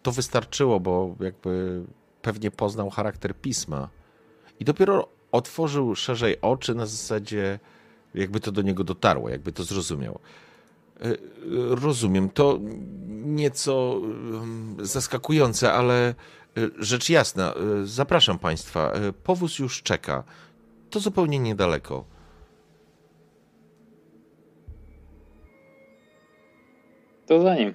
to 0.02 0.12
wystarczyło, 0.12 0.80
bo 0.80 1.14
jakby 1.20 1.82
pewnie 2.22 2.50
poznał 2.50 2.90
charakter 2.90 3.34
pisma. 3.34 3.88
I 4.60 4.64
dopiero 4.64 5.08
otworzył 5.32 5.94
szerzej 5.94 6.40
oczy 6.40 6.74
na 6.74 6.86
zasadzie, 6.86 7.58
jakby 8.14 8.40
to 8.40 8.52
do 8.52 8.62
niego 8.62 8.84
dotarło, 8.84 9.28
jakby 9.28 9.52
to 9.52 9.64
zrozumiał. 9.64 10.18
E, 11.00 11.14
rozumiem, 11.70 12.30
to 12.30 12.58
nieco 13.08 14.00
zaskakujące, 14.82 15.72
ale 15.72 16.08
e, 16.08 16.14
rzecz 16.78 17.10
jasna, 17.10 17.54
zapraszam 17.84 18.38
Państwa. 18.38 18.92
Powóz 19.24 19.58
już 19.58 19.82
czeka. 19.82 20.24
To 20.90 21.00
zupełnie 21.00 21.38
niedaleko. 21.38 22.15
To 27.26 27.42
za 27.42 27.54
nim. 27.54 27.72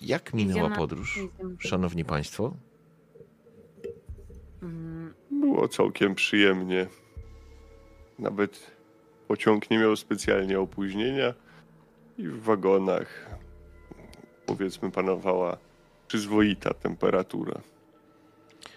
Jak 0.00 0.34
minęła 0.34 0.60
Idziemy- 0.60 0.76
podróż, 0.76 1.16
idziemy. 1.16 1.56
szanowni 1.58 2.04
państwo? 2.04 2.54
Mm, 4.62 5.14
Było 5.30 5.68
całkiem 5.68 6.14
przyjemnie. 6.14 6.86
Nawet 8.18 8.70
pociąg 9.28 9.70
nie 9.70 9.78
miał 9.78 9.96
specjalnie 9.96 10.60
opóźnienia 10.60 11.34
i 12.18 12.28
w 12.28 12.42
wagonach 12.42 13.30
powiedzmy 14.46 14.90
panowała 14.90 15.56
przyzwoita 16.08 16.74
temperatura. 16.74 17.60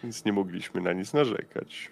Więc 0.03 0.25
nie 0.25 0.33
mogliśmy 0.33 0.81
na 0.81 0.93
nic 0.93 1.13
narzekać. 1.13 1.91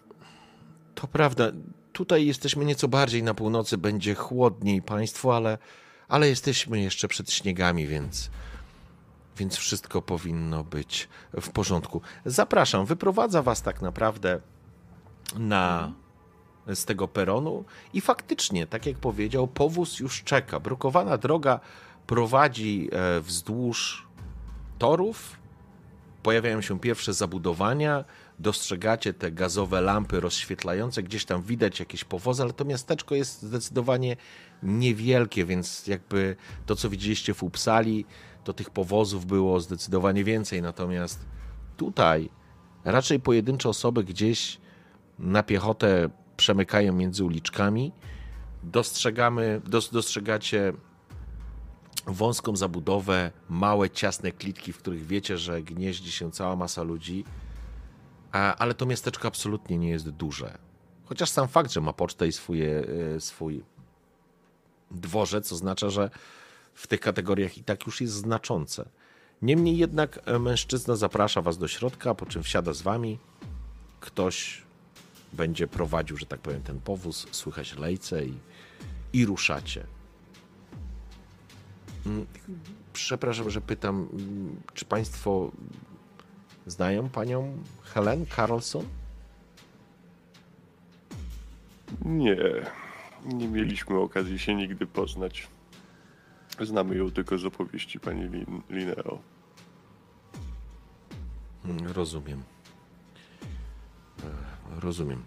To 0.95 1.07
prawda, 1.07 1.51
tutaj 1.93 2.25
jesteśmy 2.25 2.65
nieco 2.65 2.87
bardziej 2.87 3.23
na 3.23 3.33
północy, 3.33 3.77
będzie 3.77 4.15
chłodniej 4.15 4.81
państwu, 4.81 5.31
ale, 5.31 5.57
ale 6.07 6.29
jesteśmy 6.29 6.81
jeszcze 6.81 7.07
przed 7.07 7.31
śniegami, 7.31 7.87
więc, 7.87 8.29
więc 9.37 9.55
wszystko 9.55 10.01
powinno 10.01 10.63
być 10.63 11.09
w 11.41 11.49
porządku. 11.49 12.01
Zapraszam, 12.25 12.85
wyprowadza 12.85 13.41
was 13.41 13.61
tak 13.61 13.81
naprawdę 13.81 14.39
na, 15.37 15.93
z 16.73 16.85
tego 16.85 17.07
peronu 17.07 17.65
i 17.93 18.01
faktycznie, 18.01 18.67
tak 18.67 18.85
jak 18.85 18.97
powiedział, 18.97 19.47
powóz 19.47 19.99
już 19.99 20.23
czeka. 20.23 20.59
Brukowana 20.59 21.17
droga 21.17 21.59
prowadzi 22.07 22.89
e, 22.91 23.21
wzdłuż 23.21 24.07
torów, 24.79 25.37
pojawiają 26.23 26.61
się 26.61 26.79
pierwsze 26.79 27.13
zabudowania, 27.13 28.03
dostrzegacie 28.39 29.13
te 29.13 29.31
gazowe 29.31 29.81
lampy 29.81 30.19
rozświetlające, 30.19 31.03
gdzieś 31.03 31.25
tam 31.25 31.41
widać 31.41 31.79
jakieś 31.79 32.03
powozy, 32.03 32.43
ale 32.43 32.53
to 32.53 32.65
miasteczko 32.65 33.15
jest 33.15 33.41
zdecydowanie 33.41 34.15
niewielkie, 34.63 35.45
więc 35.45 35.87
jakby 35.87 36.35
to, 36.65 36.75
co 36.75 36.89
widzieliście 36.89 37.33
w 37.33 37.43
Upsali, 37.43 38.05
to 38.43 38.53
tych 38.53 38.69
powozów 38.69 39.25
było 39.25 39.59
zdecydowanie 39.59 40.23
więcej, 40.23 40.61
natomiast 40.61 41.25
tutaj 41.77 42.29
raczej 42.85 43.19
pojedyncze 43.19 43.69
osoby 43.69 44.03
gdzieś 44.03 44.57
na 45.19 45.43
piechotę 45.43 46.09
przemykają 46.37 46.93
między 46.93 47.23
uliczkami. 47.23 47.91
Dostrzegamy, 48.63 49.61
dos, 49.65 49.91
dostrzegacie 49.91 50.73
wąską 52.07 52.55
zabudowę, 52.55 53.31
małe, 53.49 53.89
ciasne 53.89 54.31
klitki, 54.31 54.73
w 54.73 54.77
których 54.77 55.07
wiecie, 55.07 55.37
że 55.37 55.61
gnieździ 55.61 56.11
się 56.11 56.31
cała 56.31 56.55
masa 56.55 56.83
ludzi. 56.83 57.25
Ale 58.57 58.73
to 58.73 58.85
miasteczko 58.85 59.27
absolutnie 59.27 59.77
nie 59.77 59.89
jest 59.89 60.09
duże. 60.09 60.57
Chociaż 61.05 61.29
sam 61.29 61.47
fakt, 61.47 61.71
że 61.71 61.81
ma 61.81 61.93
pocztę 61.93 62.27
i 62.27 62.31
swój, 62.31 62.61
swój 63.19 63.63
dworzec, 64.91 65.51
oznacza, 65.51 65.89
że 65.89 66.09
w 66.73 66.87
tych 66.87 66.99
kategoriach 66.99 67.57
i 67.57 67.63
tak 67.63 67.85
już 67.85 68.01
jest 68.01 68.13
znaczące. 68.13 68.89
Niemniej 69.41 69.77
jednak 69.77 70.19
e, 70.25 70.39
mężczyzna 70.39 70.95
zaprasza 70.95 71.41
was 71.41 71.57
do 71.57 71.67
środka, 71.67 72.15
po 72.15 72.25
czym 72.25 72.43
wsiada 72.43 72.73
z 72.73 72.81
wami. 72.81 73.19
Ktoś 73.99 74.63
będzie 75.33 75.67
prowadził, 75.67 76.17
że 76.17 76.25
tak 76.25 76.39
powiem, 76.39 76.61
ten 76.61 76.79
powóz, 76.79 77.27
słychać 77.31 77.77
lejce 77.77 78.25
i, 78.25 78.33
i 79.13 79.25
ruszacie. 79.25 79.85
Mm, 82.05 82.25
Przepraszam, 82.93 83.49
że 83.49 83.61
pytam, 83.61 84.07
mm, 84.13 84.55
czy 84.73 84.85
Państwo 84.85 85.51
znają 86.65 87.09
panią 87.09 87.57
Helen 87.83 88.25
Carlson? 88.25 88.83
Nie, 92.05 92.37
nie 93.25 93.47
mieliśmy 93.47 93.99
okazji 93.99 94.39
się 94.39 94.55
nigdy 94.55 94.85
poznać. 94.87 95.47
Znamy 96.61 96.95
ją 96.95 97.11
tylko 97.11 97.37
z 97.37 97.45
opowieści 97.45 97.99
pani 97.99 98.21
Lin- 98.29 98.61
Lineo. 98.69 99.19
Mm, 101.65 101.87
Rozumiem. 101.87 102.43
E, 104.23 104.79
Rozumiem. 104.79 105.23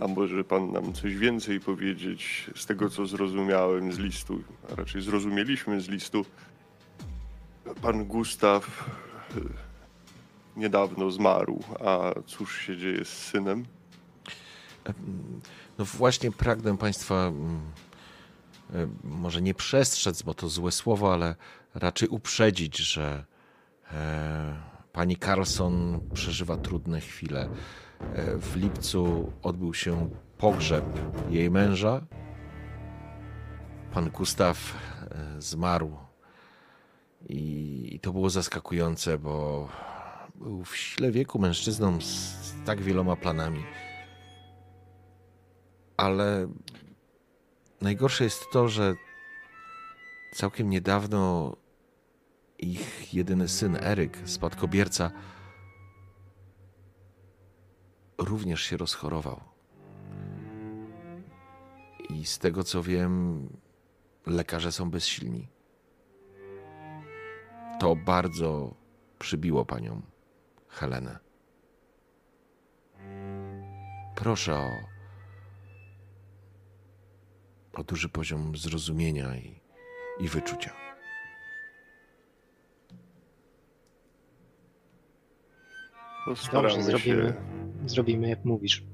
A 0.00 0.08
może 0.08 0.44
pan 0.44 0.72
nam 0.72 0.92
coś 0.92 1.14
więcej 1.16 1.60
powiedzieć 1.60 2.50
z 2.56 2.66
tego, 2.66 2.90
co 2.90 3.06
zrozumiałem 3.06 3.92
z 3.92 3.98
listu, 3.98 4.42
a 4.72 4.74
raczej 4.74 5.02
zrozumieliśmy 5.02 5.80
z 5.80 5.88
listu. 5.88 6.24
Pan 7.82 8.04
Gustaw 8.04 8.90
e, 9.36 9.40
niedawno 10.56 11.10
zmarł, 11.10 11.60
a 11.80 12.20
cóż 12.26 12.60
się 12.60 12.76
dzieje 12.76 13.04
z 13.04 13.08
synem? 13.08 13.64
No 15.78 15.84
właśnie 15.84 16.32
pragnę 16.32 16.76
Państwa 16.76 17.14
mm, 17.14 17.60
e, 18.74 18.88
może 19.04 19.42
nie 19.42 19.54
przestrzec, 19.54 20.22
bo 20.22 20.34
to 20.34 20.48
złe 20.48 20.72
słowo, 20.72 21.12
ale 21.12 21.34
raczej 21.74 22.08
uprzedzić, 22.08 22.78
że 22.78 23.24
e, 23.92 24.56
pani 24.92 25.16
Carlson 25.16 26.00
przeżywa 26.14 26.56
trudne 26.56 27.00
chwile. 27.00 27.48
E, 28.14 28.36
w 28.36 28.56
lipcu 28.56 29.32
odbył 29.42 29.74
się 29.74 30.10
pogrzeb 30.38 30.84
jej 31.30 31.50
męża. 31.50 32.00
Pan 33.92 34.10
Gustaw 34.10 34.74
zmarł 35.38 35.96
i, 37.28 37.98
to 38.02 38.12
było 38.12 38.30
zaskakujące, 38.30 39.18
bo 39.18 39.68
był 40.34 40.64
w 40.64 40.76
sile 40.76 41.10
wieku 41.10 41.38
mężczyzną 41.38 42.00
z, 42.00 42.04
z 42.04 42.54
tak 42.64 42.82
wieloma 42.82 43.16
planami 43.16 43.62
ale 46.02 46.48
najgorsze 47.80 48.24
jest 48.24 48.50
to, 48.52 48.68
że 48.68 48.94
całkiem 50.34 50.70
niedawno 50.70 51.56
ich 52.58 53.14
jedyny 53.14 53.48
syn 53.48 53.76
Eryk, 53.76 54.18
spadkobierca, 54.24 55.10
również 58.18 58.62
się 58.62 58.76
rozchorował. 58.76 59.40
I 62.08 62.24
z 62.26 62.38
tego 62.38 62.64
co 62.64 62.82
wiem, 62.82 63.48
lekarze 64.26 64.72
są 64.72 64.90
bezsilni. 64.90 65.48
To 67.80 67.96
bardzo 67.96 68.74
przybiło 69.18 69.64
panią 69.64 70.02
Helenę. 70.68 71.18
Proszę 74.14 74.54
o 74.54 74.70
o 77.72 77.84
duży 77.84 78.08
poziom 78.08 78.56
zrozumienia 78.56 79.36
i, 79.36 79.60
i 80.20 80.28
wyczucia. 80.28 80.72
Postaramy 86.24 86.68
Dobrze, 86.68 86.82
zrobimy. 86.82 87.28
się 87.28 87.34
Zrobimy 87.86 88.28
jak 88.28 88.44
mówisz. 88.44 88.84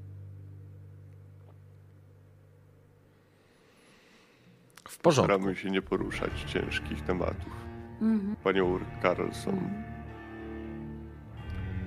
W 4.89 4.99
porządku. 4.99 5.35
Staramy 5.35 5.57
się 5.57 5.71
nie 5.71 5.83
poruszać 5.83 6.43
ciężkich 6.43 7.03
tematów. 7.03 7.68
Mhm. 8.03 8.37
Panią 8.45 8.79
Carlson. 9.03 9.59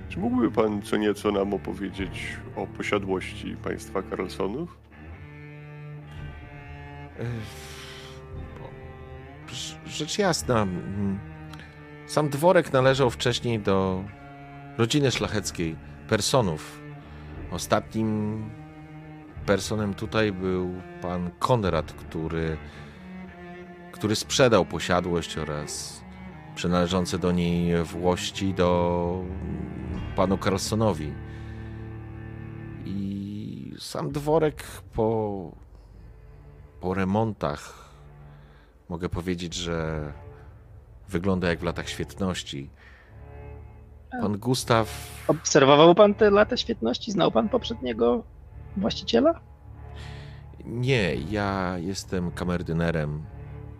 Czy 0.08 0.18
mógłby 0.18 0.50
pan 0.50 0.82
co 0.82 0.96
nieco 0.96 1.30
nam 1.30 1.54
opowiedzieć 1.54 2.36
o 2.56 2.66
posiadłości 2.66 3.56
państwa 3.56 4.02
Carlsonów? 4.02 4.78
E, 7.18 7.24
Rzecz 9.86 10.18
jasna. 10.18 10.66
Sam 12.06 12.28
dworek 12.28 12.72
należał 12.72 13.10
wcześniej 13.10 13.60
do 13.60 14.04
rodziny 14.78 15.10
szlacheckiej, 15.10 15.76
Personów. 16.08 16.80
Ostatnim 17.50 18.42
personem 19.46 19.94
tutaj 19.94 20.32
był 20.32 20.70
pan 21.02 21.30
Konrad, 21.38 21.92
który, 21.92 22.56
który 23.92 24.16
sprzedał 24.16 24.64
posiadłość 24.64 25.38
oraz 25.38 26.01
przynależące 26.54 27.18
do 27.18 27.32
niej 27.32 27.84
włości 27.84 28.54
do 28.54 29.24
panu 30.16 30.38
Carlsonowi. 30.38 31.12
I 32.84 33.74
sam 33.78 34.10
dworek 34.12 34.64
po, 34.92 35.50
po 36.80 36.94
remontach 36.94 37.90
mogę 38.88 39.08
powiedzieć, 39.08 39.54
że 39.54 40.12
wygląda 41.08 41.48
jak 41.48 41.60
w 41.60 41.62
latach 41.62 41.88
świetności. 41.88 42.70
Pan 44.20 44.38
Gustaw. 44.38 44.88
Obserwował 45.28 45.94
pan 45.94 46.14
te 46.14 46.30
lata 46.30 46.56
świetności? 46.56 47.12
Znał 47.12 47.32
pan 47.32 47.48
poprzedniego 47.48 48.22
właściciela? 48.76 49.40
Nie, 50.64 51.14
ja 51.14 51.78
jestem 51.78 52.30
kamerdynerem 52.30 53.24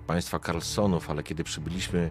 państwa 0.07 0.39
Carlsonów, 0.39 1.11
ale 1.11 1.23
kiedy 1.23 1.45
przybyliśmy, 1.45 2.11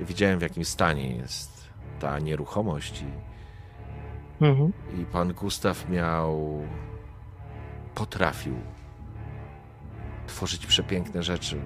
widziałem 0.00 0.38
w 0.38 0.42
jakim 0.42 0.64
stanie 0.64 1.16
jest 1.16 1.68
ta 2.00 2.18
nieruchomość 2.18 3.02
i, 3.02 3.06
Mhm. 4.44 4.72
i 5.00 5.04
pan 5.04 5.32
Gustaw 5.32 5.88
miał. 5.88 6.62
potrafił 7.94 8.54
tworzyć 10.26 10.66
przepiękne 10.66 11.22
rzeczy, 11.22 11.60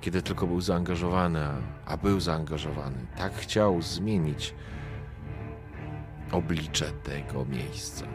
kiedy 0.00 0.22
tylko 0.22 0.46
był 0.46 0.60
zaangażowany, 0.60 1.40
a- 1.86 1.96
był 1.96 2.20
zaangażowany. 2.20 2.96
Tak 3.16 3.34
chciał 3.34 3.82
zmienić 3.82 4.54
oblicze 6.32 6.84
tego 6.92 7.44
miejsca. 7.44 8.06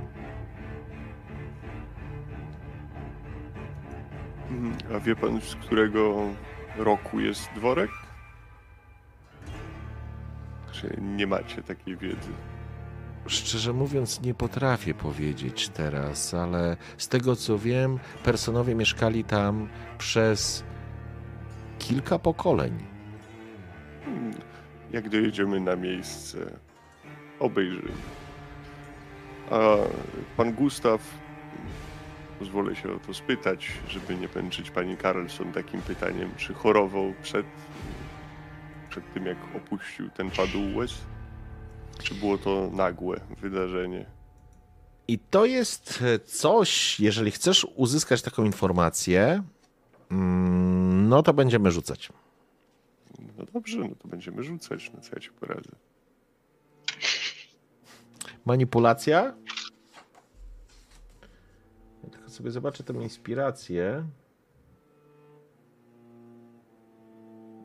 A 4.96 5.00
wie 5.00 5.16
pan, 5.16 5.42
z 5.42 5.56
którego 5.56 6.16
roku 6.78 7.20
jest 7.20 7.50
dworek? 7.56 7.90
Czy 10.82 10.98
nie 11.02 11.28
macie 11.28 11.64
takiej 11.64 11.98
wiedzy? 11.98 12.32
Szczerze 13.28 13.74
mówiąc, 13.74 14.22
nie 14.22 14.34
potrafię 14.34 14.94
powiedzieć 14.94 15.70
teraz, 15.70 16.34
ale 16.34 16.78
z 16.98 17.08
tego 17.08 17.36
co 17.36 17.58
wiem, 17.58 18.00
personowie 18.24 18.76
mieszkali 18.76 19.24
tam 19.24 19.70
przez 19.98 20.64
kilka 21.80 22.20
pokoleń. 22.20 22.86
Hmm. 24.06 24.34
Jak 24.92 25.10
dojedziemy 25.10 25.60
na 25.60 25.76
miejsce, 25.76 26.60
obejrzymy. 27.40 27.92
A 29.52 29.76
pan 30.38 30.54
Gustaw, 30.54 31.02
pozwolę 32.40 32.76
się 32.76 32.94
o 32.94 33.00
to 33.00 33.14
spytać, 33.14 33.72
żeby 33.88 34.16
nie 34.16 34.30
męczyć 34.36 34.72
pani 34.72 34.98
Carlson 34.98 35.52
takim 35.52 35.82
pytaniem, 35.82 36.30
czy 36.38 36.54
chorował 36.54 37.14
przed, 37.24 37.46
przed 39.02 39.14
tym, 39.14 39.26
jak 39.26 39.38
opuścił 39.56 40.10
ten 40.10 40.32
padł 40.32 40.76
łez? 40.76 40.94
Czy 42.04 42.16
było 42.16 42.38
to 42.38 42.70
nagłe 42.74 43.22
wydarzenie? 43.42 44.06
I 45.08 45.20
to 45.20 45.46
jest 45.46 46.02
e, 46.02 46.20
coś, 46.20 47.00
jeżeli 47.00 47.32
chcesz 47.32 47.68
uzyskać 47.76 48.22
taką 48.22 48.44
informację, 48.44 49.44
mm, 50.12 51.10
no 51.10 51.24
to 51.24 51.34
będziemy 51.34 51.72
rzucać. 51.72 52.10
No 53.38 53.46
dobrze, 53.54 53.80
no 53.80 53.96
to 53.96 54.08
będziemy 54.08 54.44
rzucać, 54.44 54.92
no 54.96 55.02
co 55.02 55.10
ja 55.16 55.20
ci 55.20 55.30
poradzę. 55.30 55.72
Manipulacja? 58.46 59.36
Ja 62.04 62.10
tylko 62.10 62.30
sobie 62.30 62.52
zobaczę 62.52 62.84
tę 62.84 62.94
inspirację. 62.94 64.06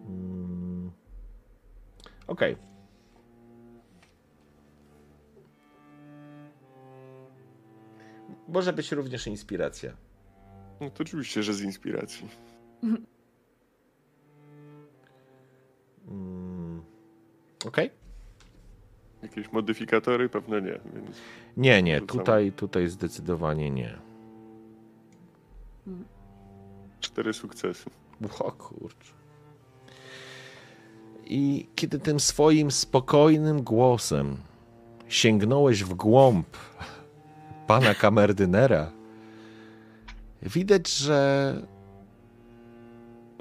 Mm. 0.09 0.44
Okej. 2.27 2.57
Może 8.49 8.73
być 8.73 8.93
również 8.93 9.27
inspiracja. 9.27 9.93
No 10.81 10.91
to 10.91 11.03
oczywiście, 11.03 11.43
że 11.43 11.55
z 11.55 11.63
inspiracji. 11.63 12.29
Mm. 16.09 16.83
Okej. 17.67 17.91
Jakieś 19.23 19.53
modyfikatory? 19.53 20.29
Pewno 20.29 20.59
nie, 20.61 20.81
więc 20.95 21.17
Nie, 21.57 21.83
nie, 21.83 22.01
tutaj, 22.01 22.53
tutaj 22.53 22.89
zdecydowanie 22.89 23.71
nie. 23.71 23.99
cztery 27.01 27.33
sukcesy. 27.33 27.91
O 28.39 28.53
kurczę. 28.53 29.13
I 31.27 31.69
kiedy 31.75 31.99
tym 31.99 32.21
swoim 32.21 32.71
spokojnym 32.71 33.63
głosem 33.63 34.37
sięgnąłeś 35.09 35.85
w 35.85 35.95
głąb 35.95 36.47
pana 37.67 37.95
kamerdynera, 37.95 38.93
widać, 40.43 40.89
że, 40.89 41.63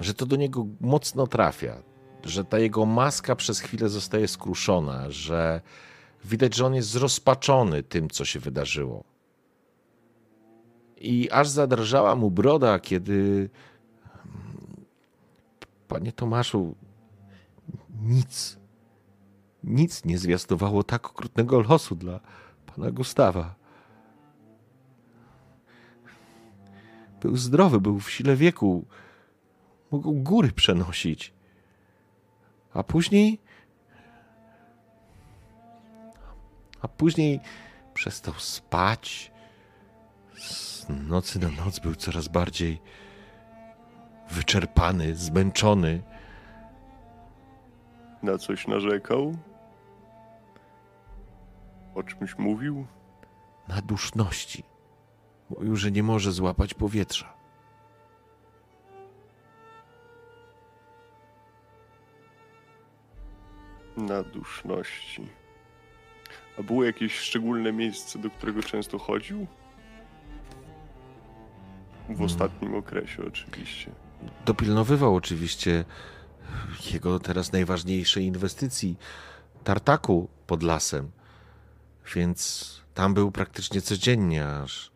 że 0.00 0.14
to 0.14 0.26
do 0.26 0.36
niego 0.36 0.66
mocno 0.80 1.26
trafia, 1.26 1.82
że 2.24 2.44
ta 2.44 2.58
jego 2.58 2.86
maska 2.86 3.36
przez 3.36 3.60
chwilę 3.60 3.88
zostaje 3.88 4.28
skruszona, 4.28 5.10
że 5.10 5.60
widać, 6.24 6.54
że 6.54 6.66
on 6.66 6.74
jest 6.74 6.88
zrozpaczony 6.88 7.82
tym, 7.82 8.10
co 8.10 8.24
się 8.24 8.40
wydarzyło. 8.40 9.04
I 10.96 11.30
aż 11.30 11.48
zadrżała 11.48 12.16
mu 12.16 12.30
broda, 12.30 12.78
kiedy 12.78 13.50
Panie 15.88 16.12
Tomaszu, 16.12 16.74
nic, 18.02 18.58
nic 19.64 20.04
nie 20.04 20.18
zwiastowało 20.18 20.82
tak 20.82 21.06
okrutnego 21.06 21.60
losu 21.60 21.94
dla 21.94 22.20
pana 22.66 22.90
Gustawa. 22.90 23.54
Był 27.20 27.36
zdrowy, 27.36 27.80
był 27.80 28.00
w 28.00 28.10
sile 28.10 28.36
wieku, 28.36 28.84
mógł 29.90 30.12
góry 30.12 30.52
przenosić. 30.52 31.32
A 32.74 32.82
później. 32.82 33.38
A 36.80 36.88
później 36.88 37.40
przestał 37.94 38.34
spać. 38.34 39.32
Z 40.38 40.86
nocy 40.88 41.38
na 41.38 41.48
noc 41.48 41.78
był 41.78 41.94
coraz 41.94 42.28
bardziej 42.28 42.80
wyczerpany, 44.30 45.16
zmęczony. 45.16 46.02
Na 48.24 48.38
coś 48.38 48.66
narzekał? 48.66 49.36
O 51.94 52.02
czymś 52.02 52.38
mówił? 52.38 52.86
na 53.68 53.80
duszności. 53.80 54.62
Mówił, 55.50 55.76
że 55.76 55.90
nie 55.90 56.02
może 56.02 56.32
złapać 56.32 56.74
powietrza. 56.74 57.34
Na 63.96 64.22
duszności. 64.22 65.28
A 66.58 66.62
było 66.62 66.84
jakieś 66.84 67.18
szczególne 67.18 67.72
miejsce, 67.72 68.18
do 68.18 68.30
którego 68.30 68.62
często 68.62 68.98
chodził? 68.98 69.46
W 72.08 72.22
ostatnim 72.22 72.74
okresie 72.74 73.22
oczywiście. 73.26 73.90
Dopilnowywał 74.44 75.14
oczywiście 75.14 75.84
jego 76.92 77.20
teraz 77.20 77.52
najważniejszej 77.52 78.24
inwestycji 78.24 78.96
tartaku 79.64 80.28
pod 80.46 80.62
lasem. 80.62 81.10
Więc 82.14 82.70
tam 82.94 83.14
był 83.14 83.30
praktycznie 83.30 83.80
codziennie, 83.80 84.46
aż, 84.48 84.90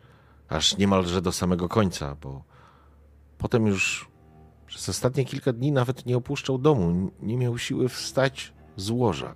aż 0.49 0.77
niemalże 0.77 1.23
do 1.23 1.33
samego 1.33 1.69
końca, 1.69 2.15
bo 2.15 2.43
potem 3.39 3.67
już 3.67 4.09
przez 4.67 4.89
ostatnie 4.89 5.25
kilka 5.25 5.53
dni 5.53 5.73
nawet 5.73 6.07
nie 6.07 6.17
opuszczał 6.17 6.59
domu, 6.59 7.11
nie 7.23 7.37
miał 7.37 7.59
siły 7.59 7.89
wstać 7.89 8.53
z 8.77 8.91
łoża. 8.91 9.35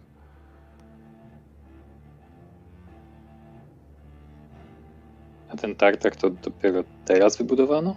A 5.48 5.56
ten 5.56 5.76
tartak 5.76 6.16
to 6.16 6.30
dopiero 6.30 6.84
teraz 7.04 7.36
wybudowano? 7.36 7.96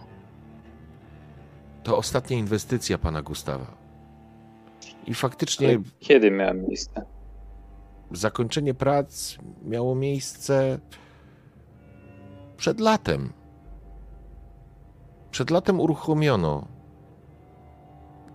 To 1.84 1.98
ostatnia 1.98 2.38
inwestycja 2.38 2.98
pana 2.98 3.22
Gustawa. 3.22 3.85
I 5.06 5.14
faktycznie 5.14 5.68
Ale 5.68 5.78
Kiedy 6.00 6.32
miała 6.32 6.54
miejsce? 6.54 7.06
zakończenie 8.12 8.74
prac 8.74 9.38
miało 9.64 9.96
miejsce 9.96 10.80
przed 12.58 12.80
latem. 12.80 13.34
Przed 15.32 15.50
latem 15.50 15.80
uruchomiono 15.80 16.68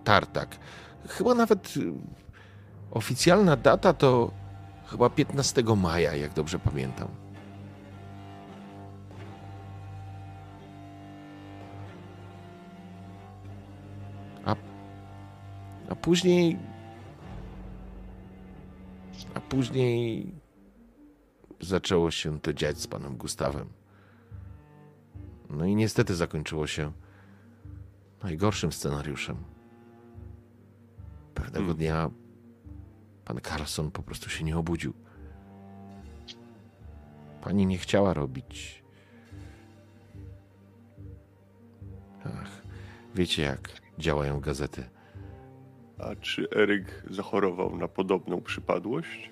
tartak. 0.03 0.57
Chyba 1.07 1.33
nawet 1.33 1.77
y, 1.77 1.93
oficjalna 2.91 3.55
data 3.55 3.93
to 3.93 4.31
chyba 4.85 5.09
15 5.09 5.63
maja, 5.77 6.15
jak 6.15 6.33
dobrze 6.33 6.59
pamiętam. 6.59 7.07
A 15.91 15.95
później 15.95 16.59
a 19.33 19.39
później 19.39 20.31
zaczęło 21.61 22.11
się 22.11 22.39
to 22.39 22.53
dziać 22.53 22.77
z 22.77 22.87
panem 22.87 23.17
Gustawem. 23.17 23.69
No 25.49 25.65
i 25.65 25.75
niestety 25.75 26.15
zakończyło 26.15 26.67
się 26.67 26.91
najgorszym 28.23 28.71
scenariuszem. 28.71 29.37
Pewnego 31.35 31.65
Hmm. 31.65 31.77
dnia 31.77 32.09
pan 33.25 33.39
Carlson 33.41 33.91
po 33.91 34.03
prostu 34.03 34.29
się 34.29 34.43
nie 34.43 34.57
obudził. 34.57 34.93
Pani 37.41 37.65
nie 37.65 37.77
chciała 37.77 38.13
robić. 38.13 38.83
Ach, 42.25 42.61
wiecie 43.15 43.41
jak 43.41 43.81
działają 43.99 44.39
gazety. 44.39 45.00
A 46.01 46.15
czy 46.15 46.49
Eryk 46.49 47.03
zachorował 47.09 47.77
na 47.77 47.87
podobną 47.87 48.41
przypadłość? 48.41 49.29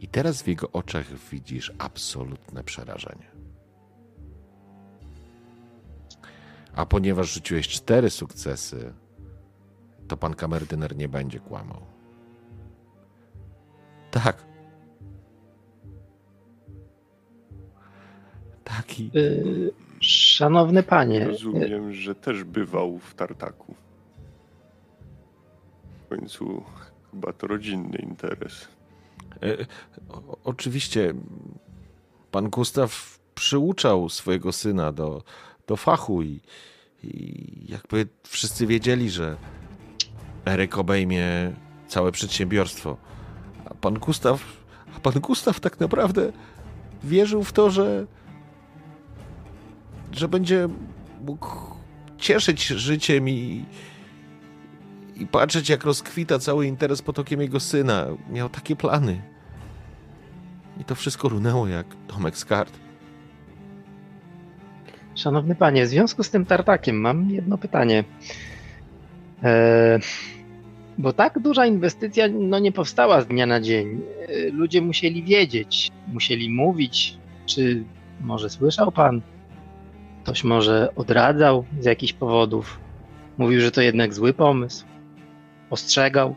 I 0.00 0.08
teraz 0.08 0.42
w 0.42 0.48
jego 0.48 0.70
oczach 0.72 1.06
widzisz 1.30 1.72
absolutne 1.78 2.64
przerażenie. 2.64 3.26
A 6.74 6.86
ponieważ 6.86 7.34
rzuciłeś 7.34 7.68
cztery 7.68 8.10
sukcesy, 8.10 8.92
to 10.08 10.16
pan 10.16 10.34
kamerdyner 10.34 10.96
nie 10.96 11.08
będzie 11.08 11.40
kłamał. 11.40 11.80
Tak. 14.10 14.44
Taki. 18.64 19.10
Y, 19.16 19.72
Szanowny 20.00 20.82
panie, 20.82 21.22
y, 21.22 21.24
Rozumiem, 21.24 21.92
że 21.92 22.14
też 22.14 22.44
bywał 22.44 22.98
w 22.98 23.14
tartaku. 23.14 23.74
Końcu 26.18 26.62
chyba 27.10 27.32
to 27.32 27.46
rodzinny 27.46 27.98
interes. 27.98 28.68
E, 29.42 29.66
o- 30.08 30.38
Oczywiście 30.44 31.14
pan 32.30 32.50
Gustaw 32.50 33.18
przyuczał 33.34 34.08
swojego 34.08 34.52
syna 34.52 34.92
do, 34.92 35.22
do 35.66 35.76
fachu 35.76 36.22
i, 36.22 36.40
i 37.02 37.42
jakby 37.68 38.06
wszyscy 38.26 38.66
wiedzieli, 38.66 39.10
że 39.10 39.36
Eryk 40.46 40.78
obejmie 40.78 41.52
całe 41.88 42.12
przedsiębiorstwo. 42.12 42.96
A 43.64 43.74
pan 43.74 43.94
Gustaw, 43.94 44.44
a 44.96 45.00
pan 45.00 45.12
Gustaw 45.12 45.60
tak 45.60 45.80
naprawdę 45.80 46.32
wierzył 47.04 47.44
w 47.44 47.52
to, 47.52 47.70
że, 47.70 48.06
że 50.12 50.28
będzie 50.28 50.68
mógł 51.24 51.48
cieszyć 52.18 52.66
życiem 52.66 53.28
i, 53.28 53.64
i 55.16 55.26
patrzeć, 55.26 55.68
jak 55.68 55.84
rozkwita 55.84 56.38
cały 56.38 56.66
interes 56.66 57.02
potokiem 57.02 57.40
jego 57.40 57.60
syna. 57.60 58.06
Miał 58.30 58.48
takie 58.48 58.76
plany. 58.76 59.22
I 60.80 60.84
to 60.84 60.94
wszystko 60.94 61.28
runęło 61.28 61.68
jak 61.68 61.86
domek 62.08 62.36
z 62.36 62.44
kart. 62.44 62.72
szanowny 65.14 65.54
panie, 65.54 65.84
w 65.84 65.88
związku 65.88 66.22
z 66.22 66.30
tym 66.30 66.44
tartakiem 66.44 66.96
mam 66.96 67.30
jedno 67.30 67.58
pytanie. 67.58 68.04
E, 69.42 69.98
bo 70.98 71.12
tak 71.12 71.38
duża 71.38 71.66
inwestycja 71.66 72.28
no, 72.28 72.58
nie 72.58 72.72
powstała 72.72 73.20
z 73.20 73.26
dnia 73.26 73.46
na 73.46 73.60
dzień. 73.60 74.00
E, 74.28 74.50
ludzie 74.50 74.82
musieli 74.82 75.22
wiedzieć, 75.22 75.90
musieli 76.12 76.50
mówić. 76.50 77.18
Czy 77.46 77.84
może 78.20 78.50
słyszał 78.50 78.92
pan? 78.92 79.22
Ktoś 80.22 80.44
może 80.44 80.94
odradzał 80.96 81.64
z 81.80 81.84
jakichś 81.84 82.12
powodów. 82.12 82.80
Mówił, 83.38 83.60
że 83.60 83.70
to 83.70 83.80
jednak 83.80 84.14
zły 84.14 84.32
pomysł. 84.32 84.84
Ostrzegał. 85.74 86.36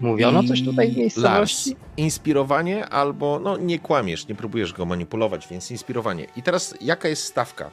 Mówiono 0.00 0.42
coś 0.44 0.62
tutaj 0.64 0.92
w 0.92 0.96
miejscowości? 0.96 1.70
Lars, 1.70 1.80
inspirowanie 1.96 2.88
albo, 2.88 3.40
no 3.42 3.56
nie 3.56 3.78
kłamiesz, 3.78 4.28
nie 4.28 4.34
próbujesz 4.34 4.72
go 4.72 4.86
manipulować, 4.86 5.48
więc 5.48 5.70
inspirowanie. 5.70 6.26
I 6.36 6.42
teraz 6.42 6.74
jaka 6.80 7.08
jest 7.08 7.24
stawka? 7.24 7.70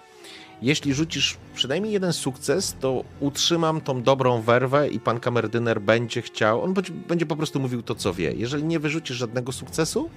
Jeśli 0.61 0.93
rzucisz 0.93 1.37
przynajmniej 1.55 1.93
jeden 1.93 2.13
sukces, 2.13 2.75
to 2.79 3.03
utrzymam 3.19 3.81
tą 3.81 4.01
dobrą 4.03 4.41
werwę 4.41 4.89
i 4.89 4.99
pan 4.99 5.19
kamerdyner 5.19 5.81
będzie 5.81 6.21
chciał, 6.21 6.63
on 6.63 6.73
będzie- 7.07 7.25
po 7.25 7.35
prostu 7.35 7.59
mówił 7.59 7.83
to, 7.83 7.95
co 7.95 8.13
wie. 8.13 8.33
Jeżeli 8.33 8.63
nie 8.63 8.79
wyrzucisz 8.79 9.17
żadnego 9.17 9.51
sukcesu, 9.51 10.09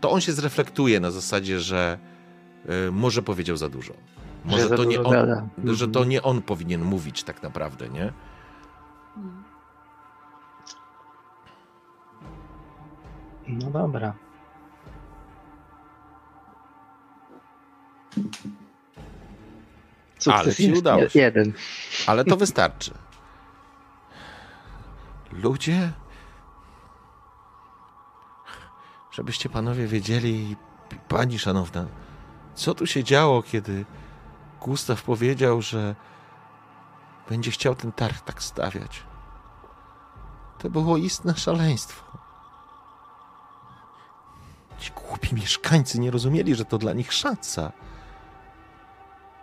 to 0.00 0.10
on 0.10 0.20
się 0.20 0.32
zreflektuje 0.32 1.00
na 1.00 1.10
zasadzie, 1.10 1.60
że 1.60 1.98
y, 2.88 2.92
może 2.92 3.22
powiedział 3.22 3.56
za 3.56 3.68
dużo. 3.68 3.94
Może 4.44 4.68
za 4.68 4.76
to 4.76 4.84
nie 4.84 5.02
on, 5.02 5.12
gada. 5.12 5.48
że 5.64 5.88
to 5.88 6.04
nie 6.04 6.22
on 6.22 6.42
powinien 6.42 6.82
mówić 6.82 7.22
tak 7.22 7.42
naprawdę, 7.42 7.88
nie? 7.88 8.12
No 13.58 13.70
dobra. 13.70 14.14
Ale 20.26 20.54
ci 20.54 20.68
jest 20.68 20.78
udało 20.80 21.08
się. 21.08 21.20
jeden. 21.20 21.52
Ale 22.06 22.24
to 22.24 22.36
wystarczy. 22.36 22.94
Ludzie, 25.32 25.92
żebyście 29.10 29.48
panowie 29.48 29.86
wiedzieli, 29.86 30.56
pani 31.08 31.38
szanowna, 31.38 31.86
co 32.54 32.74
tu 32.74 32.86
się 32.86 33.04
działo, 33.04 33.42
kiedy 33.42 33.84
Gustaw 34.60 35.02
powiedział, 35.02 35.62
że 35.62 35.94
będzie 37.28 37.50
chciał 37.50 37.74
ten 37.74 37.92
targ 37.92 38.20
tak 38.20 38.42
stawiać. 38.42 39.02
To 40.58 40.70
było 40.70 40.96
istne 40.96 41.36
szaleństwo. 41.36 42.19
Ci 44.80 44.90
głupi 44.92 45.34
mieszkańcy 45.34 46.00
nie 46.00 46.10
rozumieli, 46.10 46.54
że 46.54 46.64
to 46.64 46.78
dla 46.78 46.92
nich 46.92 47.12
szansa. 47.12 47.72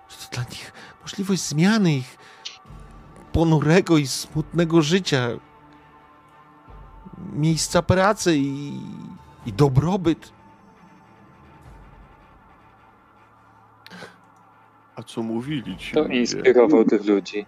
Że 0.10 0.18
to 0.18 0.36
dla 0.36 0.44
nich 0.44 0.74
możliwość 1.02 1.42
zmiany 1.42 1.94
ich 1.94 2.18
ponurego 3.32 3.98
i 3.98 4.08
smutnego 4.08 4.82
życia, 4.82 5.28
miejsca 7.34 7.82
pracy 7.82 8.38
i, 8.38 8.80
i 9.46 9.54
dobrobyt. 9.54 10.34
A 14.96 15.04
co 15.04 15.24
mówili 15.24 15.78
ci 15.78 15.94
To 15.94 16.02
ludzie? 16.02 16.16
inspirował 16.20 16.86
tych 16.86 17.06
ludzi. 17.06 17.46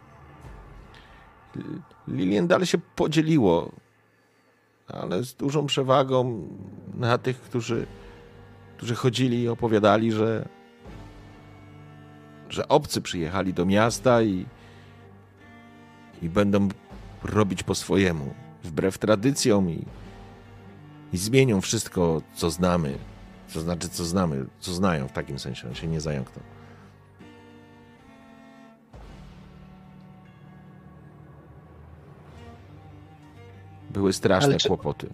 Lilien 2.07 2.47
dalej 2.47 2.67
się 2.67 2.77
podzieliło, 2.77 3.71
ale 4.93 5.23
z 5.23 5.35
dużą 5.35 5.65
przewagą 5.65 6.47
na 6.93 7.17
tych, 7.17 7.41
którzy, 7.41 7.87
którzy 8.77 8.95
chodzili 8.95 9.41
i 9.41 9.47
opowiadali, 9.47 10.11
że, 10.11 10.47
że 12.49 12.67
obcy 12.67 13.01
przyjechali 13.01 13.53
do 13.53 13.65
miasta 13.65 14.21
i, 14.21 14.45
i 16.21 16.29
będą 16.29 16.69
robić 17.23 17.63
po 17.63 17.75
swojemu, 17.75 18.33
wbrew 18.63 18.97
tradycjom 18.97 19.69
i, 19.69 19.85
i 21.13 21.17
zmienią 21.17 21.61
wszystko, 21.61 22.21
co 22.33 22.49
znamy. 22.49 22.97
To 23.53 23.59
znaczy, 23.59 23.89
co 23.89 24.05
znamy, 24.05 24.45
co 24.59 24.73
znają 24.73 25.07
w 25.07 25.11
takim 25.11 25.39
sensie, 25.39 25.67
on 25.67 25.75
się 25.75 25.87
nie 25.87 26.01
zająknął. 26.01 26.58
Były 33.89 34.13
straszne 34.13 34.57
czy- 34.57 34.67
kłopoty. 34.67 35.07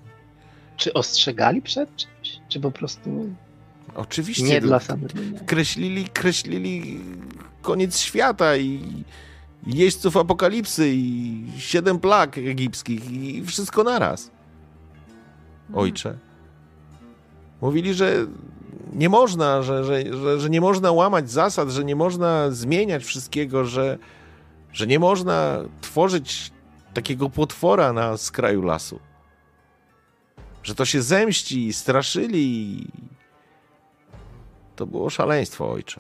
Czy 0.77 0.93
ostrzegali 0.93 1.61
przed 1.61 1.95
czymś? 1.95 2.39
Czy 2.49 2.59
po 2.59 2.71
prostu 2.71 3.29
Oczywiście. 3.95 4.43
nie 4.43 4.61
no, 4.61 4.67
dla 4.67 4.79
samych 4.79 5.13
mnie? 5.15 5.39
kreślili, 5.39 6.05
kreślili 6.07 6.99
koniec 7.61 7.99
świata 7.99 8.57
i 8.57 9.03
jeźdźców 9.67 10.17
apokalipsy 10.17 10.89
i 10.93 11.43
siedem 11.57 11.99
plag 11.99 12.37
egipskich 12.37 13.11
i 13.11 13.43
wszystko 13.45 13.83
naraz. 13.83 14.31
Ojcze. 15.73 16.17
Mówili, 17.61 17.93
że 17.93 18.25
nie 18.93 19.09
można, 19.09 19.61
że, 19.61 19.83
że, 19.83 20.17
że, 20.17 20.39
że 20.39 20.49
nie 20.49 20.61
można 20.61 20.91
łamać 20.91 21.31
zasad, 21.31 21.69
że 21.69 21.85
nie 21.85 21.95
można 21.95 22.51
zmieniać 22.51 23.03
wszystkiego, 23.03 23.65
że, 23.65 23.97
że 24.73 24.87
nie 24.87 24.99
można 24.99 25.57
tworzyć 25.81 26.51
takiego 26.95 27.29
potwora 27.29 27.93
na 27.93 28.17
skraju 28.17 28.61
lasu. 28.61 28.99
Że 30.63 30.75
to 30.75 30.85
się 30.85 31.01
zemści, 31.01 31.73
straszyli. 31.73 32.87
To 34.75 34.85
było 34.87 35.09
szaleństwo, 35.09 35.71
ojcze. 35.71 35.99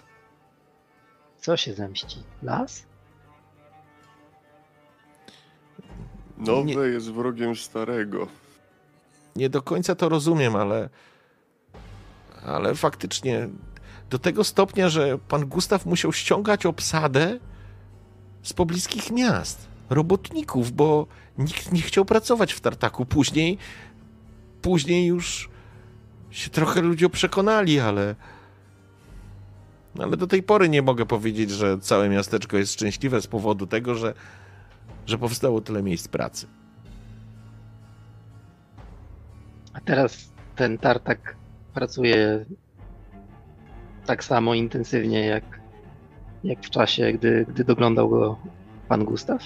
Co 1.41 1.57
się 1.57 1.73
zemści? 1.73 2.23
Las? 2.43 2.83
Nowe 6.37 6.63
Nie- 6.63 6.73
jest 6.73 7.11
wrogiem 7.11 7.55
starego. 7.55 8.27
nie 9.35 9.49
do 9.49 9.61
końca 9.61 9.95
to 9.95 10.09
rozumiem, 10.09 10.55
ale, 10.55 10.89
ale 12.45 12.75
faktycznie 12.75 13.49
do 14.09 14.19
tego 14.19 14.43
stopnia, 14.43 14.89
że 14.89 15.17
pan 15.17 15.45
Gustaw 15.45 15.85
musiał 15.85 16.13
ściągać 16.13 16.65
obsadę 16.65 17.39
z 18.43 18.53
pobliskich 18.53 19.11
miast, 19.11 19.67
robotników, 19.89 20.71
bo 20.71 21.07
nikt 21.37 21.71
nie 21.71 21.81
chciał 21.81 22.05
pracować 22.05 22.53
w 22.53 22.59
tartaku. 22.59 23.05
Później, 23.05 23.57
później 24.61 25.07
już 25.07 25.49
się 26.29 26.49
trochę 26.49 26.81
ludzie 26.81 27.09
przekonali, 27.09 27.79
ale 27.79 28.15
ale 29.99 30.17
do 30.17 30.27
tej 30.27 30.43
pory 30.43 30.69
nie 30.69 30.81
mogę 30.81 31.05
powiedzieć, 31.05 31.51
że 31.51 31.79
całe 31.79 32.09
miasteczko 32.09 32.57
jest 32.57 32.73
szczęśliwe 32.73 33.21
z 33.21 33.27
powodu 33.27 33.67
tego, 33.67 33.95
że, 33.95 34.13
że 35.05 35.17
powstało 35.17 35.61
tyle 35.61 35.83
miejsc 35.83 36.07
pracy. 36.07 36.47
A 39.73 39.79
teraz 39.79 40.31
ten 40.55 40.77
tartak 40.77 41.35
pracuje 41.73 42.45
tak 44.05 44.23
samo 44.23 44.53
intensywnie 44.53 45.25
jak, 45.25 45.43
jak 46.43 46.59
w 46.63 46.69
czasie, 46.69 47.13
gdy, 47.13 47.45
gdy 47.49 47.63
doglądał 47.63 48.09
go 48.09 48.37
pan 48.87 49.05
Gustaw? 49.05 49.41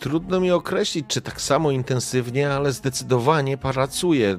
Trudno 0.00 0.40
mi 0.40 0.50
określić, 0.50 1.06
czy 1.08 1.20
tak 1.20 1.40
samo 1.40 1.70
intensywnie, 1.70 2.50
ale 2.50 2.72
zdecydowanie 2.72 3.58
pracuje. 3.58 4.38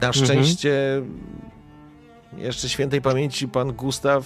Na 0.00 0.08
Mhm. 0.08 0.12
szczęście 0.14 1.02
jeszcze 2.36 2.68
świętej 2.68 3.02
pamięci 3.02 3.48
pan 3.48 3.72
Gustaw 3.72 4.24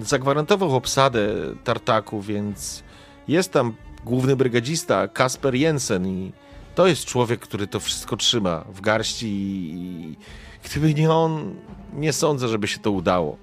zagwarantował 0.00 0.76
obsadę 0.76 1.28
tartaku, 1.64 2.20
więc 2.22 2.82
jest 3.28 3.52
tam 3.52 3.74
główny 4.04 4.36
brygadzista 4.36 5.08
Kasper 5.08 5.54
Jensen 5.54 6.06
i 6.06 6.32
to 6.74 6.86
jest 6.86 7.04
człowiek, 7.04 7.40
który 7.40 7.66
to 7.66 7.80
wszystko 7.80 8.16
trzyma 8.16 8.64
w 8.74 8.80
garści 8.80 9.28
i 9.74 10.16
gdyby 10.64 10.94
nie 10.94 11.10
on, 11.10 11.54
nie 11.94 12.12
sądzę, 12.12 12.48
żeby 12.48 12.68
się 12.68 12.78
to 12.78 12.90
udało. 12.90 13.36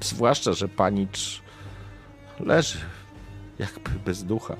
Zwłaszcza, 0.00 0.52
że 0.52 0.68
panicz 0.68 1.42
leży 2.40 2.78
jakby 3.58 3.90
bez 4.04 4.24
ducha. 4.24 4.56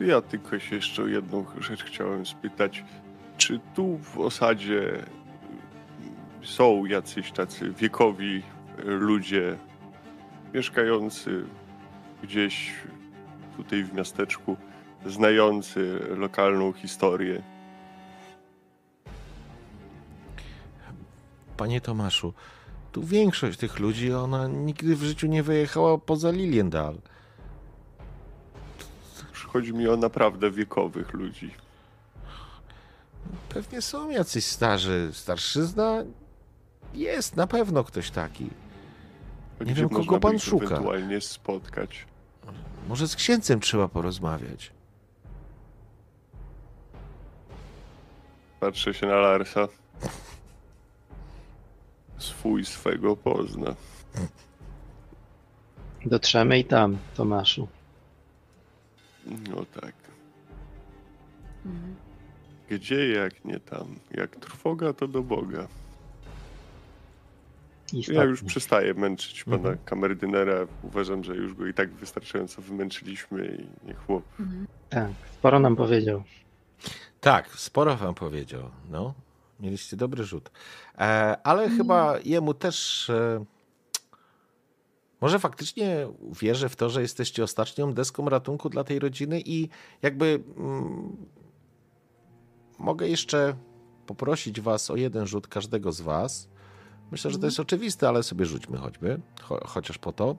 Ja 0.00 0.20
tylko 0.20 0.58
się 0.58 0.76
jeszcze 0.76 1.02
jedną 1.02 1.44
rzecz 1.60 1.84
chciałem 1.84 2.26
spytać. 2.26 2.84
Czy 3.36 3.60
tu 3.74 3.98
w 3.98 4.18
osadzie 4.18 5.04
są 6.42 6.84
jacyś 6.84 7.32
tacy 7.32 7.70
wiekowi 7.70 8.42
ludzie 8.84 9.58
mieszkający 10.54 11.44
gdzieś 12.22 12.74
tutaj 13.56 13.84
w 13.84 13.94
miasteczku, 13.94 14.56
znający 15.06 15.98
lokalną 16.16 16.72
historię? 16.72 17.42
Panie 21.62 21.80
Tomaszu, 21.80 22.34
tu 22.92 23.02
większość 23.02 23.58
tych 23.58 23.78
ludzi, 23.78 24.12
ona 24.12 24.48
nigdy 24.48 24.96
w 24.96 25.02
życiu 25.02 25.26
nie 25.26 25.42
wyjechała 25.42 25.98
poza 25.98 26.30
Liliendal. 26.30 26.98
Chodzi 29.46 29.74
mi 29.74 29.88
o 29.88 29.96
naprawdę 29.96 30.50
wiekowych 30.50 31.12
ludzi. 31.12 31.54
Pewnie 33.48 33.82
są 33.82 34.10
jacyś 34.10 34.46
starzy. 34.46 35.10
Starszyzna 35.12 36.04
jest 36.94 37.36
na 37.36 37.46
pewno 37.46 37.84
ktoś 37.84 38.10
taki. 38.10 38.50
Gdzie 39.60 39.74
wiem, 39.74 39.88
kogo 39.88 40.20
pan 40.20 40.38
szuka. 40.38 40.64
ewentualnie 40.64 41.20
spotkać. 41.20 42.06
Może 42.88 43.08
z 43.08 43.16
księcem 43.16 43.60
trzeba 43.60 43.88
porozmawiać. 43.88 44.72
Patrzę 48.60 48.94
się 48.94 49.06
na 49.06 49.16
Larsa. 49.16 49.68
Swój 52.22 52.64
swego 52.64 53.16
pozna. 53.16 53.74
Dotrzemy 56.06 56.58
i 56.58 56.64
tam, 56.64 56.98
Tomaszu. 57.16 57.68
No 59.26 59.64
tak. 59.80 59.94
Mhm. 61.66 61.94
Gdzie 62.70 63.08
jak 63.08 63.44
nie 63.44 63.60
tam? 63.60 63.86
Jak 64.10 64.36
trwoga, 64.36 64.92
to 64.92 65.08
do 65.08 65.22
Boga. 65.22 65.66
Istotnie. 67.92 68.14
Ja 68.20 68.24
już 68.24 68.42
przestaję 68.42 68.94
męczyć 68.94 69.44
pana 69.44 69.56
Mhm. 69.56 69.78
kamerdynera. 69.84 70.66
Uważam, 70.82 71.24
że 71.24 71.36
już 71.36 71.54
go 71.54 71.66
i 71.66 71.74
tak 71.74 71.90
wystarczająco 71.90 72.62
wymęczyliśmy 72.62 73.46
i 73.84 73.86
niech 73.86 73.98
chłop. 74.06 74.24
Mhm. 74.40 74.66
Tak, 74.90 75.10
sporo 75.38 75.60
nam 75.60 75.76
powiedział. 75.76 76.22
Tak, 77.20 77.48
sporo 77.48 77.96
wam 77.96 78.14
powiedział. 78.14 78.70
No, 78.90 79.14
mieliście 79.60 79.96
dobry 79.96 80.24
rzut. 80.24 80.50
E, 80.98 81.36
ale 81.44 81.70
chyba 81.70 82.18
jemu 82.24 82.54
też. 82.54 83.10
E, 83.10 83.44
może 85.20 85.38
faktycznie 85.38 86.06
wierzę 86.40 86.68
w 86.68 86.76
to, 86.76 86.90
że 86.90 87.02
jesteście 87.02 87.44
ostatnią 87.44 87.92
deską 87.94 88.28
ratunku 88.28 88.68
dla 88.68 88.84
tej 88.84 88.98
rodziny 88.98 89.42
i 89.44 89.68
jakby. 90.02 90.42
Mm, 90.56 91.16
mogę 92.78 93.08
jeszcze 93.08 93.54
poprosić 94.06 94.60
was 94.60 94.90
o 94.90 94.96
jeden 94.96 95.26
rzut 95.26 95.46
każdego 95.48 95.92
z 95.92 96.00
was. 96.00 96.48
Myślę, 97.10 97.30
że 97.30 97.38
to 97.38 97.46
jest 97.46 97.60
oczywiste, 97.60 98.08
ale 98.08 98.22
sobie 98.22 98.46
rzućmy 98.46 98.78
choćby, 98.78 99.20
cho, 99.42 99.66
chociaż 99.66 99.98
po 99.98 100.12
to. 100.12 100.36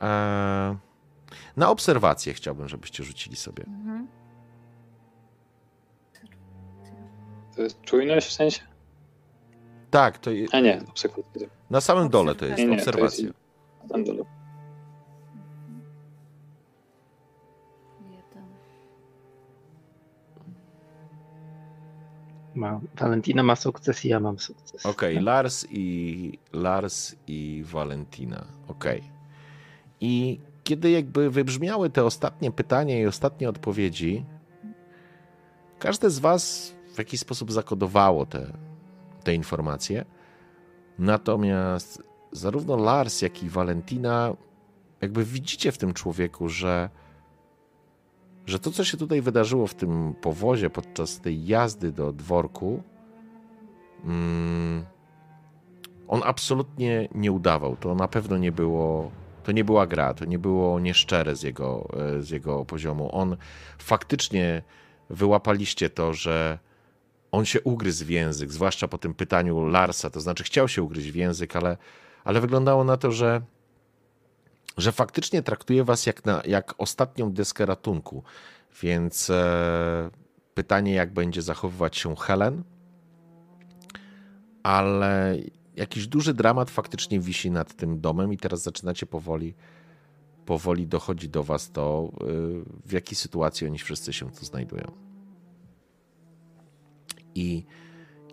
E, 0.00 0.76
na 1.56 1.70
obserwację 1.70 2.34
chciałbym, 2.34 2.68
żebyście 2.68 3.04
rzucili 3.04 3.36
sobie. 3.36 3.64
Mhm. 3.64 4.17
To 7.58 7.62
jest 7.62 7.82
czujność 7.82 8.26
w 8.28 8.32
sensie? 8.32 8.60
Tak, 9.90 10.18
to 10.18 10.30
je, 10.30 10.46
A 10.52 10.60
nie, 10.60 10.80
obserwacja. 10.88 11.48
na 11.70 11.80
samym 11.80 12.08
dole 12.08 12.34
to 12.34 12.46
jest 12.46 12.58
Nie, 12.58 12.64
nie, 12.64 12.70
to 12.70 12.74
jest 12.76 12.88
obserwacja. 12.88 13.28
Tam 13.88 14.04
dole. 14.04 14.24
Ma, 22.54 22.80
Valentina 22.94 23.42
ma 23.42 23.56
sukces 23.56 24.04
i 24.04 24.08
ja 24.08 24.20
mam 24.20 24.38
sukces. 24.38 24.86
Okej, 24.86 25.20
Lars 25.20 25.66
i 25.70 26.38
Lars 26.52 27.16
i 27.26 27.64
Valentina. 27.66 28.44
Okej. 28.68 29.02
I 30.00 30.40
kiedy 30.64 30.90
jakby 30.90 31.30
wybrzmiały 31.30 31.90
te 31.90 32.04
ostatnie 32.04 32.50
pytania 32.52 33.00
i 33.00 33.06
ostatnie 33.06 33.48
odpowiedzi, 33.48 34.24
każde 35.78 36.10
z 36.10 36.18
was 36.18 36.74
w 36.98 37.06
jakiś 37.06 37.20
sposób 37.20 37.52
zakodowało 37.52 38.26
te, 38.26 38.52
te 39.24 39.34
informacje. 39.34 40.04
Natomiast 40.98 42.02
zarówno 42.32 42.76
Lars, 42.76 43.22
jak 43.22 43.42
i 43.42 43.48
Valentina 43.48 44.36
jakby 45.00 45.24
widzicie 45.24 45.72
w 45.72 45.78
tym 45.78 45.94
człowieku, 45.94 46.48
że 46.48 46.90
że 48.46 48.58
to, 48.58 48.70
co 48.70 48.84
się 48.84 48.96
tutaj 48.96 49.22
wydarzyło 49.22 49.66
w 49.66 49.74
tym 49.74 50.14
powozie 50.20 50.70
podczas 50.70 51.20
tej 51.20 51.46
jazdy 51.46 51.92
do 51.92 52.12
dworku, 52.12 52.82
Mm, 54.04 54.86
on 56.08 56.20
absolutnie 56.24 57.08
nie 57.14 57.32
udawał. 57.32 57.76
To 57.76 57.94
na 57.94 58.08
pewno 58.08 58.38
nie 58.38 58.52
było. 58.52 59.10
To 59.44 59.52
nie 59.52 59.64
była 59.64 59.86
gra, 59.86 60.14
to 60.14 60.24
nie 60.24 60.38
było 60.38 60.80
nieszczere 60.80 61.36
z 61.36 61.42
jego, 61.42 61.88
e, 62.16 62.22
z 62.22 62.30
jego 62.30 62.64
poziomu. 62.64 63.08
On 63.12 63.36
faktycznie 63.78 64.62
wyłapaliście 65.10 65.90
to, 65.90 66.14
że 66.14 66.58
on 67.32 67.44
się 67.44 67.60
ugryzł 67.60 68.04
w 68.04 68.10
język, 68.10 68.52
zwłaszcza 68.52 68.88
po 68.88 68.98
tym 68.98 69.14
pytaniu 69.14 69.66
Larsa, 69.66 70.10
to 70.10 70.20
znaczy 70.20 70.44
chciał 70.44 70.68
się 70.68 70.82
ugryźć 70.82 71.10
w 71.10 71.14
język, 71.14 71.56
ale, 71.56 71.76
ale 72.24 72.40
wyglądało 72.40 72.84
na 72.84 72.96
to, 72.96 73.12
że, 73.12 73.42
że 74.76 74.92
faktycznie 74.92 75.42
traktuje 75.42 75.84
was 75.84 76.06
jak, 76.06 76.24
na, 76.24 76.42
jak 76.46 76.74
ostatnią 76.78 77.32
deskę 77.32 77.66
ratunku. 77.66 78.22
Więc 78.82 79.30
e, 79.30 80.10
pytanie, 80.54 80.94
jak 80.94 81.12
będzie 81.12 81.42
zachowywać 81.42 81.96
się 81.96 82.16
Helen, 82.16 82.62
ale 84.62 85.36
jakiś 85.76 86.06
duży 86.06 86.34
dramat 86.34 86.70
faktycznie 86.70 87.20
wisi 87.20 87.50
nad 87.50 87.74
tym 87.74 88.00
domem 88.00 88.32
i 88.32 88.36
teraz 88.36 88.62
zaczynacie 88.62 89.06
powoli, 89.06 89.54
powoli 90.46 90.86
dochodzi 90.86 91.28
do 91.28 91.42
was 91.42 91.70
to, 91.70 92.12
y, 92.22 92.88
w 92.88 92.92
jakiej 92.92 93.16
sytuacji 93.16 93.66
oni 93.66 93.78
wszyscy 93.78 94.12
się 94.12 94.30
tu 94.30 94.44
znajdują. 94.44 95.07
I 97.38 97.64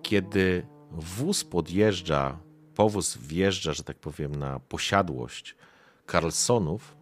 kiedy 0.02 0.68
wóz 0.92 1.44
podjeżdża, 1.44 2.40
powóz 2.76 3.18
wjeżdża, 3.18 3.74
że 3.74 3.84
tak 3.84 4.00
powiem, 4.00 4.36
na 4.36 4.60
posiadłość 4.60 5.56
Carlsonów, 6.12 6.98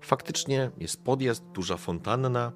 faktycznie 0.00 0.70
jest 0.78 1.04
podjazd, 1.04 1.44
duża 1.44 1.76
fontanna. 1.76 2.52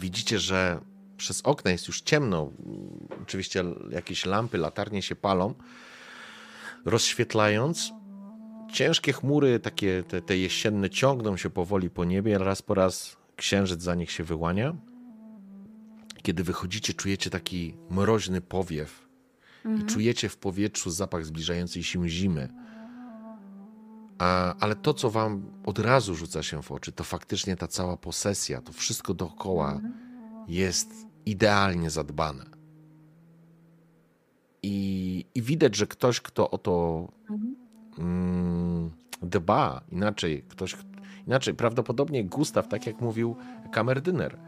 Widzicie, 0.00 0.38
że 0.38 0.80
przez 1.16 1.42
okna 1.42 1.70
jest 1.70 1.88
już 1.88 2.00
ciemno. 2.00 2.50
Oczywiście 3.22 3.64
jakieś 3.90 4.26
lampy, 4.26 4.58
latarnie 4.58 5.02
się 5.02 5.16
palą, 5.16 5.54
rozświetlając. 6.84 7.92
Ciężkie 8.72 9.12
chmury, 9.12 9.60
takie 9.60 10.02
te, 10.02 10.22
te 10.22 10.36
jesienne, 10.36 10.90
ciągną 10.90 11.36
się 11.36 11.50
powoli 11.50 11.90
po 11.90 12.04
niebie. 12.04 12.38
Raz 12.38 12.62
po 12.62 12.74
raz 12.74 13.16
księżyc 13.36 13.82
za 13.82 13.94
nich 13.94 14.10
się 14.10 14.24
wyłania. 14.24 14.74
Kiedy 16.28 16.44
wychodzicie, 16.44 16.94
czujecie 16.94 17.30
taki 17.30 17.74
mroźny 17.90 18.40
powiew 18.40 19.08
i 19.80 19.84
czujecie 19.84 20.28
w 20.28 20.36
powietrzu 20.36 20.90
zapach 20.90 21.24
zbliżającej 21.26 21.82
się 21.82 22.08
zimy. 22.08 22.48
A, 24.18 24.54
ale 24.60 24.76
to, 24.76 24.94
co 24.94 25.10
wam 25.10 25.42
od 25.66 25.78
razu 25.78 26.14
rzuca 26.14 26.42
się 26.42 26.62
w 26.62 26.72
oczy, 26.72 26.92
to 26.92 27.04
faktycznie 27.04 27.56
ta 27.56 27.66
cała 27.66 27.96
posesja, 27.96 28.60
to 28.60 28.72
wszystko 28.72 29.14
dookoła 29.14 29.80
jest 30.48 30.90
idealnie 31.26 31.90
zadbane. 31.90 32.44
I, 34.62 35.24
i 35.34 35.42
widać, 35.42 35.76
że 35.76 35.86
ktoś, 35.86 36.20
kto 36.20 36.50
o 36.50 36.58
to 36.58 37.08
mm, 37.98 38.90
dba, 39.22 39.80
inaczej, 39.92 40.44
ktoś, 40.48 40.76
inaczej, 41.26 41.54
prawdopodobnie 41.54 42.24
Gustaw, 42.24 42.68
tak 42.68 42.86
jak 42.86 43.00
mówił 43.00 43.36
kamerdyner, 43.72 44.47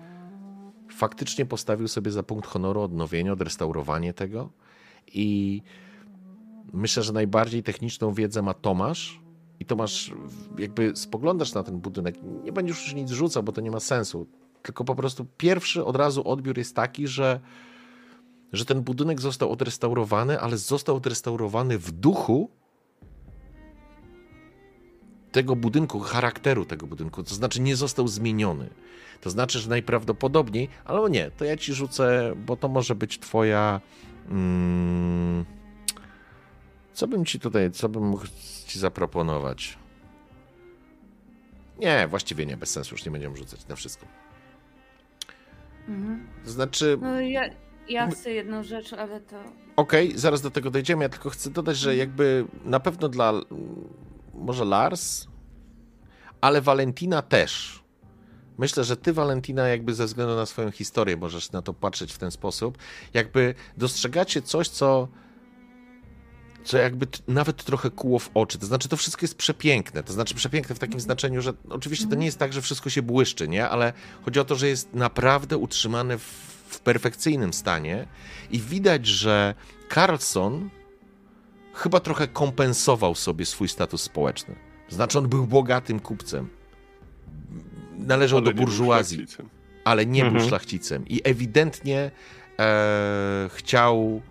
faktycznie 0.92 1.46
postawił 1.46 1.88
sobie 1.88 2.10
za 2.10 2.22
punkt 2.22 2.46
honoru 2.46 2.80
odnowienie, 2.80 3.32
odrestaurowanie 3.32 4.14
tego 4.14 4.50
i 5.14 5.62
myślę, 6.72 7.02
że 7.02 7.12
najbardziej 7.12 7.62
techniczną 7.62 8.14
wiedzę 8.14 8.42
ma 8.42 8.54
Tomasz 8.54 9.20
i 9.60 9.64
Tomasz 9.64 10.12
jakby 10.58 10.96
spoglądasz 10.96 11.54
na 11.54 11.62
ten 11.62 11.80
budynek, 11.80 12.14
nie 12.44 12.52
będziesz 12.52 12.84
już 12.84 12.94
nic 12.94 13.10
rzucał, 13.10 13.42
bo 13.42 13.52
to 13.52 13.60
nie 13.60 13.70
ma 13.70 13.80
sensu, 13.80 14.26
tylko 14.62 14.84
po 14.84 14.94
prostu 14.94 15.26
pierwszy 15.36 15.84
od 15.84 15.96
razu 15.96 16.28
odbiór 16.28 16.58
jest 16.58 16.76
taki, 16.76 17.06
że 17.06 17.40
że 18.52 18.64
ten 18.64 18.82
budynek 18.82 19.20
został 19.20 19.52
odrestaurowany, 19.52 20.40
ale 20.40 20.58
został 20.58 20.96
odrestaurowany 20.96 21.78
w 21.78 21.92
duchu 21.92 22.50
tego 25.32 25.56
budynku, 25.56 26.00
charakteru 26.00 26.64
tego 26.64 26.86
budynku. 26.86 27.22
To 27.22 27.34
znaczy 27.34 27.60
nie 27.60 27.76
został 27.76 28.08
zmieniony. 28.08 28.70
To 29.20 29.30
znaczy, 29.30 29.58
że 29.58 29.68
najprawdopodobniej, 29.68 30.68
ale 30.84 31.10
nie, 31.10 31.30
to 31.30 31.44
ja 31.44 31.56
ci 31.56 31.74
rzucę, 31.74 32.32
bo 32.36 32.56
to 32.56 32.68
może 32.68 32.94
być 32.94 33.18
twoja. 33.18 33.80
Mm, 34.28 35.44
co 36.92 37.08
bym 37.08 37.24
ci 37.24 37.40
tutaj, 37.40 37.70
co 37.70 37.88
bym 37.88 38.04
mógł 38.04 38.24
ci 38.66 38.78
zaproponować? 38.78 39.78
Nie, 41.78 42.08
właściwie 42.08 42.46
nie, 42.46 42.56
bez 42.56 42.70
sensu, 42.70 42.94
już 42.94 43.04
nie 43.04 43.10
będziemy 43.10 43.36
rzucać 43.36 43.68
na 43.68 43.76
wszystko. 43.76 44.06
Mhm. 45.88 46.26
To 46.44 46.50
znaczy. 46.50 46.98
No 47.00 47.20
ja, 47.20 47.42
ja 47.88 48.10
chcę 48.10 48.30
jedną 48.30 48.62
rzecz, 48.62 48.92
ale 48.92 49.20
to. 49.20 49.40
Okej, 49.76 50.08
okay, 50.08 50.18
zaraz 50.18 50.42
do 50.42 50.50
tego 50.50 50.70
dojdziemy. 50.70 51.02
Ja 51.02 51.08
tylko 51.08 51.30
chcę 51.30 51.50
dodać, 51.50 51.76
że 51.76 51.96
jakby 51.96 52.44
na 52.64 52.80
pewno 52.80 53.08
dla 53.08 53.32
może 54.40 54.64
Lars, 54.64 55.26
ale 56.40 56.60
Valentina 56.60 57.22
też. 57.22 57.80
Myślę, 58.58 58.84
że 58.84 58.96
ty, 58.96 59.12
Valentina, 59.12 59.68
jakby 59.68 59.94
ze 59.94 60.06
względu 60.06 60.36
na 60.36 60.46
swoją 60.46 60.70
historię 60.70 61.16
możesz 61.16 61.52
na 61.52 61.62
to 61.62 61.74
patrzeć 61.74 62.12
w 62.12 62.18
ten 62.18 62.30
sposób. 62.30 62.78
Jakby 63.14 63.54
dostrzegacie 63.76 64.42
coś, 64.42 64.68
co, 64.68 65.08
co 66.64 66.78
jakby 66.78 67.06
nawet 67.28 67.64
trochę 67.64 67.90
kuło 67.90 68.18
w 68.18 68.30
oczy. 68.34 68.58
To 68.58 68.66
znaczy, 68.66 68.88
to 68.88 68.96
wszystko 68.96 69.24
jest 69.24 69.34
przepiękne. 69.34 70.02
To 70.02 70.12
znaczy, 70.12 70.34
przepiękne 70.34 70.74
w 70.74 70.78
takim 70.78 71.00
znaczeniu, 71.00 71.42
że 71.42 71.52
oczywiście 71.70 72.06
to 72.06 72.14
nie 72.14 72.26
jest 72.26 72.38
tak, 72.38 72.52
że 72.52 72.62
wszystko 72.62 72.90
się 72.90 73.02
błyszczy, 73.02 73.48
nie? 73.48 73.68
Ale 73.68 73.92
chodzi 74.24 74.40
o 74.40 74.44
to, 74.44 74.54
że 74.54 74.68
jest 74.68 74.94
naprawdę 74.94 75.56
utrzymane 75.58 76.18
w, 76.18 76.22
w 76.68 76.80
perfekcyjnym 76.80 77.52
stanie 77.52 78.06
i 78.50 78.60
widać, 78.60 79.06
że 79.06 79.54
Carlson 79.94 80.70
chyba 81.72 82.00
trochę 82.00 82.28
kompensował 82.28 83.14
sobie 83.14 83.46
swój 83.46 83.68
status 83.68 84.02
społeczny. 84.02 84.54
Znaczy, 84.88 85.18
on 85.18 85.28
był 85.28 85.46
bogatym 85.46 86.00
kupcem. 86.00 86.48
Należał 87.98 88.38
Ale 88.38 88.44
do 88.44 88.52
był 88.54 88.64
burżuazji, 88.64 89.26
ale 89.84 90.06
nie 90.06 90.20
był 90.20 90.30
Mhm. 90.30 90.48
szlachcicem. 90.48 91.08
I 91.08 91.20
ewidentnie 91.24 92.10
e, 92.58 93.50
chciał, 93.52 94.22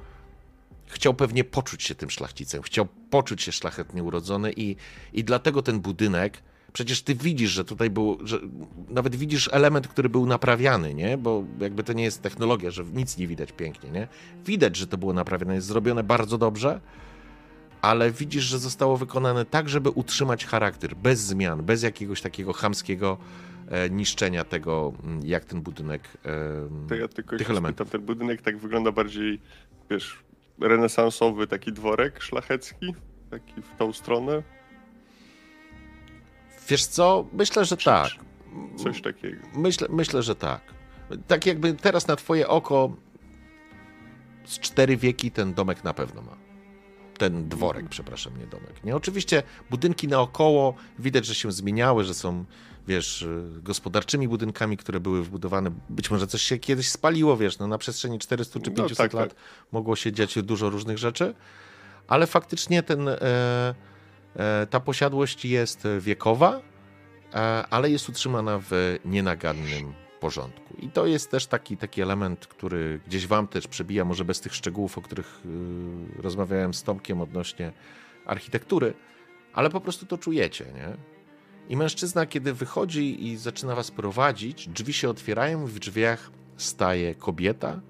chciał 0.85 1.14
pewnie 1.14 1.43
poczuć 1.43 1.84
się 1.84 1.95
tym 1.95 2.09
szlachcicem. 2.09 2.61
Chciał 2.61 2.88
poczuć 3.09 3.42
się 3.42 3.51
szlachetnie 3.51 4.03
urodzony 4.03 4.53
i, 4.56 4.76
i 5.14 5.24
dlatego 5.24 5.61
ten 5.61 5.80
budynek. 5.80 6.42
Przecież 6.74 7.01
ty 7.01 7.16
widzisz, 7.16 7.51
że 7.51 7.66
tutaj 7.66 7.90
był, 7.90 8.18
że 8.24 8.40
nawet 8.90 9.16
widzisz 9.16 9.50
element, 9.51 9.88
który 9.88 10.09
był 10.09 10.26
naprawiany, 10.26 10.93
nie? 10.93 11.18
Bo 11.18 11.43
jakby 11.59 11.84
to 11.84 11.93
nie 11.93 12.03
jest 12.03 12.22
technologia, 12.22 12.72
że 12.72 12.84
nic 12.93 13.18
nie 13.18 13.27
widać 13.27 13.51
pięknie, 13.51 13.90
nie? 13.92 14.08
Widać, 14.45 14.76
że 14.76 14.88
to 14.88 14.98
było 14.98 15.14
naprawione, 15.14 15.56
jest 15.56 15.68
zrobione 15.68 16.03
bardzo 16.03 16.38
dobrze, 16.38 16.82
ale 17.82 18.11
widzisz, 18.11 18.43
że 18.43 18.59
zostało 18.59 18.98
wykonane 18.98 19.45
tak, 19.45 19.69
żeby 19.69 19.90
utrzymać 19.90 20.45
charakter, 20.45 20.95
bez 20.95 21.19
zmian, 21.19 21.64
bez 21.66 21.83
jakiegoś 21.83 22.22
takiego 22.22 22.53
chamskiego 22.53 23.17
e, 23.69 23.90
niszczenia 23.90 24.43
tego, 24.43 24.93
m, 25.03 25.19
jak 25.24 25.45
ten 25.45 25.61
budynek. 25.61 26.17
To 26.90 26.95
ja 26.95 27.08
tylko 27.08 27.38
Tych 27.38 27.49
elementów. 27.49 27.88
spytam, 27.88 27.99
ten 27.99 28.06
budynek 28.08 28.41
tak 28.41 28.58
wygląda 28.58 28.91
bardziej, 28.91 29.41
wiesz, 29.90 30.19
renesansowy 30.61 31.48
taki 31.48 31.72
dworek 31.74 32.24
szlachecki, 32.24 32.93
taki 33.32 33.61
w 33.61 33.75
tą 33.77 33.93
stronę, 33.93 34.43
Wiesz 36.69 36.85
co? 36.85 37.25
Myślę, 37.33 37.66
że 37.66 37.77
tak. 37.77 38.09
coś 38.77 39.01
takiego. 39.01 39.38
Myślę, 39.56 39.88
myślę, 39.91 40.24
że 40.24 40.35
tak. 40.35 40.61
Tak 41.27 41.45
jakby 41.45 41.74
teraz 41.74 42.08
na 42.08 42.16
twoje 42.16 42.48
oko 42.48 42.95
z 44.45 44.59
cztery 44.59 44.98
wieki 44.98 45.32
ten 45.32 45.53
domek 45.53 45.83
na 45.83 45.93
pewno 45.93 46.22
ma. 46.22 46.35
Ten 47.20 47.50
dworek, 47.50 47.90
przepraszam, 47.90 48.40
nie 48.40 48.48
domek. 48.48 48.84
Nie, 48.84 48.96
oczywiście 48.96 49.44
budynki 49.70 50.08
naokoło 50.08 50.74
widać, 51.00 51.26
że 51.26 51.36
się 51.36 51.52
zmieniały, 51.52 52.04
że 52.04 52.14
są, 52.14 52.46
wiesz, 52.88 53.22
y, 53.22 53.62
gospodarczymi 53.64 54.28
budynkami, 54.28 54.78
które 54.78 55.00
były 55.00 55.24
wbudowane. 55.24 55.72
Być 55.90 56.12
może 56.12 56.28
coś 56.28 56.42
się 56.42 56.58
kiedyś 56.58 56.90
spaliło, 56.90 57.38
wiesz, 57.38 57.60
no 57.60 57.68
na 57.68 57.78
przestrzeni 57.78 58.20
400 58.20 58.60
czy 58.60 58.70
No 58.70 58.76
500 58.76 58.98
tak, 58.98 59.14
lat 59.14 59.30
tak. 59.30 59.40
mogło 59.72 59.96
się 59.96 60.12
dziać 60.12 60.36
dużo 60.44 60.70
różnych 60.70 60.98
rzeczy, 60.98 61.34
ale 62.08 62.28
faktycznie 62.28 62.84
ten, 62.84 63.08
e, 63.08 63.16
e, 64.36 64.68
ta 64.70 64.80
posiadłość 64.80 65.46
jest 65.46 65.88
wiekowa, 66.00 66.62
e, 67.34 67.38
ale 67.70 67.90
jest 67.90 68.10
utrzymana 68.10 68.60
w 68.70 68.98
nienagannym 69.06 69.94
porządku. 70.20 70.76
I 70.80 70.90
to 70.90 71.06
jest 71.06 71.32
też 71.32 71.48
taki, 71.48 71.78
taki 71.78 72.02
element, 72.02 72.48
który 72.48 73.00
gdzieś 73.08 73.28
wam 73.28 73.48
też 73.48 73.68
przebija, 73.68 74.06
może 74.06 74.26
bez 74.26 74.42
tych 74.42 74.56
szczegółów, 74.56 74.98
o 74.98 75.02
których 75.02 75.42
y, 76.18 76.22
rozmawiałem 76.22 76.74
z 76.74 76.84
Tomkiem 76.84 77.22
odnośnie 77.22 77.72
architektury, 78.26 78.94
ale 79.54 79.70
po 79.70 79.82
prostu 79.82 80.06
to 80.06 80.18
czujecie, 80.18 80.66
nie? 80.66 80.98
I 81.70 81.78
mężczyzna, 81.78 82.26
kiedy 82.26 82.54
wychodzi 82.54 83.28
i 83.28 83.38
zaczyna 83.38 83.76
was 83.76 83.92
prowadzić, 83.92 84.70
drzwi 84.70 84.94
się 84.94 85.10
otwierają, 85.10 85.66
w 85.66 85.80
drzwiach 85.80 86.32
staje 86.58 87.16
kobieta. 87.16 87.82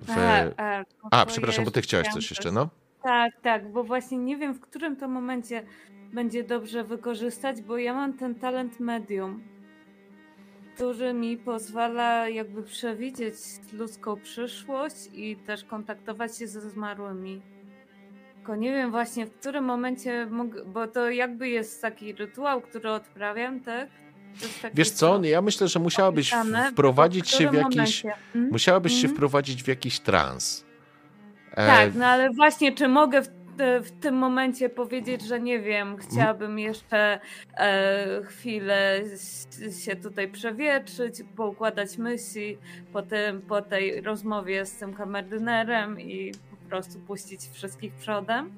W... 0.00 0.10
A, 0.10 0.62
a, 0.62 0.84
A, 1.10 1.26
przepraszam, 1.26 1.64
bo 1.64 1.70
ty 1.70 1.82
chciałeś 1.82 2.08
coś 2.08 2.30
jeszcze, 2.30 2.52
no? 2.52 2.68
Tak, 3.02 3.32
tak, 3.42 3.72
bo 3.72 3.84
właśnie 3.84 4.18
nie 4.18 4.36
wiem, 4.36 4.54
w 4.54 4.60
którym 4.60 4.96
to 4.96 5.08
momencie 5.08 5.62
będzie 6.12 6.44
dobrze 6.44 6.84
wykorzystać, 6.84 7.62
bo 7.62 7.78
ja 7.78 7.94
mam 7.94 8.12
ten 8.12 8.34
talent 8.34 8.80
medium, 8.80 9.42
który 10.74 11.12
mi 11.14 11.36
pozwala 11.36 12.28
jakby 12.28 12.62
przewidzieć 12.62 13.34
ludzką 13.72 14.16
przyszłość 14.20 14.96
i 15.12 15.36
też 15.36 15.64
kontaktować 15.64 16.38
się 16.38 16.46
ze 16.46 16.60
zmarłymi. 16.70 17.42
Tylko 18.34 18.56
nie 18.56 18.72
wiem 18.72 18.90
właśnie, 18.90 19.26
w 19.26 19.32
którym 19.32 19.64
momencie 19.64 20.26
mogę, 20.30 20.64
bo 20.64 20.86
to 20.86 21.10
jakby 21.10 21.48
jest 21.48 21.82
taki 21.82 22.12
rytuał, 22.12 22.60
który 22.60 22.90
odprawiam, 22.90 23.60
tak? 23.60 23.88
Wiesz 24.74 24.90
co, 24.90 25.24
ja 25.24 25.42
myślę, 25.42 25.68
że 25.68 25.78
musiałabyś 25.78 26.32
opisane, 26.32 26.70
wprowadzić 26.72 27.30
się 27.30 27.50
w 27.50 27.54
jakiś... 27.54 28.04
Mm? 28.34 28.48
Musiałabyś 28.50 28.92
się 28.92 28.98
Mhm. 28.98 29.14
wprowadzić 29.14 29.62
w 29.62 29.68
jakiś 29.68 30.00
trans. 30.00 30.64
E, 31.50 31.66
Tak, 31.66 31.94
no 31.94 32.06
ale 32.06 32.30
właśnie, 32.30 32.72
czy 32.72 32.88
mogę 32.88 33.22
w, 33.22 33.28
w 33.58 33.90
tym 34.00 34.14
momencie 34.14 34.68
powiedzieć, 34.68 35.22
że 35.22 35.40
nie 35.40 35.60
wiem, 35.60 35.96
chciałabym 35.96 36.58
jeszcze 36.58 37.20
e, 37.56 38.22
chwilę 38.24 39.00
się 39.84 39.96
tutaj 39.96 40.28
przewietrzyć, 40.28 41.14
poukładać 41.36 41.98
myśli 41.98 42.58
po, 42.92 43.02
tym, 43.02 43.42
po 43.42 43.62
tej 43.62 44.00
rozmowie 44.00 44.66
z 44.66 44.72
tym 44.72 44.94
kamerdynerem 44.94 46.00
i 46.00 46.32
po 46.50 46.56
prostu 46.68 46.98
puścić 46.98 47.40
wszystkich 47.52 47.92
przodem? 47.92 48.52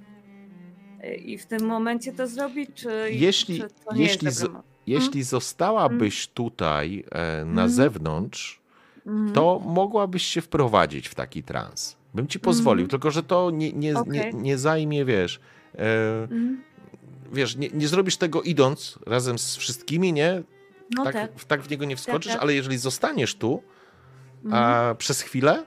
E, 1.03 1.15
I 1.15 1.39
w 1.39 1.47
tym 1.47 1.67
momencie 1.67 2.13
to 2.13 2.27
zrobić, 2.27 2.71
czy, 2.75 3.09
Jeśli- 3.11 3.61
czy 3.61 3.69
to 3.85 3.95
nie 3.95 4.03
jeśli 4.03 4.25
jest 4.27 4.39
z- 4.39 4.43
moment? 4.45 4.65
Jeśli 4.87 5.23
zostałabyś 5.23 6.27
tutaj 6.29 7.05
e, 7.13 7.45
na 7.45 7.51
Mhm. 7.63 7.71
zewnątrz, 7.71 8.61
Mhm. 9.07 9.33
to 9.33 9.59
mogłabyś 9.65 10.23
się 10.23 10.41
wprowadzić 10.41 11.09
w 11.09 11.15
taki 11.15 11.43
trans. 11.43 11.97
Bym 12.17 12.27
ci 12.27 12.41
pozwolił, 12.41 12.83
Mhm. 12.85 12.91
tylko 12.91 13.11
że 13.11 13.23
to 13.23 13.51
nie, 13.51 13.73
nie, 13.73 13.93
nie, 13.93 13.99
Okej. 13.99 14.35
nie 14.35 14.59
zajmie, 14.59 15.05
wiesz, 15.05 15.41
e, 15.75 16.23
Mhm. 16.23 16.63
wiesz, 17.33 17.57
nie, 17.57 17.69
nie 17.69 17.89
zrobisz 17.89 18.17
tego 18.17 18.43
idąc 18.43 18.99
razem 19.07 19.39
z 19.39 19.57
wszystkimi, 19.57 20.13
nie? 20.13 20.43
No 20.97 21.05
tak, 21.05 21.13
tak. 21.15 21.31
w, 21.37 21.45
tak 21.45 21.63
w 21.63 21.71
niego 21.71 21.85
nie 21.85 21.97
wskoczysz, 21.97 22.33
tak. 22.33 22.43
ale 22.43 22.55
jeżeli 22.55 22.79
zostaniesz 22.79 23.35
tu 23.35 23.63
Mhm. 24.45 24.65
a 24.65 24.95
przez 24.95 25.21
chwilę, 25.21 25.67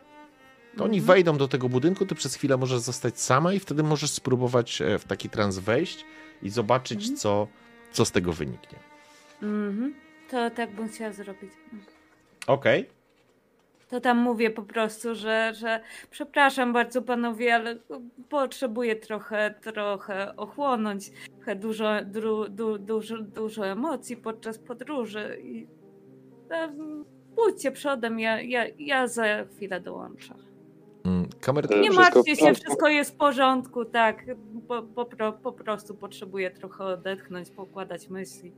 to 0.77 0.83
oni 0.83 0.97
Mhm. 0.97 1.07
wejdą 1.15 1.37
do 1.37 1.47
tego 1.47 1.69
budynku, 1.69 2.05
ty 2.05 2.15
przez 2.15 2.35
chwilę 2.35 2.57
możesz 2.57 2.79
zostać 2.79 3.21
sama 3.21 3.53
i 3.53 3.59
wtedy 3.59 3.83
możesz 3.83 4.11
spróbować 4.11 4.81
e, 4.81 4.99
w 4.99 5.05
taki 5.05 5.29
trans 5.29 5.57
wejść 5.59 6.05
i 6.41 6.49
zobaczyć, 6.49 6.99
Mhm. 6.99 7.17
co, 7.17 7.47
co 7.91 8.05
z 8.05 8.11
tego 8.11 8.33
wyniknie. 8.33 8.79
Mhm. 9.41 9.93
To 10.31 10.49
tak 10.49 10.71
bym 10.75 10.89
chciała 10.89 11.11
zrobić. 11.13 11.51
Okej. 12.47 12.87
To 13.89 14.01
tam 14.01 14.17
mówię 14.17 14.49
po 14.49 14.61
prostu, 14.61 15.15
że, 15.15 15.53
że 15.53 15.79
przepraszam 16.09 16.73
bardzo 16.73 17.01
panowie, 17.01 17.55
ale 17.55 17.77
potrzebuję 18.29 18.95
trochę, 18.95 19.53
trochę 19.61 20.35
ochłonąć, 20.35 21.11
trochę 21.35 21.55
dużo, 21.55 21.89
du, 22.05 22.49
du, 22.49 22.77
dużo, 22.77 23.17
dużo 23.21 23.67
emocji 23.67 24.17
podczas 24.17 24.57
podróży 24.57 25.39
i 25.43 25.67
e, 26.51 26.69
pójdźcie 27.35 27.71
przodem, 27.71 28.19
ja, 28.19 28.41
ja, 28.41 28.65
ja 28.79 29.07
za 29.07 29.23
chwilę 29.55 29.79
dołączę. 29.79 30.33
Mm, 31.05 31.29
Kamer... 31.41 31.79
Nie 31.81 31.91
martwcie 31.91 32.35
się, 32.35 32.53
wszystko 32.53 32.87
jest 32.87 33.11
w 33.11 33.15
porządku, 33.15 33.85
tak. 33.85 34.25
Po, 34.67 34.83
po, 34.83 35.05
po 35.43 35.51
prostu 35.51 35.95
potrzebuję 35.95 36.51
trochę 36.51 36.83
odetchnąć, 36.83 37.49
pokładać 37.51 38.09
myśli. 38.09 38.51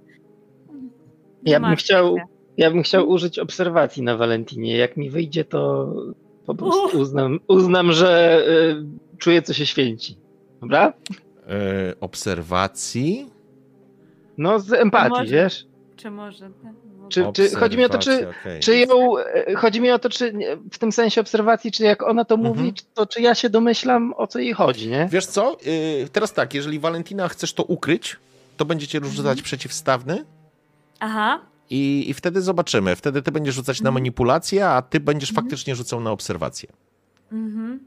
Nie 1.43 1.51
Ja 1.51 1.59
bym 1.59 1.75
chciał- 1.75 2.17
się. 2.17 2.40
Ja 2.61 2.71
bym 2.71 2.83
chciał 2.83 3.09
użyć 3.09 3.39
obserwacji 3.39 4.03
na 4.03 4.17
Valentinie. 4.17 4.77
Jak 4.77 4.97
mi 4.97 5.09
wyjdzie, 5.09 5.45
to 5.45 5.93
po 6.45 6.55
prostu 6.55 6.97
uznam, 6.99 7.39
uznam 7.47 7.91
że 7.91 8.41
y, 8.47 9.17
czuję, 9.17 9.41
co 9.41 9.53
się 9.53 9.65
święci. 9.65 10.17
Dobra? 10.61 10.93
E, 11.47 11.93
obserwacji. 11.99 13.29
No 14.37 14.59
z 14.59 14.73
empatii, 14.73 15.09
Może- 15.09 15.25
wiesz? 15.35 15.65
Czy 15.95 16.11
może? 16.11 16.49
Czy- 17.09 17.25
czy- 17.33 17.55
chodzi 17.55 17.77
mi 17.77 17.85
o 17.85 17.89
to, 17.89 17.97
czy- 17.97 18.27
okej. 18.29 18.59
Czy 18.59 18.77
ją, 18.77 19.17
e, 19.17 19.55
chodzi 19.55 19.81
mi 19.81 19.91
o 19.91 19.99
to, 19.99 20.09
czy 20.09 20.33
w 20.71 20.79
tym 20.79 20.91
sensie 20.91 21.21
obserwacji, 21.21 21.71
czy 21.71 21.83
jak 21.83 22.03
ona 22.03 22.25
to 22.25 22.35
Mhm. 22.35 22.55
mówi, 22.57 22.73
czy- 22.73 22.83
to 22.93 23.05
czy 23.05 23.21
ja 23.21 23.35
się 23.35 23.49
domyślam, 23.49 24.13
o 24.17 24.27
co 24.27 24.39
jej 24.39 24.53
chodzi, 24.53 24.89
nie? 24.89 25.07
Wiesz 25.11 25.25
co? 25.25 25.57
Y, 25.67 26.07
Teraz 26.11 26.33
tak, 26.33 26.53
jeżeli 26.53 26.79
Valentina 26.79 27.27
chcesz 27.27 27.53
to 27.53 27.63
ukryć, 27.63 28.15
to 28.57 28.65
będziecie 28.65 28.99
rzucać 28.99 29.17
Mhm. 29.17 29.43
przeciwstawny 29.43 30.25
Aha, 30.99 31.39
i, 31.71 32.09
i 32.09 32.13
wtedy 32.13 32.41
zobaczymy. 32.41 32.95
Wtedy 32.95 33.21
ty 33.21 33.31
będziesz 33.31 33.55
rzucać 33.55 33.81
na 33.81 33.89
Mhm. 33.89 33.93
manipulację, 33.93 34.67
a 34.67 34.81
ty 34.81 34.99
będziesz 34.99 35.29
Mhm. 35.29 35.45
faktycznie 35.45 35.75
rzucał 35.75 36.01
na 36.01 36.11
obserwację. 36.11 36.69
mhm. 37.31 37.79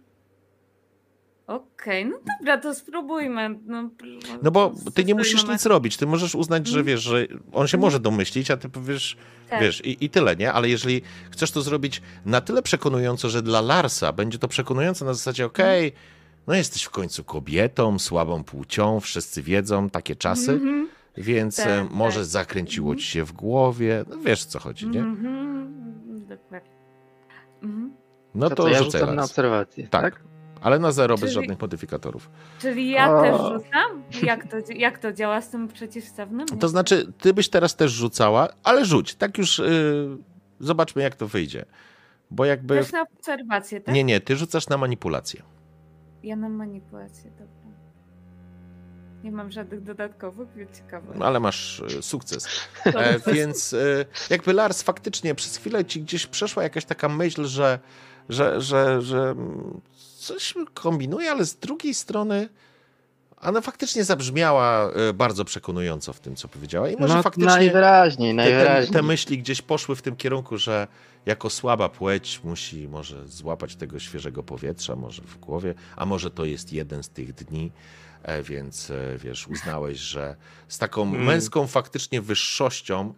Okej, 1.47 2.07
no 2.07 2.19
dobra, 2.39 2.59
to 2.59 2.75
spróbujmy. 2.75 3.59
No, 3.67 3.91
No 4.43 4.51
bo 4.51 4.73
ty 4.95 5.05
nie 5.05 5.15
musisz 5.15 5.49
nic 5.49 5.67
robić. 5.67 5.97
Ty 5.97 6.07
możesz 6.07 6.35
uznać, 6.35 6.67
że 6.67 6.79
Mhm. 6.79 6.87
wiesz, 6.87 7.01
że 7.03 7.27
on 7.53 7.67
się 7.67 7.79
może 7.79 8.01
domyślić, 8.01 8.51
a 8.51 8.57
ty 8.57 8.69
powiesz, 8.69 9.17
Tak. 9.51 9.61
wiesz, 9.61 9.85
i, 9.85 10.05
i 10.05 10.11
tyle, 10.11 10.37
nie? 10.37 10.53
Ale 10.53 10.69
jeżeli 10.69 11.03
chcesz 11.31 11.51
to 11.51 11.63
zrobić 11.63 12.03
na 12.27 12.41
tyle 12.41 12.63
przekonująco, 12.63 13.29
że 13.31 13.43
dla 13.43 13.61
Larsa 13.61 14.13
będzie 14.13 14.39
to 14.39 14.49
przekonujące 14.49 15.05
na 15.05 15.15
zasadzie, 15.15 15.47
okej, 15.47 15.93
no 16.47 16.55
jesteś 16.55 16.83
w 16.83 16.91
końcu 16.91 17.25
kobietą, 17.25 17.99
słabą 17.99 18.45
płcią, 18.45 19.01
wszyscy 19.01 19.43
wiedzą, 19.43 19.91
takie 19.91 20.17
czasy, 20.17 20.53
Mhm, 20.53 20.89
więc 21.17 21.57
Tak, 21.57 21.67
e, 21.69 21.87
może 21.91 22.21
tak. 22.21 22.25
zakręciło 22.29 22.87
Mhm. 22.91 22.99
ci 22.99 23.07
się 23.07 23.25
w 23.25 23.33
głowie, 23.33 24.05
no 24.11 24.17
wiesz 24.19 24.43
o 24.45 24.49
co 24.49 24.59
chodzi, 24.59 24.89
nie? 24.89 25.01
mhm, 25.01 25.75
Dokładnie. 26.29 26.71
Mhm. 27.63 27.93
No 28.35 28.49
to, 28.51 28.55
to, 28.57 28.69
ja 28.69 28.83
rzucaj 28.83 29.01
rzucam 29.01 29.17
na 29.17 29.25
obserwację, 29.25 29.89
Tak. 29.89 30.03
tak? 30.03 30.23
Ale 30.61 30.79
na 30.79 30.93
zero 30.93 31.15
bez 31.15 31.21
Czyli- 31.21 31.33
żadnych 31.33 31.61
modyfikatorów. 31.61 32.31
Czyli 32.61 32.91
ja 32.91 33.15
O. 33.17 33.23
też 33.23 33.41
rzucam? 33.41 34.03
Jak 34.23 34.51
to, 34.51 34.57
jak 34.75 34.99
to 34.99 35.13
działa 35.13 35.41
z 35.41 35.51
tym 35.51 35.69
przeciwstawnym? 35.69 36.47
To 36.47 36.69
znaczy, 36.69 37.13
ty 37.19 37.35
byś 37.35 37.49
teraz 37.49 37.77
też 37.77 37.93
rzucała, 37.93 38.49
ale 38.63 38.85
rzuć, 38.85 39.15
tak 39.15 39.39
już 39.39 39.59
y, 39.59 40.17
zobaczmy 40.61 41.03
jak 41.03 41.17
to 41.17 41.29
wyjdzie. 41.29 41.65
Bo 42.31 42.45
jakby... 42.45 42.75
Też 42.77 42.93
na 42.93 43.03
obserwację, 43.03 43.81
tak? 43.81 43.95
Nie, 43.95 44.05
nie, 44.05 44.21
ty 44.21 44.37
rzucasz 44.37 44.69
na 44.69 44.77
manipulację. 44.79 45.43
Ja 46.23 46.37
na 46.37 46.49
manipulację, 46.49 47.31
dobra. 47.31 47.64
Nie 49.25 49.33
mam 49.33 49.53
żadnych 49.53 49.83
dodatkowych, 49.83 50.49
więc 50.57 50.77
ciekawe. 50.77 51.25
ale 51.25 51.41
masz 51.41 51.81
e, 51.81 52.03
sukces. 52.03 52.49
E, 52.85 53.33
więc 53.33 53.73
e, 53.73 54.05
jakby 54.31 54.53
Lars 54.53 54.83
faktycznie 54.83 55.35
przez 55.35 55.57
chwilę 55.57 55.85
ci 55.85 56.03
gdzieś 56.03 56.27
przeszła 56.27 56.63
jakaś 56.63 56.85
taka 56.85 57.09
myśl, 57.09 57.45
że, 57.45 57.79
że, 58.29 58.61
że, 58.61 59.03
że 59.03 59.35
coś 60.19 60.55
kombinuje, 60.75 61.31
ale 61.31 61.45
z 61.45 61.57
drugiej 61.57 61.95
strony 61.95 62.49
ona 63.41 63.61
faktycznie 63.61 64.05
zabrzmiała 64.05 64.91
e, 64.91 65.13
bardzo 65.13 65.45
przekonująco 65.45 66.13
w 66.13 66.21
tym, 66.21 66.37
co 66.37 66.49
powiedziała. 66.49 66.89
I 66.89 66.97
może 66.97 67.15
no, 67.15 67.23
faktycznie 67.23 67.51
najwyraźniej, 67.51 68.31
te, 68.31 68.37
najwyraźniej. 68.37 68.87
te, 68.87 68.93
te 68.93 69.03
myśli 69.03 69.39
gdzieś 69.39 69.63
poszły 69.63 69.97
w 69.97 70.03
tym 70.03 70.17
kierunku, 70.17 70.59
że 70.59 70.87
jako 71.27 71.51
słaba 71.51 71.89
płeć 71.89 72.41
musi 72.45 72.89
może 72.89 73.29
złapać 73.29 73.77
tego 73.77 73.99
świeżego 73.99 74.43
powietrza, 74.43 74.97
może 74.97 75.23
w 75.23 75.39
głowie, 75.39 75.75
a 75.97 76.07
może 76.07 76.31
to 76.31 76.45
jest 76.45 76.73
jeden 76.73 77.03
z 77.03 77.09
tych 77.09 77.35
dni, 77.35 77.73
więc 78.43 78.91
e, 78.91 79.19
wiesz, 79.19 79.49
uznałeś, 79.49 79.99
że 79.99 80.37
z 80.69 80.79
taką 80.79 81.03
Mm. 81.03 81.25
męską 81.25 81.67
faktycznie 81.67 82.21
wyższością, 82.21 83.15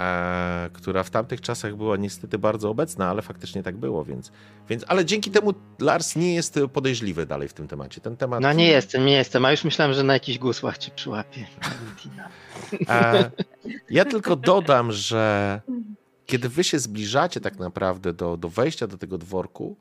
e, 0.00 0.70
która 0.72 1.02
w 1.02 1.10
tamtych 1.10 1.40
czasach 1.40 1.76
była 1.76 1.96
niestety 1.96 2.38
bardzo 2.38 2.70
obecna, 2.70 3.10
ale 3.10 3.22
faktycznie 3.22 3.62
tak 3.62 3.76
było, 3.76 4.04
więc, 4.04 4.32
więc 4.68 4.84
ale 4.88 5.04
dzięki 5.04 5.30
temu 5.30 5.54
Lars 5.78 6.16
nie 6.16 6.34
jest 6.34 6.58
podejrzliwy 6.72 7.26
dalej 7.26 7.48
w 7.48 7.52
tym 7.52 7.68
temacie. 7.68 8.00
Ten 8.00 8.16
temat 8.16 8.40
No 8.40 8.52
nie 8.52 8.68
jestem, 8.68 9.04
nie 9.04 9.12
jestem, 9.16 9.44
a 9.44 9.50
już 9.50 9.64
myślałem, 9.64 9.94
że 9.94 10.02
na 10.02 10.12
jakichś 10.12 10.38
gusłach 10.38 10.78
cię 10.78 10.90
przyłapie. 10.96 11.46
E, 12.88 13.30
ja 13.90 14.04
tylko 14.04 14.36
dodam, 14.36 14.92
że 14.92 15.60
kiedy 16.26 16.48
wy 16.48 16.64
się 16.64 16.78
zbliżacie 16.78 17.40
tak 17.40 17.58
naprawdę 17.58 18.12
do, 18.12 18.36
do 18.36 18.48
wejścia 18.48 18.86
do 18.86 18.98
tego 18.98 19.18
dworku, 19.18 19.76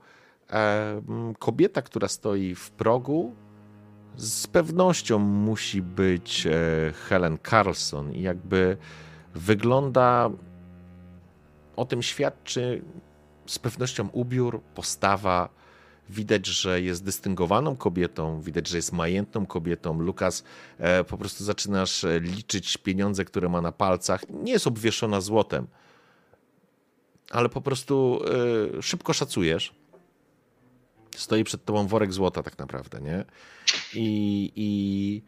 e, 0.52 1.02
kobieta, 1.40 1.82
która 1.82 2.08
stoi 2.08 2.56
w 2.56 2.72
progu, 2.72 3.36
z 4.20 4.48
pewnością 4.48 5.20
musi 5.20 5.82
być 5.82 6.48
e, 6.48 6.52
Helen 6.94 7.38
Carlson 7.50 8.14
i 8.14 8.22
jakby 8.22 8.78
wygląda, 9.36 10.30
o 11.76 11.86
tym 11.86 12.04
świadczy 12.04 12.82
z 13.46 13.60
pewnością 13.60 14.10
ubiór, 14.12 14.62
postawa. 14.76 15.50
Widać, 16.10 16.48
że 16.48 16.82
jest 16.82 17.04
dystyngowaną 17.04 17.76
kobietą, 17.76 18.42
widać, 18.42 18.68
że 18.68 18.78
jest 18.78 18.94
majętną 18.94 19.46
kobietą. 19.46 20.00
Lukas, 20.00 20.44
e, 20.78 21.04
po 21.04 21.18
prostu 21.18 21.44
zaczynasz 21.44 22.04
e, 22.04 22.20
liczyć 22.20 22.78
pieniądze, 22.78 23.26
które 23.26 23.50
ma 23.50 23.62
na 23.62 23.72
palcach. 23.72 24.22
Nie 24.30 24.52
jest 24.52 24.68
obwieszona 24.68 25.22
złotem, 25.22 25.68
ale 27.32 27.50
po 27.50 27.62
prostu 27.62 28.22
szybko 28.82 29.14
szacujesz. 29.14 29.76
Stoi 31.16 31.44
przed 31.44 31.66
tobą 31.66 31.88
worek 31.88 32.14
złota, 32.14 32.44
tak 32.44 32.58
naprawdę, 32.58 33.02
nie? 33.02 33.26
I, 33.96 34.52
i, 34.56 35.22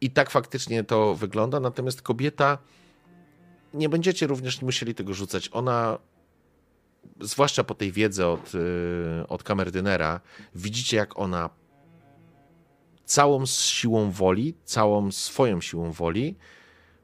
I 0.00 0.10
tak 0.10 0.30
faktycznie 0.30 0.84
to 0.84 1.14
wygląda. 1.14 1.60
Natomiast 1.60 2.02
kobieta, 2.02 2.58
nie 3.74 3.88
będziecie 3.88 4.26
również 4.26 4.62
musieli 4.62 4.94
tego 4.94 5.14
rzucać. 5.14 5.48
Ona, 5.52 5.98
zwłaszcza 7.20 7.64
po 7.64 7.74
tej 7.74 7.92
wiedzy 7.92 8.26
od, 8.26 8.54
y, 8.54 9.28
od 9.28 9.42
kamerdynera, 9.42 10.20
widzicie, 10.54 10.96
jak 10.96 11.18
ona 11.18 11.50
całą 13.04 13.46
siłą 13.46 14.10
woli, 14.10 14.54
całą 14.64 15.12
swoją 15.12 15.60
siłą 15.60 15.92
woli 15.92 16.36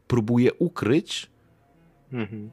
próbuje 0.07 0.55
ukryć 0.55 1.31
Mhm. 2.13 2.51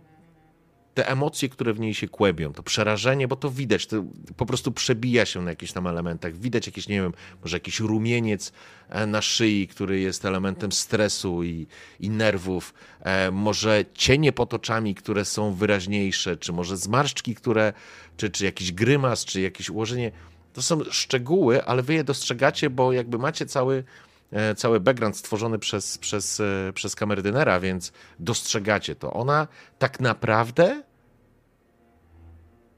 Te 0.98 1.08
emocje, 1.08 1.50
które 1.50 1.74
w 1.74 1.80
niej 1.80 1.94
się 1.94 2.08
kłębią, 2.08 2.54
to 2.54 2.64
przerażenie, 2.64 3.28
bo 3.28 3.36
to 3.36 3.52
widać, 3.52 3.88
to 3.88 4.04
po 4.38 4.46
prostu 4.46 4.72
przebija 4.72 5.26
się 5.26 5.42
na 5.42 5.50
jakichś 5.50 5.72
tam 5.72 5.88
elementach. 5.88 6.38
Widać 6.38 6.68
jakiś, 6.68 6.88
nie 6.88 7.02
wiem, 7.02 7.14
może 7.42 7.56
jakiś 7.56 7.80
rumieniec 7.80 8.52
e, 8.90 9.06
na 9.06 9.22
szyi, 9.22 9.68
który 9.68 10.00
jest 10.00 10.26
elementem 10.26 10.72
stresu 10.72 11.44
i, 11.44 11.68
i 12.00 12.10
nerwów, 12.10 12.74
e, 13.02 13.32
może 13.32 13.86
cienie 13.94 14.32
pod 14.32 14.54
oczami, 14.54 14.96
które 14.96 15.26
są 15.26 15.54
wyraźniejsze, 15.54 16.38
czy 16.38 16.54
może 16.54 16.78
zmarszczki, 16.78 17.36
które, 17.36 17.74
czy, 18.18 18.30
czy 18.30 18.46
jakiś 18.46 18.72
grymas, 18.72 19.26
czy 19.26 19.42
jakieś 19.42 19.70
ułożenie. 19.70 20.12
To 20.54 20.62
są 20.62 20.84
szczegóły, 20.92 21.66
ale 21.66 21.84
wy 21.84 21.94
je 21.94 22.04
dostrzegacie, 22.04 22.70
bo 22.70 22.94
jakby 22.94 23.18
macie 23.18 23.46
cały 23.46 23.84
e, 24.32 24.56
cały 24.56 24.80
background 24.80 25.18
stworzony 25.18 25.60
przez, 25.60 25.98
przez, 25.98 26.40
e, 26.40 26.74
przez 26.74 26.96
kamerdynera, 26.96 27.60
więc 27.60 27.92
dostrzegacie 28.20 28.96
to. 28.96 29.14
Ona 29.14 29.48
tak 29.80 30.00
naprawdę 30.00 30.87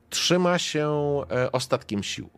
trzyma 0.10 0.58
się 0.60 0.90
e, 1.32 1.52
ostatkiem 1.52 2.04
sił. 2.04 2.30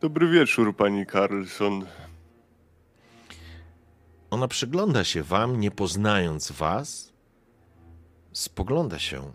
Dobry 0.00 0.28
wieczór, 0.28 0.76
pani 0.76 1.06
Carlson. 1.06 1.86
Ona 4.30 4.48
przygląda 4.48 5.04
się 5.04 5.22
wam, 5.22 5.60
nie 5.60 5.70
poznając 5.70 6.52
was. 6.52 7.12
Spogląda 8.32 8.98
się. 8.98 9.32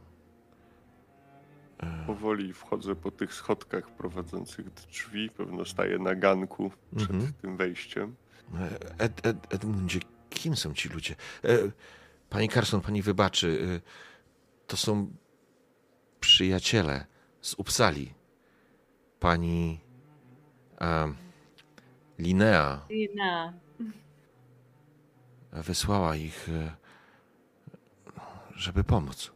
Powoli 2.07 2.53
wchodzę 2.53 2.95
po 2.95 3.11
tych 3.11 3.33
schodkach 3.33 3.89
prowadzących 3.91 4.65
do 4.73 4.81
drzwi. 4.91 5.29
Pewno 5.29 5.65
staję 5.65 5.99
na 5.99 6.15
ganku 6.15 6.71
przed 6.95 7.09
Mhm. 7.11 7.33
tym 7.41 7.57
wejściem. 7.57 8.15
E, 8.59 8.99
Ed, 8.99 9.25
Ed, 9.25 9.53
Edmundzie, 9.53 9.99
kim 10.31 10.55
są 10.55 10.73
ci 10.73 10.89
ludzie? 10.89 11.15
E, 11.43 11.57
Pani 12.29 12.49
Carson, 12.49 12.81
pani 12.81 13.01
wybaczy. 13.01 13.67
e, 13.77 13.81
To 14.67 14.77
są 14.77 15.11
przyjaciele 16.19 17.05
z 17.41 17.53
Upsali. 17.53 18.13
Pani 19.19 19.79
um, 20.81 21.15
Linea 22.19 22.85
Lina. 22.89 23.53
wysłała 25.53 26.15
ich, 26.15 26.49
e, 26.49 26.75
żeby 28.55 28.83
pomóc. 28.83 29.31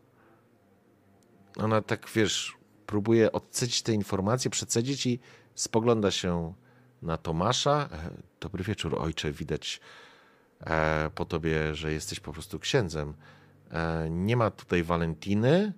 Ona 1.57 1.81
tak, 1.81 2.09
wiesz, 2.15 2.57
próbuje 2.85 3.31
odcedzić 3.31 3.81
te 3.81 3.93
informacje, 3.93 4.51
przecedzić 4.51 5.05
i 5.05 5.19
spogląda 5.55 6.11
się 6.11 6.53
na 7.01 7.17
Tomasza. 7.17 7.89
E, 7.91 8.09
Dobry 8.39 8.63
wieczór, 8.63 8.95
ojcze. 9.01 9.31
Widać 9.31 9.79
e, 9.81 10.04
po 11.15 11.25
tobie, 11.25 11.75
że 11.75 11.93
jesteś 11.93 12.19
po 12.19 12.33
prostu 12.33 12.59
księdzem. 12.59 13.13
E, 13.71 14.07
Nie 14.09 14.37
ma 14.37 14.51
tutaj 14.51 14.83
Walentiny. 14.83 15.73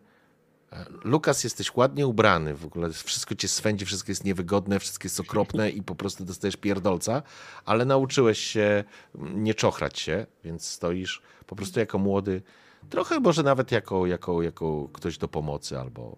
E, 0.71 0.85
Lukas, 1.03 1.43
jesteś 1.43 1.75
ładnie 1.75 2.07
ubrany. 2.07 2.53
W 2.55 2.65
ogóle 2.65 2.89
wszystko 2.91 3.35
cię 3.35 3.47
swędzi, 3.47 3.85
wszystko 3.85 4.11
jest 4.11 4.23
niewygodne, 4.23 4.79
wszystko 4.79 5.05
jest 5.05 5.19
okropne 5.19 5.69
i 5.69 5.83
po 5.83 5.95
prostu 5.95 6.25
dostajesz 6.25 6.57
pierdolca, 6.57 7.23
ale 7.65 7.85
nauczyłeś 7.85 8.39
się 8.39 8.83
nie 9.15 9.53
czochrać 9.53 9.99
się, 9.99 10.25
więc 10.43 10.65
stoisz 10.65 11.21
po 11.45 11.55
prostu 11.55 11.79
jako 11.79 11.97
młody, 11.97 12.41
trochę 12.89 13.19
może 13.19 13.43
nawet 13.43 13.71
jako, 13.71 14.05
jako, 14.07 14.41
jako 14.41 14.89
ktoś 14.93 15.17
do 15.17 15.27
pomocy, 15.27 15.79
albo 15.79 16.17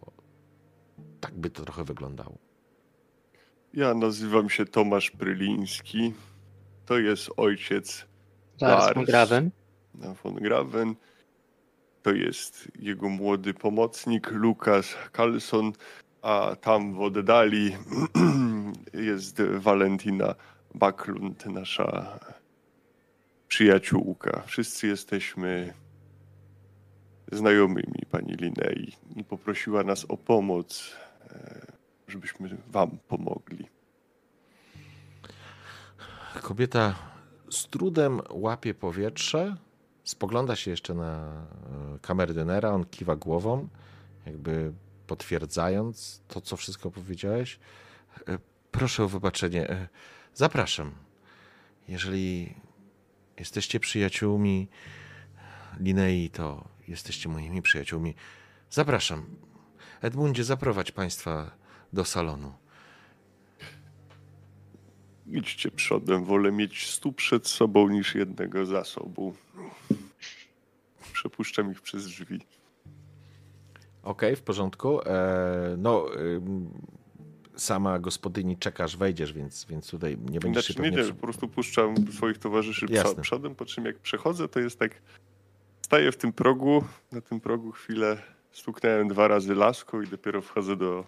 tak 1.20 1.34
by 1.38 1.50
to 1.50 1.64
trochę 1.64 1.84
wyglądało. 1.84 2.38
Ja 3.74 3.94
nazywam 3.94 4.50
się 4.50 4.66
Tomasz 4.66 5.12
Pryliński. 5.12 6.14
To 6.86 7.00
jest 7.00 7.30
ojciec 7.38 8.06
Lars 8.62 8.94
von 8.96 9.06
Graven. 9.06 9.52
na 9.96 10.14
von 10.14 10.36
Graven. 10.36 10.96
To 12.04 12.12
jest 12.12 12.68
jego 12.80 13.10
młody 13.10 13.54
pomocnik 13.54 14.32
Lukas 14.32 14.96
Carlson, 15.16 15.74
a 16.22 16.56
tam 16.62 16.94
w 16.94 17.02
oddali 17.02 17.76
jest 18.94 19.42
Valentina 19.42 20.36
Backlund, 20.76 21.46
nasza 21.46 22.20
przyjaciółka. 23.48 24.44
Wszyscy 24.46 24.88
jesteśmy 24.88 25.74
znajomymi 27.32 28.06
pani 28.12 28.34
Linei 28.34 28.94
i 29.16 29.24
poprosiła 29.24 29.84
nas 29.84 30.06
o 30.06 30.18
pomoc, 30.18 30.96
e, 31.32 31.62
żebyśmy 32.08 32.58
wam 32.68 32.98
pomogli. 33.08 33.68
Kobieta 36.42 37.09
z 37.52 37.68
trudem 37.68 38.22
łapie 38.30 38.74
powietrze, 38.74 39.58
spogląda 40.04 40.56
się 40.56 40.72
jeszcze 40.72 40.94
na 40.94 41.34
e, 41.96 42.00
kamerdynera, 42.02 42.70
on 42.70 42.86
kiwa 42.86 43.16
głową, 43.16 43.68
jakby 44.26 44.74
potwierdzając 45.08 46.22
to, 46.28 46.42
co 46.42 46.58
wszystko 46.58 46.92
powiedziałeś. 46.92 47.60
E, 48.28 48.38
Proszę 48.72 49.04
o 49.04 49.08
wybaczenie. 49.08 49.70
E, 49.70 49.88
Zapraszam. 50.34 50.92
Jeżeli 51.88 52.56
jesteście 53.38 53.80
przyjaciółmi 53.80 54.68
Linei, 55.80 56.30
to 56.30 56.66
jesteście 56.88 57.30
moimi 57.30 57.62
przyjaciółmi. 57.62 58.16
Zapraszam. 58.70 59.26
Edmundzie, 60.02 60.44
zaprowadź 60.44 60.92
państwa 60.92 61.52
do 61.94 62.06
salonu. 62.06 62.54
Idźcie 65.32 65.72
przodem, 65.72 66.26
wolę 66.26 66.52
mieć 66.52 66.88
stu 66.90 67.14
przed 67.14 67.48
sobą 67.48 67.90
niż 67.90 68.16
jednego 68.16 68.66
za 68.66 68.84
sobą. 68.84 69.34
Przepuszczam 71.14 71.72
ich 71.72 71.82
przez 71.82 72.06
drzwi. 72.06 72.40
Okej, 74.04 74.36
w 74.36 74.42
porządku. 74.42 75.02
E, 75.02 75.76
no, 75.78 76.06
ym, 76.16 76.70
sama 77.56 78.00
gospodyni 78.00 78.58
czeka, 78.58 78.84
aż 78.84 78.98
wejdziesz, 78.98 79.34
więc, 79.34 79.66
więc 79.66 79.92
tutaj 79.92 80.18
nie 80.30 80.40
będziesz 80.40 80.66
się 80.68 80.74
Znaczy, 80.74 80.82
nie, 80.82 80.90
pewnie... 80.90 80.98
nie, 80.98 81.04
przy- 81.04 81.14
po 81.14 81.22
prostu 81.28 81.48
puszczam 81.48 81.96
swoich 82.12 82.38
towarzyszy 82.38 82.86
Jasne. 82.90 83.22
przodem, 83.22 83.56
po 83.56 83.66
czym 83.66 83.86
jak 83.86 83.98
przechodzę, 84.00 84.48
to 84.48 84.60
jest 84.60 84.80
tak, 84.80 85.02
staję 85.82 86.12
w 86.12 86.18
tym 86.18 86.34
progu, 86.34 86.84
na 87.12 87.22
tym 87.22 87.40
progu 87.40 87.72
chwilę 87.72 88.22
stuknąłem 88.52 89.08
dwa 89.08 89.28
razy 89.28 89.56
laską 89.56 90.02
i 90.02 90.08
dopiero 90.08 90.42
wchodzę 90.42 90.76
do, 90.76 91.06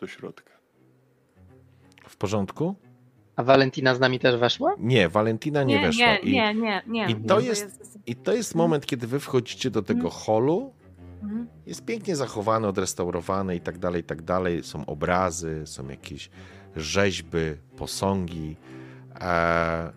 do 0.00 0.06
środka. 0.06 0.50
W 2.08 2.16
porządku? 2.16 2.74
A 3.36 3.42
Valentina 3.42 3.94
z 3.94 4.00
nami 4.00 4.18
też 4.18 4.36
weszła? 4.40 4.74
Nie, 4.78 5.08
Walentina 5.08 5.62
nie, 5.64 5.76
nie, 5.80 5.86
weszła. 5.86 6.06
nie, 6.06 6.18
I, 6.18 6.32
nie, 6.32 6.54
nie, 6.54 6.82
nie. 6.86 7.06
i 7.10 7.14
to 7.14 7.28
To 7.34 7.40
jest- 7.40 7.98
I 8.06 8.16
to 8.16 8.32
jest 8.32 8.54
moment, 8.54 8.86
kiedy 8.86 9.06
wy 9.06 9.20
wchodzicie 9.20 9.70
do 9.70 9.82
tego 9.82 10.10
holu. 10.10 10.72
Mhm. 11.22 11.46
Jest 11.66 11.84
pięknie 11.84 12.16
zachowany, 12.16 12.66
odrestaurowany 12.68 13.56
i 13.56 13.60
tak 13.60 13.78
dalej, 13.78 14.00
i 14.00 14.04
tak 14.04 14.22
dalej. 14.22 14.62
Są 14.62 14.86
obrazy, 14.86 15.62
są 15.66 15.88
jakieś 15.88 16.30
rzeźby, 16.76 17.38
posągi. 17.76 18.56
E, 19.20 19.92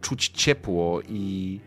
czuć 0.00 0.28
ciepło 0.28 1.00
i 1.08 1.60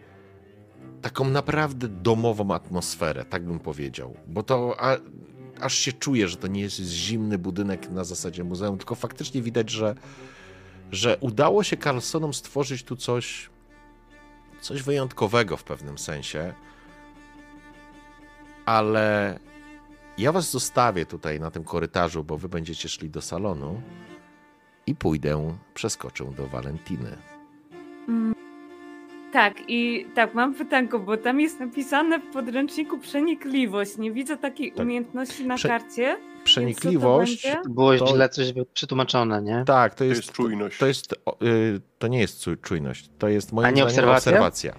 taką 1.01 1.25
naprawdę 1.29 1.87
domową 1.87 2.51
atmosferę, 2.53 3.25
tak 3.25 3.43
bym 3.45 3.59
powiedział. 3.59 4.13
Bo 4.27 4.43
to 4.43 4.75
a, 4.79 4.97
aż 5.61 5.75
się 5.75 5.93
czuje, 5.93 6.27
że 6.27 6.37
to 6.37 6.47
nie 6.47 6.61
jest 6.61 6.75
zimny 6.75 7.37
budynek 7.37 7.89
na 7.89 8.03
zasadzie 8.03 8.43
muzeum, 8.43 8.77
tylko 8.77 8.95
faktycznie 8.95 9.41
widać, 9.41 9.69
że, 9.69 9.95
że 10.91 11.17
udało 11.19 11.63
się 11.63 11.77
Carlsonom 11.77 12.33
stworzyć 12.33 12.83
tu 12.83 12.95
coś, 12.95 13.49
coś 14.61 14.83
wyjątkowego 14.83 15.57
w 15.57 15.63
pewnym 15.63 15.97
sensie. 15.97 16.53
Ale 18.65 19.39
ja 20.17 20.31
was 20.31 20.51
zostawię 20.51 21.05
tutaj 21.05 21.39
na 21.39 21.51
tym 21.51 21.63
korytarzu, 21.63 22.23
bo 22.23 22.37
wy 22.37 22.49
będziecie 22.49 22.89
szli 22.89 23.09
do 23.09 23.21
salonu 23.21 23.81
i 24.87 24.95
pójdę, 24.95 25.57
przeskoczę 25.73 26.31
do 26.37 26.47
Walentiny. 26.47 27.17
Mm, 28.07 28.35
Tak, 29.37 29.53
i 29.67 30.05
tak, 30.15 30.33
mam 30.33 30.53
pytanko, 30.55 30.99
bo 30.99 31.17
tam 31.17 31.39
jest 31.41 31.59
napisane 31.59 32.19
w 32.19 32.33
podręczniku 32.33 32.99
przenikliwość. 32.99 33.97
Nie 33.97 34.11
widzę 34.11 34.37
takiej 34.37 34.71
Tak. 34.71 34.85
umiejętności 34.85 35.47
na 35.47 35.55
Prze- 35.55 35.67
karcie. 35.67 36.17
Przenikliwość. 36.43 37.47
To 37.63 37.69
Było 37.69 37.97
To- 37.97 38.07
źle 38.07 38.29
coś 38.29 38.53
przetłumaczone, 38.73 39.41
nie? 39.41 39.63
Tak, 39.65 39.93
to 39.93 39.97
To 39.97 40.03
jest, 40.03 40.21
jest 40.21 40.31
czujność. 40.33 40.77
To, 40.77 40.87
jest, 40.87 41.13
y, 41.43 41.81
to 41.99 42.07
nie 42.07 42.19
jest 42.19 42.39
czu- 42.47 42.61
czujność, 42.61 43.09
to 43.19 43.27
jest 43.27 43.51
moim 43.53 43.67
A 43.67 43.71
nie 43.71 43.83
obserwacja? 43.83 44.31
obserwacja. 44.31 44.73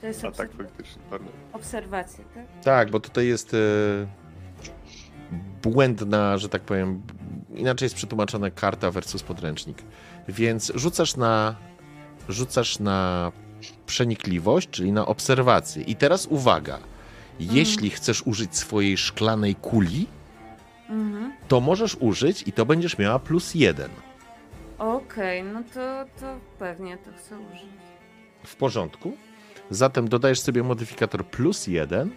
To 0.00 0.06
jest 0.06 0.24
A 0.24 0.30
tak 0.30 0.52
faktycznie, 0.52 1.02
pardon. 1.10 1.28
obserwacja, 1.52 2.24
tak? 2.34 2.44
Tak, 2.64 2.90
bo 2.90 3.00
tutaj 3.00 3.26
jest 3.26 3.54
y, 3.54 3.58
błędna, 5.62 6.38
że 6.38 6.48
tak 6.48 6.62
powiem, 6.62 7.02
inaczej 7.54 7.86
jest 7.86 7.94
przetłumaczona 7.94 8.50
karta 8.50 8.90
versus 8.90 9.22
podręcznik. 9.22 9.78
Więc 10.28 10.72
rzucasz 10.74 11.16
na, 11.16 11.54
rzucasz 12.28 12.78
na 12.78 13.32
przenikliwość, 13.86 14.68
czyli 14.70 14.92
na 14.92 15.06
obserwację. 15.06 15.82
I 15.82 15.96
teraz 15.96 16.26
uwaga, 16.26 16.78
jeśli 17.40 17.90
chcesz 17.90 18.22
użyć 18.26 18.56
swojej 18.56 18.96
szklanej 18.96 19.54
kuli, 19.54 20.06
Mhm. 20.90 21.32
to 21.48 21.60
możesz 21.60 21.96
użyć 22.00 22.42
i 22.46 22.52
to 22.52 22.66
będziesz 22.66 22.98
miała 22.98 23.18
plus 23.18 23.54
jeden. 23.54 23.90
Okej, 24.78 25.42
no 25.42 25.62
to, 25.74 26.04
to 26.20 26.38
pewnie 26.58 26.96
to 26.98 27.10
chcę 27.18 27.38
użyć. 27.38 27.68
W 28.44 28.56
porządku. 28.56 29.16
Zatem 29.70 30.08
dodajesz 30.08 30.40
sobie 30.40 30.62
modyfikator 30.62 31.26
plus 31.26 31.66
jeden 31.66 32.10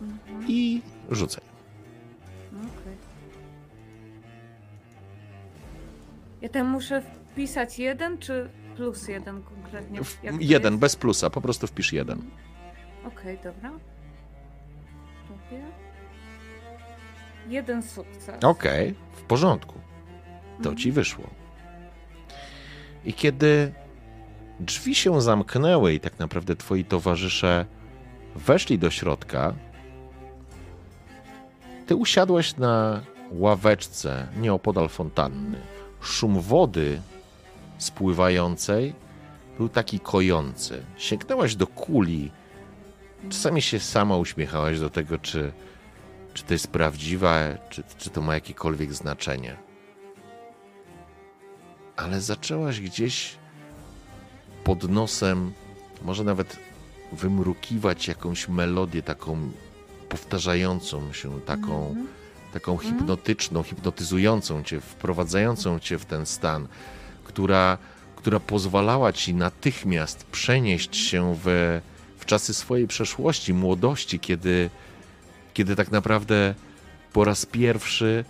Mhm. 0.00 0.44
i 0.48 0.80
rzucaj. 1.10 1.44
Okej. 2.52 2.96
Ja 6.42 6.48
tam 6.48 6.66
muszę 6.66 7.02
wpisać 7.32 7.78
jeden 7.78 8.18
czy 8.18 8.48
plus 8.76 9.08
jeden 9.08 9.42
konkretnie? 9.42 10.00
Jeden, 10.40 10.78
bez 10.78 10.96
plusa, 10.96 11.30
po 11.30 11.40
prostu 11.40 11.66
wpisz 11.66 11.92
jeden. 11.92 12.22
Okej, 13.06 13.38
dobra. 13.44 13.70
Robię. 15.30 15.64
Jeden 17.48 17.82
sukces. 17.82 18.44
Okej, 18.44 18.94
w 19.16 19.22
porządku. 19.22 19.74
To 20.52 20.58
Mhm. 20.58 20.76
ci 20.76 20.92
wyszło. 20.92 21.24
I 23.04 23.14
kiedy 23.14 23.72
drzwi 24.60 24.94
się 24.94 25.20
zamknęły 25.22 25.94
i 25.94 26.00
tak 26.00 26.18
naprawdę 26.18 26.56
twoi 26.56 26.84
towarzysze 26.84 27.66
weszli 28.36 28.78
do 28.78 28.90
środka, 28.90 29.54
ty 31.86 31.96
usiadłeś 31.96 32.56
na 32.56 33.00
ławeczce 33.30 34.26
nieopodal 34.36 34.88
fontanny. 34.88 35.58
Szum 36.00 36.40
wody 36.40 37.00
spływającej 37.82 38.94
był 39.58 39.68
taki 39.68 40.00
kojący. 40.00 40.82
Sięgnęłaś 40.96 41.56
do 41.56 41.66
kuli. 41.66 42.30
Czasami 43.30 43.62
się 43.62 43.80
sama 43.80 44.16
uśmiechałaś 44.16 44.80
do 44.80 44.90
tego, 44.90 45.18
czy, 45.18 45.52
czy 46.34 46.42
to 46.44 46.52
jest 46.52 46.66
prawdziwe, 46.66 47.58
czy, 47.70 47.82
czy 47.98 48.10
to 48.10 48.22
ma 48.22 48.34
jakiekolwiek 48.34 48.92
znaczenie. 48.92 49.56
Ale 51.96 52.20
zaczęłaś 52.20 52.80
gdzieś 52.80 53.36
pod 54.64 54.90
nosem, 54.90 55.52
może 56.02 56.24
nawet 56.24 56.58
wymrukiwać 57.12 58.08
jakąś 58.08 58.48
melodię 58.48 59.02
taką 59.02 59.50
powtarzającą 60.08 61.12
się, 61.12 61.40
taką, 61.40 61.88
Mhm. 61.88 62.06
taką 62.52 62.78
hipnotyczną, 62.78 63.62
hipnotyzującą 63.62 64.62
cię, 64.62 64.80
wprowadzającą 64.80 65.78
cię 65.78 65.98
w 65.98 66.04
ten 66.04 66.26
stan, 66.26 66.68
która, 67.32 67.78
która 68.16 68.40
pozwalała 68.40 69.12
ci 69.12 69.34
natychmiast 69.34 70.24
przenieść 70.24 70.96
się 70.96 71.34
w, 71.44 71.80
w 72.18 72.24
czasy 72.24 72.54
swojej 72.54 72.86
przeszłości, 72.86 73.54
młodości, 73.54 74.20
kiedy, 74.20 74.70
kiedy 75.54 75.76
tak 75.76 75.90
naprawdę 75.90 76.54
po 77.12 77.24
raz 77.24 77.46
pierwszy 77.46 78.24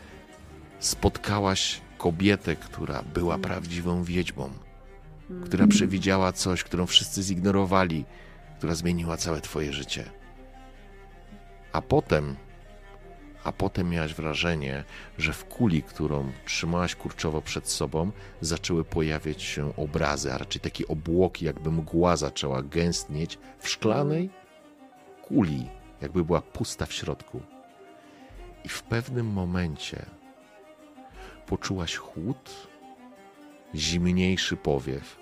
spotkałaś 0.80 1.80
kobietę, 1.98 2.56
która 2.56 3.02
była 3.02 3.38
prawdziwą 3.38 4.04
wiedźmą, 4.04 4.50
która 5.44 5.66
przewidziała 5.66 6.32
coś, 6.32 6.64
którą 6.64 6.86
wszyscy 6.86 7.22
zignorowali, 7.22 8.04
która 8.58 8.74
zmieniła 8.74 9.16
całe 9.16 9.40
twoje 9.40 9.72
życie. 9.72 10.04
A 11.72 11.82
potem, 11.82 12.36
a 13.44 13.52
potem 13.52 13.90
miałaś 13.90 14.14
wrażenie, 14.14 14.84
że 15.18 15.32
w 15.32 15.44
kuli, 15.44 15.82
którą 15.82 16.32
trzymałaś 16.44 16.94
kurczowo 16.94 17.42
przed 17.42 17.68
sobą, 17.68 18.10
zaczęły 18.40 18.84
pojawiać 18.84 19.42
się 19.42 19.76
obrazy, 19.76 20.32
a 20.32 20.38
raczej 20.38 20.60
takie 20.60 20.88
obłoki, 20.88 21.44
jakby 21.44 21.70
mgła 21.70 22.16
zaczęła 22.16 22.62
gęstnieć 22.62 23.38
w 23.58 23.68
szklanej 23.68 24.30
kuli, 25.22 25.68
jakby 26.00 26.24
była 26.24 26.42
pusta 26.42 26.86
w 26.86 26.92
środku. 26.92 27.40
I 28.64 28.68
w 28.68 28.82
pewnym 28.82 29.26
momencie 29.26 30.06
poczułaś 31.46 31.96
chłód, 31.96 32.68
zimniejszy 33.74 34.56
powiew, 34.56 35.18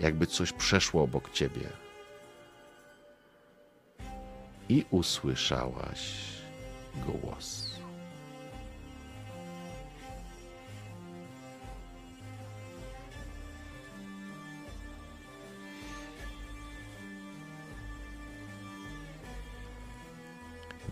jakby 0.00 0.26
coś 0.26 0.52
przeszło 0.52 1.02
obok 1.02 1.30
ciebie. 1.30 1.68
I 4.68 4.84
usłyszałaś 4.90 6.39
głos. 6.96 7.70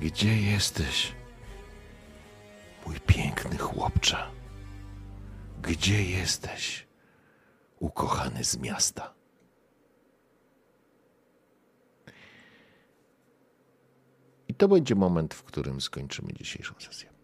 Gdzie 0.00 0.40
jesteś, 0.40 1.12
mój 2.86 3.00
piękny 3.00 3.58
chłopcze? 3.58 4.30
Gdzie 5.62 6.02
jesteś, 6.04 6.86
ukochany 7.78 8.44
z 8.44 8.56
miasta? 8.56 9.17
To 14.58 14.68
będzie 14.68 14.94
moment, 14.94 15.34
w 15.34 15.42
którym 15.42 15.80
skończymy 15.80 16.32
dzisiejszą 16.32 16.74
sesję. 16.78 17.17